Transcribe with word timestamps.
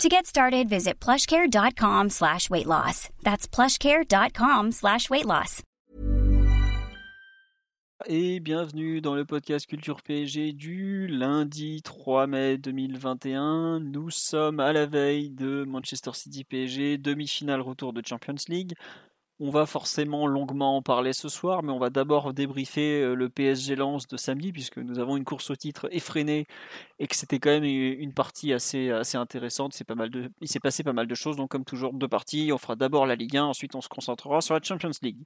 To 0.00 0.08
get 0.08 0.26
started, 0.26 0.68
visit 0.68 0.94
plushcare.com 1.00 2.10
slash 2.10 2.48
weight 2.50 2.66
loss. 2.66 3.08
That's 3.22 3.46
plushcare.com 3.46 4.72
slash 4.72 5.08
weight 5.10 5.26
loss. 5.26 5.62
Et 8.08 8.40
bienvenue 8.40 9.00
dans 9.00 9.14
le 9.14 9.24
podcast 9.24 9.64
Culture 9.68 10.02
PSG 10.02 10.54
du 10.54 11.06
lundi 11.06 11.82
3 11.82 12.26
mai 12.26 12.58
2021. 12.58 13.78
Nous 13.78 14.10
sommes 14.10 14.58
à 14.58 14.72
la 14.72 14.86
veille 14.86 15.30
de 15.30 15.64
Manchester 15.68 16.10
City 16.14 16.42
PSG, 16.42 16.98
demi-finale 16.98 17.60
retour 17.60 17.92
de 17.92 18.02
Champions 18.04 18.34
League. 18.48 18.74
On 19.40 19.50
va 19.50 19.66
forcément 19.66 20.26
longuement 20.26 20.76
en 20.76 20.82
parler 20.82 21.12
ce 21.12 21.28
soir, 21.28 21.62
mais 21.62 21.72
on 21.72 21.78
va 21.78 21.90
d'abord 21.90 22.32
débriefer 22.32 23.14
le 23.14 23.28
PSG 23.28 23.74
Lens 23.74 24.06
de 24.06 24.16
samedi, 24.16 24.52
puisque 24.52 24.78
nous 24.78 24.98
avons 24.98 25.16
une 25.16 25.24
course 25.24 25.50
au 25.50 25.56
titre 25.56 25.88
effrénée 25.90 26.46
et 26.98 27.08
que 27.08 27.16
c'était 27.16 27.40
quand 27.40 27.50
même 27.50 27.64
une 27.64 28.12
partie 28.12 28.52
assez, 28.52 28.90
intéressante. 29.14 29.82
Pas 29.82 29.94
mal 29.96 30.10
de, 30.10 30.30
il 30.40 30.48
s'est 30.48 30.60
passé 30.60 30.84
pas 30.84 30.92
mal 30.92 31.06
de 31.08 31.14
choses, 31.14 31.36
donc 31.36 31.50
comme 31.50 31.64
toujours, 31.64 31.92
deux 31.92 32.08
parties. 32.08 32.50
On 32.52 32.58
fera 32.58 32.76
d'abord 32.76 33.06
la 33.06 33.16
Ligue 33.16 33.36
1, 33.36 33.44
ensuite 33.44 33.74
on 33.74 33.80
se 33.80 33.88
concentrera 33.88 34.40
sur 34.40 34.54
la 34.54 34.60
Champions 34.62 34.90
League. 35.02 35.24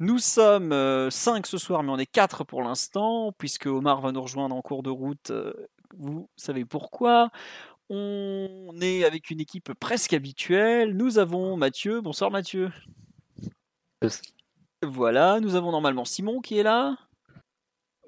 Nous 0.00 0.18
sommes 0.18 0.70
5 0.70 0.74
euh, 0.74 1.10
ce 1.10 1.58
soir, 1.58 1.82
mais 1.82 1.92
on 1.92 1.98
est 1.98 2.06
4 2.06 2.44
pour 2.44 2.62
l'instant, 2.62 3.32
puisque 3.38 3.66
Omar 3.66 4.00
va 4.00 4.10
nous 4.10 4.22
rejoindre 4.22 4.56
en 4.56 4.62
cours 4.62 4.82
de 4.82 4.90
route. 4.90 5.32
Vous 5.96 6.28
savez 6.36 6.64
pourquoi. 6.64 7.30
On 7.90 8.74
est 8.80 9.04
avec 9.04 9.30
une 9.30 9.40
équipe 9.40 9.72
presque 9.74 10.12
habituelle. 10.12 10.94
Nous 10.96 11.18
avons 11.18 11.56
Mathieu. 11.56 12.00
Bonsoir 12.00 12.30
Mathieu. 12.30 12.70
Voilà, 14.82 15.40
nous 15.40 15.56
avons 15.56 15.72
normalement 15.72 16.04
Simon 16.04 16.40
qui 16.40 16.58
est 16.58 16.62
là. 16.62 16.96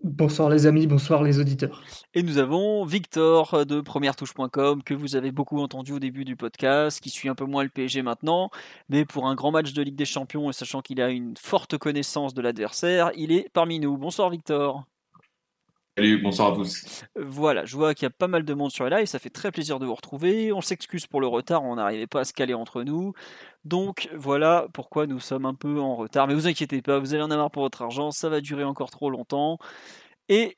Bonsoir 0.03 0.49
les 0.49 0.67
amis, 0.67 0.87
bonsoir 0.87 1.23
les 1.23 1.39
auditeurs. 1.39 1.83
Et 2.15 2.23
nous 2.23 2.39
avons 2.39 2.87
Victor 2.87 3.67
de 3.67 3.83
première-touche.com 3.83 4.83
que 4.83 4.95
vous 4.95 5.15
avez 5.15 5.31
beaucoup 5.31 5.61
entendu 5.61 5.93
au 5.93 5.99
début 5.99 6.25
du 6.25 6.37
podcast, 6.37 7.01
qui 7.01 7.11
suit 7.11 7.29
un 7.29 7.35
peu 7.35 7.45
moins 7.45 7.65
le 7.65 7.69
PSG 7.69 8.01
maintenant, 8.01 8.51
mais 8.89 9.05
pour 9.05 9.27
un 9.27 9.35
grand 9.35 9.51
match 9.51 9.75
de 9.75 9.83
Ligue 9.83 9.97
des 9.97 10.07
Champions 10.07 10.49
et 10.49 10.55
sachant 10.55 10.81
qu'il 10.81 11.03
a 11.03 11.11
une 11.11 11.37
forte 11.37 11.77
connaissance 11.77 12.33
de 12.33 12.41
l'adversaire, 12.41 13.11
il 13.15 13.31
est 13.31 13.51
parmi 13.53 13.79
nous. 13.79 13.99
Bonsoir 13.99 14.31
Victor. 14.31 14.87
Salut, 16.01 16.17
bonsoir 16.23 16.55
à 16.55 16.57
tous. 16.57 17.05
Voilà, 17.15 17.67
je 17.67 17.77
vois 17.77 17.93
qu'il 17.93 18.05
y 18.05 18.07
a 18.07 18.11
pas 18.11 18.27
mal 18.27 18.43
de 18.43 18.55
monde 18.55 18.71
sur 18.71 18.85
le 18.85 18.97
live, 18.97 19.05
ça 19.05 19.19
fait 19.19 19.29
très 19.29 19.53
plaisir 19.53 19.79
de 19.79 19.85
vous 19.85 19.95
retrouver. 19.95 20.51
On 20.51 20.63
s'excuse 20.63 21.07
pour 21.07 21.21
le 21.21 21.27
retard, 21.27 21.63
on 21.63 21.75
n'arrivait 21.75 22.07
pas 22.07 22.21
à 22.21 22.25
se 22.25 22.33
caler 22.33 22.55
entre 22.55 22.85
nous. 22.85 23.13
Donc 23.67 24.09
voilà 24.15 24.67
pourquoi 24.73 25.07
nous 25.07 25.21
sommes 25.21 25.45
un 25.45 25.53
peu 25.53 25.79
en 25.79 25.97
retard. 25.97 26.27
Mais 26.27 26.33
vous 26.33 26.47
inquiétez 26.47 26.81
pas, 26.81 26.99
vous 26.99 27.13
allez 27.13 27.23
en 27.23 27.31
avoir 27.31 27.51
pour 27.51 27.65
votre 27.65 27.83
argent, 27.83 28.13
ça 28.13 28.31
va 28.31 28.41
durer 28.41 28.65
encore 28.65 28.91
trop 28.91 29.11
longtemps. 29.11 29.59
Et 30.31 30.57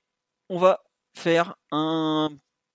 on 0.49 0.59
va 0.59 0.79
faire 1.13 1.57
un 1.73 2.29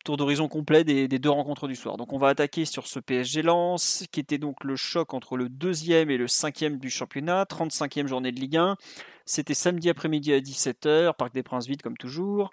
tour 0.08 0.16
d'horizon 0.16 0.48
complet 0.48 0.86
des, 0.86 1.10
deux 1.10 1.30
rencontres 1.30 1.68
du 1.68 1.76
soir. 1.76 1.98
Donc 1.98 2.14
on 2.14 2.18
va 2.18 2.30
attaquer 2.30 2.64
sur 2.64 2.88
ce 2.88 2.98
PSG 2.98 3.42
Lens, 3.42 4.06
qui 4.10 4.22
était 4.22 4.38
donc 4.38 4.64
le 4.64 4.78
choc 4.78 5.14
entre 5.14 5.36
le 5.36 5.50
deuxième 5.50 6.10
et 6.10 6.16
le 6.16 6.30
cinquième 6.30 6.78
du 6.78 6.90
championnat, 6.90 7.44
35e 7.44 8.08
journée 8.08 8.32
de 8.32 8.40
Ligue 8.40 8.56
1. 8.56 8.78
C'était 9.26 9.54
samedi 9.54 9.90
après-midi 9.90 10.32
à 10.32 10.40
17h, 10.40 11.14
Parc 11.18 11.34
des 11.34 11.44
Princes 11.44 11.68
vide 11.68 11.82
comme 11.82 11.98
toujours. 11.98 12.52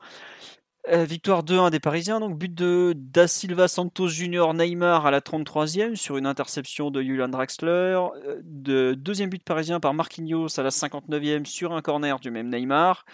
Euh, 0.91 1.05
victoire 1.05 1.43
2-1 1.45 1.71
des 1.71 1.81
Parisiens, 1.81 2.21
donc 2.21 2.37
but 2.37 2.53
de 2.53 2.93
Da 2.95 3.27
Silva 3.27 3.69
Santos 3.69 4.09
Junior 4.09 4.53
Neymar 4.53 5.07
à 5.07 5.11
la 5.11 5.21
33e 5.21 5.95
sur 5.95 6.19
une 6.19 6.27
interception 6.27 6.91
de 6.91 7.01
Julian 7.01 7.29
Draxler. 7.29 7.71
Euh, 7.71 8.41
de, 8.45 8.93
deuxième 8.93 9.31
but 9.31 9.43
parisien 9.43 9.81
par 9.81 9.95
Marquinhos 9.95 10.61
à 10.61 10.63
la 10.63 10.69
59e 10.69 11.47
sur 11.47 11.73
un 11.73 11.81
corner 11.81 12.21
du 12.21 12.31
même 12.31 12.51
Neymar. 12.51 13.07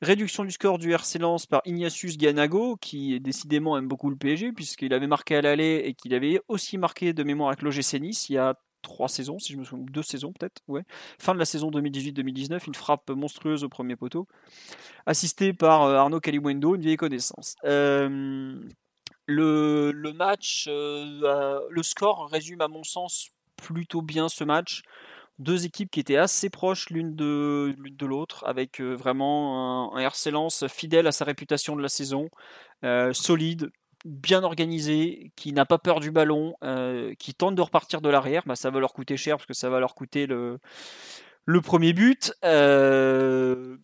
Réduction 0.00 0.44
du 0.44 0.50
score 0.50 0.78
du 0.78 0.92
RC 0.92 1.20
Lens 1.20 1.46
par 1.46 1.62
Ignatius 1.64 2.18
Ganago 2.18 2.76
qui 2.80 3.20
décidément 3.20 3.78
aime 3.78 3.86
beaucoup 3.86 4.10
le 4.10 4.16
PSG 4.16 4.50
puisqu'il 4.50 4.92
avait 4.92 5.06
marqué 5.06 5.36
à 5.36 5.42
l'aller 5.42 5.82
et 5.84 5.94
qu'il 5.94 6.14
avait 6.14 6.40
aussi 6.48 6.76
marqué 6.76 7.12
de 7.12 7.22
mémoire 7.22 7.50
avec 7.50 7.62
l'OGC 7.62 8.00
Nice 8.00 8.30
il 8.30 8.32
y 8.32 8.38
a 8.38 8.56
trois 8.82 9.08
saisons, 9.08 9.38
si 9.38 9.52
je 9.52 9.58
me 9.58 9.64
souviens, 9.64 9.86
deux 9.90 10.02
saisons 10.02 10.32
peut-être, 10.32 10.60
ouais. 10.68 10.82
Fin 11.18 11.34
de 11.34 11.38
la 11.38 11.44
saison 11.44 11.70
2018-2019, 11.70 12.66
une 12.66 12.74
frappe 12.74 13.10
monstrueuse 13.10 13.64
au 13.64 13.68
premier 13.68 13.96
poteau, 13.96 14.28
assisté 15.06 15.52
par 15.52 15.82
euh, 15.82 15.96
Arnaud 15.96 16.20
Calimundo, 16.20 16.74
une 16.74 16.82
vieille 16.82 16.96
connaissance. 16.96 17.56
Euh, 17.64 18.60
le, 19.26 20.12
match, 20.14 20.66
euh, 20.68 21.60
le 21.70 21.82
score 21.82 22.28
résume 22.30 22.60
à 22.60 22.68
mon 22.68 22.84
sens 22.84 23.30
plutôt 23.56 24.02
bien 24.02 24.28
ce 24.28 24.44
match. 24.44 24.82
Deux 25.38 25.64
équipes 25.64 25.90
qui 25.90 26.00
étaient 26.00 26.16
assez 26.16 26.50
proches 26.50 26.90
l'une 26.90 27.16
de, 27.16 27.74
de 27.78 28.06
l'autre, 28.06 28.44
avec 28.46 28.80
vraiment 28.80 29.92
un, 29.94 29.96
un 29.96 30.00
RC 30.00 30.30
Lens 30.30 30.66
fidèle 30.68 31.06
à 31.06 31.12
sa 31.12 31.24
réputation 31.24 31.74
de 31.74 31.82
la 31.82 31.88
saison, 31.88 32.28
solide, 33.12 33.70
bien 34.04 34.42
organisé, 34.42 35.32
qui 35.36 35.52
n'a 35.52 35.64
pas 35.64 35.78
peur 35.78 36.00
du 36.00 36.10
ballon, 36.10 36.54
euh, 36.64 37.14
qui 37.18 37.34
tente 37.34 37.54
de 37.54 37.62
repartir 37.62 38.00
de 38.00 38.08
l'arrière, 38.08 38.42
bah, 38.46 38.56
ça 38.56 38.70
va 38.70 38.80
leur 38.80 38.92
coûter 38.92 39.16
cher 39.16 39.36
parce 39.36 39.46
que 39.46 39.54
ça 39.54 39.70
va 39.70 39.80
leur 39.80 39.94
coûter 39.94 40.26
le, 40.26 40.58
premier 41.62 41.92
but. 41.92 42.32
Euh, 42.44 43.76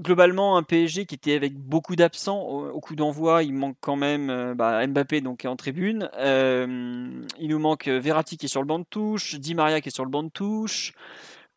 globalement, 0.00 0.56
un 0.56 0.62
PSG 0.62 1.06
qui 1.06 1.14
était 1.14 1.34
avec 1.34 1.54
beaucoup 1.54 1.96
d'absents 1.96 2.40
au, 2.40 2.80
coup 2.80 2.96
d'envoi, 2.96 3.42
il 3.42 3.54
manque 3.54 3.76
quand 3.80 3.96
même 3.96 4.30
euh, 4.30 4.54
bah, 4.54 4.86
Mbappé 4.86 5.20
donc 5.20 5.44
en 5.44 5.56
tribune. 5.56 6.10
il 6.18 7.48
nous 7.48 7.58
manque 7.58 7.88
Verratti 7.88 8.36
qui 8.36 8.46
est 8.46 8.48
sur 8.48 8.60
le 8.60 8.66
banc 8.66 8.80
de 8.80 8.86
touche, 8.88 9.36
Di 9.36 9.54
Maria 9.54 9.80
qui 9.80 9.88
est 9.88 9.94
sur 9.94 10.04
le 10.04 10.10
banc 10.10 10.24
de 10.24 10.30
touche. 10.30 10.92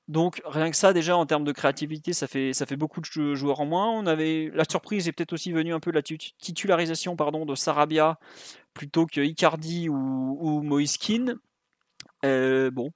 Donc 0.08 0.42
rien 0.46 0.72
que 0.72 0.78
ça 0.78 0.94
déjà 0.94 1.18
en 1.18 1.26
termes 1.26 1.44
de 1.44 1.52
créativité, 1.52 2.14
ça 2.14 2.28
fait 2.28 2.54
ça 2.54 2.66
fait 2.66 2.78
beaucoup 2.78 3.02
de 3.02 3.36
joueurs 3.36 3.60
en 3.60 3.66
moins. 3.66 3.90
On 3.92 4.06
avait 4.06 4.50
la 4.54 4.64
surprise 4.64 5.08
est 5.08 5.12
peut-être 5.12 5.34
aussi 5.34 5.52
venue 5.52 5.74
un 5.74 5.82
peu 5.82 5.92
de 5.92 5.98
la 5.98 6.02
titularisation 6.02 7.18
pardon 7.18 7.46
de 7.46 7.56
Sarabia 7.56 8.18
plutôt 8.74 9.06
que 9.06 9.20
Icardi 9.20 9.90
ou, 9.90 10.38
ou 10.40 10.62
Moiskin. 10.62 11.36
Euh, 12.26 12.72
bon, 12.72 12.92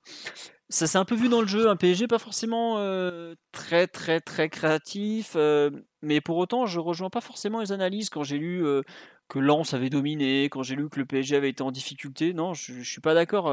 ça 0.70 0.88
s'est 0.88 0.98
un 0.98 1.06
peu 1.06 1.16
vu 1.16 1.28
dans 1.28 1.42
le 1.42 1.48
jeu, 1.48 1.70
un 1.70 1.76
PSG 1.76 2.08
pas 2.08 2.18
forcément 2.18 2.78
euh, 2.78 3.36
très 3.52 3.88
très 3.88 4.22
très 4.22 4.48
créatif, 4.50 5.34
euh, 5.36 5.70
mais 6.02 6.22
pour 6.22 6.38
autant 6.38 6.66
je 6.66 6.80
rejoins 6.80 7.10
pas 7.10 7.22
forcément 7.22 7.60
les 7.60 7.74
analyses 7.74 8.10
quand 8.10 8.24
j'ai 8.24 8.38
lu 8.38 8.64
que 9.28 9.40
Lens 9.40 9.74
avait 9.74 9.90
dominé, 9.90 10.46
quand 10.46 10.64
j'ai 10.64 10.76
lu 10.76 10.90
que 10.90 11.00
le 11.00 11.06
PSG 11.06 11.36
avait 11.36 11.50
été 11.50 11.62
en 11.62 11.72
difficulté. 11.72 12.34
Non, 12.34 12.54
je, 12.54 12.74
je 12.74 12.90
suis 12.90 13.02
pas 13.02 13.14
d'accord. 13.14 13.52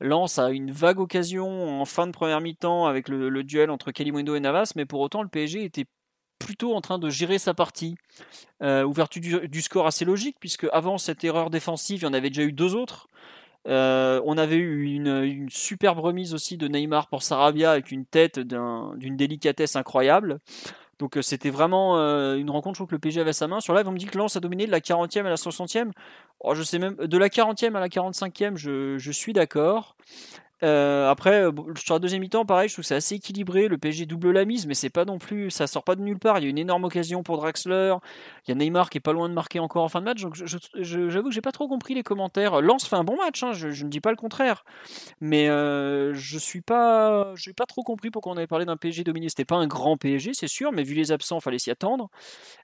Lance 0.00 0.38
a 0.38 0.50
une 0.50 0.70
vague 0.70 0.98
occasion 0.98 1.80
en 1.80 1.84
fin 1.84 2.06
de 2.06 2.12
première 2.12 2.40
mi-temps 2.40 2.86
avec 2.86 3.08
le, 3.08 3.44
duel 3.44 3.70
entre 3.70 3.92
Kalimundo 3.92 4.34
et 4.34 4.40
Navas, 4.40 4.72
mais 4.76 4.86
pour 4.86 5.00
autant 5.00 5.22
le 5.22 5.28
PSG 5.28 5.64
était 5.64 5.86
plutôt 6.38 6.74
en 6.74 6.80
train 6.80 6.98
de 6.98 7.08
gérer 7.10 7.38
sa 7.38 7.54
partie. 7.54 7.94
Euh, 8.62 8.84
ouverture 8.84 9.22
du, 9.48 9.62
score 9.62 9.86
assez 9.86 10.04
logique, 10.04 10.36
puisque 10.40 10.66
avant 10.72 10.98
cette 10.98 11.24
erreur 11.24 11.50
défensive, 11.50 12.00
il 12.00 12.04
y 12.04 12.08
en 12.08 12.12
avait 12.12 12.30
déjà 12.30 12.42
eu 12.42 12.52
deux 12.52 12.74
autres. 12.74 13.08
Euh, 13.66 14.20
on 14.26 14.36
avait 14.36 14.56
eu 14.56 14.84
une, 14.84 15.22
une, 15.22 15.48
superbe 15.48 15.98
remise 15.98 16.34
aussi 16.34 16.58
de 16.58 16.68
Neymar 16.68 17.08
pour 17.08 17.22
Sarabia 17.22 17.70
avec 17.70 17.90
une 17.90 18.04
tête 18.04 18.38
d'une 18.38 19.16
délicatesse 19.16 19.76
incroyable. 19.76 20.40
Donc 20.98 21.16
euh, 21.16 21.22
c'était 21.22 21.50
vraiment 21.50 21.98
euh, 21.98 22.36
une 22.36 22.50
rencontre, 22.50 22.76
je 22.76 22.78
trouve 22.78 22.88
que 22.88 22.94
le 22.94 23.00
PSG 23.00 23.20
avait 23.20 23.32
sa 23.32 23.46
main. 23.46 23.60
Sur 23.60 23.74
live, 23.74 23.88
on 23.88 23.92
me 23.92 23.98
dit 23.98 24.06
que 24.06 24.16
Lens 24.18 24.36
a 24.36 24.40
dominé 24.40 24.66
de 24.66 24.70
la 24.70 24.80
40e 24.80 25.20
à 25.20 25.30
la 25.30 25.36
60e. 25.36 25.90
Oh, 26.40 26.54
je 26.54 26.62
sais 26.62 26.78
même, 26.78 26.96
de 26.96 27.18
la 27.18 27.28
40e 27.28 27.74
à 27.74 27.80
la 27.80 27.88
45e, 27.88 28.56
je, 28.56 28.98
je 28.98 29.12
suis 29.12 29.32
d'accord. 29.32 29.96
Euh, 30.62 31.10
après, 31.10 31.44
euh, 31.44 31.52
sur 31.76 31.94
la 31.94 31.98
deuxième 31.98 32.20
mi-temps, 32.20 32.46
pareil, 32.46 32.68
je 32.68 32.74
trouve 32.74 32.84
que 32.84 32.88
c'est 32.88 32.94
assez 32.94 33.16
équilibré. 33.16 33.68
Le 33.68 33.76
PSG 33.76 34.06
double 34.06 34.30
la 34.30 34.44
mise, 34.44 34.66
mais 34.66 34.74
c'est 34.74 34.90
pas 34.90 35.04
non 35.04 35.18
plus, 35.18 35.50
ça 35.50 35.66
sort 35.66 35.84
pas 35.84 35.96
de 35.96 36.02
nulle 36.02 36.18
part. 36.18 36.38
Il 36.38 36.44
y 36.44 36.46
a 36.46 36.50
une 36.50 36.58
énorme 36.58 36.84
occasion 36.84 37.22
pour 37.22 37.38
Draxler. 37.38 37.94
Il 38.46 38.50
y 38.50 38.52
a 38.52 38.54
Neymar 38.54 38.88
qui 38.88 38.98
est 38.98 39.00
pas 39.00 39.12
loin 39.12 39.28
de 39.28 39.34
marquer 39.34 39.58
encore 39.58 39.82
en 39.82 39.88
fin 39.88 40.00
de 40.00 40.04
match. 40.04 40.22
Donc, 40.22 40.34
j'avoue 40.34 41.28
que 41.28 41.34
j'ai 41.34 41.40
pas 41.40 41.52
trop 41.52 41.68
compris 41.68 41.94
les 41.94 42.02
commentaires. 42.02 42.60
Lance 42.60 42.86
fait 42.86 42.96
un 42.96 43.04
bon 43.04 43.16
match, 43.16 43.42
hein, 43.42 43.52
je, 43.52 43.68
ne 43.68 43.90
dis 43.90 44.00
pas 44.00 44.10
le 44.10 44.16
contraire, 44.16 44.64
mais 45.20 45.48
euh, 45.48 46.14
je 46.14 46.38
suis 46.38 46.60
pas, 46.60 47.34
j'ai 47.34 47.52
pas 47.52 47.66
trop 47.66 47.82
compris 47.82 48.10
pourquoi 48.10 48.32
on 48.32 48.36
avait 48.36 48.46
parlé 48.46 48.64
d'un 48.64 48.76
PSG 48.76 49.04
dominé. 49.04 49.28
C'était 49.28 49.44
pas 49.44 49.56
un 49.56 49.66
grand 49.66 49.96
PSG, 49.96 50.32
c'est 50.34 50.48
sûr, 50.48 50.72
mais 50.72 50.82
vu 50.82 50.94
les 50.94 51.12
absents, 51.12 51.40
fallait 51.40 51.58
s'y 51.58 51.70
attendre. 51.70 52.10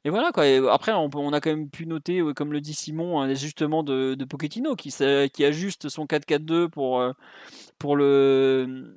Et 0.05 0.11
voilà 0.11 0.31
quoi. 0.32 0.44
après, 0.73 0.93
on, 0.93 1.32
a 1.32 1.41
quand 1.41 1.50
même 1.50 1.69
pu 1.69 1.87
noter, 1.87 2.23
comme 2.35 2.53
le 2.53 2.61
dit 2.61 2.75
Simon, 2.75 3.20
un 3.20 3.29
ajustement 3.29 3.82
de, 3.82 4.14
de 4.14 4.25
Pochettino 4.25 4.76
qui, 4.76 4.94
qui 5.32 5.44
ajuste 5.44 5.88
son 5.88 6.06
4-4-2 6.06 6.69
pour 6.69 7.03
pour 7.81 7.97
le 7.97 8.94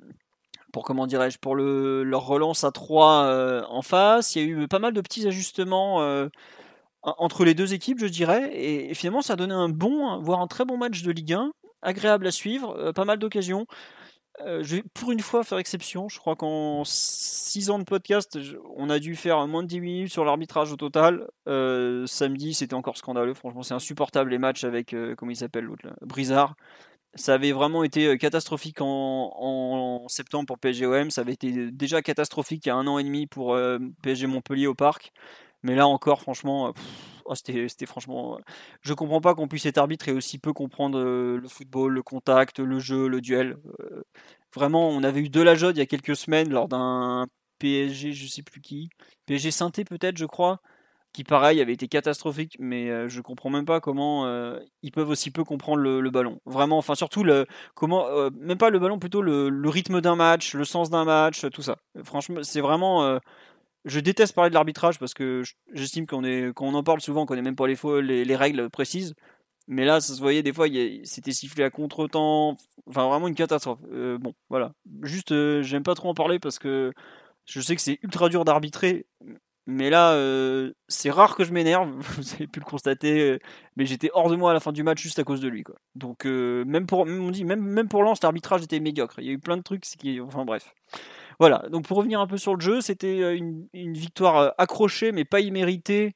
pour 0.72 0.84
comment 0.84 1.06
dirais-je 1.06 1.38
pour 1.38 1.56
le 1.56 2.04
leur 2.04 2.26
relance 2.26 2.62
à 2.62 2.70
3 2.70 3.24
euh, 3.24 3.62
en 3.68 3.82
face. 3.82 4.36
Il 4.36 4.42
y 4.42 4.44
a 4.44 4.48
eu 4.48 4.68
pas 4.68 4.78
mal 4.78 4.92
de 4.92 5.00
petits 5.00 5.26
ajustements 5.26 6.02
euh, 6.02 6.28
entre 7.02 7.44
les 7.44 7.54
deux 7.54 7.74
équipes, 7.74 7.98
je 7.98 8.06
dirais, 8.06 8.50
et, 8.54 8.94
finalement 8.94 9.22
ça 9.22 9.34
a 9.34 9.36
donné 9.36 9.54
un 9.54 9.68
bon, 9.68 10.20
voire 10.20 10.40
un 10.40 10.46
très 10.46 10.64
bon 10.64 10.76
match 10.76 11.02
de 11.02 11.12
Ligue 11.12 11.34
1, 11.34 11.52
agréable 11.82 12.26
à 12.26 12.30
suivre, 12.30 12.76
euh, 12.78 12.92
pas 12.92 13.04
mal 13.04 13.18
d'occasions. 13.18 13.66
je 14.40 14.76
vais 14.76 14.82
pour 14.94 15.12
une 15.12 15.20
fois 15.20 15.44
faire 15.44 15.58
exception. 15.58 16.08
Je 16.08 16.18
crois 16.18 16.34
qu'en 16.34 16.82
6 16.84 17.70
ans 17.70 17.78
de 17.78 17.84
podcast, 17.84 18.38
on 18.76 18.90
a 18.90 18.98
dû 18.98 19.14
faire 19.16 19.46
moins 19.46 19.62
de 19.62 19.68
10 19.68 19.80
minutes 19.80 20.12
sur 20.12 20.24
l'arbitrage 20.24 20.72
au 20.72 20.76
total. 20.76 21.28
Samedi, 21.46 22.52
c'était 22.52 22.74
encore 22.74 22.96
scandaleux. 22.96 23.34
Franchement, 23.34 23.62
c'est 23.62 23.74
insupportable 23.74 24.30
les 24.30 24.38
matchs 24.38 24.64
avec, 24.64 24.94
comment 25.16 25.30
il 25.30 25.36
s'appelle 25.36 25.64
l'autre 25.64 25.88
Brizard. 26.02 26.56
Ça 27.16 27.34
avait 27.34 27.52
vraiment 27.52 27.84
été 27.84 28.18
catastrophique 28.18 28.78
en, 28.80 30.04
septembre 30.08 30.46
pour 30.46 30.58
PSG-OM. 30.58 31.10
Ça 31.10 31.20
avait 31.20 31.32
été 31.32 31.70
déjà 31.70 32.02
catastrophique 32.02 32.66
il 32.66 32.68
y 32.68 32.72
a 32.72 32.76
un 32.76 32.86
an 32.86 32.98
et 32.98 33.04
demi 33.04 33.26
pour 33.26 33.56
PSG 34.02 34.26
Montpellier 34.26 34.66
au 34.66 34.74
parc. 34.74 35.12
Mais 35.62 35.74
là 35.74 35.86
encore, 35.86 36.20
franchement, 36.20 36.74
oh, 37.24 37.34
c'était 37.34 37.86
franchement. 37.86 38.38
Je 38.82 38.92
comprends 38.94 39.20
pas 39.20 39.34
qu'on 39.34 39.48
puisse 39.48 39.66
être 39.66 39.78
arbitre 39.78 40.08
et 40.08 40.12
aussi 40.12 40.38
peu 40.38 40.52
comprendre 40.52 41.00
le 41.00 41.48
football, 41.48 41.92
le 41.92 42.02
contact, 42.02 42.58
le 42.58 42.78
jeu, 42.80 43.08
le 43.08 43.20
duel. 43.20 43.56
vraiment, 44.54 44.88
on 44.88 45.02
avait 45.04 45.20
eu 45.20 45.28
de 45.28 45.40
la 45.40 45.54
jode 45.54 45.76
il 45.76 45.80
y 45.80 45.82
a 45.82 45.86
quelques 45.86 46.16
semaines 46.16 46.50
lors 46.50 46.68
d'un 46.68 47.26
PSG, 47.58 48.12
je 48.12 48.26
sais 48.26 48.42
plus 48.42 48.60
qui, 48.60 48.90
PSG 49.26 49.50
Synthé 49.50 49.84
peut-être, 49.84 50.16
je 50.18 50.26
crois, 50.26 50.60
qui 51.14 51.24
pareil 51.24 51.60
avait 51.62 51.72
été 51.72 51.88
catastrophique, 51.88 52.56
mais 52.58 53.08
je 53.08 53.20
comprends 53.22 53.48
même 53.48 53.64
pas 53.64 53.80
comment 53.80 54.26
ils 54.82 54.90
peuvent 54.90 55.08
aussi 55.08 55.30
peu 55.30 55.44
comprendre 55.44 55.80
le, 55.80 56.10
ballon. 56.10 56.40
Vraiment, 56.44 56.76
enfin 56.76 56.94
surtout 56.94 57.24
le 57.24 57.46
comment, 57.74 58.06
même 58.32 58.58
pas 58.58 58.68
le 58.68 58.78
ballon, 58.78 58.98
plutôt 58.98 59.22
le, 59.22 59.68
rythme 59.68 60.00
d'un 60.00 60.16
match, 60.16 60.54
le 60.54 60.64
sens 60.64 60.90
d'un 60.90 61.04
match, 61.04 61.46
tout 61.50 61.62
ça. 61.62 61.78
Franchement, 62.02 62.42
c'est 62.42 62.60
vraiment 62.60 63.20
je 63.84 64.00
déteste 64.00 64.34
parler 64.34 64.50
de 64.50 64.54
l'arbitrage 64.54 64.98
parce 64.98 65.14
que 65.14 65.42
j'estime 65.72 66.06
qu'on 66.06 66.24
est, 66.24 66.52
quand 66.54 66.66
on 66.66 66.74
en 66.74 66.82
parle 66.82 67.00
souvent, 67.00 67.26
qu'on 67.26 67.34
n'est 67.34 67.42
même 67.42 67.56
pas 67.56 67.66
les, 67.66 68.24
les, 68.24 68.36
règles 68.36 68.70
précises. 68.70 69.14
Mais 69.68 69.84
là, 69.84 70.00
ça 70.00 70.14
se 70.14 70.20
voyait 70.20 70.42
des 70.42 70.52
fois, 70.52 70.66
c'était 71.04 71.32
sifflé 71.32 71.64
à 71.64 71.70
contre-temps. 71.70 72.56
Enfin, 72.86 73.08
vraiment 73.08 73.28
une 73.28 73.34
catastrophe. 73.34 73.80
Bon, 73.82 74.34
voilà. 74.48 74.72
Juste, 75.02 75.62
j'aime 75.62 75.82
pas 75.82 75.94
trop 75.94 76.08
en 76.08 76.14
parler 76.14 76.38
parce 76.38 76.58
que 76.58 76.92
je 77.46 77.60
sais 77.60 77.76
que 77.76 77.82
c'est 77.82 77.98
ultra 78.02 78.28
dur 78.28 78.44
d'arbitrer. 78.44 79.06
Mais 79.66 79.88
là, 79.88 80.12
euh, 80.12 80.72
c'est 80.88 81.10
rare 81.10 81.36
que 81.36 81.44
je 81.44 81.52
m'énerve. 81.52 81.90
Vous 82.18 82.34
avez 82.34 82.46
pu 82.46 82.60
le 82.60 82.64
constater. 82.64 83.38
Mais 83.76 83.86
j'étais 83.86 84.10
hors 84.12 84.30
de 84.30 84.36
moi 84.36 84.50
à 84.50 84.54
la 84.54 84.60
fin 84.60 84.72
du 84.72 84.82
match 84.82 85.00
juste 85.00 85.18
à 85.18 85.24
cause 85.24 85.40
de 85.40 85.48
lui. 85.48 85.62
Quoi. 85.62 85.76
Donc, 85.94 86.24
même 86.24 86.86
pour, 86.86 87.00
on 87.00 87.30
dit, 87.30 87.44
même, 87.44 87.62
même 87.62 87.88
pour 87.88 88.02
Lens, 88.02 88.22
l'arbitrage 88.22 88.62
était 88.62 88.80
médiocre. 88.80 89.16
Il 89.18 89.26
y 89.26 89.30
a 89.30 89.32
eu 89.32 89.38
plein 89.38 89.56
de 89.56 89.62
trucs. 89.62 89.82
Qui, 89.82 90.20
enfin, 90.20 90.44
bref. 90.44 90.74
Voilà, 91.40 91.64
donc 91.70 91.86
pour 91.86 91.96
revenir 91.96 92.20
un 92.20 92.26
peu 92.26 92.38
sur 92.38 92.54
le 92.54 92.60
jeu, 92.60 92.80
c'était 92.80 93.20
euh, 93.20 93.36
une, 93.36 93.94
victoire 93.94 94.36
euh, 94.36 94.50
accrochée 94.58 95.12
mais 95.12 95.24
pas 95.24 95.40
imméritée 95.40 96.14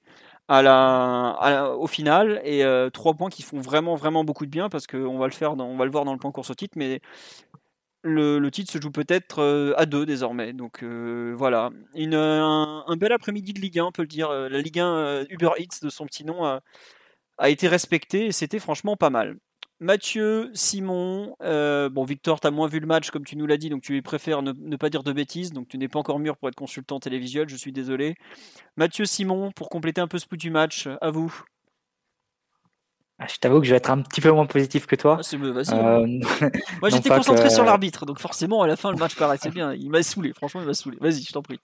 au 0.51 1.87
final 1.87 2.41
et 2.43 2.65
euh, 2.65 2.89
trois 2.89 3.13
points 3.13 3.29
qui 3.29 3.43
font 3.43 3.61
vraiment 3.61 3.97
vraiment 3.97 4.25
beaucoup 4.25 4.47
de 4.47 4.51
bien 4.51 4.71
parce 4.71 4.87
qu'on 4.87 5.19
va 5.19 5.27
le 5.27 5.77
va 5.77 5.85
le 5.85 5.91
voir 5.91 6.05
dans 6.07 6.13
le 6.13 6.19
plan 6.19 6.33
course 6.33 6.51
au 6.51 6.55
titre, 6.55 6.75
mais 6.77 7.01
le, 8.03 8.49
titre 8.51 8.71
se 8.73 8.81
joue 8.81 8.91
peut-être 8.91 9.75
à 9.77 9.87
deux 9.87 10.07
désormais. 10.07 10.53
Donc 10.53 10.83
voilà, 10.83 11.71
une, 11.95 12.15
un, 12.15 12.97
bel 12.97 13.13
après-midi 13.13 13.53
de 13.53 13.61
Ligue 13.61 13.79
1, 13.79 13.85
on 13.87 13.93
peut 13.93 14.03
le 14.03 14.09
dire. 14.09 14.31
La 14.31 14.61
Ligue 14.61 14.81
1 14.81 15.27
Uber 15.31 15.51
Eats 15.59 15.83
de 15.83 15.91
son 15.91 16.07
petit 16.07 16.25
nom 16.25 16.45
a, 16.45 17.51
été 17.51 17.69
respectée 17.69 18.27
et 18.27 18.33
c'était 18.33 18.59
franchement 18.59 18.97
pas 18.97 19.11
mal. 19.11 19.37
Mathieu, 19.81 20.51
Simon, 20.55 21.37
euh, 21.41 21.89
bon 21.89 22.03
Victor, 22.05 22.41
tu 22.41 22.49
as 22.49 22.51
moins 22.51 22.67
vu 22.67 22.81
le 22.81 22.87
match 22.89 23.11
comme 23.11 23.25
tu 23.25 23.37
nous 23.37 23.47
l'as 23.47 23.59
dit, 23.59 23.69
donc 23.69 23.81
tu 23.81 24.03
préfères 24.03 24.43
ne, 24.43 24.77
pas 24.77 24.91
dire 24.91 25.05
de 25.05 25.13
bêtises, 25.13 25.53
donc 25.53 25.69
tu 25.69 25.79
n'es 25.79 25.87
pas 25.87 26.01
encore 26.01 26.19
mûr 26.19 26.37
pour 26.37 26.49
être 26.49 26.57
consultant 26.57 26.99
télévisuel, 26.99 27.49
je 27.49 27.55
suis 27.55 27.71
désolé. 27.71 28.17
Mathieu, 28.77 29.05
Simon, 29.05 29.53
pour 29.53 29.69
compléter 29.69 30.01
un 30.01 30.09
peu 30.09 30.19
ce 30.19 30.27
bout 30.27 30.37
du 30.37 30.51
match, 30.51 30.89
à 31.01 31.11
vous. 31.13 31.33
Ah, 33.21 33.27
je 33.27 33.37
t'avoue 33.39 33.61
que 33.61 33.67
je 33.67 33.71
vais 33.71 33.79
être 33.79 33.91
un 33.91 34.01
petit 34.03 34.21
peu 34.21 34.31
moins 34.31 34.47
positif 34.47 34.87
que 34.87 34.95
toi. 34.95 35.19
Ah, 35.21 35.35
euh, 35.35 36.07
Moi 36.81 36.91
j'étais 36.91 37.09
concentré 37.09 37.51
sur 37.51 37.65
l'arbitre, 37.65 38.07
donc 38.07 38.21
forcément 38.21 38.63
à 38.63 38.69
la 38.69 38.77
fin 38.77 38.93
le 38.93 38.97
match 38.97 39.17
paraissait 39.17 39.51
bien. 39.51 39.73
Il 39.75 39.91
m'a 39.91 40.03
saoulé, 40.05 40.33
franchement 40.33 40.61
il 40.61 40.67
m'a 40.69 40.75
saoulé. 40.75 40.99
Vas-y, 41.01 41.23
je 41.23 41.33
t'en 41.33 41.43
prie. 41.43 41.59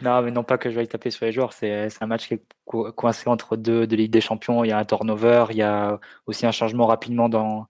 Non, 0.00 0.22
mais 0.22 0.30
non 0.30 0.42
pas 0.42 0.56
que 0.56 0.70
je 0.70 0.76
vais 0.76 0.86
taper 0.86 1.10
sur 1.10 1.26
les 1.26 1.32
joueurs, 1.32 1.52
c'est 1.52 1.88
un 2.00 2.06
match 2.06 2.28
qui 2.28 2.34
est 2.34 2.44
coincé 2.64 3.28
entre 3.28 3.56
deux 3.56 3.86
de 3.86 3.96
Ligue 3.96 4.10
des 4.10 4.22
Champions. 4.22 4.64
Il 4.64 4.68
y 4.68 4.72
a 4.72 4.78
un 4.78 4.84
turnover, 4.86 5.46
il 5.50 5.56
y 5.56 5.62
a 5.62 6.00
aussi 6.26 6.46
un 6.46 6.52
changement 6.52 6.86
rapidement 6.86 7.28
dans, 7.28 7.66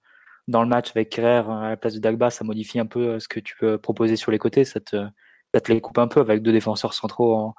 dans 0.47 0.63
le 0.63 0.69
match 0.69 0.91
avec 0.95 1.11
Kerrer 1.11 1.43
à 1.51 1.71
la 1.71 1.77
place 1.77 1.95
de 1.95 1.99
Dagba. 1.99 2.31
Ça 2.31 2.45
modifie 2.45 2.79
un 2.79 2.87
peu 2.87 3.15
euh, 3.15 3.19
ce 3.19 3.27
que 3.27 3.41
tu 3.41 3.57
peux 3.57 3.79
proposer 3.79 4.15
sur 4.15 4.31
les 4.31 4.39
côtés. 4.39 4.65
Ça 4.65 4.79
te, 4.79 5.05
ça 5.53 5.61
te 5.61 5.73
les 5.73 5.81
coupe 5.81 5.99
un 5.99 6.07
peu 6.07 6.21
avec 6.21 6.43
deux 6.43 6.53
défenseurs 6.53 6.95
centraux 6.95 7.55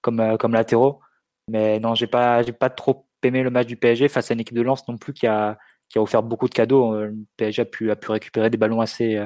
comme, 0.00 0.20
euh, 0.20 0.36
comme 0.36 0.52
latéraux. 0.52 1.00
Mais 1.48 1.80
non, 1.80 1.96
j'ai 1.96 2.06
pas, 2.06 2.42
j'ai 2.42 2.52
pas 2.52 2.70
trop 2.70 3.08
aimé 3.24 3.42
le 3.42 3.50
match 3.50 3.66
du 3.66 3.76
PSG 3.76 4.08
face 4.08 4.30
à 4.30 4.34
une 4.34 4.40
équipe 4.40 4.56
de 4.56 4.62
Lens 4.62 4.86
non 4.88 4.98
plus 4.98 5.12
qui 5.12 5.26
a, 5.26 5.58
qui 5.88 5.98
a 5.98 6.02
offert 6.02 6.22
beaucoup 6.22 6.48
de 6.48 6.54
cadeaux. 6.54 6.94
Euh, 6.94 7.06
le 7.06 7.16
PSG 7.36 7.62
a 7.62 7.64
pu, 7.64 7.90
a 7.90 7.96
pu 7.96 8.10
récupérer 8.10 8.50
des 8.50 8.58
ballons 8.58 8.80
assez, 8.80 9.24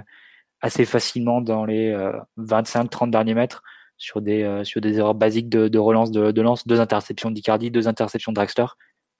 assez 0.60 0.84
facilement 0.84 1.40
dans 1.40 1.64
les 1.64 1.94
25-30 2.38 3.10
derniers 3.10 3.34
mètres 3.34 3.62
sur 3.98 4.20
des, 4.20 4.42
euh, 4.42 4.64
sur 4.64 4.80
des 4.80 4.98
erreurs 4.98 5.14
basiques 5.14 5.48
de, 5.48 5.68
de 5.68 5.78
relance 5.78 6.10
de, 6.10 6.30
de, 6.30 6.42
lance, 6.42 6.66
deux 6.66 6.80
interceptions 6.80 7.30
d'Icardi, 7.30 7.70
deux 7.70 7.88
interceptions 7.88 8.32
de 8.32 8.36
Draxler, 8.36 8.66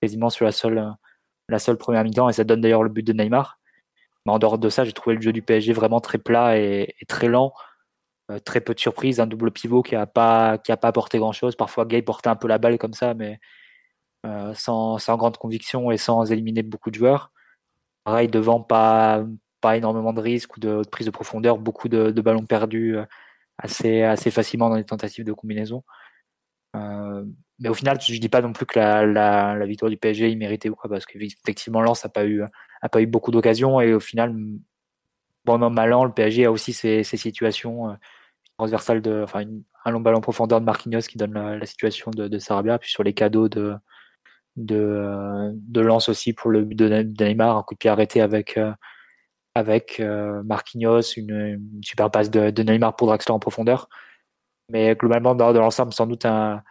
quasiment 0.01 0.29
sur 0.29 0.45
la 0.45 0.51
seule, 0.51 0.77
euh, 0.79 0.91
la 1.49 1.59
seule 1.59 1.77
première 1.77 2.03
mi-temps, 2.03 2.29
et 2.29 2.33
ça 2.33 2.43
donne 2.43 2.61
d'ailleurs 2.61 2.83
le 2.83 2.89
but 2.89 3.03
de 3.03 3.13
Neymar. 3.13 3.59
Mais 4.25 4.33
en 4.33 4.39
dehors 4.39 4.57
de 4.59 4.69
ça, 4.69 4.83
j'ai 4.83 4.93
trouvé 4.93 5.15
le 5.15 5.21
jeu 5.21 5.33
du 5.33 5.41
PSG 5.41 5.73
vraiment 5.73 6.01
très 6.01 6.17
plat 6.17 6.57
et, 6.57 6.95
très 7.07 7.27
lent. 7.27 7.53
Euh, 8.31 8.39
très 8.39 8.61
peu 8.61 8.73
de 8.73 8.79
surprises, 8.79 9.19
un 9.21 9.27
double 9.27 9.51
pivot 9.51 9.83
qui 9.83 9.95
n'a 9.95 10.05
pas, 10.05 10.57
pas 10.57 10.87
apporté 10.87 11.17
grand-chose. 11.17 11.55
Parfois, 11.55 11.85
Gay 11.85 12.01
portait 12.01 12.29
un 12.29 12.35
peu 12.35 12.47
la 12.49 12.57
balle 12.57 12.77
comme 12.77 12.93
ça, 12.93 13.13
mais 13.13 13.39
sans, 14.55 14.97
sans, 14.97 15.17
grande 15.17 15.37
conviction 15.37 15.91
et 15.91 15.97
sans 15.97 16.31
éliminer 16.31 16.63
beaucoup 16.63 16.91
de 16.91 16.95
joueurs. 16.95 17.31
Pareil, 18.03 18.27
devant, 18.27 18.61
pas, 18.61 19.25
pas 19.61 19.77
énormément 19.77 20.13
de 20.13 20.21
risques 20.21 20.57
ou 20.57 20.59
de, 20.59 20.83
de 20.83 20.89
prise 20.89 21.07
de 21.07 21.11
profondeur, 21.11 21.57
beaucoup 21.57 21.89
de, 21.89 22.11
ballons 22.21 22.45
perdus 22.45 22.97
assez, 23.57 24.03
assez 24.03 24.31
facilement 24.31 24.69
dans 24.69 24.75
les 24.75 24.85
tentatives 24.85 25.25
de 25.25 25.33
combinaison. 25.33 25.83
Euh, 26.75 27.25
mais 27.59 27.69
au 27.69 27.73
final, 27.73 27.99
je 28.01 28.19
dis 28.19 28.29
pas 28.29 28.41
non 28.41 28.53
plus 28.53 28.65
que 28.65 28.79
la, 28.79 29.05
la, 29.05 29.65
victoire 29.65 29.89
du 29.89 29.97
PSG 29.97 30.31
est 30.31 30.35
méritée 30.35 30.69
ou 30.69 30.75
quoi, 30.75 30.89
parce 30.89 31.05
qu'effectivement, 31.05 31.81
Lens 31.81 32.03
n'a 32.03 32.09
pas 32.09 32.25
eu, 32.25 32.43
pas 32.91 33.01
eu 33.01 33.07
beaucoup 33.07 33.31
d'occasions 33.31 33.81
et 33.81 33.93
au 33.93 33.99
final, 33.99 34.35
an, 35.47 35.69
mal 35.69 35.93
an, 35.93 36.03
le 36.05 36.11
PSG 36.11 36.45
a 36.45 36.51
aussi 36.51 36.73
ses, 36.73 37.03
ses 37.03 37.17
situations 37.17 37.89
euh, 37.89 37.93
transversales 38.57 39.01
de, 39.01 39.21
enfin, 39.23 39.43
un 39.85 39.91
long 39.91 40.01
ballon 40.01 40.21
profondeur 40.21 40.59
de 40.59 40.65
Marquinhos 40.65 41.01
qui 41.01 41.17
donne 41.17 41.33
la, 41.33 41.65
situation 41.65 42.11
de, 42.11 42.27
de, 42.27 42.39
Sarabia, 42.39 42.77
puis 42.79 42.89
sur 42.89 43.03
les 43.03 43.13
cadeaux 43.13 43.49
de, 43.49 43.75
de, 44.57 45.51
de 45.53 45.81
Lens 45.81 46.09
aussi 46.09 46.33
pour 46.33 46.51
le 46.51 46.63
but 46.63 46.75
de, 46.75 47.23
Neymar, 47.23 47.57
un 47.57 47.63
coup 47.63 47.75
de 47.75 47.79
pied 47.79 47.89
arrêté 47.89 48.21
avec, 48.21 48.57
euh, 48.57 48.73
avec 49.55 49.99
euh, 49.99 50.43
Marquinhos, 50.43 51.13
une, 51.15 51.61
super 51.83 52.11
passe 52.11 52.29
de, 52.31 52.63
Neymar 52.63 52.95
pour 52.95 53.07
Draxler 53.07 53.33
en 53.33 53.39
profondeur. 53.39 53.87
Mais 54.69 54.95
globalement, 54.95 55.35
dans, 55.35 55.51
l'ensemble, 55.53 55.93
sans 55.93 56.07
doute 56.07 56.25
un 56.25 56.63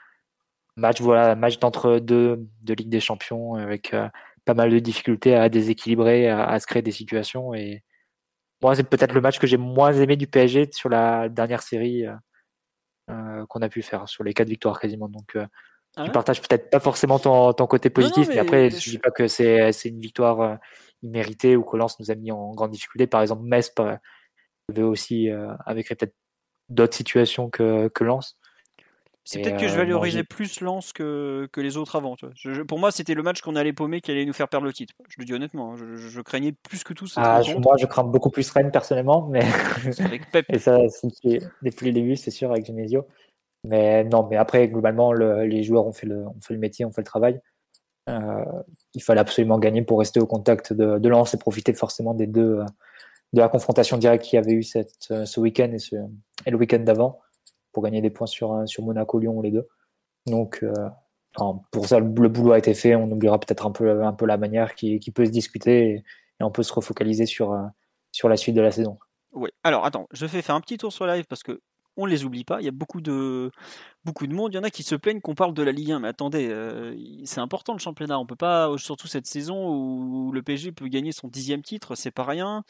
match, 0.76 1.00
voilà, 1.00 1.34
match 1.36 1.58
d'entre 1.58 1.98
deux 1.98 2.46
de 2.62 2.74
Ligue 2.74 2.90
des 2.90 3.00
Champions 3.00 3.54
avec 3.54 3.94
euh, 3.94 4.08
pas 4.44 4.54
mal 4.54 4.70
de 4.70 4.78
difficultés 4.78 5.34
à 5.34 5.48
déséquilibrer, 5.48 6.28
à, 6.28 6.58
se 6.60 6.66
créer 6.66 6.82
des 6.82 6.92
situations. 6.92 7.54
Et 7.54 7.84
moi, 8.62 8.74
c'est 8.74 8.88
peut-être 8.88 9.14
le 9.14 9.20
match 9.20 9.38
que 9.38 9.46
j'ai 9.46 9.56
moins 9.56 9.92
aimé 9.92 10.16
du 10.16 10.26
PSG 10.26 10.70
sur 10.72 10.88
la 10.88 11.28
dernière 11.28 11.62
série 11.62 12.06
euh, 13.10 13.46
qu'on 13.46 13.62
a 13.62 13.68
pu 13.68 13.82
faire, 13.82 14.08
sur 14.08 14.24
les 14.24 14.34
quatre 14.34 14.48
victoires 14.48 14.80
quasiment. 14.80 15.08
Donc, 15.08 15.36
ah 15.96 16.04
tu 16.04 16.10
partages 16.10 16.40
peut-être 16.40 16.70
pas 16.70 16.80
forcément 16.80 17.18
ton, 17.18 17.52
côté 17.66 17.90
positif, 17.90 18.28
mais, 18.28 18.38
après, 18.38 18.70
je... 18.70 18.76
ne 18.76 18.92
dis 18.92 18.98
pas 18.98 19.10
que 19.10 19.26
c'est 19.28 19.70
une 19.84 20.00
victoire 20.00 20.58
mérité 21.02 21.56
ou 21.56 21.62
que 21.62 21.76
Lens 21.76 21.98
nous 22.00 22.10
a 22.10 22.14
mis 22.14 22.32
en 22.32 22.52
grande 22.52 22.70
difficulté. 22.70 23.06
Par 23.06 23.22
exemple, 23.22 23.44
Metz 23.44 23.72
avait 24.68 24.82
aussi 24.82 25.30
euh, 25.30 25.52
avec 25.64 25.88
peut-être 25.88 26.14
d'autres 26.68 26.96
situations 26.96 27.50
que, 27.50 27.88
que 27.88 28.04
Lens. 28.04 28.36
C'est 29.28 29.42
peut-être 29.42 29.58
que 29.58 29.66
je 29.66 29.74
euh, 29.74 29.78
valorisais 29.78 30.22
plus 30.22 30.60
Lens 30.60 30.92
que, 30.92 31.48
que 31.50 31.60
les 31.60 31.76
autres 31.76 31.96
avant. 31.96 32.14
pour 32.68 32.78
moi, 32.78 32.92
c'était 32.92 33.14
le 33.14 33.24
match 33.24 33.40
qu'on 33.40 33.56
allait 33.56 33.72
paumer 33.72 34.00
qui 34.00 34.12
allait 34.12 34.24
nous 34.24 34.32
faire 34.32 34.48
perdre 34.48 34.66
le 34.66 34.72
titre. 34.72 34.94
Je 35.08 35.16
le 35.18 35.24
dis 35.24 35.34
honnêtement, 35.34 35.72
hein. 35.72 35.96
je, 35.96 36.20
craignais 36.20 36.52
plus 36.52 36.84
que 36.84 36.92
tout. 36.92 37.06
Ah, 37.16 37.40
moi, 37.58 37.74
je 37.76 37.86
crains 37.86 38.04
beaucoup 38.04 38.30
plus 38.30 38.48
Rennes 38.50 38.70
personnellement, 38.70 39.26
mais 39.26 39.44
et 40.48 40.58
ça, 40.60 40.78
depuis 41.60 41.86
le 41.86 41.92
début, 41.92 42.14
c'est 42.14 42.30
sûr 42.30 42.52
avec 42.52 42.66
Genesio. 42.66 43.04
Mais 43.66 44.04
non, 44.04 44.26
mais 44.30 44.36
après, 44.36 44.68
globalement, 44.68 45.12
les 45.12 45.62
joueurs 45.64 45.86
ont 45.86 45.92
fait, 45.92 46.06
le, 46.06 46.26
ont 46.26 46.40
fait 46.40 46.54
le 46.54 46.60
métier, 46.60 46.84
ont 46.84 46.92
fait 46.92 47.00
le 47.00 47.06
travail. 47.06 47.40
Euh, 48.08 48.44
il 48.94 49.02
fallait 49.02 49.20
absolument 49.20 49.58
gagner 49.58 49.82
pour 49.82 49.98
rester 49.98 50.20
au 50.20 50.26
contact 50.26 50.72
de, 50.72 50.98
de 50.98 51.08
Lens 51.08 51.34
et 51.34 51.38
profiter 51.38 51.72
forcément 51.72 52.14
des 52.14 52.28
deux 52.28 52.60
de 53.32 53.40
la 53.40 53.48
confrontation 53.48 53.98
directe 53.98 54.24
qu'il 54.24 54.36
y 54.36 54.38
avait 54.38 54.52
eu 54.52 54.64
euh, 55.10 55.26
ce 55.26 55.40
week-end 55.40 55.76
et, 56.46 56.50
le 56.50 56.56
week-end 56.56 56.78
d'avant 56.78 57.18
pour 57.72 57.82
gagner 57.82 58.00
des 58.00 58.10
points 58.10 58.28
sur, 58.28 58.62
sur 58.66 58.84
Monaco-Lyon 58.84 59.42
les 59.42 59.50
deux. 59.50 59.66
Donc 60.26 60.62
euh, 60.62 60.72
pour 61.72 61.86
ça, 61.86 61.98
le, 61.98 62.06
boulot 62.06 62.52
a 62.52 62.58
été 62.58 62.72
fait. 62.72 62.94
On 62.94 63.10
oubliera 63.10 63.40
peut-être 63.40 63.66
un 63.66 63.72
peu, 63.72 64.04
un 64.04 64.12
peu 64.12 64.26
la 64.26 64.36
manière 64.36 64.76
qui, 64.76 65.00
qui 65.00 65.10
peut 65.10 65.26
se 65.26 65.32
discuter 65.32 65.90
et, 65.90 66.04
on 66.38 66.50
peut 66.50 66.62
se 66.62 66.72
refocaliser 66.72 67.24
sur, 67.24 67.58
sur 68.12 68.28
la 68.28 68.36
suite 68.36 68.54
de 68.54 68.60
la 68.60 68.70
saison. 68.70 68.98
Oui. 69.32 69.48
Alors 69.64 69.86
attends, 69.86 70.06
je 70.12 70.26
vais 70.26 70.42
faire 70.42 70.54
un 70.54 70.60
petit 70.60 70.76
tour 70.76 70.92
sur 70.92 71.06
live 71.06 71.24
parce 71.26 71.42
que 71.42 71.60
on 71.96 72.06
les 72.06 72.24
oublie 72.24 72.44
pas. 72.44 72.60
Il 72.60 72.64
y 72.64 72.68
a 72.68 72.72
beaucoup 72.72 73.00
de, 73.00 73.50
beaucoup 74.04 74.26
de 74.26 74.34
monde. 74.34 74.52
Il 74.52 74.56
y 74.56 74.58
en 74.58 74.62
a 74.62 74.70
qui 74.70 74.82
se 74.82 74.94
plaignent 74.94 75.20
qu'on 75.20 75.34
parle 75.34 75.54
de 75.54 75.62
la 75.62 75.72
Ligue 75.72 75.92
1. 75.92 76.00
Mais 76.00 76.08
attendez, 76.08 76.48
euh, 76.50 76.94
c'est 77.24 77.40
important 77.40 77.72
le 77.72 77.78
championnat. 77.78 78.18
On 78.18 78.26
peut 78.26 78.36
pas, 78.36 78.70
surtout 78.78 79.06
cette 79.06 79.26
saison 79.26 79.68
où 79.68 80.32
le 80.32 80.42
PSG 80.42 80.72
peut 80.72 80.88
gagner 80.88 81.12
son 81.12 81.28
dixième 81.28 81.62
titre, 81.62 81.94
c'est 81.94 82.10
pas 82.10 82.24
rien. 82.24 82.64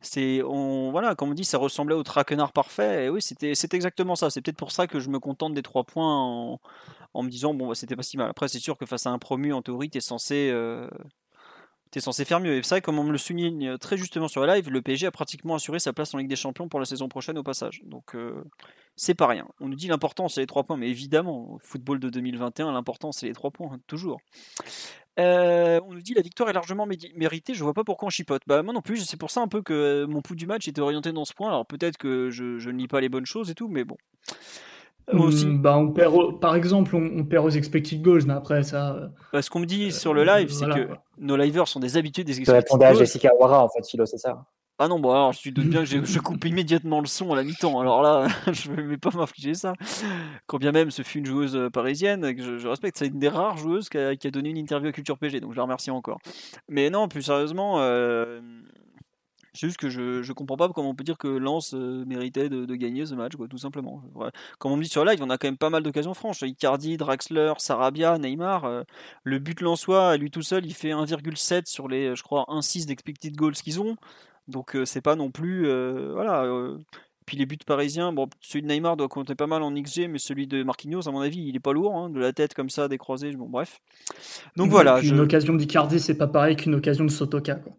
C'est, 0.00 0.42
on, 0.44 0.90
voilà, 0.92 1.14
comme 1.16 1.30
on 1.30 1.34
dit, 1.34 1.44
ça 1.44 1.58
ressemblait 1.58 1.96
au 1.96 2.04
traquenard 2.04 2.52
parfait. 2.52 3.08
Oui, 3.08 3.20
c'était, 3.20 3.54
c'est 3.54 3.74
exactement 3.74 4.14
ça. 4.14 4.30
C'est 4.30 4.40
peut-être 4.42 4.56
pour 4.56 4.72
ça 4.72 4.86
que 4.86 5.00
je 5.00 5.10
me 5.10 5.18
contente 5.18 5.54
des 5.54 5.62
trois 5.62 5.84
points 5.84 6.14
en, 6.14 6.60
en 7.14 7.22
me 7.22 7.28
disant, 7.30 7.54
bon, 7.54 7.68
bah, 7.68 7.74
c'était 7.74 7.96
pas 7.96 8.02
si 8.04 8.16
mal. 8.16 8.30
Après, 8.30 8.48
c'est 8.48 8.60
sûr 8.60 8.76
que 8.78 8.86
face 8.86 9.06
à 9.06 9.10
un 9.10 9.18
promu, 9.18 9.52
en 9.52 9.62
théorie, 9.62 9.90
tu 9.90 9.98
es 9.98 10.00
censé. 10.00 10.50
Euh, 10.52 10.88
T'es 11.90 12.00
censé 12.00 12.24
faire 12.24 12.40
mieux. 12.40 12.54
Et 12.54 12.60
vrai, 12.60 12.80
comme 12.80 12.98
on 12.98 13.04
me 13.04 13.12
le 13.12 13.18
souligne 13.18 13.78
très 13.78 13.96
justement 13.96 14.28
sur 14.28 14.44
la 14.44 14.56
live, 14.56 14.70
le 14.70 14.82
PSG 14.82 15.06
a 15.06 15.10
pratiquement 15.10 15.54
assuré 15.54 15.78
sa 15.78 15.92
place 15.92 16.12
en 16.14 16.18
Ligue 16.18 16.28
des 16.28 16.36
Champions 16.36 16.68
pour 16.68 16.80
la 16.80 16.86
saison 16.86 17.08
prochaine 17.08 17.38
au 17.38 17.42
passage. 17.42 17.82
Donc 17.84 18.14
euh, 18.14 18.44
c'est 18.96 19.14
pas 19.14 19.26
rien. 19.26 19.46
On 19.60 19.68
nous 19.68 19.76
dit 19.76 19.88
l'important 19.88 20.28
c'est 20.28 20.40
les 20.40 20.46
trois 20.46 20.64
points, 20.64 20.76
mais 20.76 20.88
évidemment, 20.90 21.54
au 21.54 21.58
football 21.58 21.98
de 22.00 22.10
2021, 22.10 22.72
l'important 22.72 23.12
c'est 23.12 23.26
les 23.26 23.32
trois 23.32 23.50
points, 23.50 23.70
hein, 23.72 23.80
toujours. 23.86 24.20
Euh, 25.18 25.80
on 25.84 25.94
nous 25.94 26.00
dit 26.00 26.14
la 26.14 26.22
victoire 26.22 26.48
est 26.48 26.52
largement 26.52 26.86
méritée, 27.16 27.54
je 27.54 27.64
vois 27.64 27.74
pas 27.74 27.84
pourquoi 27.84 28.06
on 28.06 28.10
chipote. 28.10 28.42
Bah 28.46 28.62
moi 28.62 28.72
non 28.72 28.82
plus, 28.82 28.98
c'est 28.98 29.16
pour 29.16 29.30
ça 29.30 29.40
un 29.40 29.48
peu 29.48 29.62
que 29.62 30.04
mon 30.04 30.20
pouls 30.20 30.36
du 30.36 30.46
match 30.46 30.68
était 30.68 30.80
orienté 30.80 31.12
dans 31.12 31.24
ce 31.24 31.34
point. 31.34 31.48
Alors 31.48 31.66
peut-être 31.66 31.96
que 31.96 32.30
je 32.30 32.70
ne 32.70 32.78
lis 32.78 32.88
pas 32.88 33.00
les 33.00 33.08
bonnes 33.08 33.26
choses 33.26 33.50
et 33.50 33.54
tout, 33.54 33.68
mais 33.68 33.84
bon. 33.84 33.96
Hmm, 35.12 35.62
bah, 35.62 35.78
on 35.78 35.88
perd, 35.88 36.38
par 36.40 36.54
exemple, 36.54 36.94
on, 36.94 37.24
perd 37.24 37.46
aux 37.46 37.50
expected 37.50 38.02
goals, 38.02 38.24
mais 38.26 38.34
après 38.34 38.62
ça. 38.62 38.94
Euh, 38.94 39.08
bah, 39.32 39.42
ce 39.42 39.50
qu'on 39.50 39.60
me 39.60 39.66
dit 39.66 39.90
sur 39.92 40.12
le 40.12 40.24
live, 40.24 40.50
c'est 40.50 40.66
que 40.66 40.88
nos 41.18 41.36
livers 41.36 41.66
sont 41.66 41.80
des 41.80 41.96
habitués 41.96 42.24
des 42.24 42.38
expected 42.38 42.78
goals. 42.78 42.84
à 42.84 42.94
Jessica 42.94 43.30
Wara, 43.38 43.64
en 43.64 43.68
fait, 43.68 43.86
Philo, 43.88 44.06
c'est 44.06 44.18
ça 44.18 44.44
ah 44.80 44.86
non, 44.86 45.00
bon, 45.00 45.10
alors 45.10 45.32
je 45.32 45.50
doute 45.50 45.66
bien 45.66 45.80
que 45.80 46.04
je 46.04 46.18
coupe 46.20 46.44
immédiatement 46.44 47.00
le 47.00 47.06
son 47.06 47.32
à 47.32 47.36
la 47.36 47.42
mi-temps. 47.42 47.80
Alors 47.80 48.00
là, 48.00 48.28
je 48.52 48.70
ne 48.70 48.82
vais 48.82 48.96
pas 48.96 49.10
m'infliger 49.10 49.54
ça. 49.54 49.72
Quand 50.46 50.58
bien 50.58 50.70
même 50.70 50.92
ce 50.92 51.02
fut 51.02 51.18
une 51.18 51.26
joueuse 51.26 51.56
euh, 51.56 51.68
parisienne, 51.68 52.34
que 52.36 52.58
je, 52.58 52.68
respecte, 52.68 52.96
c'est 52.96 53.08
une 53.08 53.18
des 53.18 53.28
rares 53.28 53.56
joueuses 53.56 53.88
qui 53.88 53.98
a, 53.98 54.14
donné 54.30 54.50
une 54.50 54.56
interview 54.56 54.88
à 54.88 54.92
Culture 54.92 55.18
PG, 55.18 55.40
donc 55.40 55.50
je 55.50 55.56
la 55.56 55.64
remercie 55.64 55.90
encore. 55.90 56.20
Mais 56.68 56.90
non, 56.90 57.08
plus 57.08 57.22
sérieusement, 57.22 57.80
euh, 57.80 58.40
c'est 59.58 59.66
juste 59.66 59.80
que 59.80 59.88
je, 59.88 60.22
je 60.22 60.32
comprends 60.32 60.56
pas 60.56 60.68
comment 60.68 60.90
on 60.90 60.94
peut 60.94 61.02
dire 61.02 61.18
que 61.18 61.26
Lens 61.26 61.74
euh, 61.74 62.04
méritait 62.04 62.48
de, 62.48 62.64
gagner 62.76 63.06
ce 63.06 63.16
match, 63.16 63.34
quoi, 63.34 63.48
tout 63.48 63.58
simplement. 63.58 64.04
Comme 64.60 64.70
on 64.70 64.76
me 64.76 64.84
dit 64.84 64.88
sur 64.88 65.04
live, 65.04 65.20
on 65.20 65.30
a 65.30 65.36
quand 65.36 65.48
même 65.48 65.56
pas 65.56 65.68
mal 65.68 65.82
d'occasions 65.82 66.14
franches. 66.14 66.42
Icardi, 66.42 66.96
Draxler, 66.96 67.54
Sarabia, 67.58 68.18
Neymar. 68.18 68.66
Euh, 68.66 68.84
le 69.24 69.40
but 69.40 69.60
lensois, 69.60 70.16
lui 70.16 70.30
tout 70.30 70.42
seul, 70.42 70.64
il 70.64 70.74
fait 70.74 70.90
1,7 70.90 71.66
sur 71.66 71.88
les, 71.88 72.14
je 72.14 72.22
crois, 72.22 72.44
1,6 72.48 72.86
d'expected 72.86 73.34
goals 73.34 73.54
qu'ils 73.54 73.80
ont. 73.80 73.96
Donc 74.46 74.76
euh, 74.76 74.84
c'est 74.84 75.00
pas 75.00 75.16
non 75.16 75.32
plus. 75.32 75.64
voilà. 76.12 76.44
Puis 77.26 77.36
les 77.36 77.44
buts 77.44 77.58
parisiens, 77.66 78.12
bon, 78.12 78.28
celui 78.40 78.62
de 78.62 78.68
Neymar 78.68 78.96
doit 78.96 79.08
compter 79.08 79.34
pas 79.34 79.48
mal 79.48 79.64
en 79.64 79.74
XG, 79.74 80.06
mais 80.08 80.18
celui 80.18 80.46
de 80.46 80.62
Marquinhos, 80.62 81.08
à 81.08 81.10
mon 81.10 81.20
avis, 81.20 81.40
il 81.40 81.56
est 81.56 81.60
pas 81.60 81.72
lourd, 81.72 81.96
hein, 81.96 82.10
de 82.10 82.20
la 82.20 82.32
tête 82.32 82.54
comme 82.54 82.70
ça, 82.70 82.86
décroisé, 82.86 83.32
bon, 83.32 83.48
bref. 83.48 83.80
Donc 84.54 84.70
voilà. 84.70 85.00
Une 85.00 85.18
occasion 85.18 85.54
d'Icardi, 85.54 85.98
c'est 85.98 86.16
pas 86.16 86.28
pareil 86.28 86.54
qu'une 86.54 86.76
occasion 86.76 87.04
de 87.04 87.10
Sotoka. 87.10 87.56
Quoi 87.56 87.74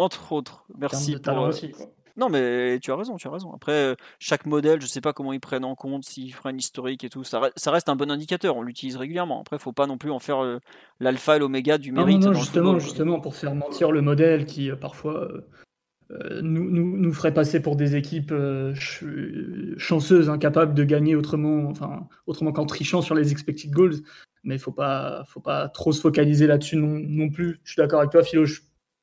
entre 0.00 0.32
autres. 0.32 0.64
Merci 0.78 1.16
pour. 1.16 1.38
Euh, 1.38 1.52
non, 2.16 2.28
mais 2.28 2.78
tu 2.80 2.90
as 2.90 2.96
raison, 2.96 3.16
tu 3.16 3.28
as 3.28 3.30
raison. 3.30 3.52
Après, 3.54 3.72
euh, 3.72 3.94
chaque 4.18 4.44
modèle, 4.44 4.80
je 4.80 4.86
sais 4.86 5.00
pas 5.00 5.12
comment 5.12 5.32
ils 5.32 5.40
prennent 5.40 5.64
en 5.64 5.74
compte, 5.74 6.04
s'ils 6.04 6.34
prennent 6.34 6.56
l'historique 6.56 7.04
et 7.04 7.08
tout. 7.08 7.24
Ça, 7.24 7.40
reste 7.66 7.88
un 7.88 7.96
bon 7.96 8.10
indicateur, 8.10 8.56
on 8.56 8.62
l'utilise 8.62 8.96
régulièrement. 8.96 9.40
Après, 9.40 9.58
faut 9.58 9.72
pas 9.72 9.86
non 9.86 9.96
plus 9.96 10.10
en 10.10 10.18
faire 10.18 10.42
euh, 10.42 10.58
l'alpha 10.98 11.36
et 11.36 11.38
l'oméga 11.38 11.78
du 11.78 11.92
mérite. 11.92 12.22
Non, 12.22 12.32
justement, 12.32 12.78
justement, 12.78 13.20
pour 13.20 13.36
faire 13.36 13.54
mentir 13.54 13.92
le 13.92 14.02
modèle 14.02 14.44
qui 14.44 14.70
parfois 14.80 15.28
nous, 16.42 16.68
nous, 16.68 17.12
ferait 17.12 17.32
passer 17.32 17.62
pour 17.62 17.76
des 17.76 17.94
équipes 17.94 18.34
chanceuses, 19.76 20.28
incapables 20.28 20.74
de 20.74 20.82
gagner 20.82 21.14
autrement, 21.14 21.68
enfin, 21.70 22.08
autrement 22.26 22.50
qu'en 22.50 22.66
trichant 22.66 23.00
sur 23.00 23.14
les 23.14 23.30
expected 23.30 23.70
goals. 23.70 24.02
Mais 24.42 24.56
il 24.56 24.58
faut 24.58 24.72
pas, 24.72 25.22
faut 25.26 25.40
pas 25.40 25.68
trop 25.68 25.92
se 25.92 26.00
focaliser 26.00 26.46
là-dessus 26.46 26.76
non, 26.76 26.98
non, 27.00 27.28
plus. 27.28 27.60
Je 27.62 27.72
suis 27.72 27.80
d'accord 27.80 28.00
avec 28.00 28.10
toi, 28.10 28.22
Philo. 28.22 28.46
Je 28.46 28.60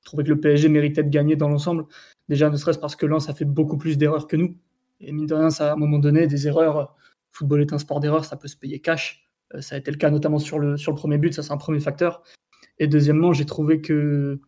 trouvais 0.07 0.23
que 0.23 0.29
le 0.29 0.39
PSG 0.39 0.69
méritait 0.69 1.03
de 1.03 1.09
gagner 1.09 1.35
dans 1.35 1.49
l'ensemble. 1.49 1.85
Déjà, 2.29 2.49
ne 2.49 2.57
serait-ce 2.57 2.79
parce 2.79 2.95
que 2.95 3.05
Lens 3.05 3.29
a 3.29 3.33
fait 3.33 3.45
beaucoup 3.45 3.77
plus 3.77 3.97
d'erreurs 3.97 4.27
que 4.27 4.35
nous. 4.35 4.57
Et 4.99 5.11
mine 5.11 5.27
de 5.27 5.33
rien, 5.33 5.49
ça, 5.49 5.71
à 5.71 5.73
un 5.73 5.77
moment 5.77 5.99
donné, 5.99 6.27
des 6.27 6.47
erreurs. 6.47 6.95
Football 7.31 7.61
est 7.61 7.73
un 7.73 7.77
sport 7.77 7.99
d'erreurs, 7.99 8.25
ça 8.25 8.35
peut 8.35 8.47
se 8.47 8.57
payer 8.57 8.79
cash. 8.79 9.29
Euh, 9.53 9.61
ça 9.61 9.75
a 9.75 9.77
été 9.77 9.91
le 9.91 9.97
cas 9.97 10.09
notamment 10.09 10.39
sur 10.39 10.59
le, 10.59 10.77
sur 10.77 10.91
le 10.91 10.97
premier 10.97 11.17
but, 11.17 11.33
ça 11.33 11.43
c'est 11.43 11.53
un 11.53 11.57
premier 11.57 11.79
facteur. 11.79 12.23
Et 12.79 12.87
deuxièmement, 12.87 13.33
j'ai 13.33 13.45
trouvé 13.45 13.81
que 13.81 14.39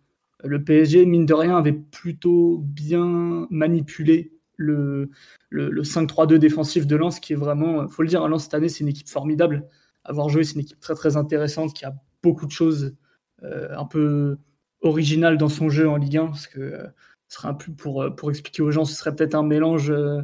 le 0.43 0.63
PSG, 0.63 1.05
mine 1.05 1.25
de 1.25 1.33
rien, 1.33 1.57
avait 1.57 1.73
plutôt 1.73 2.59
bien 2.59 3.47
manipulé 3.49 4.33
le, 4.55 5.09
le, 5.49 5.83
5-3-2 5.83 6.35
défensif 6.37 6.85
de 6.85 6.95
Lens, 6.95 7.19
qui 7.19 7.33
est 7.33 7.35
vraiment, 7.35 7.87
faut 7.87 8.01
le 8.01 8.09
dire, 8.09 8.27
Lens 8.27 8.43
cette 8.43 8.53
année, 8.53 8.69
c'est 8.69 8.81
une 8.81 8.89
équipe 8.89 9.07
formidable. 9.07 9.67
Avoir 10.03 10.29
joué, 10.29 10.43
c'est 10.43 10.55
une 10.55 10.61
équipe 10.61 10.79
très 10.79 10.95
très 10.95 11.17
intéressante 11.17 11.73
qui 11.73 11.85
a 11.85 11.93
beaucoup 12.23 12.45
de 12.45 12.51
choses 12.51 12.95
euh, 13.43 13.69
un 13.77 13.85
peu 13.85 14.37
original 14.81 15.37
dans 15.37 15.49
son 15.49 15.69
jeu 15.69 15.89
en 15.89 15.97
Ligue 15.97 16.17
1, 16.17 16.27
parce 16.27 16.47
que 16.47 16.59
euh, 16.59 16.83
ce 17.27 17.37
serait 17.37 17.49
un 17.49 17.53
peu 17.53 17.71
pour, 17.71 18.03
euh, 18.03 18.09
pour 18.09 18.29
expliquer 18.29 18.61
aux 18.61 18.71
gens, 18.71 18.85
ce 18.85 18.95
serait 18.95 19.15
peut-être 19.15 19.35
un 19.35 19.43
mélange 19.43 19.91
euh, 19.91 20.21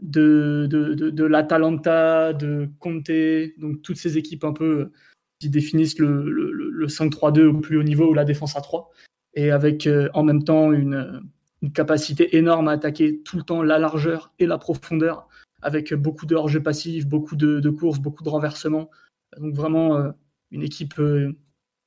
de, 0.00 0.66
de, 0.70 0.94
de, 0.94 1.10
de 1.10 1.24
l'Atalanta, 1.24 2.32
de 2.32 2.68
Conte, 2.78 3.10
donc 3.58 3.82
toutes 3.82 3.96
ces 3.96 4.18
équipes 4.18 4.44
un 4.44 4.52
peu 4.52 4.90
qui 5.38 5.50
définissent 5.50 5.98
le, 5.98 6.30
le, 6.30 6.50
le 6.50 6.86
5-3-2 6.86 7.46
au 7.46 7.60
plus 7.60 7.78
haut 7.78 7.82
niveau 7.82 8.10
ou 8.10 8.14
la 8.14 8.24
défense 8.24 8.56
à 8.56 8.60
3, 8.60 8.90
et 9.34 9.50
avec 9.50 9.88
en 10.14 10.22
même 10.22 10.44
temps 10.44 10.72
une, 10.72 11.22
une, 11.62 11.72
capacité 11.72 12.36
énorme 12.36 12.68
à 12.68 12.72
attaquer 12.72 13.20
tout 13.22 13.36
le 13.36 13.42
temps 13.42 13.62
la 13.62 13.78
largeur 13.78 14.32
et 14.38 14.46
la 14.46 14.58
profondeur, 14.58 15.28
avec 15.62 15.92
beaucoup 15.94 16.26
de 16.26 16.34
hors-jeu 16.34 16.62
passif, 16.62 17.06
beaucoup 17.06 17.36
de, 17.36 17.60
de, 17.60 17.70
courses, 17.70 17.98
beaucoup 17.98 18.22
de 18.22 18.28
renversements. 18.28 18.90
Donc 19.38 19.54
vraiment 19.54 20.12
une 20.50 20.62
équipe 20.62 20.94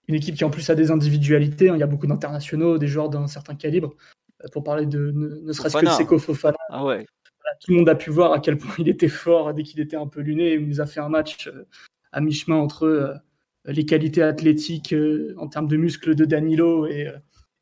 une 0.10 0.16
équipe 0.16 0.36
qui 0.36 0.44
en 0.44 0.50
plus 0.50 0.68
a 0.72 0.76
des 0.76 0.90
individualités. 0.90 1.70
Hein. 1.70 1.76
Il 1.76 1.80
y 1.80 1.84
a 1.84 1.88
beaucoup 1.88 2.08
d'internationaux, 2.08 2.80
des 2.80 2.88
joueurs 2.88 3.10
d'un 3.10 3.28
certain 3.28 3.54
calibre. 3.54 3.96
Euh, 4.44 4.48
pour 4.52 4.64
parler 4.64 4.88
de 4.88 5.12
ne, 5.12 5.54
serait-ce 5.54 5.78
que 5.78 5.86
de 5.86 5.92
Seko 5.92 6.18
Fofana. 6.18 6.58
Ah 6.70 6.84
ouais. 6.84 7.06
tout 7.62 7.72
le 7.72 7.78
monde 7.78 7.90
a 7.90 7.96
pu 7.96 8.10
voir 8.10 8.34
à 8.34 8.40
quel 8.40 8.58
point 8.58 8.74
il 8.80 8.90
était 8.90 9.08
fort 9.08 9.54
dès 9.54 9.62
qu'il 9.62 9.80
était 9.80 9.96
un 9.96 10.08
peu 10.08 10.22
luné. 10.22 10.56
Il 10.56 10.68
nous 10.68 10.82
a 10.82 10.88
fait 10.88 11.00
un 11.00 11.10
match 11.10 11.48
euh, 11.48 11.66
à 12.12 12.22
mi-chemin 12.22 12.56
entre 12.56 12.86
euh, 12.86 13.14
les 13.66 13.86
qualités 13.86 14.24
athlétiques 14.24 14.96
en 15.38 15.48
termes 15.48 15.68
de 15.68 15.78
muscles 15.78 16.16
de 16.16 16.26
Danilo 16.26 16.88
et, 16.88 17.08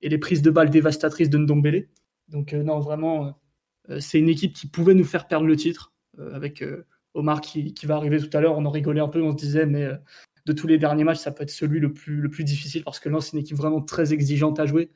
les 0.01 0.17
prises 0.17 0.41
de 0.41 0.51
balles 0.51 0.69
dévastatrices 0.69 1.29
de 1.29 1.37
Ndombele. 1.37 1.89
Donc 2.29 2.53
non, 2.53 2.79
vraiment, 2.79 3.37
c'est 3.99 4.19
une 4.19 4.29
équipe 4.29 4.53
qui 4.53 4.67
pouvait 4.67 4.93
nous 4.93 5.03
faire 5.03 5.27
perdre 5.27 5.47
le 5.47 5.55
titre 5.55 5.91
avec 6.33 6.63
Omar 7.13 7.41
qui, 7.41 7.73
qui, 7.73 7.87
va 7.87 7.95
arriver 7.95 8.19
tout 8.19 8.37
à 8.37 8.39
l'heure. 8.39 8.57
On 8.57 8.65
en 8.65 8.69
rigolait 8.69 9.01
un 9.01 9.07
peu, 9.07 9.21
on 9.21 9.31
se 9.31 9.37
disait, 9.37 9.65
mais 9.65 9.89
de 10.47 10.53
tous 10.53 10.65
les 10.65 10.77
derniers 10.77 11.03
matchs, 11.03 11.19
ça 11.19 11.31
peut 11.31 11.43
être 11.43 11.51
celui 11.51 11.79
le 11.79 11.91
plus, 11.91 12.21
le 12.21 12.29
plus 12.29 12.45
difficile 12.45 12.83
parce 12.83 12.99
que 12.99 13.09
là, 13.09 13.19
c'est 13.19 13.33
une 13.33 13.39
équipe 13.39 13.57
vraiment 13.57 13.81
très 13.81 14.13
exigeante 14.13 14.59
à 14.59 14.65
jouer, 14.65 14.89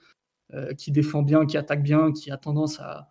euh, 0.54 0.74
qui 0.74 0.92
défend 0.92 1.22
bien, 1.22 1.46
qui 1.46 1.58
attaque 1.58 1.84
bien, 1.84 2.14
qui 2.14 2.32
a 2.32 2.38
tendance 2.38 2.80
à 2.80 3.10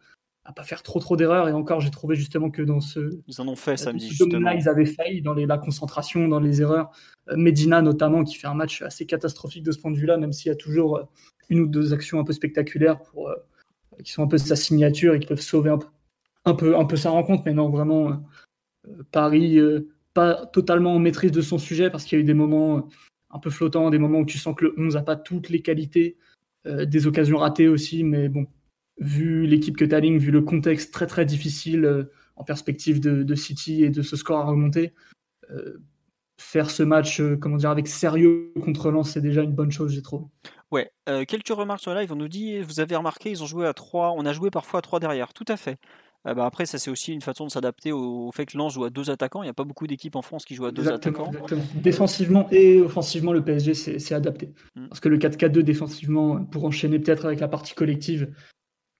ne 0.48 0.54
pas 0.54 0.62
faire 0.62 0.82
trop 0.82 1.00
trop 1.00 1.16
d'erreurs. 1.16 1.48
Et 1.48 1.52
encore, 1.52 1.80
j'ai 1.82 1.90
trouvé 1.90 2.16
justement 2.16 2.50
que 2.50 2.62
dans 2.62 2.80
ce. 2.80 3.20
Ils 3.28 3.40
en 3.42 3.48
ont 3.48 3.56
fait 3.56 3.76
samedi. 3.76 4.10
Là, 4.40 4.54
ils 4.54 4.68
avaient 4.68 4.86
failli 4.86 5.20
dans 5.20 5.34
les, 5.34 5.44
la 5.44 5.58
concentration, 5.58 6.28
dans 6.28 6.40
les 6.40 6.62
erreurs. 6.62 6.90
Euh, 7.28 7.36
Medina, 7.36 7.82
notamment, 7.82 8.24
qui 8.24 8.36
fait 8.36 8.46
un 8.46 8.54
match 8.54 8.80
assez 8.80 9.04
catastrophique 9.04 9.62
de 9.62 9.72
ce 9.72 9.78
point 9.78 9.90
de 9.90 9.98
vue-là, 9.98 10.16
même 10.16 10.32
s'il 10.32 10.48
y 10.48 10.52
a 10.52 10.56
toujours 10.56 10.96
euh, 10.96 11.02
une 11.50 11.60
ou 11.60 11.66
deux 11.66 11.92
actions 11.92 12.18
un 12.20 12.24
peu 12.24 12.32
spectaculaires 12.32 12.98
pour, 13.02 13.30
qui 14.02 14.12
sont 14.12 14.22
un 14.22 14.28
peu 14.28 14.38
sa 14.38 14.56
signature 14.56 15.14
et 15.14 15.20
qui 15.20 15.26
peuvent 15.26 15.40
sauver 15.40 15.70
un 15.70 15.78
peu, 15.78 15.88
un 16.46 16.54
peu, 16.54 16.76
un 16.78 16.86
peu 16.86 16.96
sa 16.96 17.10
rencontre. 17.10 17.42
Mais 17.44 17.52
non, 17.52 17.68
vraiment, 17.68 18.22
Paris 19.10 19.58
pas 20.14 20.46
totalement 20.46 20.94
en 20.94 20.98
maîtrise 20.98 21.32
de 21.32 21.40
son 21.40 21.58
sujet 21.58 21.90
parce 21.90 22.04
qu'il 22.04 22.18
y 22.18 22.20
a 22.20 22.22
eu 22.22 22.26
des 22.26 22.34
moments 22.34 22.78
euh, 22.78 22.80
un 23.30 23.38
peu 23.38 23.50
flottants, 23.50 23.90
des 23.90 23.98
moments 23.98 24.20
où 24.20 24.26
tu 24.26 24.38
sens 24.38 24.54
que 24.56 24.64
le 24.64 24.74
11 24.76 24.94
n'a 24.94 25.02
pas 25.02 25.16
toutes 25.16 25.48
les 25.48 25.62
qualités, 25.62 26.16
euh, 26.66 26.84
des 26.84 27.06
occasions 27.06 27.38
ratées 27.38 27.68
aussi, 27.68 28.02
mais 28.02 28.28
bon, 28.28 28.46
vu 28.98 29.46
l'équipe 29.46 29.76
que 29.76 29.84
tu 29.84 29.94
alignes, 29.94 30.18
vu 30.18 30.30
le 30.30 30.42
contexte 30.42 30.92
très 30.92 31.06
très 31.06 31.24
difficile 31.24 31.84
euh, 31.84 32.04
en 32.36 32.44
perspective 32.44 33.00
de, 33.00 33.34
City 33.34 33.84
et 33.84 33.90
de 33.90 34.02
ce 34.02 34.16
score 34.16 34.38
à 34.38 34.44
remonter, 34.44 34.94
faire 36.38 36.70
ce 36.70 36.82
match 36.82 37.20
comment 37.38 37.58
dire, 37.58 37.68
avec 37.68 37.86
sérieux 37.86 38.54
contre 38.62 38.90
Lens, 38.90 39.10
c'est 39.10 39.20
déjà 39.20 39.42
une 39.42 39.52
bonne 39.52 39.70
chose, 39.70 39.92
j'ai 39.92 40.00
trouvé. 40.00 40.24
Ouais, 40.70 40.90
quelques 41.26 41.48
remarques 41.48 41.82
sur 41.82 41.92
live, 41.92 42.10
on 42.12 42.16
nous 42.16 42.28
dit, 42.28 42.60
vous 42.60 42.80
avez 42.80 42.96
remarqué, 42.96 43.30
ils 43.30 43.42
ont 43.42 43.46
joué 43.46 43.66
à 43.66 43.74
3, 43.74 44.14
on 44.16 44.24
a 44.24 44.32
joué 44.32 44.50
parfois 44.50 44.78
à 44.78 44.82
3 44.82 45.00
derrière, 45.00 45.34
tout 45.34 45.44
à 45.48 45.58
fait. 45.58 45.76
Ah 46.24 46.34
bah 46.34 46.44
après, 46.44 46.66
ça 46.66 46.78
c'est 46.78 46.90
aussi 46.90 47.14
une 47.14 47.22
façon 47.22 47.46
de 47.46 47.50
s'adapter 47.50 47.92
au 47.92 48.30
fait 48.32 48.44
que 48.44 48.58
Lens 48.58 48.74
joue 48.74 48.84
à 48.84 48.90
deux 48.90 49.08
attaquants. 49.08 49.42
Il 49.42 49.46
n'y 49.46 49.50
a 49.50 49.54
pas 49.54 49.64
beaucoup 49.64 49.86
d'équipes 49.86 50.16
en 50.16 50.22
France 50.22 50.44
qui 50.44 50.54
jouent 50.54 50.66
à 50.66 50.72
deux 50.72 50.88
attaquants. 50.88 51.30
Défensivement 51.76 52.46
et 52.50 52.80
offensivement, 52.80 53.32
le 53.32 53.42
PSG 53.42 53.74
s'est 53.74 54.14
adapté. 54.14 54.52
Mm. 54.76 54.88
Parce 54.88 55.00
que 55.00 55.08
le 55.08 55.16
4-4-2 55.16 55.60
défensivement, 55.60 56.44
pour 56.44 56.64
enchaîner 56.64 56.98
peut-être 56.98 57.24
avec 57.24 57.40
la 57.40 57.48
partie 57.48 57.74
collective, 57.74 58.30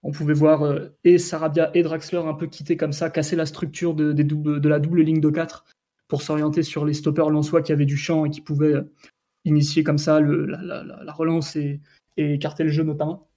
on 0.01 0.11
pouvait 0.11 0.33
voir 0.33 0.63
euh, 0.63 0.89
et 1.03 1.19
Sarabia 1.19 1.69
et 1.75 1.83
Draxler 1.83 2.17
un 2.17 2.33
peu 2.33 2.47
quitter 2.47 2.75
comme 2.75 2.93
ça, 2.93 3.11
casser 3.11 3.35
la 3.35 3.45
structure 3.45 3.93
de, 3.93 4.13
des 4.13 4.23
de 4.23 4.69
la 4.69 4.79
double 4.79 5.01
ligne 5.01 5.21
de 5.21 5.29
4 5.29 5.65
pour 6.07 6.23
s'orienter 6.23 6.63
sur 6.63 6.85
les 6.85 6.93
stoppers 6.93 7.29
lensois 7.29 7.61
qui 7.61 7.71
avaient 7.71 7.85
du 7.85 7.97
champ 7.97 8.25
et 8.25 8.31
qui 8.31 8.41
pouvaient 8.41 8.73
euh, 8.73 8.91
initier 9.45 9.83
comme 9.83 9.99
ça 9.99 10.19
le, 10.19 10.45
la, 10.47 11.13
relance 11.13 11.55
et, 11.55 11.81
et 12.17 12.33
écarter 12.33 12.63
le 12.63 12.69
jeu 12.69 12.83
notamment. 12.83 13.27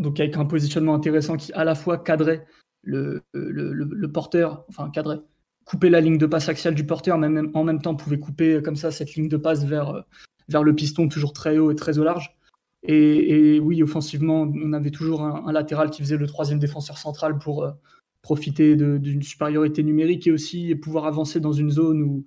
Donc 0.00 0.18
avec 0.18 0.36
un 0.36 0.44
positionnement 0.44 0.94
intéressant 0.94 1.36
qui 1.36 1.52
à 1.52 1.64
la 1.64 1.76
fois 1.76 1.98
cadrait 1.98 2.46
le, 2.82 3.22
le, 3.32 4.12
porteur, 4.12 4.64
enfin 4.68 4.90
cadré, 4.90 5.18
couper 5.64 5.90
la 5.90 6.00
ligne 6.00 6.18
de 6.18 6.26
passe 6.26 6.48
axiale 6.48 6.74
du 6.74 6.84
porteur, 6.84 7.18
mais 7.18 7.28
même, 7.28 7.50
en 7.54 7.64
même 7.64 7.80
temps 7.80 7.94
pouvait 7.94 8.18
couper 8.18 8.60
comme 8.62 8.76
ça 8.76 8.90
cette 8.90 9.14
ligne 9.14 9.28
de 9.28 9.36
passe 9.36 9.64
vers, 9.64 10.04
vers 10.48 10.62
le 10.62 10.74
piston 10.74 11.08
toujours 11.08 11.32
très 11.32 11.58
haut 11.58 11.70
et 11.70 11.76
très 11.76 11.98
au 11.98 12.04
large. 12.04 12.36
Et, 12.84 13.60
oui, 13.60 13.82
offensivement, 13.82 14.42
on 14.42 14.72
avait 14.72 14.90
toujours 14.90 15.22
un, 15.22 15.52
latéral 15.52 15.90
qui 15.90 16.02
faisait 16.02 16.16
le 16.16 16.26
troisième 16.26 16.58
défenseur 16.58 16.98
central 16.98 17.38
pour 17.38 17.62
euh, 17.62 17.70
profiter 18.22 18.74
d'une 18.76 19.22
supériorité 19.22 19.84
numérique 19.84 20.26
et 20.26 20.32
aussi 20.32 20.74
pouvoir 20.74 21.06
avancer 21.06 21.38
dans 21.38 21.52
une 21.52 21.70
zone 21.70 22.02
où, 22.02 22.24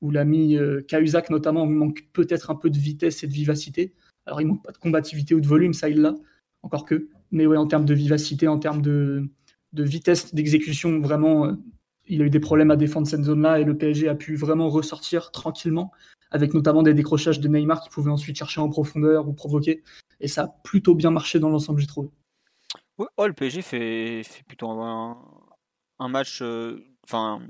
où 0.00 0.10
l'ami 0.10 0.56
euh, 0.56 0.82
Cahuzac 0.82 1.30
notamment 1.30 1.66
manque 1.66 2.08
peut-être 2.12 2.50
un 2.50 2.56
peu 2.56 2.68
de 2.68 2.78
vitesse 2.78 3.22
et 3.22 3.28
de 3.28 3.32
vivacité. 3.32 3.94
Alors 4.26 4.40
il 4.40 4.48
manque 4.48 4.64
pas 4.64 4.72
de 4.72 4.78
combativité 4.78 5.34
ou 5.34 5.40
de 5.40 5.46
volume, 5.46 5.72
ça 5.72 5.88
il 5.88 6.00
l'a, 6.00 6.14
encore 6.62 6.84
que. 6.84 7.08
Mais 7.30 7.46
ouais, 7.46 7.56
en 7.56 7.66
termes 7.66 7.86
de 7.86 7.94
vivacité, 7.94 8.48
en 8.48 8.58
termes 8.58 8.82
de, 8.82 9.28
de 9.72 9.84
vitesse 9.84 10.34
d'exécution, 10.34 11.00
vraiment, 11.00 11.46
euh, 11.46 11.52
il 12.06 12.22
a 12.22 12.24
eu 12.24 12.30
des 12.30 12.40
problèmes 12.40 12.70
à 12.70 12.76
défendre 12.76 13.06
cette 13.06 13.22
zone-là 13.22 13.60
et 13.60 13.64
le 13.64 13.76
PSG 13.76 14.08
a 14.08 14.14
pu 14.14 14.36
vraiment 14.36 14.68
ressortir 14.68 15.30
tranquillement 15.30 15.92
avec 16.30 16.54
notamment 16.54 16.82
des 16.82 16.94
décrochages 16.94 17.40
de 17.40 17.48
Neymar 17.48 17.82
qui 17.82 17.90
pouvaient 17.90 18.10
ensuite 18.10 18.36
chercher 18.36 18.60
en 18.60 18.68
profondeur 18.68 19.28
ou 19.28 19.34
provoquer. 19.34 19.82
Et 20.20 20.28
ça 20.28 20.44
a 20.44 20.48
plutôt 20.64 20.94
bien 20.94 21.10
marché 21.10 21.38
dans 21.38 21.50
l'ensemble, 21.50 21.80
j'ai 21.80 21.86
trouvé. 21.86 22.08
oh, 22.98 23.26
le 23.26 23.32
PSG 23.34 23.62
fait, 23.62 24.22
fait 24.24 24.42
plutôt 24.44 24.70
un, 24.70 25.18
un 25.98 26.08
match. 26.08 26.40
Euh, 26.40 26.82
enfin, 27.04 27.42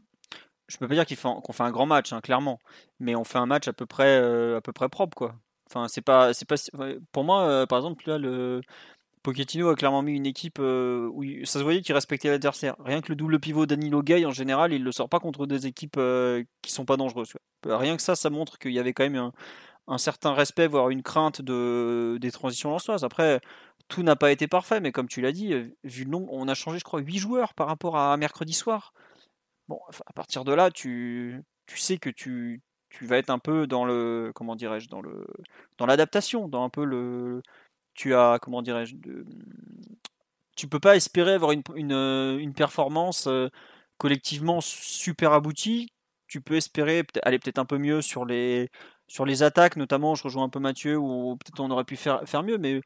je 0.69 0.79
peux 0.79 0.88
pas 0.88 0.95
dire 0.95 1.07
qu'on 1.07 1.52
fait, 1.52 1.62
un 1.62 1.71
grand 1.71 1.87
match, 1.87 2.12
hein, 2.12 2.21
clairement, 2.21 2.59
mais 2.99 3.14
on 3.14 3.25
fait 3.25 3.38
un 3.38 3.47
match 3.47 3.69
à 3.69 3.73
peu 3.73 3.87
près, 3.87 4.19
euh, 4.21 4.57
à 4.57 4.61
peu 4.61 4.73
près 4.73 4.88
propre, 4.88 5.17
quoi. 5.17 5.37
Enfin, 5.71 5.87
c'est 5.88 6.02
pas, 6.02 6.35
c'est 6.35 6.47
pas. 6.47 6.57
Pour 7.12 7.25
moi, 7.25 7.67
par 7.69 7.79
exemple, 7.79 8.02
là, 8.09 8.19
le 8.19 8.62
Pochettino 9.23 9.69
a 9.69 9.76
clairement 9.76 10.02
mis 10.02 10.14
une 10.14 10.26
équipe 10.26 10.59
où 10.59 11.25
ça 11.45 11.59
se 11.59 11.64
voyait 11.64 11.81
qu'il 11.81 11.95
respectait 11.95 12.29
l'adversaire. 12.29 12.76
Rien 12.81 13.00
que 13.00 13.09
le 13.09 13.17
double 13.17 13.38
pivot 13.38 13.67
Danilo 13.67 14.02
Gay, 14.02 14.25
en 14.25 14.33
général, 14.33 14.73
il 14.73 14.83
le 14.83 14.93
sort 14.93 15.09
pas 15.09 15.21
contre 15.21 15.47
des 15.47 15.67
équipes 15.67 15.99
qui 16.62 16.73
sont 16.73 16.85
pas 16.85 16.97
dangereuses. 16.97 17.33
Rien 17.64 17.97
que 17.97 18.02
ça, 18.02 18.17
ça 18.17 18.31
montre 18.31 18.59
qu'il 18.59 18.73
y 18.73 18.79
avait 18.79 18.93
quand 18.93 19.09
même 19.09 19.31
un, 19.87 19.99
certain 19.99 20.33
respect, 20.35 20.67
voire 20.67 20.91
une 20.91 21.02
crainte 21.02 21.41
de, 21.41 22.19
des 22.21 22.33
transitions 22.33 22.71
lançoises. 22.71 23.05
Après, 23.05 23.41
tout 23.88 24.02
n'a 24.02 24.17
pas 24.17 24.33
été 24.33 24.49
parfait, 24.49 24.81
mais 24.81 24.93
comme 24.93 25.09
tu 25.09 25.21
l'as 25.21 25.33
dit, 25.33 25.55
vu 25.85 26.05
le 26.05 26.11
nombre, 26.11 26.33
on 26.33 26.49
a 26.49 26.55
changé, 26.55 26.79
je 26.79 26.85
crois, 26.85 27.00
8 27.00 27.19
joueurs 27.19 27.55
par 27.55 27.69
rapport 27.69 27.97
à 27.97 28.17
mercredi 28.17 28.52
soir. 28.55 28.93
Bon, 29.69 29.81
à 30.07 30.12
partir 30.12 30.45
de 30.45 30.52
là, 30.52 30.71
tu, 30.71 31.43
tu 31.67 31.79
sais 31.79 31.99
que 31.99 32.11
tu, 32.11 32.61
tu 32.93 33.07
vas 33.07 33.19
être 33.19 33.31
un 33.31 33.38
peu 33.38 33.67
dans 33.67 33.85
le 33.85 34.33
comment 34.35 34.55
dirais-je 34.57 34.88
dans 34.88 35.00
le 35.00 35.26
dans 35.79 35.87
l'adaptation 35.87 36.49
dans 36.49 36.64
un 36.64 36.69
peu 36.69 36.85
le 36.85 37.43
tu 37.95 38.15
as 38.15 38.39
comment 38.41 38.63
dirais-je 38.63 38.97
tu 40.57 40.69
peux 40.69 40.81
pas 40.81 40.97
espérer 40.97 41.33
avoir 41.35 41.53
une, 41.53 41.63
une, 41.75 42.39
une 42.41 42.55
performance 42.55 43.27
euh, 43.27 43.49
collectivement 43.99 44.61
super 44.61 45.33
aboutie 45.33 45.89
tu 46.33 46.41
peux 46.41 46.57
espérer 46.57 47.05
aller 47.25 47.39
peut-être 47.39 47.59
un 47.59 47.67
peu 47.67 47.77
mieux 47.77 48.01
sur 48.01 48.25
les, 48.25 48.71
sur 49.07 49.27
les 49.27 49.43
attaques, 49.43 49.77
notamment. 49.77 50.15
Je 50.15 50.23
rejoins 50.25 50.45
un 50.45 50.49
peu 50.49 50.61
Mathieu, 50.61 50.97
où 50.97 51.37
peut-être 51.37 51.61
on 51.61 51.71
aurait 51.71 51.85
pu 51.85 51.97
faire, 51.97 52.23
faire 52.27 52.43
mieux, 52.43 52.57
mais 52.59 52.81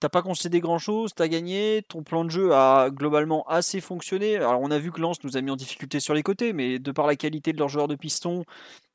t'as 0.00 0.08
pas 0.08 0.22
concédé 0.22 0.60
grand 0.60 0.78
chose, 0.78 1.12
t'as 1.14 1.28
gagné, 1.28 1.82
ton 1.88 2.04
plan 2.04 2.24
de 2.24 2.30
jeu 2.30 2.52
a 2.54 2.90
globalement 2.90 3.44
assez 3.48 3.80
fonctionné. 3.80 4.36
Alors 4.36 4.60
on 4.62 4.70
a 4.70 4.78
vu 4.78 4.92
que 4.92 5.00
Lens 5.00 5.22
nous 5.24 5.36
a 5.36 5.40
mis 5.40 5.50
en 5.50 5.56
difficulté 5.56 6.00
sur 6.00 6.14
les 6.14 6.22
côtés, 6.22 6.52
mais 6.52 6.78
de 6.78 6.92
par 6.92 7.06
la 7.08 7.16
qualité 7.16 7.52
de 7.52 7.58
leurs 7.58 7.68
joueurs 7.68 7.88
de 7.88 7.96
piston 7.96 8.44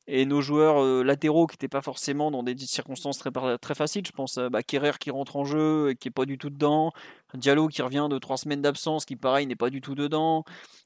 et 0.08 0.26
nos 0.26 0.42
joueurs 0.42 0.84
euh, 0.84 1.04
latéraux 1.04 1.48
qui 1.48 1.54
n'étaient 1.54 1.70
pas 1.70 1.82
forcément 1.82 2.30
dans 2.30 2.44
des 2.44 2.58
circonstances 2.58 3.20
très, 3.20 3.76
faciles, 3.76 4.06
je 4.06 4.12
pense 4.12 4.38
à 4.38 4.50
bah, 4.50 4.62
qui 4.64 4.78
rentre 5.12 5.36
en 5.38 5.46
jeu 5.46 5.92
et 5.92 5.96
qui 5.96 6.10
est 6.10 6.12
pas 6.12 6.26
du 6.26 6.38
tout 6.38 6.50
dedans, 6.50 6.92
Diallo 7.34 7.68
qui 7.68 7.82
revient 7.82 8.08
de 8.10 8.18
trois 8.18 8.38
semaines 8.38 8.62
d'absence 8.62 9.06
qui 9.06 9.16
pareil 9.16 9.48
n'est 9.48 9.56
pas 9.56 9.70
du 9.70 9.82
tout 9.82 9.96
dedans, 9.96 10.44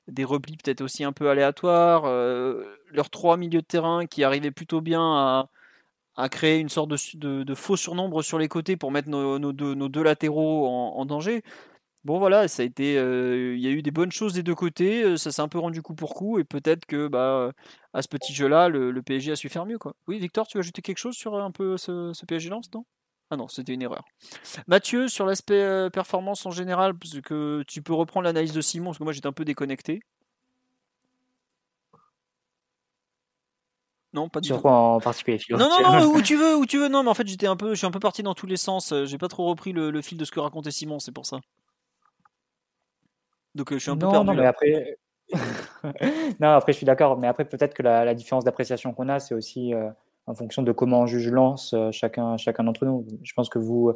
des 0.07 0.23
replis 0.23 0.57
peut-être 0.57 0.81
aussi 0.81 1.03
un 1.03 1.13
peu 1.13 1.29
aléatoires, 1.29 2.05
euh, 2.05 2.63
leurs 2.91 3.09
trois 3.09 3.37
milieux 3.37 3.61
de 3.61 3.65
terrain 3.65 4.05
qui 4.05 4.23
arrivaient 4.23 4.51
plutôt 4.51 4.81
bien 4.81 5.01
à, 6.15 6.29
créer 6.29 6.59
une 6.59 6.69
sorte 6.69 6.89
de, 6.89 7.55
faux 7.55 7.75
surnombre 7.75 8.23
sur 8.23 8.39
les 8.39 8.47
côtés 8.47 8.75
pour 8.75 8.91
mettre 8.91 9.09
nos 9.09 9.51
deux, 9.53 10.03
latéraux 10.03 10.67
en, 10.67 11.05
danger. 11.05 11.43
Bon 12.07 12.19
voilà, 12.19 12.47
ça 12.47 12.63
a 12.63 12.65
été, 12.65 12.97
euh, 12.97 13.53
il 13.57 13.61
y 13.61 13.67
a 13.67 13.69
eu 13.69 13.81
des 13.81 13.91
bonnes 13.91 14.13
choses 14.13 14.31
des 14.33 14.41
deux 14.41 14.55
côtés, 14.55 15.03
euh, 15.03 15.17
ça 15.17 15.29
s'est 15.33 15.41
un 15.41 15.49
peu 15.49 15.59
rendu 15.59 15.81
coup 15.81 15.93
pour 15.93 16.15
coup 16.15 16.39
et 16.39 16.45
peut-être 16.45 16.85
que 16.85 17.09
bah 17.09 17.51
à 17.91 18.01
ce 18.01 18.07
petit 18.07 18.33
jeu-là, 18.33 18.69
le, 18.69 19.01
PSG 19.01 19.33
a 19.33 19.35
su 19.35 19.49
faire 19.49 19.65
mieux 19.65 19.77
quoi. 19.77 19.93
Oui, 20.07 20.17
Victor, 20.17 20.47
tu 20.47 20.57
veux 20.57 20.61
ajouter 20.61 20.81
quelque 20.81 20.99
chose 20.99 21.17
sur 21.17 21.35
un 21.35 21.51
peu 21.51 21.75
ce, 21.75 22.13
ce 22.13 22.25
PSG 22.25 22.47
lance, 22.49 22.69
non? 22.73 22.85
Ah 23.29 23.35
non, 23.35 23.49
c'était 23.49 23.73
une 23.73 23.81
erreur. 23.81 24.05
Mathieu, 24.67 25.09
sur 25.09 25.25
l'aspect 25.25 25.61
euh, 25.61 25.89
performance 25.89 26.45
en 26.45 26.51
général, 26.51 26.97
parce 26.97 27.19
que 27.19 27.65
tu 27.67 27.81
peux 27.81 27.93
reprendre 27.93 28.23
l'analyse 28.23 28.53
de 28.53 28.61
Simon, 28.61 28.91
parce 28.91 28.99
que 28.99 29.03
moi 29.03 29.11
j'étais 29.11 29.27
un 29.27 29.33
peu 29.33 29.43
déconnecté. 29.43 29.99
Non, 34.13 34.29
pas 34.29 34.39
du 34.39 34.47
Sur 34.47 34.61
quoi 34.61 34.71
en 34.71 35.01
particulier 35.01 35.39
Non, 35.49 35.57
non, 35.69 35.81
non, 35.81 36.05
où 36.15 36.21
tu 36.21 36.37
veux, 36.37 36.55
où 36.55 36.65
tu 36.65 36.77
veux. 36.77 36.87
Non, 36.87 37.03
mais 37.03 37.09
en 37.09 37.13
fait, 37.13 37.27
j'étais 37.27 37.47
un 37.47 37.57
peu, 37.57 37.71
je 37.71 37.79
suis 37.79 37.85
un 37.85 37.91
peu 37.91 37.99
parti 37.99 38.23
dans 38.23 38.33
tous 38.33 38.47
les 38.47 38.55
sens. 38.55 38.93
Euh, 38.93 39.05
j'ai 39.05 39.17
pas 39.17 39.27
trop 39.27 39.45
repris 39.45 39.73
le, 39.73 40.01
fil 40.01 40.17
de 40.17 40.23
ce 40.23 40.31
que 40.31 40.39
racontait 40.39 40.71
Simon, 40.71 40.99
c'est 40.99 41.11
pour 41.11 41.25
ça. 41.25 41.41
Donc, 43.57 43.71
euh, 43.71 43.75
je 43.75 43.81
suis 43.81 43.91
un 43.91 43.97
peu 43.97 44.07
perdu. 44.07 44.25
Non, 44.25 44.33
mais 44.33 44.45
après, 44.45 44.97
non, 46.39 46.49
après, 46.49 46.71
je 46.71 46.77
suis 46.77 46.85
d'accord. 46.85 47.17
Mais 47.17 47.27
après, 47.27 47.45
peut-être 47.45 47.73
que 47.73 47.83
la, 47.83 48.13
différence 48.13 48.43
d'appréciation 48.43 48.93
qu'on 48.93 49.09
a, 49.09 49.19
c'est 49.19 49.35
aussi 49.35 49.73
en 50.27 50.35
fonction 50.35 50.61
de 50.61 50.71
comment 50.71 51.01
on 51.01 51.05
juge 51.07 51.29
Lance 51.29 51.73
euh, 51.73 51.91
chacun, 51.91 52.37
chacun 52.37 52.65
d'entre 52.65 52.85
nous. 52.85 53.07
Je 53.23 53.33
pense 53.33 53.49
que 53.49 53.59
vous, 53.59 53.93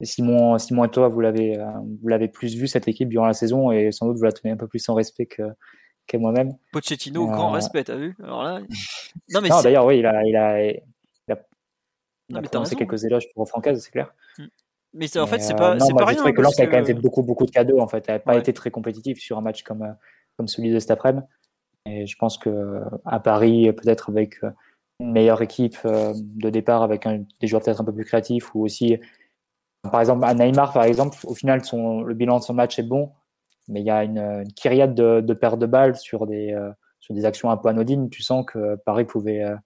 Simon, 0.00 0.56
Simon 0.58 0.84
et 0.84 0.90
toi, 0.90 1.08
vous 1.08 1.20
l'avez, 1.20 1.58
euh, 1.58 1.66
vous 2.00 2.08
l'avez 2.08 2.28
plus 2.28 2.54
vu 2.54 2.68
cette 2.68 2.88
équipe 2.88 3.08
durant 3.08 3.26
la 3.26 3.34
saison 3.34 3.70
et 3.72 3.92
sans 3.92 4.06
doute 4.06 4.16
vous 4.16 4.24
la 4.24 4.32
tenez 4.32 4.52
un 4.52 4.56
peu 4.56 4.68
plus 4.68 4.88
en 4.88 4.94
respect 4.94 5.26
que, 5.26 5.42
que 6.06 6.16
moi-même. 6.16 6.52
Pochettino, 6.72 7.26
grand 7.26 7.50
euh, 7.50 7.54
respect, 7.54 7.84
t'as 7.84 7.96
vu? 7.96 8.16
Alors 8.22 8.44
là... 8.44 8.60
Non, 9.30 9.40
mais 9.42 9.48
d'ailleurs, 9.48 9.84
oui, 9.84 9.98
il 9.98 10.06
a, 10.06 10.24
il 10.24 10.36
a, 10.36 10.62
il 10.62 12.36
a, 12.36 12.42
prononcé 12.42 12.76
quelques 12.76 13.04
éloges 13.04 13.28
pour 13.34 13.46
Francaise, 13.48 13.82
c'est 13.82 13.90
clair. 13.90 14.14
Mm. 14.38 14.44
Mais 14.94 15.16
en 15.18 15.26
fait, 15.26 15.40
c'est 15.40 15.56
pas, 15.56 15.78
c'est 15.78 15.92
pas 15.92 16.06
rien. 16.06 16.22
Je 16.24 16.30
que 16.30 16.40
Lens 16.40 16.58
a 16.58 16.66
quand 16.66 16.72
même 16.72 16.86
fait 16.86 16.94
beaucoup, 16.94 17.22
beaucoup 17.22 17.46
de 17.46 17.50
cadeaux. 17.50 17.80
En 17.80 17.88
fait, 17.88 18.04
elle 18.08 18.14
n'a 18.14 18.20
pas 18.20 18.36
été 18.36 18.52
très 18.52 18.70
compétitif 18.70 19.18
sur 19.18 19.36
un 19.36 19.40
match 19.40 19.62
comme, 19.62 19.94
comme 20.36 20.48
celui 20.48 20.72
de 20.72 20.78
cet 20.78 20.92
après-midi. 20.92 21.26
Et 21.86 22.06
je 22.06 22.16
pense 22.16 22.38
que 22.38 22.80
à 23.04 23.20
Paris, 23.20 23.70
peut-être 23.72 24.10
avec 24.10 24.40
une 25.00 25.12
meilleure 25.12 25.42
équipe 25.42 25.76
euh, 25.84 26.12
de 26.16 26.50
départ 26.50 26.82
avec 26.82 27.06
des 27.40 27.46
joueurs 27.46 27.62
peut-être 27.62 27.80
un 27.80 27.84
peu 27.84 27.92
plus 27.92 28.04
créatifs 28.04 28.54
ou 28.54 28.62
aussi, 28.62 28.98
par 29.82 30.00
exemple, 30.00 30.24
à 30.24 30.34
Neymar, 30.34 30.72
par 30.72 30.84
exemple, 30.84 31.18
au 31.24 31.34
final, 31.34 31.64
son, 31.64 32.02
le 32.02 32.14
bilan 32.14 32.38
de 32.38 32.44
son 32.44 32.54
match 32.54 32.78
est 32.78 32.84
bon, 32.84 33.10
mais 33.68 33.80
il 33.80 33.86
y 33.86 33.90
a 33.90 34.04
une, 34.04 34.18
une 34.18 34.52
kyriade 34.52 34.94
de, 34.94 35.20
de 35.20 35.34
pertes 35.34 35.58
de 35.58 35.66
balles 35.66 35.96
sur 35.96 36.26
des, 36.26 36.52
euh, 36.52 36.70
sur 37.00 37.14
des 37.14 37.24
actions 37.24 37.50
un 37.50 37.56
peu 37.56 37.68
anodines. 37.68 38.08
Tu 38.08 38.22
sens 38.22 38.44
que 38.46 38.76
Paris 38.76 39.04
pouvait 39.04 39.42
euh, 39.42 39.56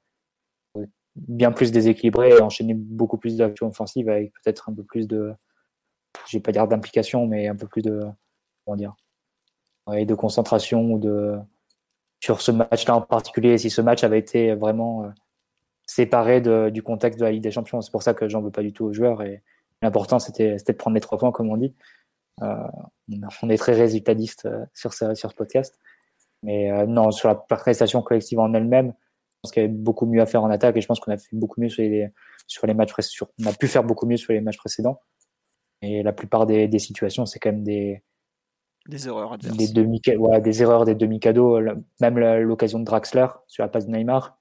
bien 1.27 1.53
plus 1.53 1.73
déséquilibrer 1.73 2.31
et 2.31 2.41
enchaîner 2.41 2.75
beaucoup 2.75 3.19
plus 3.19 3.37
d'actions 3.37 3.69
offensives 3.69 4.09
avec 4.09 4.33
peut-être 4.43 4.69
un 4.69 4.75
peu 4.75 4.83
plus 4.83 5.09
de, 5.09 5.33
je 6.29 6.37
vais 6.37 6.43
pas 6.43 6.53
dire 6.53 6.67
d'implication, 6.69 7.27
mais 7.27 7.49
un 7.49 7.57
peu 7.57 7.67
plus 7.67 7.83
de, 7.83 8.01
comment 8.65 8.77
dire, 8.77 8.95
de 9.89 10.15
concentration 10.15 10.93
ou 10.93 10.99
de, 10.99 11.39
sur 12.21 12.41
ce 12.41 12.51
match-là 12.51 12.97
en 12.97 13.01
particulier, 13.01 13.59
si 13.59 13.71
ce 13.71 13.81
match 13.81 14.05
avait 14.05 14.19
été 14.19 14.55
vraiment 14.55 15.05
euh, 15.05 15.09
séparé 15.87 16.41
du 16.71 16.83
contexte 16.83 17.19
de 17.19 17.25
la 17.25 17.31
Ligue 17.31 17.43
des 17.43 17.51
Champions. 17.51 17.81
C'est 17.81 17.91
pour 17.91 18.03
ça 18.03 18.15
que 18.15 18.29
j'en 18.29 18.43
veux 18.43 18.51
pas 18.51 18.63
du 18.63 18.73
tout 18.73 18.85
aux 18.85 18.93
joueurs. 18.93 19.23
Et 19.23 19.43
l'important, 19.83 20.19
c'était 20.19 20.57
de 20.57 20.73
prendre 20.73 20.95
les 20.95 21.01
trois 21.01 21.19
points, 21.19 21.33
comme 21.33 21.51
on 21.51 21.57
dit. 21.57 21.75
Euh, 22.43 22.67
on 23.43 23.49
est 23.49 23.57
très 23.57 23.73
résultatiste 23.73 24.47
euh, 24.47 24.65
sur, 24.75 24.93
ce, 24.93 25.15
sur 25.15 25.31
ce 25.31 25.35
podcast. 25.35 25.79
Mais 26.43 26.87
non, 26.87 27.11
sur 27.11 27.29
la 27.29 27.35
prestation 27.35 28.01
collective 28.01 28.39
en 28.39 28.55
elle-même, 28.55 28.95
pense 29.43 29.53
qu'il 29.53 29.63
y 29.63 29.65
avait 29.65 29.75
beaucoup 29.75 30.07
mieux 30.07 30.21
à 30.21 30.27
faire 30.27 30.43
en 30.43 30.51
attaque 30.51 30.77
et 30.77 30.81
je 30.81 30.87
pense 30.87 31.01
qu'on 31.01 31.13
a 31.13 31.17
fait 31.17 31.29
beaucoup 31.33 31.61
mieux 31.61 31.69
sur 31.69 31.83
les, 31.83 32.09
sur 32.47 32.67
les 32.67 32.75
matchs 32.75 32.93
précédents. 32.93 33.31
On 33.43 33.47
a 33.47 33.53
pu 33.53 33.69
faire 33.69 33.85
beaucoup 33.85 34.07
mieux 34.07 34.17
sur 34.17 34.33
les 34.33 34.41
matchs 34.41 34.59
précédents. 34.59 35.01
Et 35.83 36.03
la 36.03 36.13
plupart 36.13 36.47
des, 36.47 36.67
des 36.67 36.79
situations, 36.79 37.25
c'est 37.25 37.39
quand 37.39 37.53
même 37.53 37.63
des, 37.63 38.03
des 38.89 39.07
erreurs 39.07 39.37
Des, 39.39 39.69
demi 39.69 40.01
des 40.01 40.63
erreurs 40.63 40.85
des 40.87 40.95
demi-cadeaux, 40.95 41.61
même 42.01 42.19
l'occasion 42.19 42.79
de 42.79 42.85
Draxler 42.85 43.27
sur 43.47 43.63
la 43.63 43.69
passe 43.69 43.87
de 43.87 43.93
Neymar. 43.93 44.39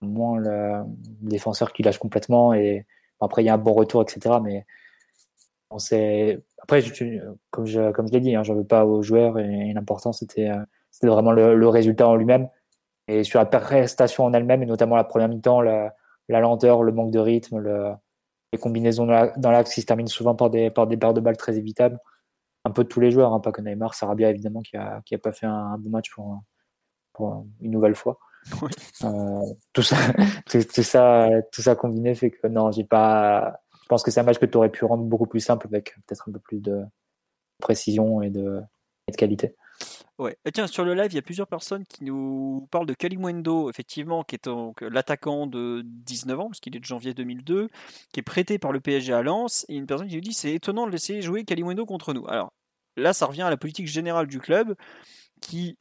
moins 0.00 0.38
le 0.38 0.82
défenseur 1.20 1.72
qui 1.72 1.82
lâche 1.82 1.98
complètement. 1.98 2.54
Et 2.54 2.86
après, 3.20 3.42
il 3.42 3.46
y 3.46 3.48
a 3.48 3.54
un 3.54 3.58
bon 3.58 3.72
retour, 3.72 4.02
etc. 4.02 4.36
Mais 4.42 4.64
on 5.70 5.78
Après, 6.62 6.82
comme 7.50 7.66
je, 7.66 7.90
comme 7.90 8.06
je 8.06 8.12
l'ai 8.12 8.20
dit, 8.20 8.36
hein, 8.36 8.44
j'en 8.44 8.54
veux 8.54 8.64
pas 8.64 8.84
aux 8.84 9.02
joueurs 9.02 9.38
et, 9.38 9.72
l'important 9.72 10.12
c'était 10.12 10.50
vraiment 11.02 11.32
le, 11.32 11.68
résultat 11.68 12.08
en 12.08 12.14
lui-même. 12.14 12.48
Et 13.10 13.24
sur 13.24 13.38
la 13.38 13.46
prestation 13.46 14.24
en 14.24 14.32
elle-même, 14.32 14.62
et 14.62 14.66
notamment 14.66 14.96
la 14.96 15.04
première 15.04 15.28
mi-temps, 15.28 15.60
la, 15.60 15.92
lenteur, 16.28 16.82
le 16.82 16.92
manque 16.92 17.10
de 17.10 17.18
rythme, 17.18 17.60
les 18.52 18.58
combinaisons 18.58 19.06
dans 19.06 19.50
l'axe 19.50 19.74
qui 19.74 19.80
se 19.80 19.86
terminent 19.86 20.08
souvent 20.08 20.34
par 20.34 20.50
des, 20.50 20.70
par 20.70 20.86
des 20.86 20.96
barres 20.96 21.14
de 21.14 21.20
balles 21.20 21.36
très 21.36 21.58
évitables 21.58 21.98
un 22.64 22.70
peu 22.70 22.84
de 22.84 22.88
tous 22.88 23.00
les 23.00 23.10
joueurs, 23.10 23.32
hein, 23.32 23.40
pas 23.40 23.52
que 23.52 23.60
Neymar, 23.62 23.94
Sarabia 23.94 24.30
évidemment 24.30 24.62
qui 24.62 24.76
a, 24.76 25.00
qui 25.04 25.14
a 25.14 25.18
pas 25.18 25.32
fait 25.32 25.46
un, 25.46 25.78
bon 25.78 25.90
match 25.90 26.10
pour, 26.10 26.42
pour, 27.12 27.46
une 27.60 27.70
nouvelle 27.70 27.94
fois. 27.94 28.18
Euh, 29.04 29.42
tout 29.72 29.82
ça, 29.82 29.96
tout, 30.46 30.82
ça, 30.82 31.28
tout 31.52 31.62
ça 31.62 31.74
combiné 31.74 32.14
fait 32.14 32.30
que 32.30 32.46
non, 32.46 32.70
j'ai 32.70 32.84
pas. 32.84 33.60
Je 33.82 33.88
pense 33.88 34.02
que 34.02 34.10
c'est 34.10 34.20
un 34.20 34.24
match 34.24 34.38
que 34.38 34.46
tu 34.46 34.56
aurais 34.56 34.70
pu 34.70 34.84
rendre 34.84 35.04
beaucoup 35.04 35.26
plus 35.26 35.40
simple 35.40 35.66
avec 35.66 35.94
peut-être 36.06 36.28
un 36.28 36.32
peu 36.32 36.38
plus 36.38 36.60
de 36.60 36.84
précision 37.60 38.22
et 38.22 38.30
de, 38.30 38.62
de 39.08 39.16
qualité. 39.16 39.56
Ouais. 40.20 40.36
Tiens, 40.52 40.66
sur 40.66 40.84
le 40.84 40.92
live, 40.92 41.10
il 41.12 41.14
y 41.14 41.18
a 41.18 41.22
plusieurs 41.22 41.46
personnes 41.46 41.86
qui 41.86 42.04
nous 42.04 42.68
parlent 42.70 42.84
de 42.84 42.92
Kalimwendo, 42.92 43.70
effectivement, 43.70 44.22
qui 44.22 44.34
est 44.34 44.44
donc 44.44 44.82
l'attaquant 44.82 45.46
de 45.46 45.80
19 45.82 46.38
ans, 46.38 46.46
parce 46.48 46.60
qu'il 46.60 46.76
est 46.76 46.78
de 46.78 46.84
janvier 46.84 47.14
2002, 47.14 47.70
qui 48.12 48.20
est 48.20 48.22
prêté 48.22 48.58
par 48.58 48.70
le 48.70 48.80
PSG 48.80 49.14
à 49.14 49.22
Lens. 49.22 49.64
Et 49.70 49.76
une 49.76 49.86
personne 49.86 50.08
qui 50.08 50.16
nous 50.16 50.20
dit 50.20 50.34
c'est 50.34 50.52
étonnant 50.52 50.86
de 50.86 50.92
laisser 50.92 51.22
jouer 51.22 51.44
Kalimwendo 51.46 51.86
contre 51.86 52.12
nous. 52.12 52.28
Alors 52.28 52.52
là, 52.98 53.14
ça 53.14 53.24
revient 53.24 53.40
à 53.40 53.48
la 53.48 53.56
politique 53.56 53.86
générale 53.86 54.26
du 54.26 54.40
club, 54.40 54.74
qui, 55.40 55.78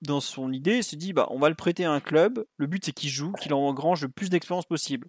dans 0.00 0.20
son 0.20 0.52
idée, 0.52 0.82
se 0.82 0.96
dit 0.96 1.12
bah, 1.12 1.28
on 1.30 1.38
va 1.38 1.48
le 1.48 1.54
prêter 1.54 1.84
à 1.84 1.92
un 1.92 2.00
club. 2.00 2.44
Le 2.56 2.66
but, 2.66 2.84
c'est 2.84 2.92
qu'il 2.92 3.10
joue, 3.10 3.30
qu'il 3.30 3.54
engrange 3.54 4.02
le 4.02 4.08
plus 4.08 4.28
d'expérience 4.28 4.66
possible 4.66 5.06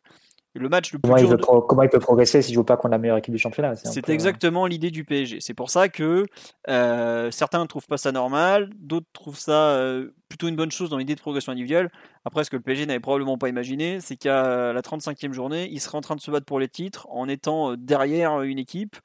le 0.56 0.70
match 0.70 0.94
le 0.94 1.00
plus 1.00 1.10
comment, 1.10 1.16
dur 1.16 1.32
il 1.32 1.38
peut, 1.38 1.62
comment 1.68 1.84
il 1.84 1.90
peut 1.90 2.00
progresser 2.00 2.42
s'il 2.42 2.54
joue 2.54 2.64
pas 2.64 2.78
contre 2.78 2.92
la 2.92 2.98
meilleure 3.00 3.18
équipe 3.18 3.34
du 3.34 3.40
championnat 3.40 3.76
C'est 3.76 4.10
exactement 4.10 4.68
l'idée 4.68 4.92
du 4.92 5.04
PSG. 5.04 5.40
C'est 5.42 5.54
pour 5.54 5.70
ça 5.70 5.90
que 5.90 6.26
euh, 6.70 7.32
certains 7.32 7.62
ne 7.62 7.66
trouvent 7.66 7.88
pas 7.88 7.98
ça 7.98 8.12
normal, 8.12 8.70
d'autres 8.78 9.08
trouvent 9.14 9.40
ça 9.40 9.70
euh, 9.72 10.12
plutôt 10.30 10.48
une 10.48 10.56
bonne 10.56 10.72
chose 10.72 10.90
dans 10.90 10.98
l'idée 10.98 11.16
de 11.16 11.20
progression 11.20 11.52
individuelle. 11.52 11.90
Après, 12.24 12.44
ce 12.44 12.52
que 12.52 12.56
le 12.56 12.62
PSG 12.62 12.86
n'avait 12.86 13.00
probablement 13.00 13.38
pas 13.38 13.50
imaginé, 13.50 14.00
c'est 14.00 14.16
qu'à 14.16 14.74
la 14.74 14.82
35e 14.82 15.34
journée, 15.34 15.68
il 15.72 15.82
serait 15.82 15.98
en 15.98 16.02
train 16.02 16.16
de 16.16 16.22
se 16.22 16.30
battre 16.30 16.46
pour 16.46 16.60
les 16.60 16.70
titres 16.70 17.08
en 17.10 17.28
étant 17.28 17.72
euh, 17.72 17.78
derrière 17.78 18.42
une 18.42 18.60
équipe 18.60 18.96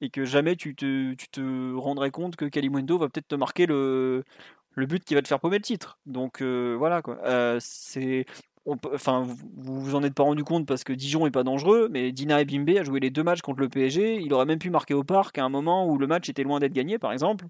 et 0.00 0.10
que 0.10 0.24
jamais 0.24 0.54
tu 0.54 0.76
te, 0.76 1.14
tu 1.14 1.28
te 1.28 1.74
rendrais 1.74 2.10
compte 2.10 2.36
que 2.36 2.44
Kalimundo 2.44 2.98
va 2.98 3.08
peut-être 3.08 3.28
te 3.28 3.34
marquer 3.34 3.66
le, 3.66 4.22
le 4.74 4.86
but 4.86 5.02
qui 5.02 5.14
va 5.14 5.22
te 5.22 5.28
faire 5.28 5.40
paumer 5.40 5.56
le 5.56 5.62
titre. 5.62 5.98
Donc 6.06 6.42
voilà 6.42 7.00
quoi. 7.00 7.18
c'est 7.60 8.26
enfin, 8.66 9.26
vous 9.56 9.80
vous 9.80 9.94
en 9.94 10.02
êtes 10.02 10.14
pas 10.14 10.22
rendu 10.22 10.44
compte 10.44 10.66
parce 10.66 10.84
que 10.84 10.92
Dijon 10.92 11.26
est 11.26 11.30
pas 11.30 11.42
dangereux, 11.42 11.88
mais 11.90 12.12
Dina 12.12 12.40
et 12.40 12.44
Bimbe 12.44 12.70
a 12.70 12.82
joué 12.82 13.00
les 13.00 13.10
deux 13.10 13.22
matchs 13.22 13.42
contre 13.42 13.60
le 13.60 13.68
PSG. 13.68 14.20
Il 14.22 14.32
aurait 14.32 14.46
même 14.46 14.58
pu 14.58 14.70
marquer 14.70 14.94
au 14.94 15.04
parc 15.04 15.38
à 15.38 15.44
un 15.44 15.48
moment 15.48 15.86
où 15.86 15.98
le 15.98 16.06
match 16.06 16.28
était 16.28 16.42
loin 16.42 16.60
d'être 16.60 16.72
gagné, 16.72 16.98
par 16.98 17.12
exemple. 17.12 17.46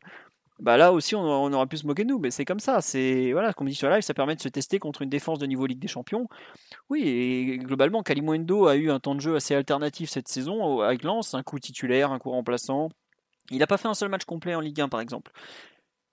Bah 0.60 0.76
là 0.76 0.92
aussi, 0.92 1.16
on, 1.16 1.52
aurait 1.52 1.66
pu 1.66 1.76
se 1.76 1.86
moquer 1.86 2.04
de 2.04 2.08
nous, 2.08 2.18
mais 2.18 2.30
c'est 2.30 2.44
comme 2.44 2.60
ça. 2.60 2.80
C'est 2.80 3.32
voilà, 3.32 3.52
comme 3.52 3.68
dit 3.68 3.74
sur 3.74 3.88
live, 3.90 4.02
ça 4.02 4.14
permet 4.14 4.36
de 4.36 4.40
se 4.40 4.48
tester 4.48 4.78
contre 4.78 5.02
une 5.02 5.10
défense 5.10 5.38
de 5.38 5.46
niveau 5.46 5.66
Ligue 5.66 5.80
des 5.80 5.88
Champions. 5.88 6.28
Oui, 6.90 7.02
et 7.02 7.58
globalement, 7.58 8.02
Kalimundo 8.02 8.66
a 8.66 8.76
eu 8.76 8.90
un 8.90 9.00
temps 9.00 9.14
de 9.14 9.20
jeu 9.20 9.34
assez 9.34 9.54
alternatif 9.54 10.10
cette 10.10 10.28
saison 10.28 10.80
avec 10.80 11.02
Lens, 11.02 11.34
un 11.34 11.42
coup 11.42 11.58
titulaire, 11.58 12.12
un 12.12 12.18
coup 12.18 12.30
remplaçant. 12.30 12.90
Il 13.50 13.58
n'a 13.58 13.66
pas 13.66 13.76
fait 13.76 13.88
un 13.88 13.94
seul 13.94 14.08
match 14.08 14.24
complet 14.24 14.54
en 14.54 14.60
Ligue 14.60 14.80
1, 14.80 14.88
par 14.88 15.00
exemple 15.00 15.32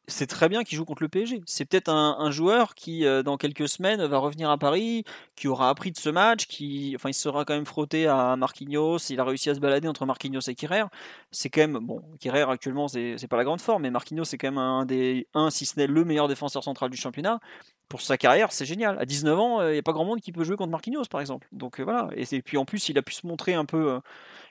c'est 0.07 0.27
très 0.27 0.49
bien 0.49 0.63
qu'il 0.63 0.77
joue 0.77 0.85
contre 0.85 1.03
le 1.03 1.09
PSG. 1.09 1.41
C'est 1.45 1.65
peut-être 1.65 1.89
un, 1.89 2.31
joueur 2.31 2.75
qui, 2.75 3.05
euh, 3.05 3.23
dans 3.23 3.37
quelques 3.37 3.67
semaines, 3.67 4.03
va 4.05 4.17
revenir 4.17 4.49
à 4.49 4.57
Paris, 4.57 5.03
qui 5.35 5.47
aura 5.47 5.69
appris 5.69 5.91
de 5.91 5.97
ce 5.97 6.09
match, 6.09 6.47
qui, 6.47 6.93
enfin, 6.95 7.09
il 7.09 7.13
sera 7.13 7.45
quand 7.45 7.53
même 7.53 7.65
frotté 7.65 8.07
à 8.07 8.35
Marquinhos. 8.35 8.97
Il 9.09 9.19
a 9.19 9.23
réussi 9.23 9.49
à 9.49 9.55
se 9.55 9.59
balader 9.59 9.87
entre 9.87 10.05
Marquinhos 10.05 10.41
et 10.47 10.55
Kirer. 10.55 10.83
C'est 11.31 11.49
quand 11.49 11.61
même, 11.61 11.79
bon, 11.79 12.01
Kirer 12.19 12.41
actuellement, 12.41 12.87
c'est, 12.87 13.15
pas 13.29 13.37
la 13.37 13.43
grande 13.43 13.61
forme, 13.61 13.83
mais 13.83 13.91
Marquinhos, 13.91 14.25
c'est 14.25 14.37
quand 14.37 14.49
même 14.49 14.57
un 14.57 14.85
des, 14.85 15.27
un, 15.33 15.49
si 15.49 15.65
ce 15.65 15.79
n'est 15.79 15.87
le 15.87 16.03
meilleur 16.03 16.27
défenseur 16.27 16.63
central 16.63 16.89
du 16.89 16.97
championnat. 16.97 17.39
Pour 17.87 18.01
sa 18.01 18.17
carrière, 18.17 18.51
c'est 18.53 18.65
génial. 18.65 18.97
À 18.99 19.05
19 19.05 19.39
ans, 19.39 19.61
euh, 19.61 19.71
il 19.71 19.73
n'y 19.73 19.79
a 19.79 19.83
pas 19.83 19.91
grand 19.91 20.05
monde 20.05 20.21
qui 20.21 20.31
peut 20.31 20.43
jouer 20.43 20.55
contre 20.55 20.71
Marquinhos, 20.71 21.05
par 21.09 21.21
exemple. 21.21 21.47
Donc 21.51 21.79
euh, 21.79 21.83
voilà. 21.83 22.09
Et, 22.15 22.41
puis 22.41 22.57
en 22.57 22.65
plus, 22.65 22.89
il 22.89 22.97
a 22.97 23.01
pu 23.01 23.13
se 23.13 23.27
montrer 23.27 23.53
un 23.53 23.65
peu 23.65 23.99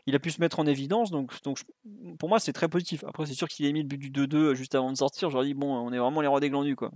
il 0.06 0.14
a 0.14 0.18
pu 0.18 0.30
se 0.30 0.40
mettre 0.40 0.58
en 0.60 0.66
évidence. 0.66 1.10
Donc, 1.10 1.32
pour 2.18 2.28
moi, 2.28 2.40
c'est 2.40 2.52
très 2.52 2.68
positif. 2.68 3.04
Après, 3.04 3.26
c'est 3.26 3.34
sûr 3.34 3.48
qu'il 3.48 3.66
a 3.66 3.72
mis 3.72 3.82
le 3.82 3.88
but 3.88 3.98
du 3.98 4.10
2-2 4.10 4.36
euh, 4.36 4.54
juste 4.54 4.74
avant 4.74 4.92
de 4.92 4.96
sortir. 4.96 5.30
Je 5.30 5.34
leur 5.34 5.44
dis, 5.44 5.54
bon, 5.54 5.74
on 5.74 5.92
est 5.92 5.98
vraiment 5.98 6.20
les 6.20 6.28
rois 6.28 6.40
des 6.40 6.50
glandus. 6.50 6.76
Quoi. 6.76 6.90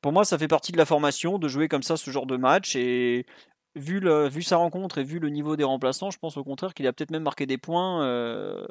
Pour 0.00 0.12
moi, 0.12 0.24
ça 0.24 0.38
fait 0.38 0.48
partie 0.48 0.72
de 0.72 0.78
la 0.78 0.86
formation 0.86 1.38
de 1.38 1.48
jouer 1.48 1.68
comme 1.68 1.82
ça 1.82 1.96
ce 1.96 2.10
genre 2.10 2.26
de 2.26 2.36
match. 2.36 2.76
Et 2.76 3.26
vu, 3.74 4.02
sa 4.42 4.56
rencontre 4.56 4.98
et 4.98 5.04
vu 5.04 5.18
le 5.18 5.28
niveau 5.28 5.56
des 5.56 5.64
remplaçants, 5.64 6.10
je 6.10 6.18
pense 6.18 6.36
au 6.36 6.44
contraire 6.44 6.74
qu'il 6.74 6.86
a 6.86 6.92
peut-être 6.92 7.10
même 7.10 7.22
marqué 7.22 7.46
des 7.46 7.58
points 7.58 8.04
euh, 8.04 8.66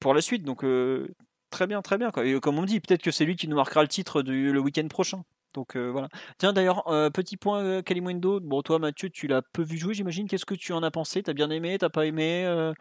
pour 0.00 0.14
la 0.14 0.20
suite. 0.20 0.42
Donc, 0.42 0.64
euh, 0.64 1.08
très 1.50 1.66
bien, 1.66 1.82
très 1.82 1.98
bien. 1.98 2.10
Quoi. 2.10 2.26
Et 2.26 2.38
comme 2.40 2.58
on 2.58 2.64
dit, 2.64 2.80
peut-être 2.80 3.02
que 3.02 3.10
c'est 3.10 3.24
lui 3.24 3.36
qui 3.36 3.48
nous 3.48 3.56
marquera 3.56 3.82
le 3.82 3.88
titre 3.88 4.22
le 4.22 4.58
week-end 4.58 4.88
prochain. 4.88 5.22
Donc 5.56 5.74
euh, 5.74 5.90
voilà. 5.90 6.08
Tiens 6.36 6.52
d'ailleurs, 6.52 6.86
euh, 6.88 7.08
petit 7.08 7.38
point 7.38 7.64
euh, 7.64 7.82
Kalimundo. 7.82 8.40
Bon 8.40 8.60
toi 8.60 8.78
Mathieu, 8.78 9.08
tu 9.08 9.26
l'as 9.26 9.40
peu 9.40 9.62
vu 9.62 9.78
jouer 9.78 9.94
j'imagine. 9.94 10.28
Qu'est-ce 10.28 10.44
que 10.44 10.54
tu 10.54 10.72
en 10.74 10.82
as 10.82 10.90
pensé? 10.90 11.22
T'as 11.22 11.32
bien 11.32 11.50
aimé? 11.50 11.78
T'as 11.78 11.88
pas 11.88 12.04
aimé? 12.04 12.72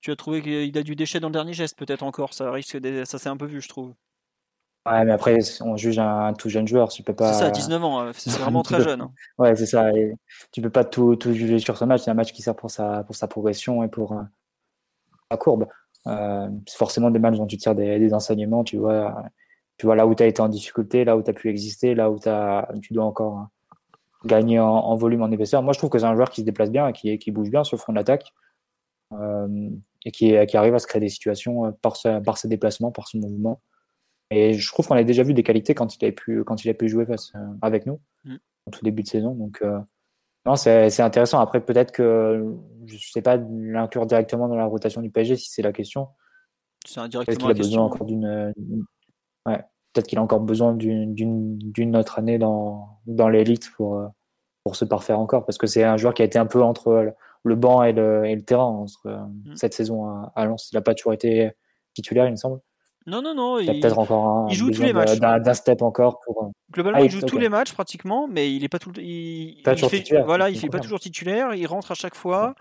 Tu 0.00 0.10
as 0.10 0.16
trouvé 0.16 0.42
qu'il 0.42 0.76
a 0.76 0.82
du 0.82 0.96
déchet 0.96 1.20
dans 1.20 1.28
le 1.28 1.32
dernier 1.32 1.54
geste 1.54 1.78
peut-être 1.78 2.02
encore. 2.02 2.34
Ça 2.34 2.50
risque 2.50 2.76
ça 3.06 3.18
s'est 3.18 3.28
un 3.28 3.36
peu 3.36 3.46
vu 3.46 3.62
je 3.62 3.68
trouve. 3.68 3.94
Ouais 4.84 5.04
mais 5.04 5.12
après 5.12 5.38
on 5.62 5.76
juge 5.76 5.98
un, 6.00 6.34
tout 6.34 6.48
jeune 6.48 6.66
joueur. 6.66 6.88
Tu 6.88 7.04
peux 7.04 7.14
pas. 7.14 7.32
C'est 7.32 7.38
ça, 7.38 7.50
19 7.50 7.84
ans. 7.84 8.12
C'est 8.12 8.30
vraiment 8.40 8.64
très 8.64 8.82
jeune. 8.82 9.00
Hein. 9.00 9.12
Ouais 9.38 9.54
c'est 9.54 9.66
ça. 9.66 9.92
Et 9.92 10.12
tu 10.50 10.60
peux 10.60 10.70
pas 10.70 10.84
tout, 10.84 11.14
tout, 11.14 11.32
juger 11.32 11.60
sur 11.60 11.76
ce 11.78 11.84
match. 11.84 12.02
C'est 12.02 12.10
un 12.10 12.14
match 12.14 12.32
qui 12.32 12.42
sert 12.42 12.56
pour 12.56 12.70
sa 12.72 13.04
pour 13.04 13.14
sa 13.14 13.28
progression 13.28 13.84
et 13.84 13.88
pour 13.88 14.20
sa 15.30 15.36
courbe. 15.36 15.68
c'est 16.04 16.76
forcément 16.76 17.12
des 17.12 17.20
matchs 17.20 17.36
dont 17.36 17.46
tu 17.46 17.58
tires 17.58 17.76
des, 17.76 18.00
des 18.00 18.12
enseignements. 18.12 18.64
Tu 18.64 18.76
vois 18.76 19.24
tu 19.76 19.86
vois 19.86 19.96
là 19.96 20.06
où 20.06 20.14
tu 20.14 20.22
as 20.22 20.26
été 20.26 20.40
en 20.40 20.48
difficulté, 20.48 21.04
là 21.04 21.16
où 21.16 21.22
tu 21.22 21.30
as 21.30 21.32
pu 21.32 21.48
exister, 21.48 21.94
là 21.94 22.10
où 22.10 22.18
as, 22.26 22.68
tu 22.82 22.92
dois 22.92 23.04
encore 23.04 23.48
gagner 24.24 24.58
en, 24.58 24.96
volume, 24.96 25.22
en 25.22 25.30
épaisseur. 25.30 25.62
Moi, 25.62 25.72
je 25.72 25.78
trouve 25.78 25.90
que 25.90 25.98
c'est 25.98 26.06
un 26.06 26.14
joueur 26.14 26.30
qui 26.30 26.40
se 26.40 26.46
déplace 26.46 26.70
bien, 26.70 26.92
qui, 26.92 27.18
qui 27.18 27.30
bouge 27.30 27.50
bien 27.50 27.64
sur 27.64 27.76
le 27.76 27.80
front 27.80 27.92
d'attaque 27.92 28.32
euh, 29.12 29.68
et 30.04 30.10
qui, 30.10 30.34
qui, 30.46 30.56
arrive 30.56 30.74
à 30.74 30.78
se 30.78 30.86
créer 30.86 31.00
des 31.00 31.08
situations 31.08 31.66
euh, 31.66 31.70
par, 31.82 31.96
par 32.24 32.38
ses 32.38 32.48
déplacements, 32.48 32.90
par 32.90 33.08
son 33.08 33.18
mouvement. 33.18 33.60
Et 34.30 34.54
je 34.54 34.72
trouve 34.72 34.86
qu'on 34.86 34.94
a 34.94 35.04
déjà 35.04 35.22
vu 35.22 35.34
des 35.34 35.42
qualités 35.42 35.74
quand 35.74 35.94
il 35.96 36.04
a 36.06 36.12
pu, 36.12 36.42
quand 36.44 36.64
il 36.64 36.70
a 36.70 36.74
pu 36.74 36.88
jouer 36.88 37.04
face, 37.04 37.32
euh, 37.34 37.38
avec 37.60 37.84
nous, 37.84 38.00
mm. 38.24 38.36
au 38.66 38.70
tout 38.70 38.82
début 38.82 39.02
de 39.02 39.08
saison. 39.08 39.34
Donc, 39.34 39.62
non, 40.46 40.56
c'est 40.56 41.00
intéressant. 41.00 41.40
Après, 41.40 41.62
peut-être 41.62 41.92
que 41.92 42.44
je 42.86 42.94
ne 42.94 42.98
sais 42.98 43.22
pas 43.22 43.36
l'inclure 43.36 44.06
directement 44.06 44.48
dans 44.48 44.56
la 44.56 44.66
rotation 44.66 45.00
du 45.02 45.10
PSG 45.10 45.36
si 45.36 45.50
c'est 45.50 45.62
la 45.62 45.72
question. 45.72 46.08
C'est 46.86 47.00
indirectement 47.00 47.48
la 47.48 47.54
question. 47.54 47.80
encore 47.82 48.06
d'une 48.06 48.52
Ouais. 49.46 49.62
Peut-être 49.92 50.06
qu'il 50.06 50.18
a 50.18 50.22
encore 50.22 50.40
besoin 50.40 50.74
d'une 50.74 51.96
autre 51.96 52.18
année 52.18 52.38
dans, 52.38 52.98
dans 53.06 53.28
l'élite 53.28 53.70
pour, 53.76 53.96
euh, 53.96 54.06
pour 54.64 54.76
se 54.76 54.84
parfaire 54.84 55.20
encore. 55.20 55.46
Parce 55.46 55.58
que 55.58 55.66
c'est 55.66 55.84
un 55.84 55.96
joueur 55.96 56.14
qui 56.14 56.22
a 56.22 56.24
été 56.24 56.38
un 56.38 56.46
peu 56.46 56.62
entre 56.62 57.14
le 57.44 57.54
banc 57.54 57.82
et 57.82 57.92
le, 57.92 58.24
et 58.24 58.34
le 58.34 58.42
terrain 58.42 58.64
entre 58.64 59.06
euh, 59.06 59.18
mm. 59.44 59.56
cette 59.56 59.74
saison 59.74 60.06
à, 60.34 60.46
Lens. 60.46 60.70
Il 60.72 60.76
n'a 60.76 60.82
pas 60.82 60.94
toujours 60.94 61.12
été 61.12 61.52
titulaire, 61.94 62.26
il 62.26 62.32
me 62.32 62.36
semble. 62.36 62.60
Non, 63.06 63.20
non, 63.20 63.34
non. 63.34 63.58
Il, 63.58 63.80
peut-être 63.80 63.98
encore 63.98 64.26
un, 64.26 64.46
il 64.48 64.54
joue 64.54 64.70
tous 64.70 64.82
les 64.82 64.94
matchs. 64.94 65.18
D'un 65.18 65.54
step 65.54 65.82
encore. 65.82 66.20
Pour... 66.24 66.50
Globalement, 66.72 66.98
ah, 67.00 67.04
il 67.04 67.10
joue 67.10 67.20
tous 67.20 67.38
les 67.38 67.50
matchs 67.50 67.72
pratiquement, 67.72 68.26
mais 68.26 68.52
il 68.52 68.62
n'est 68.62 68.68
pas 68.68 68.78
tout. 68.78 68.92
Il, 68.96 69.60
pas 69.62 69.74
il 69.74 69.88
fait, 69.88 70.22
voilà, 70.24 70.48
il 70.48 70.58
fait 70.58 70.70
pas 70.70 70.80
toujours 70.80 71.00
titulaire. 71.00 71.54
Il 71.54 71.66
rentre 71.66 71.92
à 71.92 71.94
chaque 71.94 72.14
fois. 72.14 72.54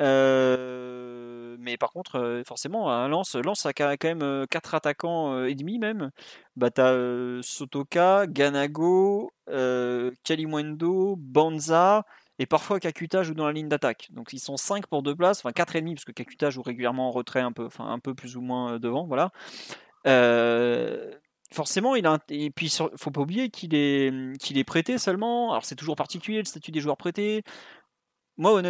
Euh 0.00 1.27
mais 1.58 1.76
par 1.76 1.92
contre, 1.92 2.16
euh, 2.16 2.42
forcément, 2.44 2.90
un 2.90 3.08
Lance, 3.08 3.34
Lance 3.34 3.66
a 3.66 3.72
quand 3.72 4.04
même 4.04 4.46
4 4.50 4.74
euh, 4.74 4.76
attaquants 4.76 5.34
euh, 5.34 5.46
et 5.46 5.54
demi 5.54 5.78
même. 5.78 6.10
Bah, 6.56 6.70
t'as 6.70 6.94
Sotoka, 7.42 8.26
Ganago, 8.26 9.32
Kalimwendo, 10.24 11.16
Banza 11.16 12.04
et 12.38 12.46
parfois 12.46 12.80
Kakuta 12.80 13.22
joue 13.22 13.34
dans 13.34 13.46
la 13.46 13.52
ligne 13.52 13.68
d'attaque. 13.68 14.08
Donc 14.12 14.32
ils 14.32 14.38
sont 14.38 14.56
5 14.56 14.86
pour 14.86 15.02
deux 15.02 15.14
places, 15.14 15.40
enfin 15.40 15.52
4 15.52 15.76
et 15.76 15.80
demi 15.80 15.94
parce 15.94 16.04
que 16.04 16.12
Kakuta 16.12 16.50
joue 16.50 16.62
régulièrement 16.62 17.08
en 17.08 17.10
retrait 17.12 17.40
un 17.40 17.52
peu, 17.52 17.68
un 17.78 17.98
peu 17.98 18.14
plus 18.14 18.36
ou 18.36 18.40
moins 18.40 18.78
devant, 18.78 19.06
voilà. 19.06 19.30
forcément, 21.52 21.94
il 21.96 22.06
a 22.06 22.18
et 22.28 22.50
puis 22.50 22.70
faut 22.96 23.10
pas 23.10 23.20
oublier 23.20 23.50
qu'il 23.50 23.74
est 23.74 24.12
qu'il 24.38 24.58
est 24.58 24.64
prêté 24.64 24.98
seulement. 24.98 25.50
Alors 25.50 25.64
c'est 25.64 25.76
toujours 25.76 25.96
particulier 25.96 26.38
le 26.38 26.44
statut 26.44 26.70
des 26.72 26.80
joueurs 26.80 26.96
prêtés. 26.96 27.44
Moi, 28.38 28.62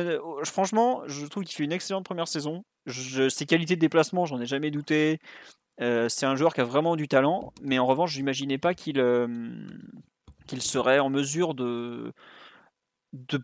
franchement, 0.45 1.03
je 1.07 1.27
trouve 1.27 1.45
qu'il 1.45 1.55
fait 1.55 1.65
une 1.65 1.73
excellente 1.73 2.05
première 2.05 2.27
saison. 2.27 2.65
Ses 2.89 3.47
qualités 3.47 3.77
de 3.77 3.81
déplacement, 3.81 4.25
j'en 4.25 4.41
ai 4.41 4.47
jamais 4.47 4.71
douté. 4.71 5.21
Euh, 5.81 6.09
c'est 6.09 6.27
un 6.27 6.37
joueur 6.37 6.55
qui 6.55 6.61
a 6.63 6.65
vraiment 6.65 6.97
du 6.97 7.07
talent, 7.07 7.53
mais 7.63 7.79
en 7.79 7.87
revanche, 7.87 8.13
je 8.13 8.19
n'imaginais 8.19 8.59
pas 8.59 8.75
qu'il 8.75 8.99
euh, 8.99 9.29
qu'il 10.47 10.63
serait 10.63 10.99
en 10.99 11.11
mesure 11.11 11.55
de, 11.55 12.13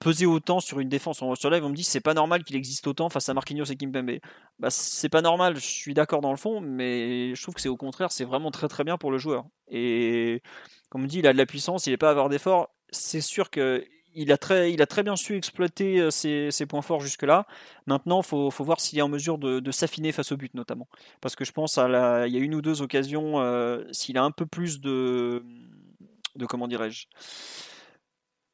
peser 0.00 0.26
autant 0.26 0.60
sur 0.60 0.80
une 0.80 0.88
défense. 0.88 1.22
Sur 1.38 1.50
live, 1.50 1.64
on 1.64 1.68
me 1.68 1.74
dit 1.76 1.84
c'est 1.84 2.00
pas 2.00 2.14
normal 2.14 2.42
qu'il 2.42 2.56
existe 2.56 2.86
autant 2.86 3.08
face 3.08 3.28
à 3.28 3.34
Marquinhos 3.34 3.66
et 3.66 3.76
Kimpembe. 3.76 4.18
Bah, 4.58 4.70
c'est 4.70 5.08
pas 5.08 5.22
normal, 5.22 5.56
je 5.56 5.60
suis 5.60 5.94
d'accord 5.94 6.22
dans 6.22 6.32
le 6.32 6.36
fond, 6.36 6.60
mais 6.60 7.34
je 7.34 7.42
trouve 7.42 7.54
que 7.54 7.60
c'est 7.60 7.68
au 7.68 7.76
contraire, 7.76 8.10
c'est 8.10 8.24
vraiment 8.24 8.50
très 8.50 8.68
très 8.68 8.84
bien 8.84 8.98
pour 8.98 9.12
le 9.12 9.18
joueur. 9.18 9.44
Et 9.68 10.42
comme 10.88 11.04
on 11.04 11.06
dit, 11.06 11.18
il 11.20 11.26
a 11.26 11.32
de 11.32 11.38
la 11.38 11.46
puissance, 11.46 11.86
il 11.86 11.90
n'est 11.90 11.96
pas 11.98 12.08
à 12.08 12.12
avoir 12.12 12.28
d'effort. 12.30 12.70
C'est 12.90 13.20
sûr 13.20 13.50
que 13.50 13.84
il 14.14 14.32
a, 14.32 14.38
très, 14.38 14.72
il 14.72 14.80
a 14.82 14.86
très 14.86 15.02
bien 15.02 15.16
su 15.16 15.36
exploiter 15.36 16.00
euh, 16.00 16.10
ses, 16.10 16.66
points 16.66 16.82
forts 16.82 17.00
jusque-là. 17.00 17.46
Maintenant, 17.86 18.20
il 18.20 18.26
faut, 18.26 18.50
voir 18.60 18.80
s'il 18.80 18.98
est 18.98 19.02
en 19.02 19.08
mesure 19.08 19.38
de, 19.38 19.70
s'affiner 19.70 20.12
face 20.12 20.32
au 20.32 20.36
but, 20.36 20.54
notamment. 20.54 20.88
Parce 21.20 21.36
que 21.36 21.44
je 21.44 21.52
pense 21.52 21.78
à 21.78 21.88
la, 21.88 22.26
il 22.26 22.34
y 22.34 22.36
a 22.36 22.40
une 22.40 22.54
ou 22.54 22.62
deux 22.62 22.82
occasions, 22.82 23.40
euh, 23.40 23.84
s'il 23.92 24.18
a 24.18 24.22
un 24.22 24.30
peu 24.30 24.46
plus 24.46 24.80
de, 24.80 25.44
de 26.36 26.46
comment 26.46 26.68
dirais-je, 26.68 27.06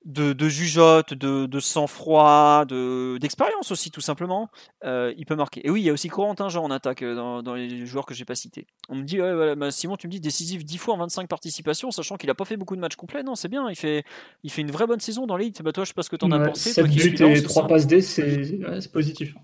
de, 0.05 0.33
de 0.33 0.49
jugeote, 0.49 1.13
de, 1.13 1.47
de 1.47 1.61
sang-froid, 1.61 2.65
d'expérience 2.65 3.71
aussi, 3.71 3.91
tout 3.91 4.01
simplement, 4.01 4.49
euh, 4.85 5.13
il 5.19 5.27
peut 5.27 5.37
marquer. 5.37 5.67
Et 5.67 5.71
oui, 5.71 5.83
il 5.83 5.85
y 5.85 5.91
a 5.91 5.93
aussi 5.93 6.09
Corentin 6.09 6.49
Jean 6.49 6.65
en 6.65 6.71
attaque 6.71 7.03
euh, 7.03 7.43
dans, 7.43 7.55
les 7.55 7.87
joueurs 7.87 8.07
que 8.07 8.15
j'ai 8.15 8.25
pas 8.25 8.35
cités. 8.35 8.67
On 8.89 8.97
me 8.97 9.03
dit, 9.03 9.19
bah, 9.19 9.71
Simon, 9.71 9.97
tu 9.97 10.07
me 10.07 10.13
dis 10.13 10.21
décisif 10.21 10.65
10 10.65 10.79
fois 10.79 10.95
en 10.95 10.99
25 10.99 11.29
participations, 11.29 11.91
sachant 11.91 12.17
qu'il 12.17 12.31
a 12.31 12.35
pas 12.35 12.45
fait 12.47 12.57
beaucoup 12.57 12.77
de 12.77 12.81
matchs 12.81 12.97
complets. 12.97 13.23
Non, 13.23 13.35
c'est 13.35 13.49
bien, 13.49 13.69
il 13.69 13.77
fait, 13.77 14.05
il 14.43 14.51
fait 14.51 14.63
une 14.63 14.71
vraie 14.71 14.87
bonne 14.87 15.01
saison 15.01 15.27
dans 15.27 15.37
l'élite. 15.37 15.63
Bah, 15.63 15.73
toi, 15.73 15.85
je 15.85 15.89
sais 15.89 15.95
pas 15.95 16.03
ce 16.03 16.11
que 16.11 16.17
tu 16.17 16.25
en 16.25 16.33
as 16.33 16.41
pensé. 16.41 16.73
7 16.73 16.87
buts 16.87 17.17
et 17.21 17.43
3 17.43 17.67
passes 17.67 17.87
D, 17.87 18.01
c'est 18.01 18.93
positif. 18.93 19.35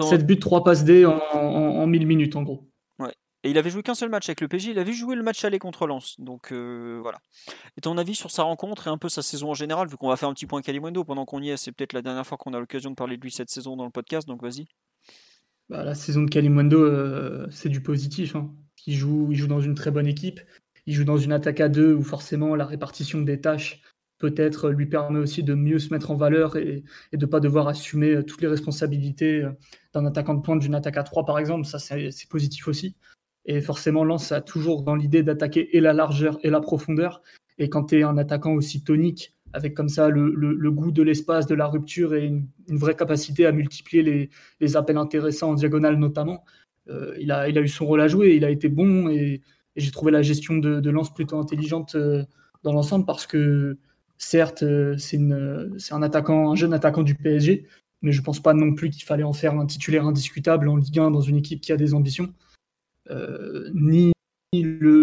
7 0.00 0.26
buts, 0.26 0.38
3 0.38 0.64
passes 0.64 0.84
D 0.84 1.04
en, 1.04 1.18
en, 1.34 1.86
1000 1.86 2.06
minutes 2.06 2.36
en 2.36 2.42
gros. 2.42 2.71
Et 3.44 3.50
il 3.50 3.58
avait 3.58 3.70
joué 3.70 3.82
qu'un 3.82 3.94
seul 3.94 4.08
match 4.08 4.28
avec 4.28 4.40
le 4.40 4.48
PG, 4.48 4.70
il 4.70 4.78
avait 4.78 4.92
joué 4.92 5.16
le 5.16 5.22
match 5.22 5.44
aller 5.44 5.58
contre 5.58 5.86
Lens. 5.86 6.14
Donc 6.20 6.52
euh, 6.52 7.00
voilà. 7.02 7.18
Et 7.76 7.80
ton 7.80 7.98
avis 7.98 8.14
sur 8.14 8.30
sa 8.30 8.44
rencontre 8.44 8.86
et 8.86 8.90
un 8.90 8.98
peu 8.98 9.08
sa 9.08 9.22
saison 9.22 9.50
en 9.50 9.54
général, 9.54 9.88
vu 9.88 9.96
qu'on 9.96 10.08
va 10.08 10.16
faire 10.16 10.28
un 10.28 10.34
petit 10.34 10.46
point 10.46 10.62
Calimundo 10.62 11.02
pendant 11.02 11.24
qu'on 11.24 11.42
y 11.42 11.50
est, 11.50 11.56
c'est 11.56 11.72
peut-être 11.72 11.92
la 11.92 12.02
dernière 12.02 12.26
fois 12.26 12.38
qu'on 12.38 12.54
a 12.54 12.60
l'occasion 12.60 12.90
de 12.90 12.94
parler 12.94 13.16
de 13.16 13.22
lui 13.22 13.32
cette 13.32 13.50
saison 13.50 13.76
dans 13.76 13.84
le 13.84 13.90
podcast, 13.90 14.28
donc 14.28 14.42
vas-y. 14.42 14.66
Bah, 15.68 15.82
la 15.82 15.94
saison 15.94 16.22
de 16.22 16.30
Calimundo, 16.30 16.78
euh, 16.78 17.48
c'est 17.50 17.68
du 17.68 17.82
positif. 17.82 18.36
Hein. 18.36 18.52
Il, 18.86 18.94
joue, 18.94 19.28
il 19.30 19.36
joue 19.36 19.48
dans 19.48 19.60
une 19.60 19.74
très 19.74 19.90
bonne 19.90 20.06
équipe. 20.06 20.40
Il 20.86 20.94
joue 20.94 21.04
dans 21.04 21.18
une 21.18 21.32
attaque 21.32 21.60
à 21.60 21.68
deux 21.68 21.94
où 21.94 22.02
forcément 22.02 22.54
la 22.54 22.66
répartition 22.66 23.22
des 23.22 23.40
tâches 23.40 23.82
peut-être 24.18 24.70
lui 24.70 24.86
permet 24.86 25.18
aussi 25.18 25.42
de 25.42 25.54
mieux 25.54 25.80
se 25.80 25.92
mettre 25.92 26.12
en 26.12 26.16
valeur 26.16 26.56
et, 26.56 26.84
de 27.12 27.18
ne 27.18 27.26
pas 27.26 27.40
devoir 27.40 27.66
assumer 27.66 28.14
euh, 28.14 28.22
toutes 28.22 28.40
les 28.40 28.46
responsabilités 28.46 29.44
d'un 29.94 30.06
attaquant 30.06 30.34
de 30.34 30.42
pointe 30.42 30.60
d'une 30.60 30.76
attaque 30.76 30.96
à 30.96 31.02
3 31.02 31.24
par 31.24 31.40
exemple. 31.40 31.64
Ça, 31.66 31.80
c'est 31.80 32.28
positif 32.28 32.68
aussi. 32.68 32.94
Et 33.46 33.60
forcément, 33.60 34.04
Lens 34.04 34.32
a 34.32 34.40
toujours 34.40 34.82
dans 34.82 34.94
l'idée 34.94 35.22
d'attaquer 35.22 35.76
et 35.76 35.80
la 35.80 35.92
largeur 35.92 36.38
et 36.42 36.50
la 36.50 36.60
profondeur. 36.60 37.22
Et 37.58 37.68
quand 37.68 37.84
tu 37.84 37.98
es 37.98 38.02
un 38.02 38.16
attaquant 38.18 38.52
aussi 38.52 38.82
tonique, 38.84 39.34
avec 39.52 39.74
comme 39.74 39.88
ça 39.88 40.08
le, 40.08 40.70
goût 40.70 40.92
de 40.92 41.02
l'espace, 41.02 41.46
de 41.46 41.54
la 41.54 41.66
rupture 41.66 42.14
et 42.14 42.24
une, 42.24 42.46
vraie 42.68 42.94
capacité 42.94 43.44
à 43.46 43.52
multiplier 43.52 44.30
les, 44.60 44.76
appels 44.76 44.96
intéressants 44.96 45.50
en 45.50 45.54
diagonale 45.54 45.96
notamment, 45.96 46.44
euh, 46.88 47.14
il, 47.20 47.30
a, 47.30 47.48
il 47.48 47.58
a 47.58 47.60
eu 47.60 47.68
son 47.68 47.86
rôle 47.86 48.00
à 48.00 48.08
jouer, 48.08 48.34
il 48.34 48.44
a 48.44 48.50
été 48.50 48.68
bon 48.68 49.08
et, 49.08 49.42
j'ai 49.74 49.90
trouvé 49.90 50.12
la 50.12 50.20
gestion 50.20 50.58
de, 50.58 50.80
de 50.80 51.14
plutôt 51.14 51.38
intelligente 51.38 51.96
dans 52.62 52.74
l'ensemble 52.74 53.06
parce 53.06 53.26
que 53.26 53.78
Certes, 54.24 54.62
euh, 54.62 54.96
c'est 54.98 55.18
un 55.92 56.02
attaquant, 56.02 56.52
un 56.52 56.54
jeune 56.54 56.72
attaquant 56.72 57.02
du 57.02 57.16
PSG, 57.16 57.66
mais 58.02 58.12
je 58.12 58.20
ne 58.20 58.24
pense 58.24 58.38
pas 58.38 58.54
non 58.54 58.72
plus 58.72 58.88
qu'il 58.88 59.02
fallait 59.02 59.24
en 59.24 59.32
faire 59.32 59.54
un 59.54 59.66
titulaire 59.66 60.06
indiscutable 60.06 60.68
en 60.68 60.76
Ligue 60.76 61.00
1 61.00 61.10
dans 61.10 61.20
une 61.20 61.36
équipe 61.36 61.60
qui 61.60 61.72
a 61.72 61.76
des 61.76 61.92
ambitions, 61.92 62.26
euh, 62.26 62.28
ni 63.10 64.12
le, 64.52 65.02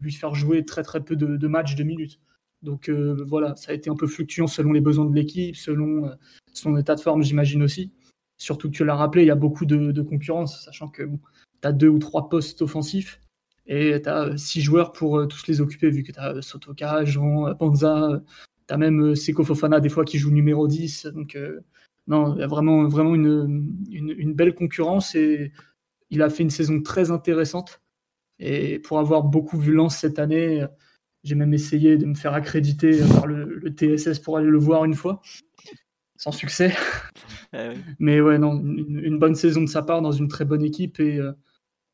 lui 0.00 0.12
faire 0.12 0.34
jouer 0.34 0.64
très 0.64 0.82
très 0.82 1.04
peu 1.04 1.16
de, 1.16 1.48
matchs 1.48 1.74
de 1.74 1.84
minutes. 1.84 2.20
Donc 2.62 2.88
euh, 2.88 3.24
voilà, 3.26 3.54
ça 3.56 3.70
a 3.72 3.74
été 3.74 3.88
un 3.88 3.94
peu 3.94 4.06
fluctuant 4.06 4.46
selon 4.46 4.72
les 4.72 4.80
besoins 4.80 5.06
de 5.06 5.14
l'équipe, 5.14 5.56
selon 5.56 6.10
son 6.52 6.76
état 6.76 6.94
de 6.94 7.00
forme, 7.00 7.22
j'imagine 7.22 7.62
aussi. 7.62 7.92
Surtout 8.36 8.70
que 8.70 8.76
tu 8.76 8.84
l'as 8.84 8.96
rappelé, 8.96 9.24
il 9.24 9.28
y 9.28 9.32
a 9.32 9.36
beaucoup 9.36 9.64
de, 9.64 10.02
concurrence, 10.02 10.64
sachant 10.64 10.88
que 10.88 11.02
tu 11.02 11.68
as 11.68 11.72
deux 11.72 11.88
ou 11.88 11.98
trois 11.98 12.28
postes 12.28 12.62
offensifs 12.62 13.20
et 13.66 14.00
tu 14.02 14.08
as 14.08 14.36
six 14.36 14.60
joueurs 14.60 14.92
pour 14.92 15.26
tous 15.28 15.46
les 15.46 15.60
occuper, 15.60 15.90
vu 15.90 16.02
que 16.02 16.12
tu 16.12 16.18
as 16.18 16.40
Sotoka, 16.42 17.04
Jean, 17.04 17.54
Panza, 17.54 18.22
T'as 18.68 18.76
même 18.76 19.00
euh, 19.00 19.14
Seko 19.14 19.44
Fofana 19.44 19.80
des 19.80 19.88
fois 19.88 20.04
qui 20.04 20.18
joue 20.18 20.30
numéro 20.30 20.68
10. 20.68 21.06
Donc 21.06 21.34
euh, 21.34 21.60
non, 22.06 22.34
il 22.36 22.40
y 22.40 22.42
a 22.42 22.46
vraiment, 22.46 22.86
vraiment 22.86 23.14
une, 23.14 23.74
une, 23.90 24.34
belle 24.34 24.54
concurrence 24.54 25.14
et 25.14 25.52
il 26.10 26.22
a 26.22 26.30
fait 26.30 26.42
une 26.42 26.50
saison 26.50 26.82
très 26.82 27.10
intéressante. 27.10 27.80
Et 28.38 28.78
pour 28.78 28.98
avoir 28.98 29.24
beaucoup 29.24 29.58
vu 29.58 29.72
Lens 29.72 29.96
cette 29.96 30.18
année, 30.18 30.64
j'ai 31.24 31.34
même 31.34 31.52
essayé 31.54 31.96
de 31.96 32.06
me 32.06 32.14
faire 32.14 32.34
accréditer 32.34 33.00
par 33.14 33.26
le, 33.26 33.60
TSS 33.70 34.20
pour 34.20 34.36
aller 34.36 34.48
le 34.48 34.58
voir 34.58 34.84
une 34.84 34.94
fois, 34.94 35.20
sans 36.16 36.32
succès. 36.32 36.74
Eh 37.54 37.72
Mais 37.98 38.20
ouais, 38.20 38.36
non, 38.36 38.62
une, 38.62 39.18
bonne 39.18 39.34
saison 39.34 39.62
de 39.62 39.68
sa 39.68 39.80
part 39.80 40.02
dans 40.02 40.12
une 40.12 40.28
très 40.28 40.44
bonne 40.44 40.62
équipe 40.62 41.00
et 41.00 41.18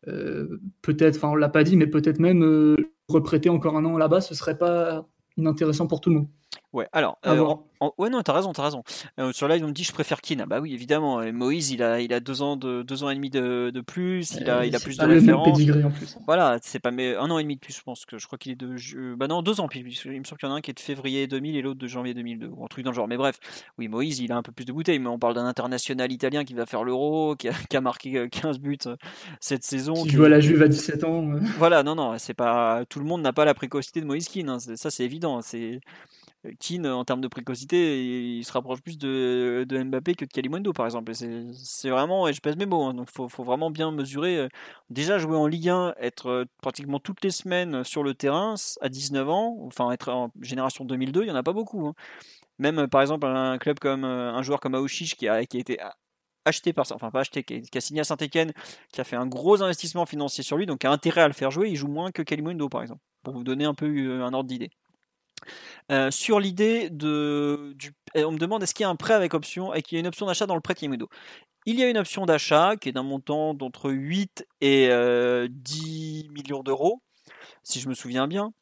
euh, 0.09 0.61
peut-être, 0.83 1.15
enfin 1.15 1.29
on 1.29 1.37
l'a 1.37 1.49
pas 1.49 1.63
dit, 1.63 1.77
mais 1.77 1.87
peut-être 1.87 2.19
même 2.19 2.75
reprêter 3.09 3.51
encore 3.51 3.77
un 3.77 3.85
an 3.85 3.97
là-bas, 3.97 4.21
ce 4.21 4.35
serait 4.35 4.59
pas 4.59 5.09
inintéressant 5.37 5.87
pour 5.87 6.01
tout 6.01 6.11
le 6.11 6.17
monde. 6.17 6.29
Ouais, 6.73 6.89
alors, 6.93 7.19
euh, 7.27 7.55
ouais, 7.99 8.11
non, 8.11 8.23
t'as 8.23 8.33
raison, 8.33 8.53
t'as 8.53 8.65
raison. 8.65 8.83
Euh, 9.21 9.33
sur 9.33 9.47
là, 9.47 9.57
ils 9.57 9.65
me 9.65 9.73
dit 9.73 9.85
je 9.85 9.93
préfère 9.93 10.21
Keane. 10.21 10.41
Ah 10.41 10.47
bah 10.47 10.61
oui, 10.61 10.75
évidemment. 10.75 11.21
Moïse, 11.33 11.71
il 11.71 11.83
a, 11.83 12.01
il 12.01 12.13
a 12.13 12.21
deux 12.21 12.43
ans 12.43 12.57
de, 12.57 12.83
deux 12.83 13.05
ans 13.05 13.11
et 13.11 13.15
demi 13.15 13.31
de, 13.31 13.71
de 13.73 13.81
plus. 13.81 14.35
Il 14.41 14.51
a, 14.51 14.67
il 14.67 14.75
a 14.75 14.81
plus 14.81 14.97
de 14.97 15.05
références. 15.05 15.61
en 15.61 15.91
plus. 15.91 16.19
Voilà, 16.27 16.59
c'est 16.63 16.81
pas 16.81 16.91
mais 16.91 17.15
un 17.17 17.31
an 17.31 17.39
et 17.39 17.43
demi 17.43 17.57
de 17.57 17.61
plus, 17.61 17.77
je 17.77 17.83
pense 17.83 18.07
que 18.07 18.19
je 18.19 18.27
crois 18.27 18.39
qu'il 18.39 18.53
est 18.53 18.57
de, 18.57 19.15
bah 19.15 19.29
non, 19.29 19.43
deux 19.43 19.61
ans. 19.61 19.69
Puis 19.69 19.81
il 19.81 20.21
me 20.21 20.25
semble 20.25 20.39
qu'il 20.39 20.49
y 20.49 20.53
en 20.53 20.55
a 20.55 20.59
un 20.59 20.61
qui 20.61 20.71
est 20.71 20.75
de 20.75 20.81
février 20.81 21.27
2000 21.27 21.57
et 21.57 21.63
l'autre 21.63 21.79
de 21.79 21.87
janvier 21.87 22.15
2002, 22.15 22.49
ou 22.49 22.65
un 22.65 22.69
truc 22.69 22.85
dans 22.85 22.91
le 22.91 22.97
genre. 22.97 23.09
Mais 23.09 23.17
bref, 23.17 23.39
oui, 23.79 23.89
Moïse, 23.89 24.21
il 24.21 24.33
a 24.33 24.37
un 24.37 24.43
peu 24.43 24.53
plus 24.53 24.65
de 24.65 24.73
bouteilles. 24.73 24.99
Mais 24.99 25.09
on 25.09 25.19
parle 25.19 25.35
d'un 25.35 25.47
international 25.47 26.11
italien 26.11 26.45
qui 26.45 26.55
va 26.55 26.67
faire 26.67 26.85
l'Euro, 26.85 27.37
qui 27.37 27.49
a, 27.49 27.53
qui 27.69 27.77
a, 27.77 27.81
marqué 27.81 28.29
15 28.29 28.57
euh, 28.57 28.59
buts 28.61 28.79
cette 29.41 29.65
saison. 29.65 29.95
Qui 29.95 30.11
joue 30.11 30.25
à 30.25 30.29
la 30.29 30.41
Juve 30.41 30.63
à 30.63 30.69
17 30.69 31.05
ans. 31.05 31.25
Voilà, 31.59 31.83
non, 31.83 31.95
non, 31.95 32.19
c'est 32.19 32.35
pas 32.35 32.85
tout 32.89 32.99
le 32.99 33.07
monde 33.07 33.23
n'a 33.23 33.33
pas 33.33 33.45
la 33.45 33.55
précocité 33.55 34.01
de 34.01 34.07
Moïse 34.07 34.29
Keane. 34.29 34.49
Hein. 34.49 34.59
Ça, 34.59 34.91
c'est 34.91 35.05
évident. 35.05 35.41
C'est 35.43 35.81
Keane, 36.61 36.87
en 36.87 37.05
termes 37.05 37.21
de 37.21 37.29
précocité, 37.29 38.37
il 38.37 38.45
se 38.45 38.53
rapproche 38.53 38.83
plus 38.83 38.99
de, 38.99 39.67
Mbappé 39.71 40.15
que 40.15 40.25
de 40.25 40.31
Kalimundo, 40.31 40.73
par 40.73 40.87
exemple. 40.87 41.13
C'est 41.15 41.89
vraiment, 41.91 42.29
et 42.29 42.33
je 42.33 42.41
pèse 42.41 42.57
mes 42.57 42.67
mots, 42.67 42.85
hein, 42.85 42.95
donc 42.95 43.09
il 43.11 43.31
faut, 43.31 43.45
vraiment 43.45 43.71
bien 43.71 43.91
mesurer. 43.91 44.39
Euh, 44.39 44.49
déjà, 44.91 45.19
jouer 45.19 45.37
en 45.37 45.47
Ligue 45.47 45.69
1, 45.71 45.95
être 45.99 46.27
euh, 46.29 46.45
pratiquement 46.63 46.99
toutes 47.01 47.25
les 47.25 47.31
semaines 47.31 47.85
sur 47.85 48.03
le 48.03 48.15
terrain 48.15 48.55
à 48.81 48.89
19 48.89 49.29
ans, 49.29 49.57
enfin 49.63 49.91
être 49.93 50.11
en 50.11 50.31
génération 50.41 50.85
2002, 50.85 51.23
il 51.23 51.25
n'y 51.27 51.31
en 51.31 51.37
a 51.37 51.43
pas 51.43 51.53
beaucoup. 51.53 51.87
Hein. 51.87 51.95
Même, 52.59 52.89
par 52.89 53.01
exemple, 53.03 53.27
un 53.27 53.59
club 53.59 53.79
comme 53.79 54.05
euh, 54.05 54.33
un 54.33 54.43
joueur 54.43 54.61
comme 54.61 54.75
Aouchiche 54.75 55.17
qui 55.17 55.29
a, 55.29 55.45
qui 55.47 55.57
a 55.57 55.61
été 55.61 55.79
acheté 56.45 56.73
par 56.73 56.87
enfin 56.93 57.11
pas 57.11 57.21
acheté, 57.21 57.43
qui 57.43 57.63
a, 57.75 57.81
signé 57.81 58.01
à 58.01 58.05
Saint-Etienne, 58.05 58.53
qui 58.93 59.01
a 59.01 59.05
fait 59.05 59.17
un 59.17 59.27
gros 59.27 59.63
investissement 59.63 60.07
financier 60.07 60.45
sur 60.45 60.57
lui, 60.57 60.67
donc 60.67 60.85
a 60.85 60.91
intérêt 60.91 61.23
à 61.23 61.29
le 61.29 61.35
faire 61.35 61.51
jouer, 61.51 61.71
il 61.71 61.77
joue 61.77 61.89
moins 61.89 62.13
que 62.13 62.23
Kalimundo 62.23 62.69
par 62.69 62.83
exemple, 62.83 63.01
pour 63.23 63.35
vous 63.35 63.45
donner 63.45 63.65
un 63.65 63.75
peu 63.75 64.23
un 64.23 64.33
ordre 64.35 64.49
d'idée. 64.49 64.71
Euh, 65.91 66.11
sur 66.11 66.41
l'idée 66.41 66.91
de. 66.91 67.77
On 68.15 68.33
me 68.33 68.39
demande 68.39 68.63
est-ce 68.63 68.75
qu'il 68.75 68.85
y 68.85 68.87
a 68.87 68.91
un 68.91 68.97
prêt 68.97 69.15
avec 69.15 69.35
option 69.35 69.75
et 69.75 69.83
qu'il 69.83 69.97
y 69.97 69.99
a 69.99 70.01
une 70.01 70.07
option 70.07 70.27
d'achat 70.27 70.47
dans 70.47 70.55
le 70.55 70.61
prêt 70.61 70.75
Kimido. 70.75 71.09
Il 71.67 71.79
y 71.79 71.83
a 71.83 71.89
une 71.89 71.99
option 71.99 72.27
d'achat 72.27 72.77
qui 72.77 72.91
est 72.91 72.93
d'un 72.93 73.03
montant 73.03 73.55
d'entre 73.55 73.91
8 73.91 74.47
et 74.61 74.87
10 74.87 74.91
euh, 74.91 75.49
millions 76.31 76.63
d'euros, 76.63 77.03
si 77.63 77.81
je 77.81 77.89
me 77.89 77.95
souviens 77.95 78.29
bien. 78.29 78.53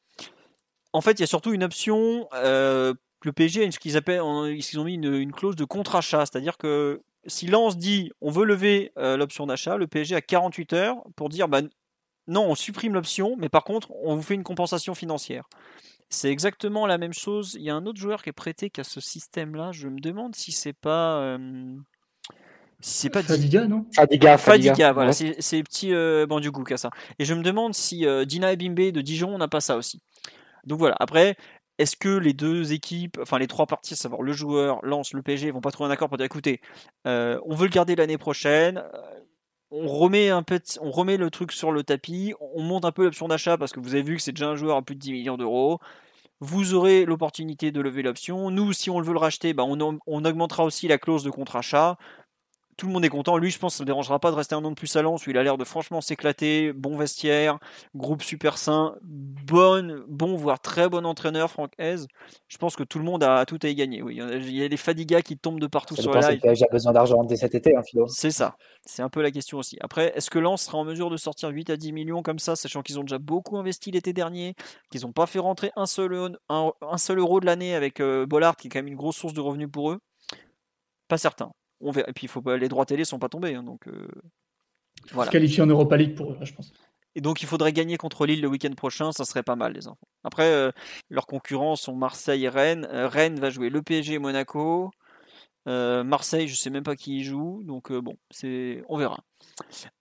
En 0.93 1.01
fait, 1.01 1.13
il 1.13 1.21
y 1.21 1.25
a 1.25 1.27
surtout 1.27 1.53
une 1.53 1.65
option. 1.65 2.29
Euh, 2.35 2.95
le 3.25 3.33
PSG 3.33 3.67
a 3.67 3.71
ce 3.71 3.79
qu'ils 3.79 3.97
appellent, 3.97 4.21
ont 4.21 4.45
mis 4.45 4.95
une, 4.95 5.33
clause 5.33 5.57
de 5.57 5.65
contre-achat, 5.65 6.27
c'est-à-dire 6.27 6.59
que 6.59 7.03
si 7.27 7.47
Lance 7.47 7.77
dit 7.77 8.11
on 8.21 8.31
veut 8.31 8.45
lever 8.45 8.93
l'option 8.97 9.47
d'achat, 9.47 9.77
le 9.77 9.87
PSG 9.87 10.17
a 10.17 10.21
48 10.21 10.73
heures 10.73 10.97
pour 11.15 11.29
dire 11.29 11.47
bah, 11.47 11.61
non, 12.29 12.51
on 12.51 12.55
supprime 12.55 12.95
l'option, 12.95 13.37
mais 13.39 13.49
par 13.49 13.65
contre, 13.65 13.91
on 14.03 14.15
vous 14.15 14.23
fait 14.23 14.35
une 14.35 14.45
compensation 14.45 14.95
financière. 14.95 15.49
C'est 16.13 16.31
exactement 16.31 16.87
la 16.87 16.99
même 16.99 17.15
chose. 17.15 17.57
Il 17.59 17.63
y 17.63 17.71
a 17.71 17.75
un 17.75 17.87
autre 17.87 17.99
joueur 17.99 18.23
qui 18.23 18.29
est 18.29 18.35
prêté 18.35 18.69
qui 18.69 18.83
a 18.83 18.85
ce 18.85 19.01
système-là. 19.01 19.73
Je 19.73 19.89
me 19.89 19.99
demande 19.99 20.37
si 20.37 20.53
c'est 20.53 20.75
pas. 20.75 21.17
Euh, 21.23 21.75
si 22.81 22.95
c'est 22.99 23.11
pas 23.11 23.23
Fadiga, 23.23 23.67
non? 23.67 23.87
Fadiga, 23.95 24.37
Fadiga, 24.37 24.93
voilà, 24.93 25.13
c'est 25.13 25.41
c'est 25.41 25.63
petit 25.63 25.95
euh, 25.95 26.27
Bandiougou 26.27 26.65
qui 26.65 26.75
a 26.75 26.77
ça. 26.77 26.91
Et 27.19 27.25
je 27.25 27.33
me 27.33 27.43
demande 27.43 27.73
si 27.73 28.05
euh, 28.05 28.27
Dina 28.27 28.53
Ebimbe 28.53 28.93
de 28.93 29.01
Dijon 29.01 29.39
n'a 29.39 29.49
pas 29.49 29.61
ça 29.63 29.79
aussi. 29.79 30.03
Donc 30.67 30.81
voilà, 30.81 30.97
après, 31.01 31.35
est-ce 31.79 31.97
que 31.97 32.11
les 32.11 32.35
deux 32.35 32.75
équipes, 32.75 33.19
enfin 33.23 33.39
les 33.39 33.47
trois 33.47 33.65
parties, 33.67 33.95
à 33.95 33.97
savoir 33.97 34.21
le 34.21 34.33
joueur, 34.33 34.81
Lance, 34.85 35.15
le 35.15 35.23
PSG, 35.23 35.51
vont 35.51 35.63
pas 35.63 35.71
trouver 35.71 35.89
un 35.89 35.93
accord 35.93 36.11
pour 36.11 36.19
dire 36.19 36.27
écoutez, 36.27 36.61
on 37.07 37.55
veut 37.55 37.65
le 37.65 37.73
garder 37.73 37.97
l'année 37.97 38.19
prochaine, 38.19 38.83
on 39.73 39.89
remet 40.91 41.17
le 41.17 41.31
truc 41.31 41.53
sur 41.53 41.73
le 41.73 41.83
tapis, 41.83 42.35
on 42.55 42.63
monte 42.63 42.85
un 42.85 42.93
peu 42.93 43.05
l'option 43.05 43.27
d'achat 43.27 43.57
parce 43.57 43.73
que 43.73 43.81
vous 43.81 43.95
avez 43.95 44.03
vu 44.03 44.17
que 44.17 44.23
c'est 44.23 44.33
déjà 44.33 44.49
un 44.49 44.57
joueur 44.57 44.77
à 44.77 44.83
plus 44.83 44.95
de 44.95 45.01
10 45.01 45.13
millions 45.13 45.37
d'euros. 45.37 45.81
Vous 46.41 46.75
aurez 46.75 47.05
l'opportunité 47.05 47.71
de 47.71 47.81
lever 47.81 48.03
l'option. 48.03 48.51
Nous, 48.51 48.73
si 48.73 48.91
on 48.91 49.01
veut 49.01 49.13
le 49.13 49.19
racheter, 49.19 49.55
bah, 49.55 49.63
on, 49.65 49.99
on, 50.07 50.25
augmentera 50.25 50.65
aussi 50.65 50.89
la 50.89 50.99
clause 50.99 51.23
de 51.23 51.31
contre-achat 51.31 51.97
tout 52.77 52.87
le 52.87 52.93
monde 52.93 53.05
est 53.05 53.11
content. 53.11 53.37
Lui, 53.37 53.51
je 53.51 53.59
pense 53.59 53.75
que 53.75 53.79
ça 53.79 53.85
ne 53.85 53.87
dérangera 53.87 54.19
pas 54.19 54.31
de 54.31 54.37
rester 54.37 54.55
un 54.55 54.65
an 54.65 54.71
de 54.71 54.75
plus 54.75 54.95
à 54.97 55.03
Lens 55.03 55.27
où 55.27 55.31
il 55.31 55.39
a 55.39 55.43
l'air 55.43 55.59
de 55.59 55.65
franchement 55.65 56.01
s'éclater. 56.01 56.73
Bon 56.73 56.97
vestiaire, 56.97 57.59
groupe 57.95 58.23
super 58.23 58.59
sain, 58.59 58.97
bon, 59.03 60.03
bon, 60.09 60.37
voire 60.37 60.61
très 60.61 60.89
bon 60.89 61.05
entraîneur, 61.07 61.51
Franck 61.51 61.73
Hez. 61.79 62.07
Je 62.49 62.59
pense 62.59 62.77
que 62.77 62.83
tout 62.83 62.99
le 62.99 63.05
monde 63.05 63.23
a, 63.23 63.45
tout 63.45 63.59
à 63.63 63.69
y 63.69 63.75
gagner. 63.75 64.03
Oui, 64.03 64.17
il 64.17 64.57
y 64.57 64.65
a 64.65 64.69
des 64.69 64.77
fadigas 64.77 65.23
qui 65.23 65.37
tombent 65.37 65.61
de 65.61 65.67
partout 65.67 65.97
sur 65.97 66.13
la 66.13 66.33
live. 66.33 66.41
J'ai 66.55 66.67
besoin 66.71 66.93
d'argent 66.93 67.25
dès 67.25 67.37
cet 67.37 67.55
été, 67.55 67.77
hein, 67.77 67.83
Philo. 67.83 68.07
C'est 68.09 68.31
ça. 68.31 68.57
C'est 68.85 69.03
un 69.03 69.09
peu 69.09 69.23
la 69.23 69.31
question 69.31 69.59
aussi. 69.59 69.77
Après, 69.81 70.13
est-ce 70.17 70.31
que 70.31 70.39
Lens 70.39 70.63
sera 70.63 70.79
en 70.79 70.85
mesure 70.85 71.11
de 71.11 71.17
sortir 71.17 71.51
8 71.51 71.71
à 71.71 71.77
10 71.77 71.93
millions 71.93 72.23
comme 72.23 72.39
ça, 72.39 72.57
sachant 72.57 72.83
qu'ils 72.83 72.99
ont 72.99 73.05
déjà 73.05 73.19
beaucoup 73.19 73.57
investi 73.57 73.91
l'été 73.91 74.13
dernier, 74.13 74.55
qu'ils 74.91 75.03
n'ont 75.03 75.13
pas 75.13 75.27
fait 75.27 75.39
rentrer 75.39 75.71
un 75.77 75.87
seul, 75.87 76.37
un, 76.49 76.73
seul 76.97 77.19
euro 77.19 77.41
de 77.41 77.47
l'année 77.47 77.75
avec 77.75 78.01
euh, 78.01 78.27
Bollard, 78.27 78.57
qui 78.57 78.69
est 78.69 78.71
quand 78.71 78.79
même 78.79 78.89
une 78.89 78.97
grosse 78.97 79.17
source 79.17 79.35
de 79.35 79.41
revenus 79.41 79.69
pour 79.71 79.91
eux? 79.93 79.99
Pas 81.09 81.19
certain. 81.19 81.53
Et 82.07 82.13
puis, 82.13 82.27
faut 82.27 82.43
les 82.57 82.69
droits 82.69 82.87
télé 82.87 83.05
sont 83.05 83.19
pas 83.19 83.29
tombés. 83.29 83.55
Hein, 83.55 83.63
donc, 83.63 83.87
euh, 83.89 84.09
voilà. 85.13 85.31
Qualifié 85.31 85.63
en 85.63 85.67
Europa 85.67 85.97
League 85.97 86.15
pour 86.15 86.33
eux, 86.33 86.39
je 86.43 86.53
pense. 86.53 86.73
Et 87.15 87.21
donc, 87.21 87.43
il 87.43 87.47
faudrait 87.47 87.73
gagner 87.73 87.97
contre 87.97 88.25
Lille 88.25 88.41
le 88.41 88.49
week-end 88.49 88.73
prochain. 88.75 89.13
Ça 89.13 89.25
serait 89.25 89.43
pas 89.43 89.57
mal, 89.57 89.73
les 89.73 89.87
enfants. 89.89 90.09
Après, 90.25 90.51
euh, 90.51 90.71
leurs 91.11 91.27
concurrents 91.27 91.77
sont 91.77 91.95
Marseille 91.95 92.45
et 92.45 92.49
Rennes. 92.49 92.89
Euh, 92.91 93.09
Rennes 93.09 93.39
va 93.39 93.51
jouer 93.51 93.69
le 93.69 93.83
PSG 93.83 94.15
et 94.15 94.19
Monaco. 94.19 94.91
Marseille, 95.67 96.49
je 96.49 96.57
sais 96.57 96.71
même 96.71 96.83
pas 96.83 96.97
qui 96.97 97.19
y 97.19 97.25
joue. 97.25 97.63
Donc, 97.65 97.93
bon, 97.93 98.17
c'est 98.31 98.83
on 98.89 98.99
verra. 98.99 99.23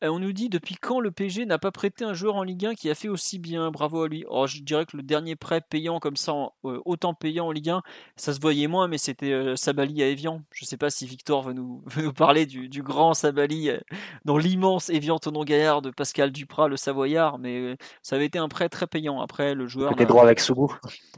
Euh, 0.03 0.09
on 0.09 0.19
nous 0.19 0.33
dit 0.33 0.49
depuis 0.49 0.75
quand 0.75 0.99
le 0.99 1.11
PG 1.11 1.45
n'a 1.45 1.59
pas 1.59 1.71
prêté 1.71 2.03
un 2.03 2.13
joueur 2.13 2.35
en 2.35 2.43
Ligue 2.43 2.65
1 2.65 2.75
qui 2.75 2.89
a 2.89 2.95
fait 2.95 3.09
aussi 3.09 3.39
bien? 3.39 3.71
Bravo 3.71 4.03
à 4.03 4.07
lui. 4.07 4.25
Oh, 4.29 4.47
je 4.47 4.61
dirais 4.61 4.85
que 4.85 4.97
le 4.97 5.03
dernier 5.03 5.35
prêt 5.35 5.61
payant 5.61 5.99
comme 5.99 6.15
ça, 6.15 6.33
euh, 6.65 6.81
autant 6.85 7.13
payant 7.13 7.47
en 7.47 7.51
Ligue 7.51 7.69
1, 7.69 7.81
ça 8.15 8.33
se 8.33 8.39
voyait 8.39 8.67
moins, 8.67 8.87
mais 8.87 8.97
c'était 8.97 9.31
euh, 9.31 9.55
Sabali 9.55 10.01
à 10.03 10.07
Evian. 10.07 10.41
Je 10.51 10.65
ne 10.65 10.67
sais 10.67 10.77
pas 10.77 10.89
si 10.89 11.05
Victor 11.05 11.43
veut 11.43 11.53
nous, 11.53 11.83
nous 11.97 12.13
parler 12.13 12.45
du, 12.45 12.83
grand 12.83 13.13
Sabali 13.13 13.69
dans 14.25 14.37
l'immense 14.37 14.89
Evian 14.89 15.19
Tonon 15.19 15.43
Gaillard 15.43 15.81
de 15.81 15.91
Pascal 15.91 16.31
Duprat, 16.31 16.67
le 16.67 16.77
Savoyard, 16.77 17.37
mais 17.37 17.75
ça 18.01 18.15
avait 18.15 18.25
été 18.25 18.39
un 18.39 18.49
prêt 18.49 18.69
très 18.69 18.87
payant. 18.87 19.21
Après, 19.21 19.53
le 19.53 19.67
joueur. 19.67 19.91
Côté 19.91 20.05
droit 20.05 20.23
avec 20.23 20.39
Sougou. 20.39 20.75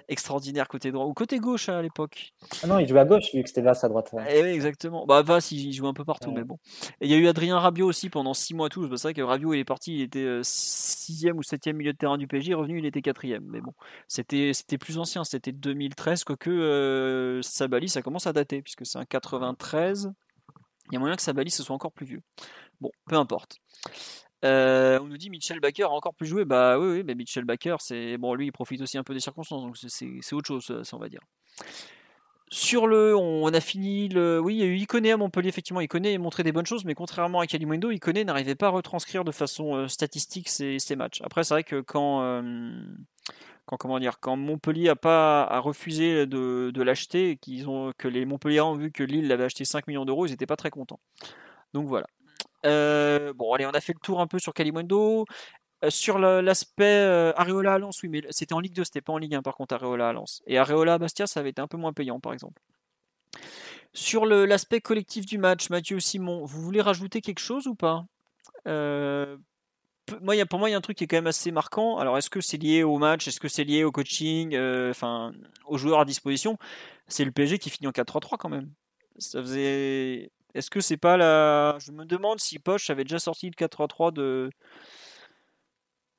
Extraordinaire 0.10 0.68
côté 0.68 0.92
droit. 0.92 1.06
Ou 1.06 1.14
côté 1.14 1.40
gauche 1.40 1.70
hein, 1.70 1.78
à 1.78 1.82
l'époque. 1.82 2.34
Ah 2.64 2.68
non, 2.68 2.80
il 2.80 2.88
jouait 2.88 3.00
à 3.00 3.06
gauche 3.06 3.34
vu 3.34 3.42
que 3.42 3.48
c'était 3.48 3.62
Vasse 3.62 3.84
à 3.84 3.90
droite. 3.90 4.14
Eh 4.30 4.42
oui, 4.42 4.50
exactement. 4.50 5.06
Bah, 5.06 5.22
Vasse, 5.22 5.52
il 5.52 5.72
joue 5.72 5.88
un 5.88 5.94
peu 5.94 6.04
partout, 6.04 6.32
mais 6.32 6.44
bon. 6.44 6.58
Et 7.00 7.06
il 7.06 7.12
y 7.12 7.14
a 7.14 7.18
eu 7.18 7.28
Adrien 7.28 7.60
Rabiot 7.60 7.88
aussi 7.88 8.10
pendant 8.14 8.36
6 8.36 8.54
mois 8.54 8.70
tout. 8.70 8.88
C'est 8.96 9.04
vrai 9.04 9.14
que 9.16 9.22
Rabiot 9.22 9.54
il 9.54 9.60
est 9.60 9.66
parti, 9.66 9.96
il 9.96 10.02
était 10.02 10.40
6 10.44 11.32
ou 11.34 11.42
7 11.42 11.68
milieu 11.68 11.94
de 11.94 11.98
terrain 11.98 12.18
du 12.18 12.28
PSG, 12.28 12.54
revenu 12.54 12.78
il 12.78 12.86
était 12.86 13.02
4 13.02 13.26
Mais 13.42 13.60
bon, 13.60 13.74
c'était 14.08 14.78
plus 14.80 15.00
ancien, 15.00 15.24
c'était 15.24 15.52
2013, 15.52 16.24
quoique 16.24 16.52
euh, 16.52 17.42
Sabali 17.42 17.90
ça 17.90 18.04
commence 18.04 18.28
à 18.28 18.34
dater, 18.34 18.62
puisque 18.62 18.86
c'est 18.86 19.00
un 19.00 19.06
93. 19.06 20.14
Il 20.88 20.94
y 20.94 20.98
a 20.98 21.00
moyen 21.00 21.16
que 21.16 21.24
Sabali 21.24 21.50
ce 21.50 21.64
soit 21.64 21.76
encore 21.76 21.92
plus 21.92 22.06
vieux. 22.06 22.22
Bon, 22.80 22.92
peu 23.08 23.16
importe. 23.16 23.58
Euh, 24.46 25.00
on 25.02 25.06
nous 25.06 25.18
dit 25.18 25.30
Mitchell 25.30 25.60
Baker 25.60 25.84
a 25.84 25.90
encore 25.90 26.14
plus 26.14 26.28
joué. 26.28 26.46
Bah 26.46 26.78
oui, 26.78 26.98
oui 26.98 27.04
mais 27.04 27.16
Mitchell 27.16 27.46
Baker, 27.46 27.78
c'est 27.80 28.18
bon, 28.18 28.36
lui 28.36 28.48
il 28.48 28.52
profite 28.52 28.82
aussi 28.82 28.98
un 29.00 29.04
peu 29.04 29.16
des 29.16 29.22
circonstances, 29.22 29.64
donc 29.64 29.78
c'est 29.78 30.36
autre 30.36 30.48
chose, 30.48 30.84
ça 30.84 30.96
on 30.96 31.00
va 31.00 31.10
dire. 31.10 31.22
Sur 32.54 32.86
le, 32.86 33.18
on 33.18 33.52
a 33.52 33.60
fini 33.60 34.10
le. 34.10 34.40
Oui, 34.40 34.54
il 34.54 34.60
y 34.60 34.62
a 34.62 34.68
eu 34.68 34.76
Iconé 34.76 35.12
à 35.12 35.18
Montpellier, 35.18 35.50
effectivement. 35.50 35.82
Iconé 35.82 36.20
montré 36.20 36.44
des 36.44 36.52
bonnes 36.52 36.68
choses, 36.68 36.86
mais 36.86 36.94
contrairement 36.94 37.40
à 37.40 37.48
Kalimundo, 37.48 37.90
Iconé 37.90 38.24
n'arrivait 38.24 38.54
pas 38.54 38.68
à 38.68 38.70
retranscrire 38.70 39.24
de 39.24 39.32
façon 39.32 39.74
euh, 39.74 39.88
statistique 39.88 40.50
ces, 40.50 40.96
matchs. 40.96 41.24
Après, 41.24 41.44
c'est 41.44 41.56
vrai 41.56 41.64
que 41.64 41.82
quand, 41.82 42.22
euh, 42.22 42.72
quand, 43.66 43.78
comment 43.78 43.98
dire, 43.98 44.20
quand 44.20 44.36
Montpellier 44.36 44.94
a 45.04 45.60
refusé 45.62 46.28
de, 46.28 46.84
l'acheter, 46.84 47.40
que 47.98 48.08
les 48.08 48.24
Montpelliérains 48.24 48.70
ont 48.70 48.76
vu 48.76 48.92
que 48.92 49.02
Lille 49.02 49.28
l'avait 49.28 49.46
acheté 49.46 49.66
5 49.66 49.88
millions 49.88 50.06
d'euros, 50.06 50.28
ils 50.28 50.30
n'étaient 50.30 50.46
pas 50.46 50.56
très 50.56 50.70
contents. 50.70 51.00
Donc 51.74 51.88
voilà. 51.88 52.06
Euh, 52.68 53.34
bon, 53.34 53.52
allez, 53.54 53.66
on 53.66 53.72
a 53.72 53.82
fait 53.82 53.94
le 53.94 54.00
tour 54.00 54.22
un 54.22 54.28
peu 54.28 54.38
sur 54.38 54.54
Kalimundo. 54.54 55.26
Euh, 55.84 55.90
sur 55.90 56.18
l'aspect 56.18 56.84
euh, 56.86 57.34
Areola 57.36 57.74
à 57.74 57.78
Lens, 57.78 58.02
oui, 58.04 58.10
mais 58.10 58.22
c'était 58.30 58.54
en 58.54 58.60
Ligue 58.60 58.74
2, 58.74 58.84
c'était 58.86 59.02
pas 59.02 59.14
en 59.14 59.18
Ligue 59.18 59.36
1 59.36 59.42
par 59.42 59.56
contre 59.56 59.76
Areola 59.76 60.10
à 60.10 60.14
Lens. 60.14 60.42
Et 60.48 60.58
Areola 60.58 60.94
à 60.96 60.98
Bastia, 60.98 61.28
ça 61.28 61.40
avait 61.42 61.50
été 61.50 61.62
un 61.62 61.68
peu 61.68 61.78
moins 61.78 61.94
payant 61.94 62.20
par 62.20 62.34
exemple. 62.34 62.62
Sur 63.94 64.26
l'aspect 64.26 64.82
collectif 64.82 65.26
du 65.26 65.38
match, 65.38 65.70
Mathieu 65.70 66.00
Simon, 66.00 66.46
vous 66.46 66.62
voulez 66.62 66.82
rajouter 66.82 67.22
quelque 67.22 67.40
chose 67.40 67.68
ou 67.68 67.76
pas? 67.76 68.06
Euh, 68.68 69.38
moi, 70.22 70.36
pour 70.46 70.60
moi, 70.60 70.70
il 70.70 70.72
y 70.72 70.76
a 70.76 70.78
un 70.78 70.82
truc 70.82 70.98
qui 70.98 71.04
est 71.04 71.08
quand 71.08 71.18
même 71.18 71.28
assez 71.28 71.52
marquant. 71.52 71.98
Alors, 71.98 72.18
est-ce 72.18 72.30
que 72.30 72.42
c'est 72.42 72.58
lié 72.58 72.84
au 72.84 72.98
match? 72.98 73.28
Est-ce 73.28 73.40
que 73.40 73.48
c'est 73.48 73.64
lié 73.64 73.84
au 73.84 73.92
coaching? 73.92 74.58
Enfin, 74.90 75.32
aux 75.66 75.78
joueurs 75.78 76.00
à 76.00 76.06
disposition? 76.06 76.58
C'est 77.08 77.24
le 77.24 77.32
PSG 77.32 77.60
qui 77.60 77.70
finit 77.70 77.88
en 77.88 77.92
4-3-3 77.92 78.38
quand 78.38 78.50
même. 78.50 78.72
Ça 79.18 79.42
faisait. 79.42 80.32
Est-ce 80.56 80.72
que 80.72 80.80
c'est 80.80 80.98
pas 80.98 81.16
la. 81.16 81.78
Je 81.80 81.92
me 81.92 82.06
demande 82.06 82.40
si 82.40 82.58
Poche 82.58 82.90
avait 82.90 83.04
déjà 83.04 83.20
sorti 83.20 83.46
le 83.48 83.54
4-3-3 83.54 84.12
de 84.12 84.50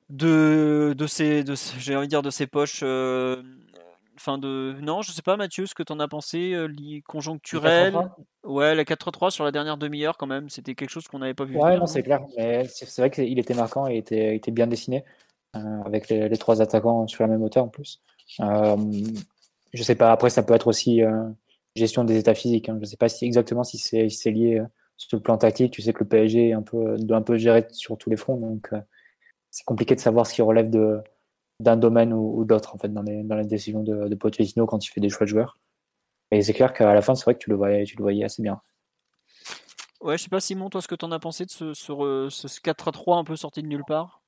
de, 0.09 0.93
de 0.97 1.07
ses, 1.07 1.43
de, 1.43 1.55
j'ai 1.79 1.95
envie 1.95 2.07
de 2.07 2.09
dire 2.09 2.21
de 2.21 2.29
ses 2.29 2.47
poches. 2.47 2.81
Euh, 2.83 3.41
enfin 4.15 4.37
de, 4.37 4.75
non, 4.81 5.01
je 5.01 5.11
sais 5.11 5.21
pas, 5.21 5.37
Mathieu, 5.37 5.65
ce 5.65 5.73
que 5.73 5.83
tu 5.83 5.91
en 5.91 5.99
as 5.99 6.07
pensé, 6.07 6.53
euh, 6.53 6.67
conjoncturel. 7.07 7.95
Ouais, 8.43 8.75
la 8.75 8.83
4-3 8.83 9.31
sur 9.31 9.43
la 9.43 9.51
dernière 9.51 9.77
demi-heure 9.77 10.17
quand 10.17 10.27
même, 10.27 10.49
c'était 10.49 10.75
quelque 10.75 10.89
chose 10.89 11.07
qu'on 11.07 11.19
n'avait 11.19 11.33
pas 11.33 11.45
vu. 11.45 11.57
Ouais, 11.57 11.77
non, 11.77 11.85
c'est 11.85 12.03
clair. 12.03 12.21
Mais 12.37 12.65
c'est 12.67 13.01
vrai 13.01 13.09
qu'il 13.09 13.37
était 13.39 13.53
marquant 13.53 13.87
et 13.87 13.97
était, 13.97 14.35
était 14.35 14.51
bien 14.51 14.67
dessiné 14.67 15.03
euh, 15.55 15.81
avec 15.85 16.09
les, 16.09 16.29
les, 16.29 16.37
trois 16.37 16.61
attaquants 16.61 17.07
sur 17.07 17.23
la 17.23 17.29
même 17.29 17.43
hauteur 17.43 17.65
en 17.65 17.69
plus. 17.69 18.01
je 18.39 19.83
sais 19.83 19.95
pas. 19.95 20.11
Après, 20.11 20.29
ça 20.29 20.43
peut 20.43 20.53
être 20.53 20.67
aussi 20.67 21.01
gestion 21.75 22.03
des 22.03 22.17
états 22.17 22.35
physiques. 22.35 22.69
Hein. 22.69 22.77
Je 22.79 22.85
sais 22.85 22.97
pas 22.97 23.09
si 23.09 23.25
exactement 23.25 23.63
si 23.63 23.77
c'est 23.77 24.07
si 24.09 24.31
lié 24.31 24.61
sur 24.97 25.17
le 25.17 25.23
plan 25.23 25.37
tactique. 25.37 25.73
Tu 25.73 25.81
sais 25.81 25.91
que 25.91 26.03
le 26.03 26.07
PSG 26.07 26.49
est 26.49 26.53
un 26.53 26.61
peu, 26.61 26.95
doit 26.99 27.17
un 27.17 27.21
peu 27.21 27.37
gérer 27.37 27.67
sur 27.71 27.97
tous 27.97 28.09
les 28.09 28.17
fronts, 28.17 28.37
donc 28.37 28.71
c'est 29.55 29.63
compliqué 29.63 29.95
de 29.95 30.01
savoir 30.01 30.27
ce 30.27 30.33
qui 30.33 30.41
relève 30.41 30.69
de, 30.69 30.99
d'un 31.61 31.77
domaine 31.77 32.11
ou, 32.11 32.43
d'autre 32.43 32.75
en 32.75 32.77
fait 32.77 32.89
dans 32.89 33.03
les, 33.03 33.23
dans 33.23 33.37
les 33.37 33.45
décisions 33.45 33.83
de, 33.83 34.09
de 34.09 34.15
Pochettino 34.15 34.65
quand 34.65 34.85
il 34.85 34.89
fait 34.89 34.99
des 34.99 35.07
choix 35.07 35.25
de 35.25 35.29
joueurs. 35.29 35.57
Et 36.31 36.41
c'est 36.41 36.51
clair 36.51 36.73
qu'à 36.73 36.93
la 36.93 37.01
fin, 37.01 37.15
c'est 37.15 37.23
vrai 37.23 37.35
que 37.35 37.39
tu 37.39 37.49
le 37.49 37.55
voyais, 37.55 37.85
tu 37.85 37.95
le 37.95 38.01
voyais 38.01 38.25
assez 38.25 38.41
bien. 38.41 38.59
Ouais, 40.01 40.17
je 40.17 40.23
sais 40.23 40.29
pas 40.29 40.41
Simon, 40.41 40.69
toi 40.69 40.81
ce 40.81 40.89
que 40.89 40.95
tu 40.95 41.05
en 41.05 41.11
as 41.13 41.19
pensé 41.19 41.45
de 41.45 41.51
ce, 41.51 41.73
ce, 41.73 42.27
ce 42.29 42.59
4 42.59 42.89
à 42.89 42.91
3 42.91 43.17
un 43.17 43.23
peu 43.23 43.37
sorti 43.37 43.63
de 43.63 43.67
nulle 43.67 43.85
part? 43.87 44.21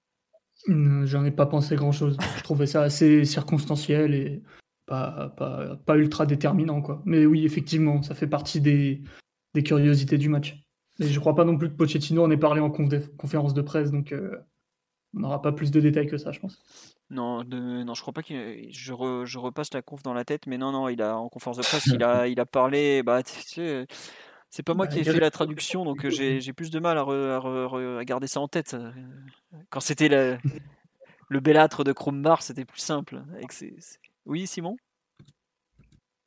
Hum, 0.70 1.06
J'en 1.06 1.26
ai 1.26 1.32
pas 1.32 1.46
pensé 1.46 1.76
grand 1.76 1.92
chose. 1.92 2.16
Je 2.38 2.44
trouvais 2.44 2.66
ça 2.66 2.84
assez 2.84 3.26
circonstanciel 3.26 4.14
et 4.14 4.42
pas, 4.86 5.34
pas, 5.36 5.76
pas, 5.86 5.98
ultra 5.98 6.26
déterminant 6.26 6.82
quoi. 6.82 7.02
Mais 7.04 7.26
oui, 7.26 7.44
effectivement, 7.44 8.02
ça 8.02 8.16
fait 8.16 8.28
partie 8.28 8.62
des, 8.62 9.02
des 9.54 9.64
curiosités 9.64 10.18
du 10.18 10.30
match. 10.30 10.58
Et 11.02 11.08
je 11.08 11.20
crois 11.20 11.36
pas 11.36 11.44
non 11.44 11.58
plus 11.58 11.70
que 11.70 11.76
Pochettino 11.76 12.24
en 12.24 12.32
ait 12.32 12.38
parlé 12.38 12.62
en 12.62 12.72
conférence 12.72 13.54
de 13.54 13.62
presse, 13.62 13.92
donc 13.92 14.14
euh, 14.14 14.38
on 15.18 15.22
n'aura 15.22 15.42
pas 15.42 15.52
plus 15.52 15.72
de 15.72 15.80
détails 15.80 16.08
que 16.08 16.18
ça, 16.18 16.32
je 16.32 16.40
pense. 16.40 16.62
Non, 17.10 17.44
non, 17.44 17.94
je 17.94 18.02
crois 18.02 18.14
pas 18.14 18.22
que 18.22 18.34
je, 18.70 19.38
repasse 19.38 19.74
la 19.74 19.82
conf 19.82 20.04
dans 20.04 20.14
la 20.14 20.26
tête, 20.26 20.46
mais 20.46 20.58
non, 20.58 20.72
non, 20.72 20.90
il 20.90 21.02
a 21.02 21.18
en 21.18 21.30
conférence 21.30 21.58
de 21.58 21.64
presse, 21.64 21.88
il 21.88 22.04
a, 22.04 22.28
il 22.28 22.40
a 22.40 22.46
parlé. 22.46 23.02
Bah, 23.02 23.22
c'est 23.26 24.64
pas 24.64 24.74
moi 24.74 24.86
bah, 24.86 24.92
qui 24.92 25.00
ai 25.00 25.04
fait 25.04 25.20
la 25.20 25.32
traduction, 25.32 25.86
donc 25.86 26.08
j'ai 26.10 26.54
plus 26.54 26.70
de 26.70 26.80
mal 26.80 26.98
à, 26.98 28.04
garder 28.06 28.28
ça 28.28 28.40
en 28.40 28.48
tête. 28.48 28.76
Quand 29.70 29.80
c'était 29.80 30.10
le, 30.10 30.38
le 31.30 31.40
bellâtre 31.40 31.84
de 31.84 31.92
Krumbar, 31.94 32.44
c'était 32.44 32.66
plus 32.66 32.82
simple. 32.82 33.24
Oui, 34.26 34.46
Simon? 34.46 34.78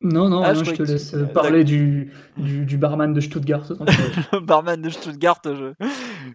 Non, 0.02 0.30
non, 0.30 0.42
ah, 0.42 0.54
je, 0.54 0.62
te 0.62 0.82
laisse 0.82 1.14
parler 1.34 1.62
du, 1.62 2.10
du, 2.38 2.78
barman 2.78 3.12
de 3.12 3.20
Stuttgart. 3.20 3.68
le 4.32 4.40
barman 4.40 4.80
de 4.80 4.88
Stuttgart, 4.88 5.42
je, 5.44 5.74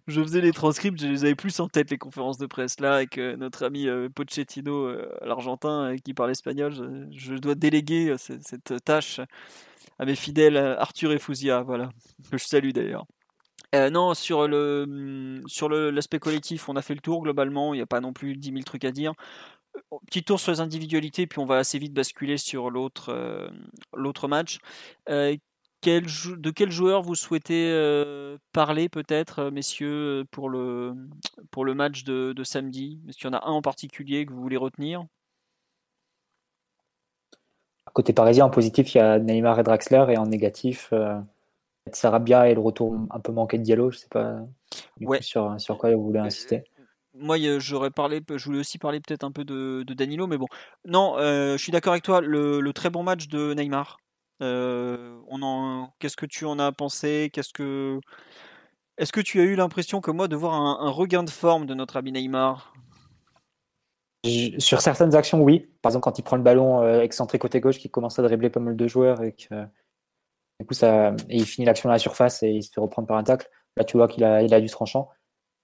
je, 0.06 0.22
faisais 0.22 0.42
les 0.42 0.52
transcripts, 0.52 1.02
je 1.02 1.08
les 1.08 1.26
avais 1.26 1.34
plus 1.34 1.60
en 1.60 1.68
tête, 1.68 1.90
les 1.90 1.98
conférences 1.98 2.38
de 2.38 2.46
presse 2.46 2.80
là, 2.80 2.94
avec 2.94 3.18
euh, 3.18 3.36
notre 3.38 3.66
ami 3.66 3.88
euh, 3.88 4.08
Pochettino, 4.08 4.86
euh, 4.86 5.10
l'argentin, 5.26 5.96
qui 6.04 6.14
parle 6.14 6.30
espagnol. 6.30 6.74
Je, 7.12 7.34
dois 7.34 7.56
déléguer 7.56 8.16
cette, 8.20 8.84
tâche 8.84 9.20
à 9.98 10.06
mes 10.06 10.16
fidèles 10.16 10.58
Arthur 10.58 11.12
et 11.12 11.18
Fouzia, 11.18 11.64
voilà, 11.64 11.90
que 12.30 12.38
je 12.38 12.46
salue 12.46 12.70
d'ailleurs. 12.70 13.08
non, 13.74 14.14
sur 14.14 14.48
le 14.48 15.42
sur 15.48 15.70
l'aspect 15.70 16.20
collectif, 16.20 16.70
on 16.70 16.76
a 16.76 16.84
fait 16.84 16.94
le 16.94 17.02
tour 17.02 17.24
globalement. 17.24 17.74
Il 17.74 17.78
n'y 17.78 17.84
a 17.84 17.88
pas 17.88 18.00
non 18.00 18.14
plus 18.14 18.36
10 18.36 18.52
000 18.52 18.62
trucs 18.62 18.86
à 18.86 18.92
dire 18.92 19.14
petit 20.08 20.24
tour 20.24 20.40
sur 20.40 20.52
les 20.52 20.60
individualités, 20.60 21.28
puis 21.28 21.40
on 21.40 21.46
va 21.46 21.58
assez 21.58 21.80
vite 21.80 21.94
basculer 21.94 22.38
sur 22.38 22.70
l'autre 22.70 23.10
euh, 23.10 23.50
l'autre 23.94 24.28
match. 24.28 24.60
Euh, 25.10 25.36
quel, 25.82 26.06
de 26.06 26.50
quel 26.50 26.72
joueur 26.72 27.02
vous 27.04 27.16
souhaitez 27.16 27.70
euh, 27.72 28.38
parler 28.54 28.90
peut-être, 28.90 29.52
messieurs, 29.52 30.26
pour 30.32 30.50
le, 30.50 30.94
pour 31.52 31.64
le 31.64 31.76
match 31.76 32.04
de, 32.04 32.34
de 32.34 32.44
samedi? 32.44 33.00
Est-ce 33.08 33.18
qu'il 33.18 33.28
y 33.28 33.30
en 33.30 33.38
a 33.38 33.46
un 33.46 33.52
en 33.52 33.62
particulier 33.62 34.26
que 34.26 34.34
vous 34.34 34.42
voulez 34.42 34.58
retenir? 34.58 35.06
Côté 37.94 38.14
parisien, 38.14 38.46
en 38.46 38.50
positif, 38.50 38.96
il 38.96 38.98
y 38.98 39.02
a 39.02 39.20
Neymar 39.20 39.60
et 39.60 39.64
Draxler, 39.64 40.06
et 40.10 40.18
en 40.18 40.26
négatif, 40.26 40.92
Sarabia 41.94 42.50
et 42.50 42.56
le 42.56 42.60
retour 42.60 42.98
un 43.10 43.20
peu 43.20 43.32
manqué 43.32 43.58
de 43.58 43.64
Diallo. 43.64 43.92
Je 43.92 43.98
ne 43.98 44.02
sais 44.02 44.10
pas 44.10 44.40
sur, 45.22 45.62
sur 45.62 45.78
quoi 45.78 45.94
vous 45.96 46.04
voulez 46.04 46.20
insister? 46.20 46.64
Moi, 47.18 47.38
j'aurais 47.60 47.92
parlé, 47.92 48.22
je 48.30 48.46
voulais 48.46 48.60
aussi 48.60 48.78
parler 48.78 49.00
peut-être 49.00 49.24
un 49.24 49.32
peu 49.32 49.44
de, 49.44 49.84
Danilo, 49.88 50.28
mais 50.28 50.38
bon. 50.38 50.48
Non, 50.86 51.18
euh, 51.18 51.54
je 51.58 51.64
suis 51.64 51.72
d'accord 51.72 51.94
avec 51.94 52.04
toi. 52.04 52.22
Le, 52.22 52.72
très 52.74 52.90
bon 52.90 53.04
match 53.04 53.28
de 53.28 53.54
Neymar. 53.54 53.98
Euh, 54.42 55.18
on 55.30 55.88
qu'est-ce 56.00 56.18
que 56.18 56.26
tu 56.26 56.46
en 56.46 56.60
as 56.60 56.72
pensé? 56.72 57.30
Qu'est-ce 57.32 57.54
que, 57.54 58.00
est-ce 58.98 59.14
que 59.14 59.22
tu 59.22 59.40
as 59.40 59.44
eu 59.44 59.56
l'impression 59.56 60.02
que 60.02 60.12
moi 60.12 60.28
de 60.28 60.36
voir 60.36 60.54
un, 60.54 60.90
regain 60.90 61.24
de 61.24 61.30
forme 61.30 61.66
de 61.66 61.74
notre 61.74 61.98
ami 61.98 62.12
Neymar? 62.12 62.74
Sur 64.58 64.82
certaines 64.82 65.16
actions, 65.16 65.42
oui. 65.42 65.70
Par 65.82 65.92
exemple, 65.92 66.04
quand 66.04 66.20
il 66.20 66.24
prend 66.24 66.36
le 66.36 66.44
ballon 66.44 66.82
euh, 66.82 67.02
excentré 67.02 67.40
côté 67.40 67.62
gauche, 67.62 67.78
qui 67.78 67.90
commence 67.90 68.20
à 68.20 68.24
dribbler 68.24 68.50
pas 68.50 68.60
mal 68.60 68.76
de 68.76 68.88
joueurs 68.88 69.24
et 69.24 69.34
que 69.34 69.66
du 70.60 70.66
coup 70.66 70.74
ça, 70.74 71.12
et 71.30 71.38
il 71.38 71.46
finit 71.46 71.66
l'action 71.66 71.90
à 71.90 71.94
la 71.94 72.00
surface 72.00 72.42
et 72.42 72.50
il 72.50 72.64
se 72.64 72.72
fait 72.72 72.82
reprendre 72.82 73.08
par 73.08 73.18
un 73.18 73.24
tacle. 73.24 73.50
Là, 73.78 73.84
tu 73.84 73.98
vois 73.98 74.08
qu'il 74.08 74.24
a, 74.24 74.38
a 74.38 74.62
du 74.62 74.70
tranchant. 74.70 75.10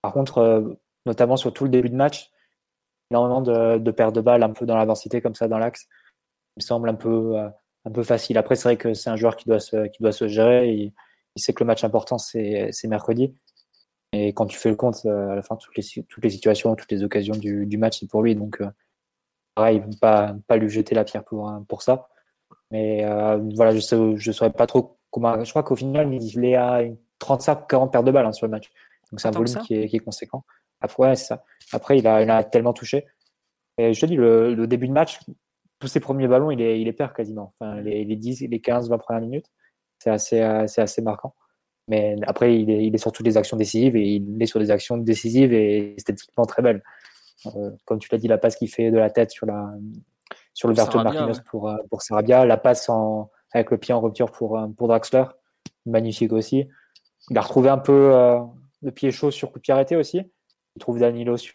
Par 0.02 0.14
contre 0.14 0.78
notamment 1.06 1.38
sur 1.38 1.54
tout 1.54 1.64
le 1.64 1.70
début 1.70 1.90
de 1.90 1.96
match. 1.96 2.32
Énormément 3.10 3.42
de, 3.42 3.78
de 3.78 3.92
pertes 3.92 4.16
de 4.16 4.22
balles 4.22 4.44
un 4.44 4.52
peu 4.52 4.66
dans 4.66 4.78
l'avancité 4.78 5.22
comme 5.22 5.36
ça 5.36 5.48
dans 5.48 5.58
l'axe. 5.58 5.88
Il 6.58 6.62
me 6.62 6.66
semble 6.66 6.90
un 6.90 6.96
peu, 6.96 7.38
euh, 7.38 7.50
un 7.86 7.92
peu 7.92 8.04
facile. 8.04 8.38
Après, 8.38 8.56
c'est 8.56 8.70
vrai 8.70 8.78
que 8.78 8.94
c'est 8.94 9.10
un 9.10 9.16
joueur 9.16 9.36
qui 9.36 9.48
doit 9.48 9.60
se, 9.60 9.88
qui 9.88 10.02
doit 10.02 10.12
se 10.12 10.28
gérer. 10.28 10.70
Il 11.36 11.42
sait 11.42 11.54
que 11.54 11.64
le 11.64 11.68
match 11.68 11.84
important, 11.84 12.18
c'est 12.18 12.72
mercredi. 12.86 13.34
Et 14.14 14.34
quand 14.34 14.46
tu 14.46 14.58
fais 14.58 14.70
le 14.70 14.76
compte, 14.76 15.06
euh, 15.06 15.30
à 15.30 15.36
la 15.36 15.42
fin, 15.42 15.56
toutes 15.56 15.76
les, 15.78 16.04
toutes 16.04 16.24
les 16.24 16.30
situations, 16.30 16.76
toutes 16.76 16.92
les 16.92 17.04
occasions 17.04 17.36
du, 17.36 17.66
du 17.66 17.78
match, 17.78 18.00
c'est 18.00 18.10
pour 18.10 18.24
lui. 18.24 18.36
Donc, 18.36 18.60
euh, 18.62 18.70
pareil, 19.56 19.82
pas, 20.02 20.36
pas 20.48 20.58
lui 20.58 20.70
jeter 20.70 20.96
la 20.96 21.06
pierre 21.06 21.24
pour, 21.24 21.50
pour 21.68 21.82
ça. 21.82 22.08
Mais 22.72 23.04
voilà, 23.56 23.76
je 23.76 23.96
ne 23.96 24.16
je 24.16 24.32
saurais 24.32 24.52
pas 24.52 24.68
trop 24.68 24.98
comment. 25.10 25.44
Je 25.44 25.50
crois 25.50 25.64
qu'au 25.64 25.76
final, 25.76 26.14
il 26.14 26.46
est 26.46 26.56
à 26.56 26.82
35-40 27.22 27.92
pertes 27.92 28.06
de 28.06 28.12
balles 28.12 28.26
hein, 28.26 28.32
sur 28.32 28.48
le 28.48 28.52
match. 28.52 28.70
Donc 29.12 29.20
c'est 29.20 29.28
un 29.28 29.32
volume 29.32 29.56
qui 29.66 29.76
est, 29.76 29.88
qui 29.88 29.98
est, 29.98 30.00
conséquent. 30.00 30.44
Après, 30.82 31.10
ouais, 31.10 31.16
ça. 31.16 31.44
Après 31.72 31.98
il, 31.98 32.08
a, 32.08 32.22
il 32.22 32.30
a 32.30 32.44
tellement 32.44 32.74
touché. 32.74 33.06
Et 33.78 33.94
je 33.94 34.02
te 34.02 34.06
dis, 34.06 34.16
le, 34.16 34.54
le 34.54 34.68
début 34.68 34.88
de 34.88 34.94
match, 34.94 35.20
tous 35.80 35.88
ses 35.88 36.00
premiers 36.00 36.28
ballons, 36.28 36.52
il, 36.52 36.62
est, 36.62 36.80
il 36.80 36.86
les 36.86 36.94
perd 36.94 37.14
quasiment. 37.14 37.54
Enfin, 37.60 37.82
les, 37.82 38.04
les 38.04 38.16
10, 38.16 38.42
les 38.42 38.62
15, 38.62 38.90
20 38.90 38.98
premières 38.98 39.22
minutes, 39.22 39.48
c'est 40.00 40.10
assez, 40.10 40.66
c'est 40.68 40.82
assez 40.82 41.02
marquant. 41.02 41.36
Mais 41.88 42.16
après, 42.28 42.60
il 42.60 42.70
est, 42.70 42.86
il 42.86 42.94
est 42.96 42.98
sur 42.98 43.12
toutes 43.12 43.26
les 43.26 43.38
actions 43.38 43.58
décisives 43.58 43.96
et 43.96 44.16
il 44.16 44.42
est 44.42 44.46
sur 44.46 44.60
des 44.60 44.72
actions 44.72 44.98
décisives 44.98 45.54
et 45.54 45.96
esthétiquement 45.96 46.46
très 46.46 46.62
belles. 46.62 46.84
Euh, 47.48 47.72
comme 47.86 48.00
tu 48.00 48.10
l'as 48.12 48.18
dit, 48.18 48.28
la 48.28 48.38
passe 48.38 48.56
qu'il 48.56 48.70
fait 48.70 48.92
de 48.92 48.98
la 48.98 49.10
tête 49.10 49.32
sur, 49.32 49.46
la, 49.46 49.74
sur 50.54 50.68
le 50.68 50.74
verto 50.74 50.98
de 51.00 51.04
Marquinhos 51.04 51.42
pour, 51.46 51.70
euh, 51.70 51.78
pour 51.90 52.02
Sarabia, 52.02 52.46
la 52.46 52.58
passe 52.58 52.88
en, 52.90 53.30
avec 53.52 53.72
le 53.72 53.78
pied 53.78 53.94
en 53.94 54.02
rupture 54.02 54.32
pour, 54.32 54.58
euh, 54.58 54.68
pour 54.68 54.88
Draxler, 54.88 55.26
magnifique 55.86 56.34
aussi. 56.34 56.68
Il 57.30 57.38
a 57.38 57.42
retrouvé 57.42 57.70
un 57.70 57.78
peu 57.78 58.14
le 58.82 58.92
pied 58.92 59.12
chaud 59.12 59.30
sur 59.30 59.52
coup 59.52 59.60
de 59.60 59.62
pied 59.62 59.74
arrêté 59.74 59.96
aussi. 59.96 60.22
Il 60.76 60.80
trouve 60.80 61.00
Danilo 61.00 61.38
sur, 61.38 61.54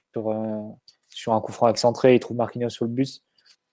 sur 1.09 1.33
un 1.33 1.41
coup 1.41 1.53
franc 1.53 1.69
excentré, 1.69 2.15
il 2.15 2.21
trouve 2.21 2.37
Marquinhos 2.37 2.71
sur 2.71 2.85
le 2.85 2.91
bus. 2.91 3.25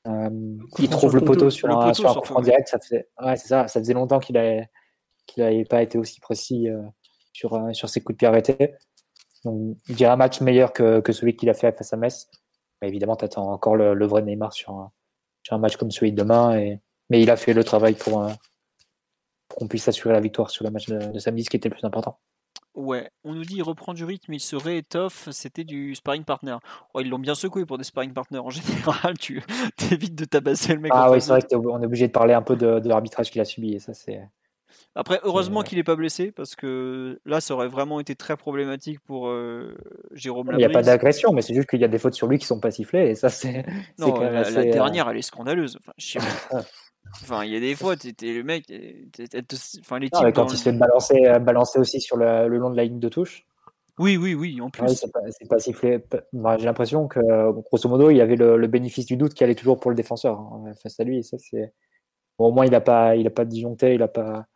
il 0.05 0.89
trouve 0.89 1.15
le 1.15 1.21
poteau, 1.21 1.49
sur, 1.49 1.69
un, 1.69 1.93
sur 1.93 2.09
un 2.09 2.13
coup 2.15 2.25
franc 2.25 2.41
direct. 2.41 2.67
Ça 2.67 2.79
faisait, 2.79 3.09
ouais, 3.21 3.35
ça, 3.35 3.67
ça 3.67 3.79
faisait 3.79 3.93
longtemps 3.93 4.19
qu'il 4.19 4.37
avait, 4.37 4.69
qu'il 5.25 5.43
n'avait 5.43 5.65
pas 5.65 5.81
été 5.81 5.97
aussi 5.97 6.19
précis 6.19 6.67
sur, 7.33 7.61
sur 7.73 7.89
ses 7.89 8.01
coups 8.01 8.15
de 8.15 8.17
pied 8.19 8.27
arrêtés. 8.27 8.75
Donc, 9.43 9.77
je 9.85 9.93
dirais 9.93 10.11
un 10.11 10.15
match 10.15 10.41
meilleur 10.41 10.71
que, 10.71 11.01
que 11.01 11.11
celui 11.11 11.35
qu'il 11.35 11.49
a 11.49 11.53
fait 11.53 11.75
face 11.75 11.93
à 11.93 11.97
Metz. 11.97 12.27
Mais 12.81 12.87
évidemment, 12.87 13.15
tu 13.15 13.25
attends 13.25 13.51
encore 13.51 13.75
le, 13.75 14.05
vrai 14.05 14.21
Neymar 14.21 14.53
sur 14.53 14.71
un, 14.71 14.91
sur 15.43 15.55
un, 15.55 15.59
match 15.59 15.77
comme 15.77 15.91
celui 15.91 16.11
de 16.11 16.17
demain. 16.17 16.57
Et, 16.57 16.79
mais 17.09 17.21
il 17.21 17.29
a 17.29 17.35
fait 17.35 17.53
le 17.53 17.63
travail 17.63 17.95
pour, 17.95 18.25
pour 19.47 19.57
qu'on 19.57 19.67
puisse 19.67 19.87
assurer 19.87 20.13
la 20.13 20.21
victoire 20.21 20.49
sur 20.49 20.63
le 20.63 20.71
match 20.71 20.87
de, 20.87 21.19
samedi, 21.19 21.43
ce 21.43 21.49
qui 21.49 21.57
était 21.57 21.69
le 21.69 21.75
plus 21.75 21.85
important. 21.85 22.19
Ouais, 22.75 23.11
on 23.23 23.33
nous 23.33 23.43
dit 23.43 23.57
il 23.57 23.61
reprend 23.61 23.93
du 23.93 24.03
rythme, 24.03 24.33
il 24.33 24.39
se 24.39 24.55
réétoffe, 24.55 25.29
c'était 25.31 25.63
du 25.63 25.93
sparring 25.93 26.23
partner. 26.23 26.57
Oh, 26.93 27.01
ils 27.01 27.09
l'ont 27.09 27.19
bien 27.19 27.35
secoué 27.35 27.65
pour 27.65 27.77
des 27.77 27.83
sparring 27.83 28.13
partners. 28.13 28.39
En 28.39 28.49
général, 28.49 29.17
tu 29.19 29.43
évites 29.91 30.15
de 30.15 30.25
tabasser 30.25 30.73
le 30.73 30.79
mec. 30.79 30.91
Ah 30.95 31.11
oui, 31.11 31.21
c'est 31.21 31.29
vrai 31.29 31.41
qu'on 31.41 31.81
est 31.81 31.85
obligé 31.85 32.07
de 32.07 32.11
parler 32.11 32.33
un 32.33 32.41
peu 32.41 32.55
de, 32.55 32.79
de 32.79 32.89
l'arbitrage 32.89 33.29
qu'il 33.29 33.41
a 33.41 33.45
subi. 33.45 33.75
Et 33.75 33.79
ça, 33.79 33.93
c'est. 33.93 34.21
Après, 34.95 35.19
heureusement 35.23 35.61
qu'il 35.61 35.77
n'est 35.77 35.83
pas 35.83 35.95
blessé 35.95 36.31
parce 36.31 36.55
que 36.55 37.19
là, 37.25 37.41
ça 37.41 37.53
aurait 37.53 37.67
vraiment 37.67 37.99
été 37.99 38.15
très 38.15 38.37
problématique 38.37 38.99
pour 39.01 39.27
euh, 39.27 39.75
Jérôme 40.11 40.49
Il 40.51 40.57
n'y 40.57 40.65
a 40.65 40.69
pas 40.69 40.81
d'agression, 40.81 41.31
mais 41.31 41.41
c'est 41.41 41.53
juste 41.53 41.69
qu'il 41.69 41.79
y 41.79 41.83
a 41.83 41.87
des 41.87 41.97
fautes 41.99 42.13
sur 42.13 42.27
lui 42.27 42.39
qui 42.39 42.45
sont 42.45 42.59
pas 42.59 42.71
sifflées 42.71 43.09
et 43.09 43.15
ça, 43.15 43.29
c'est. 43.29 43.65
Non, 43.99 44.19
la, 44.19 44.49
la, 44.49 44.59
euh, 44.59 44.71
dernière, 44.71 45.09
elle 45.09 45.17
est 45.17 45.23
scandaleuse. 45.23 45.77
Enfin, 45.79 45.93
enfin, 47.21 47.43
il 47.43 47.51
y 47.51 47.55
a 47.55 47.59
des 47.59 47.75
fois, 47.75 47.95
t'es 47.95 48.13
le 48.33 48.43
mec. 48.43 48.65
enfin, 49.79 49.99
les 49.99 50.09
quand 50.09 50.51
il 50.51 50.57
se 50.57 50.63
fait 50.63 50.71
balancer, 50.71 51.25
euh, 51.25 51.39
balancer 51.39 51.79
aussi 51.79 52.01
sur 52.01 52.17
le, 52.17 52.47
long 52.47 52.69
de 52.69 52.77
la 52.77 52.83
ligne 52.83 52.99
de 52.99 53.09
touche. 53.09 53.45
Oui, 53.99 54.17
oui, 54.17 54.33
oui, 54.33 54.59
en 54.59 54.71
plus. 54.71 54.87
c'est 54.87 55.11
pas, 55.11 55.19
pas, 55.49 55.59
sifflé. 55.59 56.03
J'ai 56.57 56.65
l'impression 56.65 57.07
que, 57.07 57.51
grosso 57.61 57.87
modo, 57.87 58.09
il 58.09 58.17
y 58.17 58.21
avait 58.21 58.35
le, 58.35 58.67
bénéfice 58.67 59.05
du 59.05 59.17
doute 59.17 59.33
qui 59.33 59.43
allait 59.43 59.55
toujours 59.55 59.79
pour 59.79 59.91
le 59.91 59.95
défenseur 59.95 60.39
hein, 60.39 60.73
face 60.81 60.99
à 60.99 61.03
lui. 61.03 61.19
Et 61.19 61.23
ça, 61.23 61.37
c'est. 61.37 61.73
Au 62.39 62.51
moins, 62.51 62.65
il 62.65 62.71
n'a 62.71 62.81
pas, 62.81 63.15
il 63.15 63.27
a 63.27 63.29
pas 63.29 63.45
disjoncté, 63.45 63.93
il 63.93 63.99
n'a 63.99 64.07
pas 64.07 64.47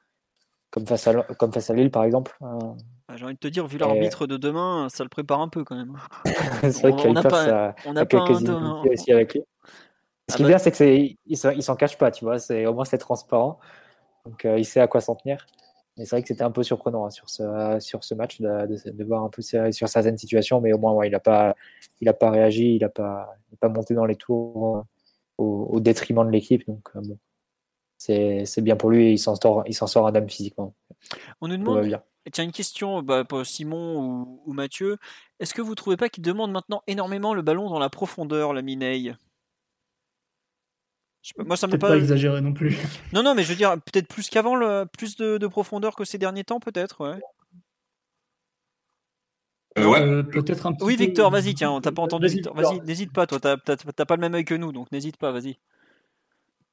comme 0.71 0.85
face 0.85 1.07
à, 1.07 1.13
comme 1.39 1.53
face 1.53 1.69
à 1.69 1.73
Lille 1.73 1.91
par 1.91 2.03
exemple. 2.03 2.37
Euh. 2.41 2.59
Ah, 3.07 3.15
j'ai 3.15 3.25
envie 3.25 3.35
de 3.35 3.39
te 3.39 3.47
dire, 3.47 3.65
vu 3.67 3.77
l'arbitre 3.77 4.27
de 4.27 4.35
demain, 4.35 4.87
ça 4.89 5.03
le 5.03 5.09
prépare 5.09 5.39
un 5.39 5.47
peu 5.47 5.63
quand 5.63 5.75
même. 5.75 5.95
c'est 6.61 6.81
vrai 6.81 6.95
qu'il 6.95 7.17
a, 7.17 7.75
on 7.85 7.95
a 7.95 8.05
quelques 8.05 8.29
aussi 8.91 9.11
avec 9.13 9.33
lui. 9.33 9.43
Ce 10.29 10.35
qui 10.35 10.43
est 10.43 10.47
bien, 10.47 10.57
c'est 10.57 10.71
qu'il 10.71 11.17
il 11.25 11.63
s'en 11.63 11.75
cache 11.75 11.97
pas, 11.97 12.11
tu 12.11 12.25
vois. 12.25 12.37
Au 12.67 12.73
moins 12.73 12.85
c'est 12.85 12.97
transparent, 12.97 13.59
donc 14.25 14.45
euh, 14.45 14.59
il 14.59 14.65
sait 14.65 14.81
à 14.81 14.87
quoi 14.87 15.01
s'en 15.01 15.15
tenir. 15.15 15.45
Mais 15.97 16.05
c'est 16.05 16.15
vrai 16.15 16.21
que 16.21 16.27
c'était 16.27 16.43
un 16.43 16.51
peu 16.51 16.63
surprenant 16.63 17.05
hein, 17.05 17.09
sur 17.09 17.29
ce 17.29 17.77
sur 17.79 18.03
ce 18.03 18.13
match 18.13 18.39
de, 18.41 18.91
de, 18.91 19.03
voir 19.03 19.23
un 19.23 19.29
peu 19.29 19.41
sur 19.41 19.89
certaines 19.89 20.17
situations, 20.17 20.61
mais 20.61 20.73
au 20.73 20.77
moins 20.77 20.93
ouais, 20.93 21.07
il 21.07 21.11
n'a 21.11 21.19
pas 21.19 21.55
il 22.01 22.09
a 22.09 22.13
pas 22.13 22.29
réagi, 22.29 22.75
il 22.75 22.81
n'a 22.81 22.89
pas 22.89 23.35
pas 23.59 23.69
monté 23.69 23.93
dans 23.93 24.05
les 24.05 24.15
tours 24.15 24.85
au, 25.37 25.67
au 25.71 25.79
détriment 25.79 26.25
de 26.25 26.31
l'équipe, 26.31 26.67
donc 26.67 26.89
euh, 26.95 27.01
bon 27.01 27.17
c'est 27.97 28.61
bien 28.61 28.75
pour 28.75 28.89
lui 28.89 29.07
et 29.07 29.11
il 29.11 29.17
s'en 29.17 29.35
sort, 29.35 29.63
il 29.65 29.73
s'en 29.73 29.87
sort 29.87 30.07
indemne 30.07 30.29
physiquement. 30.29 30.73
On 31.41 31.47
nous 31.47 31.57
demande, 31.57 31.99
tiens, 32.31 32.43
une 32.43 32.51
question 32.51 33.01
bah, 33.01 33.23
pour 33.23 33.45
Simon 33.45 34.39
ou, 34.45 34.53
Mathieu. 34.53 34.97
Est-ce 35.39 35.53
que 35.53 35.61
vous 35.61 35.75
trouvez 35.75 35.97
pas 35.97 36.09
qu'il 36.09 36.23
demande 36.23 36.51
maintenant 36.51 36.81
énormément 36.87 37.33
le 37.33 37.41
ballon 37.41 37.69
dans 37.69 37.79
la 37.79 37.89
profondeur, 37.89 38.53
la 38.53 38.61
Mineille 38.61 39.15
moi, 41.37 41.57
ça 41.57 41.67
me 41.67 41.77
pas... 41.77 41.89
pas 41.89 41.97
exagéré 41.97 42.41
non 42.41 42.53
plus. 42.53 42.77
Non, 43.13 43.23
non, 43.23 43.35
mais 43.35 43.43
je 43.43 43.49
veux 43.49 43.55
dire, 43.55 43.73
peut-être 43.73 44.07
plus 44.07 44.29
qu'avant, 44.29 44.85
plus 44.85 45.15
de, 45.17 45.47
profondeur 45.47 45.95
que 45.95 46.05
ces 46.05 46.17
derniers 46.17 46.43
temps, 46.43 46.59
peut-être, 46.59 47.01
ouais. 47.01 47.19
Euh, 49.77 49.93
euh, 49.93 50.23
peut-être 50.23 50.65
un 50.65 50.73
Oui, 50.81 50.95
Victor, 50.95 51.29
vas-y, 51.29 51.53
tiens, 51.53 51.79
t'as 51.81 51.91
pas 51.91 52.01
entendu. 52.01 52.27
Vas-y, 52.53 52.81
n'hésite 52.81 53.13
pas, 53.13 53.27
toi, 53.27 53.39
t'as 53.39 53.57
pas 53.57 54.15
le 54.15 54.21
même 54.21 54.33
œil 54.33 54.45
que 54.45 54.55
nous, 54.55 54.71
donc 54.71 54.91
n'hésite 54.91 55.17
pas, 55.17 55.31
vas-y. 55.31 55.57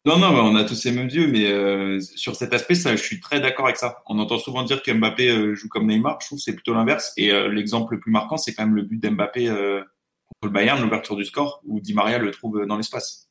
Non, 0.07 0.19
non, 0.19 0.35
on 0.39 0.55
a 0.55 0.65
tous 0.65 0.85
les 0.85 0.93
mêmes 0.93 1.09
yeux, 1.09 1.27
mais 1.27 1.51
euh, 1.51 1.99
sur 1.99 2.37
cet 2.37 2.53
aspect, 2.53 2.75
ça, 2.75 2.95
je 2.95 3.03
suis 3.03 3.21
très 3.21 3.41
d'accord 3.41 3.65
avec 3.65 3.79
ça. 3.79 4.03
On 4.07 4.19
entend 4.19 4.37
souvent 4.37 4.63
dire 4.63 4.83
que 4.83 4.93
Mbappé 4.93 5.31
euh, 5.31 5.55
joue 5.55 5.69
comme 5.69 5.87
Neymar. 5.87 6.19
Je 6.21 6.27
trouve 6.27 6.39
que 6.39 6.43
c'est 6.43 6.53
plutôt 6.53 6.75
l'inverse. 6.75 7.15
Et 7.17 7.33
euh, 7.33 7.49
l'exemple 7.49 7.95
le 7.95 8.01
plus 8.01 8.11
marquant, 8.11 8.37
c'est 8.37 8.53
quand 8.53 8.67
même 8.67 8.75
le 8.75 8.83
but 8.83 8.99
d'Mbappé 8.99 9.47
contre 9.47 10.43
le 10.43 10.51
Bayern, 10.51 10.83
l'ouverture 10.83 11.17
du 11.17 11.25
score, 11.25 11.63
où 11.65 11.81
Di 11.81 11.95
Maria 11.95 12.19
le 12.19 12.31
trouve 12.33 12.67
dans 12.67 12.77
l'espace. 12.77 13.31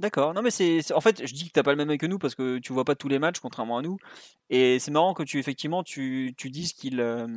D'accord. 0.00 0.34
Non, 0.34 0.42
mais 0.42 0.50
c'est 0.50 0.92
en 0.92 1.00
fait, 1.00 1.24
je 1.24 1.32
dis 1.34 1.46
que 1.46 1.52
t'as 1.52 1.62
pas 1.62 1.70
le 1.70 1.76
même 1.76 1.88
œil 1.88 1.98
que 1.98 2.06
nous 2.06 2.18
parce 2.18 2.34
que 2.34 2.58
tu 2.58 2.72
vois 2.72 2.84
pas 2.84 2.96
tous 2.96 3.08
les 3.08 3.20
matchs, 3.20 3.38
contrairement 3.38 3.78
à 3.78 3.82
nous. 3.82 3.96
Et 4.50 4.80
c'est 4.80 4.90
marrant 4.90 5.14
que 5.14 5.22
tu 5.22 5.38
effectivement 5.38 5.84
tu, 5.84 6.34
tu 6.36 6.50
dises 6.50 6.72
qu'il 6.72 7.00
euh, 7.00 7.28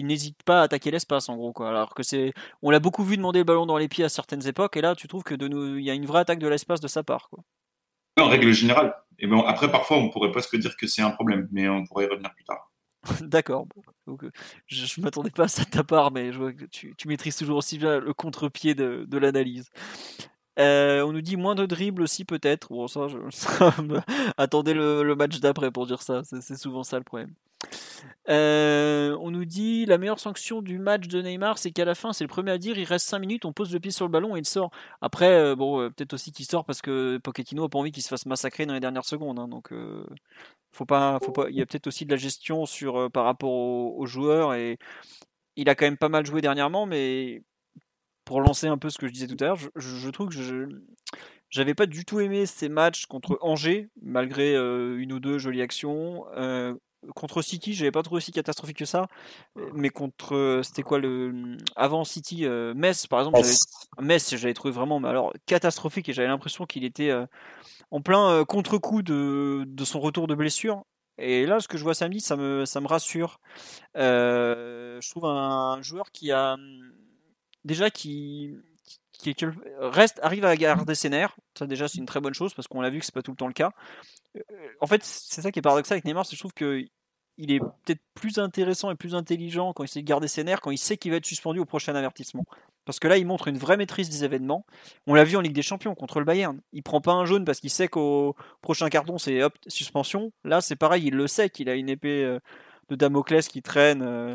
n'hésite 0.00 0.42
pas 0.44 0.60
à 0.60 0.62
attaquer 0.64 0.90
l'espace 0.90 1.28
en 1.28 1.36
gros 1.36 1.52
quoi. 1.52 1.68
Alors 1.68 1.94
que 1.94 2.02
c'est, 2.02 2.32
on 2.62 2.70
l'a 2.70 2.80
beaucoup 2.80 3.04
vu 3.04 3.18
demander 3.18 3.40
le 3.40 3.44
ballon 3.44 3.66
dans 3.66 3.76
les 3.76 3.88
pieds 3.88 4.04
à 4.04 4.08
certaines 4.08 4.46
époques 4.46 4.78
et 4.78 4.80
là 4.80 4.94
tu 4.94 5.08
trouves 5.08 5.24
que 5.24 5.34
de 5.34 5.46
nous, 5.46 5.76
il 5.76 5.84
y 5.84 5.90
a 5.90 5.94
une 5.94 6.06
vraie 6.06 6.20
attaque 6.20 6.38
de 6.38 6.48
l'espace 6.48 6.80
de 6.80 6.88
sa 6.88 7.02
part 7.02 7.28
quoi. 7.28 7.44
En 8.18 8.28
règle 8.28 8.52
générale. 8.52 8.94
Et 9.18 9.26
bon, 9.26 9.42
après 9.42 9.70
parfois 9.70 9.98
on 9.98 10.08
pourrait 10.08 10.30
presque 10.30 10.56
dire 10.56 10.74
que 10.74 10.86
c'est 10.86 11.02
un 11.02 11.10
problème, 11.10 11.48
mais 11.52 11.68
on 11.68 11.84
pourrait 11.84 12.06
y 12.06 12.08
revenir 12.08 12.34
plus 12.34 12.44
tard. 12.44 12.72
D'accord. 13.20 13.66
Euh, 14.08 14.16
je, 14.66 15.00
ne 15.00 15.04
m'attendais 15.04 15.30
pas 15.30 15.44
à 15.44 15.48
ça 15.48 15.64
de 15.64 15.70
ta 15.70 15.84
part, 15.84 16.12
mais 16.12 16.32
je 16.32 16.38
vois 16.38 16.54
que 16.54 16.64
tu, 16.64 16.94
tu 16.96 17.08
maîtrises 17.08 17.36
toujours 17.36 17.58
aussi 17.58 17.76
bien 17.76 18.00
le 18.00 18.14
contre-pied 18.14 18.74
de, 18.74 19.04
de 19.06 19.18
l'analyse. 19.18 19.70
Euh, 20.58 21.02
on 21.02 21.12
nous 21.12 21.20
dit 21.20 21.36
moins 21.36 21.54
de 21.54 21.66
dribble 21.66 22.02
aussi 22.02 22.24
peut-être. 22.24 22.68
Bon 22.70 22.88
ça, 22.88 23.06
attendez 24.36 24.74
le, 24.74 25.14
match 25.14 25.40
d'après 25.40 25.70
pour 25.70 25.86
dire 25.86 26.02
ça. 26.02 26.22
C'est 26.24 26.56
souvent 26.56 26.82
ça 26.82 26.98
le 26.98 27.04
problème. 27.04 27.32
Euh, 28.28 29.16
on 29.20 29.30
nous 29.30 29.44
dit 29.44 29.86
la 29.86 29.98
meilleure 29.98 30.20
sanction 30.20 30.62
du 30.62 30.78
match 30.78 31.08
de 31.08 31.20
Neymar, 31.22 31.58
c'est 31.58 31.70
qu'à 31.70 31.84
la 31.84 31.94
fin, 31.94 32.12
c'est 32.12 32.24
le 32.24 32.28
premier 32.28 32.52
à 32.52 32.58
dire 32.58 32.78
il 32.78 32.84
reste 32.84 33.06
5 33.08 33.18
minutes, 33.18 33.44
on 33.44 33.52
pose 33.52 33.72
le 33.72 33.80
pied 33.80 33.90
sur 33.90 34.06
le 34.06 34.10
ballon 34.10 34.36
et 34.36 34.40
il 34.40 34.46
sort. 34.46 34.70
Après, 35.00 35.30
euh, 35.30 35.56
bon, 35.56 35.90
peut-être 35.90 36.14
aussi 36.14 36.32
qu'il 36.32 36.46
sort 36.46 36.64
parce 36.64 36.82
que 36.82 37.18
Pochettino 37.18 37.64
a 37.64 37.68
pas 37.68 37.78
envie 37.78 37.92
qu'il 37.92 38.02
se 38.02 38.08
fasse 38.08 38.26
massacrer 38.26 38.66
dans 38.66 38.74
les 38.74 38.80
dernières 38.80 39.04
secondes. 39.04 39.38
Hein, 39.38 39.48
donc, 39.48 39.72
faut 40.72 40.86
pas. 40.86 41.18
Il 41.50 41.56
y 41.56 41.62
a 41.62 41.66
peut-être 41.66 41.86
aussi 41.86 42.06
de 42.06 42.10
la 42.10 42.16
gestion 42.16 42.66
sur 42.66 43.10
par 43.10 43.24
rapport 43.24 43.50
aux 43.52 44.06
joueurs 44.06 44.54
et 44.54 44.78
il 45.56 45.68
a 45.68 45.74
quand 45.74 45.86
même 45.86 45.96
pas 45.96 46.08
mal 46.08 46.24
joué 46.26 46.40
dernièrement, 46.40 46.86
mais 46.86 47.42
pour 48.26 48.40
lancer 48.40 48.66
un 48.66 48.76
peu 48.76 48.90
ce 48.90 48.98
que 48.98 49.06
je 49.06 49.12
disais 49.12 49.28
tout 49.28 49.36
à 49.40 49.46
l'heure, 49.46 49.58
je, 49.76 50.10
trouve 50.10 50.28
que 50.28 50.34
je 50.34 50.68
j'avais 51.48 51.74
pas 51.74 51.86
du 51.86 52.04
tout 52.04 52.20
aimé 52.20 52.44
ces 52.44 52.68
matchs 52.68 53.06
contre 53.06 53.38
Angers, 53.40 53.88
malgré 54.02 54.54
euh, 54.54 54.98
une 54.98 55.12
ou 55.12 55.20
deux 55.20 55.38
jolies 55.38 55.62
actions. 55.62 56.26
Euh, 56.36 56.74
contre 57.14 57.40
City, 57.40 57.72
j'avais 57.72 57.92
pas 57.92 58.02
trouvé 58.02 58.16
aussi 58.16 58.32
catastrophique 58.32 58.78
que 58.78 58.84
ça, 58.84 59.06
mais 59.74 59.90
contre 59.90 60.34
euh, 60.34 60.62
c'était 60.64 60.82
quoi 60.82 60.98
le 60.98 61.56
avant 61.76 62.02
City, 62.02 62.44
Metz 62.74 63.06
par 63.06 63.20
exemple, 63.20 63.40
Metz 64.00 64.34
j'avais 64.34 64.54
trouvé 64.54 64.74
vraiment 64.74 64.98
alors 65.04 65.32
catastrophique 65.46 66.08
et 66.08 66.12
j'avais 66.12 66.26
l'impression 66.26 66.66
qu'il 66.66 66.84
était 66.84 67.12
en 67.92 68.00
plein 68.00 68.44
contre-coup 68.44 69.02
de, 69.02 69.64
de, 69.68 69.84
son 69.84 70.00
retour 70.00 70.26
de 70.26 70.34
blessure. 70.34 70.82
Et 71.18 71.46
là, 71.46 71.60
ce 71.60 71.68
que 71.68 71.78
je 71.78 71.84
vois 71.84 71.94
samedi, 71.94 72.20
ça 72.20 72.36
me, 72.36 72.64
ça 72.66 72.80
me 72.80 72.88
rassure. 72.88 73.38
je 73.94 75.10
trouve 75.10 75.26
un 75.26 75.80
joueur 75.80 76.10
qui 76.10 76.32
a 76.32 76.56
déjà 77.66 77.90
qui, 77.90 78.54
reste, 79.78 80.20
arrive 80.22 80.44
à 80.44 80.56
garder 80.56 80.94
ses 80.94 81.10
nerfs. 81.10 81.36
Ça 81.58 81.66
déjà 81.66 81.88
c'est 81.88 81.98
une 81.98 82.06
très 82.06 82.20
bonne 82.20 82.34
chose 82.34 82.54
parce 82.54 82.68
qu'on 82.68 82.80
l'a 82.80 82.90
vu 82.90 83.00
que 83.00 83.04
c'est 83.04 83.14
pas 83.14 83.22
tout 83.22 83.32
le 83.32 83.36
temps 83.36 83.48
le 83.48 83.52
cas. 83.52 83.72
Euh, 84.36 84.40
en 84.80 84.86
fait, 84.86 85.02
c'est 85.04 85.42
ça 85.42 85.52
qui 85.52 85.58
est 85.58 85.62
paradoxal 85.62 85.96
avec 85.96 86.04
Neymar, 86.04 86.24
c'est 86.24 86.36
je 86.36 86.40
trouve 86.40 86.54
que 86.54 86.82
il 87.38 87.52
est 87.52 87.60
peut-être 87.60 88.00
plus 88.14 88.38
intéressant 88.38 88.90
et 88.90 88.94
plus 88.94 89.14
intelligent 89.14 89.74
quand 89.74 89.84
il 89.84 89.88
sait 89.88 90.02
garder 90.02 90.26
ses 90.26 90.42
nerfs, 90.42 90.62
quand 90.62 90.70
il 90.70 90.78
sait 90.78 90.96
qu'il 90.96 91.10
va 91.10 91.18
être 91.18 91.26
suspendu 91.26 91.60
au 91.60 91.66
prochain 91.66 91.94
avertissement. 91.94 92.44
Parce 92.86 92.98
que 92.98 93.08
là, 93.08 93.18
il 93.18 93.26
montre 93.26 93.48
une 93.48 93.58
vraie 93.58 93.76
maîtrise 93.76 94.08
des 94.08 94.24
événements. 94.24 94.64
On 95.06 95.12
l'a 95.12 95.24
vu 95.24 95.36
en 95.36 95.42
Ligue 95.42 95.52
des 95.52 95.60
Champions 95.60 95.94
contre 95.94 96.18
le 96.18 96.24
Bayern. 96.24 96.58
Il 96.72 96.82
prend 96.82 97.02
pas 97.02 97.12
un 97.12 97.26
jaune 97.26 97.44
parce 97.44 97.60
qu'il 97.60 97.68
sait 97.68 97.88
qu'au 97.88 98.36
prochain 98.62 98.88
carton, 98.88 99.18
c'est 99.18 99.42
suspension. 99.66 100.32
Là, 100.44 100.62
c'est 100.62 100.76
pareil, 100.76 101.04
il 101.08 101.14
le 101.14 101.26
sait 101.26 101.50
qu'il 101.50 101.68
a 101.68 101.74
une 101.74 101.90
épée 101.90 102.24
euh, 102.24 102.38
de 102.88 102.94
Damoclès 102.94 103.48
qui 103.48 103.60
traîne 103.60 104.00
euh, 104.00 104.34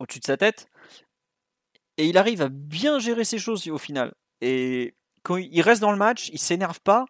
au-dessus 0.00 0.18
de 0.18 0.24
sa 0.24 0.36
tête 0.36 0.71
et 1.98 2.06
il 2.06 2.18
arrive 2.18 2.42
à 2.42 2.48
bien 2.48 2.98
gérer 2.98 3.24
ces 3.24 3.38
choses 3.38 3.66
au 3.68 3.78
final. 3.78 4.12
Et 4.40 4.94
quand 5.22 5.36
il 5.36 5.60
reste 5.62 5.80
dans 5.80 5.92
le 5.92 5.98
match, 5.98 6.30
il 6.32 6.38
s'énerve 6.38 6.80
pas. 6.80 7.04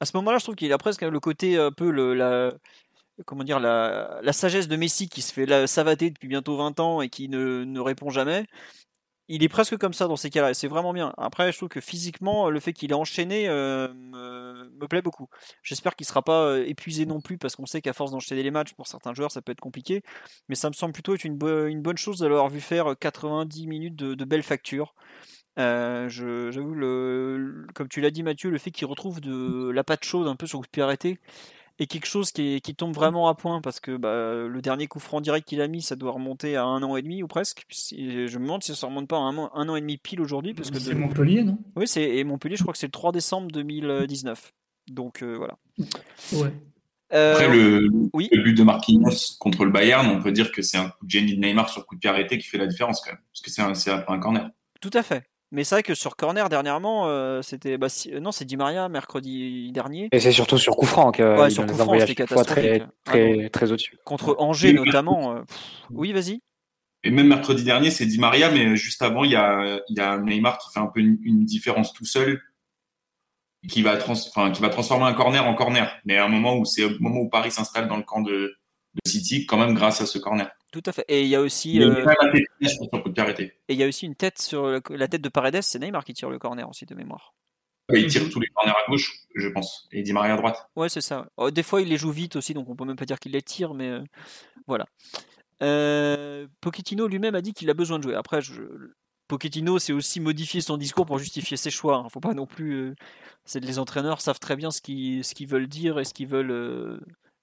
À 0.00 0.06
ce 0.06 0.16
moment-là, 0.16 0.38
je 0.38 0.44
trouve 0.44 0.56
qu'il 0.56 0.72
a 0.72 0.78
presque 0.78 1.02
le 1.02 1.20
côté 1.20 1.56
un 1.58 1.70
peu 1.70 1.90
le, 1.90 2.14
la, 2.14 2.52
comment 3.26 3.44
dire, 3.44 3.60
la, 3.60 4.20
la, 4.22 4.32
sagesse 4.32 4.68
de 4.68 4.76
Messi 4.76 5.08
qui 5.08 5.22
se 5.22 5.32
fait 5.32 5.66
savater 5.66 6.10
depuis 6.10 6.28
bientôt 6.28 6.56
20 6.56 6.80
ans 6.80 7.02
et 7.02 7.08
qui 7.08 7.28
ne, 7.28 7.64
ne 7.64 7.80
répond 7.80 8.10
jamais. 8.10 8.46
Il 9.28 9.42
est 9.44 9.48
presque 9.48 9.76
comme 9.78 9.92
ça 9.92 10.08
dans 10.08 10.16
ces 10.16 10.30
cas-là, 10.30 10.50
et 10.50 10.54
c'est 10.54 10.68
vraiment 10.68 10.92
bien. 10.92 11.12
Après, 11.16 11.52
je 11.52 11.56
trouve 11.56 11.68
que 11.68 11.80
physiquement, 11.80 12.50
le 12.50 12.60
fait 12.60 12.72
qu'il 12.72 12.90
ait 12.90 12.94
enchaîné 12.94 13.48
euh, 13.48 13.88
me, 13.94 14.86
plaît 14.86 15.02
beaucoup. 15.02 15.28
J'espère 15.62 15.94
qu'il 15.94 16.04
ne 16.04 16.08
sera 16.08 16.22
pas 16.22 16.42
euh, 16.42 16.64
épuisé 16.66 17.06
non 17.06 17.20
plus, 17.20 17.38
parce 17.38 17.56
qu'on 17.56 17.66
sait 17.66 17.80
qu'à 17.80 17.92
force 17.92 18.10
d'enchaîner 18.10 18.42
les 18.42 18.50
matchs, 18.50 18.74
pour 18.74 18.88
certains 18.88 19.14
joueurs, 19.14 19.30
ça 19.30 19.40
peut 19.40 19.52
être 19.52 19.60
compliqué. 19.60 20.02
Mais 20.48 20.54
ça 20.54 20.68
me 20.68 20.74
semble 20.74 20.92
plutôt 20.92 21.14
être 21.14 21.24
une, 21.24 21.36
bonne 21.36 21.98
chose 21.98 22.18
de 22.18 22.26
l'avoir 22.26 22.48
vu 22.48 22.60
faire 22.60 22.94
90 22.98 23.66
minutes 23.68 23.96
de, 23.96 24.14
de 24.14 24.24
belles 24.24 24.42
factures. 24.42 24.94
Euh, 25.58 26.08
J'avoue, 26.08 26.74
comme 27.74 27.88
tu 27.88 28.00
l'as 28.00 28.10
dit 28.10 28.22
Mathieu, 28.22 28.50
le 28.50 28.58
fait 28.58 28.70
qu'il 28.70 28.86
retrouve 28.86 29.20
de 29.20 29.70
la 29.70 29.84
pâte 29.84 30.04
chaude 30.04 30.26
un 30.26 30.36
peu 30.36 30.46
sur 30.46 30.58
coup 30.60 30.66
de 30.66 30.70
pied 30.70 30.82
arrêté 30.82 31.18
est 31.78 31.86
quelque 31.86 32.06
chose 32.06 32.32
qui, 32.32 32.60
tombe 32.76 32.94
vraiment 32.94 33.28
à 33.28 33.34
point 33.34 33.60
parce 33.60 33.80
que 33.80 33.96
bah, 33.96 34.46
le 34.48 34.60
dernier 34.62 34.86
coup 34.86 34.98
franc 34.98 35.20
direct 35.20 35.46
qu'il 35.46 35.60
a 35.60 35.68
mis, 35.68 35.82
ça 35.82 35.96
doit 35.96 36.12
remonter 36.12 36.56
à 36.56 36.64
un 36.64 36.82
an 36.82 36.96
et 36.96 37.02
demi 37.02 37.22
ou 37.22 37.28
presque. 37.28 37.64
Je 37.70 38.38
me 38.38 38.44
demande 38.44 38.62
si 38.62 38.74
ça 38.74 38.86
remonte 38.86 39.08
pas 39.08 39.18
à 39.18 39.20
un, 39.20 39.50
un 39.54 39.68
an 39.68 39.76
et 39.76 39.80
demi 39.80 39.98
pile 39.98 40.20
aujourd'hui. 40.20 40.54
parce 40.54 40.70
que 40.70 40.78
C'est 40.78 40.94
Montpellier, 40.94 41.44
non? 41.44 41.58
Oui, 41.76 41.86
c'est 41.86 42.02
et 42.02 42.24
Montpellier, 42.24 42.56
je 42.56 42.62
crois 42.62 42.72
que 42.72 42.78
c'est 42.78 42.86
le 42.86 42.92
3 42.92 43.12
décembre 43.12 43.50
2019. 43.52 44.52
Donc 44.88 45.22
euh, 45.22 45.36
voilà. 45.36 45.58
Ouais. 46.32 46.52
Euh, 47.12 47.32
Après, 47.32 47.48
le, 47.48 47.80
le, 47.80 48.42
but 48.42 48.54
de 48.54 48.62
Marquinhos 48.62 49.36
contre 49.38 49.64
le 49.66 49.70
Bayern, 49.70 50.06
on 50.08 50.22
peut 50.22 50.32
dire 50.32 50.50
que 50.50 50.62
c'est 50.62 50.78
un 50.78 50.88
coup 50.88 51.04
de 51.04 51.10
génie 51.10 51.36
de 51.36 51.40
Neymar 51.40 51.68
sur 51.68 51.86
coup 51.86 51.94
de 51.94 52.00
pied 52.00 52.08
arrêté 52.08 52.38
qui 52.38 52.48
fait 52.48 52.58
la 52.58 52.66
différence 52.66 53.02
quand 53.02 53.10
même. 53.10 53.20
Parce 53.32 53.42
que 53.42 53.50
c'est 53.50 53.90
un, 53.90 54.04
un 54.08 54.18
corner. 54.18 54.50
Tout 54.80 54.90
à 54.94 55.02
fait. 55.02 55.24
Mais 55.52 55.64
c'est 55.64 55.74
vrai 55.74 55.82
que 55.82 55.94
sur 55.94 56.16
corner 56.16 56.48
dernièrement, 56.48 57.08
euh, 57.08 57.42
c'était 57.42 57.76
bah, 57.76 57.88
non 58.20 58.32
c'est 58.32 58.46
Di 58.46 58.56
Maria 58.56 58.88
mercredi 58.88 59.70
dernier. 59.70 60.08
Et 60.10 60.18
c'est 60.18 60.32
surtout 60.32 60.56
sur 60.56 60.76
coup 60.76 60.86
franc 60.86 61.12
que 61.12 61.38
ouais, 61.38 61.50
sur 61.50 61.66
coup 61.66 61.74
franc 61.74 61.98
c'était 62.00 62.14
catastrophique. 62.14 62.82
Très, 63.04 63.50
très, 63.50 63.70
au-dessus. 63.70 63.98
Contre 64.04 64.34
Angers 64.38 64.72
notamment. 64.72 65.36
Euh, 65.36 65.40
oui, 65.90 66.12
vas-y. 66.12 66.40
Et 67.04 67.10
même 67.10 67.26
mercredi 67.26 67.64
dernier, 67.64 67.90
c'est 67.90 68.06
Di 68.06 68.18
Maria, 68.18 68.50
mais 68.50 68.76
juste 68.76 69.02
avant, 69.02 69.24
il 69.24 69.32
y 69.32 69.36
a, 69.36 69.80
y 69.88 70.00
a 70.00 70.16
Neymar 70.18 70.56
qui 70.56 70.72
fait 70.72 70.80
un 70.80 70.86
peu 70.86 71.00
une, 71.00 71.44
différence 71.44 71.92
tout 71.92 72.04
seul, 72.04 72.40
qui 73.68 73.82
va, 73.82 73.96
trans, 73.96 74.14
qui 74.14 74.62
va 74.62 74.68
transformer 74.70 75.04
un 75.04 75.12
corner 75.12 75.44
en 75.44 75.54
corner. 75.54 75.92
Mais 76.04 76.16
à 76.16 76.24
un 76.24 76.28
moment 76.28 76.56
où 76.56 76.64
c'est 76.64 76.84
au 76.84 76.90
moment 77.00 77.20
où 77.20 77.28
Paris 77.28 77.50
s'installe 77.50 77.88
dans 77.88 77.96
le 77.96 78.04
camp 78.04 78.20
de, 78.20 78.54
de 78.94 79.10
City, 79.10 79.46
quand 79.46 79.58
même 79.58 79.74
grâce 79.74 80.00
à 80.00 80.06
ce 80.06 80.18
corner. 80.18 80.50
Tout 80.72 80.82
à 80.86 80.92
fait. 80.92 81.04
Et 81.08 81.22
il 81.22 81.28
y 81.28 81.36
a 81.36 81.40
aussi. 81.40 81.82
Euh... 81.82 82.04
Et 82.30 83.74
il 83.74 83.76
y 83.76 83.82
a 83.82 83.86
aussi 83.86 84.06
une 84.06 84.14
tête 84.14 84.40
sur 84.40 84.80
la 84.90 85.08
tête 85.08 85.20
de 85.20 85.28
Paredes, 85.28 85.62
c'est 85.62 85.78
Neymar 85.78 86.04
qui 86.04 86.14
tire 86.14 86.30
le 86.30 86.38
corner 86.38 86.68
aussi 86.68 86.86
de 86.86 86.94
mémoire. 86.94 87.34
il 87.92 88.06
tire 88.06 88.28
tous 88.30 88.40
les 88.40 88.48
corners 88.48 88.72
à 88.72 88.90
gauche, 88.90 89.26
je 89.34 89.48
pense, 89.48 89.86
et 89.92 90.02
Di 90.02 90.12
Maria 90.12 90.34
à 90.34 90.36
droite. 90.36 90.66
Ouais, 90.76 90.88
c'est 90.88 91.02
ça. 91.02 91.26
Oh, 91.36 91.50
des 91.50 91.62
fois, 91.62 91.82
il 91.82 91.88
les 91.88 91.98
joue 91.98 92.10
vite 92.10 92.36
aussi, 92.36 92.54
donc 92.54 92.68
on 92.70 92.74
peut 92.74 92.86
même 92.86 92.96
pas 92.96 93.04
dire 93.04 93.18
qu'il 93.18 93.32
les 93.32 93.42
tire, 93.42 93.74
mais 93.74 93.88
euh, 93.88 94.02
voilà. 94.66 94.86
Euh, 95.62 96.46
Pochettino 96.60 97.06
lui-même 97.06 97.34
a 97.34 97.42
dit 97.42 97.52
qu'il 97.52 97.68
a 97.68 97.74
besoin 97.74 97.98
de 97.98 98.04
jouer. 98.04 98.14
Après, 98.14 98.40
je... 98.40 98.62
Pochettino, 99.28 99.78
c'est 99.78 99.92
aussi 99.92 100.20
modifier 100.20 100.60
son 100.62 100.78
discours 100.78 101.06
pour 101.06 101.18
justifier 101.18 101.56
ses 101.56 101.70
choix. 101.70 101.98
Hein. 101.98 102.08
Faut 102.08 102.20
pas 102.20 102.34
non 102.34 102.46
plus. 102.46 102.72
Euh, 102.72 102.94
c'est 103.44 103.60
les 103.60 103.78
entraîneurs 103.78 104.20
savent 104.20 104.40
très 104.40 104.56
bien 104.56 104.70
ce 104.70 104.80
qu'ils 104.80 105.24
ce 105.24 105.34
qu'ils 105.34 105.48
veulent 105.48 105.68
dire 105.68 105.98
et 105.98 106.04
ce 106.04 106.12
qu'ils 106.14 106.26
veulent 106.28 107.00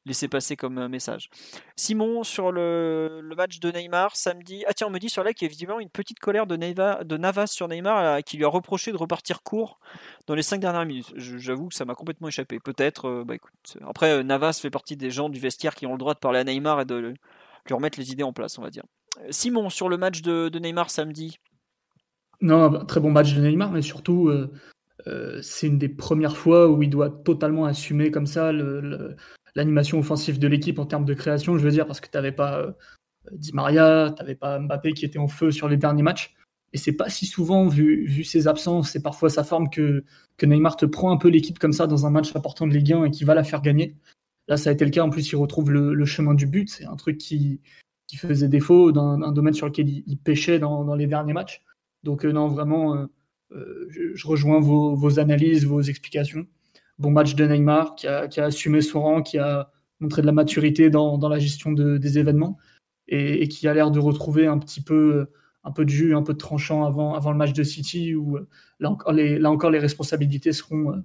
laisser 0.10 0.28
passer 0.28 0.55
comme 0.55 0.88
message. 0.88 1.30
Simon, 1.76 2.24
sur 2.24 2.51
le, 2.51 3.22
match 3.38 3.60
de 3.60 3.72
Neymar 3.72 4.16
samedi, 4.16 4.64
ah 4.68 4.74
tiens, 4.74 4.88
on 4.88 4.89
me 4.89 4.99
dit 4.99 5.10
sur 5.10 5.24
là 5.24 5.34
qu'il 5.34 5.47
y 5.47 5.49
a 5.49 5.53
évidemment 5.53 5.80
une 5.80 5.89
petite 5.89 6.20
colère 6.20 6.45
de, 6.45 6.57
Navas 7.18 7.47
sur 7.47 7.68
Neymar 7.68 8.24
qui 8.24 8.38
lui 8.38 8.45
a 8.45 8.49
reproché 8.49 8.91
de 8.91 8.97
repartir 8.97 9.41
court 9.43 9.80
dans 10.28 10.36
les 10.36 10.41
5 10.41 10.60
dernières 10.60 10.86
minutes. 10.86 11.14
J'avoue 11.16 11.70
que 11.70 11.76
ça 11.76 11.86
m'a 11.86 11.95
complètement 11.95 12.28
échappé. 12.28 12.60
Peut-être, 12.60 13.05
euh, 13.05 13.24
bah 13.26 13.36
écoute, 13.36 13.78
après 13.88 14.12
euh, 14.12 14.24
Navas 14.24 14.60
fait 14.62 14.70
partie 14.70 14.97
des 14.97 15.12
gens 15.12 15.30
du 15.30 15.39
vestiaire 15.39 15.76
qui 15.76 15.86
ont 15.86 15.93
le 15.93 15.97
droit 15.97 16.14
de 16.14 16.20
parler 16.20 16.39
à 16.39 16.43
Neymar 16.43 16.82
et 16.82 16.86
de 16.86 16.95
lui 16.95 17.74
remettre 17.74 17.99
les 17.99 18.12
idées 18.12 18.24
en 18.24 18.34
place, 18.34 18.57
on 18.57 18.62
va 18.62 18.70
dire. 18.70 18.84
Simon, 19.30 19.70
sur 19.70 19.89
le 19.89 19.97
match 19.97 20.22
de, 20.22 20.57
Neymar 20.60 20.89
samedi. 20.89 21.38
Non, 22.41 22.86
très 22.86 22.99
bon 22.99 23.12
match 23.12 23.34
de 23.34 23.41
Neymar, 23.41 23.72
mais 23.72 23.82
surtout, 23.82 24.30
euh, 25.07 25.41
c'est 25.41 25.68
une 25.68 25.78
des 25.78 25.89
premières 25.89 26.38
fois 26.38 26.70
où 26.70 26.82
il 26.82 26.89
doit 26.89 27.10
totalement 27.10 27.66
assumer 27.66 28.12
comme 28.12 28.28
ça 28.28 28.51
le, 28.51 29.16
l'animation 29.60 29.99
offensive 29.99 30.39
de 30.39 30.47
l'équipe 30.47 30.80
en 30.80 30.86
termes 30.86 31.05
de 31.05 31.14
création, 31.14 31.57
je 31.57 31.64
veux 31.64 31.72
dire, 31.72 31.86
parce 31.86 31.99
que 31.99 32.10
tu 32.10 32.18
n'avais 32.18 32.32
pas 32.32 32.60
euh, 32.60 32.72
Di 33.32 33.51
Maria, 33.53 34.14
tu 34.16 34.22
n'avais 34.22 34.36
pas 34.36 34.57
Mbappé 34.57 34.93
qui 34.93 35.05
était 35.05 35.20
en 35.20 35.28
feu 35.28 35.51
sur 35.51 35.68
les 35.68 35.78
derniers 35.78 36.01
matchs. 36.01 36.34
Et 36.72 36.78
c'est 36.78 36.93
pas 36.93 37.10
si 37.10 37.26
souvent, 37.26 37.68
vu, 37.68 38.05
vu 38.05 38.24
ses 38.24 38.47
absences 38.47 38.95
et 38.95 39.01
parfois 39.01 39.30
sa 39.30 39.43
forme, 39.43 39.70
que, 39.70 40.05
que 40.38 40.45
Neymar 40.45 40.78
te 40.78 40.86
prend 40.86 41.12
un 41.12 41.18
peu 41.18 41.28
l'équipe 41.28 41.60
comme 41.60 41.74
ça 41.74 41.88
dans 41.88 42.05
un 42.05 42.10
match 42.10 42.36
important 42.36 42.68
de 42.68 42.74
Ligue 42.74 42.93
1 42.93 43.05
et 43.05 43.12
qui 43.12 43.24
va 43.24 43.34
la 43.34 43.43
faire 43.43 43.62
gagner. 43.62 43.95
Là, 44.47 44.55
ça 44.55 44.70
a 44.70 44.74
été 44.74 44.86
le 44.86 44.91
cas. 44.91 45.03
En 45.03 45.10
plus, 45.10 45.30
il 45.32 45.36
retrouve 45.36 45.72
le, 45.72 46.05
chemin 46.05 46.34
du 46.34 46.45
but. 46.45 46.70
C'est 46.70 46.86
un 46.86 46.95
truc 46.95 47.18
qui, 47.18 47.60
qui 48.07 48.18
faisait 48.18 48.47
défaut 48.47 48.91
dans 48.91 49.22
un 49.22 49.32
domaine 49.32 49.53
sur 49.53 49.66
lequel 49.66 49.89
il, 49.89 50.18
pêchait 50.18 50.60
dans, 50.60 50.86
dans, 50.86 50.95
les 50.95 51.07
derniers 51.07 51.34
matchs. 51.34 51.64
Donc, 52.03 52.24
euh, 52.24 52.32
non, 52.32 52.47
vraiment, 52.47 52.95
euh, 53.51 53.88
je, 53.89 54.28
rejoins 54.28 54.60
vos, 54.60 54.95
vos, 54.95 55.20
analyses, 55.20 55.66
vos 55.66 55.82
explications 55.82 56.47
bon 57.00 57.12
match 57.12 57.36
de 57.36 57.45
Neymar, 57.45 57.95
qui 57.95 58.08
a, 58.08 58.28
assumé 58.38 58.82
son 58.82 59.02
rang, 59.02 59.22
qui 59.22 59.38
a 59.38 59.72
montré 60.00 60.22
de 60.22 60.28
la 60.28 60.34
maturité 60.34 60.89
dans, 60.89 61.18
la 61.28 61.39
gestion 61.39 61.72
des 61.72 62.20
événements 62.20 62.58
et, 63.10 63.47
qui 63.47 63.68
a 63.68 63.74
l'air 63.74 63.91
de 63.91 64.00
retrouver 64.00 64.47
un 64.47 64.60
petit 64.60 64.82
peu, 64.82 65.28
un 65.64 65.72
peu 65.72 65.86
de 65.86 65.89
jus, 65.89 66.16
un 66.16 66.24
peu 66.24 66.34
de 66.34 66.38
tranchant 66.38 66.86
avant, 66.86 67.14
avant 67.14 67.32
le 67.32 67.38
match 67.38 67.54
de 67.54 67.64
City 67.64 68.16
où 68.16 68.38
euh, 68.38 68.47
là 68.80 68.91
encore 68.91 69.14
les, 69.14 69.39
là 69.39 69.52
encore, 69.52 69.72
les 69.72 69.80
responsabilités 69.80 70.54
seront 70.54 70.91
euh, 70.91 71.04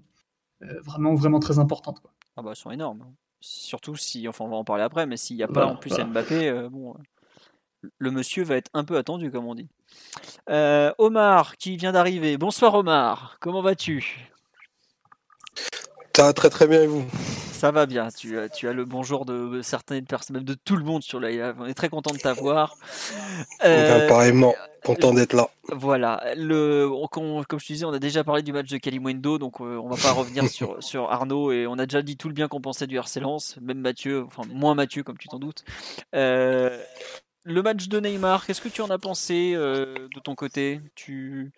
euh, 0.62 0.80
vraiment, 0.82 1.14
vraiment 1.14 1.40
très 1.40 1.59
importantes. 1.59 2.01
Quoi. 2.01 2.12
Ah 2.36 2.42
bah, 2.42 2.51
elles 2.51 2.57
sont 2.57 2.70
énormes. 2.70 3.03
Hein. 3.03 3.12
Surtout 3.40 3.97
si, 3.97 4.26
enfin 4.28 4.45
on 4.45 4.49
va 4.49 4.57
en 4.57 4.64
parler 4.64 4.82
après, 4.82 5.07
mais 5.07 5.16
s'il 5.16 5.36
n'y 5.36 5.42
a 5.42 5.49
pas 5.49 5.66
en 5.66 5.76
plus 5.76 5.92
Mbappé, 5.92 6.68
bon, 6.70 6.95
le 7.99 8.11
monsieur 8.11 8.42
va 8.42 8.57
être 8.57 8.70
un 8.72 8.84
peu 8.84 8.97
attendu, 8.97 9.30
comme 9.30 9.45
on 9.45 9.55
dit. 9.55 9.68
Omar, 10.49 11.59
qui 11.59 11.76
vient 11.76 11.92
d'arriver. 11.92 12.38
Bonsoir 12.38 12.74
Omar, 12.74 13.36
comment 13.40 13.61
vas-tu? 13.61 14.30
Ça 16.16 16.22
va 16.22 16.32
très 16.32 16.48
très 16.48 16.68
bien 16.68 16.82
et 16.82 16.86
vous 16.86 17.04
Ça 17.52 17.72
va 17.72 17.86
bien, 17.86 18.08
tu, 18.08 18.38
tu 18.54 18.68
as 18.68 18.72
le 18.72 18.84
bonjour 18.84 19.24
de 19.24 19.62
certaines 19.62 20.04
personnes, 20.04 20.36
même 20.36 20.44
de 20.44 20.54
tout 20.54 20.76
le 20.76 20.84
monde 20.84 21.02
sur 21.02 21.18
la. 21.18 21.54
On 21.58 21.66
est 21.66 21.74
très 21.74 21.88
content 21.88 22.12
de 22.12 22.18
t'avoir. 22.18 22.76
Euh, 23.64 24.06
Apparemment, 24.06 24.54
content 24.84 25.12
d'être 25.12 25.32
là. 25.32 25.48
Voilà, 25.72 26.22
le, 26.36 26.88
comme 27.10 27.58
je 27.58 27.66
te 27.66 27.72
disais, 27.72 27.84
on 27.84 27.92
a 27.92 27.98
déjà 27.98 28.22
parlé 28.22 28.42
du 28.42 28.52
match 28.52 28.70
de 28.70 28.78
Kalimwendo, 28.78 29.38
donc 29.38 29.60
euh, 29.60 29.76
on 29.82 29.88
va 29.88 29.96
pas 29.96 30.12
revenir 30.12 30.48
sur, 30.48 30.76
sur 30.82 31.10
Arnaud 31.10 31.50
et 31.50 31.66
on 31.66 31.78
a 31.78 31.86
déjà 31.86 32.02
dit 32.02 32.16
tout 32.16 32.28
le 32.28 32.34
bien 32.34 32.46
qu'on 32.46 32.60
pensait 32.60 32.86
du 32.86 32.96
RC 32.96 33.18
Lens, 33.18 33.56
même 33.60 33.78
Mathieu, 33.78 34.24
enfin 34.24 34.42
moins 34.48 34.76
Mathieu 34.76 35.02
comme 35.02 35.18
tu 35.18 35.26
t'en 35.26 35.40
doutes. 35.40 35.64
Euh, 36.14 36.80
le 37.42 37.62
match 37.62 37.88
de 37.88 37.98
Neymar, 37.98 38.46
qu'est-ce 38.46 38.60
que 38.60 38.68
tu 38.68 38.82
en 38.82 38.90
as 38.90 38.98
pensé 38.98 39.54
de 39.54 40.20
ton 40.22 40.36
côté? 40.36 40.80
Tu... 40.94 41.50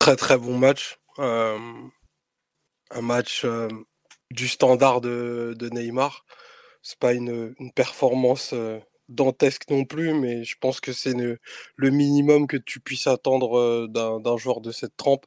Très 0.00 0.16
très 0.16 0.36
bon 0.36 0.58
match. 0.58 0.98
Un 1.18 1.90
match 3.00 3.46
du 4.30 4.48
standard 4.48 5.00
de, 5.00 5.54
de 5.58 5.68
Neymar. 5.68 6.24
C'est 6.82 6.98
pas 6.98 7.12
une, 7.12 7.54
performance 7.74 8.54
dantesque 9.08 9.70
non 9.70 9.84
plus, 9.84 10.14
mais 10.14 10.44
je 10.44 10.56
pense 10.60 10.80
que 10.80 10.92
c'est 10.92 11.14
le, 11.14 11.38
minimum 11.90 12.46
que 12.46 12.56
tu 12.56 12.80
puisses 12.80 13.06
attendre 13.06 13.86
d'un 13.88 14.36
joueur 14.36 14.60
de 14.60 14.72
cette 14.72 14.96
trempe 14.96 15.26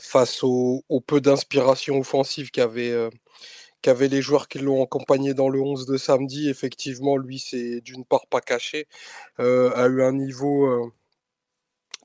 face 0.00 0.42
au, 0.42 0.82
peu 1.06 1.20
d'inspiration 1.20 1.98
offensive 1.98 2.50
qu'avaient 2.50 3.10
les 4.08 4.22
joueurs 4.22 4.48
qui 4.48 4.58
l'ont 4.58 4.84
accompagné 4.84 5.34
dans 5.34 5.48
le 5.48 5.60
11 5.60 5.86
de 5.86 5.96
samedi. 5.96 6.48
Effectivement, 6.48 7.16
lui, 7.16 7.38
c'est 7.38 7.80
d'une 7.80 8.04
part 8.04 8.26
pas 8.26 8.40
caché, 8.40 8.86
a 9.38 9.86
eu 9.86 10.02
un 10.02 10.12
niveau 10.12 10.92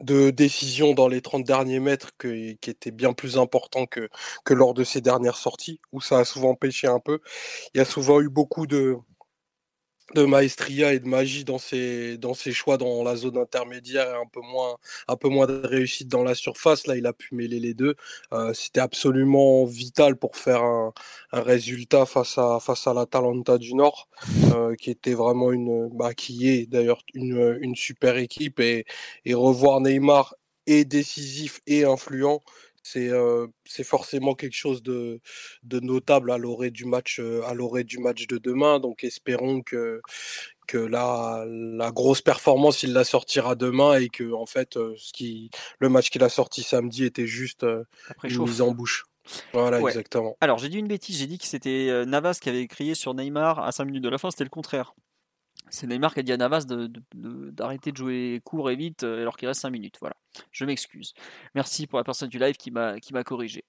de 0.01 0.29
décision 0.31 0.93
dans 0.93 1.07
les 1.07 1.21
30 1.21 1.43
derniers 1.43 1.79
mètres 1.79 2.11
qui 2.17 2.57
était 2.67 2.91
bien 2.91 3.13
plus 3.13 3.37
important 3.37 3.85
que, 3.85 4.09
que 4.45 4.53
lors 4.53 4.73
de 4.73 4.83
ses 4.83 5.01
dernières 5.01 5.37
sorties, 5.37 5.79
où 5.91 6.01
ça 6.01 6.19
a 6.19 6.25
souvent 6.25 6.55
pêché 6.55 6.87
un 6.87 6.99
peu. 6.99 7.19
Il 7.73 7.79
y 7.79 7.81
a 7.81 7.85
souvent 7.85 8.21
eu 8.21 8.29
beaucoup 8.29 8.67
de, 8.67 8.97
de 10.15 10.25
maestria 10.25 10.93
et 10.93 10.99
de 10.99 11.07
magie 11.07 11.43
dans 11.43 11.57
ses, 11.57 12.17
dans 12.17 12.33
ses 12.33 12.51
choix 12.51 12.77
dans 12.77 13.03
la 13.03 13.15
zone 13.15 13.37
intermédiaire 13.37 14.09
et 14.09 14.15
un 14.15 14.27
peu 14.31 14.41
moins, 14.41 14.77
un 15.07 15.15
peu 15.15 15.29
moins 15.29 15.47
de 15.47 15.61
réussite 15.65 16.07
dans 16.07 16.23
la 16.23 16.35
surface. 16.35 16.87
Là, 16.87 16.95
il 16.95 17.05
a 17.05 17.13
pu 17.13 17.35
mêler 17.35 17.59
les 17.59 17.73
deux. 17.73 17.95
Euh, 18.33 18.53
c'était 18.53 18.79
absolument 18.79 19.65
vital 19.65 20.15
pour 20.15 20.35
faire 20.35 20.63
un, 20.63 20.93
un, 21.31 21.41
résultat 21.41 22.05
face 22.05 22.37
à, 22.37 22.59
face 22.59 22.87
à 22.87 22.93
la 22.93 23.05
Talenta 23.05 23.57
du 23.57 23.75
Nord, 23.75 24.09
euh, 24.53 24.75
qui 24.75 24.91
était 24.91 25.13
vraiment 25.13 25.51
une, 25.51 25.89
bah, 25.89 26.13
qui 26.13 26.49
est 26.49 26.65
d'ailleurs 26.65 27.03
une, 27.13 27.57
une 27.61 27.75
super 27.75 28.17
équipe 28.17 28.59
et, 28.59 28.85
et 29.25 29.33
revoir 29.33 29.81
Neymar 29.81 30.35
est 30.67 30.85
décisif 30.85 31.61
et 31.67 31.83
influent 31.85 32.41
c'est 32.83 33.83
forcément 33.83 34.35
quelque 34.35 34.55
chose 34.55 34.81
de, 34.83 35.19
de 35.63 35.79
notable 35.79 36.31
à 36.31 36.37
l'orée 36.37 36.71
du 36.71 36.85
match 36.85 37.19
à 37.45 37.53
l'orée 37.53 37.83
du 37.83 37.99
match 37.99 38.27
de 38.27 38.37
demain. 38.37 38.79
Donc 38.79 39.03
espérons 39.03 39.61
que 39.61 40.01
que 40.67 40.77
la, 40.77 41.45
la 41.47 41.91
grosse 41.91 42.21
performance 42.21 42.83
il 42.83 42.93
la 42.93 43.03
sortira 43.03 43.55
demain 43.55 43.99
et 43.99 44.09
que 44.09 44.31
en 44.33 44.45
fait 44.45 44.73
ce 44.73 45.13
qui 45.13 45.49
le 45.79 45.89
match 45.89 46.09
qu'il 46.09 46.23
a 46.23 46.29
sorti 46.29 46.63
samedi 46.63 47.05
était 47.05 47.27
juste 47.27 47.65
une 48.23 48.43
mise 48.43 48.61
en 48.61 48.71
bouche. 48.71 49.05
Voilà, 49.53 49.79
exactement. 49.79 50.35
Alors, 50.41 50.57
j'ai 50.57 50.69
dit 50.69 50.79
une 50.79 50.87
bêtise, 50.87 51.19
j'ai 51.19 51.27
dit 51.27 51.37
que 51.37 51.45
c'était 51.45 52.03
Navas 52.07 52.39
qui 52.41 52.49
avait 52.49 52.65
crié 52.65 52.95
sur 52.95 53.13
Neymar 53.13 53.59
à 53.59 53.71
5 53.71 53.85
minutes 53.85 54.03
de 54.03 54.09
la 54.09 54.17
fin, 54.17 54.31
c'était 54.31 54.43
le 54.43 54.49
contraire. 54.49 54.95
C'est 55.69 55.87
Neymar 55.87 56.13
qui 56.13 56.19
a 56.19 56.23
dit 56.23 56.31
à 56.31 56.37
Navas 56.37 56.65
d'arrêter 56.65 57.91
de, 57.91 57.97
jouer 57.97 58.41
court 58.43 58.69
et 58.69 58.75
vite 58.75 59.03
alors 59.03 59.37
qu'il 59.37 59.47
reste 59.47 59.61
5 59.61 59.69
minutes. 59.69 59.97
Voilà, 59.99 60.15
je 60.51 60.65
m'excuse. 60.65 61.13
Merci 61.55 61.87
pour 61.87 61.99
la 61.99 62.03
personne 62.03 62.29
du 62.29 62.39
live 62.39 62.55
qui 62.55 62.71
m'a 62.71 63.23
corrigé. 63.23 63.63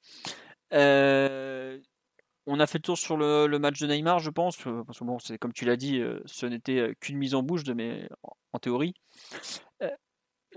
on 0.72 0.76
a 0.76 2.66
fait 2.66 2.78
le 2.78 2.82
tour 2.82 2.98
sur 2.98 3.16
le, 3.16 3.58
match 3.58 3.80
de 3.80 3.86
Neymar, 3.86 4.18
je 4.18 4.30
pense. 4.30 4.56
Parce 4.56 4.98
que 4.98 5.04
bon, 5.04 5.18
c'est 5.18 5.38
comme 5.38 5.52
tu 5.52 5.64
l'as 5.64 5.76
dit, 5.76 6.02
ce 6.26 6.46
n'était 6.46 6.94
qu'une 7.00 7.18
mise 7.18 7.34
en 7.34 7.42
bouche 7.42 7.64
de 7.64 7.74
mes, 7.74 8.08
en 8.52 8.58
théorie. 8.58 8.94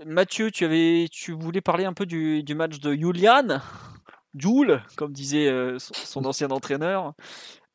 Mathieu, 0.04 0.50
tu, 0.50 0.64
avais, 0.64 1.06
tu 1.10 1.32
voulais 1.32 1.60
parler 1.60 1.84
un 1.84 1.92
peu 1.92 2.04
du, 2.04 2.42
match 2.54 2.80
de 2.80 2.94
Julian, 2.94 3.60
Jules, 4.34 4.82
comme 4.96 5.12
disait 5.12 5.46
euh, 5.46 5.78
son, 5.78 6.24
ancien 6.24 6.50
entraîneur. 6.50 7.14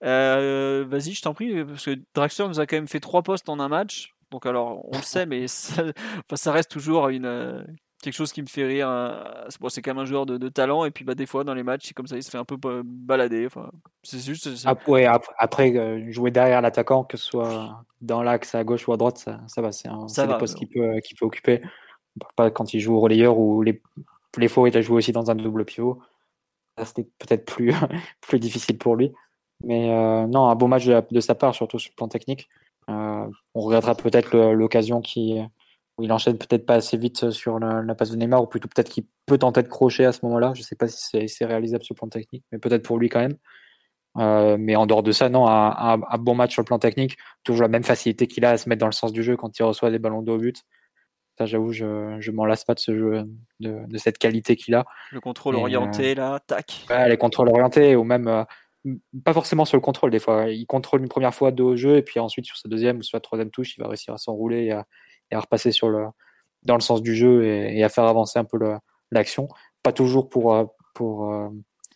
Euh, 0.04 0.86
vas-y, 0.88 1.14
je 1.14 1.22
t'en 1.22 1.34
prie, 1.34 1.64
parce 1.66 1.86
que 1.86 2.00
Draxler 2.14 2.48
nous 2.48 2.60
a 2.60 2.66
quand 2.66 2.78
même 2.78 2.88
fait 2.88 3.00
trois 3.00 3.22
postes 3.24 3.50
en 3.50 3.60
un 3.60 3.68
match. 3.68 4.16
Donc 4.32 4.46
alors, 4.46 4.86
on 4.92 4.98
le 4.98 5.04
sait, 5.04 5.26
mais 5.26 5.48
ça, 5.48 5.84
ça 6.34 6.52
reste 6.52 6.70
toujours 6.70 7.10
une, 7.10 7.26
euh, 7.26 7.64
quelque 8.02 8.14
chose 8.14 8.32
qui 8.32 8.42
me 8.42 8.48
fait 8.48 8.66
rire. 8.66 8.88
Hein. 8.88 9.24
c'est 9.70 9.82
quand 9.82 9.94
même 9.94 10.04
un 10.04 10.06
joueur 10.06 10.26
de, 10.26 10.50
talent, 10.50 10.86
et 10.86 10.92
puis 10.92 11.04
bah, 11.04 11.16
des 11.16 11.26
fois, 11.26 11.44
dans 11.44 11.54
les 11.54 11.64
matchs, 11.64 11.88
c'est 11.88 11.94
comme 11.94 12.08
ça, 12.08 12.16
il 12.16 12.24
se 12.24 12.30
fait 12.30 12.38
un 12.38 12.46
peu 12.46 12.58
balader. 12.84 13.46
Enfin, 13.46 13.72
c'est 14.04 14.20
juste. 14.20 14.50
Après, 14.66 15.06
après, 15.38 16.12
jouer 16.12 16.32
derrière 16.32 16.62
l'attaquant, 16.62 17.04
que 17.04 17.18
ce 17.18 17.26
soit 17.26 17.84
dans 18.02 18.22
l'axe 18.22 18.56
à 18.56 18.64
gauche 18.64 18.88
ou 18.88 18.94
à 18.94 18.98
droite, 18.98 19.18
ça, 19.18 19.42
ça 19.48 19.62
va. 19.62 19.72
C'est 19.72 19.90
un, 19.90 20.06
des 20.06 20.38
postes 20.38 20.56
qu'il 20.56 20.70
peut, 20.70 21.00
peut 21.20 21.26
occuper 21.26 21.62
pas 22.36 22.52
quand 22.52 22.74
il 22.74 22.80
joue 22.80 22.96
au 22.96 23.00
relayeur 23.00 23.38
ou 23.38 23.62
les, 23.62 23.82
les 24.38 24.48
fois 24.48 24.64
où 24.64 24.68
il 24.68 24.78
a 24.78 24.82
joué 24.82 24.98
aussi 24.98 25.12
dans 25.12 25.32
un 25.32 25.36
double 25.36 25.66
pivot. 25.66 26.02
C'était 26.84 27.08
peut-être 27.20 27.46
plus, 27.46 27.74
plus 28.22 28.40
difficile 28.40 28.78
pour 28.78 28.96
lui. 28.96 29.12
Mais 29.64 29.92
euh, 29.92 30.26
non, 30.28 30.48
un 30.48 30.56
beau 30.56 30.68
match 30.68 30.86
de, 30.86 31.20
sa 31.20 31.36
part, 31.36 31.56
surtout 31.56 31.80
sur 31.80 31.92
le 31.92 31.96
plan 31.96 32.08
technique. 32.08 32.50
Euh, 32.90 33.28
on 33.54 33.62
regrettera 33.62 33.96
peut-être 33.96 34.38
l'occasion 34.52 35.02
qui, 35.02 35.40
où 35.98 36.04
il 36.04 36.12
enchaîne 36.12 36.38
peut-être 36.38 36.66
pas 36.66 36.76
assez 36.76 36.98
vite 36.98 37.30
sur 37.32 37.60
la, 37.60 37.96
passe 37.96 38.12
de 38.12 38.16
Neymar, 38.16 38.42
ou 38.42 38.48
plutôt 38.48 38.68
peut-être 38.68 38.90
qu'il 38.90 39.06
peut 39.26 39.38
tenter 39.38 39.62
de 39.62 39.68
crocher 39.68 40.06
à 40.06 40.12
ce 40.12 40.20
moment-là. 40.24 40.54
Je 40.56 40.62
sais 40.62 40.76
pas 40.76 40.88
si 40.88 41.28
c'est 41.28 41.46
réalisable 41.46 41.84
sur 41.84 41.94
le 41.94 42.00
plan 42.00 42.08
technique, 42.08 42.44
mais 42.52 42.60
peut-être 42.60 42.84
pour 42.84 42.98
lui 42.98 43.10
quand 43.10 43.20
même. 43.20 43.38
Euh, 44.18 44.58
mais 44.60 44.76
en 44.76 44.88
dehors 44.88 45.04
de 45.04 45.12
ça, 45.12 45.30
non, 45.30 45.48
un, 45.48 46.02
un, 46.10 46.18
bon 46.18 46.34
match 46.34 46.54
sur 46.54 46.62
le 46.62 46.66
plan 46.66 46.80
technique, 46.80 47.18
toujours 47.44 47.64
la 47.64 47.68
même 47.68 47.84
facilité 47.84 48.28
qu'il 48.28 48.44
a 48.44 48.52
à 48.52 48.58
se 48.58 48.68
mettre 48.68 48.80
dans 48.80 48.88
le 48.88 48.92
sens 48.92 49.12
du 49.14 49.24
jeu 49.24 49.38
quand 49.38 49.58
il 49.60 49.64
reçoit 49.64 49.92
des 49.92 50.00
ballons 50.00 50.24
de 50.24 50.32
haut 50.32 50.38
but 50.38 50.66
j'avoue, 51.46 51.72
je, 51.72 52.18
je 52.20 52.32
m'en 52.32 52.46
lasse 52.46 52.64
pas 52.64 52.74
de 52.74 52.80
ce 52.80 52.96
jeu, 52.96 53.24
de, 53.60 53.98
cette 53.98 54.18
qualité 54.18 54.56
qu'il 54.56 54.76
a. 54.76 54.86
Le 55.12 55.22
contrôle 55.22 55.56
orienté, 55.56 56.16
là, 56.16 56.40
tac. 56.46 56.86
les 57.08 57.18
contrôles 57.18 57.50
orientés, 57.50 57.96
ou 57.96 58.04
même, 58.04 58.46
pas 59.24 59.34
forcément 59.34 59.66
sur 59.66 59.78
le 59.78 59.82
contrôle, 59.82 60.12
des 60.12 60.20
fois. 60.20 60.50
Il 60.50 60.66
contrôle 60.66 61.02
une 61.02 61.10
première 61.10 61.34
fois 61.34 61.52
deux 61.52 61.76
jeu, 61.76 61.98
et 61.98 62.02
puis 62.02 62.20
ensuite, 62.20 62.46
sur 62.46 62.58
sa 62.58 62.70
deuxième 62.70 62.98
ou 62.98 63.04
sa 63.04 63.20
troisième 63.20 63.52
touche, 63.52 63.76
il 63.78 63.82
va 63.82 63.88
réussir 63.88 64.14
à 64.14 64.18
s'enrouler 64.18 64.66
et 64.66 64.72
à, 65.36 65.40
repasser 65.40 65.72
sur 65.72 65.90
le, 65.90 66.06
dans 66.64 66.76
le 66.76 66.82
sens 66.82 67.02
du 67.02 67.16
jeu 67.16 67.46
et, 67.46 67.84
à 67.84 67.90
faire 67.90 68.06
avancer 68.06 68.40
un 68.40 68.46
peu 68.46 68.58
l'action. 69.12 69.48
Pas 69.84 69.92
toujours 69.92 70.30
pour, 70.30 70.54
euh, 70.54 70.66
pour 70.94 71.32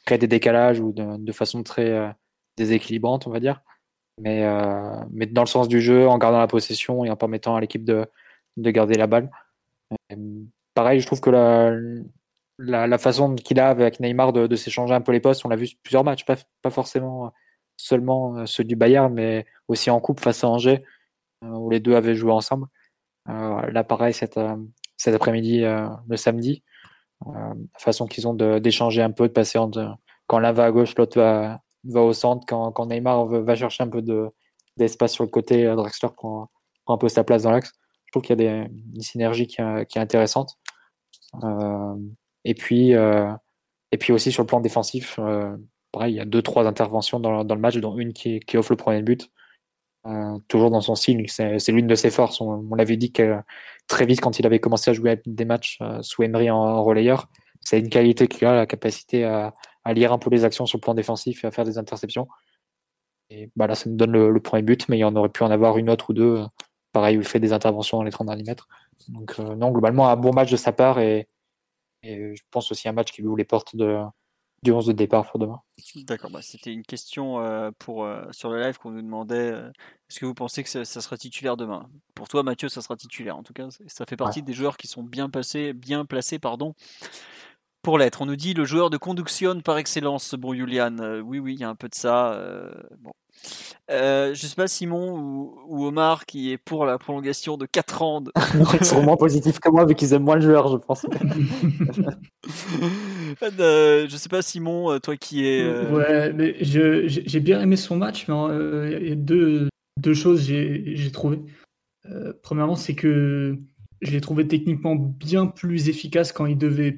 créer 0.05 0.17
des 0.17 0.27
décalages 0.27 0.79
ou 0.79 0.93
de, 0.93 1.31
façon 1.31 1.63
très 1.63 2.13
déséquilibrante, 2.57 3.27
on 3.27 3.31
va 3.31 3.39
dire. 3.39 3.61
Mais, 4.19 4.45
mais 5.11 5.25
dans 5.25 5.41
le 5.41 5.47
sens 5.47 5.67
du 5.67 5.81
jeu, 5.81 6.07
en 6.07 6.17
gardant 6.17 6.39
la 6.39 6.47
possession 6.47 7.05
et 7.05 7.09
en 7.09 7.15
permettant 7.15 7.55
à 7.55 7.61
l'équipe 7.61 7.83
de, 7.83 8.05
de 8.57 8.71
garder 8.71 8.95
la 8.95 9.07
balle. 9.07 9.29
Euh, 10.11 10.43
pareil, 10.73 10.99
je 10.99 11.05
trouve 11.05 11.21
que 11.21 11.29
la, 11.29 11.73
la, 12.57 12.97
façon 12.97 13.35
qu'il 13.35 13.59
a 13.59 13.69
avec 13.69 13.99
Neymar 13.99 14.33
de, 14.33 14.55
s'échanger 14.55 14.93
un 14.93 15.01
peu 15.01 15.11
les 15.11 15.19
postes, 15.19 15.45
on 15.45 15.49
l'a 15.49 15.55
vu 15.55 15.67
sur 15.67 15.77
plusieurs 15.83 16.03
matchs, 16.03 16.25
pas, 16.25 16.35
pas, 16.61 16.69
forcément 16.69 17.31
seulement 17.77 18.37
euh, 18.37 18.45
ceux 18.45 18.63
du 18.63 18.75
Bayern, 18.75 19.13
mais 19.13 19.45
aussi 19.67 19.89
en 19.89 19.99
coupe 19.99 20.19
face 20.19 20.43
à 20.43 20.49
Angers, 20.49 20.83
euh, 21.43 21.47
où 21.47 21.69
les 21.69 21.79
deux 21.79 21.95
avaient 21.95 22.15
joué 22.15 22.31
ensemble. 22.31 22.67
là, 23.27 23.83
pareil, 23.83 24.13
cet, 24.13 24.39
cet 24.97 25.15
après-midi, 25.15 25.61
le 25.61 26.17
samedi, 26.17 26.63
la 27.25 27.53
façon 27.79 28.05
qu'ils 28.05 28.27
ont 28.27 28.33
d'échanger 28.33 29.01
un 29.01 29.11
peu, 29.11 29.27
de 29.27 29.33
passer 29.33 29.59
quand 30.27 30.39
l'un 30.39 30.51
va 30.51 30.65
à 30.65 30.71
gauche, 30.71 30.95
l'autre 30.97 31.19
va, 31.19 32.01
au 32.01 32.13
centre, 32.13 32.45
quand, 32.47 32.85
Neymar 32.85 33.25
va 33.25 33.55
chercher 33.55 33.83
un 33.83 33.89
peu 33.89 34.01
d'espace 34.77 35.13
sur 35.13 35.23
le 35.23 35.29
côté, 35.29 35.65
Drexler 35.75 36.09
prend, 36.15 36.49
prend 36.85 36.95
un 36.95 36.97
peu 36.97 37.09
sa 37.09 37.23
place 37.23 37.43
dans 37.43 37.51
l'axe 37.51 37.73
trouve 38.13 38.23
qu'il 38.23 38.41
y 38.41 38.47
a 38.47 38.63
des, 38.63 38.69
une 38.95 39.01
synergie 39.01 39.47
qui, 39.47 39.59
est 39.59 39.97
intéressante. 39.97 40.57
Euh, 41.43 41.95
et 42.45 42.53
puis, 42.53 42.95
euh, 42.95 43.31
et 43.91 43.97
puis 43.97 44.13
aussi 44.13 44.31
sur 44.31 44.43
le 44.43 44.47
plan 44.47 44.59
défensif, 44.59 45.17
euh, 45.19 45.55
pareil, 45.91 46.13
il 46.13 46.17
y 46.17 46.19
a 46.19 46.25
deux 46.25 46.41
trois 46.41 46.65
interventions 46.67 47.19
dans, 47.19 47.43
dans 47.43 47.55
le 47.55 47.61
match, 47.61 47.77
dont 47.77 47.97
une 47.97 48.13
qui, 48.13 48.39
qui 48.39 48.57
offre 48.57 48.71
le 48.71 48.77
premier 48.77 49.01
but. 49.01 49.31
toujours 50.47 50.71
dans 50.71 50.81
son 50.81 50.95
style, 50.95 51.25
c'est 51.29 51.71
l'une 51.71 51.87
de 51.87 51.95
ses 51.95 52.09
forces. 52.09 52.41
On, 52.41 52.75
l'avait 52.75 52.97
dit 52.97 53.11
que 53.11 53.37
très 53.87 54.05
vite, 54.05 54.21
quand 54.21 54.39
il 54.39 54.45
avait 54.45 54.59
commencé 54.59 54.91
à 54.91 54.93
jouer 54.93 55.21
des 55.25 55.45
matchs 55.45 55.79
sous 56.01 56.23
Emery 56.23 56.49
en, 56.51 56.83
relayeur, 56.83 57.29
c'est 57.61 57.79
une 57.79 57.89
qualité 57.89 58.27
qu'il 58.27 58.45
a, 58.47 58.55
la 58.55 58.65
capacité 58.65 59.23
à, 59.23 59.53
à, 59.85 59.93
lire 59.93 60.11
un 60.11 60.19
peu 60.19 60.29
les 60.29 60.43
actions 60.43 60.65
sur 60.65 60.77
le 60.77 60.81
plan 60.81 60.93
défensif 60.93 61.43
et 61.43 61.47
à 61.47 61.51
faire 61.51 61.63
des 61.63 61.77
interceptions. 61.77 62.27
Et 63.29 63.49
bah 63.55 63.67
là, 63.67 63.75
ça 63.75 63.89
nous 63.89 63.95
donne 63.95 64.11
le, 64.11 64.29
le 64.31 64.39
premier 64.41 64.63
but, 64.63 64.89
mais 64.89 64.97
il 64.97 65.01
y 65.01 65.03
en 65.05 65.15
aurait 65.15 65.29
pu 65.29 65.43
en 65.43 65.51
avoir 65.51 65.77
une 65.77 65.89
autre 65.89 66.09
ou 66.09 66.13
deux 66.13 66.43
Pareil, 66.93 67.17
il 67.17 67.23
fait 67.23 67.39
des 67.39 67.53
interventions 67.53 67.97
dans 67.97 68.03
les 68.03 68.11
30 68.11 68.27
derniers 68.27 68.43
mètres. 68.43 68.69
Donc, 69.09 69.33
euh, 69.39 69.55
non, 69.55 69.71
globalement, 69.71 70.07
un 70.09 70.15
bon 70.15 70.31
match 70.31 70.51
de 70.51 70.55
sa 70.55 70.71
part 70.71 70.99
et, 70.99 71.27
je 72.03 72.41
pense 72.51 72.71
aussi 72.71 72.87
un 72.87 72.93
match 72.93 73.11
qui 73.11 73.21
lui 73.21 73.27
ouvre 73.27 73.37
les 73.37 73.45
portes 73.45 73.75
de, 73.75 73.99
du 74.63 74.71
11 74.71 74.87
de 74.87 74.91
départ 74.93 75.29
pour 75.29 75.39
demain. 75.39 75.61
D'accord, 75.95 76.31
bah 76.31 76.41
c'était 76.41 76.71
une 76.71 76.83
question 76.83 77.39
euh, 77.39 77.71
pour, 77.79 78.05
euh, 78.05 78.23
sur 78.31 78.49
le 78.49 78.61
live 78.61 78.77
qu'on 78.77 78.91
nous 78.91 79.01
demandait. 79.01 79.51
Est-ce 80.09 80.19
que 80.19 80.25
vous 80.25 80.33
pensez 80.33 80.63
que 80.63 80.69
ça, 80.69 80.85
sera 80.85 81.17
titulaire 81.17 81.57
demain? 81.57 81.89
Pour 82.15 82.27
toi, 82.29 82.43
Mathieu, 82.43 82.69
ça 82.69 82.81
sera 82.81 82.95
titulaire. 82.95 83.37
En 83.37 83.43
tout 83.43 83.53
cas, 83.53 83.67
ça 83.87 84.05
fait 84.05 84.15
partie 84.15 84.41
des 84.41 84.53
joueurs 84.53 84.77
qui 84.77 84.87
sont 84.87 85.03
bien, 85.03 85.29
passés, 85.29 85.73
bien 85.73 86.05
placés 86.05 86.39
pardon, 86.39 86.73
pour 87.81 87.97
l'être. 87.97 88.21
On 88.21 88.25
nous 88.25 88.37
dit 88.37 88.53
le 88.53 88.63
joueur 88.63 88.89
de 88.89 88.97
conduction 88.97 89.59
par 89.61 89.77
excellence, 89.77 90.33
bon 90.35 90.53
Julian. 90.53 90.97
oui, 91.23 91.39
oui, 91.39 91.53
il 91.55 91.59
y 91.59 91.63
a 91.63 91.69
un 91.69 91.75
peu 91.75 91.89
de 91.89 91.95
ça. 91.95 92.41
bon, 92.99 93.11
euh, 93.91 94.33
je 94.33 94.47
sais 94.47 94.55
pas 94.55 94.67
Simon 94.67 95.51
ou, 95.67 95.85
Omar 95.85 96.25
qui 96.25 96.51
est 96.51 96.57
pour 96.57 96.85
la 96.85 96.97
prolongation 96.97 97.57
de 97.57 97.65
4 97.65 98.01
ans. 98.01 98.21
De... 98.21 98.31
Ils 98.79 98.85
sont 98.85 99.03
moins 99.03 99.17
positifs 99.17 99.59
que 99.59 99.69
moi 99.69 99.85
vu 99.85 99.95
qu'ils 99.95 100.13
aiment 100.13 100.23
moins 100.23 100.35
le 100.35 100.41
joueur, 100.41 100.69
je 100.69 100.77
pense. 100.77 101.05
euh, 103.59 104.07
je 104.07 104.17
sais 104.17 104.29
pas 104.29 104.41
Simon, 104.41 104.91
euh, 104.91 104.99
toi 104.99 105.17
qui 105.17 105.45
es. 105.45 105.63
Euh, 105.63 105.91
ouais, 105.91 106.33
mais 106.33 106.55
j'ai 106.61 107.39
bien 107.39 107.61
aimé 107.61 107.75
son 107.75 107.97
match, 107.97 108.27
mais 108.27 108.35
euh, 108.35 108.99
il 109.01 109.09
y 109.09 109.11
a 109.11 109.15
deux, 109.15 109.69
deux 109.99 110.13
choses 110.13 110.43
j'ai 110.43 111.11
trouvé. 111.11 111.39
premièrement, 112.41 112.75
c'est 112.75 112.95
que 112.95 113.57
je 114.01 114.11
l'ai 114.11 114.21
trouvé 114.21 114.47
techniquement 114.47 114.95
bien 114.95 115.45
plus 115.45 115.89
efficace 115.89 116.31
quand 116.31 116.45
il 116.45 116.57
devait 116.57 116.97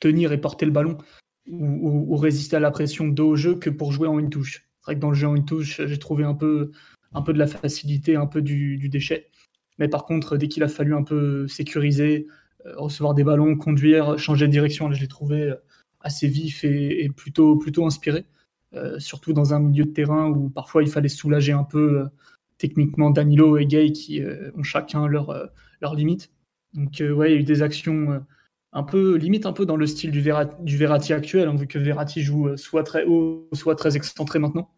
tenir 0.00 0.32
et 0.32 0.40
porter 0.40 0.66
le 0.66 0.72
ballon 0.72 0.98
ou, 1.50 2.12
ou 2.12 2.16
résister 2.16 2.56
à 2.56 2.60
la 2.60 2.70
pression 2.70 3.08
dos 3.08 3.28
au 3.28 3.36
jeu 3.36 3.54
que 3.54 3.70
pour 3.70 3.92
jouer 3.92 4.08
en 4.08 4.18
une 4.18 4.30
touche. 4.30 4.65
C'est 4.86 4.92
vrai 4.92 4.96
que 4.98 5.00
dans 5.00 5.10
le 5.10 5.16
jeu 5.16 5.26
en 5.26 5.34
une 5.34 5.44
touche, 5.44 5.80
j'ai 5.84 5.98
trouvé 5.98 6.22
un 6.22 6.34
peu, 6.34 6.70
un 7.12 7.20
peu 7.20 7.32
de 7.32 7.40
la 7.40 7.48
facilité, 7.48 8.14
un 8.14 8.26
peu 8.26 8.40
du, 8.40 8.88
déchet. 8.88 9.26
Mais 9.80 9.88
par 9.88 10.04
contre, 10.04 10.36
dès 10.36 10.46
qu'il 10.46 10.62
a 10.62 10.68
fallu 10.68 10.94
un 10.94 11.02
peu 11.02 11.48
sécuriser, 11.48 12.28
euh, 12.66 12.74
recevoir 12.76 13.12
des 13.12 13.24
ballons, 13.24 13.56
conduire, 13.56 14.16
changer 14.16 14.46
de 14.46 14.52
direction, 14.52 14.92
je 14.92 15.00
l'ai 15.00 15.08
trouvé 15.08 15.42
euh, 15.42 15.56
assez 15.98 16.28
vif 16.28 16.62
et, 16.62 17.08
plutôt, 17.16 17.56
plutôt 17.56 17.84
inspiré. 17.84 18.26
Euh, 18.74 19.00
surtout 19.00 19.32
dans 19.32 19.54
un 19.54 19.58
milieu 19.58 19.86
de 19.86 19.90
terrain 19.90 20.28
où 20.28 20.50
parfois 20.50 20.84
il 20.84 20.88
fallait 20.88 21.08
soulager 21.08 21.52
un 21.52 21.64
peu 21.64 22.04
techniquement 22.58 23.10
Danilo 23.10 23.56
et 23.58 23.66
Gay 23.66 23.90
qui 23.90 24.22
ont 24.56 24.62
chacun 24.62 25.08
leurs 25.08 25.50
leur 25.80 25.96
limites. 25.96 26.30
Donc 26.74 26.92
ouais, 27.00 27.32
il 27.32 27.34
y 27.34 27.38
a 27.38 27.40
eu 27.40 27.44
des 27.44 27.62
actions 27.62 28.24
un 28.76 28.82
peu 28.82 29.16
limite 29.16 29.46
un 29.46 29.54
peu 29.54 29.64
dans 29.64 29.76
le 29.76 29.86
style 29.86 30.10
du, 30.10 30.20
Verratti 30.20 31.14
actuel, 31.14 31.48
hein, 31.48 31.56
vu 31.56 31.66
que 31.66 31.78
Verratti 31.78 32.22
joue 32.22 32.48
euh, 32.48 32.56
soit 32.58 32.84
très 32.84 33.06
haut, 33.06 33.48
soit 33.54 33.74
très 33.74 33.96
excentré 33.96 34.38
maintenant. 34.38 34.70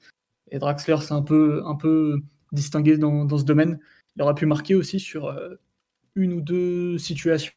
Et 0.53 0.61
Draxler 0.61 0.99
s'est 0.99 1.13
un 1.13 1.23
peu, 1.23 1.63
un 1.67 1.75
peu 1.75 2.21
distingué 2.53 2.97
dans, 2.97 3.29
ce 3.37 3.43
domaine. 3.43 3.81
Il 4.15 4.23
aura 4.23 4.37
pu 4.37 4.47
marquer 4.47 4.77
aussi 4.77 5.01
sur 5.01 5.27
euh, 5.27 5.57
une 6.15 6.33
ou 6.33 6.41
deux 6.41 6.97
situations, 6.97 7.53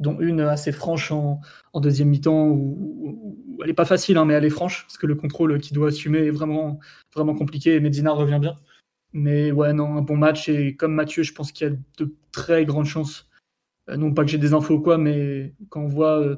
dont 0.00 0.20
une 0.20 0.40
assez 0.40 0.70
franche 0.70 1.12
en, 1.12 1.40
deuxième 1.74 2.10
mi-temps, 2.10 2.48
où, 2.48 3.58
elle 3.62 3.68
n'est 3.68 3.74
pas 3.74 3.86
facile, 3.86 4.18
hein, 4.18 4.26
mais 4.26 4.34
elle 4.34 4.44
est 4.44 4.50
franche, 4.50 4.82
parce 4.82 4.98
que 4.98 5.06
le 5.06 5.14
contrôle 5.14 5.58
qu'il 5.60 5.74
doit 5.74 5.88
assumer 5.88 6.26
est 6.26 6.30
vraiment, 6.30 6.78
vraiment 7.14 7.34
compliqué 7.34 7.74
et 7.76 7.80
Medina 7.80 8.12
revient 8.12 8.38
bien. 8.38 8.56
Mais 9.14 9.50
ouais, 9.50 9.72
non, 9.72 9.96
un 9.96 10.02
bon 10.02 10.18
match, 10.18 10.50
et 10.50 10.76
comme 10.76 10.92
Mathieu, 10.92 11.22
je 11.22 11.32
pense 11.32 11.52
qu'il 11.52 11.68
y 11.68 11.70
a 11.70 11.74
de 11.96 12.14
très 12.32 12.66
grandes 12.66 12.84
chances 12.84 13.29
non 13.96 14.12
pas 14.12 14.24
que 14.24 14.30
j'ai 14.30 14.38
des 14.38 14.54
infos 14.54 14.80
quoi, 14.80 14.98
mais 14.98 15.54
quand 15.68 15.82
on 15.82 15.88
voit 15.88 16.20
euh, 16.20 16.36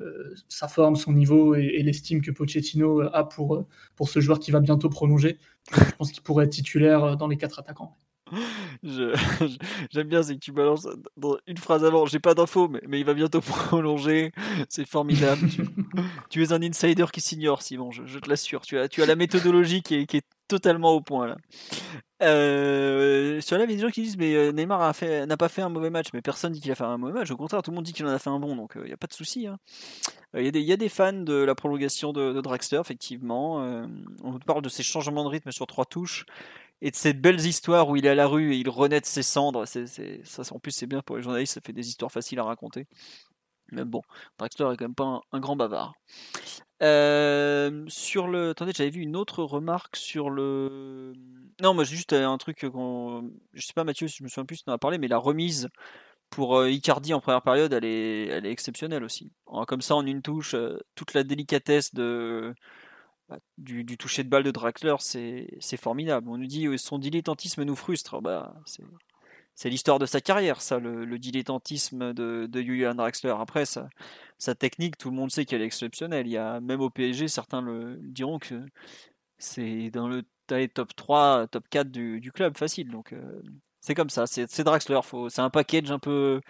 euh, 0.00 0.34
sa 0.48 0.68
forme, 0.68 0.96
son 0.96 1.12
niveau 1.12 1.54
et, 1.54 1.82
l'estime 1.82 2.20
que 2.20 2.30
Pochettino 2.30 3.00
a 3.00 3.28
pour, 3.28 3.66
pour 3.96 4.08
ce 4.08 4.20
joueur 4.20 4.38
qui 4.38 4.50
va 4.50 4.60
bientôt 4.60 4.88
prolonger, 4.88 5.38
je 5.72 5.96
pense 5.98 6.12
qu'il 6.12 6.22
pourrait 6.22 6.46
être 6.46 6.52
titulaire 6.52 7.16
dans 7.16 7.28
les 7.28 7.36
quatre 7.36 7.58
attaquants. 7.58 7.96
J'aime 8.82 10.08
bien, 10.08 10.22
c'est 10.22 10.34
que 10.34 10.40
tu 10.40 10.52
balances 10.52 10.86
dans 11.16 11.36
une 11.46 11.58
phrase 11.58 11.84
avant. 11.84 12.06
J'ai 12.06 12.20
pas 12.20 12.34
d'infos, 12.34 12.68
mais, 12.68 12.80
mais, 12.88 13.00
il 13.00 13.04
va 13.04 13.14
bientôt 13.14 13.40
prolonger. 13.40 14.32
C'est 14.68 14.86
formidable. 14.86 15.48
tu, 16.30 16.42
es 16.42 16.52
un 16.52 16.62
insider 16.62 17.06
qui 17.12 17.20
s'ignore, 17.20 17.62
Simon, 17.62 17.90
je, 17.90 18.18
te 18.18 18.28
l'assure. 18.28 18.62
Tu 18.62 18.78
as, 18.78 18.88
tu 18.88 19.02
as 19.02 19.06
la 19.06 19.16
méthodologie 19.16 19.82
qui 19.82 19.94
est 19.96 20.24
totalement 20.50 20.92
au 20.92 21.00
point 21.00 21.28
là. 21.28 21.36
Euh, 22.22 23.40
sur 23.40 23.56
là, 23.56 23.64
il 23.64 23.70
y 23.70 23.72
a 23.72 23.76
des 23.76 23.82
gens 23.82 23.88
qui 23.88 24.02
disent 24.02 24.18
mais 24.18 24.34
euh, 24.34 24.52
Neymar 24.52 24.80
n'a 24.80 25.36
pas 25.38 25.48
fait 25.48 25.62
un 25.62 25.70
mauvais 25.70 25.88
match, 25.88 26.08
mais 26.12 26.20
personne 26.20 26.52
dit 26.52 26.60
qu'il 26.60 26.70
a 26.70 26.74
fait 26.74 26.84
un 26.84 26.98
mauvais 26.98 27.14
match. 27.14 27.30
Au 27.30 27.36
contraire, 27.36 27.62
tout 27.62 27.70
le 27.70 27.76
monde 27.76 27.84
dit 27.84 27.92
qu'il 27.92 28.04
en 28.04 28.10
a 28.10 28.18
fait 28.18 28.28
un 28.28 28.38
bon, 28.38 28.56
donc 28.56 28.72
il 28.74 28.82
euh, 28.82 28.86
n'y 28.86 28.92
a 28.92 28.96
pas 28.96 29.06
de 29.06 29.14
souci. 29.14 29.46
Hein. 29.46 29.58
Il 30.34 30.44
y, 30.44 30.72
a 30.72 30.76
des 30.76 30.88
fans 30.88 31.12
de 31.12 31.34
la 31.34 31.54
prolongation 31.54 32.12
de, 32.12 32.32
de 32.32 32.40
Draxler, 32.40 32.78
effectivement. 32.78 33.56
on 34.22 34.38
parle 34.38 34.62
de 34.62 34.68
ces 34.68 34.84
changements 34.84 35.24
de 35.24 35.28
rythme 35.28 35.50
sur 35.50 35.66
trois 35.66 35.86
touches 35.86 36.24
et 36.82 36.90
de 36.90 36.96
ces 36.96 37.12
belles 37.12 37.44
histoires 37.44 37.88
où 37.88 37.96
il 37.96 38.06
est 38.06 38.10
à 38.10 38.14
la 38.14 38.28
rue 38.28 38.54
et 38.54 38.58
il 38.58 38.68
renaît 38.68 39.00
de 39.00 39.06
ses 39.06 39.24
cendres. 39.24 39.64
Ça, 39.66 40.42
en 40.52 40.58
plus, 40.60 40.70
c'est 40.70 40.86
bien 40.86 41.02
pour 41.02 41.16
les 41.16 41.22
journalistes, 41.22 41.54
ça 41.54 41.60
fait 41.60 41.72
des 41.72 41.88
histoires 41.88 42.12
faciles 42.12 42.38
à 42.38 42.44
raconter. 42.44 42.86
Mais 43.72 43.84
bon, 43.84 44.02
Draxler 44.38 44.72
est 44.72 44.76
quand 44.76 44.84
même 44.84 44.94
pas 44.94 45.20
un, 45.32 45.40
grand 45.40 45.56
bavard. 45.56 45.94
Euh, 46.82 47.84
sur 47.88 48.26
le. 48.28 48.50
Attendez, 48.50 48.72
j'avais 48.74 48.90
vu 48.90 49.02
une 49.02 49.16
autre 49.16 49.42
remarque 49.42 49.96
sur 49.96 50.30
le. 50.30 51.12
Non, 51.60 51.74
moi 51.74 51.84
juste 51.84 52.12
un 52.12 52.38
truc 52.38 52.66
qu'on. 52.70 53.30
Je 53.52 53.66
sais 53.66 53.74
pas, 53.74 53.84
Mathieu, 53.84 54.08
si 54.08 54.18
je 54.18 54.22
me 54.24 54.28
souviens 54.28 54.46
plus 54.46 54.56
si 54.56 54.64
tu 54.64 54.70
en 54.70 54.72
as 54.72 54.78
parlé, 54.78 54.98
mais 54.98 55.08
la 55.08 55.18
remise 55.18 55.68
pour 56.30 56.58
euh, 56.58 56.70
Icardi 56.70 57.12
en 57.12 57.20
première 57.20 57.42
période, 57.42 57.72
elle 57.72 57.84
est, 57.84 58.26
elle 58.28 58.46
est 58.46 58.52
exceptionnelle 58.52 59.04
aussi. 59.04 59.32
Comme 59.66 59.82
ça, 59.82 59.96
en 59.96 60.06
une 60.06 60.22
touche, 60.22 60.54
euh, 60.54 60.78
toute 60.94 61.14
la 61.14 61.22
délicatesse 61.22 61.94
de. 61.94 62.54
Bah, 63.28 63.38
du, 63.58 63.84
toucher 63.96 64.24
de 64.24 64.28
balle 64.28 64.42
de 64.42 64.50
Draxler, 64.50 64.96
c'est 64.98 65.76
formidable. 65.76 66.28
On 66.28 66.38
nous 66.38 66.46
dit 66.46 66.66
son 66.78 66.98
dilettantisme 66.98 67.62
nous 67.62 67.76
frustre. 67.76 68.20
Bah, 68.20 68.54
c'est 69.60 69.68
l'histoire 69.68 69.98
de 69.98 70.06
sa 70.06 70.22
carrière, 70.22 70.62
ça, 70.62 70.78
le, 70.78 71.18
dilettantisme 71.18 72.14
de, 72.14 72.48
Julian 72.54 72.94
Draxler. 72.94 73.34
Après, 73.38 73.66
sa, 73.66 74.54
technique, 74.54 74.96
tout 74.96 75.10
le 75.10 75.16
monde 75.16 75.30
sait 75.30 75.44
qu'elle 75.44 75.60
est 75.60 75.66
exceptionnelle. 75.66 76.26
Il 76.26 76.32
y 76.32 76.38
a, 76.38 76.60
même 76.60 76.80
au 76.80 76.88
PSG, 76.88 77.28
certains 77.28 77.60
le, 77.60 77.98
diront 78.00 78.38
que 78.38 78.64
c'est 79.36 79.90
dans 79.90 80.08
le 80.08 80.22
top 80.68 80.96
3, 80.96 81.46
top 81.48 81.68
4 81.68 81.90
du, 81.90 82.32
club, 82.32 82.56
facile. 82.56 82.88
Donc, 82.90 83.12
euh, 83.12 83.42
c'est 83.82 83.94
comme 83.94 84.08
ça, 84.08 84.26
c'est 84.26 84.64
Draxler. 84.64 85.00
C'est 85.28 85.42
un 85.42 85.50
package 85.50 85.90
un 85.90 85.98
peu, 85.98 86.40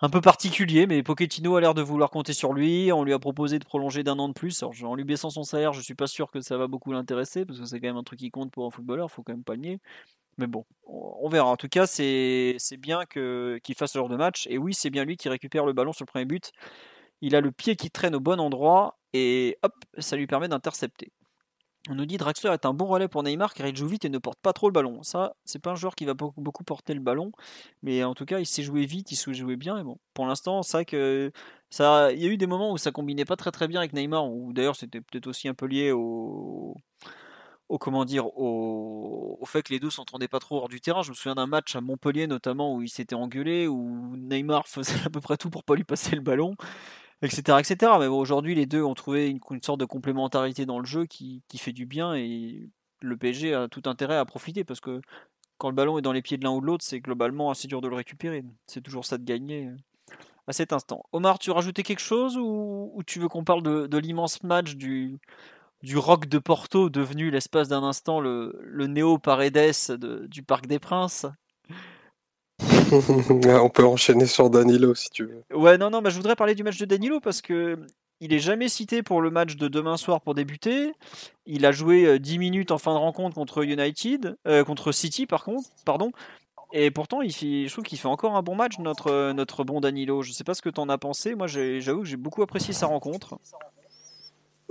un 0.00 0.08
peu 0.08 0.20
particulier, 0.20 0.86
mais 0.86 1.02
Pochettino 1.02 1.56
a 1.56 1.60
l'air 1.60 1.74
de 1.74 1.82
vouloir 1.82 2.08
compter 2.08 2.34
sur 2.34 2.52
lui. 2.52 2.92
On 2.92 3.02
lui 3.02 3.14
a 3.14 3.18
proposé 3.18 3.58
de 3.58 3.64
prolonger 3.64 4.04
d'un 4.04 4.20
an 4.20 4.28
de 4.28 4.34
plus. 4.34 4.62
En 4.62 4.94
lui 4.94 5.02
baissant 5.02 5.30
son 5.30 5.42
salaire, 5.42 5.72
je 5.72 5.80
suis 5.80 5.96
pas 5.96 6.06
sûr 6.06 6.30
que 6.30 6.40
ça 6.40 6.56
va 6.56 6.68
beaucoup 6.68 6.92
l'intéresser, 6.92 7.44
parce 7.44 7.58
que 7.58 7.64
c'est 7.64 7.80
quand 7.80 7.88
même 7.88 7.96
un 7.96 8.04
truc 8.04 8.20
qui 8.20 8.30
compte 8.30 8.52
pour 8.52 8.64
un 8.64 8.70
footballeur, 8.70 9.10
faut 9.10 9.24
quand 9.24 9.32
même 9.32 9.42
pas 9.42 9.54
le 9.54 9.62
nier. 9.62 9.80
Mais 10.38 10.46
bon, 10.46 10.64
on 10.86 11.28
verra. 11.28 11.48
En 11.48 11.56
tout 11.56 11.68
cas, 11.68 11.86
c'est 11.86 12.56
bien 12.78 13.04
qu'il 13.06 13.74
fasse 13.76 13.92
ce 13.92 13.98
genre 13.98 14.08
de 14.08 14.16
match. 14.16 14.46
Et 14.48 14.56
oui, 14.56 14.72
c'est 14.72 14.90
bien 14.90 15.04
lui 15.04 15.16
qui 15.16 15.28
récupère 15.28 15.66
le 15.66 15.72
ballon 15.72 15.92
sur 15.92 16.04
le 16.04 16.10
premier 16.10 16.24
but. 16.24 16.52
Il 17.20 17.34
a 17.34 17.40
le 17.40 17.50
pied 17.52 17.76
qui 17.76 17.90
traîne 17.90 18.14
au 18.14 18.20
bon 18.20 18.40
endroit 18.40 18.98
et 19.12 19.58
hop, 19.62 19.74
ça 19.98 20.16
lui 20.16 20.26
permet 20.26 20.48
d'intercepter. 20.48 21.12
On 21.90 21.94
nous 21.94 22.06
dit 22.06 22.18
Draxler 22.18 22.52
est 22.52 22.66
un 22.66 22.74
bon 22.74 22.86
relais 22.86 23.08
pour 23.08 23.22
Neymar 23.22 23.54
car 23.54 23.66
il 23.66 23.74
joue 23.74 23.86
vite 23.86 24.04
et 24.04 24.10
ne 24.10 24.18
porte 24.18 24.38
pas 24.40 24.52
trop 24.52 24.68
le 24.68 24.72
ballon. 24.72 25.02
Ça, 25.02 25.34
c'est 25.44 25.58
pas 25.58 25.70
un 25.70 25.74
joueur 25.74 25.94
qui 25.94 26.04
va 26.04 26.14
beaucoup 26.14 26.64
porter 26.64 26.92
le 26.92 27.00
ballon, 27.00 27.32
mais 27.82 28.04
en 28.04 28.14
tout 28.14 28.26
cas, 28.26 28.40
il 28.40 28.46
sait 28.46 28.62
jouer 28.62 28.84
vite, 28.84 29.10
il 29.10 29.16
sait 29.16 29.32
jouer 29.32 29.56
bien. 29.56 29.78
Et 29.78 29.82
bon, 29.82 29.98
pour 30.12 30.26
l'instant, 30.26 30.62
c'est 30.62 30.84
que 30.84 31.32
ça, 31.70 32.12
il 32.12 32.22
y 32.22 32.26
a 32.26 32.28
eu 32.28 32.36
des 32.36 32.46
moments 32.46 32.72
où 32.72 32.78
ça 32.78 32.92
combinait 32.92 33.24
pas 33.24 33.36
très 33.36 33.52
très 33.52 33.68
bien 33.68 33.80
avec 33.80 33.94
Neymar, 33.94 34.30
ou 34.30 34.52
d'ailleurs 34.52 34.76
c'était 34.76 35.00
peut-être 35.00 35.28
aussi 35.28 35.48
un 35.48 35.54
peu 35.54 35.66
lié 35.66 35.92
au, 35.92 36.76
au 37.68 37.78
comment 37.78 38.04
dire 38.04 38.26
au, 38.38 39.38
fait 39.46 39.62
que 39.62 39.72
les 39.72 39.80
deux 39.80 39.90
s'entendaient 39.90 40.28
pas 40.28 40.40
trop 40.40 40.56
hors 40.58 40.68
du 40.68 40.80
terrain. 40.80 41.02
Je 41.02 41.10
me 41.10 41.14
souviens 41.14 41.34
d'un 41.34 41.46
match 41.46 41.74
à 41.76 41.80
Montpellier 41.80 42.26
notamment 42.26 42.74
où 42.74 42.82
ils 42.82 42.88
s'étaient 42.88 43.14
engueulés, 43.14 43.66
où 43.66 44.16
Neymar 44.16 44.68
faisait 44.68 45.04
à 45.04 45.10
peu 45.10 45.20
près 45.20 45.36
tout 45.36 45.50
pour 45.50 45.64
pas 45.64 45.74
lui 45.74 45.84
passer 45.84 46.16
le 46.16 46.22
ballon, 46.22 46.54
etc., 47.22 47.58
etc. 47.58 47.92
Mais 47.98 48.08
bon, 48.08 48.18
aujourd'hui 48.18 48.54
les 48.54 48.66
deux 48.66 48.82
ont 48.82 48.94
trouvé 48.94 49.28
une, 49.28 49.62
sorte 49.62 49.80
de 49.80 49.84
complémentarité 49.84 50.66
dans 50.66 50.78
le 50.78 50.86
jeu 50.86 51.06
qui, 51.06 51.42
fait 51.56 51.72
du 51.72 51.86
bien 51.86 52.14
et 52.14 52.70
le 53.00 53.16
PSG 53.16 53.54
a 53.54 53.68
tout 53.68 53.82
intérêt 53.86 54.16
à 54.16 54.24
profiter 54.24 54.64
parce 54.64 54.80
que 54.80 55.00
quand 55.56 55.68
le 55.68 55.74
ballon 55.74 55.98
est 55.98 56.02
dans 56.02 56.12
les 56.12 56.22
pieds 56.22 56.36
de 56.36 56.44
l'un 56.44 56.52
ou 56.52 56.60
de 56.60 56.66
l'autre, 56.66 56.84
c'est 56.84 57.00
globalement 57.00 57.50
assez 57.50 57.66
dur 57.66 57.80
de 57.80 57.88
le 57.88 57.96
récupérer. 57.96 58.44
C'est 58.66 58.80
toujours 58.80 59.04
ça 59.04 59.18
de 59.18 59.24
gagner 59.24 59.70
à 60.46 60.52
cet 60.52 60.72
instant. 60.72 61.04
Omar, 61.12 61.38
tu 61.38 61.50
rajoutais 61.50 61.82
quelque 61.82 62.00
chose 62.00 62.36
ou, 62.38 63.02
tu 63.06 63.18
veux 63.18 63.28
qu'on 63.28 63.44
parle 63.44 63.62
de 63.62 63.98
l'immense 63.98 64.42
match 64.44 64.76
du, 64.76 65.18
du 65.82 65.98
rock 65.98 66.26
de 66.26 66.38
Porto 66.38 66.90
devenu 66.90 67.30
l'espace 67.30 67.68
d'un 67.68 67.82
instant 67.82 68.20
le, 68.20 68.58
le 68.62 68.86
Néo 68.86 69.18
Paredes 69.18 69.92
du 70.28 70.42
Parc 70.42 70.66
des 70.66 70.78
Princes. 70.78 71.26
On 72.60 73.70
peut 73.70 73.84
enchaîner 73.84 74.26
sur 74.26 74.50
Danilo 74.50 74.94
si 74.94 75.10
tu 75.10 75.24
veux. 75.24 75.44
Ouais, 75.54 75.78
non, 75.78 75.90
non, 75.90 76.00
mais 76.00 76.10
je 76.10 76.16
voudrais 76.16 76.36
parler 76.36 76.54
du 76.54 76.64
match 76.64 76.78
de 76.78 76.86
Danilo 76.86 77.20
parce 77.20 77.40
que 77.40 77.78
il 78.20 78.32
est 78.32 78.40
jamais 78.40 78.68
cité 78.68 79.02
pour 79.02 79.20
le 79.20 79.30
match 79.30 79.56
de 79.56 79.68
demain 79.68 79.96
soir 79.96 80.20
pour 80.20 80.34
débuter. 80.34 80.92
Il 81.46 81.64
a 81.64 81.72
joué 81.72 82.18
10 82.18 82.34
euh, 82.34 82.38
minutes 82.38 82.70
en 82.72 82.78
fin 82.78 82.92
de 82.92 82.98
rencontre 82.98 83.36
contre 83.36 83.62
United, 83.62 84.36
euh, 84.46 84.64
contre 84.64 84.90
City 84.90 85.26
par 85.26 85.44
contre, 85.44 85.68
pardon. 85.84 86.10
Et 86.72 86.90
pourtant, 86.90 87.22
il 87.22 87.32
je 87.32 87.70
trouve 87.70 87.84
qu'il 87.84 87.98
fait 87.98 88.08
encore 88.08 88.36
un 88.36 88.42
bon 88.42 88.54
match, 88.54 88.78
notre, 88.78 89.32
notre 89.32 89.64
bon 89.64 89.80
Danilo. 89.80 90.22
Je 90.22 90.32
sais 90.32 90.44
pas 90.44 90.52
ce 90.52 90.60
que 90.60 90.68
tu 90.68 90.80
en 90.80 90.88
as 90.88 90.98
pensé. 90.98 91.34
Moi, 91.34 91.46
j'avoue 91.46 92.00
que 92.00 92.08
j'ai 92.08 92.18
beaucoup 92.18 92.42
apprécié 92.42 92.74
sa 92.74 92.86
rencontre. 92.86 93.38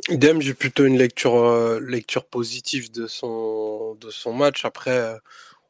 Idem, 0.09 0.41
j'ai 0.41 0.53
plutôt 0.53 0.85
une 0.85 0.97
lecture, 0.97 1.35
euh, 1.35 1.79
lecture 1.79 2.25
positive 2.25 2.91
de 2.91 3.07
son, 3.07 3.95
de 3.95 4.09
son 4.11 4.33
match. 4.33 4.63
Après, 4.63 4.91
euh, 4.91 5.17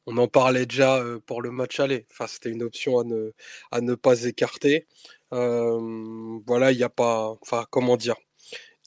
on 0.05 0.17
en 0.17 0.27
parlait 0.27 0.65
déjà 0.65 0.97
euh, 0.97 1.19
pour 1.25 1.41
le 1.41 1.51
match 1.51 1.79
aller. 1.79 2.05
Enfin, 2.11 2.27
c'était 2.27 2.49
une 2.49 2.63
option 2.63 2.99
à 2.99 3.03
ne, 3.03 3.31
à 3.71 3.81
ne 3.81 3.95
pas 3.95 4.23
écarter. 4.25 4.87
voilà, 5.31 6.71
il 6.71 6.77
n'y 6.77 6.83
a 6.83 6.89
pas. 6.89 7.37
Enfin, 7.41 7.65
comment 7.71 7.97
dire? 7.97 8.15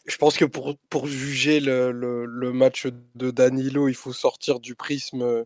Je 0.07 0.17
pense 0.17 0.37
que 0.37 0.45
pour, 0.45 1.07
juger 1.07 1.61
le, 1.61 2.53
match 2.53 2.87
de 3.15 3.31
Danilo, 3.31 3.89
il 3.89 3.95
faut 3.95 4.13
sortir 4.13 4.61
du 4.61 4.75
prisme 4.75 5.45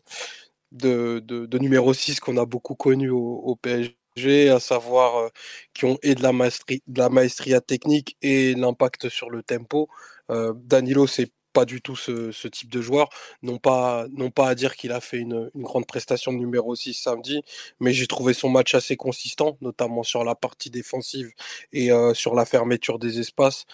de, 0.73 1.21
de, 1.21 1.59
numéro 1.59 1.95
6 1.95 2.21
qu'on 2.21 2.37
a 2.39 2.47
beaucoup 2.47 2.75
connu 2.75 3.11
au 3.11 3.57
PSG 3.63 3.97
à 4.17 4.61
savoir 4.61 5.31
qui 5.73 5.85
ont 5.85 5.99
et 6.03 6.15
de 6.15 6.23
la, 6.23 6.33
maestrie, 6.33 6.83
de 6.87 6.99
la 6.99 7.09
maestria 7.09 7.61
technique 7.61 8.17
et 8.23 8.55
l'impact 8.55 9.09
sur 9.09 9.31
le 9.31 9.43
tempo. 9.43 9.89
Danilo, 10.29 11.07
c'est 11.07 11.31
pas 11.53 11.65
du 11.65 11.81
tout 11.81 11.97
ce, 11.97 12.49
type 12.49 12.71
de 12.71 12.81
joueur. 12.81 13.09
Non 13.43 13.59
pas, 13.59 14.07
non 14.12 14.31
pas 14.31 14.49
à 14.49 14.55
dire 14.55 14.77
qu'il 14.77 14.93
a 14.93 15.01
fait 15.01 15.19
une, 15.19 15.51
grande 15.55 15.87
prestation 15.87 16.33
de 16.33 16.39
numéro 16.39 16.75
6 16.75 16.95
samedi, 16.95 17.43
mais 17.81 17.93
j'ai 17.93 18.07
trouvé 18.07 18.35
son 18.35 18.51
match 18.51 18.75
assez 18.75 18.97
consistant, 18.97 19.57
notamment 19.61 20.03
sur 20.03 20.25
la 20.25 20.35
partie 20.35 20.71
défensive 20.71 21.33
et 21.73 21.91
sur 22.12 22.35
la 22.35 22.45
fermeture 22.45 22.99
des 22.99 23.19
espaces. 23.21 23.65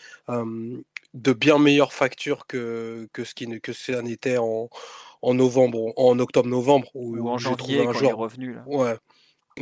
de 1.13 1.33
bien 1.33 1.59
meilleure 1.59 1.93
facture 1.93 2.47
que, 2.47 3.09
que 3.13 3.25
ce 3.25 3.35
qui 3.35 3.61
que 3.61 3.73
ça 3.73 4.01
n'était 4.01 4.39
en, 4.39 4.71
en 5.23 5.35
novembre, 5.35 5.93
en 5.97 6.19
octobre-novembre, 6.19 6.89
ou 6.95 7.29
en 7.29 7.39
janvier 7.39 7.85
quand 7.85 8.01
il 8.01 8.07
est 8.07 8.13
revenu. 8.13 8.55
Là. 8.55 8.65
Ouais, 8.67 8.97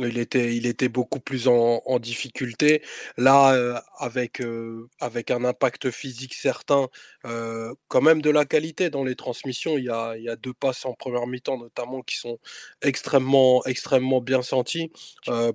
il 0.07 0.17
était, 0.17 0.55
il 0.55 0.65
était 0.65 0.89
beaucoup 0.89 1.19
plus 1.19 1.47
en, 1.47 1.99
difficulté. 1.99 2.81
Là, 3.17 3.53
euh, 3.53 3.79
avec, 3.97 4.41
euh, 4.41 4.87
avec 4.99 5.31
un 5.31 5.43
impact 5.43 5.91
physique 5.91 6.33
certain, 6.33 6.87
euh, 7.25 7.73
quand 7.87 8.01
même 8.01 8.21
de 8.21 8.29
la 8.29 8.45
qualité 8.45 8.89
dans 8.89 9.03
les 9.03 9.15
transmissions. 9.15 9.77
Il 9.77 9.85
y 9.85 9.89
a, 9.89 10.15
il 10.17 10.23
y 10.23 10.29
a 10.29 10.35
deux 10.35 10.53
passes 10.53 10.85
en 10.85 10.93
première 10.93 11.27
mi-temps, 11.27 11.57
notamment, 11.57 12.01
qui 12.01 12.17
sont 12.17 12.39
extrêmement, 12.81 13.63
extrêmement 13.65 14.21
bien 14.21 14.41
senties. 14.41 14.91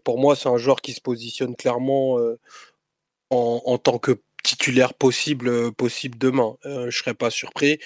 pour 0.05 0.19
moi, 0.19 0.37
c'est 0.37 0.49
un 0.49 0.59
joueur 0.59 0.81
qui 0.83 0.93
se 0.93 1.01
positionne 1.01 1.57
clairement 1.57 2.19
en, 3.31 3.79
tant 3.79 3.99
que 3.99 4.21
titulaire 4.43 4.95
possible, 4.95 5.73
possible 5.73 6.19
demain. 6.19 6.57
je 6.65 6.87
ne 6.87 6.91
serais 6.91 7.15
pas 7.15 7.31
surpris 7.31 7.79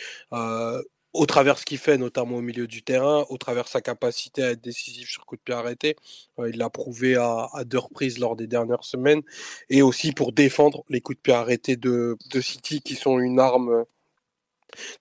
au 1.12 1.26
travers 1.26 1.58
ce 1.58 1.64
qu'il 1.64 1.78
fait, 1.78 1.98
notamment 1.98 2.36
au 2.36 2.42
milieu 2.42 2.66
du 2.66 2.82
terrain, 2.82 3.24
au 3.30 3.38
travers 3.38 3.68
sa 3.68 3.80
capacité 3.80 4.42
à 4.42 4.50
être 4.50 4.60
décisif 4.60 5.08
sur 5.10 5.26
coup 5.26 5.36
de 5.36 5.40
pied 5.40 5.54
arrêté. 5.54 5.96
Euh, 6.38 6.50
il 6.50 6.58
l'a 6.58 6.70
prouvé 6.70 7.16
à, 7.16 7.48
deux 7.64 7.78
reprises 7.78 8.18
lors 8.18 8.36
des 8.36 8.46
dernières 8.46 8.84
semaines. 8.84 9.22
Et 9.70 9.82
aussi 9.82 10.12
pour 10.12 10.32
défendre 10.32 10.84
les 10.88 11.00
coups 11.00 11.18
de 11.18 11.22
pied 11.22 11.34
arrêtés 11.34 11.76
de, 11.76 12.16
City, 12.40 12.80
qui 12.82 12.94
sont 12.94 13.18
une 13.18 13.40
arme 13.40 13.70
euh, 13.70 13.84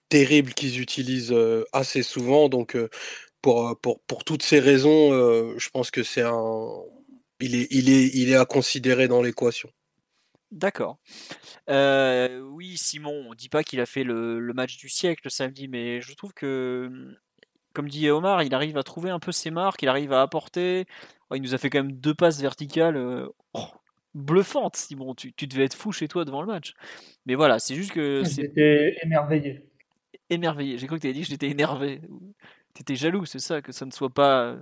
terrible 0.08 0.54
qu'ils 0.54 0.80
utilisent 0.80 1.32
euh, 1.32 1.64
assez 1.72 2.02
souvent. 2.02 2.48
Donc, 2.48 2.76
pour, 3.42 3.78
pour, 3.80 4.00
pour 4.00 4.24
toutes 4.24 4.42
ces 4.42 4.60
raisons, 4.60 5.10
je 5.58 5.68
pense 5.70 5.90
que 5.90 6.02
c'est 6.02 6.22
un. 6.22 6.68
Il 7.40 7.54
est, 7.54 7.68
il, 7.70 7.88
est, 7.90 8.08
il 8.14 8.30
est 8.30 8.36
à 8.36 8.44
considérer 8.44 9.08
dans 9.08 9.22
l'équation. 9.22 9.70
D'accord. 10.50 10.98
Euh, 11.68 12.40
oui, 12.40 12.76
Simon, 12.78 13.26
on 13.28 13.34
dit 13.34 13.50
pas 13.50 13.62
qu'il 13.62 13.80
a 13.80 13.86
fait 13.86 14.04
le, 14.04 14.40
match 14.54 14.78
du 14.78 14.88
siècle 14.88 15.30
samedi, 15.30 15.68
mais 15.68 16.00
je 16.00 16.14
trouve 16.14 16.32
que, 16.32 17.16
comme 17.74 17.88
dit 17.88 18.08
Omar, 18.08 18.42
il 18.42 18.54
arrive 18.54 18.78
à 18.78 18.82
trouver 18.82 19.10
un 19.10 19.18
peu 19.18 19.30
ses 19.30 19.50
marques, 19.50 19.82
il 19.82 19.88
arrive 19.88 20.12
à 20.12 20.22
apporter. 20.22 20.86
Oh, 21.30 21.34
il 21.34 21.42
nous 21.42 21.54
a 21.54 21.58
fait 21.58 21.68
quand 21.68 21.82
même 21.82 21.92
deux 21.92 22.14
passes 22.14 22.40
verticales 22.40 22.96
euh, 22.96 23.28
oh, 23.52 23.66
bluffantes, 24.14 24.76
Simon. 24.76 25.14
Tu, 25.14 25.32
devais 25.46 25.64
être 25.64 25.74
fou 25.76 25.92
chez 25.92 26.08
toi 26.08 26.24
devant 26.24 26.40
le 26.40 26.46
match. 26.46 26.72
Mais 27.26 27.34
voilà, 27.34 27.58
c'est 27.58 27.74
juste 27.74 27.92
que. 27.92 28.22
J'étais 28.24 28.96
émerveillé. 29.02 29.68
Émerveillé. 30.30 30.78
J'ai 30.78 30.86
cru 30.86 30.96
que 30.96 31.02
tu 31.02 31.06
avais 31.08 31.14
dit 31.14 31.22
que 31.22 31.28
j'étais 31.28 31.48
énervé. 31.48 32.00
T'étais 32.72 32.96
jaloux, 32.96 33.26
c'est 33.26 33.38
ça, 33.38 33.60
que 33.60 33.72
ça 33.72 33.84
ne 33.84 33.90
soit 33.90 34.10
pas 34.10 34.56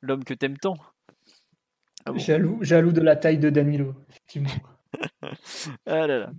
l'homme 0.00 0.24
que 0.24 0.34
t'aimes 0.34 0.58
tant. 0.58 0.76
Ah 2.06 2.16
jaloux, 2.16 2.58
jaloux 2.62 2.92
de 2.92 3.00
la 3.00 3.16
taille 3.16 3.38
de 3.38 3.50
Danilo, 3.50 3.94
effectivement. 4.08 4.50
ah 5.86 6.06
là 6.06 6.18
là. 6.18 6.30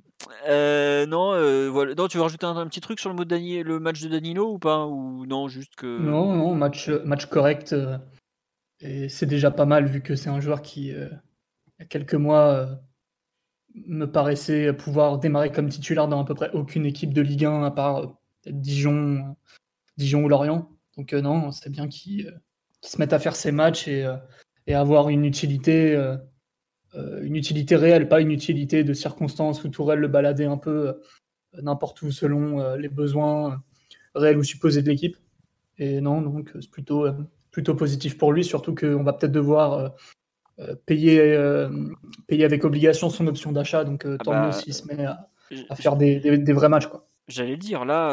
Euh, 0.47 1.05
non, 1.05 1.33
euh, 1.33 1.69
voilà. 1.69 1.95
non, 1.95 2.07
tu 2.07 2.17
veux 2.17 2.23
rajouter 2.23 2.45
un, 2.45 2.67
petit 2.67 2.81
truc 2.81 2.99
sur 2.99 3.09
le, 3.09 3.15
mot 3.15 3.25
de 3.25 3.63
le 3.63 3.79
match 3.79 4.01
de 4.01 4.09
Danilo 4.09 4.53
ou 4.53 4.59
pas? 4.59 4.85
Ou 4.85 5.25
non, 5.25 5.47
juste 5.47 5.75
que. 5.75 5.99
Non, 5.99 6.33
non, 6.35 6.55
match, 6.55 6.89
match 6.89 7.25
correct. 7.27 7.73
Euh, 7.73 7.97
et 8.81 9.09
c'est 9.09 9.25
déjà 9.25 9.51
pas 9.51 9.65
mal 9.65 9.85
vu 9.85 10.01
que 10.01 10.15
c'est 10.15 10.29
un 10.29 10.39
joueur 10.39 10.61
qui, 10.61 10.87
il 10.87 11.19
y 11.79 11.83
a 11.83 11.85
quelques 11.85 12.15
mois, 12.15 12.79
me 13.87 14.05
paraissait 14.05 14.71
pouvoir 14.73 15.19
démarrer 15.19 15.51
comme 15.51 15.69
titulaire 15.69 16.07
dans 16.07 16.21
à 16.21 16.25
peu 16.25 16.33
près 16.33 16.49
aucune 16.53 16.85
équipe 16.85 17.13
de 17.13 17.21
Ligue 17.21 17.45
1 17.45 17.63
à 17.63 17.71
part 17.71 18.17
Dijon, 18.45 19.35
Dijon 19.97 20.23
ou 20.23 20.29
Lorient. 20.29 20.71
Donc 20.97 21.11
non, 21.13 21.51
c'est 21.51 21.69
bien 21.69 21.89
qu'ils 21.89 22.39
se 22.81 22.97
mettent 22.99 23.11
à 23.11 23.19
faire 23.19 23.35
ces 23.35 23.51
matchs 23.51 23.89
et, 23.89 24.09
et 24.69 24.75
avoir 24.75 25.09
une 25.09 25.25
utilité 25.25 25.97
euh, 26.95 27.21
une 27.21 27.35
utilité 27.35 27.75
réelle, 27.75 28.07
pas 28.07 28.19
une 28.19 28.31
utilité 28.31 28.83
de 28.83 28.93
circonstance 28.93 29.63
où 29.63 29.69
Tourelle 29.69 29.99
le 29.99 30.07
baladait 30.07 30.45
un 30.45 30.57
peu 30.57 30.87
euh, 30.87 30.93
n'importe 31.61 32.01
où 32.01 32.11
selon 32.11 32.59
euh, 32.59 32.77
les 32.77 32.89
besoins 32.89 33.61
réels 34.15 34.39
ou 34.39 34.43
supposés 34.43 34.81
de 34.81 34.89
l'équipe. 34.89 35.17
Et 35.77 36.01
non, 36.01 36.21
donc 36.21 36.51
c'est 36.59 36.69
plutôt, 36.69 37.07
plutôt 37.51 37.75
positif 37.75 38.17
pour 38.17 38.33
lui, 38.33 38.43
surtout 38.43 38.73
qu'on 38.73 39.03
va 39.03 39.13
peut-être 39.13 39.31
devoir 39.31 39.93
payer, 40.85 41.37
payer 42.27 42.43
avec 42.43 42.65
obligation 42.65 43.09
son 43.09 43.27
option 43.27 43.53
d'achat. 43.53 43.85
Donc 43.85 44.05
ah 44.05 44.17
tant 44.17 44.31
bah, 44.31 44.47
mieux 44.47 44.51
s'il 44.51 44.73
se 44.73 44.85
met 44.87 45.05
à, 45.05 45.29
faire 45.75 45.95
des, 45.95 46.19
des, 46.19 46.53
vrais 46.53 46.67
matchs. 46.67 46.87
Quoi. 46.87 47.07
J'allais 47.29 47.55
dire, 47.55 47.85
là, 47.85 48.07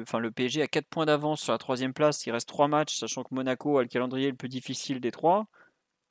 enfin 0.00 0.20
le 0.20 0.30
PSG 0.30 0.62
a 0.62 0.68
4 0.68 0.86
points 0.86 1.04
d'avance 1.04 1.42
sur 1.42 1.52
la 1.52 1.58
troisième 1.58 1.92
place, 1.92 2.24
il 2.24 2.30
reste 2.30 2.48
3 2.48 2.66
matchs, 2.66 2.96
sachant 2.96 3.24
que 3.24 3.34
Monaco 3.34 3.76
a 3.76 3.82
le 3.82 3.88
calendrier 3.88 4.30
le 4.30 4.36
plus 4.36 4.48
difficile 4.48 4.98
des 4.98 5.10
3. 5.10 5.46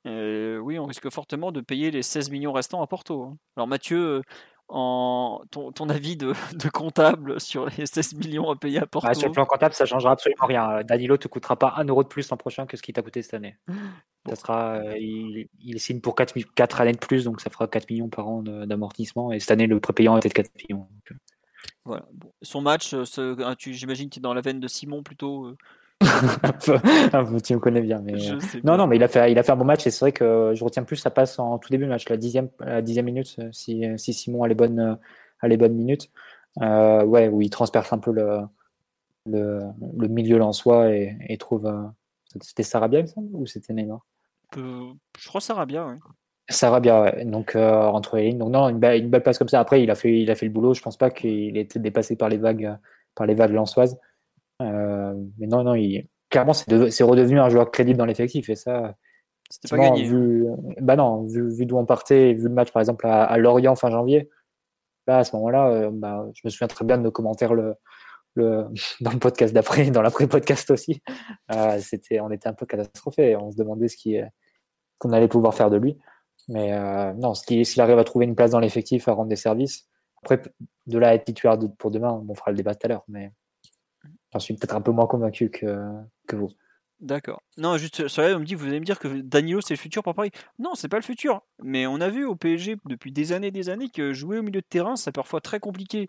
Euh, 0.06 0.58
oui, 0.58 0.78
on 0.78 0.86
risque 0.86 1.10
fortement 1.10 1.52
de 1.52 1.60
payer 1.60 1.90
les 1.90 2.02
16 2.02 2.30
millions 2.30 2.52
restants 2.52 2.82
à 2.82 2.86
Porto. 2.86 3.24
Hein. 3.24 3.36
Alors 3.56 3.66
Mathieu, 3.66 3.98
euh, 3.98 4.22
en 4.68 5.42
ton, 5.50 5.88
avis 5.88 6.16
de, 6.16 6.32
comptable 6.72 7.40
sur 7.40 7.66
les 7.76 7.86
16 7.86 8.14
millions 8.14 8.50
à 8.50 8.56
payer 8.56 8.78
à 8.80 8.86
Porto 8.86 9.12
Sur 9.14 9.28
le 9.28 9.32
plan 9.32 9.46
comptable, 9.46 9.74
ça 9.74 9.84
ne 9.84 9.88
changera 9.88 10.12
absolument 10.12 10.46
rien. 10.46 10.82
Danilo 10.84 11.14
ne 11.14 11.18
te 11.18 11.28
coûtera 11.28 11.56
pas 11.56 11.74
un 11.76 11.84
euro 11.84 12.02
de 12.02 12.08
plus 12.08 12.28
l'an 12.30 12.36
prochain 12.36 12.66
que 12.66 12.76
ce 12.76 12.82
qui 12.82 12.92
t'a 12.92 13.02
coûté 13.02 13.22
cette 13.22 13.34
année. 13.34 13.56
Ça 14.28 14.36
sera, 14.36 14.76
euh, 14.76 14.94
il, 14.98 15.80
signe 15.80 16.00
pour 16.00 16.14
4, 16.14 16.34
4, 16.54 16.80
années 16.80 16.92
de 16.92 16.98
plus, 16.98 17.24
donc 17.24 17.40
ça 17.40 17.50
fera 17.50 17.66
4 17.66 17.90
millions 17.90 18.08
par 18.08 18.28
an 18.28 18.42
d'amortissement. 18.42 19.32
Et 19.32 19.40
cette 19.40 19.50
année, 19.50 19.66
le 19.66 19.80
prépayant 19.80 20.16
était 20.16 20.28
de 20.28 20.34
4 20.34 20.50
millions. 20.56 20.88
Voilà. 21.84 22.04
Son 22.42 22.60
match, 22.60 22.94
j'imagine 23.58 24.08
que 24.08 24.14
tu 24.14 24.18
es 24.18 24.22
dans 24.22 24.34
la 24.34 24.40
veine 24.40 24.58
de 24.58 24.66
Simon 24.66 25.04
plutôt 25.04 25.54
tu 27.42 27.54
me 27.54 27.58
connais 27.58 27.80
bien. 27.80 28.00
Mais... 28.00 28.14
Non, 28.64 28.76
non, 28.76 28.86
mais 28.86 28.96
il 28.96 29.02
a, 29.02 29.08
fait, 29.08 29.32
il 29.32 29.38
a 29.38 29.42
fait 29.42 29.52
un 29.52 29.56
bon 29.56 29.64
match 29.64 29.86
et 29.86 29.90
c'est 29.90 30.00
vrai 30.00 30.12
que 30.12 30.52
je 30.54 30.62
retiens 30.64 30.84
plus 30.84 30.96
sa 30.96 31.10
passe 31.10 31.38
en 31.38 31.58
tout 31.58 31.68
début 31.70 31.84
de 31.84 31.90
match, 31.90 32.08
la 32.08 32.16
dixième, 32.16 32.48
la 32.60 32.82
dixième 32.82 33.06
minute, 33.06 33.38
si, 33.52 33.84
si 33.96 34.12
Simon 34.12 34.42
a 34.42 34.48
les 34.48 34.54
bonnes, 34.54 34.98
a 35.40 35.48
les 35.48 35.56
bonnes 35.56 35.74
minutes. 35.74 36.10
Euh, 36.62 37.04
ouais, 37.04 37.28
où 37.28 37.42
il 37.42 37.50
transperce 37.50 37.92
un 37.92 37.98
peu 37.98 38.12
le, 38.12 38.40
le, 39.26 39.60
le 39.98 40.08
milieu 40.08 40.40
soi 40.52 40.90
et, 40.90 41.16
et 41.28 41.36
trouve. 41.36 41.66
Euh, 41.66 41.82
c'était 42.40 42.62
Sarabia, 42.62 43.00
il 43.00 43.08
semble, 43.08 43.34
ou 43.34 43.46
c'était 43.46 43.72
Neymar? 43.72 44.04
Euh, 44.56 44.92
Je 45.18 45.28
crois 45.28 45.40
Sarabia, 45.40 45.86
oui. 45.86 45.96
Sarabia, 46.48 47.02
ouais. 47.02 47.24
Donc, 47.24 47.56
entre 47.56 48.16
les 48.16 48.28
lignes. 48.28 48.38
Donc, 48.38 48.50
non, 48.50 48.68
une 48.68 48.78
belle, 48.78 49.02
une 49.02 49.10
belle 49.10 49.22
passe 49.22 49.38
comme 49.38 49.48
ça. 49.48 49.60
Après, 49.60 49.82
il 49.82 49.90
a 49.90 49.94
fait, 49.94 50.20
il 50.20 50.30
a 50.30 50.34
fait 50.34 50.46
le 50.46 50.52
boulot. 50.52 50.74
Je 50.74 50.82
pense 50.82 50.96
pas 50.96 51.10
qu'il 51.10 51.56
ait 51.56 51.62
été 51.62 51.78
dépassé 51.78 52.14
par 52.16 52.28
les 52.28 52.36
vagues, 52.36 52.76
par 53.14 53.26
les 53.26 53.34
vagues 53.34 53.52
lançoises. 53.52 53.98
Euh, 54.62 55.14
mais 55.38 55.46
non, 55.46 55.64
non, 55.64 55.74
il, 55.74 56.08
clairement, 56.30 56.52
c'est, 56.52 57.02
redevenu 57.02 57.38
un 57.40 57.48
joueur 57.48 57.70
crédible 57.70 57.98
dans 57.98 58.04
l'effectif. 58.04 58.48
Et 58.48 58.56
ça, 58.56 58.94
c'était 59.50 59.68
pas 59.68 59.78
gagné. 59.78 60.04
Vu, 60.04 60.46
bah 60.80 60.96
non, 60.96 61.26
vu, 61.26 61.66
d'où 61.66 61.76
on 61.76 61.86
partait, 61.86 62.34
vu 62.34 62.44
le 62.44 62.54
match 62.54 62.72
par 62.72 62.80
exemple 62.80 63.06
à, 63.06 63.36
Lorient 63.38 63.76
fin 63.76 63.90
janvier, 63.90 64.30
là 65.06 65.18
à 65.18 65.24
ce 65.24 65.34
moment-là, 65.36 65.68
euh, 65.68 65.90
bah, 65.92 66.26
je 66.34 66.42
me 66.44 66.50
souviens 66.50 66.68
très 66.68 66.84
bien 66.84 66.98
de 66.98 67.02
nos 67.02 67.10
commentaires 67.10 67.54
le, 67.54 67.74
le, 68.34 68.66
dans 69.00 69.12
le 69.12 69.18
podcast 69.18 69.54
d'après, 69.54 69.90
dans 69.90 70.02
l'après-podcast 70.02 70.70
aussi. 70.70 71.02
Euh, 71.54 71.78
c'était, 71.80 72.20
on 72.20 72.30
était 72.30 72.48
un 72.48 72.54
peu 72.54 72.66
catastrophé. 72.66 73.36
On 73.36 73.50
se 73.50 73.56
demandait 73.56 73.88
ce 73.88 73.96
qui, 73.96 74.18
qu'on 74.98 75.12
allait 75.12 75.28
pouvoir 75.28 75.54
faire 75.54 75.70
de 75.70 75.76
lui. 75.76 75.98
Mais 76.48 76.72
euh, 76.72 77.12
non, 77.14 77.34
s'il 77.34 77.80
arrive 77.80 77.98
à 77.98 78.04
trouver 78.04 78.24
une 78.24 78.36
place 78.36 78.52
dans 78.52 78.60
l'effectif, 78.60 79.08
à 79.08 79.12
rendre 79.12 79.28
des 79.28 79.36
services, 79.36 79.88
après, 80.22 80.42
de 80.86 80.98
là 80.98 81.08
à 81.08 81.14
être 81.14 81.24
titulaire 81.24 81.58
pour 81.78 81.90
demain, 81.90 82.24
on 82.28 82.34
fera 82.34 82.50
le 82.50 82.56
débat 82.56 82.74
tout 82.74 82.86
à 82.86 82.88
l'heure. 82.88 83.04
Mais 83.08 83.32
J'en 84.36 84.40
suis 84.40 84.54
peut-être 84.54 84.76
un 84.76 84.82
peu 84.82 84.92
moins 84.92 85.06
convaincu 85.06 85.48
que, 85.48 86.36
vous. 86.36 86.50
D'accord. 87.00 87.42
Non, 87.56 87.78
juste 87.78 88.06
sur 88.06 88.22
on 88.22 88.40
me 88.40 88.44
dit, 88.44 88.54
vous 88.54 88.66
allez 88.66 88.80
me 88.80 88.84
dire 88.84 88.98
que 88.98 89.08
Danilo 89.08 89.62
c'est 89.62 89.72
le 89.72 89.78
futur 89.78 90.02
pour 90.02 90.14
Paris. 90.14 90.30
Non, 90.58 90.74
c'est 90.74 90.88
pas 90.88 90.98
le 90.98 91.02
futur. 91.02 91.40
Mais 91.62 91.86
on 91.86 92.02
a 92.02 92.10
vu 92.10 92.26
au 92.26 92.36
PSG 92.36 92.76
depuis 92.84 93.12
des 93.12 93.32
années 93.32 93.46
et 93.46 93.50
des 93.50 93.70
années 93.70 93.88
que 93.88 94.12
jouer 94.12 94.38
au 94.38 94.42
milieu 94.42 94.60
de 94.60 94.66
terrain, 94.66 94.96
c'est 94.96 95.12
parfois 95.12 95.40
très 95.40 95.58
compliqué. 95.58 96.06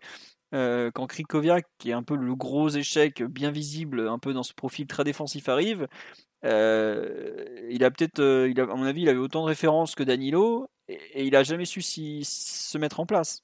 Euh, 0.53 0.91
quand 0.91 1.07
Krikoviak, 1.07 1.65
qui 1.78 1.91
est 1.91 1.93
un 1.93 2.03
peu 2.03 2.17
le 2.17 2.36
gros 2.36 2.67
échec 2.67 3.23
bien 3.23 3.51
visible, 3.51 4.09
un 4.09 4.19
peu 4.19 4.34
dans 4.34 4.43
ce 4.43 4.53
profil 4.53 4.88
très 4.88 5.05
défensif, 5.05 5.47
arrive, 5.47 5.88
euh, 6.43 7.67
il 7.69 7.86
a 7.86 7.91
peut-être, 7.91 8.19
euh, 8.19 8.53
à 8.57 8.75
mon 8.75 8.84
avis, 8.84 9.03
il 9.03 9.09
avait 9.09 9.19
autant 9.19 9.41
de 9.43 9.47
références 9.47 9.95
que 9.95 10.03
Danilo 10.03 10.69
et, 10.89 11.25
il 11.25 11.36
a 11.36 11.43
jamais 11.43 11.65
su 11.65 11.82
se 11.82 12.78
mettre 12.78 12.99
en 12.99 13.05
place. 13.05 13.43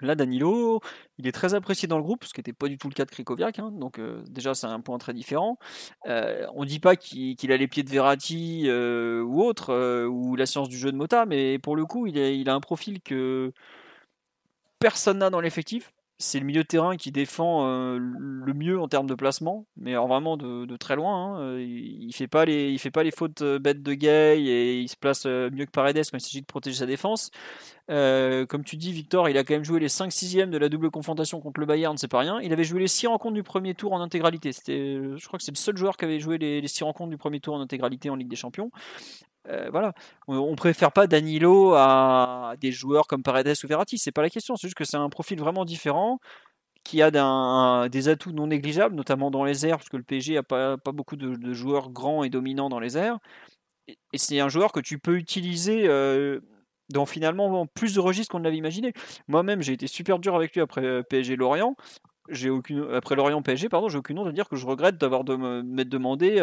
Là, 0.00 0.14
Danilo, 0.14 0.80
il 1.18 1.26
est 1.26 1.32
très 1.32 1.54
apprécié 1.54 1.88
dans 1.88 1.96
le 1.96 2.02
groupe, 2.02 2.24
ce 2.24 2.32
qui 2.32 2.40
n'était 2.40 2.52
pas 2.52 2.68
du 2.68 2.78
tout 2.78 2.88
le 2.88 2.94
cas 2.94 3.04
de 3.04 3.10
Krikoviak. 3.10 3.58
Hein, 3.58 3.70
donc, 3.72 3.98
euh, 3.98 4.22
déjà, 4.28 4.54
c'est 4.54 4.66
un 4.66 4.80
point 4.80 4.98
très 4.98 5.12
différent. 5.14 5.58
Euh, 6.06 6.46
on 6.54 6.62
ne 6.62 6.68
dit 6.68 6.80
pas 6.80 6.96
qu'il 6.96 7.52
a 7.52 7.56
les 7.56 7.68
pieds 7.68 7.82
de 7.82 7.90
Verratti 7.90 8.64
euh, 8.66 9.22
ou 9.22 9.42
autre, 9.42 10.06
ou 10.06 10.36
la 10.36 10.46
science 10.46 10.68
du 10.68 10.78
jeu 10.78 10.92
de 10.92 10.96
Mota, 10.96 11.26
mais 11.26 11.58
pour 11.58 11.76
le 11.76 11.84
coup, 11.86 12.06
il, 12.06 12.16
il 12.16 12.48
a 12.48 12.54
un 12.54 12.60
profil 12.60 13.00
que 13.02 13.52
personne 14.78 15.18
n'a 15.18 15.30
dans 15.30 15.40
l'effectif 15.40 15.92
c'est 16.20 16.38
le 16.38 16.44
milieu 16.44 16.62
de 16.62 16.66
terrain 16.66 16.96
qui 16.96 17.12
défend 17.12 17.66
euh, 17.66 17.98
le 17.98 18.52
mieux 18.52 18.78
en 18.78 18.88
termes 18.88 19.06
de 19.06 19.14
placement, 19.14 19.66
mais 19.78 19.94
vraiment 19.94 20.36
de, 20.36 20.76
très 20.76 20.94
loin. 20.94 21.40
Hein. 21.40 21.58
Il, 21.58 22.06
ne 22.08 22.12
fait 22.12 22.28
pas 22.28 22.44
les, 22.44 22.70
il 22.70 22.78
fait 22.78 22.90
pas 22.90 23.02
les 23.02 23.10
fautes 23.10 23.40
euh, 23.40 23.58
bêtes 23.58 23.82
de 23.82 23.94
Gay 23.94 24.38
et 24.38 24.80
il 24.80 24.88
se 24.88 24.96
place 24.96 25.24
euh, 25.24 25.48
mieux 25.50 25.64
que 25.64 25.70
Paredes 25.70 26.04
quand 26.10 26.18
il 26.18 26.20
s'agit 26.20 26.42
de 26.42 26.46
protéger 26.46 26.76
sa 26.76 26.86
défense. 26.86 27.30
comme 27.88 28.64
tu 28.64 28.76
dis, 28.76 28.92
Victor, 28.92 29.30
il 29.30 29.38
a 29.38 29.44
quand 29.44 29.54
même 29.54 29.64
joué 29.64 29.80
les 29.80 29.88
5 29.88 30.12
6 30.12 30.36
de 30.46 30.58
la 30.58 30.68
double 30.68 30.90
confrontation 30.90 31.40
contre 31.40 31.58
le 31.58 31.66
Bayern, 31.66 31.96
c'est 31.96 32.06
pas 32.06 32.20
rien. 32.20 32.38
Il 32.42 32.52
avait 32.52 32.64
joué 32.64 32.80
les 32.80 32.86
6 32.86 33.06
rencontres 33.06 33.34
du 33.34 33.42
premier 33.42 33.74
tour 33.74 33.94
en 33.94 34.00
intégralité. 34.00 34.52
Je 34.52 35.26
crois 35.26 35.38
que 35.38 35.44
c'est 35.44 35.52
le 35.52 35.56
seul 35.56 35.78
joueur 35.78 35.96
qui 35.96 36.04
avait 36.04 36.20
joué 36.20 36.36
les 36.36 36.68
6 36.68 36.84
rencontres 36.84 37.10
du 37.10 37.16
premier 37.18 37.40
tour 37.40 37.54
en 37.54 37.60
intégralité 37.60 38.10
en 38.10 38.16
Ligue 38.16 38.28
des 38.28 38.36
Champions. 38.36 38.70
Euh, 39.48 39.70
voilà, 39.70 39.94
on 40.28 40.54
préfère 40.54 40.92
pas 40.92 41.06
Danilo 41.06 41.72
à 41.74 42.54
des 42.60 42.72
joueurs 42.72 43.06
comme 43.06 43.22
Paredes 43.22 43.54
ou 43.64 43.66
Verratti, 43.66 43.96
c'est 43.96 44.12
pas 44.12 44.22
la 44.22 44.28
question, 44.28 44.54
c'est 44.56 44.66
juste 44.66 44.76
que 44.76 44.84
c'est 44.84 44.98
un 44.98 45.08
profil 45.08 45.38
vraiment 45.38 45.64
différent 45.64 46.20
qui 46.84 47.02
a 47.02 47.88
des 47.88 48.08
atouts 48.08 48.32
non 48.32 48.46
négligeables, 48.46 48.94
notamment 48.94 49.30
dans 49.30 49.44
les 49.44 49.66
airs, 49.66 49.76
parce 49.76 49.88
que 49.88 49.96
le 49.96 50.02
PSG 50.02 50.38
a 50.38 50.42
pas, 50.42 50.78
pas 50.78 50.92
beaucoup 50.92 51.16
de, 51.16 51.52
joueurs 51.52 51.90
grands 51.90 52.24
et 52.24 52.30
dominants 52.30 52.68
dans 52.68 52.80
les 52.80 52.96
airs. 52.96 53.18
Et, 53.88 53.96
c'est 54.14 54.40
un 54.40 54.48
joueur 54.48 54.72
que 54.72 54.80
tu 54.80 54.98
peux 54.98 55.16
utiliser 55.16 55.86
euh, 55.88 56.40
dans 56.90 57.06
finalement 57.06 57.66
plus 57.66 57.94
de 57.94 58.00
registres 58.00 58.32
qu'on 58.32 58.38
ne 58.38 58.44
l'avait 58.44 58.56
imaginé. 58.56 58.92
Moi-même, 59.28 59.62
j'ai 59.62 59.74
été 59.74 59.86
super 59.86 60.18
dur 60.18 60.34
avec 60.34 60.54
lui 60.54 60.60
après 60.62 60.84
euh, 60.84 61.02
PSG 61.02 61.36
Lorient. 61.36 61.76
J'ai 62.28 62.50
aucune, 62.50 62.86
après 62.94 63.14
Lorient 63.16 63.42
PSG, 63.42 63.68
pardon, 63.68 63.88
j'ai 63.88 63.98
aucune 63.98 64.18
honte 64.18 64.26
de 64.26 64.32
dire 64.32 64.48
que 64.48 64.56
je 64.56 64.66
regrette 64.66 64.96
d'avoir 64.96 65.24
de 65.24 65.34
m'être 65.36 65.88
demandé 65.88 66.40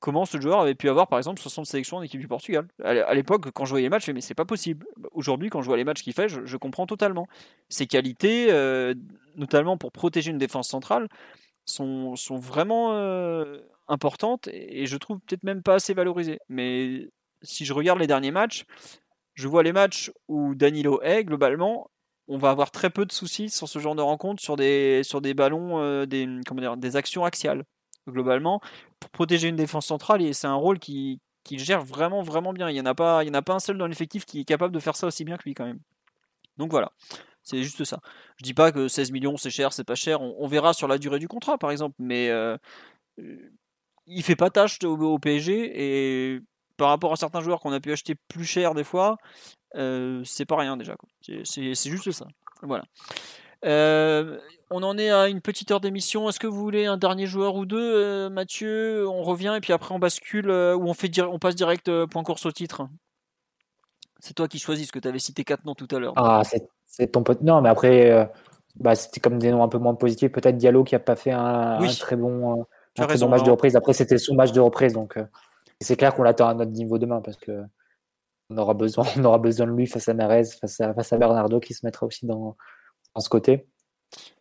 comment 0.00 0.24
ce 0.24 0.40
joueur 0.40 0.60
avait 0.60 0.74
pu 0.74 0.88
avoir 0.88 1.06
par 1.06 1.18
exemple 1.18 1.40
60 1.40 1.66
sélections 1.66 1.98
en 1.98 2.02
équipe 2.02 2.20
du 2.20 2.26
Portugal. 2.26 2.66
À 2.82 3.14
l'époque, 3.14 3.50
quand 3.52 3.64
je 3.66 3.70
voyais 3.70 3.84
les 3.84 3.90
matchs, 3.90 4.06
je 4.06 4.12
mais 4.12 4.20
c'est 4.20 4.34
pas 4.34 4.46
possible. 4.46 4.86
Aujourd'hui, 5.12 5.50
quand 5.50 5.60
je 5.60 5.66
vois 5.66 5.76
les 5.76 5.84
matchs 5.84 6.02
qu'il 6.02 6.14
fait, 6.14 6.28
je, 6.28 6.56
comprends 6.56 6.86
totalement. 6.86 7.28
Ses 7.68 7.86
qualités, 7.86 8.48
euh, 8.50 8.94
notamment 9.36 9.76
pour 9.76 9.92
protéger 9.92 10.30
une 10.30 10.38
défense 10.38 10.68
centrale, 10.68 11.08
sont, 11.66 12.16
sont 12.16 12.38
vraiment 12.38 12.94
euh, 12.94 13.58
importantes 13.88 14.48
et, 14.48 14.86
je 14.86 14.96
trouve 14.96 15.20
peut-être 15.20 15.44
même 15.44 15.62
pas 15.62 15.74
assez 15.74 15.94
valorisées. 15.94 16.40
Mais 16.48 17.08
si 17.42 17.64
je 17.64 17.72
regarde 17.72 18.00
les 18.00 18.06
derniers 18.06 18.32
matchs, 18.32 18.64
je 19.34 19.48
vois 19.48 19.62
les 19.62 19.72
matchs 19.72 20.10
où 20.28 20.54
Danilo 20.54 21.00
est, 21.02 21.24
globalement, 21.24 21.90
on 22.26 22.38
va 22.38 22.50
avoir 22.50 22.70
très 22.70 22.90
peu 22.90 23.04
de 23.04 23.12
soucis 23.12 23.50
sur 23.50 23.68
ce 23.68 23.78
genre 23.78 23.94
de 23.94 24.02
rencontre, 24.02 24.42
sur 24.42 24.56
des, 24.56 25.02
sur 25.04 25.20
des 25.20 25.34
ballons, 25.34 25.80
euh, 25.80 26.06
des, 26.06 26.26
comment 26.46 26.60
dire, 26.60 26.76
des 26.76 26.96
actions 26.96 27.24
axiales 27.24 27.64
globalement, 28.08 28.60
pour 28.98 29.10
protéger 29.10 29.48
une 29.48 29.56
défense 29.56 29.86
centrale, 29.86 30.22
et 30.22 30.32
c'est 30.32 30.46
un 30.46 30.54
rôle 30.54 30.78
qui, 30.78 31.20
gère 31.50 31.82
vraiment, 31.82 32.22
vraiment 32.22 32.52
bien. 32.52 32.70
Il 32.70 32.74
n'y 32.74 32.80
en, 32.80 32.86
a 32.86 32.94
pas, 32.94 33.24
il 33.24 33.30
en 33.30 33.34
a 33.34 33.42
pas 33.42 33.54
un 33.54 33.60
seul 33.60 33.78
dans 33.78 33.86
l'effectif 33.86 34.24
qui 34.24 34.40
est 34.40 34.44
capable 34.44 34.74
de 34.74 34.80
faire 34.80 34.96
ça 34.96 35.06
aussi 35.06 35.24
bien 35.24 35.36
que 35.36 35.44
lui, 35.44 35.54
quand 35.54 35.66
même. 35.66 35.80
Donc 36.56 36.70
voilà, 36.70 36.92
c'est 37.42 37.62
juste 37.62 37.84
ça. 37.84 38.00
Je 38.36 38.44
dis 38.44 38.54
pas 38.54 38.70
que 38.72 38.86
16 38.88 39.12
millions 39.12 39.36
c'est 39.36 39.50
cher, 39.50 39.72
c'est 39.72 39.84
pas 39.84 39.94
cher. 39.94 40.20
On, 40.20 40.46
verra 40.46 40.72
sur 40.72 40.88
la 40.88 40.98
durée 40.98 41.18
du 41.18 41.28
contrat, 41.28 41.58
par 41.58 41.70
exemple, 41.70 41.96
mais 41.98 42.28
euh, 42.28 42.56
il 44.06 44.22
fait 44.22 44.36
pas 44.36 44.50
tâche 44.50 44.78
au, 44.84 45.18
PSG, 45.18 45.72
et 45.74 46.40
par 46.76 46.88
rapport 46.88 47.12
à 47.12 47.16
certains 47.16 47.40
joueurs 47.40 47.60
qu'on 47.60 47.72
a 47.72 47.80
pu 47.80 47.92
acheter 47.92 48.14
plus 48.28 48.44
cher 48.44 48.74
des 48.74 48.84
fois, 48.84 49.16
euh, 49.76 50.22
c'est 50.24 50.46
pas 50.46 50.56
rien 50.56 50.76
déjà. 50.76 50.94
C'est 51.44 51.74
juste 51.74 52.10
ça. 52.10 52.26
Voilà. 52.62 52.84
On 53.62 54.82
en 54.82 54.98
est 54.98 55.10
à 55.10 55.28
une 55.28 55.40
petite 55.40 55.70
heure 55.70 55.80
d'émission. 55.80 56.28
Est-ce 56.28 56.40
que 56.40 56.46
vous 56.46 56.58
voulez 56.58 56.86
un 56.86 56.96
dernier 56.96 57.26
joueur 57.26 57.56
ou 57.56 57.66
deux, 57.66 58.28
Mathieu? 58.28 59.08
On 59.08 59.22
revient 59.22 59.54
et 59.56 59.60
puis 59.60 59.72
après 59.72 59.94
on 59.94 59.98
bascule 59.98 60.50
ou 60.50 60.88
on, 60.88 60.94
fait 60.94 61.10
on 61.20 61.38
passe 61.38 61.56
direct 61.56 61.90
point 62.06 62.22
course 62.22 62.46
au 62.46 62.52
titre 62.52 62.88
C'est 64.20 64.34
toi 64.34 64.48
qui 64.48 64.58
choisis, 64.58 64.86
parce 64.86 64.92
que 64.92 64.98
tu 65.00 65.08
avais 65.08 65.18
cité 65.18 65.44
quatre 65.44 65.64
noms 65.64 65.74
tout 65.74 65.88
à 65.94 65.98
l'heure. 65.98 66.14
Ah, 66.16 66.42
c'est 66.86 67.12
ton 67.12 67.22
pote. 67.22 67.42
Non, 67.42 67.60
mais 67.60 67.68
après, 67.68 68.30
bah, 68.76 68.94
c'était 68.94 69.20
comme 69.20 69.38
des 69.38 69.50
noms 69.50 69.62
un 69.62 69.68
peu 69.68 69.78
moins 69.78 69.94
positifs. 69.94 70.32
Peut-être 70.32 70.56
Diallo 70.56 70.84
qui 70.84 70.94
a 70.94 71.00
pas 71.00 71.16
fait 71.16 71.32
un, 71.32 71.78
très 71.98 72.16
bon, 72.16 72.66
un 72.98 73.28
match 73.28 73.42
de 73.42 73.50
reprise. 73.50 73.76
Après, 73.76 73.92
c'était 73.92 74.18
son 74.18 74.34
match 74.34 74.52
de 74.52 74.60
reprise, 74.60 74.92
donc 74.92 75.18
c'est 75.80 75.96
clair 75.96 76.14
qu'on 76.14 76.22
l'attend 76.22 76.48
à 76.48 76.54
notre 76.54 76.72
niveau 76.72 76.98
demain 76.98 77.20
parce 77.20 77.36
que 77.36 77.62
on 78.50 78.58
aura 78.58 78.74
besoin, 78.74 79.04
on 79.16 79.24
aura 79.24 79.38
besoin 79.38 79.66
de 79.66 79.72
lui 79.72 79.86
face 79.86 80.08
à 80.08 80.14
Marez, 80.14 80.44
face 80.60 80.80
à, 80.80 80.92
face 80.94 81.12
à 81.12 81.18
Bernardo 81.18 81.60
qui 81.60 81.74
se 81.74 81.86
mettra 81.86 82.06
aussi 82.06 82.26
dans, 82.26 82.56
dans 83.14 83.20
ce 83.20 83.28
côté. 83.28 83.66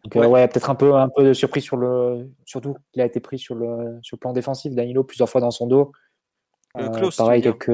Donc, 0.03 0.15
ouais, 0.15 0.26
ouais 0.26 0.47
peut-être 0.47 0.70
un 0.70 0.76
peu, 0.76 0.95
un 0.95 1.09
peu 1.09 1.24
de 1.24 1.34
surprise 1.34 1.63
sur 1.63 1.78
le, 1.78 2.30
surtout 2.45 2.76
qu'il 2.91 3.01
a 3.01 3.05
été 3.05 3.20
pris 3.20 3.38
sur 3.38 3.55
le, 3.55 3.99
sur 4.01 4.15
le 4.15 4.20
plan 4.20 4.34
défensif. 4.34 4.74
Danilo 4.74 5.03
plusieurs 5.03 5.30
fois 5.30 5.41
dans 5.41 5.51
son 5.51 5.67
dos. 5.67 5.91
Euh, 6.78 7.09
pareil, 7.17 7.41
quelques. 7.41 7.70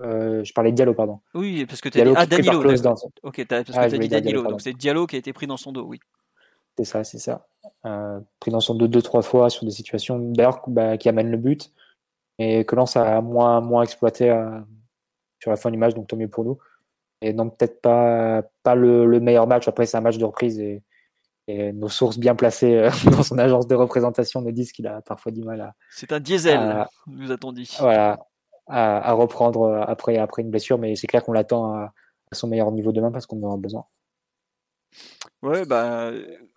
Euh, 0.00 0.42
je 0.44 0.52
parlais 0.54 0.70
de 0.70 0.76
Diallo, 0.76 0.94
pardon. 0.94 1.20
Oui, 1.34 1.66
parce 1.66 1.80
que 1.80 1.90
tu 1.90 2.00
as 2.00 2.04
dit 2.04 2.12
ah, 2.16 2.26
Danilo. 2.26 2.58
Ok, 3.22 3.46
parce 3.46 3.64
que 3.64 3.72
ah, 3.74 3.88
tu 3.88 3.96
as 3.96 3.98
dit 3.98 4.08
Danilo, 4.08 4.42
donc 4.42 4.60
c'est 4.60 4.72
Diallo 4.72 5.06
qui 5.06 5.16
a 5.16 5.18
été 5.18 5.32
pris 5.32 5.46
dans 5.46 5.58
son 5.58 5.72
dos, 5.72 5.84
oui. 5.84 6.00
C'est 6.78 6.84
ça, 6.84 7.04
c'est 7.04 7.18
ça. 7.18 7.46
Euh, 7.84 8.20
pris 8.38 8.50
dans 8.50 8.60
son 8.60 8.74
dos 8.74 8.88
deux, 8.88 9.02
trois 9.02 9.20
fois 9.20 9.50
sur 9.50 9.66
des 9.66 9.70
situations 9.70 10.18
d'ailleurs 10.18 10.62
bah, 10.66 10.96
qui 10.96 11.08
amènent 11.10 11.30
le 11.30 11.36
but 11.36 11.72
et 12.38 12.64
que 12.64 12.74
Lens 12.74 12.96
a 12.96 13.20
moins, 13.20 13.60
moins 13.60 13.82
exploité 13.82 14.30
euh, 14.30 14.60
sur 15.38 15.50
la 15.50 15.58
fin 15.58 15.70
du 15.70 15.76
match, 15.76 15.94
donc 15.94 16.06
tant 16.06 16.16
mieux 16.16 16.28
pour 16.28 16.44
nous. 16.44 16.58
Et 17.22 17.32
donc 17.32 17.58
peut-être 17.58 17.80
pas, 17.80 18.42
pas 18.62 18.74
le, 18.74 19.20
meilleur 19.20 19.46
match, 19.46 19.68
après 19.68 19.86
c'est 19.86 19.96
un 19.96 20.00
match 20.00 20.18
de 20.18 20.24
reprise 20.24 20.58
et, 20.58 20.82
nos 21.48 21.88
sources 21.88 22.16
bien 22.16 22.36
placées 22.36 22.76
euh, 22.76 22.90
dans 23.10 23.24
son 23.24 23.36
agence 23.36 23.66
de 23.66 23.74
représentation 23.74 24.40
nous 24.40 24.52
disent 24.52 24.70
qu'il 24.70 24.86
a 24.86 25.02
parfois 25.02 25.32
du 25.32 25.42
mal 25.42 25.60
à... 25.60 25.74
C'est 25.90 26.12
un 26.12 26.20
diesel, 26.20 26.86
nous 27.08 27.32
a-t-on 27.32 27.50
dit. 27.50 27.76
Voilà, 27.80 28.20
à, 28.68 29.12
reprendre 29.14 29.84
après, 29.88 30.16
après 30.16 30.42
une 30.42 30.50
blessure, 30.50 30.78
mais 30.78 30.94
c'est 30.94 31.08
clair 31.08 31.24
qu'on 31.24 31.32
l'attend 31.32 31.74
à, 31.74 31.92
son 32.30 32.46
meilleur 32.46 32.70
niveau 32.70 32.92
demain 32.92 33.10
parce 33.10 33.26
qu'on 33.26 33.42
en 33.42 33.48
aura 33.48 33.56
besoin. 33.56 33.84
Ouais, 35.42 35.64
bah 35.64 36.12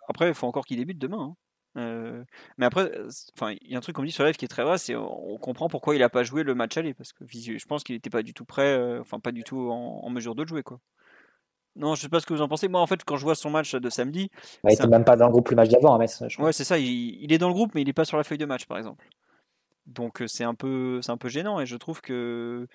après, 0.07 0.27
il 0.27 0.35
faut 0.35 0.45
encore 0.45 0.65
qu'il 0.65 0.77
débute 0.77 0.99
demain. 0.99 1.31
Hein. 1.31 1.35
Euh, 1.75 2.23
mais 2.57 2.65
après, 2.65 2.91
enfin, 3.35 3.55
il 3.61 3.71
y 3.71 3.75
a 3.75 3.77
un 3.77 3.81
truc 3.81 3.95
qu'on 3.95 4.03
dit 4.03 4.11
sur 4.11 4.23
live 4.23 4.35
qui 4.35 4.45
est 4.45 4.49
très 4.49 4.63
vrai, 4.63 4.77
c'est 4.77 4.95
on 4.95 5.37
comprend 5.37 5.69
pourquoi 5.69 5.95
il 5.95 5.99
n'a 5.99 6.09
pas 6.09 6.23
joué 6.23 6.43
le 6.43 6.53
match 6.53 6.77
aller 6.77 6.93
parce 6.93 7.13
que 7.13 7.25
je 7.27 7.65
pense 7.65 7.83
qu'il 7.83 7.95
n'était 7.95 8.09
pas 8.09 8.21
du 8.21 8.33
tout 8.33 8.45
prêt, 8.45 8.77
euh, 8.77 9.01
enfin 9.01 9.19
pas 9.19 9.31
du 9.31 9.43
tout 9.43 9.69
en, 9.71 10.09
mesure 10.09 10.35
de 10.35 10.45
jouer 10.45 10.61
quoi. 10.63 10.79
Non, 11.75 11.95
je 11.95 12.01
sais 12.01 12.09
pas 12.09 12.19
ce 12.19 12.27
que 12.27 12.33
vous 12.35 12.41
en 12.43 12.47
pensez. 12.47 12.67
Moi, 12.67 12.79
en 12.79 12.85
fait, 12.85 13.03
quand 13.03 13.17
je 13.17 13.23
vois 13.23 13.33
son 13.33 13.49
match 13.49 13.73
de 13.73 13.89
samedi, 13.89 14.29
bah, 14.63 14.69
il 14.69 14.73
était 14.73 14.85
même 14.85 15.03
pas 15.03 15.15
dans 15.15 15.25
le 15.25 15.31
groupe 15.31 15.49
le 15.49 15.55
match 15.55 15.69
d'avant, 15.69 15.99
hein, 15.99 16.05
Ouais, 16.37 16.53
c'est 16.53 16.63
ça. 16.63 16.77
Il, 16.77 17.33
est 17.33 17.39
dans 17.39 17.47
le 17.47 17.55
groupe, 17.55 17.73
mais 17.73 17.81
il 17.81 17.85
n'est 17.85 17.93
pas 17.93 18.05
sur 18.05 18.15
la 18.15 18.23
feuille 18.23 18.37
de 18.37 18.45
match, 18.45 18.67
par 18.67 18.77
exemple. 18.77 19.03
Donc 19.87 20.23
c'est 20.27 20.43
un 20.43 20.53
peu, 20.53 21.01
c'est 21.01 21.11
un 21.11 21.17
peu 21.17 21.29
gênant 21.29 21.59
et 21.59 21.65
je 21.65 21.75
trouve 21.75 21.99
que 21.99 22.67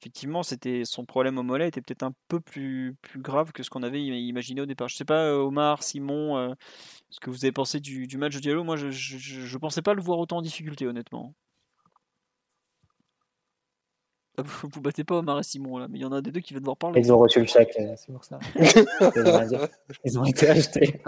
effectivement, 0.00 0.42
c'était 0.42 0.84
son 0.84 1.04
problème 1.04 1.38
au 1.38 1.42
mollet 1.42 1.68
était 1.68 1.82
peut-être 1.82 2.02
un 2.02 2.12
peu 2.28 2.40
plus, 2.40 2.96
plus 3.02 3.20
grave 3.20 3.52
que 3.52 3.62
ce 3.62 3.70
qu'on 3.70 3.82
avait 3.82 4.02
imaginé 4.02 4.60
au 4.60 4.66
départ. 4.66 4.88
Je 4.88 4.96
sais 4.96 5.04
pas, 5.04 5.34
Omar, 5.34 5.82
Simon, 5.82 6.54
ce 7.10 7.20
que 7.20 7.30
vous 7.30 7.44
avez 7.44 7.52
pensé 7.52 7.80
du, 7.80 8.06
match 8.16 8.34
de 8.34 8.40
Diallo. 8.40 8.64
Moi, 8.64 8.76
je, 8.76 8.90
je, 8.90 9.58
pensais 9.58 9.82
pas 9.82 9.94
le 9.94 10.02
voir 10.02 10.18
autant 10.18 10.38
en 10.38 10.42
difficulté, 10.42 10.86
honnêtement. 10.86 11.34
Ah, 14.38 14.42
vous, 14.44 14.68
vous 14.72 14.80
battez 14.80 15.02
pas 15.02 15.16
Omar 15.16 15.40
et 15.40 15.42
Simon 15.42 15.78
là, 15.78 15.88
mais 15.88 15.98
il 15.98 16.02
y 16.02 16.04
en 16.04 16.12
a 16.12 16.20
des 16.20 16.30
deux 16.30 16.40
qui 16.40 16.52
viennent 16.52 16.62
devoir 16.62 16.76
parler. 16.76 17.00
Ils 17.00 17.12
ont 17.12 17.18
reçu 17.18 17.40
le 17.40 17.46
chèque, 17.46 17.74
euh, 17.80 17.94
c'est 17.96 18.12
pour 18.12 18.24
ça. 18.24 18.38
Ils 20.04 20.18
ont 20.18 20.24
été 20.24 20.48
achetés. 20.48 21.00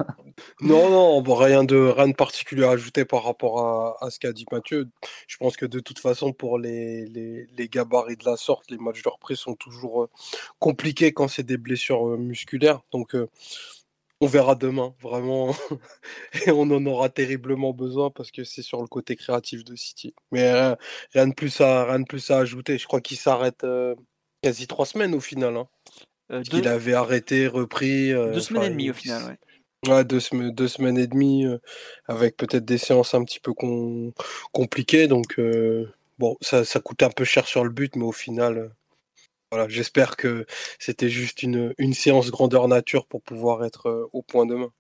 non, 0.61 0.91
non, 0.91 1.23
rien 1.35 1.63
de, 1.65 1.77
rien 1.77 2.09
de 2.09 2.15
particulier 2.15 2.65
à 2.65 2.71
ajouter 2.71 3.05
par 3.05 3.25
rapport 3.25 3.97
à, 4.03 4.11
ce 4.11 4.19
qu'a 4.19 4.33
dit 4.33 4.45
Mathieu. 4.51 4.89
Je 5.29 5.37
pense 5.37 5.57
que 5.57 5.67
de 5.67 5.79
toute 5.79 6.01
façon, 6.01 6.33
pour 6.33 6.59
les, 6.59 7.07
les, 7.07 7.69
gabarits 7.69 8.17
de 8.17 8.25
la 8.25 8.37
sorte, 8.37 8.71
les 8.71 8.79
matchs 8.79 9.03
de 9.03 9.09
reprise 9.09 9.39
sont 9.39 9.55
toujours 9.55 10.03
euh, 10.03 10.11
compliqués 10.59 11.13
quand 11.13 11.29
c'est 11.29 11.45
des 11.45 11.57
blessures 11.57 12.09
euh, 12.09 12.17
musculaires. 12.17 12.81
Donc, 12.91 13.15
on 14.23 14.27
verra 14.27 14.55
demain, 14.55 14.95
vraiment. 15.03 15.53
et 16.47 16.53
on 16.53 16.63
en 16.63 16.87
aura 16.87 17.09
terriblement 17.09 17.73
besoin 17.73 18.09
parce 18.11 18.31
que 18.31 18.45
c'est 18.45 18.63
sur 18.63 18.81
le 18.81 18.87
côté 18.87 19.17
créatif 19.17 19.65
de 19.65 19.75
City. 19.75 20.15
Mais 20.31 20.77
rien, 21.13 21.27
de, 21.27 21.35
plus 21.35 21.61
à, 21.61 21.87
rien 21.87 21.99
de 21.99 22.05
plus 22.05 22.31
à 22.31 22.39
ajouter. 22.39 22.79
Je 22.79 22.87
crois 22.87 23.01
qu'il 23.01 23.17
s'arrête 23.17 23.65
euh, 23.65 23.97
quasi 24.41 24.69
trois 24.69 24.87
semaines 24.87 25.17
au 25.17 25.21
final. 25.21 25.57
Hein. 25.57 25.67
Euh, 26.31 26.45
il 26.53 26.69
avait 26.69 26.95
arrêté, 26.95 27.49
repris. 27.49 28.13
Euh, 28.13 28.33
deux 28.33 28.41
semaines 28.41 28.63
et 28.63 28.71
demie 28.71 28.91
au 28.91 28.95
final, 28.95 29.23
ouais. 29.25 29.39
Ouais, 29.93 30.05
deux, 30.05 30.21
semaines 30.21 30.99
et 30.99 31.09
demie, 31.09 31.45
avec 32.07 32.37
peut-être 32.37 32.65
des 32.65 32.79
séances 32.79 33.15
un 33.15 33.25
petit 33.25 33.41
peu 33.41 33.53
compliquées. 34.53 35.09
Donc, 35.09 35.41
bon, 36.21 36.37
ça, 36.41 36.65
ça 36.65 36.79
coûte 36.79 37.03
un 37.03 37.11
peu 37.11 37.25
cher 37.25 37.49
sur 37.49 37.65
le 37.65 37.71
but, 37.71 37.97
mais 37.97 38.05
au 38.05 38.13
final, 38.13 38.71
voilà, 39.53 39.69
j'espère 39.69 40.17
que 40.17 40.47
c'était 40.79 41.11
juste 41.11 41.43
une, 41.43 41.75
une, 41.77 41.93
séance 41.93 42.31
grandeur 42.31 42.69
nature 42.69 43.07
pour 43.07 43.21
pouvoir 43.21 43.67
être 43.67 43.91
euh, 43.91 44.09
au 44.15 44.23
point 44.23 44.47
demain. 44.47 44.71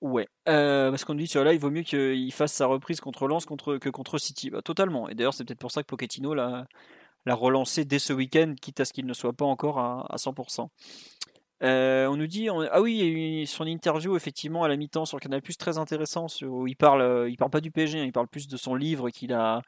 Ouais, 0.00 0.26
euh, 0.48 0.88
parce 0.88 1.04
qu'on 1.04 1.14
dit 1.14 1.26
sur 1.26 1.44
là, 1.44 1.52
il 1.52 1.60
vaut 1.60 1.68
mieux 1.68 1.82
qu'il 1.82 2.32
fasse 2.32 2.54
sa 2.54 2.64
reprise 2.64 2.98
contre 2.98 3.28
Lens 3.28 3.44
contre, 3.44 3.76
que 3.76 3.90
contre 3.90 4.16
City. 4.16 4.48
Bah, 4.48 4.62
totalement. 4.62 5.10
Et 5.10 5.14
d'ailleurs, 5.14 5.34
c'est 5.34 5.44
peut-être 5.44 5.58
pour 5.58 5.70
ça 5.70 5.82
que 5.82 5.88
Pochettino 5.88 6.32
l'a, 6.32 6.66
relancé 7.26 7.84
dès 7.84 7.98
ce 7.98 8.14
week-end, 8.14 8.54
quitte 8.58 8.80
à 8.80 8.86
ce 8.86 8.94
qu'il 8.94 9.04
ne 9.04 9.12
soit 9.12 9.34
pas 9.34 9.44
encore 9.44 9.78
à, 9.78 10.16
100%. 10.16 10.70
Euh, 11.62 12.06
on 12.06 12.16
nous 12.16 12.26
dit, 12.26 12.48
ah 12.48 12.80
oui, 12.80 13.46
son 13.46 13.66
interview 13.66 14.16
effectivement 14.16 14.64
à 14.64 14.68
la 14.68 14.76
mi-temps 14.76 15.04
sur 15.04 15.20
Canal 15.20 15.42
très 15.42 15.76
intéressant, 15.76 16.26
il 16.40 16.76
parle, 16.76 17.26
il 17.28 17.36
parle 17.36 17.50
pas 17.50 17.60
du 17.60 17.70
PSG, 17.70 18.00
hein, 18.00 18.04
il 18.04 18.12
parle 18.12 18.28
plus 18.28 18.48
de 18.48 18.56
son 18.56 18.74
livre 18.74 19.10
qu'il 19.10 19.34
a, 19.34 19.60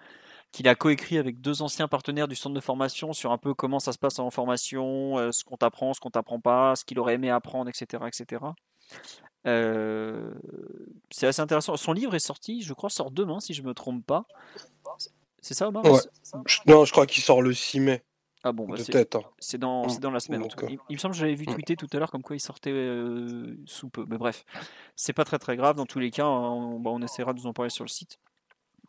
qu'il 0.53 0.69
a 0.69 0.75
coécrit 0.75 1.19
avec 1.19 1.41
deux 1.41 1.63
anciens 1.63 1.89
partenaires 1.89 2.29
du 2.29 2.37
centre 2.37 2.55
de 2.55 2.61
formation 2.61 3.13
sur 3.13 3.33
un 3.33 3.39
peu 3.39 3.55
comment 3.55 3.81
ça 3.81 3.93
se 3.93 3.99
passe 3.99 4.19
en 4.19 4.31
formation, 4.31 5.19
euh, 5.19 5.33
ce 5.33 5.45
qu'on 5.45 5.57
t'apprend, 5.57 5.95
ce 5.95 6.01
qu'on 6.01 6.11
t'apprend 6.11 6.41
pas, 6.41 6.77
ce 6.77 6.85
qu'il 6.85 6.99
aurait 6.99 7.15
aimé 7.15 7.31
apprendre, 7.31 7.69
etc. 7.69 8.05
etc. 8.07 8.43
Euh, 9.47 10.33
c'est 11.11 11.27
assez 11.27 11.41
intéressant. 11.41 11.77
Son 11.77 11.93
livre 11.93 12.15
est 12.15 12.21
sorti, 12.21 12.63
je 12.63 12.73
crois, 12.73 12.91
sort 12.91 13.11
demain, 13.11 13.41
si 13.41 13.55
je 13.55 13.63
me 13.63 13.75
trompe 13.75 14.05
pas. 14.05 14.25
C'est 15.41 15.55
ça, 15.55 15.69
Omar? 15.69 15.85
Non, 16.67 16.85
je 16.85 16.93
crois 16.93 17.07
qu'il 17.07 17.23
sort 17.23 17.43
le 17.43 17.53
6 17.53 17.81
mai. 17.81 18.03
Ah 18.45 18.53
bon, 18.53 18.69
bah 18.69 18.77
hein. 18.79 19.21
c'est 19.41 19.59
dans, 19.59 19.87
dans 19.99 20.13
la 20.13 20.21
semaine. 20.21 20.43
Euh, 20.43 20.69
il, 20.89 20.95
me 20.95 20.99
semble 20.99 21.13
que 21.13 21.19
j'avais 21.19 21.35
vu 21.35 21.45
tweeter 21.45 21.75
tout 21.75 21.89
à 21.93 21.99
l'heure 21.99 22.11
comme 22.11 22.23
quoi 22.23 22.37
il 22.37 22.41
sortait 22.41 22.73
sous 23.67 23.89
peu. 23.89 24.07
Mais 24.09 24.17
bref, 24.17 24.45
c'est 24.95 25.13
pas 25.13 25.25
très 25.25 25.41
très 25.41 25.57
grave. 25.57 25.75
Dans 25.75 25.87
tous 25.87 25.99
les 25.99 26.13
cas, 26.13 26.27
on, 26.27 26.79
bah, 26.79 26.91
on 26.93 27.03
essaiera 27.03 27.33
de 27.33 27.41
vous 27.41 27.49
en 27.49 27.53
parler 27.53 27.71
sur 27.71 27.85
le 27.85 27.89
site. 27.89 28.21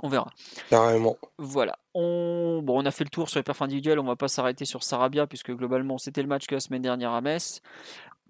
On 0.02 0.08
verra. 0.08 0.32
Carrément. 0.70 1.18
Voilà. 1.38 1.78
On... 1.93 2.62
Bon, 2.64 2.82
on 2.82 2.86
a 2.86 2.91
fait 2.91 3.04
le 3.04 3.10
tour 3.10 3.30
sur 3.30 3.39
les 3.39 3.43
perfs 3.43 3.62
individuels. 3.62 4.00
On 4.00 4.06
va 4.06 4.16
pas 4.16 4.30
s'arrêter 4.30 4.66
sur 4.66 4.84
Sarabia 4.84 5.28
puisque 5.28 5.52
globalement 5.52 5.97
c'était 5.97 6.22
le 6.22 6.28
match 6.28 6.47
que 6.47 6.56
la 6.56 6.62
semaine 6.62 6.82
dernière 6.82 7.12
à 7.12 7.22
Metz. 7.22 7.62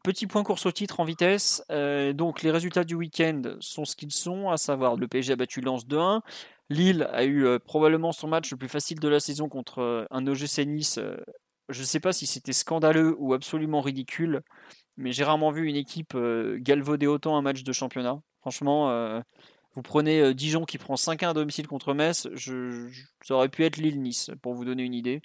Petit 0.04 0.28
point 0.28 0.44
course 0.44 0.66
au 0.66 0.72
titre 0.72 1.00
en 1.00 1.04
vitesse. 1.04 1.64
Euh, 1.72 2.14
donc 2.14 2.42
les 2.42 2.52
résultats 2.52 2.84
du 2.84 2.96
week-end 2.96 3.42
sont 3.60 3.86
ce 3.86 3.96
qu'ils 3.96 4.12
sont, 4.12 4.50
à 4.50 4.58
savoir 4.58 4.96
le 4.96 5.08
PSG 5.08 5.34
a 5.34 5.36
battu 5.36 5.62
Lens 5.62 5.86
2-1. 5.86 6.22
Lille 6.70 7.10
a 7.12 7.24
eu 7.26 7.46
euh, 7.46 7.60
probablement 7.60 8.12
son 8.12 8.28
match 8.28 8.50
le 8.52 8.58
plus 8.58 8.70
facile 8.70 9.00
de 9.00 9.08
la 9.08 9.20
saison 9.20 9.50
contre 9.50 9.80
euh, 9.80 10.06
un 10.10 10.26
OGC 10.26 10.60
Nice. 10.66 11.00
je 11.70 11.80
ne 11.80 11.86
sais 11.86 12.00
pas 12.00 12.14
si 12.14 12.28
c'était 12.28 12.54
scandaleux 12.54 13.16
ou 13.20 13.34
absolument 13.34 13.82
ridicule, 13.82 14.42
mais 14.98 15.12
j'ai 15.12 15.24
rarement 15.24 15.52
vu 15.52 15.68
une 15.68 15.76
équipe 15.76 16.18
galvauder 16.58 17.08
autant 17.08 17.38
un 17.38 17.42
match 17.42 17.64
de 17.64 17.72
championnat. 17.74 18.22
Franchement, 18.42 19.22
vous 19.80 19.84
prenez 19.84 20.20
euh, 20.20 20.34
Dijon 20.34 20.66
qui 20.66 20.78
prend 20.78 20.96
5-1 20.96 21.30
à 21.30 21.34
domicile 21.34 21.66
contre 21.66 21.94
Metz, 21.94 22.28
ça 23.24 23.34
aurait 23.34 23.48
pu 23.48 23.64
être 23.64 23.78
Lille-Nice, 23.78 24.30
pour 24.42 24.54
vous 24.54 24.66
donner 24.66 24.84
une 24.84 24.94
idée. 24.94 25.22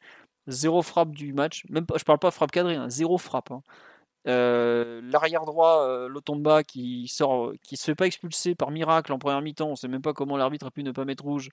Zéro 0.47 0.81
frappe 0.83 1.11
du 1.11 1.33
match, 1.33 1.65
même 1.71 1.87
pas, 1.87 1.99
je 1.99 2.05
parle 2.05 2.21
pas 2.21 2.31
frappe 2.31 2.53
cadrée, 2.53 2.77
hein, 2.77 2.89
zéro 2.89 3.19
frappe. 3.19 3.51
Hein. 3.51 3.63
Euh, 4.29 5.01
l'arrière 5.03 5.45
droit, 5.45 5.85
euh, 5.89 6.07
Lotomba, 6.07 6.63
qui 6.63 7.09
sort, 7.09 7.53
qui 7.65 7.77
se 7.77 7.85
fait 7.85 7.97
pas 7.97 8.07
expulser 8.07 8.55
par 8.55 8.71
miracle 8.71 9.13
en 9.13 9.19
première 9.19 9.43
mi-temps, 9.43 9.71
on 9.71 9.77
sait 9.77 9.89
même 9.89 10.03
pas 10.03 10.13
comment 10.13 10.37
l'arbitre 10.37 10.67
a 10.67 10.71
pu 10.71 10.85
ne 10.85 10.93
pas 10.93 11.05
mettre 11.05 11.25
rouge. 11.25 11.51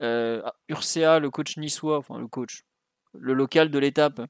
Urcea, 0.00 1.18
le 1.20 1.28
coach 1.30 1.58
niçois, 1.58 1.98
enfin 1.98 2.18
le 2.18 2.28
coach, 2.28 2.64
le 3.12 3.34
local 3.34 3.70
de 3.70 3.78
l'étape, 3.78 4.22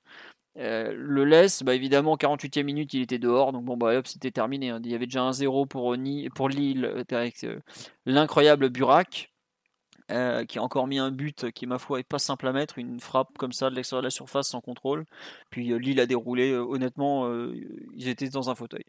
euh, 0.58 0.92
le 0.94 1.24
laisse, 1.24 1.62
bah 1.62 1.74
évidemment, 1.74 2.16
48e 2.16 2.64
minute, 2.64 2.92
il 2.94 3.02
était 3.02 3.18
dehors, 3.18 3.52
donc 3.52 3.64
bon, 3.64 3.76
bah 3.76 3.98
hop, 3.98 4.06
c'était 4.06 4.30
terminé. 4.30 4.70
Hein. 4.70 4.80
Il 4.84 4.90
y 4.90 4.94
avait 4.94 5.06
déjà 5.06 5.22
un 5.22 5.32
0 5.32 5.66
pour, 5.66 5.96
pour 6.34 6.48
Lille 6.48 6.84
euh, 6.84 7.04
avec 7.10 7.44
euh, 7.44 7.60
l'incroyable 8.04 8.68
Burak, 8.68 9.30
qui 10.48 10.58
a 10.58 10.62
encore 10.62 10.86
mis 10.86 10.98
un 10.98 11.10
but 11.10 11.50
qui, 11.52 11.66
ma 11.66 11.78
foi, 11.78 12.00
est 12.00 12.02
pas 12.02 12.18
simple 12.18 12.46
à 12.46 12.52
mettre, 12.52 12.76
une 12.78 13.00
frappe 13.00 13.38
comme 13.38 13.52
ça 13.52 13.70
de 13.70 13.74
l'extérieur 13.74 14.02
de 14.02 14.06
la 14.08 14.10
surface 14.10 14.48
sans 14.48 14.60
contrôle. 14.60 15.06
Puis 15.48 15.78
Lille 15.78 16.00
a 16.00 16.06
déroulé, 16.06 16.52
honnêtement, 16.54 17.32
ils 17.94 18.08
étaient 18.08 18.28
dans 18.28 18.50
un 18.50 18.54
fauteuil. 18.54 18.84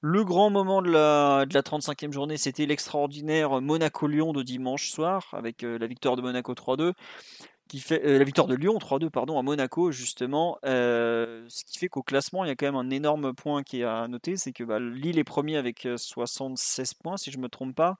Le 0.00 0.24
grand 0.24 0.48
moment 0.48 0.80
de 0.80 0.88
la, 0.88 1.44
de 1.44 1.54
la 1.54 1.62
35e 1.62 2.12
journée, 2.12 2.36
c'était 2.36 2.66
l'extraordinaire 2.66 3.60
Monaco-Lyon 3.60 4.32
de 4.32 4.44
dimanche 4.44 4.90
soir, 4.90 5.26
avec 5.32 5.62
la 5.62 5.88
victoire 5.88 6.14
de 6.14 6.22
Monaco 6.22 6.54
3-2 6.54 6.92
fait 7.78 8.02
la 8.04 8.24
victoire 8.24 8.48
de 8.48 8.56
Lyon 8.56 8.76
3-2 8.78 9.10
pardon 9.10 9.38
à 9.38 9.42
Monaco 9.42 9.92
justement. 9.92 10.58
ce 10.64 11.64
qui 11.64 11.78
fait 11.78 11.88
qu'au 11.88 12.02
classement 12.02 12.44
il 12.44 12.48
y 12.48 12.50
a 12.50 12.56
quand 12.56 12.66
même 12.66 12.74
un 12.74 12.90
énorme 12.90 13.34
point 13.34 13.62
qui 13.62 13.82
est 13.82 13.84
à 13.84 14.08
noter, 14.08 14.36
c'est 14.36 14.52
que 14.52 14.64
bah, 14.64 14.80
Lille 14.80 15.18
est 15.18 15.24
premier 15.24 15.56
avec 15.56 15.86
76 15.96 16.94
points 16.94 17.16
si 17.16 17.30
je 17.30 17.38
me 17.38 17.48
trompe 17.48 17.76
pas. 17.76 17.98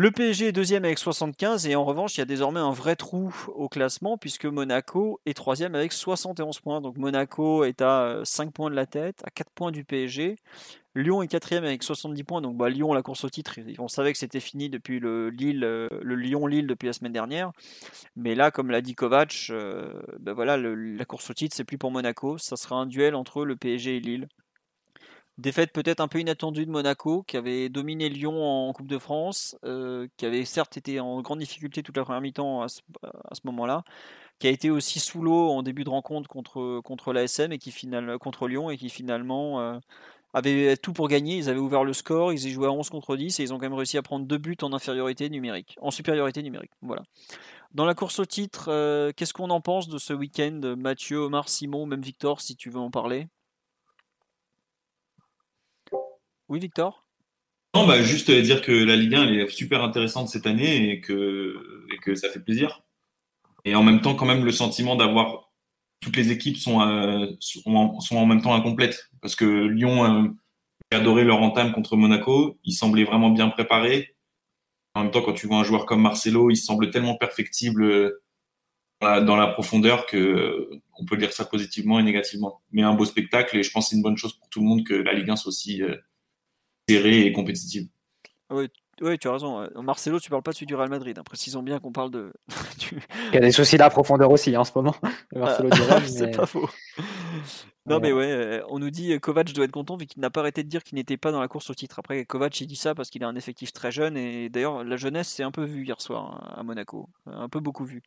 Le 0.00 0.10
PSG 0.10 0.46
est 0.46 0.52
deuxième 0.52 0.86
avec 0.86 0.98
75 0.98 1.66
et 1.66 1.74
en 1.76 1.84
revanche, 1.84 2.16
il 2.16 2.20
y 2.20 2.22
a 2.22 2.24
désormais 2.24 2.58
un 2.58 2.72
vrai 2.72 2.96
trou 2.96 3.34
au 3.48 3.68
classement 3.68 4.16
puisque 4.16 4.46
Monaco 4.46 5.20
est 5.26 5.34
troisième 5.34 5.74
avec 5.74 5.92
71 5.92 6.58
points. 6.60 6.80
Donc 6.80 6.96
Monaco 6.96 7.64
est 7.64 7.82
à 7.82 8.22
5 8.24 8.50
points 8.50 8.70
de 8.70 8.76
la 8.76 8.86
tête, 8.86 9.20
à 9.26 9.30
4 9.30 9.50
points 9.50 9.70
du 9.70 9.84
PSG. 9.84 10.36
Lyon 10.94 11.20
est 11.20 11.28
quatrième 11.28 11.64
avec 11.64 11.82
70 11.82 12.24
points. 12.24 12.40
Donc 12.40 12.56
bah, 12.56 12.70
Lyon, 12.70 12.94
la 12.94 13.02
course 13.02 13.24
au 13.24 13.28
titre, 13.28 13.56
on 13.78 13.88
savait 13.88 14.14
que 14.14 14.18
c'était 14.18 14.40
fini 14.40 14.70
depuis 14.70 15.00
le, 15.00 15.28
Lille, 15.28 15.64
euh, 15.64 15.90
le 16.00 16.14
Lyon-Lille 16.14 16.66
depuis 16.66 16.86
la 16.86 16.94
semaine 16.94 17.12
dernière. 17.12 17.52
Mais 18.16 18.34
là, 18.34 18.50
comme 18.50 18.70
l'a 18.70 18.80
dit 18.80 18.94
Kovac, 18.94 19.48
euh, 19.50 20.00
bah, 20.18 20.32
voilà, 20.32 20.56
la 20.56 21.04
course 21.04 21.28
au 21.28 21.34
titre, 21.34 21.54
c'est 21.54 21.64
plus 21.64 21.76
pour 21.76 21.90
Monaco. 21.90 22.38
Ça 22.38 22.56
sera 22.56 22.76
un 22.76 22.86
duel 22.86 23.14
entre 23.14 23.44
le 23.44 23.54
PSG 23.54 23.98
et 23.98 24.00
Lille. 24.00 24.28
Défaite 25.40 25.72
peut-être 25.72 26.00
un 26.00 26.08
peu 26.08 26.20
inattendue 26.20 26.66
de 26.66 26.70
Monaco, 26.70 27.22
qui 27.22 27.38
avait 27.38 27.70
dominé 27.70 28.10
Lyon 28.10 28.44
en 28.44 28.72
Coupe 28.74 28.86
de 28.86 28.98
France, 28.98 29.56
euh, 29.64 30.06
qui 30.18 30.26
avait 30.26 30.44
certes 30.44 30.76
été 30.76 31.00
en 31.00 31.22
grande 31.22 31.38
difficulté 31.38 31.82
toute 31.82 31.96
la 31.96 32.04
première 32.04 32.20
mi-temps 32.20 32.62
à 32.62 32.68
ce, 32.68 32.82
moment-là, 33.44 33.82
qui 34.38 34.48
a 34.48 34.50
été 34.50 34.68
aussi 34.68 35.00
sous 35.00 35.22
l'eau 35.22 35.48
en 35.48 35.62
début 35.62 35.84
de 35.84 35.88
rencontre 35.88 36.28
contre, 36.28 36.80
contre 36.82 37.14
l'ASM 37.14 37.52
et 37.52 37.58
qui 37.58 37.70
final, 37.70 38.18
contre 38.18 38.48
Lyon 38.48 38.68
et 38.68 38.76
qui 38.76 38.90
finalement 38.90 39.60
euh, 39.60 39.78
avait 40.34 40.76
tout 40.76 40.92
pour 40.92 41.08
gagner. 41.08 41.38
Ils 41.38 41.48
avaient 41.48 41.58
ouvert 41.58 41.84
le 41.84 41.94
score, 41.94 42.34
ils 42.34 42.46
y 42.46 42.50
jouaient 42.50 42.68
à 42.68 42.72
11 42.72 42.90
contre 42.90 43.16
10 43.16 43.40
et 43.40 43.42
ils 43.42 43.54
ont 43.54 43.56
quand 43.56 43.64
même 43.64 43.74
réussi 43.74 43.96
à 43.96 44.02
prendre 44.02 44.26
deux 44.26 44.38
buts 44.38 44.58
en 44.60 44.74
infériorité 44.74 45.30
numérique, 45.30 45.78
en 45.80 45.90
supériorité 45.90 46.42
numérique. 46.42 46.72
Voilà. 46.82 47.02
Dans 47.72 47.86
la 47.86 47.94
course 47.94 48.18
au 48.18 48.26
titre, 48.26 48.66
euh, 48.68 49.10
qu'est-ce 49.16 49.32
qu'on 49.32 49.48
en 49.48 49.62
pense 49.62 49.88
de 49.88 49.96
ce 49.96 50.12
week-end 50.12 50.60
Mathieu, 50.76 51.16
Omar, 51.16 51.48
Simon, 51.48 51.86
même 51.86 52.02
Victor, 52.02 52.42
si 52.42 52.56
tu 52.56 52.68
veux 52.68 52.80
en 52.80 52.90
parler? 52.90 53.28
Oui, 56.50 56.58
Victor? 56.58 57.06
Non, 57.76 57.86
bah, 57.86 58.02
juste 58.02 58.28
dire 58.28 58.60
que 58.60 58.72
la 58.72 58.96
Ligue 58.96 59.14
1 59.14 59.32
est 59.34 59.48
super 59.48 59.84
intéressante 59.84 60.28
cette 60.28 60.48
année 60.48 60.90
et 60.90 61.00
que, 61.00 61.54
ça 62.16 62.28
fait 62.28 62.40
plaisir. 62.40 62.82
Et 63.64 63.76
en 63.76 63.84
même 63.84 64.00
temps, 64.00 64.16
quand 64.16 64.26
même, 64.26 64.44
le 64.44 64.50
sentiment 64.50 64.96
d'avoir 64.96 65.52
toutes 66.00 66.16
les 66.16 66.32
équipes 66.32 66.56
sont, 66.56 66.80
euh, 66.80 67.26
sont, 67.38 67.62
en, 68.16 68.26
même 68.26 68.42
temps 68.42 68.52
incomplètes. 68.52 69.10
Parce 69.22 69.36
que 69.36 69.44
Lyon 69.44 70.04
euh, 70.04 70.28
adoré 70.90 71.22
leur 71.22 71.40
entame 71.40 71.70
contre 71.70 71.96
Monaco. 71.96 72.58
Ils 72.64 72.72
semblaient 72.72 73.04
vraiment 73.04 73.30
bien 73.30 73.48
préparés. 73.48 74.16
En 74.94 75.04
même 75.04 75.12
temps, 75.12 75.22
quand 75.22 75.34
tu 75.34 75.46
vois 75.46 75.58
un 75.58 75.64
joueur 75.64 75.86
comme 75.86 76.02
Marcelo, 76.02 76.50
il 76.50 76.56
semble 76.56 76.90
tellement 76.90 77.16
perfectible 77.16 77.84
euh, 77.84 78.10
dans 79.00 79.36
la 79.36 79.46
profondeur 79.46 80.06
que 80.06 80.68
on 80.98 81.04
peut 81.04 81.14
lire 81.14 81.32
ça 81.32 81.44
positivement 81.44 82.00
et 82.00 82.02
négativement. 82.02 82.60
Mais 82.72 82.82
un 82.82 82.94
beau 82.94 83.04
spectacle 83.04 83.56
et 83.56 83.62
je 83.62 83.70
pense 83.70 83.84
que 83.84 83.90
c'est 83.90 83.96
une 83.96 84.02
bonne 84.02 84.16
chose 84.16 84.32
pour 84.32 84.48
tout 84.48 84.58
le 84.58 84.66
monde 84.66 84.84
que 84.84 84.94
la 84.94 85.12
Ligue 85.12 85.30
1 85.30 85.36
soit 85.36 85.50
aussi 85.50 85.80
et 86.94 87.32
compétitive. 87.32 87.88
Oui, 88.50 89.18
tu 89.18 89.28
as 89.28 89.32
raison. 89.32 89.66
Marcelo, 89.82 90.20
tu 90.20 90.28
parles 90.28 90.42
pas 90.42 90.52
de 90.52 90.64
du 90.64 90.74
Real 90.74 90.90
Madrid. 90.90 91.18
Hein. 91.18 91.22
Précisons 91.24 91.62
bien 91.62 91.78
qu'on 91.78 91.92
parle 91.92 92.10
de. 92.10 92.32
Il 93.32 93.34
y 93.34 93.36
a 93.38 93.40
des 93.40 93.52
soucis 93.52 93.78
de 93.78 93.88
profondeur 93.88 94.30
aussi 94.30 94.54
hein, 94.54 94.60
en 94.60 94.64
ce 94.64 94.72
moment. 94.74 94.94
Marcelo 95.34 95.70
ah, 95.72 96.00
c'est 96.06 96.36
pas 96.36 96.46
faux. 96.46 96.68
Non, 97.86 97.98
mais 97.98 98.12
ouais, 98.12 98.30
euh, 98.30 98.62
on 98.68 98.78
nous 98.78 98.90
dit 98.90 99.18
Kovac 99.20 99.52
doit 99.52 99.64
être 99.64 99.72
content 99.72 99.96
vu 99.96 100.06
qu'il 100.06 100.20
n'a 100.20 100.30
pas 100.30 100.40
arrêté 100.40 100.62
de 100.62 100.68
dire 100.68 100.82
qu'il 100.82 100.96
n'était 100.96 101.16
pas 101.16 101.32
dans 101.32 101.40
la 101.40 101.48
course 101.48 101.70
au 101.70 101.74
titre. 101.74 101.98
Après, 101.98 102.24
Kovac, 102.26 102.60
il 102.60 102.66
dit 102.66 102.76
ça 102.76 102.94
parce 102.94 103.08
qu'il 103.08 103.24
a 103.24 103.28
un 103.28 103.36
effectif 103.36 103.72
très 103.72 103.90
jeune 103.90 104.16
et 104.16 104.50
d'ailleurs, 104.50 104.84
la 104.84 104.96
jeunesse 104.96 105.28
s'est 105.28 105.42
un 105.42 105.50
peu 105.50 105.64
vue 105.64 105.84
hier 105.84 106.00
soir 106.00 106.34
hein, 106.34 106.54
à 106.58 106.62
Monaco. 106.62 107.08
Un 107.26 107.48
peu 107.48 107.60
beaucoup 107.60 107.84
vu. 107.84 108.02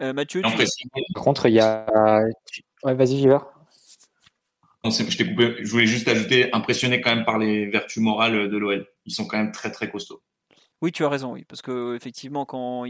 Euh, 0.00 0.12
Mathieu, 0.12 0.42
tu... 0.42 0.88
Par 1.14 1.24
contre, 1.24 1.46
il 1.46 1.54
y 1.54 1.60
a. 1.60 1.86
Ouais, 2.84 2.94
vas-y, 2.94 3.26
Je 4.90 5.70
voulais 5.70 5.86
juste 5.86 6.08
ajouter, 6.08 6.52
impressionné 6.52 7.00
quand 7.00 7.14
même 7.14 7.24
par 7.24 7.38
les 7.38 7.66
vertus 7.66 8.02
morales 8.02 8.50
de 8.50 8.56
l'OL. 8.56 8.86
Ils 9.06 9.12
sont 9.12 9.26
quand 9.26 9.38
même 9.38 9.52
très 9.52 9.70
très 9.70 9.90
costauds. 9.90 10.22
Oui, 10.80 10.92
tu 10.92 11.04
as 11.04 11.08
raison, 11.08 11.32
oui, 11.32 11.44
parce 11.44 11.62
que 11.62 11.96
effectivement, 11.96 12.44
quand 12.44 12.84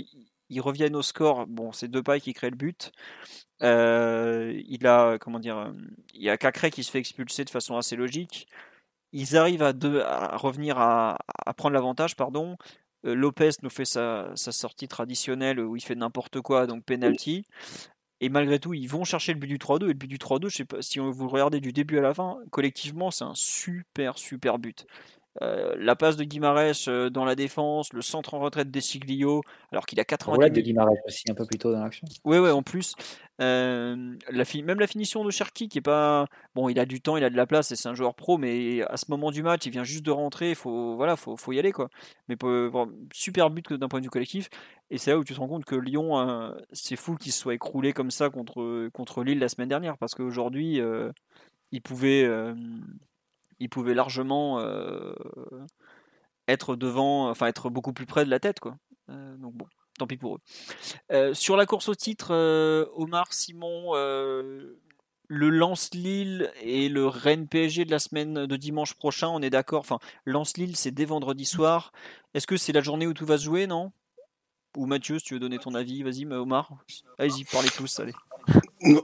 ils 0.50 0.60
reviennent 0.60 0.96
au 0.96 1.02
score, 1.02 1.46
bon, 1.46 1.72
c'est 1.72 1.90
pailles 2.02 2.20
qui 2.20 2.34
créent 2.34 2.50
le 2.50 2.56
but. 2.56 2.92
Euh, 3.62 4.60
il 4.66 4.86
a, 4.86 5.18
comment 5.18 5.40
dire, 5.40 5.72
il 6.14 6.22
y 6.22 6.30
a 6.30 6.36
Cacré 6.36 6.70
qui 6.70 6.84
se 6.84 6.90
fait 6.90 6.98
expulser 6.98 7.44
de 7.44 7.50
façon 7.50 7.76
assez 7.76 7.96
logique. 7.96 8.46
Ils 9.12 9.36
arrivent 9.36 9.62
à, 9.62 9.72
deux, 9.72 10.00
à 10.02 10.36
revenir 10.36 10.78
à, 10.78 11.18
prendre 11.56 11.74
l'avantage, 11.74 12.14
pardon. 12.14 12.56
Euh, 13.06 13.14
Lopez 13.14 13.50
nous 13.62 13.70
fait 13.70 13.84
sa, 13.84 14.32
sa, 14.34 14.52
sortie 14.52 14.88
traditionnelle 14.88 15.60
où 15.60 15.76
il 15.76 15.80
fait 15.80 15.94
n'importe 15.94 16.40
quoi, 16.40 16.66
donc 16.66 16.84
penalty. 16.84 17.44
Et 18.20 18.28
malgré 18.28 18.58
tout, 18.58 18.74
ils 18.74 18.88
vont 18.88 19.04
chercher 19.04 19.32
le 19.32 19.38
but 19.38 19.46
du 19.46 19.58
3-2. 19.58 19.84
Et 19.84 19.88
le 19.88 19.94
but 19.94 20.08
du 20.08 20.18
3-2, 20.18 20.48
je 20.48 20.56
sais 20.56 20.64
pas 20.64 20.82
si 20.82 20.98
vous 20.98 21.24
le 21.24 21.30
regardez 21.30 21.60
du 21.60 21.72
début 21.72 21.98
à 21.98 22.02
la 22.02 22.14
fin, 22.14 22.38
collectivement, 22.50 23.10
c'est 23.10 23.24
un 23.24 23.34
super, 23.34 24.18
super 24.18 24.58
but. 24.58 24.86
Euh, 25.40 25.74
la 25.78 25.94
passe 25.94 26.16
de 26.16 26.24
Guimarães 26.24 26.88
euh, 26.88 27.10
dans 27.10 27.24
la 27.24 27.36
défense, 27.36 27.92
le 27.92 28.02
centre 28.02 28.34
en 28.34 28.40
retraite 28.40 28.70
d'Essiglio, 28.70 29.42
alors 29.70 29.86
qu'il 29.86 30.00
a 30.00 30.04
90 30.04 30.50
de 30.50 30.60
Guimarães 30.60 30.96
aussi 31.06 31.24
un 31.30 31.34
peu 31.34 31.46
plus 31.46 31.58
tôt 31.58 31.72
dans 31.72 31.82
l'action. 31.82 32.08
Oui, 32.24 32.38
ouais, 32.38 32.50
en 32.50 32.62
plus. 32.62 32.94
Euh, 33.40 33.94
même 34.64 34.80
la 34.80 34.86
finition 34.88 35.24
de 35.24 35.30
Cherki 35.30 35.68
qui 35.68 35.78
est 35.78 35.82
pas 35.82 36.26
bon, 36.54 36.68
il 36.68 36.78
a 36.80 36.86
du 36.86 37.00
temps, 37.00 37.16
il 37.16 37.24
a 37.24 37.30
de 37.30 37.36
la 37.36 37.46
place 37.46 37.70
et 37.70 37.76
c'est 37.76 37.88
un 37.88 37.94
joueur 37.94 38.14
pro, 38.14 38.36
mais 38.36 38.82
à 38.82 38.96
ce 38.96 39.06
moment 39.08 39.30
du 39.30 39.42
match, 39.42 39.66
il 39.66 39.72
vient 39.72 39.84
juste 39.84 40.04
de 40.04 40.10
rentrer, 40.10 40.54
faut 40.54 40.96
voilà, 40.96 41.16
faut, 41.16 41.36
faut 41.36 41.52
y 41.52 41.58
aller 41.58 41.72
quoi. 41.72 41.88
Mais 42.28 42.36
super 43.12 43.50
but 43.50 43.72
d'un 43.72 43.88
point 43.88 44.00
de 44.00 44.04
vue 44.04 44.10
collectif. 44.10 44.48
Et 44.90 44.98
c'est 44.98 45.10
là 45.10 45.18
où 45.18 45.24
tu 45.24 45.34
te 45.34 45.40
rends 45.40 45.48
compte 45.48 45.64
que 45.64 45.76
Lyon, 45.76 46.54
c'est 46.72 46.96
fou 46.96 47.16
qu'il 47.16 47.32
se 47.32 47.40
soit 47.40 47.54
écroulé 47.54 47.92
comme 47.92 48.10
ça 48.10 48.30
contre 48.30 48.88
contre 48.92 49.22
Lille 49.22 49.38
la 49.38 49.48
semaine 49.48 49.68
dernière, 49.68 49.98
parce 49.98 50.14
qu'aujourd'hui, 50.14 50.80
il 51.70 51.82
pouvait 51.82 52.26
largement 53.94 54.60
euh, 54.60 55.12
être 56.48 56.76
devant, 56.76 57.28
enfin 57.30 57.46
être 57.46 57.70
beaucoup 57.70 57.92
plus 57.92 58.06
près 58.06 58.24
de 58.24 58.30
la 58.30 58.40
tête, 58.40 58.60
quoi. 58.60 58.76
Euh, 59.10 59.36
donc 59.36 59.54
bon, 59.54 59.66
tant 59.98 60.06
pis 60.06 60.16
pour 60.16 60.36
eux. 60.36 60.40
Euh, 61.12 61.34
sur 61.34 61.56
la 61.56 61.66
course 61.66 61.88
au 61.88 61.94
titre, 61.94 62.32
Omar, 62.96 63.32
Simon, 63.32 63.94
le 65.30 65.50
Lance-Lille 65.50 66.50
et 66.62 66.88
le 66.88 67.06
Rennes 67.06 67.46
PSG 67.46 67.84
de 67.84 67.90
la 67.90 67.98
semaine 67.98 68.46
de 68.46 68.56
dimanche 68.56 68.94
prochain, 68.94 69.28
on 69.28 69.42
est 69.42 69.50
d'accord. 69.50 69.80
Enfin, 69.80 69.98
Lance-Lille, 70.24 70.76
c'est 70.76 70.90
dès 70.90 71.04
vendredi 71.04 71.44
soir. 71.44 71.92
Est-ce 72.34 72.46
que 72.46 72.56
c'est 72.56 72.72
la 72.72 72.80
journée 72.80 73.06
où 73.06 73.12
tout 73.12 73.26
va 73.26 73.36
se 73.36 73.44
jouer, 73.44 73.66
non? 73.66 73.92
Ou 74.76 74.86
Mathieu, 74.86 75.18
si 75.18 75.26
tu 75.26 75.34
veux 75.34 75.40
donner 75.40 75.58
ton 75.58 75.74
avis, 75.74 76.02
vas-y, 76.02 76.24
Omar. 76.26 76.72
Allez-y, 77.18 77.44
parlez 77.44 77.68
tous, 77.68 78.00
allez. 78.00 78.12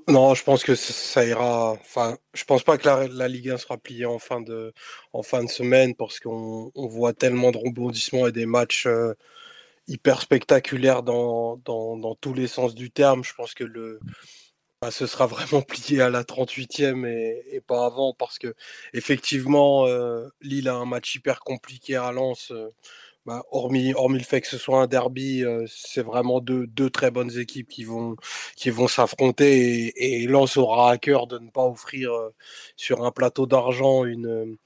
Non, 0.09 0.35
je 0.35 0.45
pense 0.45 0.63
que 0.63 0.75
ça 0.75 1.25
ira. 1.25 1.73
Enfin, 1.73 2.17
je 2.33 2.45
pense 2.45 2.63
pas 2.63 2.79
que 2.79 2.87
la, 2.87 3.29
Ligue 3.29 3.51
1 3.51 3.59
sera 3.59 3.77
pliée 3.77 4.07
en 4.07 4.19
fin 4.19 4.41
de, 4.41 4.73
en 5.13 5.23
fin 5.23 5.43
de 5.43 5.51
semaine 5.51 5.95
parce 5.95 6.21
qu'on 6.21 6.71
voit 6.75 7.13
tellement 7.13 7.51
de 7.51 7.59
rebondissements 7.59 8.27
et 8.27 8.33
des 8.33 8.47
matchs 8.47 8.87
euh, 8.87 9.15
hyper 9.87 10.21
spectaculaires 10.21 11.03
dans, 11.03 11.57
dans, 11.59 12.15
tous 12.17 12.35
les 12.35 12.47
sens 12.47 12.75
du 12.75 12.91
terme. 12.91 13.25
Je 13.25 13.35
pense 13.35 13.55
que 13.55 13.65
le, 13.65 14.01
bah, 14.81 14.91
ce 14.91 15.07
sera 15.07 15.27
vraiment 15.27 15.63
plié 15.63 16.01
à 16.01 16.11
la 16.11 16.25
38e 16.25 17.07
et, 17.07 17.61
pas 17.61 17.87
avant 17.87 18.15
parce 18.15 18.39
que 18.39 18.55
effectivement, 18.93 19.87
euh, 19.87 20.29
Lille 20.41 20.69
a 20.69 20.75
un 20.75 20.87
match 20.87 21.15
hyper 21.15 21.41
compliqué 21.41 21.97
à 21.97 22.13
Lens. 22.13 22.51
Euh, 22.51 22.71
bah, 23.27 23.43
hormis, 23.51 23.95
hormis 23.95 24.19
le 24.19 24.25
fait 24.25 24.41
que 24.43 24.47
ce 24.47 24.59
soit 24.59 24.83
un 24.83 24.87
derby, 24.87 25.43
euh, 25.45 25.65
c'est 25.67 26.03
vraiment 26.03 26.41
deux, 26.41 26.67
deux 26.67 26.91
très 26.91 27.11
bonnes 27.11 27.37
équipes 27.39 27.69
qui 27.69 27.85
vont, 27.85 28.17
qui 28.57 28.69
vont 28.71 28.87
s'affronter 28.87 29.89
et, 29.97 30.23
et 30.23 30.27
Lens 30.27 30.57
aura 30.59 30.91
à 30.91 30.99
cœur 30.99 31.27
de 31.27 31.39
ne 31.39 31.49
pas 31.51 31.65
offrir 31.65 32.13
euh, 32.13 32.35
sur 32.77 33.05
un 33.05 33.11
plateau 33.13 33.47
d'argent 33.47 34.05
une, 34.05 34.57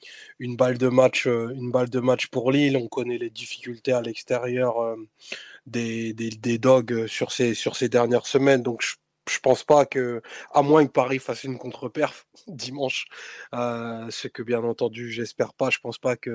une, 0.41 0.57
balle 0.57 0.77
de 0.79 0.89
match, 0.89 1.27
euh, 1.29 1.51
une 1.55 1.71
balle 1.71 1.89
de 1.89 2.01
match 2.01 2.27
pour 2.29 2.51
Lille. 2.51 2.77
On 2.77 2.89
connaît 2.89 3.19
les 3.19 3.31
difficultés 3.31 3.93
à 3.93 4.03
l'extérieur 4.03 4.97
des, 5.67 6.13
des, 6.13 6.31
des, 6.31 6.59
dogs 6.59 7.07
sur 7.07 7.33
ces, 7.33 7.55
sur 7.55 7.77
ces 7.77 7.89
dernières 7.89 8.27
semaines. 8.27 8.63
Donc 8.63 8.83
je 9.29 9.41
pense 9.41 9.65
pas 9.65 9.87
que, 9.87 10.23
à 10.53 10.63
moins 10.63 10.87
que 10.87 10.93
Paris 10.93 11.19
fasse 11.19 11.45
une 11.45 11.59
contre-perf 11.59 12.27
dimanche, 12.49 13.07
euh, 13.55 14.07
ce 14.11 14.29
que 14.29 14.43
bien 14.43 14.63
entendu 14.63 15.11
j'espère 15.11 15.55
pas, 15.55 15.71
je 15.71 15.79
pense 15.79 15.99
pas 15.99 16.17
que 16.17 16.31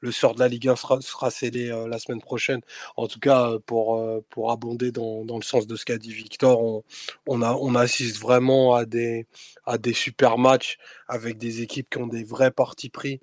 le, 0.00 0.12
sort 0.12 0.34
de 0.34 0.40
la 0.40 0.48
Ligue 0.48 0.68
1 0.68 0.76
sera, 0.76 1.30
scellé 1.30 1.70
euh, 1.70 1.86
la 1.88 1.98
semaine 1.98 2.20
prochaine. 2.20 2.60
En 2.96 3.06
tout 3.08 3.20
cas, 3.20 3.50
euh, 3.50 3.58
pour, 3.58 4.02
pour 4.30 4.50
abonder 4.50 4.92
dans, 4.92 5.24
dans 5.24 5.36
le 5.36 5.42
sens 5.42 5.66
de 5.66 5.76
ce 5.76 5.84
qu'a 5.84 5.98
dit 5.98 6.12
Victor, 6.12 6.60
on, 6.62 6.84
on 7.26 7.74
assiste 7.74 8.18
vraiment 8.20 8.74
à 8.74 8.84
des, 8.84 9.26
à 9.64 9.78
des 9.78 9.92
super 9.92 10.38
matchs 10.38 10.78
avec 11.08 11.38
des 11.38 11.62
équipes 11.62 11.88
qui 11.90 11.98
ont 11.98 12.06
des 12.06 12.24
vrais 12.24 12.50
partis 12.50 12.90
pris. 12.90 13.20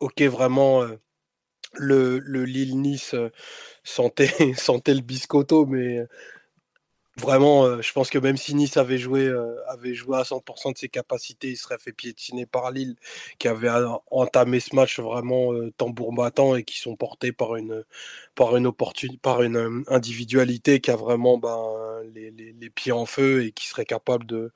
ok, 0.00 0.22
vraiment 0.22 0.84
le, 1.74 2.18
le 2.18 2.44
Lille-Nice 2.44 3.14
sentait, 3.84 4.54
sentait 4.56 4.94
le 4.94 5.00
biscotto, 5.00 5.66
mais 5.66 6.06
Vraiment, 7.18 7.66
euh, 7.66 7.82
je 7.82 7.92
pense 7.92 8.08
que 8.08 8.18
même 8.18 8.38
si 8.38 8.54
Nice 8.54 8.78
avait 8.78 8.96
joué, 8.96 9.26
euh, 9.26 9.54
avait 9.68 9.94
joué 9.94 10.16
à 10.16 10.22
100% 10.24 10.72
de 10.72 10.78
ses 10.78 10.88
capacités, 10.88 11.50
il 11.50 11.56
serait 11.56 11.76
fait 11.78 11.92
piétiner 11.92 12.46
par 12.46 12.70
Lille, 12.70 12.96
qui 13.38 13.48
avait 13.48 13.68
entamé 14.10 14.60
ce 14.60 14.74
match 14.74 14.98
vraiment 14.98 15.52
euh, 15.52 15.70
tambour 15.76 16.14
battant 16.14 16.56
et 16.56 16.64
qui 16.64 16.78
sont 16.78 16.96
portés 16.96 17.30
par 17.30 17.56
une, 17.56 17.84
par 18.34 18.56
une, 18.56 18.66
opportunité, 18.66 19.18
par 19.22 19.42
une 19.42 19.84
individualité 19.88 20.80
qui 20.80 20.90
a 20.90 20.96
vraiment 20.96 21.36
ben, 21.36 22.02
les, 22.14 22.30
les, 22.30 22.70
pieds 22.70 22.92
en 22.92 23.04
feu 23.06 23.44
et 23.44 23.52
qui 23.52 23.66
serait 23.66 23.84
capable 23.84 24.24
de, 24.26 24.50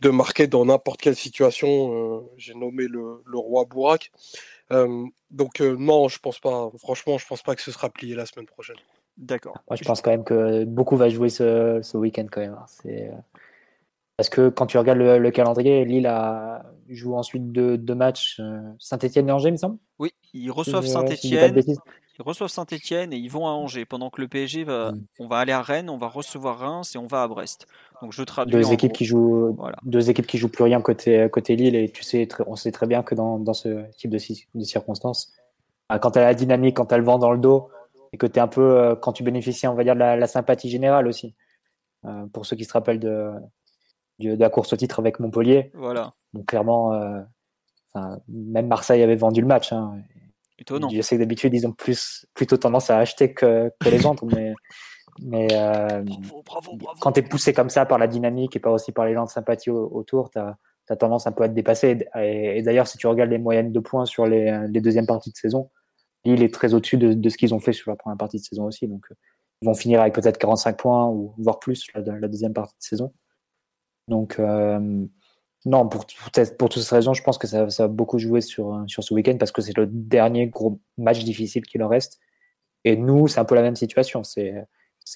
de 0.00 0.10
marquer 0.10 0.48
dans 0.48 0.64
n'importe 0.66 1.00
quelle 1.00 1.16
situation. 1.16 2.28
J'ai 2.36 2.54
nommé 2.54 2.88
le, 2.88 3.22
le, 3.24 3.38
roi 3.38 3.64
Bourak. 3.64 4.10
donc 5.30 5.60
non, 5.60 6.08
je 6.08 6.18
pense 6.18 6.40
pas. 6.40 6.70
Franchement, 6.78 7.18
je 7.18 7.26
pense 7.26 7.42
pas 7.42 7.54
que 7.56 7.62
ce 7.62 7.72
sera 7.72 7.90
plié 7.90 8.14
la 8.16 8.26
semaine 8.26 8.46
prochaine. 8.46 8.76
D'accord. 9.16 9.58
Moi, 9.68 9.76
je 9.76 9.84
pense 9.84 10.00
quand 10.00 10.10
même 10.10 10.24
que 10.24 10.64
beaucoup 10.64 10.96
va 10.96 11.08
jouer 11.08 11.28
ce, 11.28 11.80
ce 11.82 11.96
week-end 11.96 12.26
quand 12.30 12.40
même. 12.40 12.54
Hein. 12.54 12.64
C'est 12.66 13.08
euh, 13.08 13.16
parce 14.16 14.28
que 14.28 14.48
quand 14.48 14.66
tu 14.66 14.78
regardes 14.78 14.98
le, 14.98 15.30
calendrier, 15.30 15.84
Lille 15.84 16.06
a, 16.06 16.64
joue 16.88 17.14
ensuite 17.14 17.50
deux, 17.52 17.76
deux 17.76 17.94
matchs. 17.94 18.38
Euh, 18.40 18.60
Saint-Etienne 18.78 19.28
et 19.28 19.32
Angers, 19.32 19.48
il 19.48 19.52
me 19.52 19.56
semble. 19.56 19.78
Oui, 19.98 20.12
ils 20.32 20.50
reçoivent 20.50 20.86
Saint-Etienne. 20.86 21.60
ils 21.66 22.22
reçoivent 22.22 22.50
Saint-Etienne 22.50 23.12
et 23.12 23.16
ils 23.16 23.30
vont 23.30 23.46
à 23.46 23.50
Angers. 23.50 23.84
Pendant 23.84 24.10
que 24.10 24.20
le 24.20 24.28
PSG 24.28 24.64
va, 24.64 24.92
mm. 24.92 25.04
on 25.18 25.26
va 25.26 25.38
aller 25.38 25.52
à 25.52 25.62
Rennes, 25.62 25.90
on 25.90 25.98
va 25.98 26.08
recevoir 26.08 26.58
Reims 26.58 26.94
et 26.94 26.98
on 26.98 27.06
va 27.06 27.22
à 27.22 27.28
Brest. 27.28 27.66
Donc 28.00 28.12
je 28.12 28.22
traduis. 28.22 28.52
Deux 28.52 28.72
équipes 28.72 28.92
qui 28.92 29.04
jouent, 29.04 29.56
deux 29.84 30.10
équipes 30.10 30.26
qui 30.26 30.38
jouent 30.38 30.48
plus 30.48 30.64
rien 30.64 30.80
côté 30.80 31.28
côté 31.30 31.56
Lille 31.56 31.74
et 31.74 31.88
tu 31.90 32.02
sais, 32.02 32.28
on 32.46 32.56
sait 32.56 32.72
très 32.72 32.86
bien 32.86 33.02
que 33.02 33.14
dans, 33.14 33.38
dans 33.38 33.54
ce 33.54 33.90
type 33.96 34.10
de, 34.10 34.18
de 34.54 34.64
circonstances, 34.64 35.32
ah, 35.88 35.98
quand 35.98 36.16
elle 36.16 36.22
a 36.22 36.26
la 36.26 36.34
dynamique, 36.34 36.76
quand 36.76 36.92
elle 36.92 37.02
vend 37.02 37.18
dans 37.18 37.32
le 37.32 37.38
dos 37.38 37.68
et 38.12 38.18
que 38.18 38.26
tu 38.26 38.38
es 38.38 38.42
un 38.42 38.48
peu, 38.48 38.78
euh, 38.78 38.94
quand 38.94 39.12
tu 39.12 39.22
bénéficies, 39.22 39.66
on 39.66 39.74
va 39.74 39.84
dire, 39.84 39.94
de 39.94 40.00
la, 40.00 40.26
sympathie 40.26 40.68
générale 40.70 41.06
aussi. 41.06 41.34
Euh, 42.04 42.26
pour 42.32 42.46
ceux 42.46 42.56
qui 42.56 42.64
se 42.64 42.72
rappellent 42.72 42.98
de, 42.98 43.32
de, 44.18 44.34
la 44.34 44.50
course 44.50 44.72
au 44.72 44.76
titre 44.76 44.98
avec 44.98 45.20
Montpellier. 45.20 45.70
Voilà. 45.74 46.12
Donc, 46.34 46.46
clairement, 46.46 46.92
euh, 46.92 47.20
même 48.28 48.66
Marseille 48.66 49.02
avait 49.02 49.16
vendu 49.16 49.40
le 49.40 49.46
match. 49.46 49.72
Hein. 49.72 49.94
Étonnant. 50.58 50.88
Je 50.88 51.00
sais 51.00 51.16
que 51.16 51.20
d'habitude, 51.20 51.54
ils 51.54 51.66
ont 51.66 51.72
plus, 51.72 52.26
plutôt 52.34 52.56
tendance 52.56 52.90
à 52.90 52.98
acheter 52.98 53.32
que, 53.32 53.72
que 53.80 53.88
les 53.88 53.98
vendre, 53.98 54.26
mais, 54.26 54.52
mais 55.20 55.48
quand 57.00 57.12
tu 57.12 57.20
es 57.20 57.22
poussé 57.22 57.52
comme 57.52 57.70
ça 57.70 57.86
par 57.86 57.98
la 57.98 58.06
dynamique 58.06 58.56
et 58.56 58.60
pas 58.60 58.70
aussi 58.70 58.92
par 58.92 59.06
les 59.06 59.14
gens 59.14 59.24
de 59.24 59.30
sympathie 59.30 59.70
autour, 59.70 60.30
tu 60.30 60.38
as, 60.38 60.56
tendance 60.98 61.26
un 61.26 61.32
peu 61.32 61.44
à 61.44 61.48
te 61.48 61.54
dépasser. 61.54 62.06
Et, 62.16 62.60
d'ailleurs, 62.62 62.86
si 62.86 62.98
tu 62.98 63.06
regardes 63.06 63.30
les 63.30 63.38
moyennes 63.38 63.72
de 63.72 63.80
points 63.80 64.04
sur 64.04 64.26
les, 64.26 64.66
les 64.68 64.80
deuxièmes 64.80 65.06
parties 65.06 65.30
de 65.30 65.36
saison, 65.36 65.70
Lille 66.24 66.42
est 66.42 66.52
très 66.54 66.74
au-dessus 66.74 66.98
de, 66.98 67.28
ce 67.28 67.36
qu'ils 67.36 67.54
ont 67.54 67.60
fait 67.60 67.72
sur 67.72 67.90
la 67.90 67.96
première 67.96 68.16
partie 68.16 68.38
de 68.38 68.42
saison 68.42 68.64
aussi. 68.64 68.86
Donc, 68.86 69.06
euh, 69.10 69.14
ils 69.60 69.66
vont 69.66 69.74
finir 69.74 70.00
avec 70.00 70.14
peut-être 70.14 70.38
45 70.38 70.76
points 70.76 71.08
ou 71.08 71.34
voire 71.38 71.58
plus 71.58 71.86
la, 71.94 72.00
la 72.18 72.28
deuxième 72.28 72.52
partie 72.52 72.76
de 72.76 72.82
saison. 72.82 73.12
Donc, 74.08 74.38
euh, 74.38 75.04
non, 75.64 75.88
pour, 75.88 76.06
pour, 76.58 76.68
toutes 76.68 76.82
ces 76.82 76.94
raisons, 76.94 77.14
je 77.14 77.22
pense 77.22 77.38
que 77.38 77.46
ça, 77.46 77.66
va 77.66 77.88
beaucoup 77.88 78.18
jouer 78.18 78.40
sur, 78.40 78.74
euh, 78.74 78.84
sur 78.86 79.04
ce 79.04 79.14
week-end 79.14 79.36
parce 79.38 79.52
que 79.52 79.62
c'est 79.62 79.76
le 79.76 79.86
dernier 79.86 80.48
gros 80.48 80.80
match 80.98 81.22
difficile 81.24 81.64
qui 81.64 81.78
leur 81.78 81.90
reste. 81.90 82.18
Et 82.84 82.96
nous, 82.96 83.28
c'est 83.28 83.38
un 83.38 83.44
peu 83.44 83.54
la 83.54 83.62
même 83.62 83.76
situation. 83.76 84.24
C'est, 84.24 84.54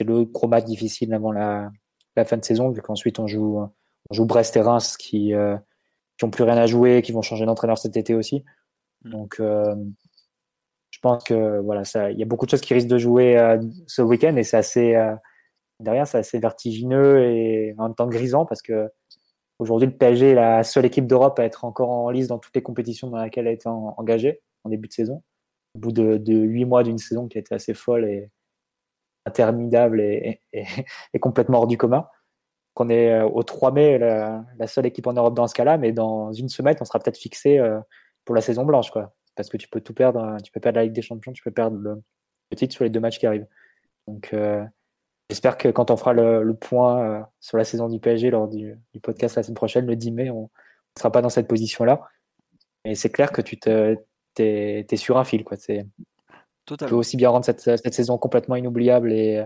le 0.01 0.24
gros 0.24 0.49
match 0.49 0.65
difficile 0.65 1.12
avant 1.15 1.33
la, 1.33 1.70
la 2.16 2.24
fin 2.24 2.37
de 2.37 2.45
saison, 2.45 2.70
vu 2.70 2.83
qu'ensuite 2.83 3.19
on 3.19 3.27
joue, 3.27 3.59
on 3.59 4.15
joue 4.15 4.24
Brest 4.24 4.57
et 4.57 4.61
Reims 4.61 4.97
qui, 4.97 5.33
n'ont 5.33 5.59
qui 6.16 6.24
ont 6.24 6.31
plus 6.31 6.45
rien 6.45 6.57
à 6.57 6.66
jouer, 6.66 7.03
qui 7.03 7.12
vont 7.12 7.23
changer 7.23 7.47
d'entraîneur 7.47 7.78
cet 7.78 7.97
été 7.97 8.15
aussi. 8.15 8.45
Mm. 9.05 9.11
Donc, 9.11 9.41
je 10.97 11.01
pense 11.02 11.24
que 11.24 11.60
voilà, 11.60 11.82
il 12.10 12.18
y 12.18 12.23
a 12.23 12.27
beaucoup 12.27 12.47
de 12.47 12.51
choses 12.51 12.62
qui 12.62 12.73
risquent 12.73 12.89
de 12.89 12.97
jouer 12.97 13.39
euh, 13.39 13.60
ce 13.86 14.01
week-end 14.01 14.35
et 14.36 14.44
c'est 14.44 14.56
assez, 14.56 14.94
euh, 14.94 15.14
derrière, 15.78 16.06
c'est 16.06 16.16
assez 16.16 16.39
vertigineux 16.39 17.23
et 17.23 17.74
en 17.77 17.89
même 17.89 17.94
temps 17.94 18.06
grisant 18.06 18.47
parce 18.47 18.62
que 18.62 18.90
aujourd'hui, 19.59 19.89
le 19.89 19.94
PSG 19.94 20.31
est 20.31 20.35
la 20.35 20.64
seule 20.64 20.86
équipe 20.86 21.06
d'Europe 21.06 21.39
à 21.39 21.44
être 21.44 21.66
encore 21.66 21.90
en 21.90 22.09
lice 22.09 22.28
dans 22.28 22.39
toutes 22.39 22.55
les 22.55 22.62
compétitions 22.62 23.10
dans 23.10 23.23
lesquelles 23.23 23.47
elle 23.47 23.51
a 23.51 23.55
été 23.55 23.68
engagée 23.68 24.40
en 24.64 24.70
début 24.70 24.89
de 24.89 24.94
saison. 24.94 25.23
Au 25.74 25.81
bout 25.81 25.93
de 25.93 26.35
huit 26.35 26.64
mois 26.64 26.82
d'une 26.82 26.97
saison 26.97 27.28
qui 27.28 27.36
a 27.36 27.43
été 27.43 27.55
assez 27.55 27.74
folle 27.74 28.06
et 28.09 28.31
interminable 29.27 30.01
et, 30.01 30.40
et, 30.55 30.64
complètement 31.20 31.59
hors 31.59 31.66
du 31.66 31.77
commun. 31.77 32.06
Qu'on 32.73 32.89
est 32.89 33.12
euh, 33.12 33.28
au 33.28 33.43
3 33.43 33.70
mai 33.73 33.98
la, 33.98 34.47
la, 34.59 34.66
seule 34.66 34.86
équipe 34.86 35.06
en 35.06 35.12
Europe 35.12 35.35
dans 35.35 35.47
ce 35.47 35.55
cas-là, 35.55 35.77
mais 35.77 35.93
dans 35.93 36.32
une 36.32 36.48
semaine, 36.48 36.77
on 36.81 36.86
sera 36.86 37.01
peut-être 37.01 37.18
fixé 37.18 37.60
pour 38.24 38.35
la 38.35 38.40
saison 38.40 38.64
blanche. 38.64 38.90
Quoi 38.90 39.12
parce 39.36 39.48
que 39.48 39.56
tu 39.56 39.68
peux 39.68 39.80
tout 39.80 39.94
perdre. 39.94 40.20
Hein. 40.20 40.38
Tu 40.42 40.50
peux 40.50 40.60
perdre 40.60 40.78
la 40.78 40.84
Ligue 40.84 40.94
des 40.94 41.02
Champions, 41.02 41.32
tu 41.32 41.42
peux 41.42 41.50
perdre 41.50 41.76
le, 41.78 42.02
titre 42.56 42.74
sur 42.74 42.84
les 42.84 42.90
deux 42.90 43.00
matchs 43.00 43.18
qui 43.18 43.26
arrivent. 43.26 43.46
Donc, 44.08 44.30
euh, 44.32 44.64
j'espère 45.28 45.58
que 45.58 45.68
quand 45.68 45.90
on 45.90 45.96
fera 45.96 46.12
le, 46.12 46.54
point 46.54 47.00
euh, 47.02 47.22
sur 47.40 47.58
la 47.58 47.64
saison 47.64 47.88
du 47.88 48.00
PSG 48.00 48.30
lors 48.30 48.48
du, 48.48 48.78
podcast 49.02 49.36
la 49.36 49.42
semaine 49.42 49.54
prochaine, 49.54 49.86
le 49.86 49.96
10 49.96 50.12
mai, 50.12 50.30
on 50.30 50.42
ne 50.42 50.48
sera 50.98 51.12
pas 51.12 51.22
dans 51.22 51.28
cette 51.28 51.48
position-là. 51.48 52.00
Mais 52.84 52.94
c'est 52.94 53.10
clair 53.10 53.32
que 53.32 53.42
tu 53.42 53.58
te, 53.58 53.96
es, 54.38 54.96
sur 54.96 55.18
un 55.18 55.24
fil. 55.24 55.44
Quoi. 55.44 55.56
Tu 55.56 55.84
peux 56.64 56.94
aussi 56.94 57.16
bien 57.16 57.30
rendre 57.30 57.44
cette, 57.44 57.94
saison 57.94 58.18
complètement 58.18 58.56
inoubliable 58.56 59.12
et 59.12 59.38
euh, 59.38 59.44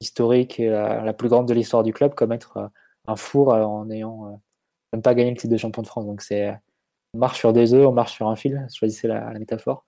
historique 0.00 0.60
et 0.60 0.68
la, 0.68 1.12
plus 1.12 1.28
grande 1.28 1.48
de 1.48 1.54
l'histoire 1.54 1.82
du 1.82 1.92
club 1.92 2.14
comme 2.14 2.32
être 2.32 2.70
un 3.08 3.16
four 3.16 3.48
en 3.48 3.86
n'ayant 3.86 4.40
même 4.92 5.02
pas 5.02 5.14
gagné 5.14 5.30
le 5.30 5.36
titre 5.36 5.52
de 5.52 5.58
champion 5.58 5.82
de 5.82 5.88
France. 5.88 6.06
Donc, 6.06 6.22
c'est 6.22 6.54
on 7.14 7.18
marche 7.18 7.38
sur 7.38 7.52
des 7.52 7.74
œufs, 7.74 7.86
on 7.86 7.92
marche 7.92 8.14
sur 8.14 8.28
un 8.28 8.36
fil, 8.36 8.66
choisissez 8.72 9.08
la, 9.08 9.30
métaphore. 9.32 9.84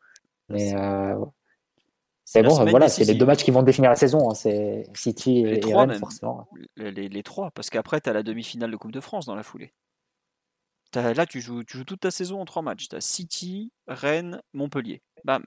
Mais 0.48 0.74
euh, 0.74 1.14
c'est 2.24 2.42
bon, 2.42 2.64
voilà, 2.66 2.88
c'est 2.88 3.05
les 3.05 3.14
deux 3.14 3.26
matchs 3.26 3.44
qui 3.44 3.51
vont 3.51 3.62
définir 3.62 3.90
la 3.90 3.97
saison. 3.97 4.30
Hein. 4.30 4.34
C'est 4.34 4.84
City 4.94 5.40
et, 5.40 5.60
Rennes, 5.74 5.94
forcément. 5.94 6.48
Les, 6.76 7.22
trois, 7.22 7.51
parce 7.51 7.70
qu'après, 7.70 8.01
tu 8.01 8.09
as 8.10 8.12
la 8.12 8.22
demi-finale 8.22 8.70
de 8.70 8.76
Coupe 8.76 8.92
de 8.92 9.01
France 9.01 9.26
dans 9.26 9.34
la 9.34 9.42
foulée. 9.42 9.72
là, 10.94 11.26
tu 11.26 11.40
joues, 11.40 11.64
tu 11.64 11.78
joues 11.78 11.84
toute 11.84 12.01
ta 12.01 12.10
saison 12.10 12.40
en 12.40 12.44
trois 12.44 12.62
matchs. 12.62 12.88
Tu 12.88 12.97
as 12.97 13.01
City, 13.01 13.72
Rennes, 13.86 14.40
Montpellier. 14.52 15.02
Bam. 15.24 15.44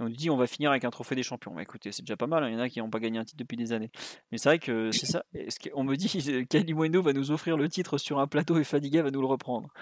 On 0.00 0.08
dit 0.08 0.30
on 0.30 0.36
va 0.36 0.46
finir 0.46 0.70
avec 0.70 0.84
un 0.84 0.90
trophée 0.90 1.16
des 1.16 1.24
champions. 1.24 1.52
Bah, 1.52 1.62
écoutez, 1.62 1.90
c'est 1.90 2.02
déjà 2.02 2.16
pas 2.16 2.28
mal. 2.28 2.44
Hein. 2.44 2.48
Il 2.48 2.54
y 2.54 2.56
en 2.56 2.60
a 2.60 2.68
qui 2.68 2.78
n'ont 2.78 2.90
pas 2.90 3.00
gagné 3.00 3.18
un 3.18 3.24
titre 3.24 3.38
depuis 3.38 3.56
des 3.56 3.72
années. 3.72 3.90
Mais 4.30 4.38
c'est 4.38 4.48
vrai 4.48 4.58
que 4.60 4.92
c'est 4.92 5.06
ça. 5.06 5.24
On 5.74 5.82
me 5.82 5.96
dit 5.96 6.08
Kalimwendo 6.48 7.02
va 7.02 7.12
nous 7.12 7.32
offrir 7.32 7.56
le 7.56 7.68
titre 7.68 7.98
sur 7.98 8.20
un 8.20 8.28
plateau 8.28 8.58
et 8.58 8.64
Fadiga 8.64 9.02
va 9.02 9.10
nous 9.10 9.20
le 9.20 9.26
reprendre. 9.26 9.72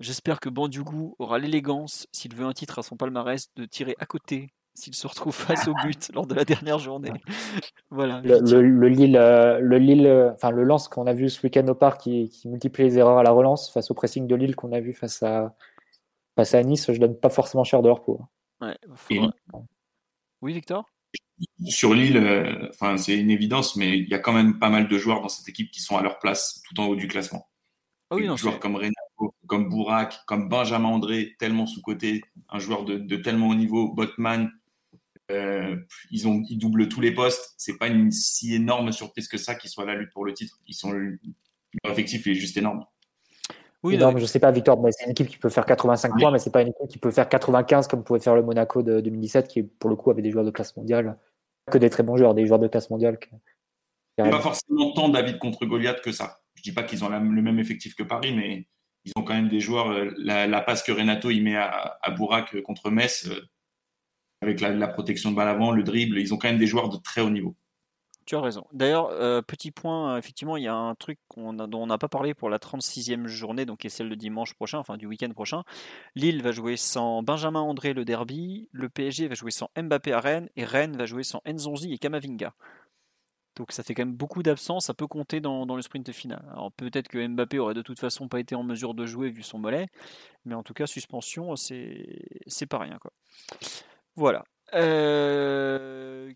J'espère 0.00 0.40
que 0.40 0.48
Bandiougou 0.48 1.14
aura 1.18 1.38
l'élégance, 1.38 2.06
s'il 2.12 2.34
veut 2.34 2.44
un 2.44 2.52
titre 2.52 2.78
à 2.78 2.82
son 2.82 2.96
palmarès, 2.96 3.48
de 3.56 3.64
tirer 3.64 3.94
à 3.98 4.06
côté 4.06 4.52
s'il 4.74 4.94
se 4.94 5.06
retrouve 5.06 5.34
face 5.34 5.68
au 5.68 5.74
but 5.74 6.10
lors 6.14 6.26
de 6.26 6.34
la 6.34 6.44
dernière 6.44 6.78
journée. 6.78 7.12
voilà. 7.90 8.20
Le, 8.24 8.60
le, 8.60 8.88
Lille, 8.88 9.16
euh, 9.16 9.58
le 9.60 9.78
Lille, 9.78 10.06
euh, 10.06 10.32
enfin 10.32 10.50
le 10.50 10.64
lance 10.64 10.88
qu'on 10.88 11.06
a 11.06 11.12
vu 11.12 11.30
ce 11.30 11.42
week-end 11.46 11.66
au 11.68 11.74
parc 11.74 12.02
qui, 12.02 12.28
qui, 12.28 12.48
multiplie 12.48 12.84
les 12.84 12.98
erreurs 12.98 13.18
à 13.18 13.22
la 13.22 13.30
relance 13.30 13.70
face 13.70 13.90
au 13.90 13.94
pressing 13.94 14.26
de 14.26 14.34
Lille 14.34 14.56
qu'on 14.56 14.72
a 14.72 14.80
vu 14.80 14.92
face 14.92 15.22
à 15.22 15.54
face 16.36 16.54
à 16.54 16.62
Nice, 16.62 16.90
je 16.92 16.98
donne 16.98 17.18
pas 17.18 17.30
forcément 17.30 17.64
cher 17.64 17.80
de 17.80 17.88
leur 17.88 18.02
peau. 18.02 18.20
Ouais, 18.60 18.76
Oui, 20.42 20.52
Victor? 20.52 20.90
Sur 21.66 21.94
Lille, 21.94 22.16
euh, 22.16 22.68
enfin 22.70 22.96
c'est 22.96 23.16
une 23.16 23.30
évidence, 23.30 23.76
mais 23.76 23.98
il 23.98 24.08
y 24.08 24.14
a 24.14 24.18
quand 24.18 24.32
même 24.32 24.58
pas 24.58 24.70
mal 24.70 24.88
de 24.88 24.98
joueurs 24.98 25.20
dans 25.20 25.28
cette 25.28 25.48
équipe 25.48 25.70
qui 25.70 25.80
sont 25.80 25.96
à 25.96 26.02
leur 26.02 26.18
place 26.18 26.62
tout 26.68 26.80
en 26.80 26.86
haut 26.86 26.96
du 26.96 27.08
classement. 27.08 27.48
Ah 28.10 28.16
oui, 28.16 28.26
non, 28.26 28.36
joueurs 28.36 28.60
comme 28.60 28.76
Renato, 28.76 28.94
comme 29.46 29.68
Bourak, 29.68 30.20
comme 30.26 30.48
Benjamin 30.48 30.88
André, 30.88 31.34
tellement 31.38 31.66
sous-côté, 31.66 32.22
un 32.48 32.58
joueur 32.58 32.84
de, 32.84 33.16
tellement 33.16 33.48
haut 33.48 33.54
niveau, 33.54 33.92
Botman, 33.92 34.50
euh, 35.30 35.76
ils, 36.10 36.28
ont, 36.28 36.42
ils 36.48 36.58
doublent 36.58 36.88
tous 36.88 37.00
les 37.00 37.12
postes. 37.12 37.54
C'est 37.56 37.78
pas 37.78 37.88
une 37.88 38.10
si 38.10 38.54
énorme 38.54 38.92
surprise 38.92 39.28
que 39.28 39.38
ça 39.38 39.54
qu'ils 39.54 39.70
soient 39.70 39.84
à 39.84 39.86
la 39.86 39.94
lutte 39.94 40.12
pour 40.12 40.24
le 40.24 40.34
titre. 40.34 40.58
Ils 40.66 40.74
sont, 40.74 40.92
leur 40.92 41.92
effectif 41.92 42.26
est 42.26 42.34
juste 42.34 42.56
énorme. 42.56 42.84
Oui, 43.82 43.98
non, 43.98 44.16
je 44.16 44.24
sais 44.24 44.38
pas, 44.38 44.50
Victor, 44.50 44.80
mais 44.80 44.90
c'est 44.92 45.04
une 45.04 45.10
équipe 45.10 45.28
qui 45.28 45.36
peut 45.36 45.50
faire 45.50 45.66
85 45.66 46.18
points, 46.18 46.30
mais 46.30 46.38
c'est 46.38 46.50
pas 46.50 46.62
une 46.62 46.68
équipe 46.68 46.88
qui 46.88 46.98
peut 46.98 47.10
faire 47.10 47.28
95 47.28 47.86
comme 47.86 48.02
pouvait 48.02 48.18
faire 48.18 48.34
le 48.34 48.42
Monaco 48.42 48.82
de 48.82 49.00
2017, 49.00 49.46
qui 49.46 49.62
pour 49.62 49.90
le 49.90 49.96
coup 49.96 50.10
avait 50.10 50.22
des 50.22 50.30
joueurs 50.30 50.44
de 50.44 50.50
classe 50.50 50.74
mondiale, 50.74 51.16
que 51.70 51.76
des 51.76 51.90
très 51.90 52.02
bons 52.02 52.16
joueurs, 52.16 52.34
des 52.34 52.46
joueurs 52.46 52.58
de 52.58 52.68
classe 52.68 52.88
mondiale. 52.88 53.18
pas 54.16 54.40
forcément 54.40 54.92
tant 54.94 55.10
David 55.10 55.38
contre 55.38 55.66
Goliath 55.66 56.00
que 56.00 56.12
ça. 56.12 56.40
Je 56.54 56.62
dis 56.62 56.72
pas 56.72 56.82
qu'ils 56.82 57.04
ont 57.04 57.10
le 57.10 57.42
même 57.42 57.58
effectif 57.58 57.94
que 57.94 58.02
Paris, 58.02 58.34
mais 58.34 58.66
ils 59.04 59.12
ont 59.16 59.22
quand 59.22 59.34
même 59.34 59.48
des 59.48 59.60
joueurs. 59.60 59.90
Euh, 59.90 60.10
la, 60.16 60.60
passe 60.60 60.82
que 60.82 60.92
Renato 60.92 61.30
il 61.30 61.42
met 61.42 61.56
à, 61.56 61.98
à 62.02 62.10
Bourak 62.10 62.60
contre 62.62 62.90
Metz, 62.90 63.26
euh, 63.26 63.48
avec 64.40 64.60
la, 64.60 64.88
protection 64.88 65.30
de 65.30 65.36
balle 65.36 65.48
avant, 65.48 65.72
le 65.72 65.82
dribble, 65.82 66.18
ils 66.18 66.32
ont 66.34 66.38
quand 66.38 66.48
même 66.48 66.58
des 66.58 66.66
joueurs 66.66 66.88
de 66.88 66.96
très 66.96 67.20
haut 67.20 67.30
niveau. 67.30 67.56
Tu 68.26 68.36
as 68.36 68.40
raison. 68.40 68.64
D'ailleurs, 68.72 69.08
euh, 69.10 69.42
petit 69.42 69.70
point, 69.70 70.16
effectivement, 70.16 70.56
il 70.56 70.62
y 70.62 70.68
a 70.68 70.74
un 70.74 70.94
truc 70.94 71.18
dont 71.36 71.68
on 71.74 71.86
n'a 71.86 71.98
pas 71.98 72.08
parlé 72.08 72.32
pour 72.32 72.48
la 72.48 72.58
36e 72.58 73.26
journée, 73.26 73.66
donc 73.66 73.80
qui 73.80 73.88
est 73.88 73.90
celle 73.90 74.08
de 74.08 74.14
dimanche 74.14 74.54
prochain, 74.54 74.78
enfin 74.78 74.96
du 74.96 75.06
week-end 75.06 75.30
prochain. 75.30 75.62
Lille 76.14 76.42
va 76.42 76.50
jouer 76.50 76.78
sans 76.78 77.22
Benjamin 77.22 77.60
André 77.60 77.92
le 77.92 78.06
derby, 78.06 78.68
le 78.72 78.88
PSG 78.88 79.28
va 79.28 79.34
jouer 79.34 79.50
sans 79.50 79.68
Mbappé 79.76 80.12
à 80.14 80.20
Rennes, 80.20 80.48
et 80.56 80.64
Rennes 80.64 80.96
va 80.96 81.04
jouer 81.04 81.22
sans 81.22 81.42
Nzonzi 81.46 81.92
et 81.92 81.98
Kamavinga. 81.98 82.54
Donc 83.56 83.70
ça 83.70 83.82
fait 83.82 83.94
quand 83.94 84.04
même 84.04 84.16
beaucoup 84.16 84.42
d'absence, 84.42 84.86
ça 84.86 84.94
peut 84.94 85.06
compter 85.06 85.40
dans, 85.40 85.64
le 85.64 85.82
sprint 85.82 86.10
final. 86.12 86.44
Alors 86.50 86.72
peut-être 86.72 87.08
que 87.08 87.24
Mbappé 87.24 87.58
aurait 87.58 87.74
de 87.74 87.82
toute 87.82 88.00
façon 88.00 88.28
pas 88.28 88.40
été 88.40 88.54
en 88.54 88.64
mesure 88.64 88.94
de 88.94 89.06
jouer 89.06 89.30
vu 89.30 89.42
son 89.42 89.58
mollet, 89.58 89.86
mais 90.44 90.54
en 90.54 90.62
tout 90.62 90.74
cas 90.74 90.86
suspension, 90.86 91.54
c'est 91.56 92.66
pas 92.68 92.78
rien 92.78 92.98
quoi. 92.98 93.12
Voilà. 94.16 94.44
Euh, 94.74 96.32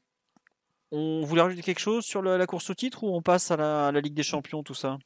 On 0.91 1.23
voulait 1.23 1.43
rajouter 1.43 1.63
quelque 1.63 1.81
chose 1.81 2.05
sur 2.05 2.23
la, 2.23 2.47
course 2.47 2.71
au 2.71 2.75
titre 2.75 3.05
ou 3.05 3.15
on 3.15 3.23
passe 3.23 3.51
à 3.51 3.57
la, 3.57 4.01
Ligue 4.01 4.15
des 4.15 4.23
Champions, 4.23 4.63
tout 4.63 4.75
ça? 4.75 4.99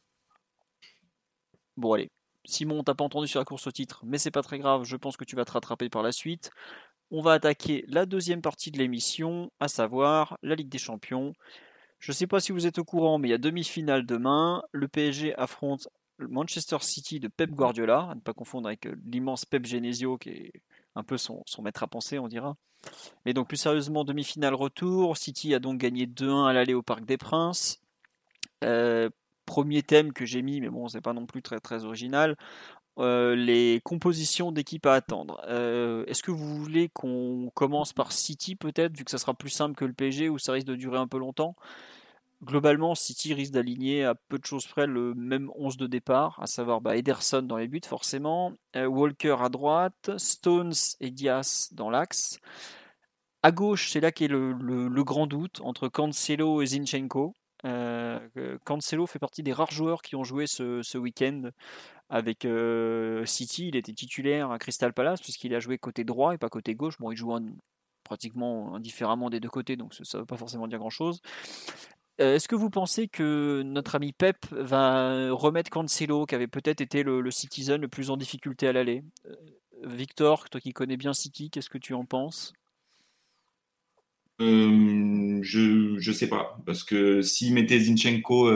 Bon, 1.76 1.94
allez. 1.94 2.10
Simon, 2.44 2.82
t'as 2.82 2.94
pas 2.94 3.04
entendu 3.04 3.28
sur 3.28 3.38
la 3.38 3.44
course 3.44 3.66
au 3.66 3.70
titre, 3.70 4.02
mais 4.04 4.18
c'est 4.18 4.30
pas 4.30 4.42
très 4.42 4.58
grave, 4.58 4.84
je 4.84 4.96
pense 4.96 5.16
que 5.16 5.24
tu 5.24 5.36
vas 5.36 5.44
te 5.44 5.52
rattraper 5.52 5.88
par 5.88 6.02
la 6.02 6.12
suite. 6.12 6.50
On 7.10 7.22
va 7.22 7.32
attaquer 7.32 7.84
la 7.88 8.04
deuxième 8.04 8.42
partie 8.42 8.70
de 8.70 8.78
l'émission, 8.78 9.50
à 9.60 9.68
savoir 9.68 10.38
la 10.42 10.54
Ligue 10.54 10.68
des 10.68 10.78
Champions. 10.78 11.34
Je 12.02 12.10
ne 12.10 12.14
sais 12.14 12.26
pas 12.26 12.40
si 12.40 12.50
vous 12.50 12.66
êtes 12.66 12.78
au 12.78 12.84
courant, 12.84 13.18
mais 13.18 13.28
il 13.28 13.30
y 13.30 13.34
a 13.34 13.38
demi-finale 13.38 14.04
demain. 14.04 14.64
Le 14.72 14.88
PSG 14.88 15.36
affronte 15.38 15.86
Manchester 16.18 16.78
City 16.80 17.20
de 17.20 17.28
Pep 17.28 17.52
Guardiola, 17.52 18.08
à 18.10 18.14
ne 18.16 18.20
pas 18.20 18.32
confondre 18.32 18.66
avec 18.66 18.86
euh, 18.86 18.96
l'immense 19.06 19.44
Pep 19.44 19.64
Genesio 19.64 20.18
qui 20.18 20.30
est 20.30 20.52
un 20.96 21.04
peu 21.04 21.16
son, 21.16 21.44
maître 21.62 21.84
à 21.84 21.86
penser, 21.86 22.18
on 22.18 22.26
dira. 22.26 22.56
Mais 23.24 23.32
donc 23.32 23.46
plus 23.46 23.56
sérieusement, 23.56 24.02
demi-finale 24.02 24.54
retour. 24.54 25.16
City 25.16 25.54
a 25.54 25.60
donc 25.60 25.78
gagné 25.78 26.06
2-1 26.06 26.48
à 26.48 26.52
l'aller 26.52 26.74
au 26.74 26.82
Parc 26.82 27.04
des 27.04 27.16
Princes. 27.16 27.80
Euh, 28.64 29.08
premier 29.46 29.84
thème 29.84 30.12
que 30.12 30.26
j'ai 30.26 30.42
mis, 30.42 30.60
mais 30.60 30.70
bon, 30.70 30.88
c'est 30.88 31.00
pas 31.00 31.12
non 31.12 31.26
plus 31.26 31.40
très 31.40 31.60
très 31.60 31.84
original. 31.84 32.36
Euh, 32.98 33.36
les 33.36 33.80
compositions 33.84 34.50
d'équipe 34.50 34.86
à 34.86 34.94
attendre. 34.94 35.40
Est-ce 36.08 36.24
que 36.24 36.32
vous 36.32 36.56
voulez 36.58 36.88
qu'on 36.88 37.48
commence 37.54 37.92
par 37.92 38.10
City 38.10 38.56
peut-être, 38.56 38.96
vu 38.96 39.04
que 39.04 39.10
ça 39.12 39.18
sera 39.18 39.34
plus 39.34 39.50
simple 39.50 39.76
que 39.76 39.84
le 39.84 39.92
PSG, 39.92 40.28
où 40.28 40.40
ça 40.40 40.50
risque 40.50 40.66
de 40.66 40.74
durer 40.74 40.98
un 40.98 41.06
peu 41.06 41.18
longtemps? 41.18 41.54
Globalement, 42.44 42.94
City 42.94 43.34
risque 43.34 43.52
d'aligner 43.52 44.04
à 44.04 44.14
peu 44.14 44.38
de 44.38 44.44
choses 44.44 44.66
près 44.66 44.86
le 44.86 45.14
même 45.14 45.50
11 45.54 45.76
de 45.76 45.86
départ, 45.86 46.38
à 46.40 46.46
savoir 46.46 46.80
bah, 46.80 46.96
Ederson 46.96 47.42
dans 47.42 47.56
les 47.56 47.68
buts 47.68 47.80
forcément, 47.86 48.52
euh, 48.76 48.86
Walker 48.86 49.36
à 49.40 49.48
droite, 49.48 50.10
Stones 50.18 50.72
et 51.00 51.10
Diaz 51.10 51.68
dans 51.72 51.90
l'axe. 51.90 52.38
À 53.42 53.50
gauche, 53.50 53.90
c'est 53.90 54.00
là 54.00 54.12
qu'est 54.12 54.28
le, 54.28 55.02
grand 55.02 55.26
doute 55.26 55.60
entre 55.62 55.88
Cancelo 55.88 56.62
et 56.62 56.66
Zinchenko. 56.66 57.34
Euh, 57.64 58.18
Cancelo 58.64 59.06
fait 59.06 59.18
partie 59.18 59.42
des 59.42 59.52
rares 59.52 59.70
joueurs 59.70 60.02
qui 60.02 60.16
ont 60.16 60.24
joué 60.24 60.46
ce, 60.46 60.98
week-end 60.98 61.50
avec 62.08 62.44
euh, 62.44 63.24
City. 63.26 63.68
Il 63.68 63.76
était 63.76 63.92
titulaire 63.92 64.50
à 64.52 64.58
Crystal 64.58 64.92
Palace 64.92 65.20
puisqu'il 65.20 65.54
a 65.54 65.60
joué 65.60 65.78
côté 65.78 66.04
droit 66.04 66.34
et 66.34 66.38
pas 66.38 66.48
côté 66.48 66.74
gauche. 66.74 66.98
Bon, 66.98 67.10
il 67.10 67.16
joue 67.16 67.32
pratiquement 68.04 68.74
indifféremment 68.74 69.30
des 69.30 69.40
deux 69.40 69.48
côtés, 69.48 69.76
donc 69.76 69.94
ça 69.94 70.18
ne 70.18 70.22
veut 70.22 70.26
pas 70.26 70.36
forcément 70.36 70.68
dire 70.68 70.78
grand-chose. 70.78 71.20
Euh, 72.20 72.36
est-ce 72.36 72.46
que 72.46 72.54
vous 72.54 72.70
pensez 72.70 73.08
que 73.08 73.62
notre 73.64 73.94
ami 73.94 74.12
Pep 74.12 74.36
va 74.50 75.32
remettre 75.32 75.70
Cancelo, 75.70 76.26
qui 76.26 76.34
avait 76.34 76.46
peut-être 76.46 76.80
été 76.80 77.02
le, 77.02 77.30
citizen 77.30 77.80
le 77.80 77.88
plus 77.88 78.10
en 78.10 78.16
difficulté 78.16 78.68
à 78.68 78.72
l'aller 78.72 79.02
euh, 79.26 79.34
Victor, 79.84 80.48
toi 80.50 80.60
qui 80.60 80.72
connais 80.72 80.96
bien 80.96 81.14
City, 81.14 81.50
qu'est-ce 81.50 81.70
que 81.70 81.78
tu 81.78 81.94
en 81.94 82.04
penses? 82.04 82.52
Euh, 84.40 85.40
Je 85.42 85.96
ne 85.96 86.12
sais 86.12 86.28
pas, 86.28 86.58
parce 86.66 86.84
que 86.84 87.22
s'il 87.22 87.54
mettait 87.54 87.80
Zinchenko, 87.80 88.50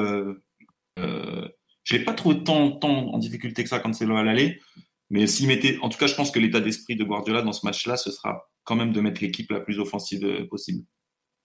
je 0.96 1.96
n'ai 1.96 2.04
pas 2.04 2.14
trouvé 2.14 2.44
tant, 2.44 2.72
tant 2.72 3.12
en 3.12 3.18
difficulté 3.18 3.62
que 3.62 3.68
ça 3.68 3.80
Cancelo 3.80 4.16
à 4.16 4.22
l'aller, 4.22 4.60
mais 5.08 5.26
s'il 5.26 5.48
mettait, 5.48 5.78
en 5.80 5.88
tout 5.88 5.98
cas, 5.98 6.06
je 6.06 6.14
pense 6.14 6.30
que 6.30 6.38
l'état 6.38 6.60
d'esprit 6.60 6.96
de 6.96 7.04
Guardiola 7.04 7.42
dans 7.42 7.52
ce 7.52 7.64
match-là, 7.64 7.96
ce 7.96 8.10
sera 8.10 8.48
quand 8.64 8.76
même 8.76 8.92
de 8.92 9.00
mettre 9.00 9.22
l'équipe 9.22 9.50
la 9.50 9.60
plus 9.60 9.78
offensive 9.78 10.46
possible. 10.48 10.84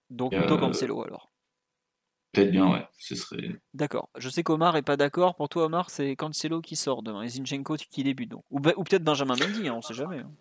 Donc 0.09 0.35
plutôt 0.35 0.57
Cancelo 0.57 1.01
alors 1.03 1.31
Peut-être 2.31 2.51
bien, 2.51 2.71
ouais. 2.71 2.85
Ce 2.97 3.15
serait. 3.15 3.59
D'accord. 3.73 4.09
Je 4.17 4.29
sais 4.29 4.43
qu'Omar 4.43 4.77
est 4.77 4.81
pas 4.81 4.97
d'accord. 4.97 5.35
Pour 5.35 5.49
toi, 5.49 5.65
Omar, 5.65 5.89
c'est 5.89 6.15
Cancelo 6.15 6.61
qui 6.61 6.75
sort 6.75 7.03
demain 7.03 7.23
et 7.23 7.29
Zinchenko 7.29 7.75
qui 7.75 8.03
débute. 8.03 8.29
Donc. 8.29 8.43
Ou, 8.51 8.59
peut-être 8.59 9.03
Benjamin 9.03 9.35
Mendy, 9.35 9.67
hein, 9.67 9.75
on 9.75 9.81
sait 9.81 9.93
jamais. 9.93 10.19
Hein. 10.19 10.31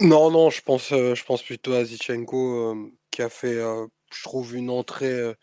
Non, 0.00 0.30
non, 0.30 0.50
je 0.50 0.62
pense, 0.62 0.92
euh, 0.92 1.14
je 1.14 1.24
pense 1.24 1.42
plutôt 1.42 1.72
à 1.72 1.84
Zinchenko 1.84 2.72
euh, 2.72 2.92
qui 3.10 3.22
a 3.22 3.28
fait, 3.28 3.56
euh, 3.56 3.86
je 4.12 4.22
trouve, 4.22 4.54
une 4.56 4.70
entrée, 4.70 5.34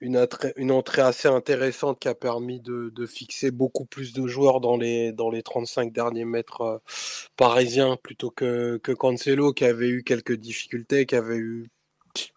une, 0.00 0.26
une, 0.56 0.70
entrée 0.70 1.02
assez 1.02 1.28
intéressante 1.28 1.98
qui 1.98 2.08
a 2.08 2.14
permis 2.14 2.60
de, 2.60 2.90
de, 2.94 3.06
fixer 3.06 3.50
beaucoup 3.50 3.84
plus 3.84 4.12
de 4.12 4.26
joueurs 4.28 4.60
dans 4.60 4.76
les, 4.76 5.12
dans 5.12 5.30
les 5.30 5.42
35 5.42 5.92
derniers 5.92 6.24
mètres 6.24 6.80
parisiens 7.36 7.96
plutôt 7.96 8.30
que, 8.30 8.78
que 8.78 8.92
Cancelo 8.92 9.52
qui 9.52 9.64
avait 9.64 9.88
eu 9.88 10.04
quelques 10.04 10.36
difficultés, 10.36 11.06
qui 11.06 11.16
avait 11.16 11.36
eu 11.36 11.68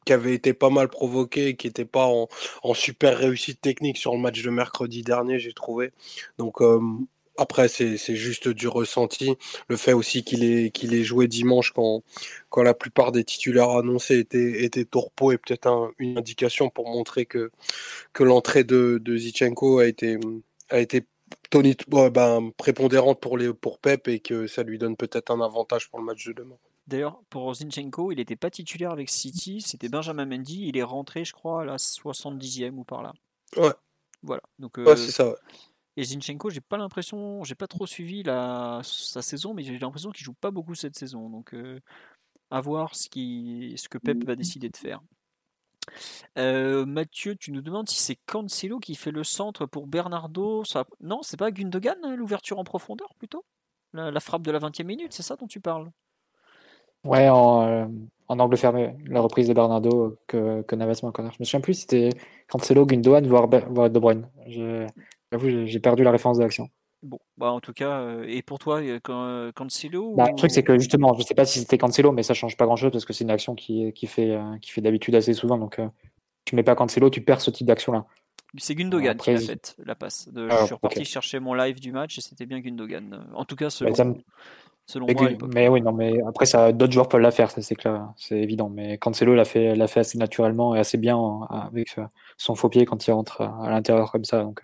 qui 0.06 0.14
avait 0.14 0.34
été 0.34 0.54
pas 0.54 0.70
mal 0.70 0.90
provoqué, 0.90 1.56
qui 1.56 1.68
n'était 1.68 1.86
pas 1.86 2.06
en, 2.06 2.28
super 2.74 3.18
réussite 3.18 3.62
technique 3.62 3.98
sur 3.98 4.14
le 4.14 4.20
match 4.20 4.41
de 4.41 4.49
mercredi 4.49 5.04
dernier, 5.04 5.40
j'ai 5.40 5.54
trouvé. 5.54 5.91
Donc 6.38 6.62
euh, 6.62 6.80
après, 7.38 7.68
c'est 7.68 7.98
juste 8.16 8.48
du 8.48 8.68
ressenti. 8.68 9.38
Le 9.70 9.78
fait 9.78 9.94
aussi 9.94 10.24
qu'il 10.24 10.44
ait, 10.44 11.04
joué 11.04 11.28
dimanche 11.28 11.72
quand, 11.72 12.04
quand 12.49 12.64
la 12.64 12.74
plupart 12.74 13.12
des 13.12 13.24
titulaires 13.24 13.70
annoncés 13.70 14.18
étaient, 14.20 14.64
étaient 14.64 14.82
est 14.82 15.38
peut-être 15.38 15.91
une 15.99 16.18
indication 16.18 16.70
pour 16.70 16.90
montrer 16.90 17.26
que, 17.26 17.52
l'entrée 18.20 18.64
de, 18.64 18.99
de 19.04 19.18
Zichenko 19.18 19.80
a 19.80 19.86
été, 19.86 20.18
a 20.70 20.80
été 20.80 21.06
ben, 21.52 22.52
prépondérante 22.58 23.20
pour 23.20 23.80
Pep 23.80 24.08
et 24.08 24.20
que 24.20 24.48
ça 24.48 24.64
lui 24.64 24.78
donne 24.80 24.98
peut-être 24.98 25.32
un 25.32 25.41
avantage 25.41 25.90
pour 25.90 25.99
le 25.99 26.06
match 26.06 26.26
de 26.26 26.34
demain. 26.34 26.58
D'ailleurs, 26.88 27.19
pour 27.30 27.53
Zinchenko, 27.53 28.14
il 28.14 28.15
n'était 28.15 28.38
pas 28.38 28.49
titulaire 28.49 28.91
avec 28.91 29.09
City, 29.09 29.61
c'était 29.61 29.89
Benjamin 29.89 30.26
Mendy. 30.26 30.68
Il 30.68 30.77
est 30.77 30.84
rentré, 30.84 31.26
je 31.26 31.34
crois, 31.34 31.64
à 31.64 31.65
la 31.65 31.76
70e 31.76 32.76
ou 32.76 32.85
par 32.85 33.03
là. 33.03 33.14
Ouais. 33.57 33.73
Voilà. 34.23 34.41
Donc, 34.57 34.77
ouais, 34.77 34.88
euh, 34.88 34.95
c'est 34.95 35.11
ça. 35.11 35.35
Et 35.97 36.03
Zinchenko, 36.03 36.49
j'ai 36.49 36.61
pas 36.61 36.77
l'impression, 36.77 37.43
j'ai 37.43 37.55
pas 37.55 37.68
trop 37.68 37.85
suivi 37.85 38.23
la, 38.23 38.80
sa 38.84 39.22
saison, 39.22 39.53
mais 39.53 39.64
j'ai 39.64 39.77
l'impression 39.77 40.11
qu'il 40.11 40.23
joue 40.23 40.34
pas 40.34 40.51
beaucoup 40.51 40.76
cette 40.76 40.97
saison. 40.97 41.30
Donc, 41.30 41.53
euh, 41.53 41.81
à 42.51 42.61
voir 42.61 42.95
ce, 42.95 43.09
qui, 43.09 43.73
ce 43.77 43.89
que 43.89 43.97
Pep 43.97 44.23
va 44.23 44.35
décider 44.35 44.69
de 44.69 44.77
faire. 44.77 45.01
Euh, 46.38 46.85
Mathieu, 46.85 47.35
tu 47.35 47.51
nous 47.51 47.61
demandes 47.61 47.89
si 47.89 47.99
c'est 47.99 48.18
Cancelo 48.27 48.80
qui 48.80 48.95
fait 48.95 49.11
le 49.11 49.26
centre 49.26 49.65
pour 49.65 49.88
Bernardo. 49.88 50.64
Ça... 50.64 50.85
Non, 51.01 51.22
c'est 51.22 51.38
pas 51.38 51.51
Gundogan, 51.51 51.97
hein, 52.03 52.15
l'ouverture 52.15 52.59
en 52.59 52.64
profondeur 52.64 53.14
plutôt? 53.15 53.43
La, 53.91 54.11
la, 54.11 54.19
frappe 54.22 54.43
de 54.43 54.51
la 54.51 54.59
20e 54.59 54.84
minute, 54.84 55.14
c'est 55.14 55.23
ça 55.23 55.35
dont 55.35 55.47
tu 55.47 55.59
parles? 55.59 55.89
Ouais, 57.03 57.30
en, 57.30 57.68
euh, 57.68 57.86
en, 58.28 58.40
angle 58.40 58.57
fermé, 58.57 58.95
la 59.06 59.22
reprise 59.22 59.48
de 59.48 59.53
Bernardo 59.53 60.18
que, 60.28 60.61
que 60.64 60.76
Navas 60.76 60.99
m'a 61.03 61.11
Je 61.15 61.38
me 61.40 61.45
souviens 61.45 61.61
plus 61.61 61.76
si 61.76 61.82
c'était 61.82 62.10
Cancelo, 62.48 62.86
Gundogan, 62.86 63.26
voire, 63.28 63.48
voire 63.69 63.90
De 63.90 63.99
Bruyne. 63.99 64.28
J'ai 64.48 65.80
perdu 65.80 66.03
la 66.03 66.11
référence 66.11 66.38
de 66.38 66.44
l'action. 66.44 66.69
Bon, 67.03 67.19
bah 67.38 67.52
en 67.52 67.60
tout 67.60 67.74
cas, 67.74 67.99
euh, 67.99 68.26
et 68.28 68.41
pour 68.41 68.57
toi, 68.57 68.82
Cancelo 69.56 70.15
bah, 70.15 70.26
Le 70.30 70.36
truc, 70.36 70.52
c'est 70.52 70.64
que 70.64 70.78
justement, 70.80 71.14
je 71.14 71.22
sais 71.22 71.36
pas 71.36 71.45
si 71.45 71.60
c'était 71.60 71.78
Cancelo, 71.78 72.11
mais 72.11 72.24
ça 72.24 72.34
change 72.34 72.57
pas 72.57 72.65
grand 72.65 72.76
chose 72.76 72.91
parce 72.91 73.06
que 73.06 73.14
c'est 73.14 73.24
une 73.24 73.30
action 73.30 73.53
qui, 73.53 73.94
qui 73.94 74.07
fait, 74.07 74.32
euh, 74.32 74.57
qui 74.61 74.72
fait 74.72 74.82
d'habitude 74.82 75.14
assez 75.14 75.34
souvent. 75.34 75.57
Donc, 75.57 75.80
tu 76.45 76.56
mets 76.56 76.64
pas 76.64 76.76
Cancelo, 76.76 77.10
tu 77.10 77.22
perds 77.22 77.41
ce 77.41 77.52
type 77.52 77.68
d'action-là. 77.68 78.06
C'est 78.57 78.74
Gundogan 78.74 79.15
qui 79.18 79.30
a 79.30 79.38
fait 79.38 79.76
la 79.86 79.94
passe. 79.94 80.30
De, 80.30 80.49
je 80.49 80.65
suis 80.65 80.74
reparti 80.74 81.06
chercher 81.06 81.40
mon 81.40 81.53
live 81.53 81.80
du 81.80 81.91
match 81.91 82.18
et 82.18 82.22
c'était 82.22 82.45
bien 82.45 82.60
Gundogan. 82.61 83.28
En 83.36 83.45
tout 83.45 83.56
cas, 83.56 83.69
selon, 83.69 83.91
bah, 83.91 84.14
mais, 85.53 85.68
oui, 85.68 85.81
non, 85.81 85.91
mais 85.91 86.22
après, 86.26 86.45
ça, 86.45 86.72
d'autres 86.72 86.93
joueurs 86.93 87.09
peuvent 87.09 87.22
la 87.22 87.31
faire, 87.31 87.51
ça 87.51 87.61
c'est 87.61 87.76
clair, 87.76 88.14
c'est 88.15 88.39
évident. 88.39 88.69
Mais 88.69 88.97
Cancelo 88.97 89.35
l'a 89.35 89.43
fait, 89.43 89.76
l'a 89.76 89.88
fait 89.88 89.99
assez 89.99 90.18
naturellement 90.18 90.76
et 90.76 90.80
assez 90.80 90.97
bien 90.97 91.18
avec 91.49 91.95
son 92.38 92.55
faux 92.55 92.69
pied 92.69 92.85
quand 92.85 93.05
il 93.05 93.11
rentre 93.11 93.41
à 93.41 93.69
l'intérieur 93.69 94.11
comme 94.11 94.23
ça. 94.23 94.43
Donc, 94.43 94.61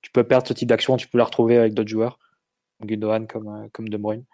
tu 0.00 0.12
peux 0.12 0.24
perdre 0.24 0.46
ce 0.46 0.52
type 0.52 0.68
d'action, 0.68 0.96
tu 0.96 1.08
peux 1.08 1.18
la 1.18 1.24
retrouver 1.24 1.58
avec 1.58 1.74
d'autres 1.74 1.88
joueurs, 1.90 2.18
Gundogan 2.82 3.26
comme, 3.26 3.68
comme 3.72 3.88
De 3.88 3.96
Bruyne. 3.96 4.24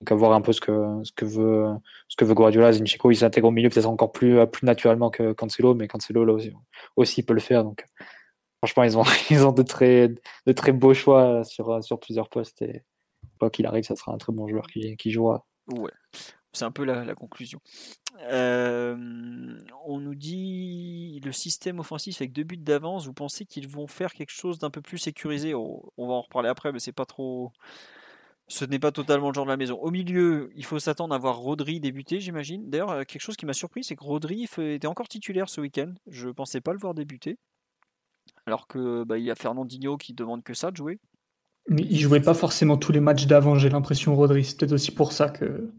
Donc, 0.00 0.12
à 0.12 0.14
voir 0.14 0.32
un 0.32 0.40
peu 0.40 0.52
ce 0.52 0.60
que, 0.60 0.72
ce 1.04 1.12
que 1.12 1.26
veut, 1.26 1.66
ce 2.08 2.16
que 2.16 2.24
veut 2.24 2.34
Guardiola. 2.34 2.72
Zinchenko, 2.72 3.10
il 3.10 3.16
s'intègre 3.16 3.48
au 3.48 3.50
milieu 3.52 3.68
peut-être 3.68 3.88
encore 3.88 4.12
plus, 4.12 4.38
plus 4.46 4.66
naturellement 4.66 5.10
que 5.10 5.32
Cancelo, 5.32 5.74
mais 5.74 5.86
Cancelo, 5.86 6.24
là 6.24 6.32
aussi, 6.32 6.52
aussi 6.96 7.22
peut 7.22 7.34
le 7.34 7.40
faire. 7.40 7.62
Donc, 7.62 7.84
franchement, 8.58 8.84
ils 8.84 8.98
ont, 8.98 9.04
ils 9.30 9.46
ont 9.46 9.52
de 9.52 9.62
très, 9.62 10.08
de 10.08 10.52
très 10.52 10.72
beaux 10.72 10.94
choix 10.94 11.44
sur, 11.44 11.84
sur 11.84 12.00
plusieurs 12.00 12.30
postes 12.30 12.62
et, 12.62 12.82
qu'il 13.50 13.66
arrive, 13.66 13.84
ça 13.84 13.96
sera 13.96 14.12
un 14.12 14.18
très 14.18 14.32
bon 14.32 14.48
joueur 14.48 14.66
qui, 14.66 15.10
jouera. 15.10 15.46
Ouais, 15.68 15.92
c'est 16.52 16.64
un 16.64 16.70
peu 16.70 16.84
la, 16.84 17.14
conclusion. 17.14 17.60
Euh, 18.30 19.58
on 19.86 20.00
nous 20.00 20.14
dit 20.14 21.20
le 21.24 21.32
système 21.32 21.80
offensif 21.80 22.20
avec 22.20 22.32
deux 22.32 22.44
buts 22.44 22.56
d'avance. 22.56 23.06
Vous 23.06 23.14
pensez 23.14 23.46
qu'ils 23.46 23.68
vont 23.68 23.86
faire 23.86 24.12
quelque 24.12 24.32
chose 24.32 24.58
d'un 24.58 24.70
peu 24.70 24.82
plus 24.82 24.98
sécurisé? 24.98 25.54
On, 25.54 25.82
va 25.96 26.12
en 26.12 26.22
reparler 26.22 26.48
après, 26.48 26.72
mais 26.72 26.78
c'est 26.78 26.92
pas 26.92 27.06
trop. 27.06 27.52
Ce 28.48 28.64
n'est 28.66 28.78
pas 28.78 28.92
totalement 28.92 29.28
le 29.28 29.34
genre 29.34 29.46
de 29.46 29.50
la 29.50 29.56
maison. 29.56 29.78
Au 29.78 29.90
milieu, 29.90 30.50
il 30.54 30.64
faut 30.64 30.78
s'attendre 30.78 31.14
à 31.14 31.18
voir 31.18 31.38
Rodri 31.38 31.80
débuter, 31.80 32.20
j'imagine. 32.20 32.68
D'ailleurs, 32.68 32.90
euh, 32.90 33.04
quelque 33.04 33.22
chose 33.22 33.36
qui 33.36 33.46
m'a 33.46 33.54
surpris, 33.54 33.82
c'est 33.82 33.96
que 33.96 34.04
Rodri 34.04 34.46
était 34.58 34.86
encore 34.86 35.08
titulaire 35.08 35.48
ce 35.48 35.60
week-end. 35.60 35.94
Je 36.06 36.28
pensais 36.28 36.60
pas 36.60 36.72
le 36.72 36.78
voir 36.78 36.92
débuter. 36.92 37.38
Alors 38.46 38.66
que 38.66 39.04
bah, 39.04 39.18
il 39.18 39.24
y 39.24 39.30
a 39.30 39.34
Fernandinho 39.34 39.96
qui 39.96 40.12
demande 40.12 40.42
que 40.42 40.54
ça 40.54 40.70
de 40.70 40.76
jouer. 40.76 40.98
Mais 41.68 41.82
il 41.82 41.98
jouait 41.98 42.20
pas 42.20 42.34
forcément 42.34 42.76
tous 42.76 42.92
les 42.92 43.00
matchs 43.00 43.26
d'avant, 43.26 43.56
j'ai 43.56 43.68
l'impression, 43.68 44.16
Rodri. 44.16 44.44
C'est 44.44 44.58
peut-être 44.58 44.72
aussi 44.72 44.90
pour 44.90 45.12
ça 45.12 45.28
que 45.28 45.70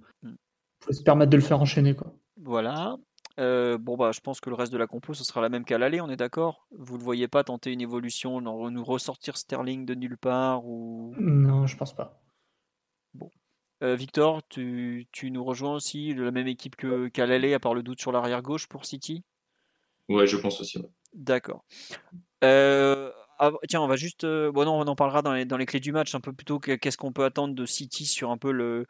faut 0.84 0.94
se 0.94 1.04
permettre 1.04 1.32
de 1.32 1.38
le 1.38 1.44
faire 1.44 1.62
enchaîner. 1.62 1.96
Quoi. 1.96 2.14
Voilà. 2.38 2.98
Euh, 3.40 3.80
bon 3.80 3.98
bah 3.98 4.12
je 4.12 4.20
pense 4.20 4.40
que 4.40 4.52
le 4.52 4.56
reste 4.56 4.72
de 4.72 4.78
la 4.78 4.86
compo 4.86 5.16
ce 5.16 5.24
sera 5.24 5.42
la 5.42 5.50
même 5.50 5.66
qu'à 5.66 5.80
l'aller, 5.80 6.02
on 6.02 6.10
est 6.10 6.16
d'accord? 6.16 6.68
Vous 6.78 7.00
ne 7.00 7.04
voyez 7.04 7.28
pas 7.28 7.44
tenter 7.44 7.72
une 7.72 7.82
évolution, 7.82 8.42
nous 8.42 8.84
ressortir 8.84 9.38
Sterling 9.38 9.86
de 9.86 9.96
nulle 9.96 10.18
part 10.18 10.66
ou 10.68 11.16
Non, 11.18 11.66
je 11.66 11.76
pense 11.76 11.96
pas. 11.96 12.22
Bon. 13.16 13.32
Euh, 13.84 13.96
Victor, 13.96 14.42
tu, 14.50 15.08
tu, 15.12 15.32
nous 15.32 15.44
rejoins 15.44 15.74
aussi 15.74 16.14
la 16.14 16.32
même 16.32 16.48
équipe 16.48 16.76
qu'à 16.76 17.26
l'aller, 17.26 17.54
à 17.54 17.60
part 17.60 17.74
le 17.74 17.82
doute 17.82 18.00
sur 18.00 18.12
l'arrière 18.12 18.42
gauche 18.42 18.68
pour 18.68 18.86
City? 18.86 19.24
Ouais, 20.10 20.28
je 20.28 20.38
pense 20.38 20.62
aussi. 20.62 20.86
D'accord. 21.14 21.66
Euh, 22.44 23.12
tiens, 23.68 23.82
on 23.82 23.88
va 23.88 23.96
juste. 23.96 24.26
bon, 24.26 24.66
non, 24.66 24.80
on 24.80 24.88
en 24.88 24.96
parlera 24.96 25.22
dans 25.22 25.58
les, 25.58 25.66
clés 25.66 25.80
du 25.80 25.92
match 25.92 26.14
un 26.16 26.20
peu 26.20 26.34
plutôt. 26.34 26.60
Qu'est-ce 26.60 26.98
qu'on 26.98 27.12
peut 27.12 27.26
attendre 27.26 27.56
de 27.56 27.66
City 27.66 28.06
sur 28.06 28.32
un 28.32 28.38
peu 28.38 28.52
le, 28.52 28.86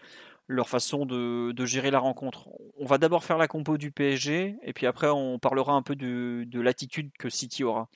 leur 0.47 0.69
façon 0.69 1.05
de, 1.05 1.65
gérer 1.65 1.91
la 1.91 1.99
rencontre. 1.99 2.49
On 2.77 2.85
va 2.85 2.97
d'abord 2.97 3.23
faire 3.23 3.37
la 3.37 3.47
compo 3.47 3.77
du 3.77 3.91
PSG 3.91 4.57
et 4.61 4.73
puis 4.73 4.87
après 4.87 5.09
on 5.09 5.39
parlera 5.39 5.73
un 5.73 5.81
peu 5.81 5.95
de, 5.95 6.43
de 6.47 6.61
l'attitude 6.61 7.11
que 7.17 7.29
City 7.29 7.63
aura. 7.63 7.89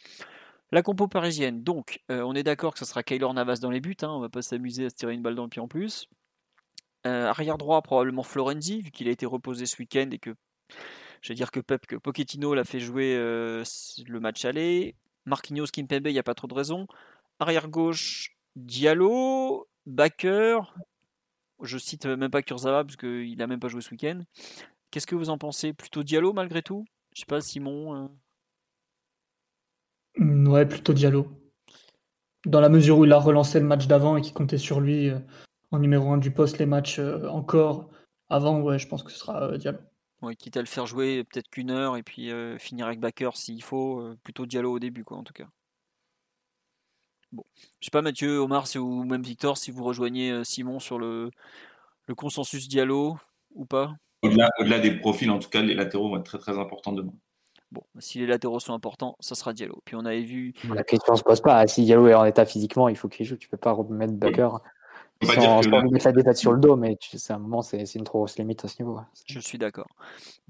La 0.71 0.81
compo 0.83 1.07
parisienne, 1.07 1.63
donc 1.63 2.01
on 2.09 2.35
est 2.35 2.43
d'accord 2.43 2.73
que 2.73 2.79
ce 2.79 2.85
sera 2.85 3.03
Kaylor 3.03 3.33
Navas 3.33 3.57
dans 3.61 3.71
les 3.71 3.79
buts, 3.81 3.95
hein, 4.01 4.09
on 4.09 4.19
va 4.19 4.29
pas 4.29 4.41
s'amuser 4.41 4.85
à 4.85 4.89
se 4.89 4.95
tirer 4.95 5.13
une 5.13 5.21
balle 5.21 5.35
dans 5.35 5.43
le 5.43 5.49
pied 5.49 5.61
en 5.61 5.67
plus. 5.67 6.09
Euh, 7.07 7.27
arrière 7.27 7.57
droit, 7.57 7.81
probablement 7.81 8.23
Florenzi, 8.23 8.81
vu 8.81 8.91
qu'il 8.91 9.07
a 9.07 9.11
été 9.11 9.25
reposé 9.25 9.65
ce 9.65 9.77
week-end 9.77 10.09
et 10.11 10.19
que 10.19 10.35
je 11.21 11.29
vais 11.29 11.35
dire 11.35 11.51
que 11.51 11.61
Pep, 11.61 11.85
que 11.85 11.95
Pochettino 11.95 12.53
l'a 12.53 12.65
fait 12.65 12.79
jouer 12.81 13.15
euh, 13.15 13.63
le 14.07 14.19
match 14.19 14.43
aller. 14.43 14.95
Marquinhos, 15.27 15.67
Kimpembe, 15.67 16.07
il 16.07 16.13
n'y 16.13 16.19
a 16.19 16.23
pas 16.23 16.33
trop 16.33 16.47
de 16.47 16.53
raison. 16.53 16.87
Arrière 17.39 17.67
gauche, 17.67 18.37
Diallo, 18.55 19.67
Backer. 19.85 20.73
Je 21.61 21.77
cite 21.77 22.05
même 22.05 22.31
pas 22.31 22.41
Kurzawa 22.41 22.83
parce 22.83 22.95
qu'il 22.95 23.37
n'a 23.37 23.45
même 23.45 23.59
pas 23.59 23.67
joué 23.67 23.81
ce 23.81 23.91
week-end. 23.91 24.21
Qu'est-ce 24.89 25.05
que 25.05 25.15
vous 25.15 25.29
en 25.29 25.37
pensez? 25.37 25.73
Plutôt 25.73 26.03
Diallo 26.03 26.31
malgré 26.33 26.61
tout? 26.61 26.85
Je 27.13 27.21
sais 27.21 27.25
pas, 27.25 27.41
Simon. 27.41 27.95
Euh. 27.95 28.07
Mm, 30.17 30.47
ouais, 30.47 30.65
plutôt 30.65 30.93
Diallo. 30.93 31.27
Dans 32.45 32.61
la 32.61 32.69
mesure 32.69 32.97
où 32.97 33.05
il 33.05 33.11
a 33.11 33.19
relancé 33.19 33.59
le 33.59 33.65
match 33.65 33.87
d'avant 33.87 34.15
et 34.15 34.21
qu'il 34.21 34.33
comptait 34.33 34.57
sur 34.57 34.79
lui 34.79 35.11
en 35.71 35.79
numéro 35.79 36.09
1 36.11 36.17
du 36.19 36.31
poste 36.31 36.57
les 36.57 36.65
matchs 36.65 36.99
euh, 36.99 37.27
encore 37.27 37.89
avant, 38.29 38.61
ouais, 38.61 38.79
je 38.79 38.87
pense 38.87 39.03
que 39.03 39.11
ce 39.11 39.17
sera 39.17 39.43
euh, 39.43 39.57
Diallo. 39.57 39.79
Ouais, 40.21 40.35
quitte 40.35 40.57
à 40.57 40.61
le 40.61 40.65
faire 40.65 40.87
jouer 40.87 41.23
peut-être 41.23 41.49
qu'une 41.49 41.69
heure 41.69 41.95
et 41.95 42.03
puis 42.03 42.31
euh, 42.31 42.57
finir 42.57 42.87
avec 42.87 42.99
Backer 42.99 43.37
s'il 43.37 43.61
faut, 43.61 44.03
plutôt 44.23 44.45
Diallo 44.45 44.73
au 44.73 44.79
début, 44.79 45.03
quoi, 45.03 45.17
en 45.17 45.23
tout 45.23 45.33
cas. 45.33 45.47
Bon. 47.31 47.43
Je 47.79 47.85
sais 47.85 47.91
pas, 47.91 48.01
Mathieu, 48.01 48.39
Omar, 48.39 48.65
ou 48.77 49.03
même 49.03 49.21
Victor, 49.21 49.57
si 49.57 49.69
vous 49.69 49.83
rejoignez 49.83 50.43
Simon 50.43 50.79
sur 50.79 50.97
le, 50.97 51.29
le 52.07 52.15
consensus 52.15 52.67
Diallo 52.67 53.17
ou 53.53 53.65
pas 53.65 53.93
Au-delà 54.23 54.79
des 54.79 54.97
profils, 54.97 55.29
en 55.29 55.39
tout 55.39 55.49
cas, 55.49 55.61
les 55.61 55.75
latéraux 55.75 56.09
vont 56.09 56.17
être 56.17 56.23
très 56.25 56.39
très 56.39 56.57
importants 56.57 56.93
demain. 56.93 57.13
Bon, 57.71 57.83
si 57.99 58.19
les 58.19 58.27
latéraux 58.27 58.61
sont 58.61 58.73
importants, 58.73 59.17
ça 59.19 59.35
sera 59.35 59.51
Diallo. 59.51 59.81
Puis 59.83 59.95
on 59.95 60.05
avait 60.05 60.21
vu. 60.21 60.53
La 60.73 60.83
question 60.83 61.13
ne 61.13 61.17
se 61.17 61.23
pose 61.23 61.41
pas. 61.41 61.67
Si 61.67 61.83
Diallo 61.83 62.07
est 62.07 62.13
en 62.13 62.23
état 62.23 62.45
physiquement, 62.45 62.87
il 62.87 62.95
faut 62.95 63.09
qu'il 63.09 63.25
joue. 63.25 63.35
Tu 63.35 63.49
peux 63.49 63.57
pas 63.57 63.73
remettre 63.73 64.13
Backer 64.13 64.61
sans, 65.23 65.61
sans 65.61 65.81
mettre 65.83 66.09
la 66.11 66.33
sur 66.33 66.51
le 66.51 66.59
dos, 66.59 66.75
mais 66.75 66.97
c'est 67.01 67.33
un 67.33 67.39
moment, 67.39 67.61
c'est 67.61 67.83
une 67.95 68.03
trop 68.03 68.19
grosse 68.19 68.37
limite 68.37 68.63
à 68.65 68.67
ce 68.67 68.81
niveau. 68.81 68.99
Je 69.25 69.39
suis 69.39 69.57
d'accord. 69.57 69.87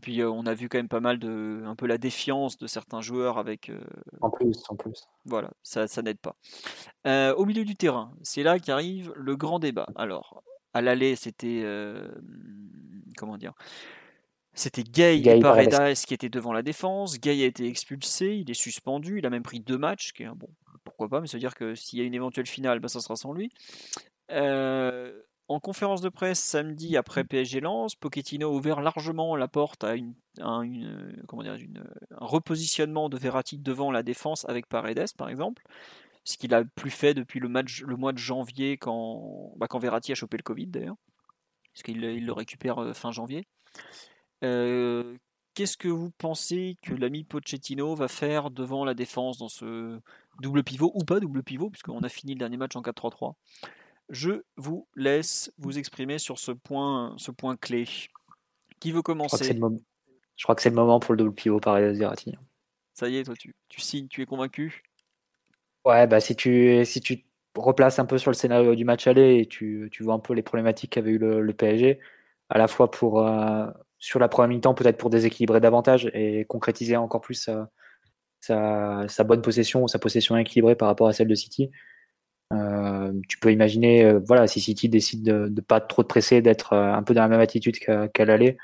Puis 0.02 0.22
euh, 0.22 0.30
on 0.30 0.45
a 0.45 0.53
vu 0.53 0.69
quand 0.69 0.77
même 0.77 0.88
pas 0.88 0.99
mal 0.99 1.19
de, 1.19 1.64
un 1.65 1.76
peu 1.76 1.88
la 1.88 1.98
défiance 1.98 2.57
de 2.57 2.68
certains 2.68 3.02
joueurs 3.02 3.38
avec. 3.38 3.69
Euh, 3.69 3.80
en 4.22 4.30
plus, 4.30 4.64
en 4.69 4.76
plus. 4.76 5.07
Voilà, 5.26 5.52
ça, 5.64 5.88
ça 5.88 6.02
n'aide 6.02 6.19
pas. 6.19 6.35
Euh, 7.06 7.34
au 7.35 7.45
milieu 7.45 7.65
du 7.65 7.76
terrain, 7.76 8.11
c'est 8.22 8.44
là 8.44 8.60
qu'arrive 8.60 9.14
le 9.15 9.35
grand 9.35 9.60
débat. 9.60 9.88
Alors, 9.95 10.44
à 10.73 10.81
l'aller, 10.81 11.15
c'était 11.15 11.64
comment 13.18 13.38
dire 13.38 13.53
c'était 14.57 14.84
Gay, 14.84 15.19
et 15.19 15.39
Paredes 15.39 15.94
qui 16.07 16.15
étaient 16.15 16.30
devant 16.30 16.52
la 16.52 16.64
défense. 16.64 17.19
Gay 17.19 17.44
a 17.44 17.45
été 17.45 17.68
expulsé, 17.68 18.38
il 18.38 18.49
est 18.49 18.56
suspendu, 18.56 19.19
il 19.19 19.26
a 19.27 19.30
même 19.30 19.44
pris 19.44 19.60
deux 19.60 19.77
matchs, 19.77 20.14
qui 20.14 20.23
est, 20.23 20.30
bon, 20.30 20.49
pourquoi 20.84 21.07
pas, 21.10 21.22
mais 21.22 21.27
ça 21.27 21.38
veut 21.38 21.41
dire 21.41 21.53
que 21.53 21.76
s'il 21.76 21.99
y 21.99 22.02
a 22.02 22.06
une 22.06 22.15
éventuelle 22.15 22.48
finale, 22.48 22.80
ben, 22.80 22.88
ça 22.88 22.99
sera 22.99 23.15
sans 23.15 23.34
lui. 23.34 23.52
Euh, 24.32 25.22
en 25.49 25.62
conférence 25.62 26.02
de 26.02 26.10
presse 26.10 26.40
samedi 26.40 26.98
après 26.98 27.24
PSG 27.24 27.62
Lens, 27.62 27.95
Pochettino 27.95 28.49
a 28.49 28.52
ouvert 28.52 28.82
largement 28.82 29.36
la 29.38 29.48
porte 29.48 29.84
à, 29.86 29.95
une, 29.95 30.14
une, 30.38 31.24
comment 31.28 31.44
dire, 31.44 31.56
un 31.56 32.26
repositionnement 32.26 33.08
de 33.08 33.18
Verratti 33.18 33.58
devant 33.58 33.91
la 33.91 34.04
défense 34.04 34.45
avec 34.49 34.68
Paredes, 34.68 35.14
par 35.18 35.30
exemple. 35.30 35.64
Ce 36.26 36.38
qu'il 36.38 36.54
a 36.54 36.66
plus 36.66 36.90
fait 36.90 37.14
depuis 37.14 37.40
le, 37.40 37.48
match, 37.48 37.82
le 37.84 37.95
mois 37.95 38.12
de 38.12 38.18
janvier 38.18 38.78
quand, 38.78 39.54
bah, 39.56 39.68
quand 39.70 39.80
Verratti 39.80 40.12
a 40.12 40.16
chopé 40.16 40.36
le 40.36 40.44
Covid 40.44 40.68
d'ailleurs. 40.68 40.98
Parce 41.74 41.84
qu'il 41.84 42.04
il 42.04 42.26
le 42.26 42.34
récupère 42.34 42.80
euh, 42.80 42.94
fin 42.94 43.12
janvier. 43.12 43.48
Euh, 44.44 45.16
qu'est-ce 45.54 45.78
que 45.78 45.88
vous 45.88 46.12
pensez 46.12 46.78
que 46.82 46.94
l'ami 46.94 47.24
Pochettino 47.24 47.95
va 47.95 48.10
faire 48.10 48.52
devant 48.52 48.84
la 48.84 48.94
défense 48.94 49.38
dans 49.38 49.48
ce 49.48 50.02
double 50.41 50.64
pivot 50.64 50.91
ou 50.94 51.06
pas 51.06 51.22
double 51.22 51.44
pivot, 51.44 51.70
puisqu'on 51.70 52.04
a 52.04 52.10
fini 52.10 52.34
le 52.34 52.40
dernier 52.40 52.58
match 52.58 52.76
en 52.76 52.82
4-3-3 52.82 53.36
je 54.09 54.41
vous 54.55 54.88
laisse 54.95 55.51
vous 55.57 55.77
exprimer 55.77 56.17
sur 56.17 56.39
ce 56.39 56.51
point, 56.51 57.15
ce 57.17 57.31
point 57.31 57.55
clé. 57.55 57.85
Qui 58.79 58.91
veut 58.91 59.01
commencer 59.01 59.57
Je 60.35 60.43
crois 60.43 60.55
que 60.55 60.61
c'est 60.61 60.69
le, 60.69 60.75
moment 60.75 60.99
pour 60.99 61.13
le 61.13 61.17
double 61.17 61.34
pivot 61.34 61.59
par 61.59 61.75
Verratti. 61.75 62.35
Ça 62.93 63.09
y 63.09 63.17
est, 63.17 63.23
toi, 63.23 63.34
tu, 63.35 63.55
tu 63.69 63.81
signes, 63.81 64.07
tu 64.07 64.21
es 64.21 64.25
convaincu? 64.25 64.84
Ouais, 65.85 66.05
bah 66.05 66.19
si 66.19 66.35
tu, 66.35 66.84
si 66.85 67.01
tu 67.01 67.25
replaces 67.55 67.99
un 67.99 68.05
peu 68.05 68.17
sur 68.17 68.31
le 68.31 68.35
scénario 68.35 68.75
du 68.75 68.85
match 68.85 69.07
aller 69.07 69.39
et 69.39 69.45
tu, 69.47 69.89
tu 69.91 70.03
vois 70.03 70.13
un 70.13 70.19
peu 70.19 70.34
les 70.34 70.41
problématiques 70.41 70.91
qu'avait 70.91 71.11
eu 71.11 71.17
le, 71.17 71.53
PSG, 71.53 71.99
à 72.49 72.57
la 72.57 72.67
fois 72.67 72.91
pour 72.91 73.25
euh, 73.25 73.67
sur 73.99 74.19
la 74.19 74.27
première 74.27 74.49
mi-temps, 74.49 74.73
peut-être 74.73 74.97
pour 74.97 75.09
déséquilibrer 75.09 75.59
davantage 75.59 76.09
et 76.13 76.45
concrétiser 76.45 76.97
encore 76.97 77.21
plus 77.21 77.35
sa, 77.35 77.69
sa, 79.07 79.23
bonne 79.23 79.41
possession 79.41 79.84
ou 79.84 79.88
sa 79.88 79.99
possession 79.99 80.38
équilibrée 80.38 80.75
par 80.75 80.88
rapport 80.88 81.07
à 81.07 81.13
celle 81.13 81.27
de 81.27 81.35
City. 81.35 81.71
Euh, 82.53 83.11
tu 83.28 83.38
peux 83.40 83.52
imaginer, 83.52 84.06
euh, 84.06 84.19
voilà, 84.26 84.48
si 84.48 84.61
City 84.61 84.90
décide 84.90 85.24
de 85.24 85.49
ne 85.49 85.61
pas 85.61 85.82
trop 85.82 86.03
te 86.03 86.07
presser, 86.07 86.41
d'être 86.41 86.74
euh, 86.74 86.94
un 86.94 87.03
peu 87.03 87.14
dans 87.14 87.22
la 87.22 87.28
même 87.28 87.40
attitude 87.40 87.78
qu'elle 88.14 88.30
allait, 88.30 88.57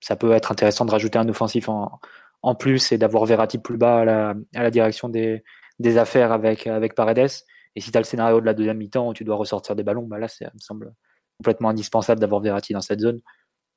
ça 0.00 0.16
peut 0.16 0.32
être 0.32 0.50
intéressant 0.50 0.84
de 0.84 0.90
rajouter 0.90 1.18
un 1.18 1.28
offensif 1.28 1.68
en, 1.68 2.00
en 2.42 2.54
plus 2.54 2.90
et 2.92 2.98
d'avoir 2.98 3.26
Verratti 3.26 3.58
plus 3.58 3.76
bas 3.76 4.00
à 4.00 4.04
la, 4.04 4.34
à 4.54 4.62
la 4.62 4.70
direction 4.70 5.08
des, 5.08 5.44
des, 5.78 5.98
affaires 5.98 6.32
avec, 6.32 6.66
avec 6.66 6.94
Paredes. 6.94 7.30
Et 7.76 7.80
si 7.80 7.92
tu 7.92 7.96
as 7.96 8.00
le 8.00 8.04
scénario 8.04 8.40
de 8.40 8.46
la 8.46 8.54
deuxième 8.54 8.78
mi-temps 8.78 9.08
où 9.08 9.14
tu 9.14 9.24
dois 9.24 9.36
ressortir 9.36 9.76
des 9.76 9.84
ballons, 9.84 10.06
bah 10.06 10.18
là, 10.18 10.26
ça 10.26 10.46
me 10.46 10.58
semble 10.58 10.94
complètement 11.38 11.68
indispensable 11.68 12.20
d'avoir 12.20 12.40
Verratti 12.40 12.72
dans 12.72 12.80
cette 12.80 13.00
zone 13.00 13.20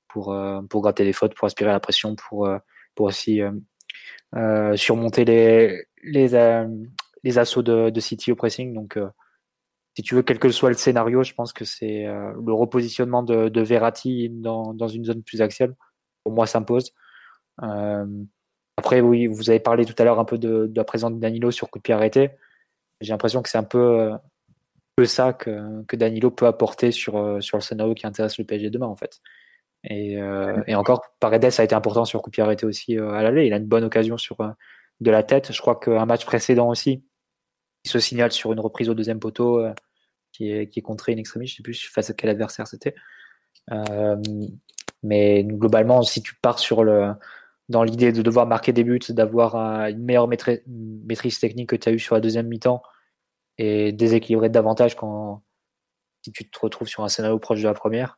pour, 0.07 0.35
pour 0.69 0.81
gratter 0.81 1.03
les 1.03 1.13
fautes, 1.13 1.35
pour 1.35 1.45
aspirer 1.45 1.71
la 1.71 1.79
pression, 1.79 2.15
pour, 2.15 2.49
pour 2.95 3.05
aussi 3.05 3.41
euh, 4.35 4.75
surmonter 4.75 5.25
les, 5.25 5.85
les, 6.01 6.33
les 7.23 7.37
assauts 7.37 7.63
de, 7.63 7.99
City 7.99 8.31
au 8.31 8.35
pressing. 8.35 8.73
Donc, 8.73 8.97
euh, 8.97 9.09
si 9.95 10.03
tu 10.03 10.15
veux, 10.15 10.23
quel 10.23 10.39
que 10.39 10.49
soit 10.49 10.69
le 10.69 10.75
scénario, 10.75 11.23
je 11.23 11.33
pense 11.33 11.53
que 11.53 11.65
c'est 11.65 12.05
euh, 12.05 12.33
le 12.45 12.53
repositionnement 12.53 13.23
de, 13.23 13.49
de 13.49 13.61
Verratti 13.61 14.29
dans, 14.29 14.73
dans, 14.73 14.87
une 14.87 15.05
zone 15.05 15.23
plus 15.23 15.41
axiale. 15.41 15.75
Pour 16.23 16.33
moi, 16.33 16.47
s'impose. 16.47 16.93
Euh, 17.61 18.05
après, 18.77 19.01
oui, 19.01 19.27
vous 19.27 19.49
avez 19.49 19.59
parlé 19.59 19.85
tout 19.85 19.95
à 19.97 20.03
l'heure 20.03 20.19
un 20.19 20.25
peu 20.25 20.37
de, 20.37 20.67
de, 20.67 20.73
la 20.75 20.83
présence 20.83 21.13
de 21.13 21.19
Danilo 21.19 21.51
sur 21.51 21.69
coup 21.69 21.79
de 21.79 21.83
pied 21.83 21.93
arrêté. 21.93 22.31
J'ai 23.01 23.11
l'impression 23.11 23.41
que 23.41 23.49
c'est 23.49 23.57
un 23.57 23.63
peu, 23.63 24.11
peu 24.95 25.05
ça 25.05 25.33
que, 25.33 25.83
que, 25.83 25.95
Danilo 25.95 26.31
peut 26.31 26.47
apporter 26.47 26.91
sur, 26.91 27.41
sur 27.41 27.57
le 27.57 27.61
scénario 27.61 27.93
qui 27.93 28.07
intéresse 28.07 28.37
le 28.37 28.45
PSG 28.45 28.69
demain, 28.69 28.87
en 28.87 28.95
fait. 28.95 29.19
Et, 29.83 30.13
et 30.67 30.75
encore, 30.75 31.03
Paredes 31.19 31.59
a 31.59 31.63
été 31.63 31.75
important 31.75 32.05
sur 32.05 32.21
coup 32.21 32.31
de 32.31 32.41
arrêté 32.41 32.65
aussi 32.65 32.97
à 32.97 33.21
l'aller. 33.21 33.45
Il 33.45 33.53
a 33.53 33.57
une 33.57 33.65
bonne 33.65 33.83
occasion 33.83 34.17
sur 34.17 34.37
de 35.01 35.11
la 35.11 35.23
tête. 35.23 35.51
Je 35.51 35.61
crois 35.61 35.79
qu'un 35.79 36.05
match 36.05 36.25
précédent 36.25 36.69
aussi, 36.69 37.03
se 37.85 37.99
signale 37.99 38.31
sur 38.31 38.53
une 38.53 38.59
reprise 38.59 38.89
au 38.89 38.93
deuxième 38.93 39.19
poteau 39.19 39.59
euh, 39.59 39.73
qui, 40.31 40.51
est, 40.51 40.69
qui 40.69 40.79
est 40.79 40.83
contré 40.83 41.13
in 41.13 41.17
extremis. 41.17 41.47
Je 41.47 41.57
sais 41.57 41.63
plus 41.63 41.87
face 41.87 42.09
à 42.09 42.13
quel 42.13 42.29
adversaire 42.29 42.67
c'était. 42.67 42.95
Euh, 43.71 44.15
mais 45.03 45.43
globalement, 45.43 46.01
si 46.01 46.21
tu 46.21 46.35
pars 46.35 46.59
sur 46.59 46.83
le, 46.83 47.13
dans 47.69 47.83
l'idée 47.83 48.11
de 48.11 48.21
devoir 48.21 48.47
marquer 48.47 48.73
des 48.73 48.83
buts, 48.83 48.99
d'avoir 49.09 49.55
une 49.89 50.03
meilleure 50.03 50.27
maîtrise 50.27 51.39
technique 51.39 51.69
que 51.69 51.75
tu 51.75 51.89
as 51.89 51.91
eu 51.91 51.99
sur 51.99 52.15
la 52.15 52.21
deuxième 52.21 52.47
mi-temps 52.47 52.81
et 53.57 53.91
déséquilibrer 53.91 54.49
davantage 54.49 54.95
quand 54.95 55.43
si 56.23 56.31
tu 56.31 56.49
te 56.49 56.59
retrouves 56.59 56.87
sur 56.87 57.03
un 57.03 57.09
scénario 57.09 57.37
proche 57.37 57.61
de 57.61 57.67
la 57.67 57.73
première, 57.73 58.17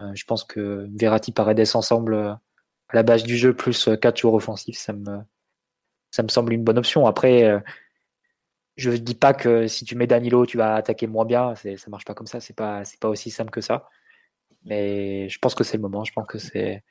euh, 0.00 0.12
je 0.14 0.24
pense 0.24 0.44
que 0.44 0.88
Verratti 0.94 1.32
Paredes 1.32 1.74
ensemble 1.74 2.14
à 2.14 2.40
la 2.92 3.02
base 3.02 3.24
du 3.24 3.36
jeu 3.36 3.52
plus 3.54 3.88
quatre 4.00 4.18
joueurs 4.18 4.34
offensifs, 4.34 4.78
ça 4.78 4.92
me, 4.92 5.18
ça 6.12 6.22
me 6.22 6.28
semble 6.28 6.52
une 6.52 6.62
bonne 6.62 6.78
option. 6.78 7.06
Après, 7.06 7.62
je 8.76 8.90
ne 8.90 8.96
dis 8.96 9.14
pas 9.14 9.34
que 9.34 9.66
si 9.66 9.84
tu 9.84 9.96
mets 9.96 10.06
Danilo, 10.06 10.46
tu 10.46 10.56
vas 10.56 10.76
attaquer 10.76 11.06
moins 11.06 11.24
bien. 11.24 11.54
Ça 11.54 11.68
ne 11.70 11.90
marche 11.90 12.04
pas 12.04 12.14
comme 12.14 12.26
ça. 12.26 12.40
C'est 12.40 12.56
pas, 12.56 12.82
pas 13.00 13.08
aussi 13.08 13.30
simple 13.30 13.50
que 13.50 13.60
ça. 13.60 13.88
Mais 14.64 15.28
je 15.28 15.38
pense 15.38 15.54
que 15.54 15.64
c'est 15.64 15.76
le 15.76 15.82
moment. 15.82 16.04
Je 16.04 16.12
pense 16.12 16.26
que 16.26 16.38
c'est, 16.38 16.82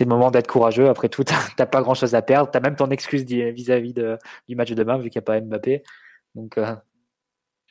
le 0.00 0.06
moment 0.06 0.30
d'être 0.30 0.48
courageux. 0.48 0.88
Après 0.88 1.08
tout, 1.08 1.24
tu 1.24 1.34
n'as 1.58 1.66
pas 1.66 1.82
grand 1.82 1.94
chose 1.94 2.14
à 2.14 2.22
perdre. 2.22 2.50
Tu 2.50 2.56
as 2.58 2.60
même 2.60 2.76
ton 2.76 2.90
excuse 2.90 3.24
vis-à-vis 3.24 3.94
du 3.94 4.56
match 4.56 4.70
de 4.70 4.74
demain, 4.74 4.98
vu 4.98 5.10
qu'il 5.10 5.20
n'y 5.20 5.24
a 5.24 5.26
pas 5.26 5.40
Mbappé. 5.40 5.84
Donc, 6.34 6.58
euh, 6.58 6.74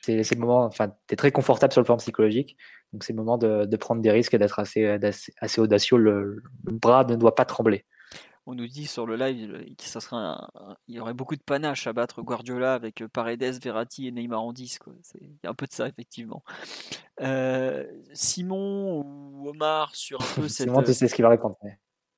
c'est, 0.02 0.30
le 0.30 0.40
moment. 0.40 0.64
Enfin, 0.64 0.88
tu 0.88 1.14
es 1.14 1.16
très 1.16 1.30
confortable 1.30 1.72
sur 1.72 1.80
le 1.80 1.86
plan 1.86 1.96
psychologique. 1.98 2.56
Donc, 2.92 3.04
c'est 3.04 3.12
le 3.12 3.18
moment 3.18 3.36
de, 3.36 3.76
prendre 3.76 4.00
des 4.00 4.10
risques 4.10 4.34
et 4.34 4.38
d'être 4.38 4.58
assez, 4.60 4.98
audacieux. 5.58 5.98
le, 5.98 6.42
bras 6.64 7.04
ne 7.04 7.16
doit 7.16 7.34
pas 7.34 7.44
trembler 7.44 7.84
on 8.46 8.54
nous 8.54 8.68
dit 8.68 8.86
sur 8.86 9.06
le 9.06 9.16
live 9.16 9.64
qu'il 9.76 9.88
ça 9.88 10.00
serait 10.00 10.16
il 10.86 10.94
y 10.94 11.00
aurait 11.00 11.14
beaucoup 11.14 11.34
de 11.34 11.42
panache 11.42 11.86
à 11.86 11.92
battre 11.92 12.22
Guardiola 12.22 12.74
avec 12.74 13.02
euh, 13.02 13.08
Paredes, 13.08 13.60
Verratti 13.62 14.06
et 14.06 14.12
Neymar 14.12 14.42
en 14.42 14.52
10. 14.52 14.78
Il 15.20 15.28
y 15.42 15.46
a 15.46 15.50
un 15.50 15.54
peu 15.54 15.66
de 15.66 15.72
ça, 15.72 15.88
effectivement. 15.88 16.44
Euh, 17.20 17.84
Simon 18.12 19.00
ou 19.00 19.48
Omar 19.48 19.94
sur 19.94 20.20
un 20.20 20.34
peu 20.36 20.42
cette. 20.48 20.68
Simon, 20.68 20.82
tu 20.82 20.94
sais 20.94 21.08
ce 21.08 21.14
qu'il 21.14 21.24
va 21.24 21.30
répondre. 21.30 21.56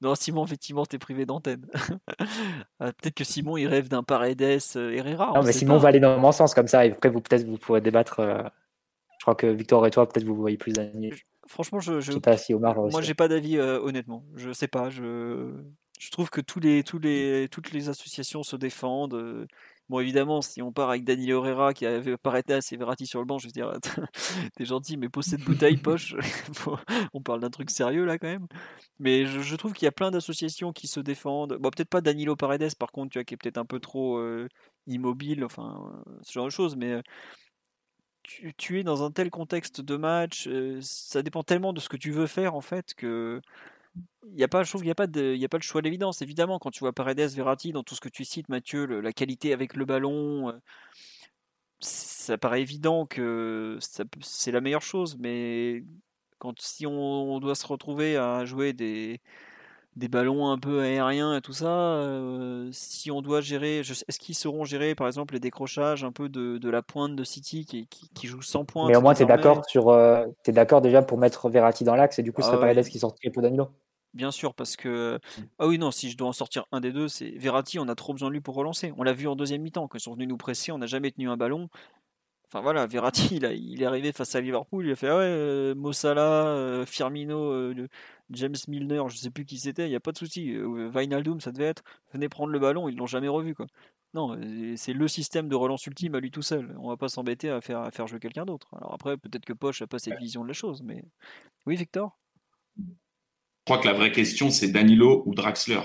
Non, 0.00 0.14
Simon, 0.14 0.44
effectivement, 0.44 0.84
t'es 0.86 0.98
privé 0.98 1.26
d'antenne. 1.26 1.66
Peut-être 2.78 3.14
que 3.14 3.24
Simon, 3.24 3.56
il 3.56 3.66
rêve 3.66 3.88
d'un 3.88 4.02
Paredes 4.02 4.60
euh, 4.76 4.92
Herrera. 4.92 5.32
Non, 5.34 5.42
mais 5.42 5.52
Simon 5.52 5.78
va 5.78 5.88
aller 5.88 5.98
dans 5.98 6.18
mon 6.18 6.30
sens 6.30 6.54
comme 6.54 6.68
ça. 6.68 6.86
Et 6.86 6.92
après, 6.92 7.08
vous 7.08 7.20
peut-être 7.20 7.44
vous 7.44 7.56
pourrez 7.56 7.80
débattre. 7.80 8.20
Euh, 8.20 8.42
je 9.18 9.24
crois 9.24 9.34
que 9.34 9.46
Victor 9.46 9.84
et 9.86 9.90
toi, 9.90 10.06
peut-être 10.06 10.24
vous 10.24 10.36
voyez 10.36 10.58
plus 10.58 10.74
Daniel. 10.74 11.16
Franchement, 11.46 11.80
je, 11.80 12.00
je, 12.00 12.12
sais 12.12 12.20
pas 12.20 12.36
si 12.36 12.52
Omar. 12.52 12.76
Moi, 12.76 13.00
j'ai 13.00 13.14
pas 13.14 13.26
d'avis 13.26 13.58
honnêtement. 13.58 14.22
Je 14.36 14.52
sais 14.52 14.68
pas. 14.68 14.90
Je, 14.90 15.54
je 15.98 16.10
trouve 16.10 16.30
que 16.30 16.40
tous 16.40 16.60
les, 16.60 16.82
tous 16.84 16.98
les, 16.98 17.48
toutes 17.50 17.72
les 17.72 17.88
associations 17.88 18.42
se 18.42 18.56
défendent. 18.56 19.46
Bon, 19.88 20.00
évidemment, 20.00 20.42
si 20.42 20.60
on 20.60 20.70
part 20.70 20.90
avec 20.90 21.04
Daniel 21.04 21.30
Herrera 21.30 21.72
qui 21.72 21.86
avait 21.86 22.18
Paredes 22.18 22.60
et 22.70 22.76
Verratti 22.76 23.06
sur 23.06 23.20
le 23.20 23.24
banc, 23.24 23.38
je 23.38 23.46
veux 23.46 23.52
dire, 23.52 23.72
t'es 24.56 24.66
gentil, 24.66 24.98
mais 24.98 25.08
pose 25.08 25.24
cette 25.24 25.40
bouteille, 25.40 25.76
poche. 25.82 26.14
on 27.14 27.22
parle 27.22 27.40
d'un 27.40 27.48
truc 27.48 27.70
sérieux 27.70 28.04
là 28.04 28.18
quand 28.18 28.26
même. 28.26 28.46
Mais 28.98 29.24
je, 29.24 29.56
trouve 29.56 29.72
qu'il 29.72 29.86
y 29.86 29.88
a 29.88 29.92
plein 29.92 30.10
d'associations 30.10 30.72
qui 30.72 30.88
se 30.88 31.00
défendent. 31.00 31.54
Bon, 31.54 31.70
peut-être 31.70 31.88
pas 31.88 32.02
Danilo 32.02 32.36
Paredes, 32.36 32.74
par 32.78 32.92
contre, 32.92 33.12
tu 33.12 33.18
vois, 33.18 33.24
qui 33.24 33.32
est 33.34 33.36
peut-être 33.38 33.56
un 33.56 33.64
peu 33.64 33.80
trop 33.80 34.18
euh, 34.18 34.46
immobile, 34.86 35.42
enfin, 35.42 35.90
ce 36.22 36.32
genre 36.32 36.46
de 36.46 36.50
choses, 36.50 36.76
mais. 36.76 36.92
Euh, 36.92 37.02
tu, 38.58 38.78
es 38.78 38.82
dans 38.82 39.04
un 39.04 39.10
tel 39.10 39.30
contexte 39.30 39.80
de 39.80 39.96
match, 39.96 40.50
ça 40.82 41.22
dépend 41.22 41.42
tellement 41.42 41.72
de 41.72 41.80
ce 41.80 41.88
que 41.88 41.96
tu 41.96 42.10
veux 42.10 42.26
faire 42.26 42.54
en 42.54 42.60
fait 42.60 42.92
que 42.92 43.40
il 44.32 44.38
y 44.38 44.44
a 44.44 44.48
pas, 44.48 44.62
je 44.62 44.68
trouve 44.68 44.82
qu'il 44.82 44.88
n'y 44.88 44.92
a, 44.92 44.94
pas 44.94 45.06
de, 45.06 45.34
y 45.34 45.44
a 45.44 45.48
pas 45.48 45.56
le 45.56 45.62
choix 45.62 45.82
d'évidence. 45.82 46.22
Évidemment, 46.22 46.58
quand 46.58 46.70
tu 46.70 46.80
vois 46.80 46.92
Paredes, 46.92 47.30
Verratti, 47.30 47.72
dans 47.72 47.82
tout 47.82 47.94
ce 47.94 48.00
que 48.00 48.08
tu 48.08 48.24
cites, 48.24 48.48
Mathieu, 48.48 48.86
la 48.86 49.12
qualité 49.12 49.52
avec 49.52 49.74
le 49.74 49.84
ballon, 49.84 50.50
euh, 50.50 50.52
ça 51.80 52.38
paraît 52.38 52.62
évident 52.62 53.06
que 53.06 53.78
c'est 54.20 54.52
la 54.52 54.60
meilleure 54.60 54.82
chose. 54.82 55.16
Mais 55.18 55.82
quand 56.38 56.60
si 56.60 56.86
on, 56.86 57.38
doit 57.40 57.54
se 57.54 57.66
retrouver 57.66 58.16
à 58.16 58.44
jouer 58.44 58.72
des, 58.72 59.20
des 59.96 60.08
ballons 60.08 60.48
un 60.50 60.58
peu 60.58 60.82
aériens 60.82 61.36
et 61.36 61.40
tout 61.40 61.52
ça, 61.52 61.66
euh, 61.66 62.68
si 62.72 63.10
on 63.10 63.22
doit 63.22 63.40
gérer, 63.40 63.80
est-ce 63.80 64.18
qu'ils 64.18 64.34
seront 64.34 64.64
gérés 64.64 64.94
par 64.94 65.06
exemple 65.06 65.34
les 65.34 65.40
décrochages 65.40 66.04
un 66.04 66.12
peu 66.12 66.28
de, 66.28 66.70
la 66.70 66.82
pointe 66.82 67.16
de 67.16 67.24
City 67.24 67.64
qui, 67.66 67.88
qui, 67.88 68.26
joue 68.26 68.42
sans 68.42 68.64
pointe 68.64 68.88
Mais 68.88 68.96
au 68.96 69.00
moins 69.00 69.14
tu 69.14 69.22
es 69.24 69.26
d'accord 69.26 69.64
sur, 69.66 69.88
euh, 69.88 70.26
es 70.46 70.52
d'accord 70.52 70.80
déjà 70.80 71.02
pour 71.02 71.18
mettre 71.18 71.48
Verratti 71.48 71.82
dans 71.82 71.96
l'axe 71.96 72.18
et 72.18 72.22
du 72.22 72.32
coup 72.32 72.42
ce 72.42 72.48
serait 72.48 72.58
ah 72.58 72.60
Paredes 72.60 72.86
qui 72.86 73.00
sortirait 73.00 73.32
pour 73.32 73.42
Danilo. 73.42 73.68
Bien 74.14 74.30
sûr, 74.30 74.54
parce 74.54 74.76
que. 74.76 75.16
Mmh. 75.16 75.42
Ah 75.58 75.66
oui, 75.66 75.78
non, 75.78 75.90
si 75.90 76.10
je 76.10 76.16
dois 76.16 76.28
en 76.28 76.32
sortir 76.32 76.66
un 76.72 76.80
des 76.80 76.92
deux, 76.92 77.08
c'est 77.08 77.30
Verratti, 77.30 77.78
on 77.78 77.88
a 77.88 77.94
trop 77.94 78.12
besoin 78.12 78.28
de 78.28 78.34
lui 78.34 78.40
pour 78.40 78.54
relancer. 78.54 78.92
On 78.96 79.02
l'a 79.02 79.12
vu 79.12 79.28
en 79.28 79.36
deuxième 79.36 79.62
mi-temps, 79.62 79.86
quand 79.88 79.98
ils 79.98 80.02
sont 80.02 80.14
venus 80.14 80.28
nous 80.28 80.36
presser, 80.36 80.72
on 80.72 80.78
n'a 80.78 80.86
jamais 80.86 81.10
tenu 81.10 81.28
un 81.28 81.36
ballon. 81.36 81.68
Enfin 82.50 82.62
voilà, 82.62 82.86
Verratti, 82.86 83.28
il, 83.36 83.44
il 83.44 83.82
est 83.82 83.86
arrivé 83.86 84.12
face 84.12 84.34
à 84.34 84.40
Liverpool, 84.40 84.86
il 84.86 84.92
a 84.92 84.96
fait 84.96 85.08
ah 85.08 85.18
ouais, 85.18 85.24
euh, 85.24 85.74
Mossala, 85.74 86.46
euh, 86.46 86.86
Firmino, 86.86 87.52
euh, 87.52 87.88
James 88.30 88.56
Milner, 88.68 89.02
je 89.08 89.16
sais 89.16 89.30
plus 89.30 89.44
qui 89.44 89.58
c'était, 89.58 89.86
il 89.86 89.90
n'y 89.90 89.96
a 89.96 90.00
pas 90.00 90.12
de 90.12 90.18
souci. 90.18 90.54
Vinaldum, 90.94 91.40
ça 91.40 91.52
devait 91.52 91.66
être, 91.66 91.82
venez 92.12 92.28
prendre 92.30 92.50
le 92.52 92.58
ballon, 92.58 92.88
ils 92.88 92.96
l'ont 92.96 93.06
jamais 93.06 93.28
revu 93.28 93.54
quoi. 93.54 93.66
Non, 94.14 94.40
c'est 94.76 94.94
le 94.94 95.06
système 95.06 95.48
de 95.50 95.54
relance 95.54 95.86
ultime 95.86 96.14
à 96.14 96.20
lui 96.20 96.30
tout 96.30 96.40
seul. 96.40 96.74
On 96.80 96.88
va 96.88 96.96
pas 96.96 97.10
s'embêter 97.10 97.50
à 97.50 97.60
faire, 97.60 97.80
à 97.80 97.90
faire 97.90 98.06
jouer 98.06 98.18
quelqu'un 98.18 98.46
d'autre. 98.46 98.68
Alors 98.74 98.94
après, 98.94 99.18
peut-être 99.18 99.44
que 99.44 99.52
Poche 99.52 99.82
n'a 99.82 99.86
pas 99.86 99.98
cette 99.98 100.18
vision 100.18 100.42
de 100.42 100.48
la 100.48 100.54
chose, 100.54 100.82
mais. 100.82 101.04
Oui, 101.66 101.76
Victor? 101.76 102.18
Crois 103.68 103.76
que 103.76 103.86
la 103.86 103.92
vraie 103.92 104.12
question, 104.12 104.48
c'est 104.48 104.68
Danilo 104.68 105.22
ou 105.26 105.34
Draxler. 105.34 105.82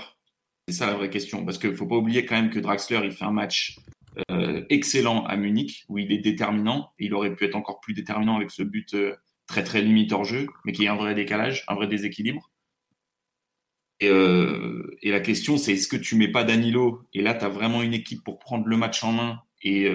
C'est 0.66 0.74
ça 0.74 0.86
la 0.86 0.94
vraie 0.94 1.10
question. 1.10 1.44
Parce 1.44 1.58
qu'il 1.58 1.68
ne 1.68 1.74
faut 1.74 1.86
pas 1.86 1.96
oublier 1.96 2.24
quand 2.24 2.34
même 2.34 2.48
que 2.48 2.58
Draxler, 2.58 3.00
il 3.04 3.12
fait 3.12 3.26
un 3.26 3.30
match 3.30 3.78
euh, 4.30 4.64
excellent 4.70 5.26
à 5.26 5.36
Munich, 5.36 5.84
où 5.90 5.98
il 5.98 6.10
est 6.10 6.18
déterminant. 6.18 6.92
Il 6.98 7.12
aurait 7.12 7.36
pu 7.36 7.44
être 7.44 7.56
encore 7.56 7.80
plus 7.80 7.92
déterminant 7.92 8.36
avec 8.36 8.50
ce 8.50 8.62
but 8.62 8.94
euh, 8.94 9.14
très 9.46 9.64
très 9.64 9.82
limite 9.82 10.12
hors 10.12 10.24
jeu, 10.24 10.46
mais 10.64 10.72
qui 10.72 10.84
est 10.84 10.88
un 10.88 10.96
vrai 10.96 11.14
décalage, 11.14 11.62
un 11.68 11.74
vrai 11.74 11.86
déséquilibre. 11.86 12.50
Et, 14.00 14.08
euh, 14.08 14.96
et 15.02 15.10
la 15.10 15.20
question, 15.20 15.58
c'est 15.58 15.74
est-ce 15.74 15.88
que 15.88 15.96
tu 15.96 16.16
mets 16.16 16.32
pas 16.32 16.42
Danilo? 16.42 17.02
Et 17.12 17.20
là, 17.20 17.34
tu 17.34 17.44
as 17.44 17.50
vraiment 17.50 17.82
une 17.82 17.92
équipe 17.92 18.24
pour 18.24 18.38
prendre 18.38 18.66
le 18.66 18.78
match 18.78 19.04
en 19.04 19.12
main 19.12 19.42
et, 19.62 19.92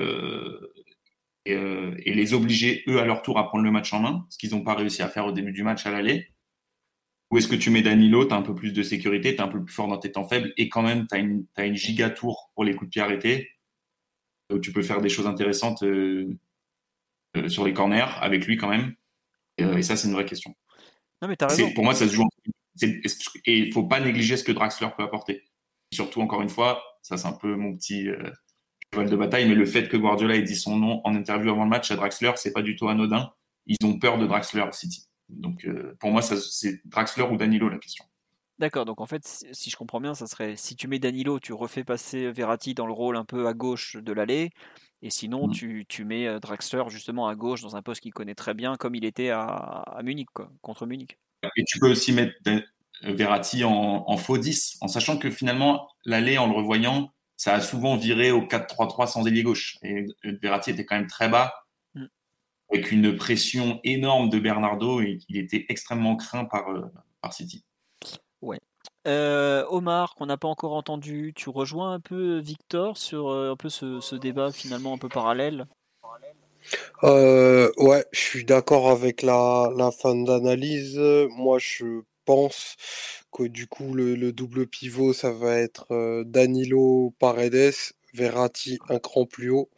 et, 1.46 1.54
et, 1.54 2.14
les 2.14 2.34
obliger, 2.36 2.84
eux, 2.88 3.00
à 3.00 3.06
leur 3.06 3.24
tour, 3.24 3.40
à 3.40 3.48
prendre 3.48 3.64
le 3.64 3.72
match 3.72 3.92
en 3.94 4.00
main, 4.00 4.28
ce 4.30 4.38
qu'ils 4.38 4.52
n'ont 4.52 4.62
pas 4.62 4.76
réussi 4.76 5.02
à 5.02 5.10
faire 5.10 5.26
au 5.26 5.32
début 5.32 5.54
du 5.54 5.64
match 5.64 5.88
à 5.88 5.92
l'aller. 5.92 6.28
Ou 7.32 7.38
est-ce 7.38 7.48
que 7.48 7.56
tu 7.56 7.70
mets 7.70 7.82
Danilo, 7.82 8.26
tu 8.26 8.34
as 8.34 8.38
un 8.38 8.42
peu 8.42 8.56
plus 8.56 8.74
de 8.74 8.82
sécurité, 8.82 9.36
tu 9.36 9.42
es 9.42 9.44
un 9.44 9.48
peu 9.48 9.64
plus 9.64 9.74
fort 9.74 9.88
dans 9.88 9.98
tes 9.98 10.12
temps 10.12 10.28
faibles 10.28 10.52
et 10.58 10.68
quand 10.68 10.82
même 10.82 11.06
tu 11.08 11.16
as 11.16 11.20
une, 11.20 11.46
as 11.56 11.66
une 11.66 11.76
giga 11.76 12.10
tour 12.10 12.52
pour 12.56 12.64
les 12.64 12.74
coups 12.74 12.90
de 12.90 12.92
pied 12.92 13.02
arrêtés 13.02 13.50
où 14.52 14.60
tu 14.60 14.72
peux 14.72 14.82
faire 14.82 15.02
des 15.02 15.10
choses 15.10 15.28
intéressantes 15.28 15.84
euh, 15.84 16.38
euh, 17.38 17.48
sur 17.50 17.66
les 17.66 17.74
corners 17.74 18.08
avec 18.22 18.46
lui 18.46 18.58
quand 18.58 18.70
même. 18.70 18.96
Et, 19.58 19.64
euh, 19.64 19.82
ça, 19.82 19.96
c'est 19.96 20.08
une 20.08 20.14
vraie 20.14 20.26
question. 20.26 20.56
Non, 21.22 21.28
mais 21.28 21.42
as 21.42 21.48
raison. 21.48 21.72
Pour 21.74 21.84
moi, 21.84 21.94
ça 21.94 22.08
se 22.08 22.14
joue. 22.14 22.28
Et 22.82 23.58
il 23.60 23.74
faut 23.74 23.84
pas 23.84 24.00
négliger 24.00 24.38
ce 24.38 24.44
que 24.44 24.52
Draxler 24.52 24.88
peut 24.96 25.04
apporter. 25.04 25.44
surtout, 25.94 26.22
encore 26.22 26.42
une 26.42 26.50
fois, 26.50 26.82
ça 27.02 27.18
c'est 27.18 27.28
un 27.28 27.34
peu 27.34 27.56
mon 27.56 27.76
petit 27.76 28.08
cheval 28.94 29.10
de 29.10 29.16
bataille, 29.18 29.50
mais 29.50 29.56
le 29.56 29.66
fait 29.66 29.90
que 29.90 29.98
Guardiola 29.98 30.36
ait 30.36 30.44
dit 30.44 30.56
son 30.56 30.78
nom 30.78 31.02
en 31.04 31.14
interview 31.14 31.52
avant 31.52 31.66
le 31.66 31.70
match 31.70 31.92
à 31.92 31.98
Draxler, 31.98 32.32
c'est 32.38 32.54
pas 32.54 32.62
du 32.62 32.78
tout 32.78 32.88
anodin. 32.88 33.34
Ils 33.68 33.86
ont 33.86 34.00
peur 34.00 34.18
de 34.18 34.26
Draxler 34.26 34.64
City. 34.72 35.09
Donc 35.30 35.66
euh, 35.66 35.96
pour 36.00 36.12
moi, 36.12 36.22
c'est 36.22 36.82
Draxler 36.86 37.24
ou 37.24 37.38
Danilo 37.38 37.70
la 37.70 37.78
question. 37.78 38.06
D'accord, 38.58 38.84
donc 38.84 39.00
en 39.00 39.06
fait, 39.06 39.26
si 39.26 39.70
je 39.70 39.78
comprends 39.78 40.02
bien, 40.02 40.14
ça 40.14 40.28
serait 40.28 40.56
si 40.58 40.76
tu 40.76 40.88
mets 40.90 41.00
Danilo, 41.00 41.40
tu 41.40 41.54
refais 41.54 41.86
passer 41.86 42.30
Verratti 42.32 42.74
dans 42.74 42.86
le 42.86 42.92
rôle 42.92 43.16
un 43.16 43.24
peu 43.24 43.48
à 43.48 43.54
gauche 43.54 43.96
de 43.96 44.12
l'allée, 44.12 44.50
et 45.02 45.10
sinon 45.10 45.48
mm. 45.48 45.52
tu, 45.52 45.86
tu, 45.88 46.04
mets 46.04 46.28
euh, 46.28 46.40
Draxler 46.40 46.84
justement 46.90 47.30
à 47.30 47.36
gauche 47.36 47.62
dans 47.62 47.78
un 47.78 47.82
poste 47.82 48.02
qu'il 48.02 48.14
connaît 48.14 48.36
très 48.36 48.54
bien, 48.54 48.76
comme 48.76 48.96
il 48.96 49.06
était 49.06 49.30
à, 49.30 49.44
à 49.44 50.04
Munich, 50.04 50.28
quoi, 50.34 50.52
contre 50.62 50.86
Munich. 50.86 51.18
Et 51.56 51.64
tu 51.66 51.80
peux 51.80 51.90
aussi 51.90 52.12
mettre 52.12 52.34
Verratti 53.02 53.64
en, 53.64 54.04
en 54.06 54.18
faux 54.18 54.38
10, 54.38 54.80
en 54.82 54.90
sachant 54.90 55.18
que 55.18 55.32
finalement, 55.32 55.88
l'allée, 56.04 56.38
en 56.38 56.48
le 56.48 56.54
revoyant, 56.54 57.14
ça 57.38 57.54
a 57.54 57.62
souvent 57.62 57.96
viré 57.96 58.32
au 58.32 58.42
4-3-3 58.42 59.08
sans 59.08 59.26
ailier 59.26 59.44
gauche. 59.44 59.78
Et 59.84 60.06
Verratti 60.24 60.72
était 60.72 60.84
quand 60.84 60.98
même 60.98 61.08
très 61.08 61.30
bas 61.30 61.54
avec 62.72 62.92
une 62.92 63.16
pression 63.16 63.80
énorme 63.84 64.30
de 64.30 64.40
Bernardo 64.40 65.02
et 65.02 65.18
qu'il 65.18 65.38
était 65.38 65.66
extrêmement 65.70 66.16
craint 66.16 66.46
par, 66.46 66.70
euh, 66.70 66.82
par 67.22 67.34
City. 67.34 67.64
Ouais. 68.42 68.60
Euh, 69.08 69.66
Omar, 69.70 70.16
qu'on 70.16 70.28
n'a 70.28 70.38
pas 70.38 70.48
encore 70.48 70.74
entendu, 70.74 71.34
tu 71.36 71.50
rejoins 71.50 71.94
un 71.94 72.00
peu 72.00 72.40
Victor 72.40 72.98
sur 72.98 73.30
euh, 73.30 73.52
un 73.52 73.56
peu 73.56 73.70
ce, 73.70 74.00
ce, 74.00 74.16
débat 74.16 74.52
finalement 74.52 74.94
un 74.94 74.98
peu 74.98 75.10
parallèle? 75.10 75.66
Ouais, 77.02 78.06
je 78.12 78.20
suis 78.20 78.46
d'accord 78.46 78.90
avec 78.90 79.22
la, 79.22 79.72
la 79.76 79.92
fin 79.92 80.16
d'analyse. 80.16 81.00
Moi, 81.32 81.58
je 81.60 82.02
pense 82.26 82.76
que 83.32 83.44
du 83.44 83.68
coup, 83.68 83.94
le, 83.94 84.16
le, 84.16 84.32
double 84.32 84.68
pivot, 84.68 85.14
ça 85.14 85.32
va 85.32 85.56
être 85.56 85.88
Danilo 86.26 87.14
Paredes, 87.18 87.74
Verratti 88.14 88.78
un 88.90 89.00
cran 89.00 89.26
plus 89.26 89.50
haut. 89.50 89.70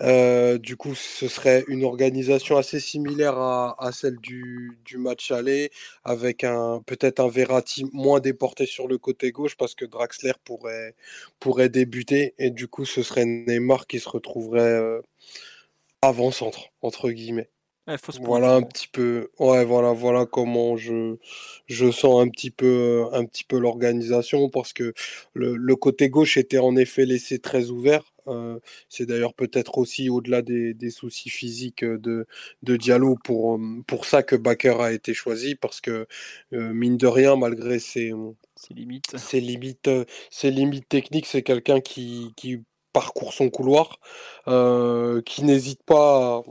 Euh, 0.00 0.58
du 0.58 0.76
coup, 0.76 0.94
ce 0.94 1.28
serait 1.28 1.64
une 1.68 1.84
organisation 1.84 2.56
assez 2.56 2.80
similaire 2.80 3.38
à, 3.38 3.90
celle 3.92 4.16
du, 4.16 4.76
match 4.96 5.30
aller, 5.30 5.70
avec 6.04 6.44
peut-être 6.86 7.20
un 7.20 7.28
Verratti 7.28 7.86
moins 7.92 8.20
déporté 8.20 8.66
sur 8.66 8.88
le 8.88 8.98
côté 8.98 9.30
gauche 9.32 9.56
parce 9.56 9.74
que 9.74 9.84
Draxler 9.84 10.32
pourrait, 10.44 10.94
pourrait 11.40 11.68
débuter 11.68 12.34
et 12.38 12.50
du 12.50 12.68
coup, 12.68 12.84
ce 12.84 13.02
serait 13.02 13.24
Neymar 13.24 13.86
qui 13.86 14.00
se 14.00 14.08
retrouverait 14.08 14.60
euh, 14.60 15.00
avant-centre, 16.02 16.72
entre 16.82 17.10
guillemets. 17.10 17.48
Voilà 18.20 18.54
un 18.54 18.62
petit 18.62 18.88
peu, 18.88 19.28
ouais, 19.38 19.64
voilà, 19.64 19.92
voilà 19.92 20.26
comment 20.26 20.76
je, 20.76 21.16
je 21.66 21.90
sens 21.90 22.22
un 22.22 22.28
petit 22.28 22.50
peu, 22.50 23.04
un 23.12 23.24
petit 23.26 23.44
peu 23.44 23.58
l'organisation 23.58 24.48
parce 24.48 24.72
que 24.72 24.94
le, 25.34 25.56
le 25.56 25.76
côté 25.76 26.08
gauche 26.08 26.36
était 26.36 26.58
en 26.58 26.76
effet 26.76 27.04
laissé 27.04 27.38
très 27.38 27.70
ouvert 27.70 28.14
euh, 28.28 28.58
c'est 28.88 29.06
d'ailleurs 29.06 29.34
peut-être 29.34 29.78
aussi 29.78 30.08
au-delà 30.08 30.42
des, 30.42 30.74
soucis 30.90 31.30
physiques 31.30 31.84
de, 31.84 32.26
de 32.62 32.76
Diallo 32.76 33.16
pour, 33.22 33.58
pour 33.86 34.04
ça 34.06 34.22
que 34.22 34.36
Baker 34.36 34.76
a 34.80 34.92
été 34.92 35.14
choisi, 35.14 35.54
parce 35.54 35.80
que 35.80 36.06
euh, 36.52 36.72
mine 36.72 36.96
de 36.96 37.06
rien, 37.06 37.36
malgré 37.36 37.78
ses, 37.78 38.12
limites, 38.70 39.16
ses 39.18 39.40
limites, 39.40 39.90
ses 40.30 40.50
limites 40.50 40.88
techniques, 40.88 41.26
c'est 41.26 41.42
quelqu'un 41.42 41.80
qui, 41.80 42.32
qui 42.36 42.60
parcourt 42.92 43.32
son 43.32 43.50
couloir, 43.50 43.98
euh, 44.48 45.20
qui 45.22 45.42
n'hésite 45.44 45.82
pas 45.82 46.42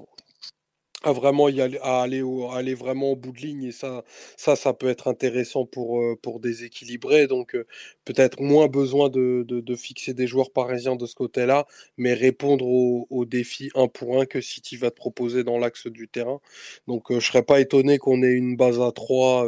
à 1.04 1.12
vraiment 1.12 1.50
y 1.50 1.62
aller, 1.62 1.78
à 1.82 2.02
aller, 2.02 2.24
aller 2.52 2.74
vraiment 2.74 3.12
au 3.12 3.16
bout 3.16 3.32
de 3.32 3.40
ligne 3.40 3.64
et 3.66 3.72
ça, 3.72 4.04
ça, 4.38 4.56
ça 4.56 4.74
peut 4.74 4.88
être 4.88 5.08
intéressant 5.08 5.66
pour, 5.66 6.02
euh, 6.02 6.16
pour 6.22 6.40
déséquilibrer. 6.40 7.28
Donc 7.28 7.56
euh, 7.56 7.66
peut-être 8.06 8.42
moins 8.42 8.68
besoin 8.68 9.10
de, 9.10 9.46
de, 9.48 9.76
fixer 9.76 10.14
des 10.14 10.28
joueurs 10.28 10.52
parisiens 10.52 10.96
de 10.96 11.06
ce 11.06 11.16
côté-là, 11.16 11.68
mais 11.98 12.14
répondre 12.14 12.66
aux, 12.66 13.26
défis 13.26 13.70
un 13.76 13.88
pour 13.88 14.20
un 14.20 14.26
que 14.26 14.42
City 14.42 14.78
va 14.78 14.92
te 14.92 14.96
proposer 14.96 15.44
dans 15.44 15.58
l'axe 15.58 15.88
du 15.88 16.08
terrain. 16.08 16.40
Donc 16.88 17.12
euh, 17.12 17.20
je 17.20 17.28
serais 17.28 17.44
pas 17.44 17.60
étonné 17.60 17.98
qu'on 17.98 18.24
ait 18.24 18.34
une 18.34 18.56
base 18.56 18.80
à 18.80 18.92
3 18.92 19.48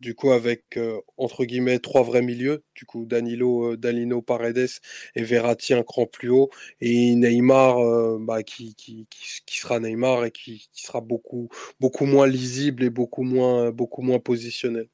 du 0.00 0.14
coup 0.14 0.30
avec 0.30 0.78
entre 1.16 1.44
guillemets 1.44 1.78
trois 1.78 2.02
vrais 2.02 2.22
milieux, 2.22 2.64
du 2.74 2.84
coup 2.84 3.06
Danilo, 3.06 3.76
Danilo 3.76 4.22
Paredes 4.22 4.68
et 5.14 5.22
Verratti 5.22 5.74
un 5.74 5.82
cran 5.82 6.06
plus 6.06 6.28
haut 6.28 6.50
et 6.80 7.14
Neymar 7.14 7.76
bah, 8.20 8.42
qui, 8.42 8.74
qui, 8.74 9.06
qui, 9.10 9.58
sera 9.58 9.80
Neymar 9.80 10.24
et 10.24 10.30
qui, 10.30 10.68
qui, 10.72 10.82
sera 10.82 11.00
beaucoup 11.00 11.48
beaucoup 11.80 12.04
moins 12.04 12.26
lisible 12.26 12.84
et 12.84 12.90
beaucoup 12.90 13.22
moins 13.22 13.70
beaucoup 13.70 14.02
moins 14.02 14.18
positionnel. 14.18 14.88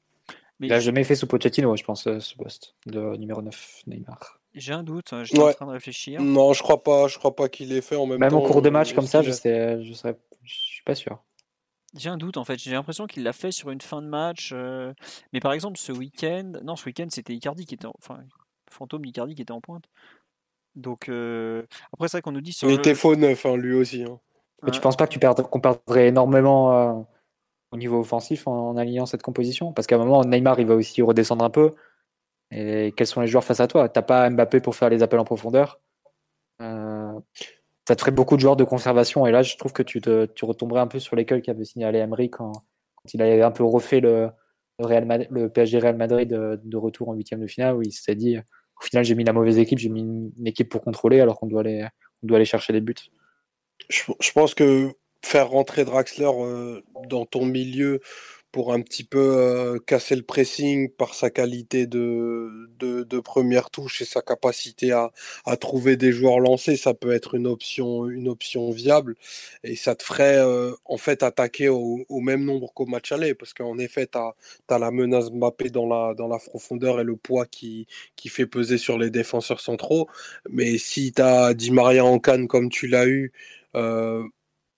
Il 0.59 0.69
n'a 0.69 0.79
jamais 0.79 1.03
fait 1.03 1.15
sous 1.15 1.27
Pochettino, 1.27 1.75
je 1.75 1.83
pense, 1.83 2.03
ce 2.03 2.35
poste 2.35 2.75
de 2.85 3.17
numéro 3.17 3.41
9, 3.41 3.81
Neymar. 3.87 4.39
J'ai 4.55 4.73
un 4.73 4.83
doute, 4.83 5.13
hein, 5.13 5.23
j'étais 5.23 5.41
en 5.41 5.51
train 5.51 5.65
de 5.65 5.71
réfléchir. 5.71 6.21
Non, 6.21 6.53
je 6.53 6.61
crois 6.61 6.83
pas, 6.83 7.07
je 7.07 7.17
crois 7.17 7.35
pas 7.35 7.49
qu'il 7.49 7.71
ait 7.73 7.81
fait 7.81 7.95
en 7.95 8.05
même, 8.05 8.19
même 8.19 8.29
temps. 8.29 8.37
Même 8.37 8.45
au 8.45 8.47
cours 8.47 8.61
de 8.61 8.69
match 8.69 8.93
comme 8.93 9.07
ça, 9.07 9.23
je 9.23 9.31
sais, 9.31 9.83
je 9.83 9.93
serais, 9.93 10.15
je 10.43 10.53
suis 10.53 10.83
pas 10.83 10.93
sûr. 10.93 11.23
J'ai 11.95 12.09
un 12.09 12.17
doute 12.17 12.37
en 12.37 12.43
fait. 12.43 12.57
J'ai 12.57 12.71
l'impression 12.71 13.05
qu'il 13.07 13.23
l'a 13.23 13.33
fait 13.33 13.51
sur 13.51 13.69
une 13.69 13.81
fin 13.81 14.01
de 14.01 14.07
match. 14.07 14.51
Euh, 14.53 14.93
mais 15.31 15.39
par 15.39 15.53
exemple, 15.53 15.77
ce 15.77 15.91
week-end, 15.91 16.53
non, 16.63 16.75
ce 16.75 16.85
week-end 16.85 17.07
c'était 17.09 17.33
Icardi 17.33 17.65
qui 17.65 17.75
était, 17.75 17.85
en... 17.85 17.93
enfin, 17.99 18.19
fantôme 18.69 19.05
Icardi 19.05 19.35
qui 19.35 19.41
était 19.41 19.51
en 19.51 19.61
pointe. 19.61 19.85
Donc 20.75 21.09
euh, 21.09 21.63
après, 21.93 22.07
c'est 22.07 22.17
vrai 22.17 22.21
qu'on 22.21 22.31
nous 22.31 22.41
dit. 22.41 22.53
Sur 22.53 22.69
Il 22.69 22.75
était 22.75 22.95
faux 22.95 23.15
neuf, 23.15 23.45
hein, 23.45 23.57
lui 23.57 23.73
aussi. 23.73 24.03
Hein. 24.03 24.19
Mais 24.63 24.71
tu 24.71 24.79
penses 24.79 24.95
pas 24.95 25.07
que 25.07 25.11
tu 25.11 25.19
perdrais, 25.19 25.43
qu'on 25.43 25.59
perdrait 25.59 26.07
énormément 26.07 26.73
euh, 26.73 27.01
au 27.71 27.77
niveau 27.77 27.99
offensif 27.99 28.47
en, 28.47 28.69
en, 28.69 28.77
alignant 28.77 29.05
cette 29.05 29.21
composition? 29.21 29.73
Parce 29.73 29.87
qu'à 29.87 29.95
un 29.95 29.99
moment, 29.99 30.23
Neymar 30.23 30.59
il 30.59 30.65
va 30.65 30.75
aussi 30.75 31.01
redescendre 31.01 31.43
un 31.43 31.49
peu. 31.49 31.75
Et 32.51 32.93
quels 32.95 33.07
sont 33.07 33.21
les 33.21 33.27
joueurs 33.27 33.43
face 33.43 33.59
à 33.59 33.67
toi? 33.67 33.89
T'as 33.89 34.03
pas 34.03 34.29
Mbappé 34.29 34.61
pour 34.61 34.75
faire 34.75 34.89
les 34.89 35.03
appels 35.03 35.19
en 35.19 35.25
profondeur. 35.25 35.79
Euh, 36.61 37.19
ça 37.87 37.95
te 37.95 38.01
ferait 38.01 38.11
beaucoup 38.11 38.35
de 38.35 38.41
joueurs 38.41 38.55
de 38.55 38.63
conservation. 38.63 39.25
Et 39.25 39.31
là, 39.31 39.43
je 39.43 39.57
trouve 39.57 39.73
que 39.73 39.83
tu, 39.83 40.01
te, 40.01 40.27
retomberais 40.41 40.81
un 40.81 40.87
peu 40.87 40.99
sur 40.99 41.15
l'écueil 41.15 41.41
qu'avait 41.41 41.65
signalé 41.65 41.99
Emery 41.99 42.29
quand, 42.29 42.53
il 43.13 43.21
avait 43.21 43.41
un 43.41 43.51
peu 43.51 43.63
refait 43.63 43.99
le, 43.99 44.29
Real 44.79 45.27
le 45.29 45.49
PSG 45.49 45.79
Real 45.79 45.97
Madrid 45.97 46.29
de, 46.29 46.59
de, 46.63 46.77
retour 46.77 47.09
en 47.09 47.13
huitième 47.13 47.41
de 47.41 47.47
finale, 47.47 47.75
où 47.75 47.81
il 47.81 47.91
s'est 47.91 48.15
dit 48.15 48.37
au 48.37 48.85
final, 48.85 49.03
j'ai 49.03 49.15
mis 49.15 49.23
la 49.23 49.33
mauvaise 49.33 49.59
équipe, 49.59 49.79
j'ai 49.79 49.89
mis 49.89 50.01
une, 50.01 50.47
équipe 50.47 50.69
pour 50.69 50.81
contrôler, 50.81 51.19
alors 51.19 51.39
qu'on 51.39 51.47
doit 51.47 51.61
aller, 51.61 51.85
on 52.23 52.27
doit 52.27 52.37
aller 52.37 52.45
chercher 52.45 52.73
des 52.73 52.81
buts. 52.81 52.95
Je, 53.89 54.03
je 54.19 54.31
pense 54.31 54.55
que 54.55 54.93
faire 55.23 55.49
rentrer 55.49 55.85
Draxler 55.85 56.29
euh, 56.33 56.81
dans 57.07 57.25
ton 57.25 57.45
milieu 57.45 58.01
pour 58.53 58.71
un 58.71 58.81
petit 58.81 59.03
peu 59.03 59.19
euh, 59.19 59.79
casser 59.79 60.15
le 60.15 60.21
pressing 60.21 60.87
par 60.89 61.15
sa 61.15 61.31
qualité 61.31 61.87
de, 61.87 62.69
de, 62.79 63.19
première 63.19 63.71
touche 63.71 64.01
et 64.01 64.05
sa 64.05 64.21
capacité 64.21 64.91
à, 64.91 65.11
à, 65.45 65.57
trouver 65.57 65.97
des 65.97 66.11
joueurs 66.11 66.39
lancés, 66.39 66.77
ça 66.77 66.93
peut 66.93 67.11
être 67.11 67.33
une 67.33 67.47
option, 67.47 68.07
une 68.07 68.27
option 68.29 68.69
viable. 68.69 69.15
Et 69.63 69.75
ça 69.75 69.95
te 69.95 70.03
ferait 70.03 70.37
euh, 70.37 70.71
en 70.85 70.97
fait 70.97 71.23
attaquer 71.23 71.67
au, 71.69 72.05
même 72.21 72.45
nombre 72.45 72.71
qu'au 72.73 72.85
match 72.85 73.11
aller, 73.11 73.33
parce 73.33 73.53
qu'en 73.55 73.79
effet, 73.79 74.07
tu 74.07 74.19
as, 74.19 74.35
as, 74.69 74.79
la 74.79 74.91
menace 74.91 75.31
Mbappé 75.31 75.71
dans 75.71 75.87
la, 75.87 76.13
dans 76.13 76.27
la 76.27 76.37
profondeur 76.37 76.99
et 76.99 77.03
le 77.03 77.15
poids 77.15 77.47
qui, 77.47 77.87
qui 78.15 78.29
fait 78.29 78.45
peser 78.45 78.77
sur 78.77 78.99
les 78.99 79.09
défenseurs 79.09 79.61
centraux. 79.61 80.07
Mais 80.49 80.77
si 80.77 81.11
tu 81.11 81.23
as 81.23 81.55
Di 81.55 81.71
Maria 81.71 82.05
en 82.05 82.19
canne 82.19 82.47
comme 82.47 82.69
tu 82.69 82.87
l'as 82.87 83.07
eu, 83.07 83.31
euh, 83.75 84.23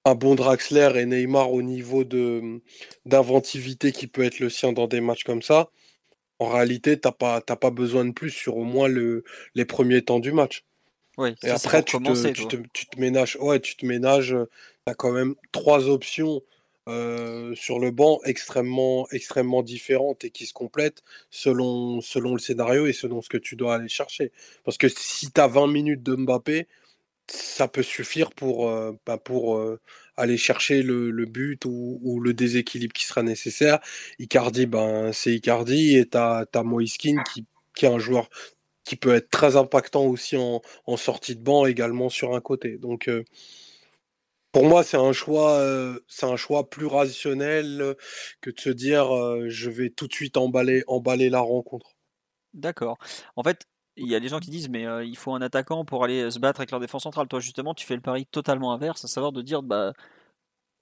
un 0.05 0.15
bon 0.15 0.35
Draxler 0.35 0.91
et 0.95 1.05
Neymar 1.05 1.51
au 1.51 1.61
niveau 1.61 2.03
de 2.03 2.61
d'inventivité 3.05 3.91
qui 3.91 4.07
peut 4.07 4.23
être 4.23 4.39
le 4.39 4.49
sien 4.49 4.71
dans 4.71 4.87
des 4.87 5.01
matchs 5.01 5.23
comme 5.23 5.41
ça, 5.41 5.69
en 6.39 6.49
réalité, 6.49 6.99
tu 6.99 7.07
n'as 7.07 7.11
pas, 7.11 7.41
pas 7.41 7.71
besoin 7.71 8.05
de 8.05 8.11
plus 8.11 8.29
sur 8.29 8.57
au 8.57 8.63
moins 8.63 8.87
le, 8.87 9.23
les 9.55 9.65
premiers 9.65 10.01
temps 10.03 10.19
du 10.19 10.31
match. 10.31 10.63
Oui, 11.17 11.33
et 11.43 11.49
après, 11.49 11.81
tu 11.83 11.97
te, 11.97 12.31
tu, 12.31 12.47
te, 12.47 12.57
tu 12.73 12.85
te, 12.87 12.99
ménages, 12.99 13.37
ouais, 13.39 13.59
tu 13.61 13.77
te 13.77 13.85
ménages, 13.85 14.35
tu 14.85 14.91
as 14.91 14.95
quand 14.95 15.11
même 15.11 15.35
trois 15.53 15.87
options 15.87 16.41
euh, 16.89 17.55
sur 17.55 17.79
le 17.79 17.91
banc 17.91 18.19
extrêmement, 18.25 19.07
extrêmement 19.11 19.63
différentes 19.63 20.25
et 20.25 20.29
qui 20.29 20.45
se 20.45 20.53
complètent 20.53 21.03
selon, 21.31 22.01
selon 22.01 22.33
le 22.33 22.39
scénario 22.39 22.85
et 22.85 22.93
selon 22.93 23.21
ce 23.21 23.29
que 23.29 23.37
tu 23.37 23.55
dois 23.55 23.75
aller 23.75 23.87
chercher. 23.87 24.33
Parce 24.65 24.77
que 24.77 24.89
si 24.89 25.31
tu 25.31 25.39
as 25.39 25.47
20 25.47 25.67
minutes 25.67 26.03
de 26.03 26.15
Mbappé, 26.15 26.67
ça 27.27 27.67
peut 27.67 27.83
suffire 27.83 28.31
pour, 28.31 28.69
euh, 28.69 28.93
bah, 29.05 29.17
pour 29.17 29.57
euh, 29.57 29.79
aller 30.17 30.37
chercher 30.37 30.83
le, 30.83 31.11
le 31.11 31.25
but 31.25 31.65
ou, 31.65 31.99
ou, 32.03 32.19
le 32.19 32.33
déséquilibre 32.33 32.93
qui 32.93 33.05
sera 33.05 33.23
nécessaire. 33.23 33.79
Icardi, 34.19 34.65
ben, 34.65 35.11
c'est 35.13 35.33
Icardi 35.33 35.97
et 35.97 36.07
tu 36.07 36.17
as, 36.17 36.45
as 36.53 36.63
Moiskin 36.63 37.23
qui, 37.33 37.45
qui 37.75 37.85
est 37.85 37.89
un 37.89 37.99
joueur 37.99 38.29
qui 38.83 38.95
peut 38.95 39.15
être 39.15 39.29
très 39.31 39.55
impactant 39.55 40.05
aussi 40.05 40.37
en, 40.37 40.61
en 40.85 40.97
sortie 40.97 41.35
de 41.35 41.41
banc 41.41 41.65
également 41.65 42.09
sur 42.09 42.35
un 42.35 42.41
côté. 42.41 42.77
Donc 42.77 43.07
euh, 43.09 43.23
pour 44.51 44.65
moi, 44.65 44.83
c'est 44.83 44.97
un 44.97 45.11
choix, 45.11 45.61
c'est 46.07 46.25
un 46.25 46.37
choix 46.37 46.69
plus 46.69 46.85
rationnel 46.85 47.95
que 48.39 48.51
de 48.51 48.59
se 48.59 48.69
dire 48.69 49.09
je 49.49 49.69
vais 49.69 49.89
tout 49.89 50.07
de 50.07 50.13
suite 50.13 50.37
emballer, 50.37 50.83
emballer 50.87 51.29
la 51.29 51.41
rencontre. 51.41 51.95
D'accord. 52.53 52.97
En 53.35 53.43
fait, 53.43 53.65
il 53.97 54.07
y 54.07 54.15
a 54.15 54.19
des 54.19 54.27
gens 54.27 54.39
qui 54.39 54.49
disent 54.49 54.69
mais 54.69 54.85
euh, 54.85 55.03
il 55.03 55.17
faut 55.17 55.33
un 55.33 55.41
attaquant 55.41 55.85
pour 55.85 56.03
aller 56.03 56.29
se 56.29 56.39
battre 56.39 56.59
avec 56.59 56.71
leur 56.71 56.79
défense 56.79 57.03
centrale. 57.03 57.27
Toi 57.27 57.39
justement 57.39 57.73
tu 57.73 57.85
fais 57.85 57.95
le 57.95 58.01
pari 58.01 58.25
totalement 58.25 58.73
inverse, 58.73 59.05
à 59.05 59.07
savoir 59.07 59.31
de 59.31 59.41
dire 59.41 59.63
bah 59.63 59.93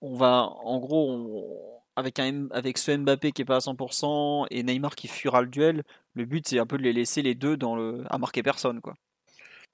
on 0.02 0.16
va 0.16 0.50
en 0.64 0.80
gros 0.80 1.12
on, 1.12 1.74
avec 1.96 2.20
un 2.20 2.48
avec 2.52 2.78
ce 2.78 2.92
Mbappé 2.96 3.32
qui 3.32 3.44
est 3.44 3.46
pas 3.46 3.58
à 3.58 3.60
100% 3.60 4.48
et 4.50 4.64
Neymar 4.64 4.96
qui 4.96 5.08
fuira 5.08 5.42
le 5.42 5.48
duel, 5.48 5.84
le 6.14 6.26
but 6.26 6.48
c'est 6.48 6.60
un 6.60 6.66
peu 6.66 6.78
de 6.78 6.84
les 6.84 6.94
laisser 6.94 7.22
les 7.22 7.36
deux 7.36 7.58
dans 7.58 7.76
le 7.76 8.04
à 8.10 8.18
marquer 8.18 8.44
personne 8.44 8.82
quoi. 8.82 8.96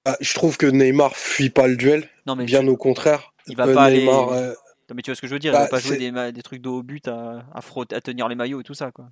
Ah, 0.05 0.17
je 0.21 0.33
trouve 0.33 0.57
que 0.57 0.65
Neymar 0.65 1.15
fuit 1.15 1.49
pas 1.49 1.67
le 1.67 1.75
duel. 1.75 2.09
Non 2.25 2.35
mais 2.35 2.45
bien 2.45 2.65
au 2.67 2.77
contraire. 2.77 3.33
Il 3.47 3.55
va 3.55 3.65
pas 3.65 3.89
Neymar, 3.89 4.31
aller. 4.31 4.41
Euh, 4.41 4.53
non 4.89 4.95
mais 4.95 5.01
tu 5.01 5.11
vois 5.11 5.15
ce 5.15 5.21
que 5.21 5.27
je 5.27 5.33
veux 5.33 5.39
dire, 5.39 5.53
bah, 5.53 5.59
il 5.59 5.63
va 5.63 5.67
pas 5.69 5.79
jouer 5.79 5.97
des, 5.97 6.31
des, 6.31 6.41
trucs 6.41 6.61
de 6.61 6.69
haut 6.69 6.83
but 6.83 7.07
à, 7.07 7.45
à, 7.53 7.61
frotter, 7.61 7.95
à 7.95 8.01
tenir 8.01 8.27
les 8.27 8.35
maillots 8.35 8.61
et 8.61 8.63
tout 8.63 8.73
ça 8.73 8.91
quoi. 8.91 9.09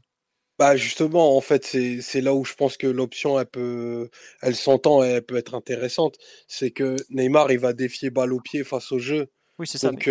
Bah 0.59 0.75
justement, 0.75 1.37
en 1.37 1.41
fait, 1.41 1.65
c'est 1.65 2.21
là 2.21 2.33
où 2.33 2.43
je 2.43 2.55
pense 2.55 2.77
que 2.77 2.87
l'option, 2.87 3.39
elle 3.39 3.45
peut, 3.45 4.09
elle 4.41 4.55
s'entend 4.55 5.03
et 5.03 5.07
elle 5.07 5.21
peut 5.21 5.37
être 5.37 5.53
intéressante. 5.53 6.17
C'est 6.47 6.71
que 6.71 6.95
Neymar, 7.11 7.51
il 7.51 7.59
va 7.59 7.73
défier 7.73 8.09
balle 8.09 8.33
au 8.33 8.39
pied 8.39 8.63
face 8.63 8.91
au 8.91 8.97
jeu. 8.97 9.27
Oui, 9.59 9.67
c'est 9.67 9.77
ça. 9.77 9.91
Donc 9.91 10.09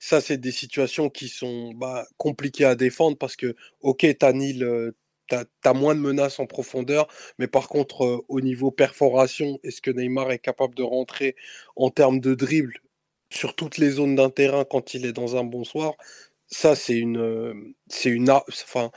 ça, 0.00 0.20
c'est 0.20 0.38
des 0.38 0.52
situations 0.52 1.10
qui 1.10 1.28
sont 1.28 1.72
bah, 1.74 2.06
compliquées 2.16 2.64
à 2.64 2.74
défendre 2.74 3.18
parce 3.18 3.36
que, 3.36 3.54
ok, 3.80 4.06
t'as 4.18 4.32
Nil, 4.32 4.92
t'as 5.28 5.44
as 5.64 5.72
moins 5.74 5.94
de 5.94 6.00
menaces 6.00 6.38
en 6.38 6.46
profondeur, 6.46 7.06
mais 7.38 7.46
par 7.46 7.68
contre, 7.68 8.24
au 8.28 8.40
niveau 8.40 8.70
perforation, 8.70 9.58
est-ce 9.62 9.82
que 9.82 9.90
Neymar 9.90 10.30
est 10.30 10.38
capable 10.38 10.74
de 10.74 10.82
rentrer 10.82 11.36
en 11.74 11.90
termes 11.90 12.20
de 12.20 12.34
dribble 12.34 12.74
sur 13.30 13.54
toutes 13.54 13.78
les 13.78 13.90
zones 13.90 14.14
d'un 14.16 14.30
terrain 14.30 14.64
quand 14.64 14.94
il 14.94 15.04
est 15.04 15.12
dans 15.12 15.36
un 15.36 15.44
bon 15.44 15.64
soir 15.64 15.94
Ça, 16.46 16.76
c'est 16.76 16.96
une, 16.96 17.74
c'est 17.88 18.10
une, 18.10 18.30
enfin 18.30 18.90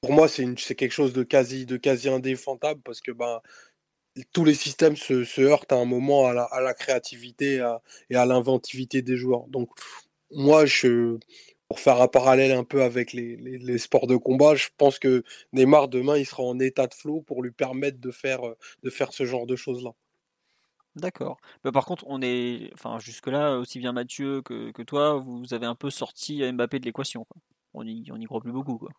pour 0.00 0.12
moi, 0.12 0.28
c'est 0.28 0.74
quelque 0.74 0.92
chose 0.92 1.12
de 1.12 1.22
quasi, 1.22 1.66
de 1.66 1.76
quasi 1.76 2.08
indéfendable 2.08 2.80
parce 2.84 3.00
que 3.00 3.12
ben, 3.12 3.40
tous 4.32 4.44
les 4.44 4.54
systèmes 4.54 4.96
se, 4.96 5.40
heurtent 5.40 5.72
à 5.72 5.76
un 5.76 5.84
moment 5.84 6.26
à 6.26 6.32
la, 6.32 6.44
à 6.44 6.60
la 6.60 6.74
créativité 6.74 7.64
et 8.10 8.16
à 8.16 8.26
l'inventivité 8.26 9.02
des 9.02 9.16
joueurs. 9.16 9.46
Donc, 9.48 9.70
moi, 10.30 10.66
je, 10.66 11.18
pour 11.68 11.80
faire 11.80 12.00
un 12.00 12.08
parallèle 12.08 12.52
un 12.52 12.64
peu 12.64 12.82
avec 12.82 13.12
les, 13.12 13.36
les, 13.36 13.78
sports 13.78 14.06
de 14.06 14.16
combat, 14.16 14.54
je 14.54 14.68
pense 14.76 14.98
que 14.98 15.24
Neymar, 15.52 15.88
demain, 15.88 16.16
il 16.16 16.26
sera 16.26 16.42
en 16.42 16.58
état 16.60 16.86
de 16.86 16.94
flow 16.94 17.22
pour 17.22 17.42
lui 17.42 17.50
permettre 17.50 18.00
de 18.00 18.10
faire, 18.10 18.40
de 18.82 18.90
faire 18.90 19.12
ce 19.12 19.24
genre 19.24 19.46
de 19.46 19.56
choses-là. 19.56 19.92
D'accord. 20.94 21.36
Mais 21.64 21.72
par 21.72 21.84
contre, 21.84 22.04
on 22.06 22.22
est, 22.22 22.70
enfin, 22.74 22.98
jusque-là, 22.98 23.58
aussi 23.58 23.78
bien 23.78 23.92
Mathieu 23.92 24.40
que, 24.42 24.70
que, 24.70 24.82
toi, 24.82 25.18
vous 25.18 25.52
avez 25.52 25.66
un 25.66 25.74
peu 25.74 25.90
sorti 25.90 26.42
Mbappé 26.52 26.78
de 26.78 26.86
l'équation. 26.86 27.26
On 27.74 27.84
n'y 27.84 28.10
on 28.10 28.16
y 28.16 28.24
croit 28.24 28.40
plus 28.40 28.52
beaucoup. 28.52 28.78
Quoi. 28.78 28.90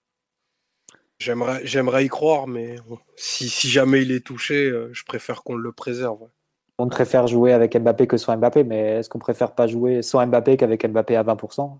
J'aimerais, 1.20 1.66
j'aimerais 1.66 2.06
y 2.06 2.10
croire, 2.10 2.48
mais 2.48 2.76
si, 3.16 3.50
si, 3.50 3.70
jamais 3.70 4.04
il 4.04 4.12
est 4.12 4.26
touché, 4.26 4.70
euh, 4.70 4.90
je 4.94 5.04
préfère 5.04 5.44
qu'on 5.44 5.56
le 5.56 5.72
préserve. 5.72 6.30
On 6.78 6.88
préfère 6.88 7.26
jouer 7.26 7.54
avec 7.54 7.76
Mbappé 7.76 8.06
que 8.06 8.18
sans 8.18 8.38
Mbappé, 8.38 8.64
mais 8.64 9.00
est-ce 9.00 9.10
qu'on 9.10 9.18
préfère 9.18 9.56
pas 9.56 9.66
jouer 9.66 10.04
sans 10.04 10.26
Mbappé 10.28 10.58
qu'avec 10.58 10.88
Mbappé 10.88 11.16
à 11.16 11.24
20% 11.24 11.76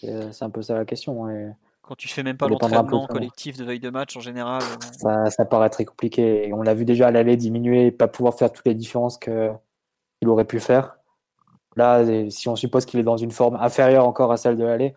C'est 0.00 0.42
un 0.42 0.50
peu 0.50 0.62
ça 0.62 0.74
la 0.74 0.86
question. 0.86 1.28
Et 1.28 1.50
Quand 1.82 1.94
tu 1.94 2.08
fais 2.08 2.22
même 2.22 2.38
pas 2.38 2.48
l'entraînement 2.48 3.06
collectif 3.06 3.58
de 3.58 3.64
veille 3.64 3.80
de 3.80 3.90
match 3.90 4.16
en 4.16 4.20
général. 4.20 4.62
Euh, 4.62 4.92
ça, 4.98 5.30
ça 5.30 5.44
paraît 5.44 5.68
très 5.68 5.84
compliqué. 5.84 6.50
on 6.54 6.62
l'a 6.62 6.72
vu 6.72 6.86
déjà 6.86 7.08
à 7.08 7.10
l'aller 7.10 7.36
diminuer, 7.36 7.92
pas 7.92 8.08
pouvoir 8.08 8.34
faire 8.34 8.50
toutes 8.50 8.66
les 8.66 8.74
différences 8.74 9.18
qu'il 9.18 10.28
aurait 10.28 10.46
pu 10.46 10.58
faire. 10.58 10.96
Là, 11.76 12.30
si 12.30 12.48
on 12.48 12.56
suppose 12.56 12.86
qu'il 12.86 12.98
est 12.98 13.04
dans 13.04 13.18
une 13.18 13.32
forme 13.32 13.56
inférieure 13.56 14.06
encore 14.08 14.32
à 14.32 14.38
celle 14.38 14.56
de 14.56 14.64
l'aller, 14.64 14.94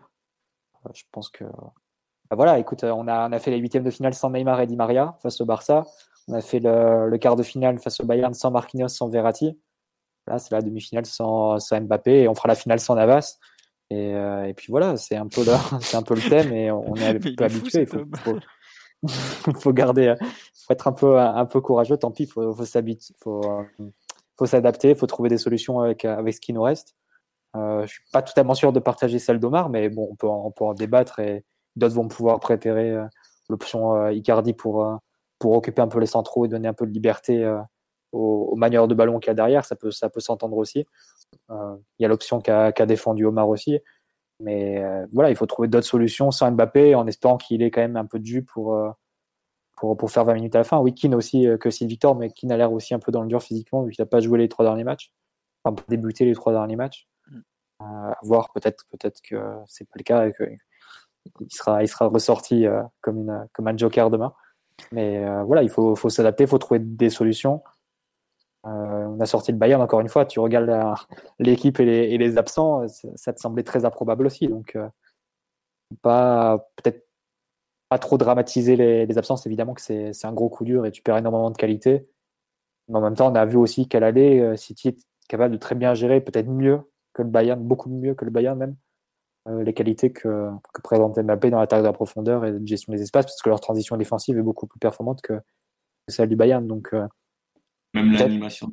je 0.94 1.02
pense 1.12 1.28
que 1.28 1.44
bah 2.30 2.36
voilà, 2.36 2.58
écoute, 2.58 2.84
euh, 2.84 2.90
on 2.90 3.08
a, 3.08 3.28
on 3.28 3.32
a 3.32 3.38
fait 3.38 3.50
les 3.50 3.58
huitièmes 3.58 3.84
de 3.84 3.90
finale 3.90 4.14
sans 4.14 4.30
Neymar 4.30 4.60
et 4.60 4.66
Di 4.66 4.76
Maria 4.76 5.16
face 5.22 5.40
au 5.40 5.46
Barça. 5.46 5.84
On 6.28 6.34
a 6.34 6.40
fait 6.42 6.60
le, 6.60 7.08
le 7.08 7.18
quart 7.18 7.36
de 7.36 7.42
finale 7.42 7.78
face 7.78 8.00
au 8.00 8.04
Bayern 8.04 8.34
sans 8.34 8.50
Marquinhos, 8.50 8.88
sans 8.88 9.08
Verratti. 9.08 9.58
Là, 10.26 10.38
c'est 10.38 10.54
la 10.54 10.60
demi-finale 10.60 11.06
sans, 11.06 11.58
sans, 11.58 11.80
Mbappé 11.80 12.22
et 12.22 12.28
on 12.28 12.34
fera 12.34 12.48
la 12.48 12.54
finale 12.54 12.80
sans 12.80 12.96
Navas. 12.96 13.38
Et, 13.88 14.14
euh, 14.14 14.44
et 14.44 14.52
puis 14.52 14.66
voilà, 14.70 14.98
c'est 14.98 15.16
un 15.16 15.26
peu 15.26 15.42
le, 15.42 15.52
c'est 15.80 15.96
un 15.96 16.02
peu 16.02 16.14
le 16.14 16.20
thème 16.20 16.52
et 16.52 16.70
on 16.70 16.94
est 16.96 17.06
un 17.16 17.18
peu 17.18 17.44
habitué. 17.44 17.82
Il 17.82 17.86
faut, 17.86 18.04
faut, 18.22 19.52
faut, 19.60 19.72
garder, 19.72 20.14
faut 20.20 20.72
être 20.72 20.88
un 20.88 20.92
peu, 20.92 21.18
un 21.18 21.46
peu 21.46 21.62
courageux. 21.62 21.96
Tant 21.96 22.10
pis, 22.10 22.26
faut, 22.26 22.52
faut 22.54 22.64
s'habituer, 22.66 23.14
faut, 23.22 23.40
faut 24.38 24.46
s'adapter, 24.46 24.94
faut 24.94 25.06
trouver 25.06 25.30
des 25.30 25.38
solutions 25.38 25.80
avec, 25.80 26.04
avec 26.04 26.34
ce 26.34 26.40
qui 26.40 26.52
nous 26.52 26.62
reste. 26.62 26.94
Euh, 27.56 27.86
je 27.86 27.92
suis 27.92 28.02
pas 28.12 28.20
totalement 28.20 28.54
sûr 28.54 28.72
de 28.72 28.80
partager 28.80 29.18
celle 29.18 29.40
d'Omar, 29.40 29.70
mais 29.70 29.88
bon, 29.88 30.08
on 30.10 30.14
peut, 30.14 30.26
on 30.26 30.50
peut 30.50 30.64
en 30.64 30.74
débattre 30.74 31.20
et, 31.20 31.44
D'autres 31.78 31.94
vont 31.94 32.08
pouvoir 32.08 32.40
préférer 32.40 32.90
euh, 32.90 33.06
l'option 33.48 33.94
euh, 33.94 34.12
Icardi 34.12 34.52
pour, 34.52 34.84
euh, 34.84 34.96
pour 35.38 35.52
occuper 35.52 35.80
un 35.80 35.88
peu 35.88 36.00
les 36.00 36.06
centraux 36.06 36.44
et 36.44 36.48
donner 36.48 36.66
un 36.66 36.74
peu 36.74 36.86
de 36.86 36.92
liberté 36.92 37.46
aux, 38.12 38.48
aux 38.50 38.56
manières 38.56 38.88
de 38.88 38.94
ballon 38.94 39.20
qu'il 39.20 39.28
y 39.28 39.30
a 39.30 39.34
derrière. 39.34 39.64
Ça 39.64 39.76
peut, 39.76 39.92
ça 39.92 40.10
peut 40.10 40.20
s'entendre 40.20 40.56
aussi. 40.56 40.84
Il 41.50 41.76
y 42.00 42.04
a 42.04 42.08
l'option 42.08 42.40
qu'a 42.40 42.72
qu 42.72 42.84
défendu 42.86 43.24
Omar 43.24 43.48
aussi. 43.48 43.78
Mais 44.40 44.82
voilà, 45.12 45.30
il 45.30 45.36
faut 45.36 45.46
trouver 45.46 45.68
d'autres 45.68 45.86
solutions 45.86 46.30
sans 46.30 46.50
Mbappé 46.50 46.94
en 46.94 47.06
espérant 47.06 47.36
qu'il 47.36 47.62
ait 47.62 47.70
quand 47.70 47.80
même 47.80 47.96
un 47.96 48.06
peu 48.06 48.18
de 48.18 48.24
jus 48.24 48.42
pour, 48.42 48.76
pour, 49.76 49.96
pour 49.96 50.10
faire 50.10 50.24
20 50.24 50.34
minutes 50.34 50.54
à 50.56 50.58
la 50.58 50.64
fin. 50.64 50.78
Oui, 50.78 50.94
Keane 50.94 51.14
aussi 51.14 51.46
que 51.60 51.70
c'est 51.70 51.86
Victor, 51.86 52.16
mais 52.16 52.30
Keane 52.30 52.50
a 52.50 52.56
l'air 52.56 52.72
aussi 52.72 52.94
un 52.94 52.98
peu 52.98 53.12
dans 53.12 53.22
le 53.22 53.28
dur 53.28 53.42
physiquement 53.42 53.82
vu 53.84 53.92
qu'il 53.92 54.02
n'a 54.02 54.06
pas 54.06 54.20
joué 54.20 54.38
les 54.38 54.48
trois 54.48 54.64
derniers 54.64 54.84
matchs, 54.84 55.12
enfin 55.62 55.74
pas 55.76 55.84
débuté 55.88 56.24
les 56.24 56.34
trois 56.34 56.52
derniers 56.52 56.76
matchs. 56.76 57.06
Mm. 57.30 58.12
voir 58.22 58.52
peut-être 58.52 58.84
peut-être 58.90 59.20
que 59.22 59.36
c'est 59.66 59.84
pas 59.84 59.96
le 59.98 60.04
cas 60.04 60.26
et 60.26 60.32
qu'il 61.36 61.50
sera, 61.50 61.82
il 61.82 61.88
sera 61.88 62.06
ressorti 62.06 62.66
comme, 63.00 63.18
une, 63.18 63.48
comme 63.52 63.68
un 63.68 63.76
joker 63.76 64.10
demain. 64.10 64.32
Mais 64.92 65.24
voilà, 65.44 65.62
il 65.62 65.70
faut, 65.70 65.96
faut 65.96 66.08
s'adapter, 66.08 66.44
il 66.44 66.50
faut 66.50 66.58
trouver 66.58 66.80
des 66.80 67.10
solutions. 67.10 67.62
Euh, 68.66 69.06
on 69.06 69.20
a 69.20 69.26
sorti 69.26 69.52
le 69.52 69.58
Bayern 69.58 69.80
encore 69.80 70.00
une 70.00 70.08
fois. 70.08 70.26
Tu 70.26 70.40
regardes 70.40 70.70
l'équipe 71.38 71.78
et, 71.80 72.18
les, 72.18 72.38
absents, 72.38 72.86
ça, 72.88 73.32
te 73.32 73.40
semblait 73.40 73.62
très 73.62 73.84
improbable 73.84 74.26
aussi. 74.26 74.48
Donc, 74.48 74.76
euh, 74.76 74.88
pas 76.02 76.66
peut-être 76.76 77.06
pas 77.88 77.98
trop 77.98 78.18
dramatiser 78.18 78.76
les, 78.76 79.18
absences. 79.18 79.46
Évidemment 79.46 79.74
que 79.74 79.80
c'est 79.80 80.24
un 80.24 80.32
gros 80.32 80.48
coup 80.48 80.64
dur 80.64 80.86
et 80.86 80.92
tu 80.92 81.02
perds 81.02 81.18
énormément 81.18 81.50
de 81.50 81.56
qualité. 81.56 82.08
Mais 82.88 82.98
en 82.98 83.02
même 83.02 83.14
temps, 83.14 83.30
on 83.30 83.34
a 83.34 83.44
vu 83.46 83.56
aussi 83.56 83.88
l'aller, 83.92 84.40
euh, 84.40 84.56
City 84.56 84.88
est 84.88 84.98
capable 85.28 85.52
de 85.54 85.58
très 85.58 85.74
bien 85.74 85.94
gérer, 85.94 86.20
peut-être 86.20 86.48
mieux 86.48 86.80
que 87.12 87.22
le 87.22 87.28
Bayern, 87.28 87.60
beaucoup 87.62 87.90
mieux 87.90 88.14
que 88.14 88.24
le 88.24 88.30
Bayern 88.30 88.58
même, 88.58 88.76
les 89.62 89.74
qualités 89.74 90.12
que, 90.12 90.50
que 90.74 90.82
présente 90.82 91.18
Mbappé 91.18 91.50
dans 91.50 91.60
l'attaque 91.60 91.80
de 91.80 91.86
la 91.86 91.92
profondeur 91.92 92.44
et 92.44 92.52
de 92.52 92.66
gestion 92.66 92.92
des 92.92 93.02
espaces, 93.02 93.26
parce 93.26 93.40
que 93.40 93.48
leur 93.48 93.60
transition 93.60 93.96
défensive 93.96 94.38
est 94.38 94.42
beaucoup 94.42 94.66
plus 94.66 94.78
performante 94.78 95.22
que, 95.22 95.40
celle 96.08 96.28
du 96.28 96.36
Bayern. 96.36 96.66
Donc, 96.66 96.92
même 97.94 98.12
l'animation. 98.12 98.72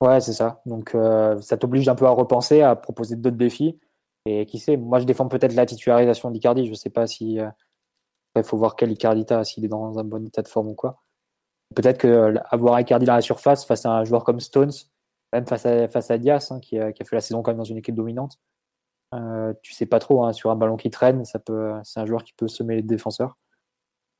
Ouais, 0.00 0.20
c'est 0.20 0.32
ça. 0.32 0.60
Donc 0.66 0.94
euh, 0.94 1.40
ça 1.40 1.56
t'oblige 1.56 1.88
un 1.88 1.94
peu 1.94 2.06
à 2.06 2.10
repenser, 2.10 2.62
à 2.62 2.74
proposer 2.74 3.16
d'autres 3.16 3.36
défis. 3.36 3.78
Et 4.26 4.46
qui 4.46 4.58
sait, 4.58 4.76
moi 4.76 4.98
je 5.00 5.04
défends 5.04 5.28
peut-être 5.28 5.54
la 5.54 5.66
titularisation 5.66 6.30
d'Icardi. 6.30 6.66
Je 6.66 6.70
ne 6.70 6.74
sais 6.74 6.90
pas 6.90 7.06
si. 7.06 7.38
Euh, 7.38 7.48
il 8.36 8.42
faut 8.42 8.56
voir 8.56 8.76
quel 8.76 8.90
Icardi 8.90 9.26
t'as, 9.26 9.44
s'il 9.44 9.64
est 9.64 9.68
dans 9.68 9.98
un 9.98 10.04
bon 10.04 10.26
état 10.26 10.42
de 10.42 10.48
forme 10.48 10.68
ou 10.68 10.74
quoi. 10.74 11.02
Peut-être 11.74 11.98
que 11.98 12.08
euh, 12.08 12.34
avoir 12.50 12.80
Icardi 12.80 13.06
dans 13.06 13.14
la 13.14 13.20
surface 13.20 13.64
face 13.64 13.86
à 13.86 13.92
un 13.92 14.04
joueur 14.04 14.24
comme 14.24 14.40
Stones, 14.40 14.72
même 15.32 15.46
face 15.46 15.66
à, 15.66 15.86
face 15.88 16.10
à 16.10 16.18
Diaz, 16.18 16.50
hein, 16.50 16.60
qui, 16.60 16.70
qui, 16.70 16.78
a, 16.78 16.92
fait 16.92 17.16
la 17.16 17.20
saison 17.20 17.42
quand 17.42 17.52
même 17.52 17.58
dans 17.58 17.64
une 17.64 17.78
équipe 17.78 17.94
dominante, 17.94 18.38
euh, 19.14 19.52
tu 19.62 19.72
sais 19.72 19.86
pas 19.86 19.98
trop, 19.98 20.24
hein, 20.24 20.32
sur 20.32 20.50
un 20.50 20.56
ballon 20.56 20.76
qui 20.76 20.90
traîne, 20.90 21.24
ça 21.24 21.38
peut, 21.38 21.72
c'est 21.84 22.00
un 22.00 22.06
joueur 22.06 22.24
qui 22.24 22.32
peut 22.32 22.48
semer 22.48 22.76
les 22.76 22.82
défenseurs. 22.82 23.36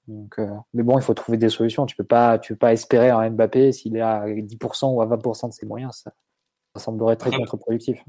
Donc, 0.09 0.39
euh, 0.39 0.49
mais 0.75 0.83
bon, 0.83 0.99
il 0.99 1.03
faut 1.03 1.15
trouver 1.15 1.39
des 1.39 1.49
solutions. 1.49 1.87
Tu 1.87 1.97
peux 1.97 2.05
pas, 2.05 2.39
tu 2.39 2.55
peux 2.55 2.59
pas 2.59 2.73
espérer 2.73 3.11
un 3.11 3.31
Mbappé 3.31 3.73
s'il 3.73 3.97
est 3.97 4.01
à 4.01 4.27
10% 4.27 4.95
ou 4.95 5.01
à 5.01 5.07
20% 5.07 5.49
de 5.49 5.53
ses 5.53 5.67
moyens. 5.67 6.03
Ça, 6.05 6.13
semblerait 6.77 7.17
très 7.17 7.31
contre-productif. 7.31 8.03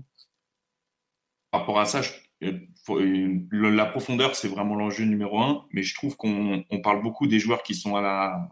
Par 1.51 1.61
rapport 1.61 1.79
à 1.79 1.85
ça, 1.85 2.01
euh, 2.41 3.39
la 3.51 3.85
profondeur, 3.85 4.35
c'est 4.35 4.47
vraiment 4.47 4.75
l'enjeu 4.75 5.05
numéro 5.05 5.39
un. 5.39 5.65
Mais 5.71 5.83
je 5.83 5.93
trouve 5.95 6.17
qu'on 6.17 6.63
parle 6.83 7.03
beaucoup 7.03 7.27
des 7.27 7.39
joueurs 7.39 7.61
qui 7.61 7.75
sont 7.75 7.95
à 7.95 8.01
la, 8.01 8.49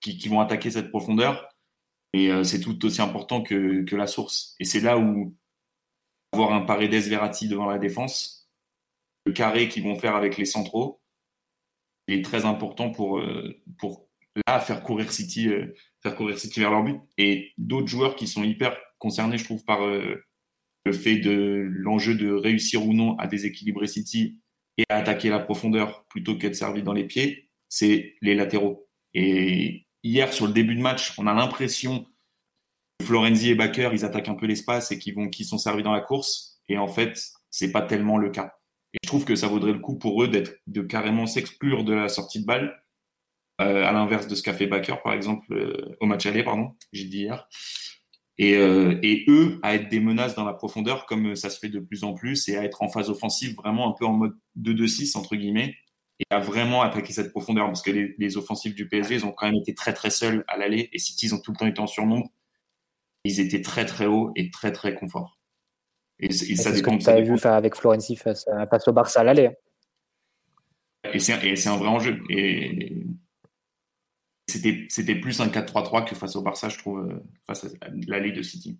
qui, 0.00 0.18
qui 0.18 0.28
vont 0.28 0.40
attaquer 0.40 0.70
cette 0.70 0.90
profondeur. 0.90 1.48
Et 2.12 2.30
c'est 2.44 2.60
tout 2.60 2.84
aussi 2.84 3.00
important 3.00 3.42
que, 3.42 3.84
que 3.84 3.96
la 3.96 4.06
source. 4.06 4.54
Et 4.60 4.66
c'est 4.66 4.80
là 4.80 4.98
où 4.98 5.34
avoir 6.32 6.52
un 6.52 6.62
Paredes 6.62 6.94
Verratti 6.94 7.48
devant 7.48 7.66
la 7.66 7.78
défense, 7.78 8.50
le 9.26 9.32
carré 9.32 9.68
qu'ils 9.68 9.84
vont 9.84 9.96
faire 9.96 10.16
avec 10.16 10.36
les 10.36 10.44
centraux, 10.44 11.00
est 12.08 12.24
très 12.24 12.44
important 12.44 12.90
pour, 12.90 13.18
euh, 13.18 13.60
pour 13.78 14.08
là 14.46 14.60
faire 14.60 14.82
courir 14.82 15.12
City, 15.12 15.48
euh, 15.48 15.74
faire 16.02 16.16
courir 16.16 16.38
City 16.38 16.60
vers 16.60 16.70
leur 16.70 16.82
but. 16.82 16.98
Et 17.18 17.52
d'autres 17.58 17.86
joueurs 17.86 18.16
qui 18.16 18.26
sont 18.26 18.42
hyper 18.42 18.76
concernés, 18.98 19.38
je 19.38 19.44
trouve, 19.44 19.64
par 19.64 19.84
euh, 19.84 20.24
le 20.84 20.92
fait 20.92 21.16
de 21.16 21.68
l'enjeu 21.70 22.14
de 22.14 22.32
réussir 22.32 22.84
ou 22.86 22.92
non 22.92 23.16
à 23.18 23.26
déséquilibrer 23.26 23.86
City 23.86 24.40
et 24.78 24.84
à 24.88 24.96
attaquer 24.96 25.28
la 25.28 25.38
profondeur 25.38 26.04
plutôt 26.06 26.36
qu'être 26.36 26.56
servi 26.56 26.82
dans 26.82 26.92
les 26.92 27.04
pieds, 27.04 27.50
c'est 27.68 28.16
les 28.22 28.34
latéraux. 28.34 28.88
Et 29.14 29.86
hier, 30.02 30.32
sur 30.32 30.46
le 30.46 30.52
début 30.52 30.74
de 30.74 30.80
match, 30.80 31.16
on 31.18 31.26
a 31.26 31.34
l'impression 31.34 32.04
que 32.04 32.11
Florenzi 33.02 33.50
et 33.50 33.54
Baker, 33.54 33.90
ils 33.92 34.04
attaquent 34.04 34.28
un 34.28 34.34
peu 34.34 34.46
l'espace 34.46 34.90
et 34.92 34.98
qu'ils 34.98 35.14
vont, 35.14 35.28
qu'ils 35.28 35.46
sont 35.46 35.58
servis 35.58 35.82
dans 35.82 35.92
la 35.92 36.00
course. 36.00 36.60
Et 36.68 36.78
en 36.78 36.88
fait, 36.88 37.18
c'est 37.50 37.70
pas 37.70 37.82
tellement 37.82 38.16
le 38.16 38.30
cas. 38.30 38.54
Et 38.94 38.98
je 39.02 39.08
trouve 39.08 39.24
que 39.24 39.36
ça 39.36 39.48
vaudrait 39.48 39.72
le 39.72 39.78
coup 39.78 39.98
pour 39.98 40.22
eux 40.22 40.28
d'être, 40.28 40.54
de 40.66 40.82
carrément 40.82 41.26
s'exclure 41.26 41.84
de 41.84 41.94
la 41.94 42.08
sortie 42.08 42.40
de 42.40 42.46
balle, 42.46 42.82
euh, 43.60 43.84
à 43.84 43.92
l'inverse 43.92 44.26
de 44.26 44.34
ce 44.34 44.42
qu'a 44.42 44.54
fait 44.54 44.66
Baker, 44.66 44.96
par 45.04 45.12
exemple, 45.12 45.52
euh, 45.52 45.96
au 46.00 46.06
match 46.06 46.26
aller, 46.26 46.42
pardon, 46.42 46.74
j'ai 46.92 47.04
dit 47.04 47.20
hier. 47.20 47.48
Et, 48.38 48.56
euh, 48.56 48.98
et, 49.02 49.24
eux, 49.28 49.60
à 49.62 49.74
être 49.74 49.88
des 49.88 50.00
menaces 50.00 50.34
dans 50.34 50.44
la 50.44 50.54
profondeur, 50.54 51.06
comme 51.06 51.36
ça 51.36 51.50
se 51.50 51.58
fait 51.58 51.68
de 51.68 51.78
plus 51.78 52.02
en 52.04 52.14
plus, 52.14 52.48
et 52.48 52.56
à 52.56 52.64
être 52.64 52.82
en 52.82 52.88
phase 52.88 53.10
offensive, 53.10 53.54
vraiment 53.56 53.88
un 53.88 53.92
peu 53.92 54.06
en 54.06 54.14
mode 54.14 54.34
2-2-6, 54.56 55.16
entre 55.16 55.36
guillemets, 55.36 55.76
et 56.18 56.24
à 56.30 56.38
vraiment 56.40 56.82
attaquer 56.82 57.12
cette 57.12 57.30
profondeur, 57.30 57.66
parce 57.66 57.82
que 57.82 57.90
les, 57.90 58.14
les 58.18 58.36
offensifs 58.36 58.74
du 58.74 58.88
PSG, 58.88 59.16
ils 59.16 59.26
ont 59.26 59.32
quand 59.32 59.46
même 59.46 59.60
été 59.60 59.74
très 59.74 59.92
très 59.92 60.10
seuls 60.10 60.44
à 60.48 60.56
l'aller, 60.56 60.88
et 60.92 60.98
City, 60.98 61.26
ils 61.26 61.34
ont 61.34 61.40
tout 61.40 61.52
le 61.52 61.58
temps 61.58 61.66
été 61.66 61.80
en 61.80 61.86
surnombre. 61.86 62.30
Ils 63.24 63.40
étaient 63.40 63.62
très 63.62 63.86
très 63.86 64.06
hauts 64.06 64.32
et 64.36 64.50
très 64.50 64.72
très 64.72 64.94
confort. 64.94 65.38
Et, 66.18 66.32
ça 66.32 66.72
dépend. 66.72 66.98
Ce 67.00 67.10
que 67.10 67.16
tu 67.16 67.22
vu 67.22 67.38
faire 67.38 67.54
avec 67.54 67.74
Florenzi 67.74 68.16
face, 68.16 68.46
face 68.70 68.88
au 68.88 68.92
Barça 68.92 69.20
à 69.20 69.24
l'aller. 69.24 69.50
Et 71.12 71.18
c'est 71.18 71.68
un 71.68 71.76
vrai 71.76 71.88
enjeu. 71.88 72.20
Et 72.30 73.04
c'était 74.48 75.14
plus 75.14 75.40
un 75.40 75.46
4-3-3 75.46 76.04
que 76.04 76.14
face 76.14 76.36
au 76.36 76.42
Barça, 76.42 76.68
je 76.68 76.78
trouve, 76.78 77.00
euh, 77.00 77.22
face 77.46 77.64
à 77.64 77.88
l'aller 78.06 78.32
de 78.32 78.42
City. 78.42 78.78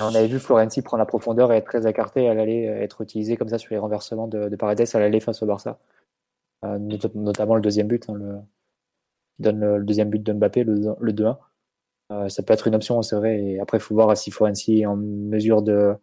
On 0.00 0.14
avait 0.14 0.26
vu 0.26 0.38
Florenzi 0.38 0.82
prendre 0.82 0.98
la 0.98 1.06
profondeur 1.06 1.52
et 1.52 1.56
être 1.56 1.66
très 1.66 1.88
écarté 1.88 2.28
à 2.28 2.34
l'aller, 2.34 2.66
euh, 2.68 2.82
être 2.82 3.00
utilisé 3.00 3.36
comme 3.36 3.48
ça 3.48 3.58
sur 3.58 3.72
les 3.72 3.78
renversements 3.78 4.28
de, 4.28 4.48
de 4.48 4.56
Paredes 4.56 4.84
à 4.92 4.98
l'aller 4.98 5.20
face 5.20 5.42
au 5.42 5.46
Barça. 5.46 5.78
Euh, 6.64 6.78
notamment 6.78 7.54
le 7.54 7.62
deuxième 7.62 7.86
but, 7.86 8.08
hein, 8.08 8.14
le, 8.14 8.38
donne 9.38 9.60
le, 9.60 9.84
deuxième 9.84 10.10
but 10.10 10.22
de 10.22 10.32
Mbappé, 10.32 10.64
le, 10.64 10.96
le 10.98 11.12
2-1. 11.12 11.38
Euh, 12.12 12.28
ça 12.28 12.42
peut 12.42 12.52
être 12.52 12.66
une 12.66 12.74
option, 12.74 13.02
c'est 13.02 13.16
vrai. 13.16 13.58
Après, 13.60 13.78
il 13.78 13.80
faut 13.80 13.94
voir 13.94 14.16
si 14.16 14.30
Forensi 14.30 14.80
est 14.80 14.86
en 14.86 14.96
mesure 14.96 15.62
de, 15.62 15.94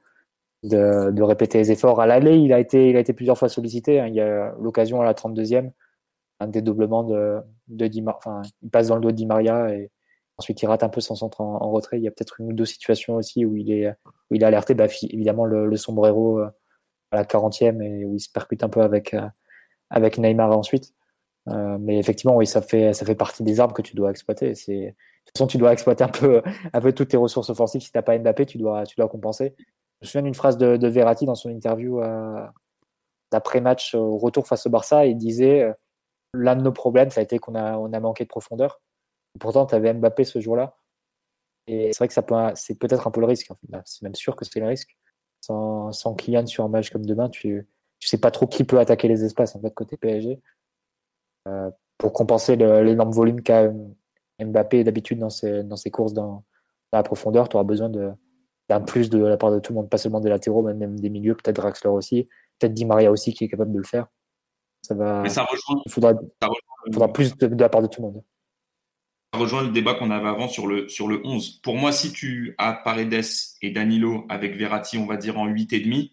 de, 0.64 1.22
répéter 1.22 1.57
les 1.60 1.72
efforts. 1.72 2.02
À 2.02 2.07
l'aller, 2.07 2.38
il, 2.38 2.53
a 2.53 2.60
été, 2.60 2.90
il 2.90 2.98
a 2.98 2.99
été 2.99 3.14
plusieurs 3.14 3.38
fois 3.38 3.49
sollicité. 3.49 3.99
Hein. 3.99 4.07
Il 4.07 4.15
y 4.15 4.22
a 4.22 4.53
l'occasion 4.60 5.02
à 5.02 5.06
la 5.06 5.14
32e, 5.14 5.72
un 6.40 6.48
dédoublement 6.48 7.03
de, 7.03 7.40
de 7.68 7.88
Di 7.88 8.03
Enfin, 8.07 8.41
il 8.61 8.69
passe 8.69 8.88
dans 8.88 8.95
le 8.95 9.02
dos 9.02 9.11
de 9.11 9.15
Di 9.15 9.26
Maria 9.26 9.73
et 9.73 9.91
ensuite 10.38 10.61
il 10.61 10.68
rate 10.68 10.84
un 10.84 10.90
peu 10.90 11.02
son 11.02 11.15
centre 11.15 11.41
en, 11.41 11.72
retrait. 11.72 11.98
Il 11.98 12.03
y 12.03 12.07
a 12.07 12.11
peut-être 12.11 12.40
une 12.41 12.52
ou 12.52 12.53
deux 12.53 12.65
situations 12.65 13.15
aussi 13.15 13.45
où 13.45 13.56
il 13.56 13.72
est, 13.72 13.90
où 14.30 14.36
il 14.36 14.44
est 14.44 14.45
alerté. 14.45 14.73
Bah, 14.73 14.88
évidemment, 15.03 15.45
le, 15.45 15.68
le 15.68 15.78
sombrero 15.78 16.40
euh, 16.40 16.49
à 17.11 17.18
la 17.18 17.23
40e 17.26 17.82
et 17.82 18.06
où 18.06 18.15
il 18.15 18.19
se 18.19 18.30
percute 18.32 18.64
un 18.64 18.69
peu 18.69 18.82
avec, 18.82 19.14
euh, 19.14 19.28
avec 19.90 20.18
Neymar 20.18 20.57
ensuite. 20.57 20.94
Euh, 21.49 21.77
mais 21.80 21.97
effectivement, 21.97 22.35
oui, 22.35 22.45
ça 22.45 22.61
fait, 22.61 22.93
ça 22.93 23.05
fait 23.05 23.15
partie 23.15 23.43
des 23.43 23.59
armes 23.59 23.73
que 23.73 23.81
tu 23.81 23.95
dois 23.95 24.11
exploiter. 24.11 24.51
De 24.51 24.53
toute 24.55 25.38
façon, 25.38 25.47
tu 25.47 25.57
dois 25.57 25.73
exploiter 25.73 26.03
un 26.03 26.09
peu, 26.09 26.41
un 26.73 26.81
peu 26.81 26.93
toutes 26.93 27.09
tes 27.09 27.18
ressources 27.18 27.49
offensives. 27.49 27.81
Si 27.81 27.91
tu 27.91 27.97
n'as 27.97 28.03
pas 28.03 28.18
Mbappé, 28.18 28.45
tu 28.45 28.57
dois, 28.57 28.85
tu 28.85 28.95
dois 28.95 29.07
compenser. 29.07 29.55
Je 29.57 30.05
me 30.05 30.07
souviens 30.07 30.22
d'une 30.23 30.35
phrase 30.35 30.57
de, 30.57 30.77
de, 30.77 30.88
Verratti 30.88 31.26
dans 31.26 31.35
son 31.35 31.49
interview 31.49 32.01
d'après-match 33.31 33.95
au 33.95 34.18
retour 34.18 34.47
face 34.47 34.65
au 34.65 34.69
Barça. 34.69 35.05
Il 35.05 35.18
disait 35.18 35.63
euh, 35.63 35.73
L'un 36.34 36.55
de 36.55 36.61
nos 36.61 36.72
problèmes, 36.72 37.09
ça 37.09 37.19
a 37.19 37.23
été 37.23 37.39
qu'on 37.39 37.55
a, 37.55 37.77
on 37.77 37.91
a 37.91 37.99
manqué 37.99 38.23
de 38.23 38.30
profondeur. 38.30 38.81
Pourtant, 39.39 39.65
tu 39.65 39.76
avais 39.76 39.93
Mbappé 39.93 40.23
ce 40.23 40.39
jour-là. 40.39 40.77
Et 41.68 41.91
c'est 41.91 41.97
vrai 41.97 42.07
que 42.07 42.19
peut, 42.22 42.35
c'est 42.55 42.76
peut-être 42.76 43.07
un 43.07 43.11
peu 43.11 43.19
le 43.19 43.27
risque. 43.27 43.51
C'est 43.85 44.01
même 44.01 44.15
sûr 44.15 44.35
que 44.35 44.45
c'est 44.45 44.59
le 44.59 44.68
risque. 44.68 44.95
Sans, 45.41 45.91
sans 45.91 46.15
Kylian 46.15 46.45
sur 46.45 46.63
un 46.63 46.69
match 46.69 46.89
comme 46.89 47.05
demain, 47.05 47.30
tu 47.30 47.55
ne 47.55 47.63
sais 47.99 48.19
pas 48.19 48.31
trop 48.31 48.47
qui 48.47 48.63
peut 48.63 48.80
attaquer 48.80 49.07
les 49.07 49.26
espaces 49.26 49.55
en 49.55 49.61
fait, 49.61 49.73
côté 49.73 49.97
PSG. 49.97 50.39
Euh, 51.47 51.69
pour 51.97 52.13
compenser 52.13 52.55
l'énorme 52.55 53.11
volume 53.11 53.41
qu'a 53.41 53.72
Mbappé 54.39 54.84
d'habitude 54.84 55.19
dans 55.19 55.30
ses, 55.30 55.63
dans 55.63 55.76
ses 55.76 55.91
courses 55.91 56.13
dans, 56.13 56.43
la 56.93 57.03
profondeur, 57.03 57.47
tu 57.47 57.55
auras 57.55 57.63
besoin 57.63 57.89
d'un 57.89 58.81
plus 58.81 59.09
de 59.09 59.19
la 59.19 59.38
part 59.38 59.51
de 59.51 59.59
tout 59.59 59.72
le 59.72 59.77
monde, 59.77 59.89
pas 59.89 59.97
seulement 59.97 60.19
des 60.19 60.30
latéraux, 60.30 60.63
mais 60.63 60.73
même 60.73 60.99
des 60.99 61.09
milieux, 61.09 61.35
peut-être 61.35 61.55
Draxler 61.55 61.89
aussi, 61.89 62.27
peut-être 62.59 62.73
Di 62.73 62.85
Maria 62.85 63.11
aussi 63.11 63.34
qui 63.34 63.45
est 63.45 63.47
capable 63.47 63.72
de 63.72 63.77
le 63.77 63.84
faire. 63.84 64.07
Ça 64.81 64.95
va. 64.95 65.22
Mais 65.22 65.30
ça 65.30 65.43
rejoint, 65.43 65.81
il 65.85 65.91
faudra, 65.91 66.13
il 66.88 66.93
faudra 66.93 67.13
plus 67.13 67.38
de, 67.38 67.55
la 67.55 67.69
part 67.69 67.81
de 67.81 67.88
tout 67.88 68.01
le 68.01 68.07
monde. 68.07 68.23
Ça 69.34 69.39
rejoint 69.39 69.63
le 69.63 69.69
débat 69.69 69.93
qu'on 69.93 70.11
avait 70.11 70.27
avant 70.27 70.47
sur 70.47 70.68
le, 70.68 70.89
sur 70.89 71.07
le 71.07 71.22
11. 71.23 71.61
Pour 71.61 71.77
moi, 71.77 71.91
si 71.91 72.11
tu 72.11 72.55
as 72.57 72.73
Paredes 72.73 73.23
et 73.61 73.72
Danilo 73.72 74.26
avec 74.27 74.55
Verratti, 74.55 74.97
on 74.97 75.05
va 75.05 75.18
dire 75.18 75.38
en 75.39 75.47
8,5, 75.47 75.81
il 75.85 76.09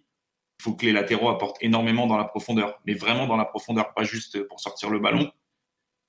faut 0.60 0.74
que 0.74 0.84
les 0.86 0.92
latéraux 0.92 1.28
apportent 1.28 1.58
énormément 1.60 2.06
dans 2.06 2.16
la 2.16 2.24
profondeur, 2.24 2.80
mais 2.84 2.94
vraiment 2.94 3.26
dans 3.26 3.36
la 3.36 3.44
profondeur, 3.44 3.94
pas 3.94 4.04
juste 4.04 4.42
pour 4.48 4.60
sortir 4.60 4.90
le 4.90 4.98
ballon. 4.98 5.30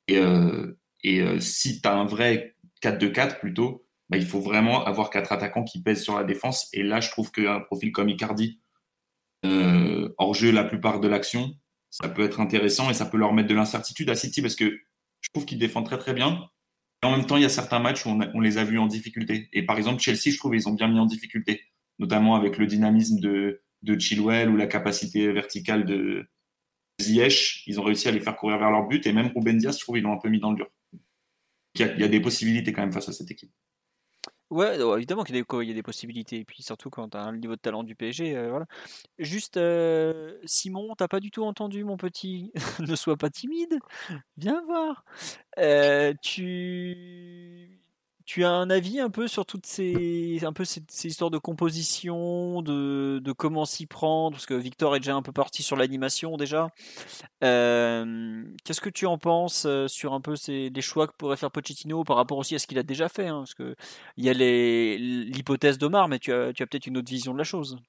Et, 0.08 0.18
euh, 0.18 0.78
euh, 1.06 1.40
si 1.40 1.82
tu 1.82 1.88
as 1.88 1.96
un 1.96 2.06
vrai 2.06 2.56
4-2-4 2.82 3.40
plutôt, 3.40 3.86
bah, 4.10 4.18
il 4.18 4.26
faut 4.26 4.42
vraiment 4.42 4.84
avoir 4.86 5.12
quatre 5.12 5.32
attaquants 5.32 5.64
qui 5.64 5.82
pèsent 5.82 6.04
sur 6.04 6.18
la 6.18 6.24
défense. 6.24 6.68
Et 6.74 6.82
là, 6.82 7.00
je 7.00 7.10
trouve 7.12 7.32
qu'un 7.32 7.60
profil 7.60 7.92
comme 7.92 8.10
Icardi, 8.10 8.60
euh, 9.46 10.14
hors 10.18 10.34
jeu 10.34 10.52
la 10.52 10.64
plupart 10.64 11.00
de 11.00 11.08
l'action, 11.08 11.56
ça 11.92 12.10
peut 12.10 12.24
être 12.24 12.40
intéressant 12.40 12.90
et 12.90 12.94
ça 12.94 13.06
peut 13.06 13.18
leur 13.18 13.34
mettre 13.34 13.48
de 13.48 13.56
l'incertitude 13.56 14.10
à 14.10 14.16
City 14.16 14.42
parce 14.42 14.56
que 14.56 14.80
je 15.22 15.30
trouve 15.32 15.46
qu'ils 15.46 15.60
défendent 15.60 15.86
très 15.86 16.00
très 16.00 16.14
bien. 16.14 16.50
Et 17.04 17.06
en 17.06 17.12
même 17.12 17.26
temps, 17.26 17.38
il 17.38 17.44
y 17.44 17.46
a 17.46 17.50
certains 17.50 17.80
matchs 17.80 18.06
où 18.06 18.10
on, 18.10 18.40
les 18.40 18.58
a 18.58 18.64
vus 18.64 18.80
en 18.80 18.88
difficulté. 18.88 19.48
Et 19.54 19.64
par 19.64 19.78
exemple, 19.78 20.02
Chelsea, 20.02 20.32
je 20.32 20.38
trouve, 20.38 20.56
ils 20.56 20.68
ont 20.68 20.74
bien 20.74 20.88
mis 20.88 21.00
en 21.00 21.06
difficulté, 21.06 21.62
notamment 22.00 22.36
avec 22.36 22.58
le 22.58 22.68
dynamisme 22.68 23.20
de, 23.20 23.62
de 23.82 24.00
Chilwell 24.00 24.50
ou 24.50 24.58
la 24.58 24.68
capacité 24.68 25.32
verticale 25.32 25.86
de, 25.86 26.28
Ziyech, 27.00 27.64
ils 27.66 27.80
ont 27.80 27.84
réussi 27.84 28.08
à 28.08 28.12
les 28.12 28.20
faire 28.20 28.36
courir 28.36 28.58
vers 28.60 28.72
leur 28.72 28.88
but. 28.88 29.06
Et 29.08 29.14
même 29.14 29.32
Ruben 29.36 29.58
Diaz, 29.58 29.78
je 29.78 29.84
trouve, 29.84 29.98
ils 29.98 30.02
l'ont 30.02 30.14
un 30.14 30.18
peu 30.18 30.30
mis 30.30 30.40
dans 30.40 30.52
le 30.52 30.58
dur. 30.58 30.68
Il 31.76 31.82
y, 31.82 32.04
a, 32.04 32.08
des 32.08 32.20
possibilités 32.20 32.74
quand 32.74 32.82
même 32.82 32.92
face 32.92 33.08
à 33.08 33.14
cette 33.14 33.32
équipe. 33.32 33.52
Ouais, 34.50 34.78
évidemment 34.98 35.24
qu'il 35.24 35.36
y, 35.36 35.72
a 35.72 35.74
des 35.74 35.84
possibilités. 35.84 36.40
Et 36.40 36.46
puis 36.46 36.64
surtout 36.64 36.90
quand 36.90 37.10
tu 37.10 37.18
as 37.18 37.22
un 37.22 37.38
niveau 37.38 37.56
de 37.56 37.62
talent 37.62 37.84
du 37.84 37.96
PSG. 37.96 38.36
Euh, 38.36 38.50
voilà. 38.50 38.66
Juste, 39.20 39.58
euh, 39.58 40.38
Simon, 40.44 40.96
t'as 40.98 41.08
pas 41.08 41.20
du 41.20 41.30
tout 41.32 41.44
entendu, 41.44 41.84
mon 41.84 41.96
petit? 41.96 42.52
ne 42.80 42.96
sois 42.96 43.16
pas 43.16 43.30
timide. 43.30 43.80
Viens 44.38 44.62
voir. 44.66 45.06
Euh, 45.60 46.14
tu 46.22 47.80
tu 48.30 48.44
as 48.46 48.52
un 48.52 48.70
avis 48.70 49.00
un 49.00 49.10
peu 49.10 49.28
sur 49.28 49.44
toutes 49.44 49.66
ces, 49.66 50.46
un 50.46 50.54
peu 50.54 50.64
ces, 50.64 50.84
histoires 51.04 51.32
de 51.32 51.40
composition, 51.40 52.62
de, 52.62 53.20
de 53.24 53.32
comment 53.32 53.66
s'y 53.66 53.88
prendre, 53.88 54.36
parce 54.36 54.46
que 54.46 54.54
Victor 54.54 54.96
est 54.96 55.00
déjà 55.00 55.16
un 55.16 55.24
peu 55.24 55.32
parti 55.32 55.64
sur 55.64 55.76
l'animation 55.76 56.38
déjà. 56.38 56.70
Euh, 57.44 58.44
qu'est-ce 58.64 58.82
que 58.82 58.90
tu 58.92 59.08
en 59.08 59.18
penses 59.18 59.66
euh, 59.66 59.88
sur 59.88 60.14
un 60.14 60.22
peu 60.22 60.36
ces, 60.36 60.70
les 60.70 60.82
choix 60.82 61.08
que 61.08 61.14
pourrait 61.18 61.38
faire 61.38 61.50
Pochettino 61.50 62.04
par 62.04 62.18
rapport 62.18 62.38
aussi 62.38 62.54
à 62.54 62.60
ce 62.60 62.68
qu'il 62.68 62.78
a 62.78 62.84
déjà 62.84 63.10
fait 63.10 63.26
hein, 63.26 63.40
Parce 63.40 63.56
que 63.56 63.76
il 64.16 64.26
y 64.26 64.30
a 64.30 64.34
l'hypothèse 64.34 65.80
d'Omar, 65.80 66.08
mais 66.08 66.20
tu 66.20 66.32
as, 66.32 66.54
tu 66.54 66.62
as 66.62 66.68
peut-être 66.68 66.86
une 66.86 66.98
autre 66.98 67.10
vision 67.10 67.34
de 67.34 67.40
la 67.40 67.44
chose. 67.44 67.80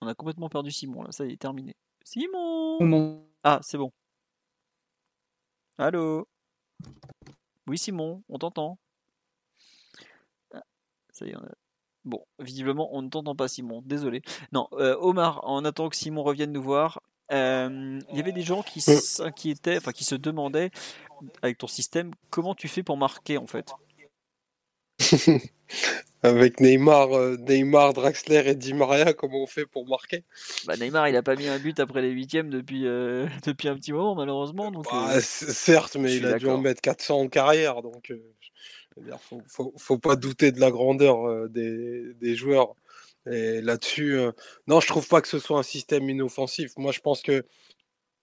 On 0.00 0.08
a 0.08 0.14
complètement 0.14 0.48
perdu 0.48 0.72
Simon 0.72 1.04
là, 1.04 1.12
ça 1.12 1.24
y 1.26 1.32
est 1.32 1.36
terminé. 1.36 1.76
Simon 2.02 3.24
Ah, 3.44 3.60
c'est 3.62 3.78
bon. 3.78 3.92
Allô? 5.78 6.28
Oui, 7.66 7.78
Simon, 7.78 8.22
on 8.28 8.38
t'entend. 8.38 8.78
Ah, 10.52 10.62
ça 11.12 11.26
y 11.26 11.30
est, 11.30 11.36
Bon, 12.04 12.24
visiblement, 12.40 12.94
on 12.94 13.02
ne 13.02 13.08
t'entend 13.08 13.36
pas, 13.36 13.48
Simon. 13.48 13.82
Désolé. 13.84 14.22
Non, 14.52 14.68
euh, 14.72 14.96
Omar, 15.00 15.40
en 15.44 15.64
attendant 15.64 15.88
que 15.88 15.96
Simon 15.96 16.22
revienne 16.24 16.52
nous 16.52 16.62
voir, 16.62 17.00
euh, 17.30 18.00
il 18.10 18.16
y 18.16 18.20
avait 18.20 18.32
des 18.32 18.42
gens 18.42 18.62
qui 18.62 18.80
euh. 18.88 18.98
s'inquiétaient, 19.00 19.76
enfin 19.78 19.92
qui 19.92 20.04
se 20.04 20.16
demandaient, 20.16 20.70
avec 21.40 21.58
ton 21.58 21.68
système, 21.68 22.12
comment 22.30 22.54
tu 22.54 22.68
fais 22.68 22.82
pour 22.82 22.96
marquer 22.96 23.38
en 23.38 23.46
fait? 23.46 23.72
Avec 26.24 26.60
Neymar, 26.60 27.12
euh, 27.12 27.36
Neymar, 27.36 27.94
Draxler 27.94 28.44
et 28.46 28.54
Di 28.54 28.74
Maria, 28.74 29.12
comment 29.12 29.42
on 29.42 29.46
fait 29.48 29.66
pour 29.66 29.88
marquer? 29.88 30.22
Bah, 30.66 30.76
Neymar, 30.76 31.08
il 31.08 31.16
a 31.16 31.22
pas 31.22 31.34
mis 31.34 31.48
un 31.48 31.58
but 31.58 31.80
après 31.80 32.00
les 32.00 32.10
huitièmes 32.10 32.48
depuis, 32.48 32.86
euh, 32.86 33.26
depuis 33.46 33.66
un 33.68 33.74
petit 33.74 33.92
moment, 33.92 34.14
malheureusement. 34.14 34.70
Donc, 34.70 34.84
bah, 34.84 35.16
euh, 35.16 35.20
certes, 35.20 35.96
mais 35.96 36.14
il 36.14 36.26
a 36.26 36.38
dû 36.38 36.48
en 36.48 36.58
mettre 36.58 36.80
400 36.80 37.22
en 37.22 37.28
carrière, 37.28 37.82
donc 37.82 38.12
il 38.96 39.12
faut, 39.20 39.42
faut, 39.48 39.74
faut, 39.76 39.98
pas 39.98 40.14
douter 40.14 40.52
de 40.52 40.60
la 40.60 40.70
grandeur 40.70 41.48
des, 41.48 42.14
des 42.20 42.36
joueurs. 42.36 42.74
Et 43.30 43.60
là-dessus, 43.60 44.18
non, 44.68 44.80
je 44.80 44.86
trouve 44.86 45.08
pas 45.08 45.20
que 45.20 45.28
ce 45.28 45.38
soit 45.40 45.58
un 45.58 45.64
système 45.64 46.08
inoffensif. 46.08 46.72
Moi, 46.76 46.92
je 46.92 47.00
pense 47.00 47.22
que 47.22 47.44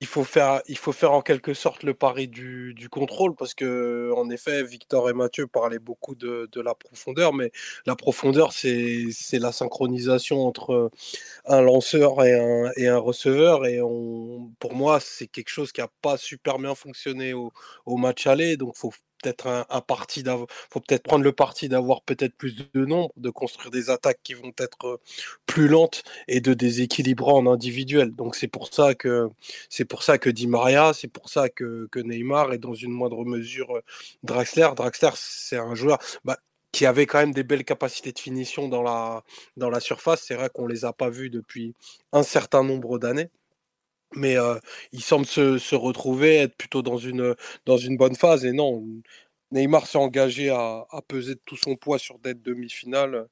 il 0.02 0.08
faut 0.08 0.24
faire, 0.24 0.62
il 0.68 0.78
faut 0.78 0.94
faire 0.94 1.12
en 1.12 1.22
quelque 1.22 1.54
sorte 1.54 1.84
le 1.84 1.94
pari 1.94 2.28
du, 2.30 2.74
du 2.74 2.88
contrôle 2.90 3.36
parce 3.36 3.54
que, 3.54 4.12
en 4.16 4.30
effet, 4.30 4.64
Victor 4.64 5.10
et 5.10 5.14
Mathieu 5.14 5.46
parlaient 5.48 5.80
beaucoup 5.80 6.16
de, 6.16 6.48
de 6.52 6.62
la 6.62 6.74
profondeur, 6.74 7.34
mais 7.34 7.52
la 7.86 7.96
profondeur, 7.98 8.54
c'est 8.54 9.10
la 9.34 9.52
synchronisation 9.52 10.46
entre 10.48 10.90
un 11.46 11.62
lanceur 11.62 12.24
et 12.26 12.34
un, 12.40 12.72
et 12.78 12.88
un 12.88 12.98
receveur. 12.98 13.66
Et 13.66 13.82
on, 13.82 14.52
pour 14.60 14.74
moi, 14.76 15.00
c'est 15.02 15.28
quelque 15.28 15.50
chose 15.50 15.72
qui 15.72 15.82
n'a 15.82 15.90
pas 16.02 16.18
super 16.18 16.60
bien 16.60 16.76
fonctionné 16.76 17.34
au, 17.34 17.52
au 17.86 17.98
match 17.98 18.28
aller. 18.28 18.58
Donc, 18.58 18.78
faut 18.78 18.94
peut-être 19.22 19.66
faut 20.70 20.80
peut-être 20.80 21.04
prendre 21.04 21.24
le 21.24 21.32
parti 21.32 21.70
d'avoir 21.70 22.02
peut-être 22.02 22.36
plus 22.36 22.56
de 22.56 22.86
nombre, 22.86 23.12
de 23.18 23.30
construire 23.30 23.72
des 23.72 23.90
attaques 23.90 24.20
qui 24.24 24.34
vont 24.34 24.52
être 24.58 25.00
plus 25.46 25.68
lentes 25.68 26.04
et 26.28 26.42
de 26.42 26.54
déséquilibrer 26.54 27.32
en 27.32 27.48
individuel. 27.48 28.12
Donc 28.16 28.36
c'est 28.36 28.48
pour 28.48 28.74
ça 28.74 28.96
que 28.96 29.30
c'est 29.70 29.86
pour 29.86 30.04
ça 30.04 30.18
que 30.18 30.30
Di 30.30 30.48
Maria, 30.48 30.94
c'est 30.94 31.08
pour 31.08 31.30
ça 31.30 31.50
que, 31.50 31.88
que, 31.92 32.00
Neymar 32.00 32.54
et 32.54 32.58
dans 32.58 32.74
une 32.74 32.92
moindre 32.92 33.26
mesure 33.26 33.82
Draxler. 34.24 34.70
Draxler, 34.76 35.12
c'est 35.16 35.58
un 35.58 35.76
joueur 35.76 36.00
bah, 36.26 36.38
qui 36.72 36.86
avait 36.86 37.06
quand 37.06 37.20
même 37.20 37.34
des 37.34 37.44
belles 37.44 37.66
capacités 37.66 38.12
de 38.12 38.20
finition 38.20 38.68
dans 38.68 38.84
la, 38.84 39.24
dans 39.58 39.70
la 39.70 39.80
surface. 39.80 40.24
C'est 40.26 40.36
vrai 40.36 40.50
qu'on 40.54 40.68
les 40.68 40.86
a 40.86 40.94
pas 40.94 41.10
vus 41.10 41.30
depuis 41.30 41.74
un 42.14 42.24
certain 42.24 42.64
nombre 42.64 43.00
d'années 43.00 43.30
mais 44.16 44.38
il 44.92 45.02
semble 45.02 45.26
se, 45.26 45.76
retrouver, 45.76 46.38
être 46.38 46.56
plutôt 46.56 46.82
dans 46.82 46.98
une, 46.98 47.36
dans 47.66 47.78
une 47.78 47.98
bonne 47.98 48.16
phase. 48.16 48.46
Et 48.46 48.52
non, 48.52 48.84
Neymar 49.52 49.88
s'est 49.88 49.98
engagé 49.98 50.50
à, 50.50 50.86
peser 51.08 51.36
tout 51.46 51.58
son 51.58 51.76
poids 51.76 52.00
sur 52.00 52.20
d'être 52.20 52.42
demi-finale. 52.42 53.28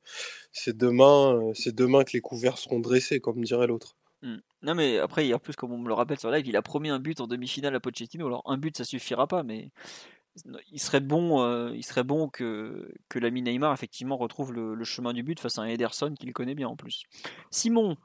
C'est 0.51 0.75
demain, 0.75 1.51
c'est 1.53 1.75
demain 1.75 2.03
que 2.03 2.11
les 2.13 2.21
couverts 2.21 2.57
seront 2.57 2.79
dressés, 2.79 3.19
comme 3.19 3.43
dirait 3.43 3.67
l'autre. 3.67 3.95
Mmh. 4.21 4.37
Non, 4.63 4.73
mais 4.73 4.97
après, 4.97 5.31
en 5.33 5.39
plus, 5.39 5.55
comme 5.55 5.71
on 5.71 5.77
me 5.77 5.87
le 5.87 5.93
rappelle 5.93 6.19
sur 6.19 6.31
live, 6.31 6.47
il 6.47 6.55
a 6.55 6.61
promis 6.63 6.89
un 6.89 6.99
but 6.99 7.21
en 7.21 7.27
demi-finale 7.27 7.75
à 7.75 7.79
Pochettino. 7.79 8.25
Alors, 8.25 8.41
un 8.45 8.57
but, 8.57 8.75
ça 8.75 8.83
suffira 8.83 9.27
pas, 9.27 9.43
mais 9.43 9.69
il 10.71 10.79
serait 10.79 10.99
bon, 10.99 11.71
il 11.71 11.83
serait 11.83 12.03
bon 12.03 12.29
que, 12.29 12.91
que 13.09 13.19
l'ami 13.19 13.41
Neymar, 13.41 13.73
effectivement, 13.73 14.17
retrouve 14.17 14.53
le, 14.53 14.73
le, 14.73 14.83
chemin 14.83 15.13
du 15.13 15.23
but 15.23 15.39
face 15.39 15.57
à 15.57 15.61
un 15.61 15.67
Ederson 15.67 16.13
qu'il 16.13 16.33
connaît 16.33 16.55
bien 16.55 16.67
en 16.67 16.75
plus. 16.75 17.03
Simon, 17.51 17.97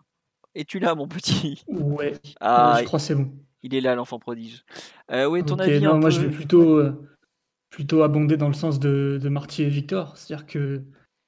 es-tu 0.55 0.79
là, 0.79 0.95
mon 0.95 1.09
petit 1.09 1.65
Ouais. 1.69 2.15
Ah, 2.41 2.77
je 2.81 2.85
crois 2.85 2.99
que 2.99 3.05
c'est 3.05 3.15
bon. 3.15 3.33
Il 3.63 3.75
est 3.75 3.81
là, 3.81 3.95
l'enfant 3.95 4.19
prodige. 4.19 4.65
Euh, 5.11 5.27
oui, 5.27 5.45
ton 5.45 5.57
avis 5.59 5.81
non, 5.81 5.99
Moi, 5.99 6.11
je 6.11 6.21
vais 6.21 6.31
plutôt, 6.31 6.79
euh, 6.79 7.09
plutôt 7.71 8.03
abonder 8.03 8.37
dans 8.37 8.49
le 8.49 8.55
sens 8.55 8.81
de, 8.81 9.21
de 9.23 9.29
Marty 9.29 9.63
et 9.63 9.69
Victor. 9.69 10.17
C'est-à-dire 10.17 10.47
que 10.47 10.83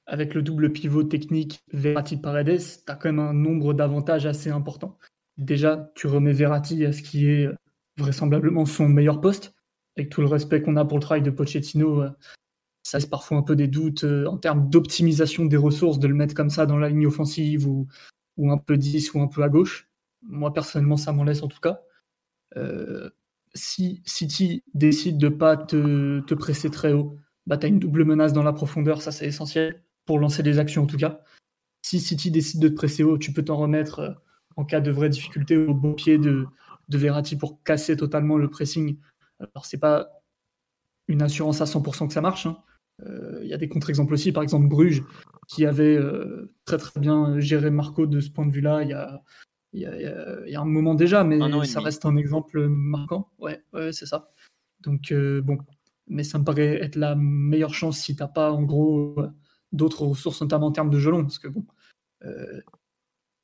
avec 0.07 0.35
le 0.35 0.43
double 0.43 0.73
pivot 0.73 1.05
technique 1.05 1.63
Verratti-Paredes, 1.73 2.61
tu 2.85 2.93
as 2.93 2.97
quand 2.97 3.09
même 3.09 3.21
un 3.21 3.33
nombre 3.33 3.73
d'avantages 3.73 4.27
assez 4.27 4.51
important. 4.51 4.99
Déjà, 5.39 5.91
tu 5.95 6.09
remets 6.09 6.33
Verratti 6.33 6.85
à 6.85 6.93
ce 6.93 7.03
qui 7.03 7.27
est 7.27 7.49
vraisemblablement 7.97 8.67
son 8.67 8.89
meilleur 8.89 9.21
poste. 9.21 9.55
Avec 9.97 10.11
tout 10.11 10.21
le 10.21 10.27
respect 10.27 10.61
qu'on 10.61 10.77
a 10.77 10.85
pour 10.85 10.99
le 10.99 11.03
travail 11.03 11.23
de 11.23 11.31
Pochettino, 11.31 12.03
euh, 12.03 12.11
ça 12.83 12.99
laisse 12.99 13.07
parfois 13.07 13.39
un 13.39 13.43
peu 13.43 13.55
des 13.55 13.69
doutes 13.69 14.05
en 14.05 14.37
termes 14.39 14.69
d'optimisation 14.69 15.47
des 15.47 15.57
ressources, 15.57 16.01
de 16.01 16.09
le 16.09 16.15
mettre 16.15 16.35
comme 16.35 16.51
ça 16.51 16.67
dans 16.67 16.77
la 16.77 16.89
ligne 16.89 17.07
offensive 17.07 17.69
ou, 17.69 17.87
ou 18.37 18.51
un 18.51 18.59
peu 18.59 18.77
10 18.77 19.15
ou 19.15 19.21
un 19.21 19.29
peu 19.29 19.43
à 19.43 19.49
gauche. 19.49 19.89
Moi, 20.23 20.53
personnellement, 20.53 20.97
ça 20.97 21.13
m'en 21.13 21.25
laisse 21.25 21.43
en 21.43 21.49
tout 21.49 21.61
cas. 21.61 21.81
Euh, 22.57 23.11
si 23.55 24.03
City 24.05 24.65
décide 24.75 25.19
de 25.19 25.29
pas 25.29 25.57
te, 25.57 26.35
presser 26.35 26.71
très 26.71 26.93
haut, 26.93 27.17
bah, 27.47 27.57
tu 27.57 27.67
as 27.67 27.69
une 27.69 27.79
double 27.79 28.05
menace 28.05 28.33
dans 28.33 28.43
la 28.43 28.53
profondeur, 28.53 29.03
ça 29.03 29.13
c'est 29.13 29.27
essentiel 29.27 29.83
pour 30.07 30.19
lancer 30.19 30.43
des 30.43 30.59
actions 30.59 30.83
en 30.83 30.87
tout 30.87 30.97
cas. 30.97 31.21
Si 31.83 32.01
City 32.01 32.31
décide 32.31 32.61
de 32.61 32.69
te 32.69 32.75
presser 32.75 33.05
haut, 33.05 33.19
tu 33.19 33.33
peux 33.33 33.45
t'en 33.45 33.57
remettre 33.57 33.99
euh, 34.01 34.11
en 34.57 34.65
cas 34.65 34.81
de 34.81 34.91
vraie 34.91 35.09
difficulté 35.09 35.57
au 35.57 35.75
bon 35.75 35.95
pied 35.95 36.19
de, 36.19 36.47
de 36.89 36.99
Verratti 36.99 37.37
pour 37.37 37.63
casser 37.63 37.97
totalement 37.97 38.37
le 38.37 38.49
pressing. 38.49 38.99
Alors 39.41 39.67
c'est 39.67 39.79
pas 39.79 40.09
une 41.09 41.23
assurance 41.23 41.61
à 41.61 41.65
100% 41.65 42.09
que 42.09 42.13
ça 42.15 42.21
marche. 42.21 42.47
Hein. 42.47 42.59
Euh, 43.03 43.41
il 43.43 43.49
y 43.49 43.55
a 43.55 43.57
des 43.57 43.69
contre-exemples 43.69 44.15
aussi, 44.15 44.33
par 44.33 44.43
exemple 44.43 44.69
Bruges, 44.69 45.03
qui 45.49 45.67
avait 45.67 45.97
euh, 45.97 46.53
très 46.65 46.79
très 46.79 47.01
bien 47.01 47.39
géré 47.41 47.71
Marco 47.71 48.07
de 48.07 48.21
ce 48.21 48.31
point 48.31 48.47
de 48.47 48.53
vue-là 48.53 48.83
il 48.83 48.91
y 48.91 48.93
a, 48.93 49.23
il 49.73 49.81
y, 49.81 49.87
a, 49.87 49.97
il 50.47 50.53
y 50.53 50.55
a 50.55 50.61
un 50.61 50.65
moment 50.65 50.95
déjà, 50.95 51.25
mais 51.25 51.39
ça 51.67 51.81
reste 51.81 52.07
un 52.07 52.17
exemple 52.17 52.69
marquant. 52.69 53.31
Ouais, 53.39 53.63
ouais 53.73 53.93
c'est 53.93 54.07
ça. 54.07 54.31
Donc 54.81 55.11
euh, 55.11 55.43
bon, 55.43 55.59
mais 56.07 56.23
ça 56.23 56.39
me 56.39 56.45
paraît 56.45 56.83
être 56.83 56.97
la 56.97 57.17
meilleure 57.17 57.75
chance 57.75 57.99
si 57.99 58.15
t'as 58.15 58.29
pas 58.29 58.53
en 58.53 58.63
gros 58.63 59.17
d'autres 59.73 60.05
ressources, 60.05 60.41
notamment 60.41 60.67
en 60.67 60.73
termes 60.73 60.91
de 60.91 60.99
gelon, 61.01 61.23
parce 61.23 61.41
que 61.41 61.49
bon, 61.49 61.67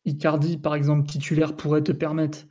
Icardi 0.05 0.59
par 0.59 0.75
exemple 0.77 1.09
titulaire 1.09 1.57
pourrait 1.57 1.83
te 1.83 1.93
permettre 1.93 2.47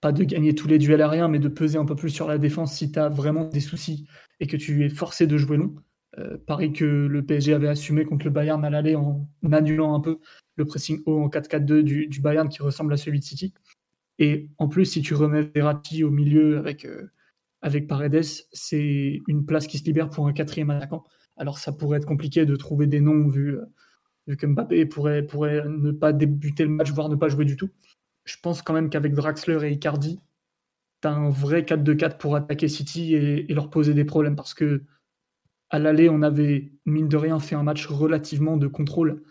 pas 0.00 0.12
de 0.12 0.22
gagner 0.22 0.54
tous 0.54 0.68
les 0.68 0.78
duels 0.78 1.02
aériens, 1.02 1.28
mais 1.28 1.38
de 1.38 1.48
peser 1.48 1.78
un 1.78 1.86
peu 1.86 1.96
plus 1.96 2.10
sur 2.10 2.28
la 2.28 2.38
défense 2.38 2.76
si 2.76 2.92
tu 2.92 2.98
as 2.98 3.08
vraiment 3.08 3.44
des 3.48 3.60
soucis 3.60 4.06
et 4.38 4.46
que 4.46 4.56
tu 4.56 4.84
es 4.84 4.88
forcé 4.90 5.26
de 5.26 5.36
jouer 5.38 5.56
long. 5.56 5.74
Euh, 6.18 6.38
pareil 6.46 6.72
que 6.72 6.84
le 6.84 7.24
PSG 7.24 7.54
avait 7.54 7.68
assumé 7.68 8.04
contre 8.04 8.24
le 8.26 8.30
Bayern 8.30 8.64
à 8.64 8.70
l'aller 8.70 8.94
en 8.94 9.28
annulant 9.50 9.94
un 9.94 10.00
peu 10.00 10.20
le 10.56 10.64
pressing 10.64 11.02
haut 11.06 11.22
en 11.22 11.28
4-4-2 11.28 11.82
du, 11.82 12.20
Bayern 12.20 12.48
qui 12.48 12.62
ressemble 12.62 12.92
à 12.92 12.96
celui 12.96 13.18
de 13.18 13.24
City. 13.24 13.52
Et 14.18 14.48
en 14.58 14.68
plus, 14.68 14.84
si 14.84 15.02
tu 15.02 15.14
remets 15.14 15.42
Verratti 15.42 16.04
au 16.04 16.10
milieu 16.10 16.58
avec, 16.58 16.84
euh, 16.84 17.10
avec 17.62 17.88
Paredes, 17.88 18.46
c'est 18.52 19.22
une 19.26 19.44
place 19.44 19.66
qui 19.66 19.78
se 19.78 19.84
libère 19.84 20.08
pour 20.10 20.28
un 20.28 20.32
quatrième 20.32 20.70
attaquant. 20.70 21.04
Alors 21.36 21.58
ça 21.58 21.72
pourrait 21.72 21.98
être 21.98 22.06
compliqué 22.06 22.46
de 22.46 22.54
trouver 22.54 22.86
des 22.86 23.00
noms 23.00 23.26
vu, 23.26 23.58
euh, 24.28 24.36
que 24.36 24.46
Mbappé 24.46 24.86
pourrait, 24.86 25.24
pourrait 25.24 25.64
ne 25.66 25.90
pas 25.90 26.12
débuter 26.12 26.62
le 26.64 26.70
match, 26.70 26.92
voire 26.92 27.08
ne 27.08 27.16
pas 27.16 27.28
jouer 27.28 27.44
du 27.44 27.56
tout. 27.56 27.70
Je 28.24 28.36
pense 28.40 28.62
quand 28.62 28.72
même 28.72 28.88
qu'avec 28.88 29.14
Draxler 29.14 29.58
et 29.66 29.72
Icardi, 29.72 30.20
tu 31.02 31.08
as 31.08 31.12
un 31.12 31.28
vrai 31.30 31.62
4-2-4 31.62 32.18
pour 32.18 32.36
attaquer 32.36 32.68
City 32.68 33.14
et, 33.14 33.50
et, 33.50 33.54
leur 33.54 33.68
poser 33.68 33.94
des 33.94 34.04
problèmes 34.04 34.36
parce 34.36 34.54
que 34.54 34.84
à 35.74 35.80
l'aller, 35.80 36.08
on 36.08 36.22
avait, 36.22 36.70
mine 36.86 37.08
de 37.08 37.16
rien, 37.16 37.40
fait 37.40 37.56
un 37.56 37.64
match 37.64 37.88
relativement 37.88 38.56
de 38.56 38.68
contrôle, 38.68 39.24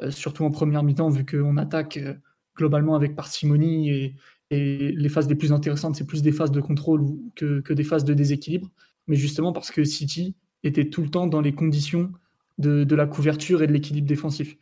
euh, 0.00 0.12
surtout 0.12 0.44
en 0.44 0.50
première 0.52 0.84
mi-temps, 0.84 1.10
vu 1.10 1.26
qu'on 1.26 1.56
attaque 1.56 1.96
euh, 1.96 2.14
globalement 2.56 2.94
avec 2.94 3.16
parcimonie 3.16 3.90
et, 3.90 4.14
les 4.50 5.08
phases 5.10 5.28
les 5.28 5.34
plus 5.34 5.52
intéressantes, 5.52 5.96
c'est 5.96 6.06
plus 6.06 6.22
des 6.22 6.32
phases 6.32 6.52
de 6.52 6.62
contrôle 6.62 7.04
que, 7.34 7.72
des 7.72 7.84
phases 7.84 8.04
de 8.04 8.14
déséquilibre. 8.14 8.70
Mais 9.06 9.14
justement 9.14 9.52
parce 9.52 9.70
que 9.70 9.84
City 9.84 10.36
était 10.62 10.88
tout 10.88 11.02
le 11.02 11.10
temps 11.10 11.26
dans 11.26 11.42
les 11.42 11.52
conditions 11.52 12.12
de, 12.56 12.94
la 12.94 13.06
couverture 13.06 13.62
et 13.62 13.66
de 13.66 13.72
l'équilibre 13.72 14.08
défensif. 14.08 14.56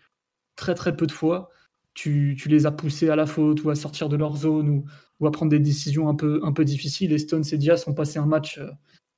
Très 0.56 0.74
très 0.74 0.96
peu 0.96 1.06
de 1.06 1.12
fois, 1.12 1.50
tu, 1.94 2.36
les 2.46 2.66
as 2.66 2.72
poussés 2.72 3.10
à 3.10 3.14
la 3.14 3.26
faute 3.26 3.62
ou 3.62 3.70
à 3.70 3.76
sortir 3.76 4.08
de 4.08 4.16
leur 4.16 4.36
zone 4.36 4.82
ou, 5.20 5.26
à 5.26 5.30
prendre 5.30 5.50
des 5.50 5.60
décisions 5.60 6.08
un 6.08 6.16
peu, 6.16 6.40
un 6.42 6.52
peu 6.52 6.64
difficiles. 6.64 7.12
Et 7.12 7.18
Stones 7.18 7.44
et 7.52 7.56
Diaz 7.56 7.84
ont 7.86 7.94
passé 7.94 8.18
un 8.18 8.26
match 8.26 8.58
euh, 8.58 8.70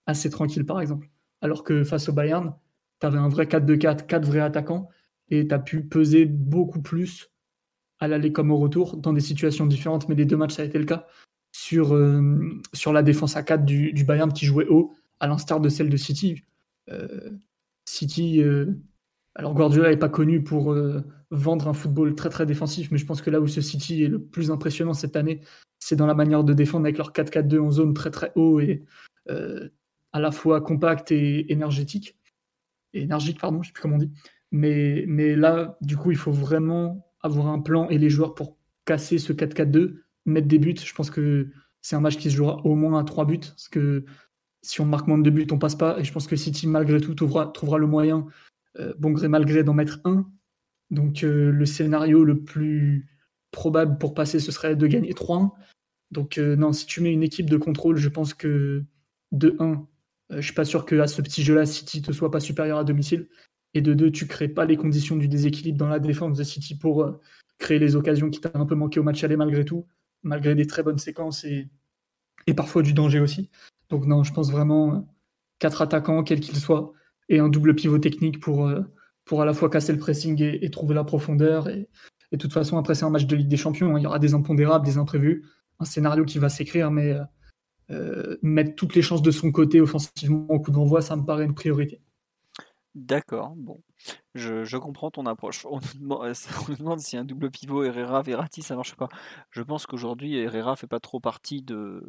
assez 0.05 0.28
tranquille, 0.28 0.66
par 0.66 0.82
exemple. 0.82 1.09
Alors 1.40 1.65
que 1.65 1.85
face 1.85 2.09
au 2.09 2.12
Bayern, 2.12 2.55
tu 3.01 3.06
avais 3.06 3.19
un 3.19 3.28
vrai 3.28 3.44
4-2-4, 3.44 4.06
4 4.06 4.27
vrais 4.27 4.40
attaquants, 4.40 4.89
et 5.28 5.47
tu 5.47 5.55
as 5.55 5.59
pu 5.59 5.82
peser 5.82 6.24
beaucoup 6.24 6.81
plus 6.81 7.31
à 8.01 8.09
l'aller 8.09 8.32
comme 8.32 8.51
au 8.51 8.59
retour 8.59 8.97
dans 8.97 9.12
des 9.12 9.20
situations 9.20 9.66
différentes. 9.66 10.09
Mais 10.09 10.15
les 10.15 10.24
deux 10.24 10.36
matchs, 10.36 10.55
ça 10.55 10.62
a 10.62 10.65
été 10.65 10.78
le 10.78 10.85
cas 10.85 11.06
sur, 11.52 11.94
euh, 11.94 12.60
la 12.93 13.02
défense 13.02 13.36
à 13.36 13.43
4 13.43 13.65
du, 13.65 14.05
Bayern 14.05 14.32
qui 14.32 14.47
jouait 14.47 14.66
haut, 14.69 14.94
à 15.20 15.27
l'instar 15.27 15.60
de 15.60 15.69
celle 15.69 15.89
de 15.89 15.97
City. 15.97 16.43
Euh, 16.90 17.31
City, 17.85 18.43
alors 19.35 19.55
Guardiola 19.55 19.90
n'est 19.90 19.97
pas 19.97 20.09
connu 20.09 20.43
pour 20.43 20.74
vendre 21.31 21.69
un 21.69 21.73
football 21.73 22.15
très 22.15 22.28
très 22.28 22.47
défensif, 22.47 22.90
mais 22.90 22.98
je 22.98 23.06
pense 23.06 23.23
que 23.23 23.31
là 23.31 23.40
où 23.40 23.47
ce 23.47 23.60
City 23.60 24.02
est 24.02 24.09
le 24.09 24.20
plus 24.20 24.51
impressionnant 24.51 24.94
cette 24.94 25.16
année, 25.16 25.40
c'est 25.78 25.97
dans 25.97 26.06
la 26.06 26.15
manière 26.15 26.44
de 26.44 26.52
défendre 26.52 26.86
avec 26.86 26.98
leur 26.98 27.12
4-4-2 27.12 27.59
en 27.60 27.70
zone 27.70 27.94
très 27.94 28.10
très 28.10 28.32
haut 28.35 28.60
et 28.60 28.85
euh, 29.31 29.69
à 30.19 30.20
la 30.20 30.31
fois 30.31 30.61
compact 30.61 31.12
et 31.12 31.51
énergétique. 31.53 32.16
Énergique, 32.93 33.40
pardon, 33.40 33.62
je 33.62 33.69
sais 33.69 33.73
plus 33.73 33.82
comment 33.82 33.97
on 33.97 33.99
dit. 33.99 34.12
Mais, 34.51 35.05
mais 35.07 35.36
là, 35.36 35.77
du 35.81 35.97
coup, 35.97 36.11
il 36.11 36.16
faut 36.16 36.32
vraiment 36.32 37.07
avoir 37.20 37.49
un 37.49 37.61
plan 37.61 37.89
et 37.89 37.99
les 37.99 38.11
joueurs 38.11 38.35
pour 38.35 38.57
casser 38.85 39.19
ce 39.19 39.32
4-4-2, 39.32 40.01
mettre 40.27 40.49
des 40.49 40.59
buts. 40.59 40.74
Je 40.82 40.95
pense 40.95 41.11
que 41.11 41.51
c'est 41.81 41.97
un 41.97 42.01
match 42.01 42.16
qui 42.16 42.31
se 42.31 42.36
jouera 42.36 42.65
au 42.65 42.74
moins 42.74 42.99
à 42.99 43.05
3 43.05 43.27
buts, 43.27 43.39
parce 43.39 43.69
que 43.69 44.05
si 44.62 44.81
on 44.81 44.86
marque 44.86 45.07
moins 45.07 45.19
de 45.19 45.31
buts, 45.31 45.47
on 45.51 45.59
passe 45.59 45.77
pas. 45.77 45.99
Et 45.99 46.05
je 46.05 46.12
pense 46.12 46.27
que 46.27 46.36
City, 46.36 46.66
malgré 46.66 47.01
tout, 47.01 47.15
trouvera, 47.15 47.78
le 47.78 47.86
moyen, 47.86 48.27
euh, 48.78 48.95
bon 48.99 49.11
gré 49.11 49.28
mal 49.28 49.45
gré, 49.45 49.65
d'en 49.65 49.74
mettre 49.74 50.01
un 50.05 50.31
donc 50.90 51.23
euh, 51.23 51.51
le 51.51 51.66
scénario 51.66 52.24
le 52.24 52.43
plus 52.43 53.07
probable 53.51 53.99
pour 53.99 54.15
passer, 54.15 54.40
ce 54.40 54.53
serait 54.53 54.77
de 54.77 54.86
gagner 54.86 55.12
3-1. 55.12 55.51
Donc 56.11 56.39
euh, 56.39 56.57
non, 56.57 56.73
si 56.73 56.86
tu 56.86 57.01
mets 57.03 57.12
une 57.12 57.23
équipe 57.23 57.51
de 57.51 57.57
contrôle, 57.57 57.97
je 57.97 58.09
pense 58.09 58.35
que 58.35 58.85
de 59.32 59.57
1, 59.59 59.73
euh, 59.73 59.77
je 60.30 60.40
suis 60.40 60.55
pas 60.55 60.64
sûr 60.64 60.84
que 60.84 60.96
à 60.96 61.06
ce 61.06 61.22
petit 61.22 61.42
jeu-là, 61.42 61.66
City 61.66 62.02
te 62.02 62.12
soit 62.12 62.30
pas 62.30 62.40
supérieur 62.40 62.78
à 62.78 62.84
domicile. 62.84 63.28
Et 63.74 63.80
de 63.80 63.94
2, 63.94 64.10
tu 64.10 64.26
crées 64.26 64.48
pas 64.48 64.64
les 64.64 64.76
conditions 64.76 65.16
du 65.16 65.28
déséquilibre 65.28 65.78
dans 65.78 65.88
la 65.88 65.98
défense 65.98 66.38
de 66.38 66.42
City 66.44 66.76
pour 66.76 67.20
créer 67.59 67.78
les 67.78 67.96
occasions 67.96 68.30
qui 68.30 68.40
t'ont 68.40 68.50
un 68.55 68.66
peu 68.66 68.74
manqué 68.74 69.00
au 69.00 69.02
match 69.02 69.22
aller 69.24 69.36
malgré 69.36 69.64
tout, 69.64 69.86
malgré 70.22 70.55
des 70.55 70.66
très 70.66 70.82
bonnes 70.82 70.98
séquences 70.98 71.44
et, 71.44 71.68
et 72.46 72.55
parfois 72.55 72.82
du 72.82 72.94
danger 72.94 73.20
aussi. 73.20 73.50
Donc 73.90 74.06
non, 74.06 74.22
je 74.22 74.32
pense 74.32 74.50
vraiment 74.50 75.06
quatre 75.59 75.82
attaquants, 75.82 76.22
quels 76.22 76.40
qu'ils 76.40 76.56
soient, 76.56 76.92
et 77.28 77.38
un 77.38 77.48
double 77.48 77.74
pivot 77.74 77.98
technique 77.98 78.40
pour, 78.40 78.70
pour 79.24 79.42
à 79.42 79.44
la 79.44 79.55
fois 79.55 79.70
casser 79.70 79.92
le 79.92 79.98
pressing 79.98 80.42
et, 80.42 80.70
trouver 80.70 80.94
la 80.94 81.05
profondeur. 81.05 81.68
Et, 81.68 81.88
de 82.32 82.36
toute 82.36 82.52
façon, 82.52 82.76
après, 82.78 82.94
c'est 82.94 83.05
un 83.05 83.10
match 83.10 83.26
de 83.26 83.36
Ligue 83.36 83.48
des 83.48 83.56
Champions. 83.56 83.94
Hein. 83.94 83.98
Il 84.00 84.02
y 84.02 84.06
aura 84.06 84.18
des 84.18 84.34
impondérables, 84.34 84.84
des 84.84 84.98
imprévus, 84.98 85.44
un 85.78 85.84
scénario 85.84 86.24
qui 86.24 86.38
va 86.38 86.48
s'écrire, 86.48 86.90
mais 86.90 87.12
euh, 87.12 87.22
mettre 88.43 88.74
toutes 88.74 88.94
les 88.94 89.02
chances 89.02 89.23
de 89.23 89.31
son 89.31 89.51
côté 89.52 89.81
offensivement 89.81 90.47
au 90.48 90.60
coup 90.60 90.70
d'envoi, 90.70 91.02
ça 91.02 91.16
me 91.16 91.24
paraît 91.24 91.44
une 91.44 91.55
priorité. 91.55 92.01
D'accord, 92.94 93.55
bon. 93.56 93.81
Je, 94.35 94.77
comprends 94.77 95.10
ton 95.10 95.27
approche. 95.27 95.65
On 95.70 95.81
nous, 96.01 96.77
demande, 96.77 97.01
si 97.01 97.16
un 97.16 97.24
double 97.24 97.51
pivot 97.51 97.85
Herrera 97.85 98.23
Verratti 98.23 98.62
ça 98.62 98.77
marche 98.77 98.97
pas. 98.97 99.09
Je 99.51 99.62
pense 99.62 99.86
qu'aujourd'hui 99.86 100.36
Herrera 100.36 100.77
fait 100.77 100.86
pas 100.86 101.01
trop 101.01 101.20
partie 101.20 101.62
de 101.62 102.02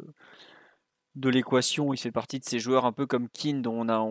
de 1.16 1.28
l'équation. 1.28 1.92
Il 1.94 1.98
fait 1.98 2.12
partie 2.12 2.38
de 2.40 2.44
ces 2.44 2.58
joueurs 2.58 2.84
un 2.86 2.92
peu 2.92 3.06
comme 3.06 3.28
Keane 3.28 3.66
on 3.66 3.88
a. 3.88 4.04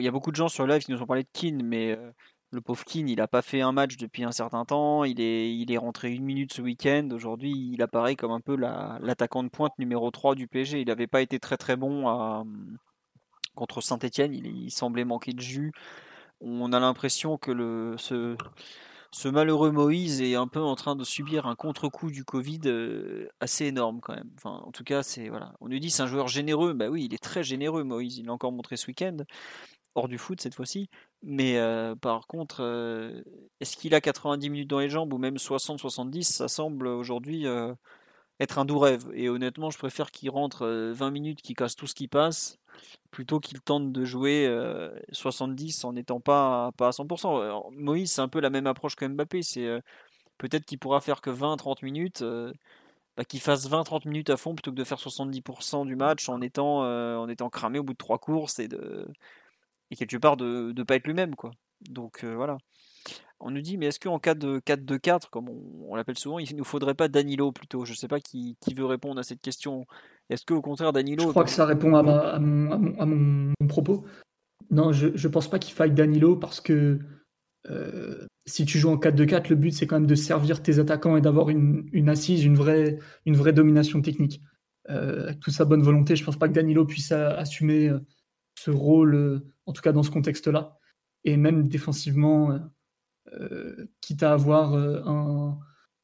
il 0.00 0.04
y 0.04 0.08
a 0.08 0.10
beaucoup 0.10 0.30
de 0.30 0.36
gens 0.36 0.48
sur 0.48 0.66
live 0.66 0.82
qui 0.82 0.92
nous 0.92 1.02
ont 1.02 1.06
parlé 1.06 1.22
de 1.22 1.28
Keane, 1.32 1.62
mais 1.62 1.92
euh, 1.96 2.12
le 2.52 2.60
pauvre 2.60 2.84
il 2.94 3.16
n'a 3.16 3.26
pas 3.26 3.42
fait 3.42 3.60
un 3.60 3.72
match 3.72 3.96
depuis 3.96 4.24
un 4.24 4.32
certain 4.32 4.64
temps. 4.64 5.04
Il 5.04 5.20
est, 5.20 5.54
il 5.54 5.72
est 5.72 5.76
rentré 5.76 6.12
une 6.12 6.24
minute 6.24 6.52
ce 6.52 6.62
week-end. 6.62 7.08
Aujourd'hui, 7.12 7.52
il 7.72 7.82
apparaît 7.82 8.16
comme 8.16 8.30
un 8.30 8.40
peu 8.40 8.56
l'attaquant 8.56 9.42
de 9.42 9.48
pointe 9.48 9.76
numéro 9.78 10.10
3 10.10 10.34
du 10.34 10.46
PSG. 10.46 10.80
Il 10.80 10.86
n'avait 10.86 11.06
pas 11.06 11.22
été 11.22 11.38
très 11.38 11.56
très 11.56 11.76
bon 11.76 12.08
à, 12.08 12.44
contre 13.54 13.80
Saint-Etienne. 13.80 14.32
Il, 14.32 14.70
semblait 14.70 15.04
manquer 15.04 15.32
de 15.32 15.40
jus. 15.40 15.72
On 16.40 16.72
a 16.72 16.80
l'impression 16.80 17.36
que 17.38 17.50
le, 17.50 17.96
ce, 17.98 18.36
ce 19.10 19.28
malheureux 19.28 19.72
Moïse 19.72 20.22
est 20.22 20.34
un 20.34 20.46
peu 20.46 20.60
en 20.60 20.76
train 20.76 20.94
de 20.94 21.04
subir 21.04 21.46
un 21.46 21.56
contre-coup 21.56 22.10
du 22.10 22.24
Covid 22.24 22.60
euh, 22.66 23.28
assez 23.40 23.66
énorme 23.66 24.00
quand 24.00 24.14
même. 24.14 24.30
Enfin, 24.36 24.62
en 24.64 24.70
tout 24.70 24.84
cas, 24.84 25.02
c'est 25.02 25.28
voilà. 25.28 25.54
On 25.60 25.68
nous 25.68 25.78
dit 25.78 25.90
c'est 25.90 26.02
un 26.02 26.06
joueur 26.06 26.28
généreux. 26.28 26.74
Bah 26.74 26.88
oui, 26.88 27.06
il 27.06 27.14
est 27.14 27.22
très 27.22 27.42
généreux, 27.42 27.82
Moïse. 27.82 28.18
Il 28.18 28.26
l'a 28.26 28.32
encore 28.32 28.52
montré 28.52 28.76
ce 28.76 28.86
week-end 28.86 29.16
hors 29.96 30.08
du 30.08 30.18
foot 30.18 30.40
cette 30.40 30.54
fois-ci. 30.54 30.88
Mais 31.22 31.58
par 32.00 32.26
contre, 32.26 32.62
est-ce 33.60 33.76
qu'il 33.76 33.94
a 33.94 34.00
90 34.00 34.50
minutes 34.50 34.70
dans 34.70 34.78
les 34.78 34.88
jambes 34.88 35.12
ou 35.12 35.18
même 35.18 35.36
60-70 35.36 36.22
Ça 36.22 36.48
semble 36.48 36.86
aujourd'hui 36.86 37.46
être 38.38 38.58
un 38.58 38.64
doux 38.64 38.78
rêve. 38.78 39.10
Et 39.14 39.28
honnêtement, 39.28 39.70
je 39.70 39.78
préfère 39.78 40.10
qu'il 40.10 40.30
rentre 40.30 40.66
20 40.66 41.10
minutes, 41.10 41.42
qu'il 41.42 41.56
casse 41.56 41.74
tout 41.74 41.86
ce 41.86 41.94
qui 41.94 42.06
passe, 42.06 42.58
plutôt 43.10 43.40
qu'il 43.40 43.60
tente 43.60 43.90
de 43.90 44.04
jouer 44.04 44.48
70 45.12 45.84
en 45.84 45.94
n'étant 45.94 46.20
pas, 46.20 46.70
pas 46.76 46.88
à 46.88 46.92
100%. 46.92 47.70
Moïse, 47.72 48.12
c'est 48.12 48.20
un 48.20 48.28
peu 48.28 48.40
la 48.40 48.50
même 48.50 48.66
approche 48.66 48.94
que 48.96 49.06
Mbappé. 49.06 49.42
C'est 49.42 49.82
peut-être 50.38 50.66
qu'il 50.66 50.78
pourra 50.78 51.00
faire 51.00 51.20
que 51.20 51.30
20-30 51.30 51.84
minutes. 51.84 52.24
Bah, 53.16 53.24
qu'il 53.24 53.40
fasse 53.40 53.66
20-30 53.66 54.06
minutes 54.06 54.28
à 54.28 54.36
fond 54.36 54.54
plutôt 54.54 54.70
que 54.70 54.76
de 54.76 54.84
faire 54.84 54.98
70% 54.98 55.86
du 55.86 55.96
match 55.96 56.28
en 56.28 56.42
étant, 56.42 56.80
en 56.82 57.28
étant 57.30 57.48
cramé 57.48 57.78
au 57.78 57.82
bout 57.82 57.94
de 57.94 57.98
trois 57.98 58.18
courses 58.18 58.58
et 58.58 58.68
de, 58.68 59.08
et 59.90 59.96
quelque 59.96 60.16
part 60.16 60.36
de 60.36 60.72
ne 60.76 60.82
pas 60.82 60.96
être 60.96 61.06
lui-même. 61.06 61.34
quoi. 61.34 61.50
Donc 61.88 62.24
euh, 62.24 62.34
voilà. 62.34 62.58
On 63.38 63.50
nous 63.50 63.60
dit, 63.60 63.76
mais 63.76 63.86
est-ce 63.86 64.00
qu'en 64.00 64.18
cas 64.18 64.34
de 64.34 64.60
4-2-4, 64.60 65.28
comme 65.30 65.50
on, 65.50 65.94
l'appelle 65.94 66.18
souvent, 66.18 66.38
il 66.38 66.50
ne 66.52 66.58
nous 66.58 66.64
faudrait 66.64 66.94
pas 66.94 67.08
Danilo 67.08 67.52
plutôt? 67.52 67.84
Je 67.84 67.92
ne 67.92 67.96
sais 67.96 68.08
pas 68.08 68.18
qui, 68.18 68.56
qui, 68.60 68.72
veut 68.72 68.86
répondre 68.86 69.20
à 69.20 69.22
cette 69.22 69.42
question. 69.42 69.84
Est-ce 70.30 70.46
qu'au 70.46 70.62
contraire, 70.62 70.92
Danilo. 70.92 71.24
Je 71.24 71.28
crois 71.28 71.44
que 71.44 71.50
ça 71.50 71.66
répond 71.66 71.94
à, 71.94 72.00
à, 72.00 72.38
mon, 72.38 73.52
propos. 73.68 74.04
Non, 74.70 74.90
je 74.92 75.08
ne 75.08 75.32
pense 75.32 75.48
pas 75.48 75.58
qu'il 75.58 75.74
faille 75.74 75.92
Danilo 75.92 76.36
parce 76.36 76.62
que 76.62 76.98
euh, 77.68 78.26
si 78.46 78.64
tu 78.64 78.78
joues 78.78 78.90
en 78.90 78.96
4-2-4, 78.96 79.50
le 79.50 79.56
but 79.56 79.70
c'est 79.70 79.86
quand 79.86 79.96
même 79.96 80.06
de 80.06 80.14
servir 80.14 80.62
tes 80.62 80.78
attaquants 80.78 81.16
et 81.16 81.20
d'avoir 81.20 81.50
une, 81.50 81.88
une, 81.92 82.08
assise, 82.08 82.42
une 82.42 82.56
vraie, 82.56 82.98
une 83.26 83.36
vraie 83.36 83.52
domination 83.52 84.00
technique. 84.00 84.40
Euh, 84.88 85.24
avec 85.24 85.40
toute 85.40 85.52
sa 85.52 85.66
bonne 85.66 85.82
volonté, 85.82 86.16
je 86.16 86.22
ne 86.22 86.26
pense 86.26 86.38
pas 86.38 86.48
que 86.48 86.54
Danilo 86.54 86.86
puisse 86.86 87.12
assumer 87.12 87.92
ce 88.58 88.70
rôle 88.70 89.42
en 89.66 89.72
tout 89.72 89.82
cas 89.82 89.92
dans 89.92 90.02
ce 90.02 90.10
contexte-là. 90.10 90.78
Et 91.24 91.36
même 91.36 91.68
défensivement, 91.68 92.52
euh, 92.52 92.58
euh, 93.34 93.86
quitte 94.00 94.22
à 94.22 94.32
avoir 94.32 94.74
euh, 94.74 95.02
un, 95.04 95.58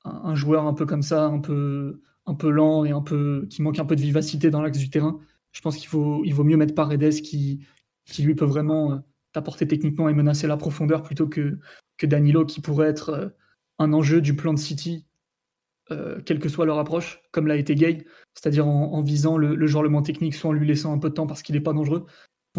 un, 0.05 0.35
joueur 0.35 0.67
un 0.67 0.75
peu 0.75 0.85
comme 0.85 1.03
ça, 1.03 1.27
un 1.27 1.39
peu, 1.39 2.03
un 2.27 2.35
peu 2.35 2.51
lent 2.51 2.85
et 2.85 2.91
un 2.91 3.03
peu, 3.03 3.47
qui 3.49 3.63
manque 3.63 3.79
un 3.79 3.85
peu 3.85 3.97
de 3.97 4.01
vivacité 4.01 4.51
dans 4.51 4.61
l'axe 4.61 4.79
du 4.79 4.91
terrain, 4.91 5.21
je 5.53 5.61
pense 5.61 5.77
qu'il 5.77 5.89
faut, 5.89 6.23
il 6.25 6.35
vaut 6.35 6.45
mieux 6.45 6.57
mettre 6.57 6.75
Paredes 6.75 7.21
qui, 7.23 7.65
qui 8.07 8.23
lui 8.23 8.35
peut 8.35 8.45
vraiment 8.45 9.03
t'apporter 9.33 9.67
techniquement 9.69 10.09
et 10.09 10.15
menacer 10.15 10.47
la 10.47 10.57
profondeur 10.57 11.03
plutôt 11.03 11.29
que, 11.29 11.59
que 11.99 12.07
Danilo 12.07 12.45
qui 12.45 12.61
pourrait 12.61 12.89
être 12.89 13.35
un 13.79 13.93
enjeu 13.93 14.21
du 14.21 14.35
plan 14.35 14.53
de 14.53 14.59
City, 14.59 15.07
quelle 16.25 16.39
que 16.39 16.49
soit 16.49 16.65
leur 16.65 16.79
approche, 16.79 17.21
comme 17.33 17.47
l'a 17.47 17.57
été 17.57 17.75
Gay, 17.75 18.07
c'est-à-dire 18.35 18.67
en, 18.67 19.03
visant 19.03 19.37
le, 19.37 19.55
le, 19.55 19.67
joueur 19.67 19.83
le 19.83 19.91
moins 19.91 20.03
technique, 20.03 20.35
soit 20.35 20.51
en 20.51 20.55
lui 20.55 20.67
laissant 20.67 20.93
un 20.93 20.99
peu 20.99 21.11
de 21.11 21.15
temps 21.15 21.27
parce 21.27 21.43
qu'il 21.43 21.55
n'est 21.55 21.61
pas 21.61 21.75
dangereux, 21.75 22.07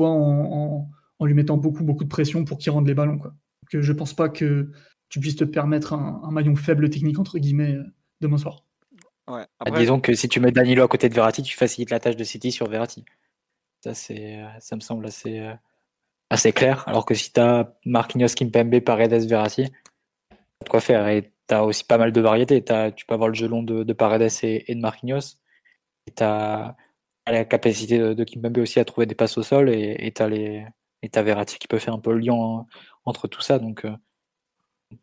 en, 0.01 0.89
lui 1.21 1.33
mettant 1.33 1.57
beaucoup, 1.57 1.83
beaucoup 1.83 2.03
de 2.03 2.09
pression 2.09 2.43
pour 2.43 2.57
qu'il 2.57 2.71
rende 2.71 2.87
les 2.87 2.93
ballons. 2.93 3.17
Quoi. 3.17 3.33
Donc, 3.73 3.81
je 3.81 3.93
pense 3.93 4.13
pas 4.13 4.29
que 4.29 4.71
tu 5.09 5.19
puisses 5.19 5.35
te 5.35 5.43
permettre 5.43 5.93
un, 5.93 6.31
maillon 6.31 6.55
faible 6.55 6.89
technique, 6.89 7.19
entre 7.19 7.37
guillemets, 7.37 7.75
euh, 7.75 7.83
demain 8.19 8.37
soir. 8.37 8.65
Ouais, 9.27 9.45
bah, 9.63 9.79
disons 9.79 10.01
que 10.01 10.15
si 10.15 10.27
tu 10.27 10.39
mets 10.39 10.51
Danilo 10.51 10.83
à 10.83 10.87
côté 10.87 11.07
de 11.07 11.13
Verratti, 11.13 11.43
tu 11.43 11.55
facilites 11.55 11.91
la 11.91 11.99
tâche 11.99 12.17
de 12.17 12.23
City 12.23 12.51
sur 12.51 12.67
Verratti. 12.67 13.05
Ça, 13.81 13.93
c'est, 13.93 14.41
ça 14.59 14.75
me 14.75 14.81
semble 14.81 15.05
assez, 15.05 15.39
euh, 15.39 15.53
assez 16.29 16.51
clair. 16.51 16.83
Alors 16.87 17.05
que 17.05 17.13
si 17.13 17.31
tu 17.31 17.39
as 17.39 17.73
Marquinhos, 17.85 18.33
Kimpembe, 18.35 18.79
Paredes, 18.81 19.13
Verratti, 19.27 19.71
tu 20.63 20.69
quoi 20.69 20.81
faire. 20.81 21.07
Et 21.07 21.31
tu 21.47 21.55
as 21.55 21.63
aussi 21.63 21.85
pas 21.85 21.97
mal 21.97 22.11
de 22.11 22.21
variétés. 22.21 22.63
tu 22.95 23.05
peux 23.05 23.13
avoir 23.13 23.29
le 23.29 23.35
jeu 23.35 23.47
long 23.47 23.63
de, 23.63 23.83
de 23.83 23.93
Paredes 23.93 24.31
et, 24.43 24.71
et, 24.71 24.75
de 24.75 24.81
Marquinhos. 24.81 25.37
Et 26.07 26.11
tu 26.11 26.23
as 26.23 26.75
la 27.31 27.45
capacité 27.45 27.97
de, 27.97 28.13
de, 28.13 28.23
Kimpembe 28.23 28.57
aussi 28.57 28.79
à 28.79 28.85
trouver 28.85 29.05
des 29.05 29.15
passes 29.15 29.37
au 29.37 29.43
sol 29.43 29.69
et 29.69 30.11
tu 30.13 30.21
as, 30.21 30.27
les, 30.27 30.65
et 31.03 31.21
Verratti 31.21 31.59
qui 31.59 31.67
peut 31.67 31.79
faire 31.79 31.93
un 31.93 31.99
peu 31.99 32.13
le 32.13 32.19
lien 32.19 32.65
entre 33.05 33.27
tout 33.27 33.41
ça. 33.41 33.59
Donc, 33.59 33.85
euh, 33.85 33.95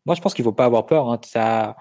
moi, 0.07 0.15
je 0.15 0.21
pense 0.21 0.35
qu'il 0.35 0.45
ne 0.45 0.49
faut 0.49 0.55
pas 0.55 0.65
avoir 0.65 0.87
peur. 0.87 1.11
Hein. 1.11 1.19
Tu 1.19 1.37
as, 1.37 1.77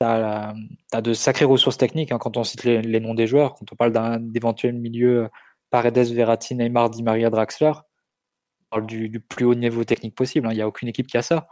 as, 0.00 0.54
de 1.02 1.12
sacrées 1.12 1.44
ressources 1.44 1.76
techniques 1.76 2.10
hein, 2.12 2.18
quand 2.18 2.36
on 2.36 2.44
cite 2.44 2.64
les, 2.64 3.00
noms 3.00 3.14
des 3.14 3.26
joueurs. 3.26 3.54
Quand 3.54 3.70
on 3.72 3.76
parle 3.76 3.92
d'un 3.92 4.32
éventuel 4.34 4.74
milieu 4.74 5.24
euh, 5.24 5.28
Paredes, 5.70 5.98
Verratti, 5.98 6.54
Neymar, 6.54 6.90
Di 6.90 7.02
Maria, 7.02 7.30
Draxler, 7.30 7.72
on 7.72 8.64
parle 8.70 8.86
du, 8.86 9.20
plus 9.20 9.44
haut 9.44 9.54
niveau 9.54 9.84
technique 9.84 10.14
possible. 10.14 10.46
Hein. 10.46 10.52
Il 10.52 10.56
n'y 10.56 10.62
a 10.62 10.68
aucune 10.68 10.88
équipe 10.88 11.06
qui 11.06 11.18
a 11.18 11.22
ça. 11.22 11.46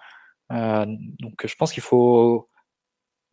Euh, 0.52 0.86
donc, 1.20 1.46
je 1.46 1.54
pense 1.56 1.72
qu'il 1.72 1.82
ne 1.82 1.86
faut 1.86 2.48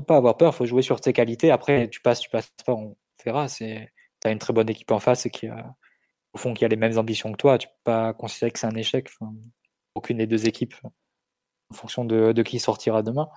pas 0.07 0.17
avoir 0.17 0.35
peur. 0.35 0.53
Il 0.53 0.57
faut 0.57 0.65
jouer 0.65 0.81
sur 0.81 0.99
tes 0.99 1.13
qualités. 1.13 1.51
Après, 1.51 1.89
tu 1.89 2.01
passes, 2.01 2.19
tu 2.19 2.29
passes 2.29 2.51
pas, 2.65 2.73
on 2.73 2.97
verra. 3.23 3.47
C'est 3.47 3.92
tu 4.23 4.29
as 4.29 4.31
une 4.31 4.39
très 4.39 4.53
bonne 4.53 4.69
équipe 4.69 4.91
en 4.91 4.99
face 4.99 5.25
et 5.25 5.29
qui 5.29 5.47
a, 5.47 5.75
au 6.33 6.37
fond, 6.37 6.53
qui 6.53 6.65
a 6.65 6.67
les 6.67 6.75
mêmes 6.75 6.97
ambitions 6.97 7.31
que 7.31 7.37
toi. 7.37 7.57
Tu 7.57 7.67
peux 7.67 7.73
pas 7.83 8.13
considérer 8.13 8.51
que 8.51 8.59
c'est 8.59 8.67
un 8.67 8.75
échec. 8.75 9.09
aucune 9.95 10.17
des 10.17 10.27
deux 10.27 10.47
équipes, 10.47 10.75
en 11.71 11.75
fonction 11.75 12.05
de, 12.05 12.41
qui 12.43 12.59
sortira 12.59 13.03
demain. 13.03 13.29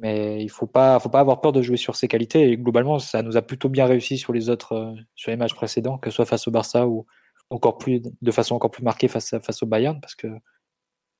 Mais 0.00 0.42
il 0.42 0.50
faut 0.50 0.66
pas, 0.66 0.98
faut 0.98 1.08
pas 1.08 1.20
avoir 1.20 1.40
peur 1.40 1.52
de 1.52 1.62
jouer 1.62 1.76
sur 1.76 1.96
ses 1.96 2.08
qualités. 2.08 2.50
Et 2.50 2.56
globalement, 2.56 2.98
ça 2.98 3.22
nous 3.22 3.36
a 3.36 3.42
plutôt 3.42 3.68
bien 3.68 3.86
réussi 3.86 4.18
sur 4.18 4.32
les 4.32 4.50
autres, 4.50 4.72
euh, 4.74 4.94
sur 5.14 5.30
les 5.30 5.36
matchs 5.36 5.54
précédents, 5.54 5.98
que 5.98 6.10
ce 6.10 6.16
soit 6.16 6.26
face 6.26 6.48
au 6.48 6.50
Barça 6.50 6.88
ou 6.88 7.06
encore 7.50 7.78
plus, 7.78 8.00
de 8.00 8.30
façon 8.32 8.56
encore 8.56 8.70
plus 8.70 8.82
marquée 8.82 9.08
face, 9.08 9.36
face 9.40 9.62
au 9.62 9.66
Bayern, 9.66 10.00
parce 10.00 10.14
que 10.16 10.28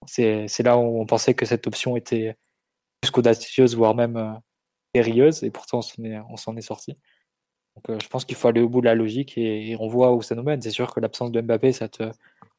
c'est 0.07 0.63
là 0.63 0.77
où 0.77 1.01
on 1.01 1.07
pensait 1.07 1.35
que 1.35 1.47
cette 1.47 1.67
option 1.67 1.97
était 1.97 2.37
plus 3.01 3.11
qu'audacieuse, 3.11 3.77
voire 3.77 3.95
même 3.95 4.17
euh, 4.17 4.33
périlleuse, 4.93 5.45
et 5.45 5.51
pourtant 5.51 5.79
on 5.79 6.37
s'en 6.37 6.55
est, 6.55 6.59
est, 6.59 6.63
sorti. 6.63 6.97
Donc, 7.77 7.91
euh, 7.91 7.99
je 8.01 8.09
pense 8.09 8.25
qu'il 8.25 8.37
faut 8.37 8.49
aller 8.49 8.61
au 8.61 8.69
bout 8.69 8.81
de 8.81 8.87
la 8.87 8.95
logique 8.95 9.37
et, 9.37 9.77
on 9.81 9.89
voit 9.89 10.13
où 10.15 10.23
ça 10.23 10.35
nous 10.35 10.43
mène. 10.43 10.63
C'est 10.63 10.71
sûr 10.71 10.93
que 10.93 11.01
l'absence 11.01 11.33
de 11.33 11.41
Mbappé, 11.41 11.73
ça 11.73 11.89
te, 11.89 12.05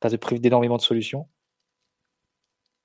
ça 0.02 0.10
te 0.10 0.16
prive 0.16 0.40
d'énormément 0.42 0.78
de 0.78 0.82
solutions. 0.82 1.28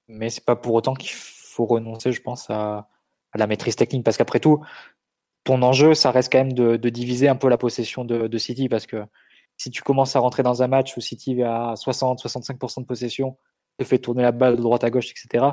Mais 0.09 0.31
c'est 0.31 0.45
pas 0.45 0.57
pour 0.57 0.75
autant 0.75 0.95
qu'il 0.95 1.11
faut 1.13 1.67
renoncer, 1.67 2.13
je 2.13 2.21
pense, 2.23 2.51
à, 2.51 2.89
la 3.35 3.47
maîtrise 3.47 3.77
technique. 3.77 4.05
Parce 4.05 4.17
qu'après 4.17 4.41
tout, 4.41 4.65
ton 5.45 5.63
enjeu, 5.63 5.95
ça 5.95 6.11
reste 6.11 6.33
quand 6.33 6.39
même 6.39 6.53
de, 6.53 6.77
diviser 6.89 7.29
un 7.29 7.37
peu 7.37 7.49
la 7.49 7.59
possession 7.59 8.05
de, 8.05 8.39
City. 8.39 8.69
Parce 8.69 8.87
que 8.87 9.05
si 9.57 9.71
tu 9.71 9.83
commences 9.83 10.17
à 10.17 10.21
rentrer 10.21 10.43
dans 10.43 10.63
un 10.63 10.69
match 10.69 10.97
où 10.97 11.01
City 11.01 11.43
à 11.43 11.75
60-65% 11.75 12.81
de 12.81 12.87
possession, 12.87 13.39
te 13.79 13.85
fait 13.85 13.99
tourner 13.99 14.23
la 14.23 14.33
balle 14.33 14.57
de 14.57 14.63
droite 14.63 14.85
à 14.85 14.91
gauche, 14.91 15.11
etc., 15.11 15.47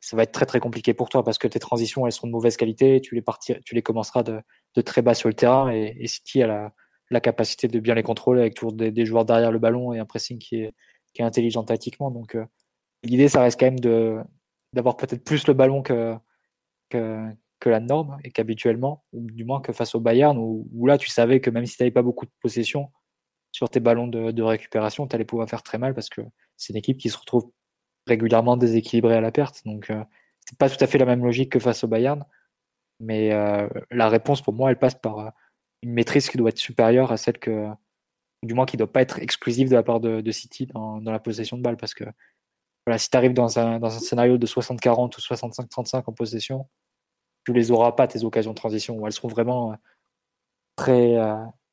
ça 0.00 0.16
va 0.16 0.22
être 0.22 0.32
très 0.32 0.46
très 0.46 0.60
compliqué 0.60 0.94
pour 0.94 1.08
toi 1.08 1.24
parce 1.24 1.38
que 1.38 1.48
tes 1.48 1.58
transitions, 1.58 2.06
elles 2.06 2.12
sont 2.12 2.26
de 2.26 2.32
mauvaise 2.32 2.56
qualité. 2.56 3.00
Tu 3.00 3.14
les, 3.14 3.22
partir, 3.22 3.58
tu 3.64 3.74
les 3.74 3.82
commenceras 3.82 4.22
de, 4.22 4.42
très 4.82 5.02
bas 5.02 5.14
sur 5.14 5.28
le 5.28 5.34
terrain 5.34 5.70
et, 5.70 6.06
City 6.06 6.42
a 6.42 6.72
la, 7.10 7.20
capacité 7.20 7.68
de 7.68 7.78
bien 7.78 7.94
les 7.94 8.02
contrôler 8.02 8.40
avec 8.40 8.54
toujours 8.54 8.72
des, 8.72 9.06
joueurs 9.06 9.24
derrière 9.24 9.52
le 9.52 9.58
ballon 9.58 9.92
et 9.92 9.98
un 9.98 10.06
pressing 10.06 10.38
qui 10.38 10.56
est, 10.56 10.74
intelligent 11.20 11.62
tactiquement. 11.62 12.10
Donc, 12.10 12.34
euh, 12.34 12.44
l'idée, 13.02 13.28
ça 13.28 13.42
reste 13.42 13.60
quand 13.60 13.66
même 13.66 13.80
de 13.80 14.18
d'avoir 14.72 14.96
peut-être 14.96 15.22
plus 15.22 15.46
le 15.46 15.52
ballon 15.52 15.82
que, 15.82 16.16
la 17.64 17.80
norme 17.80 18.18
et 18.24 18.32
qu'habituellement, 18.32 19.04
ou 19.12 19.30
du 19.30 19.44
moins 19.44 19.60
que 19.60 19.72
face 19.72 19.94
au 19.94 20.00
Bayern, 20.00 20.36
où, 20.38 20.86
là 20.86 20.98
tu 20.98 21.10
savais 21.10 21.40
que 21.40 21.50
même 21.50 21.66
si 21.66 21.76
tu 21.76 21.82
n'avais 21.82 21.92
pas 21.92 22.02
beaucoup 22.02 22.26
de 22.26 22.32
possession 22.40 22.90
sur 23.52 23.68
tes 23.68 23.80
ballons 23.80 24.08
de, 24.08 24.42
récupération, 24.42 25.06
tu 25.06 25.14
allais 25.14 25.24
pouvoir 25.24 25.48
faire 25.48 25.62
très 25.62 25.78
mal 25.78 25.94
parce 25.94 26.08
que 26.08 26.22
c'est 26.56 26.72
une 26.72 26.78
équipe 26.78 26.98
qui 26.98 27.10
se 27.10 27.18
retrouve 27.18 27.52
régulièrement 28.06 28.56
déséquilibrée 28.56 29.16
à 29.16 29.20
la 29.20 29.32
perte. 29.32 29.62
Donc 29.64 29.90
euh, 29.90 30.02
c'est 30.40 30.58
pas 30.58 30.68
tout 30.68 30.82
à 30.82 30.86
fait 30.86 30.98
la 30.98 31.06
même 31.06 31.24
logique 31.24 31.52
que 31.52 31.58
face 31.58 31.84
au 31.84 31.88
Bayern, 31.88 32.24
mais 33.00 33.32
euh, 33.32 33.68
la 33.90 34.08
réponse 34.08 34.42
pour 34.42 34.54
moi, 34.54 34.70
elle 34.70 34.78
passe 34.78 34.94
par 34.94 35.18
euh, 35.18 35.30
une 35.82 35.92
maîtrise 35.92 36.28
qui 36.28 36.38
doit 36.38 36.50
être 36.50 36.58
supérieure 36.58 37.12
à 37.12 37.16
celle 37.16 37.38
que, 37.38 37.68
du 38.42 38.54
moins 38.54 38.66
qui 38.66 38.76
ne 38.76 38.78
doit 38.78 38.92
pas 38.92 39.02
être 39.02 39.18
exclusive 39.18 39.68
de 39.68 39.74
la 39.74 39.82
part 39.82 40.00
de, 40.00 40.30
City 40.30 40.66
dans, 40.66 41.00
la 41.00 41.18
possession 41.18 41.56
de 41.56 41.62
balle 41.62 41.76
parce 41.76 41.94
que 41.94 42.04
voilà, 42.86 42.98
si 42.98 43.10
tu 43.10 43.16
arrives 43.16 43.34
dans 43.34 43.58
un, 43.58 43.78
dans 43.80 43.94
un 43.94 44.00
scénario 44.00 44.38
de 44.38 44.46
60-40 44.46 45.16
ou 45.16 45.20
65-35 45.20 46.04
en 46.06 46.12
possession, 46.12 46.68
tu 47.44 47.52
les 47.52 47.72
auras 47.72 47.92
pas 47.92 48.06
tes 48.06 48.24
occasions 48.24 48.52
de 48.52 48.56
transition, 48.56 48.96
ou 48.98 49.06
elles 49.06 49.12
seront 49.12 49.28
vraiment 49.28 49.72
euh, 49.72 49.76
très, 50.76 51.16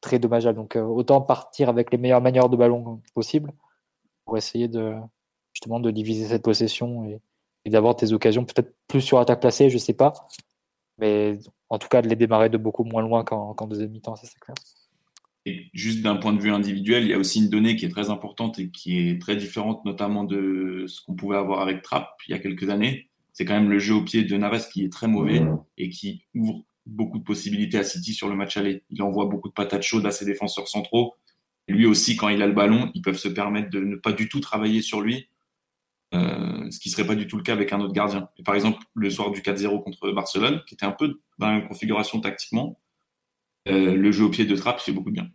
très 0.02 0.20
dommageables. 0.20 0.58
Donc 0.58 0.76
autant 0.76 1.22
partir 1.22 1.70
avec 1.70 1.92
les 1.92 1.98
meilleures 2.00 2.22
manières 2.22 2.50
de 2.50 2.58
ballon 2.58 3.02
possible 3.14 3.52
pour 4.26 4.38
essayer 4.38 4.68
de 4.68 4.96
justement 5.60 5.82
de 5.82 5.92
diviser 5.92 6.26
cette 6.26 6.44
possession 6.44 7.04
et, 7.06 7.20
d'avoir 7.70 7.96
tes 7.96 8.14
occasions 8.14 8.46
peut-être 8.46 8.74
plus 8.88 9.02
sur 9.02 9.20
attaque 9.20 9.42
placée, 9.42 9.70
je 9.70 9.78
sais 9.78 9.94
pas. 9.94 10.14
Mais 10.98 11.38
en 11.70 11.78
tout 11.78 11.88
cas 11.88 12.02
de 12.02 12.08
les 12.08 12.16
démarrer 12.16 12.50
de 12.50 12.58
beaucoup 12.58 12.84
moins 12.84 13.04
loin 13.04 13.24
qu'en 13.24 13.68
deuxième 13.68 13.92
mi-temps, 13.92 14.16
ça 14.16 14.26
c'est 14.26 14.40
clair. 14.40 14.56
Et 15.46 15.68
juste 15.74 16.02
d'un 16.02 16.16
point 16.16 16.34
de 16.34 16.42
vue 16.42 16.52
individuel, 16.52 17.04
il 17.04 17.10
y 17.10 17.14
a 17.14 17.20
aussi 17.20 17.44
une 17.44 17.50
donnée 17.50 17.76
qui 17.76 17.86
est 17.86 17.90
très 17.90 18.10
importante 18.10 18.58
et 18.58 18.72
qui 18.72 18.98
est 18.98 19.22
très 19.22 19.36
différente 19.36 19.86
notamment 19.86 20.24
de 20.24 20.86
ce 20.88 21.02
qu'on 21.06 21.14
pouvait 21.14 21.38
avoir 21.38 21.62
avec 21.62 21.84
Trapp 21.84 22.10
il 22.28 22.32
y 22.32 22.34
a 22.34 22.40
quelques 22.40 22.70
années. 22.70 23.10
C'est 23.34 23.46
quand 23.46 23.54
même 23.54 23.70
le 23.70 23.78
jeu 23.78 23.94
au 23.94 24.04
pied 24.04 24.24
de 24.24 24.38
Navas 24.38 24.68
qui 24.72 24.84
est 24.84 24.92
très 24.92 25.08
mauvais 25.08 25.44
et 25.78 25.90
qui 25.90 26.24
ouvre 26.34 26.64
beaucoup 26.88 27.20
de 27.20 27.24
possibilités 27.24 27.78
à 27.78 27.84
City 27.84 28.14
sur 28.14 28.30
le 28.30 28.36
match 28.36 28.58
aller. 28.58 28.84
Il 28.90 29.04
envoie 29.04 29.26
beaucoup 29.26 29.50
de 29.50 29.54
patates 29.54 29.84
chaudes 29.84 30.06
à 30.06 30.12
ses 30.12 30.26
défenseurs 30.26 30.68
centraux. 30.68 31.16
Et 31.68 31.74
lui 31.74 31.86
aussi, 31.86 32.16
quand 32.16 32.30
il 32.30 32.42
a 32.42 32.48
le 32.48 32.54
ballon, 32.54 32.90
ils 32.96 33.02
peuvent 33.02 33.18
se 33.18 33.28
permettre 33.28 33.70
de 33.70 33.80
ne 33.80 33.96
pas 33.96 34.12
du 34.12 34.28
tout 34.28 34.40
travailler 34.40 34.82
sur 34.82 35.02
lui, 35.02 35.28
euh, 36.14 36.72
ce 36.72 36.80
qui 36.80 36.90
serait 36.90 37.06
pas 37.06 37.16
du 37.16 37.28
tout 37.28 37.38
le 37.38 37.44
cas 37.44 37.54
avec 37.54 37.72
un 37.72 37.80
autre 37.80 37.94
gardien. 37.94 38.30
Par 38.44 38.56
exemple, 38.56 38.80
le 38.96 39.10
soir 39.10 39.32
du 39.32 39.42
4-0 39.42 39.84
contre 39.84 40.12
Barcelone, 40.12 40.62
qui 40.66 40.74
était 40.74 40.86
un 40.86 40.92
peu 40.92 41.20
dans 41.38 41.52
la 41.52 41.62
configuration 41.62 42.20
tactiquement, 42.20 42.80
euh, 43.68 43.96
le 43.96 44.12
jeu 44.12 44.26
au 44.26 44.30
pied 44.30 44.46
de 44.46 44.56
Trapp 44.56 44.80
fait 44.80 44.92
beaucoup 44.92 45.12
de 45.12 45.16
bien. 45.16 45.30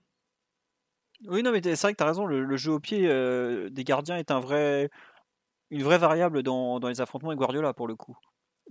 Oui, 1.28 1.42
non, 1.42 1.52
mais 1.52 1.60
c'est 1.62 1.80
vrai 1.80 1.92
que 1.92 1.98
tu 1.98 2.02
as 2.02 2.09
raison, 2.09 2.26
le, 2.26 2.56
jeu 2.56 2.72
au 2.72 2.80
pied 2.80 3.06
euh, 3.06 3.70
des 3.70 3.84
gardiens 3.84 4.16
est 4.16 4.30
une 4.30 5.82
vraie 5.82 5.98
variable 5.98 6.42
dans, 6.42 6.78
les 6.86 7.01
affrontements 7.01 7.30
avec 7.30 7.38
Guardiola 7.38 7.72
pour 7.72 7.86
le 7.86 7.94
coup. 7.94 8.18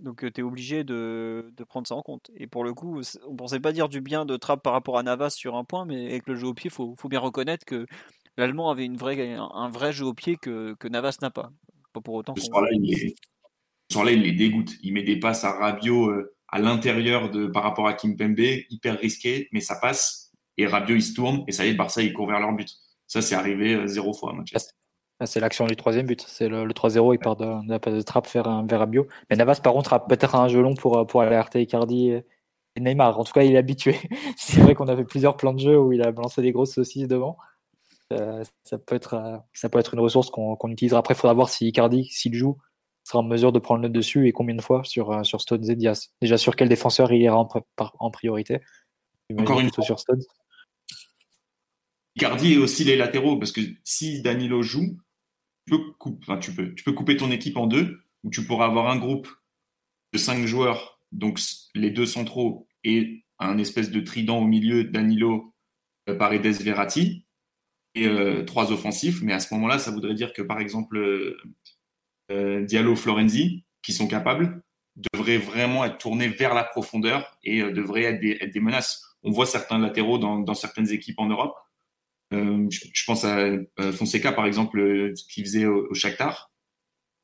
Donc 0.00 0.20
tu 0.32 0.40
es 0.40 0.44
obligé 0.44 0.84
de, 0.84 1.52
prendre 1.68 1.86
ça 1.86 1.94
en 1.94 2.02
compte. 2.02 2.30
Et 2.36 2.46
pour 2.46 2.64
le 2.64 2.74
coup, 2.74 3.00
on 3.26 3.34
pensait 3.34 3.60
pas 3.60 3.72
dire 3.72 3.88
du 3.88 4.00
bien 4.00 4.26
de 4.26 4.36
Trapp 4.36 4.62
par 4.62 4.74
rapport 4.74 4.98
à 4.98 5.02
Navas 5.02 5.30
sur 5.30 5.56
un 5.56 5.64
point, 5.64 5.84
mais 5.86 6.06
avec 6.06 6.26
le 6.26 6.36
jeu 6.36 6.48
au 6.48 6.54
pied, 6.54 6.70
il 6.70 6.74
faut, 6.74 7.08
bien 7.08 7.20
reconnaître 7.20 7.64
que 7.64 7.86
l'Allemand 8.36 8.70
avait 8.70 8.86
un, 8.86 9.68
vrai 9.70 9.92
jeu 9.92 10.04
au 10.04 10.14
pied 10.14 10.36
que 10.36 10.88
Navas 10.88 11.16
n'a 11.22 11.30
pas. 11.30 11.50
Pas 11.94 12.00
pour 12.00 12.14
autant. 12.14 12.34
Ce 12.36 12.42
soir-là, 12.42 12.70
il, 12.72 14.20
les 14.20 14.32
dégoûte. 14.32 14.72
Il 14.82 14.92
met 14.92 15.04
des 15.04 15.18
passes 15.18 15.44
à 15.44 15.52
Rabiot 15.52 16.10
euh, 16.10 16.34
à 16.48 16.58
l'intérieur 16.58 17.30
de 17.30 17.46
par 17.46 17.62
rapport 17.62 17.86
à 17.86 17.94
Kimpembe, 17.94 18.40
hyper 18.68 18.98
risqué, 18.98 19.48
mais 19.52 19.60
ça 19.60 19.76
passe. 19.80 20.32
Et 20.58 20.66
Rabiot, 20.66 20.96
il 20.96 21.02
se 21.02 21.14
tourne, 21.14 21.44
et 21.46 21.52
ça 21.52 21.64
y 21.64 21.70
est, 21.70 21.74
Barça, 21.74 22.02
il 22.02 22.12
court 22.12 22.26
vers 22.26 22.40
leur 22.40 22.52
but. 22.52 22.68
Ça, 23.06 23.22
c'est 23.22 23.36
arrivé 23.36 23.74
euh, 23.74 23.86
zéro 23.86 24.12
fois 24.12 24.30
à 24.30 24.32
Manchester. 24.34 24.72
Ah, 25.20 25.26
c'est 25.26 25.38
l'action 25.38 25.66
du 25.66 25.76
troisième 25.76 26.06
but. 26.06 26.24
C'est 26.26 26.48
le, 26.48 26.66
3-0, 26.66 27.14
il 27.14 27.18
part 27.18 27.36
de, 27.36 27.46
la 27.68 27.78
passe 27.78 27.94
de 27.94 28.02
trappe 28.02 28.28
vers, 28.32 28.64
vers 28.64 28.80
Rabiot. 28.80 29.06
Mais 29.30 29.36
Navas, 29.36 29.60
par 29.62 29.72
contre, 29.72 29.92
a 29.92 30.04
peut-être 30.04 30.34
un 30.34 30.48
jeu 30.48 30.60
long 30.60 30.74
pour, 30.74 31.06
pour 31.06 31.22
alerter 31.22 31.62
Icardi 31.62 32.08
et 32.08 32.80
Neymar. 32.80 33.20
En 33.20 33.22
tout 33.22 33.32
cas, 33.32 33.44
il 33.44 33.54
est 33.54 33.58
habitué. 33.58 33.96
c'est 34.36 34.60
vrai 34.60 34.74
qu'on 34.74 34.88
a 34.88 34.96
fait 34.96 35.04
plusieurs 35.04 35.36
plans 35.36 35.54
de 35.54 35.60
jeu 35.60 35.78
où 35.78 35.92
il 35.92 36.02
a 36.02 36.10
lancé 36.10 36.42
des 36.42 36.50
grosses 36.50 36.74
saucisses 36.74 37.06
devant. 37.06 37.36
Euh, 38.12 38.44
ça, 38.64 38.78
peut 38.78 38.94
être, 38.94 39.42
ça 39.52 39.68
peut 39.68 39.78
être 39.78 39.94
une 39.94 40.00
ressource 40.00 40.30
qu'on 40.30 40.70
utilisera. 40.70 41.00
Après, 41.00 41.14
il 41.14 41.16
faudra 41.16 41.34
voir 41.34 41.48
si 41.48 41.66
Icardi, 41.66 42.04
s'il 42.04 42.34
joue, 42.34 42.58
sera 43.04 43.18
en 43.20 43.22
mesure 43.22 43.52
de 43.52 43.58
prendre 43.58 43.82
le 43.82 43.88
dessus 43.88 44.28
et 44.28 44.32
combien 44.32 44.54
de 44.54 44.62
fois 44.62 44.82
sur, 44.84 45.10
euh, 45.12 45.22
sur 45.22 45.40
Stones 45.40 45.68
et 45.70 45.76
Diaz 45.76 46.12
Déjà, 46.22 46.38
sur 46.38 46.56
quel 46.56 46.68
défenseur 46.68 47.12
il 47.12 47.22
ira 47.22 47.36
en, 47.36 48.10
priorité? 48.10 48.60
Encore 49.38 49.60
une 49.60 49.72
fois. 49.72 49.84
sur 49.84 49.98
Stones. 49.98 50.22
Icardi 52.16 52.54
et 52.54 52.58
aussi 52.58 52.84
les 52.84 52.96
latéraux, 52.96 53.38
parce 53.38 53.52
que 53.52 53.60
si 53.82 54.22
Danilo 54.22 54.62
joue, 54.62 54.98
tu 55.66 55.76
peux, 55.76 55.92
couper, 55.98 56.38
tu, 56.40 56.54
peux, 56.54 56.74
tu 56.74 56.84
peux 56.84 56.92
couper 56.92 57.16
ton 57.16 57.30
équipe 57.30 57.56
en 57.56 57.66
deux, 57.66 58.00
ou 58.22 58.30
tu 58.30 58.46
pourras 58.46 58.66
avoir 58.66 58.88
un 58.88 58.96
groupe 58.96 59.28
de 60.12 60.18
cinq 60.18 60.46
joueurs, 60.46 61.00
donc 61.12 61.40
les 61.74 61.90
deux 61.90 62.06
centraux 62.06 62.68
et 62.84 63.24
un 63.38 63.58
espèce 63.58 63.90
de 63.90 64.00
trident 64.00 64.38
au 64.38 64.44
milieu, 64.44 64.84
Danilo, 64.84 65.54
euh, 66.08 66.16
Paredes, 66.16 66.62
Verratti, 66.62 67.26
et 67.94 68.06
euh, 68.06 68.44
trois 68.44 68.72
offensifs. 68.72 69.22
Mais 69.22 69.32
à 69.32 69.40
ce 69.40 69.52
moment-là, 69.54 69.78
ça 69.78 69.90
voudrait 69.90 70.14
dire 70.14 70.32
que, 70.32 70.42
par 70.42 70.60
exemple, 70.60 70.98
euh, 72.30 72.64
Diallo, 72.64 72.96
Florenzi, 72.96 73.64
qui 73.82 73.92
sont 73.92 74.08
capables, 74.08 74.62
devraient 75.12 75.38
vraiment 75.38 75.84
être 75.84 75.98
tournés 75.98 76.28
vers 76.28 76.54
la 76.54 76.64
profondeur 76.64 77.36
et 77.42 77.60
euh, 77.60 77.72
devraient 77.72 78.04
être 78.04 78.52
des, 78.52 78.60
menaces. 78.60 79.02
On 79.22 79.30
voit 79.30 79.46
certains 79.46 79.78
latéraux 79.78 80.18
dans, 80.18 80.54
certaines 80.54 80.90
équipes 80.90 81.18
en 81.18 81.26
Europe. 81.26 81.54
Euh, 82.32 82.66
je, 82.70 83.04
pense 83.06 83.24
à 83.24 83.50
Fonseca, 83.92 84.32
par 84.32 84.46
exemple, 84.46 85.12
qui 85.28 85.42
faisait 85.42 85.66
au, 85.66 85.88
au 85.90 85.94
Shakhtar, 85.94 86.50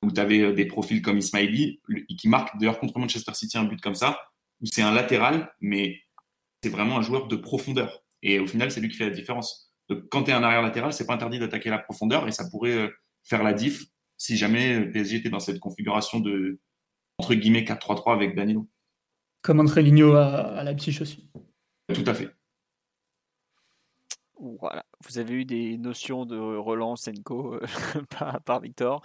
où 0.03 0.11
tu 0.11 0.21
avais 0.21 0.53
des 0.53 0.67
profils 0.67 1.03
comme 1.03 1.19
Ismaili, 1.19 1.81
qui 2.19 2.29
marque 2.29 2.57
d'ailleurs 2.59 2.79
contre 2.79 2.99
Manchester 2.99 3.35
City 3.35 3.59
un 3.59 3.65
but 3.65 3.81
comme 3.81 3.95
ça, 3.95 4.21
où 4.61 4.67
c'est 4.67 4.83
un 4.83 4.93
latéral, 4.93 5.53
mais 5.61 6.01
c'est 6.63 6.71
vraiment 6.71 6.99
un 6.99 7.03
joueur 7.03 7.29
de 7.29 7.37
profondeur. 7.37 8.03
Et 8.23 8.39
au 8.39 8.47
final, 8.47 8.71
c'est 8.71 8.81
lui 8.81 8.89
qui 8.89 8.97
fait 8.97 9.09
la 9.09 9.15
différence. 9.15 9.70
Donc, 9.91 10.09
quand 10.09 10.23
tu 10.23 10.31
es 10.31 10.35
un 10.35 10.43
arrière 10.43 10.63
latéral, 10.63 10.93
c'est 10.93 11.07
pas 11.07 11.15
interdit 11.15 11.39
d'attaquer 11.39 11.69
la 11.69 11.79
profondeur 11.79 12.27
et 12.27 12.33
ça 12.33 12.49
pourrait 12.49 12.91
faire 13.25 13.43
la 13.43 13.53
diff 13.53 13.85
si 14.17 14.37
jamais 14.37 14.87
PSG 14.87 15.17
était 15.17 15.31
dans 15.31 15.41
cette 15.41 15.61
configuration 15.61 16.21
de 16.21 16.61
entre 17.19 17.35
guillemets 17.35 17.63
4-3-3 17.63 18.15
avec 18.15 18.35
Danilo. 18.35 18.69
Comme 19.43 19.61
André 19.61 19.83
Ligno 19.83 20.15
à, 20.15 20.59
à 20.59 20.65
Leipzig 20.65 20.99
aussi. 21.03 21.31
Tout 21.93 22.05
à 22.07 22.15
fait. 22.15 22.31
Voilà, 24.41 24.87
vous 25.07 25.19
avez 25.19 25.35
eu 25.35 25.45
des 25.45 25.77
notions 25.77 26.25
de 26.25 26.39
relance 26.39 27.09
Enco 27.09 27.57
euh, 27.57 27.61
par, 28.45 28.61
Victor. 28.61 29.03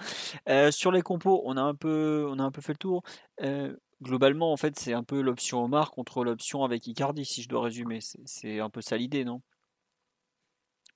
Euh, 0.48 0.72
sur 0.72 0.92
les 0.92 1.02
compos, 1.02 1.42
on 1.46 1.58
a 1.58 1.62
un 1.62 1.76
peu, 1.76 2.26
on 2.30 2.40
a 2.40 2.44
un 2.44 2.52
peu 2.52 2.62
fait 2.62 2.72
le 2.72 2.78
tour. 2.78 3.04
Euh, 3.42 3.76
globalement, 4.02 4.54
en 4.54 4.58
fait, 4.58 4.80
c'est 4.80 4.94
un 4.94 5.04
peu 5.04 5.20
l'option 5.20 5.62
Omar 5.62 5.92
contre 5.92 6.24
l'option 6.24 6.64
avec 6.64 6.88
Icardi, 6.88 7.26
si 7.26 7.42
je 7.42 7.50
dois 7.50 7.64
résumer. 7.64 8.00
C'est 8.02 8.62
un 8.62 8.70
peu 8.70 8.80
ça 8.80 8.96
l'idée, 8.96 9.26
non? 9.26 9.42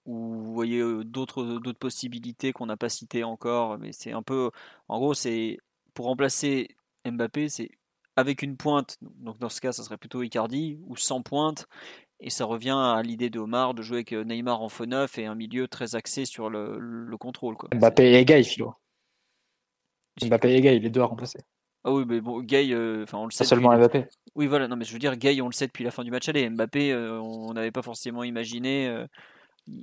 Ou 0.09 0.41
vous 0.41 0.53
voyez 0.53 0.81
d'autres 1.05 1.43
d'autres 1.59 1.79
possibilités 1.79 2.51
qu'on 2.51 2.65
n'a 2.65 2.77
pas 2.77 2.89
citées 2.89 3.23
encore, 3.23 3.77
mais 3.77 3.91
c'est 3.91 4.11
un 4.11 4.23
peu, 4.23 4.49
en 4.87 4.97
gros, 4.99 5.13
c'est 5.13 5.57
pour 5.93 6.05
remplacer 6.07 6.69
Mbappé, 7.05 7.47
c'est 7.49 7.69
avec 8.15 8.41
une 8.41 8.57
pointe, 8.57 8.97
donc 9.01 9.37
dans 9.37 9.49
ce 9.49 9.61
cas, 9.61 9.71
ça 9.71 9.83
serait 9.83 9.97
plutôt 9.97 10.23
Icardi, 10.23 10.79
ou 10.87 10.97
sans 10.97 11.21
pointe, 11.21 11.67
et 12.19 12.29
ça 12.29 12.43
revient 12.45 12.75
à 12.75 13.01
l'idée 13.03 13.29
de 13.29 13.39
Omar 13.39 13.73
de 13.73 13.81
jouer 13.81 13.97
avec 13.99 14.11
Neymar 14.11 14.61
en 14.61 14.67
faux 14.67 14.85
neuf 14.85 15.17
et 15.17 15.25
un 15.25 15.35
milieu 15.35 15.67
très 15.67 15.95
axé 15.95 16.25
sur 16.25 16.49
le, 16.49 16.77
le 16.79 17.17
contrôle. 17.17 17.55
Quoi. 17.55 17.69
Mbappé 17.73 18.13
et 18.19 18.25
Gay, 18.25 18.43
Philo. 18.43 18.73
Mbappé 20.25 20.53
et 20.55 20.61
Gay, 20.61 20.79
les 20.79 20.89
deux 20.89 21.01
à 21.01 21.05
remplacer. 21.05 21.39
Ah 21.85 21.93
oui, 21.93 22.03
mais 22.05 22.19
bon, 22.19 22.41
Gay, 22.41 22.73
euh, 22.73 23.03
enfin 23.03 23.19
on 23.19 23.25
le 23.25 23.31
sait. 23.31 23.45
Pas 23.45 23.49
seulement 23.49 23.69
depuis- 23.71 23.99
Mbappé. 23.99 24.05
Oui, 24.35 24.47
voilà, 24.47 24.67
non, 24.67 24.75
mais 24.75 24.83
je 24.83 24.91
veux 24.91 24.99
dire, 24.99 25.15
Gay, 25.15 25.39
on 25.39 25.45
le 25.47 25.53
sait 25.53 25.67
depuis 25.67 25.85
la 25.85 25.91
fin 25.91 26.03
du 26.03 26.11
match 26.11 26.27
aller. 26.27 26.49
Mbappé, 26.49 26.91
euh, 26.91 27.21
on 27.21 27.53
n'avait 27.53 27.71
pas 27.71 27.81
forcément 27.83 28.23
imaginé. 28.23 28.87
euh, 28.87 29.05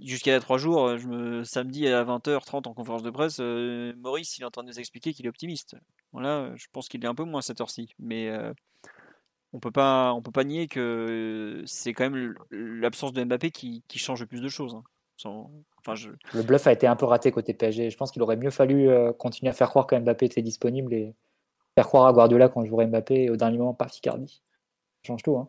Jusqu'à 0.03 0.31
il 0.31 0.35
y 0.35 0.37
a 0.37 0.41
trois 0.41 0.59
jours, 0.59 0.97
je 0.99 1.07
me, 1.07 1.45
samedi 1.45 1.87
à 1.87 2.05
20h30 2.05 2.67
en 2.67 2.75
conférence 2.75 3.03
de 3.03 3.11
presse, 3.11 3.39
euh, 3.41 3.93
Maurice 3.99 4.39
il 4.39 4.43
est 4.43 4.45
en 4.45 4.51
train 4.51 4.63
de 4.63 4.69
nous 4.69 4.79
expliquer 4.79 5.13
qu'il 5.13 5.27
est 5.27 5.29
optimiste. 5.29 5.77
Voilà, 6.13 6.39
euh, 6.39 6.53
je 6.57 6.67
pense 6.73 6.89
qu'il 6.89 7.05
est 7.05 7.09
un 7.09 7.15
peu 7.15 7.25
moins 7.25 7.43
cette 7.43 7.61
heure-ci. 7.61 7.95
Mais 7.99 8.29
euh, 8.29 8.53
on 9.53 9.61
peut 9.61 9.71
pas, 9.71 10.13
on 10.13 10.23
peut 10.23 10.33
pas 10.33 10.45
nier 10.45 10.67
que 10.67 11.63
c'est 11.67 11.93
quand 11.93 12.09
même 12.09 12.35
l'absence 12.51 13.13
de 13.13 13.23
Mbappé 13.23 13.51
qui, 13.51 13.83
change 13.97 14.21
le 14.21 14.27
plus 14.27 14.41
de 14.41 14.49
choses. 14.49 14.75
hein. 14.75 14.83
Le 16.33 16.43
bluff 16.43 16.67
a 16.67 16.73
été 16.73 16.87
un 16.87 16.97
peu 16.97 17.07
raté 17.07 17.31
côté 17.31 17.55
PSG. 17.55 17.91
Je 17.91 17.97
pense 17.97 18.11
qu'il 18.11 18.23
aurait 18.23 18.37
mieux 18.37 18.51
fallu 18.51 18.89
continuer 19.19 19.51
à 19.51 19.55
faire 19.55 19.69
croire 19.69 19.87
que 19.87 19.97
Mbappé 19.97 20.27
était 20.27 20.43
disponible 20.43 20.93
et 20.95 21.15
faire 21.75 21.87
croire 21.87 22.07
à 22.07 22.13
Guardiola 22.13 22.49
quand 22.49 22.65
jouerait 22.65 22.87
Mbappé 22.87 23.31
au 23.31 23.37
dernier 23.37 23.59
moment, 23.59 23.75
pas 23.75 23.87
Icardi. 23.87 24.43
Ça 25.03 25.09
change 25.09 25.23
tout. 25.23 25.37
Hein. 25.37 25.49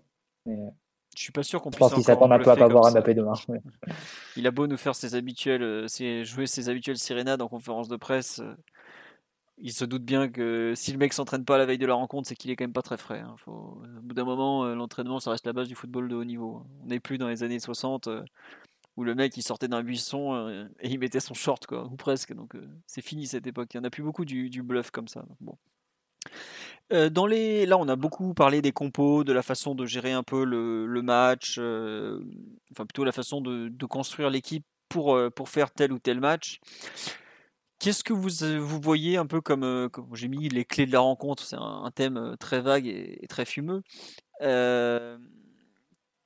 Je 1.18 1.24
suis 1.24 1.32
pas 1.32 1.42
sûr 1.44 1.62
qu'on 1.62 1.72
je 1.72 1.76
puisse 1.78 1.90
pense 1.90 1.94
qu'il 1.96 2.02
encore 2.12 2.22
s'attend 2.24 2.32
un 2.32 2.38
peu 2.40 2.52
à 2.52 2.56
pas 2.56 2.62
comme 2.66 2.72
voir 2.74 2.84
ça. 2.86 2.92
Mbappé 2.92 3.14
demain. 3.16 3.34
Ouais. 3.50 3.62
Il 4.36 4.46
a 4.46 4.52
beau 4.52 4.68
nous 4.68 4.78
faire 4.78 4.94
ses 4.96 5.16
habituels, 5.16 5.64
euh, 5.64 5.88
ses- 5.88 6.24
jouer 6.24 6.46
ses 6.46 6.70
habituelles 6.70 7.00
sérénades 7.00 7.42
en 7.42 7.48
conférence 7.48 7.88
de 7.88 7.96
presse. 7.98 8.40
euh, 8.40 8.54
il 9.58 9.74
se 9.74 9.84
doute 9.86 10.04
bien 10.04 10.30
que 10.30 10.74
si 10.76 10.92
le 10.92 11.00
mec 11.00 11.14
s'entraîne 11.14 11.44
pas 11.44 11.58
la 11.58 11.66
veille 11.66 11.80
de 11.80 11.88
la 11.88 11.96
rencontre, 11.96 12.28
c'est 12.28 12.36
qu'il 12.36 12.52
est 12.52 12.56
quand 12.56 12.64
même 12.66 12.74
pas 12.74 12.84
très 12.84 12.98
frais. 12.98 13.22
hein. 13.22 13.34
Faut, 13.38 13.52
au 13.52 14.02
bout 14.04 14.14
d'un 14.14 14.24
moment, 14.26 14.66
euh, 14.66 14.76
l'entraînement, 14.76 15.20
ça 15.20 15.32
reste 15.32 15.48
la 15.48 15.54
base 15.54 15.68
du 15.68 15.74
football 15.74 16.08
de 16.08 16.16
haut 16.16 16.24
niveau. 16.24 16.58
hein. 16.58 16.68
On 16.84 16.86
n'est 16.88 17.00
plus 17.00 17.18
dans 17.18 17.28
les 17.28 17.42
années 17.42 17.60
60 17.60 18.06
euh, 18.08 18.24
où 18.98 19.04
le 19.04 19.16
mec 19.16 19.36
il 19.36 19.42
sortait 19.42 19.68
d'un 19.68 19.82
buisson 19.82 20.68
et 20.80 20.90
il 20.90 21.00
mettait 21.00 21.20
son 21.20 21.34
short, 21.34 21.66
quoi, 21.66 21.86
ou 21.86 21.96
presque. 21.96 22.34
Donc 22.34 22.56
c'est 22.86 23.02
fini 23.02 23.26
cette 23.26 23.48
époque. 23.48 23.74
Il 23.74 23.78
y 23.78 23.80
en 23.80 23.84
a 23.84 23.90
plus 23.90 24.04
beaucoup 24.04 24.26
du, 24.26 24.52
du 24.52 24.62
bluff 24.62 24.92
comme 24.92 25.08
ça. 25.08 25.26
bon. 25.40 25.58
Euh, 26.94 27.10
dans 27.10 27.26
les... 27.26 27.66
Là, 27.66 27.78
on 27.78 27.88
a 27.88 27.96
beaucoup 27.96 28.34
parlé 28.34 28.62
des 28.62 28.72
compos, 28.72 29.24
de 29.24 29.34
la 29.34 29.42
façon 29.42 29.76
de 29.76 29.86
gérer 29.86 30.14
un 30.14 30.24
peu 30.24 30.46
le, 30.46 30.86
le 30.86 31.02
match, 31.02 31.58
euh, 31.60 32.22
enfin 32.72 32.86
plutôt 32.86 33.04
la 33.04 33.12
façon 33.12 33.42
de, 33.42 33.68
de 33.68 33.86
construire 33.86 34.30
l'équipe 34.30 34.66
pour, 34.90 35.16
euh, 35.16 35.30
pour 35.30 35.50
faire 35.50 35.72
tel 35.72 35.92
ou 35.92 36.00
tel 36.00 36.20
match. 36.20 36.60
Qu'est-ce 37.80 38.04
que 38.04 38.14
vous, 38.14 38.30
vous 38.60 38.80
voyez 38.80 39.18
un 39.18 39.28
peu 39.28 39.42
comme, 39.42 39.90
comme- 39.92 40.16
j'ai 40.16 40.28
mis 40.28 40.50
les 40.50 40.66
clés 40.66 40.86
de 40.88 40.92
la 40.94 41.00
rencontre, 41.00 41.44
c'est 41.44 41.58
un, 41.58 41.92
thème 41.94 42.36
très 42.40 42.60
vague 42.62 42.88
et, 42.88 43.28
très 43.30 43.46
fumeux. 43.46 43.84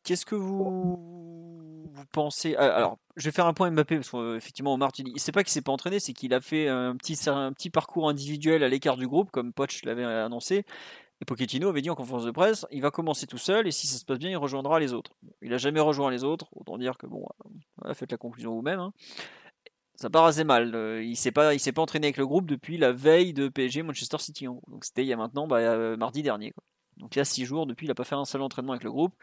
Qu'est-ce 0.03 0.25
que 0.25 0.35
vous, 0.35 1.60
vous 2.01 2.07
pensez 2.11 2.55
Ah, 2.57 2.75
Alors, 2.75 2.97
je 3.15 3.25
vais 3.25 3.31
faire 3.31 3.45
un 3.45 3.53
point 3.53 3.71
Mbappé 3.71 3.95
parce 3.95 4.09
qu'effectivement, 4.11 4.73
Omar, 4.73 4.91
tu 4.91 5.03
dis, 5.03 5.13
c'est 5.17 5.31
pas 5.31 5.43
qu'il 5.43 5.51
s'est 5.51 5.61
pas 5.61 5.71
entraîné, 5.71 5.99
c'est 5.99 6.13
qu'il 6.13 6.33
a 6.33 6.41
fait 6.41 6.67
un 6.67 6.95
petit, 6.95 7.69
parcours 7.69 8.09
individuel 8.09 8.63
à 8.63 8.67
l'écart 8.69 8.97
du 8.97 9.07
groupe, 9.07 9.31
comme 9.31 9.53
Poch 9.53 9.83
l'avait 9.85 10.03
annoncé. 10.03 10.65
Et 11.21 11.25
Pochettino 11.25 11.69
avait 11.69 11.83
dit 11.83 11.89
en 11.91 11.95
conférence 11.95 12.25
de 12.25 12.31
presse, 12.31 12.65
il 12.71 12.81
va 12.81 12.89
commencer 12.89 13.27
tout 13.27 13.37
seul 13.37 13.67
et 13.67 13.71
si 13.71 13.85
ça 13.85 13.97
se 13.99 14.05
passe 14.05 14.17
bien, 14.17 14.31
il 14.31 14.37
rejoindra 14.37 14.79
les 14.79 14.91
autres. 14.91 15.11
Il 15.43 15.53
a 15.53 15.57
jamais 15.59 15.79
rejoint 15.79 16.09
les 16.09 16.23
autres, 16.23 16.47
autant 16.55 16.79
dire 16.79 16.97
que 16.97 17.05
bon, 17.05 17.23
euh, 17.85 17.93
faites 17.93 18.11
la 18.11 18.17
conclusion 18.17 18.55
vous-même. 18.55 18.79
hein. 18.79 18.91
Ça 19.93 20.09
part 20.09 20.25
assez 20.25 20.43
mal. 20.43 20.73
euh, 20.73 21.03
Il 21.03 21.15
s'est 21.15 21.31
pas, 21.31 21.55
s'est 21.59 21.71
pas 21.73 21.83
entraîné 21.83 22.07
avec 22.07 22.17
le 22.17 22.25
groupe 22.25 22.47
depuis 22.47 22.77
la 22.79 22.91
veille 22.91 23.33
de 23.33 23.49
PSG 23.49 23.83
Manchester 23.83 24.17
City. 24.17 24.45
gros. 24.45 24.63
Donc 24.67 24.83
c'était 24.83 25.03
il 25.03 25.07
y 25.07 25.13
a 25.13 25.17
maintenant 25.17 25.45
bah, 25.45 25.57
euh, 25.57 25.95
mardi 25.95 26.23
dernier. 26.23 26.53
Donc 26.97 27.15
il 27.15 27.19
y 27.19 27.21
a 27.21 27.25
six 27.25 27.45
jours 27.45 27.65
depuis, 27.65 27.85
il 27.87 27.89
n'a 27.89 27.95
pas 27.95 28.03
fait 28.03 28.15
un 28.15 28.25
seul 28.25 28.41
entraînement 28.41 28.73
avec 28.73 28.83
le 28.83 28.91
groupe. 28.91 29.13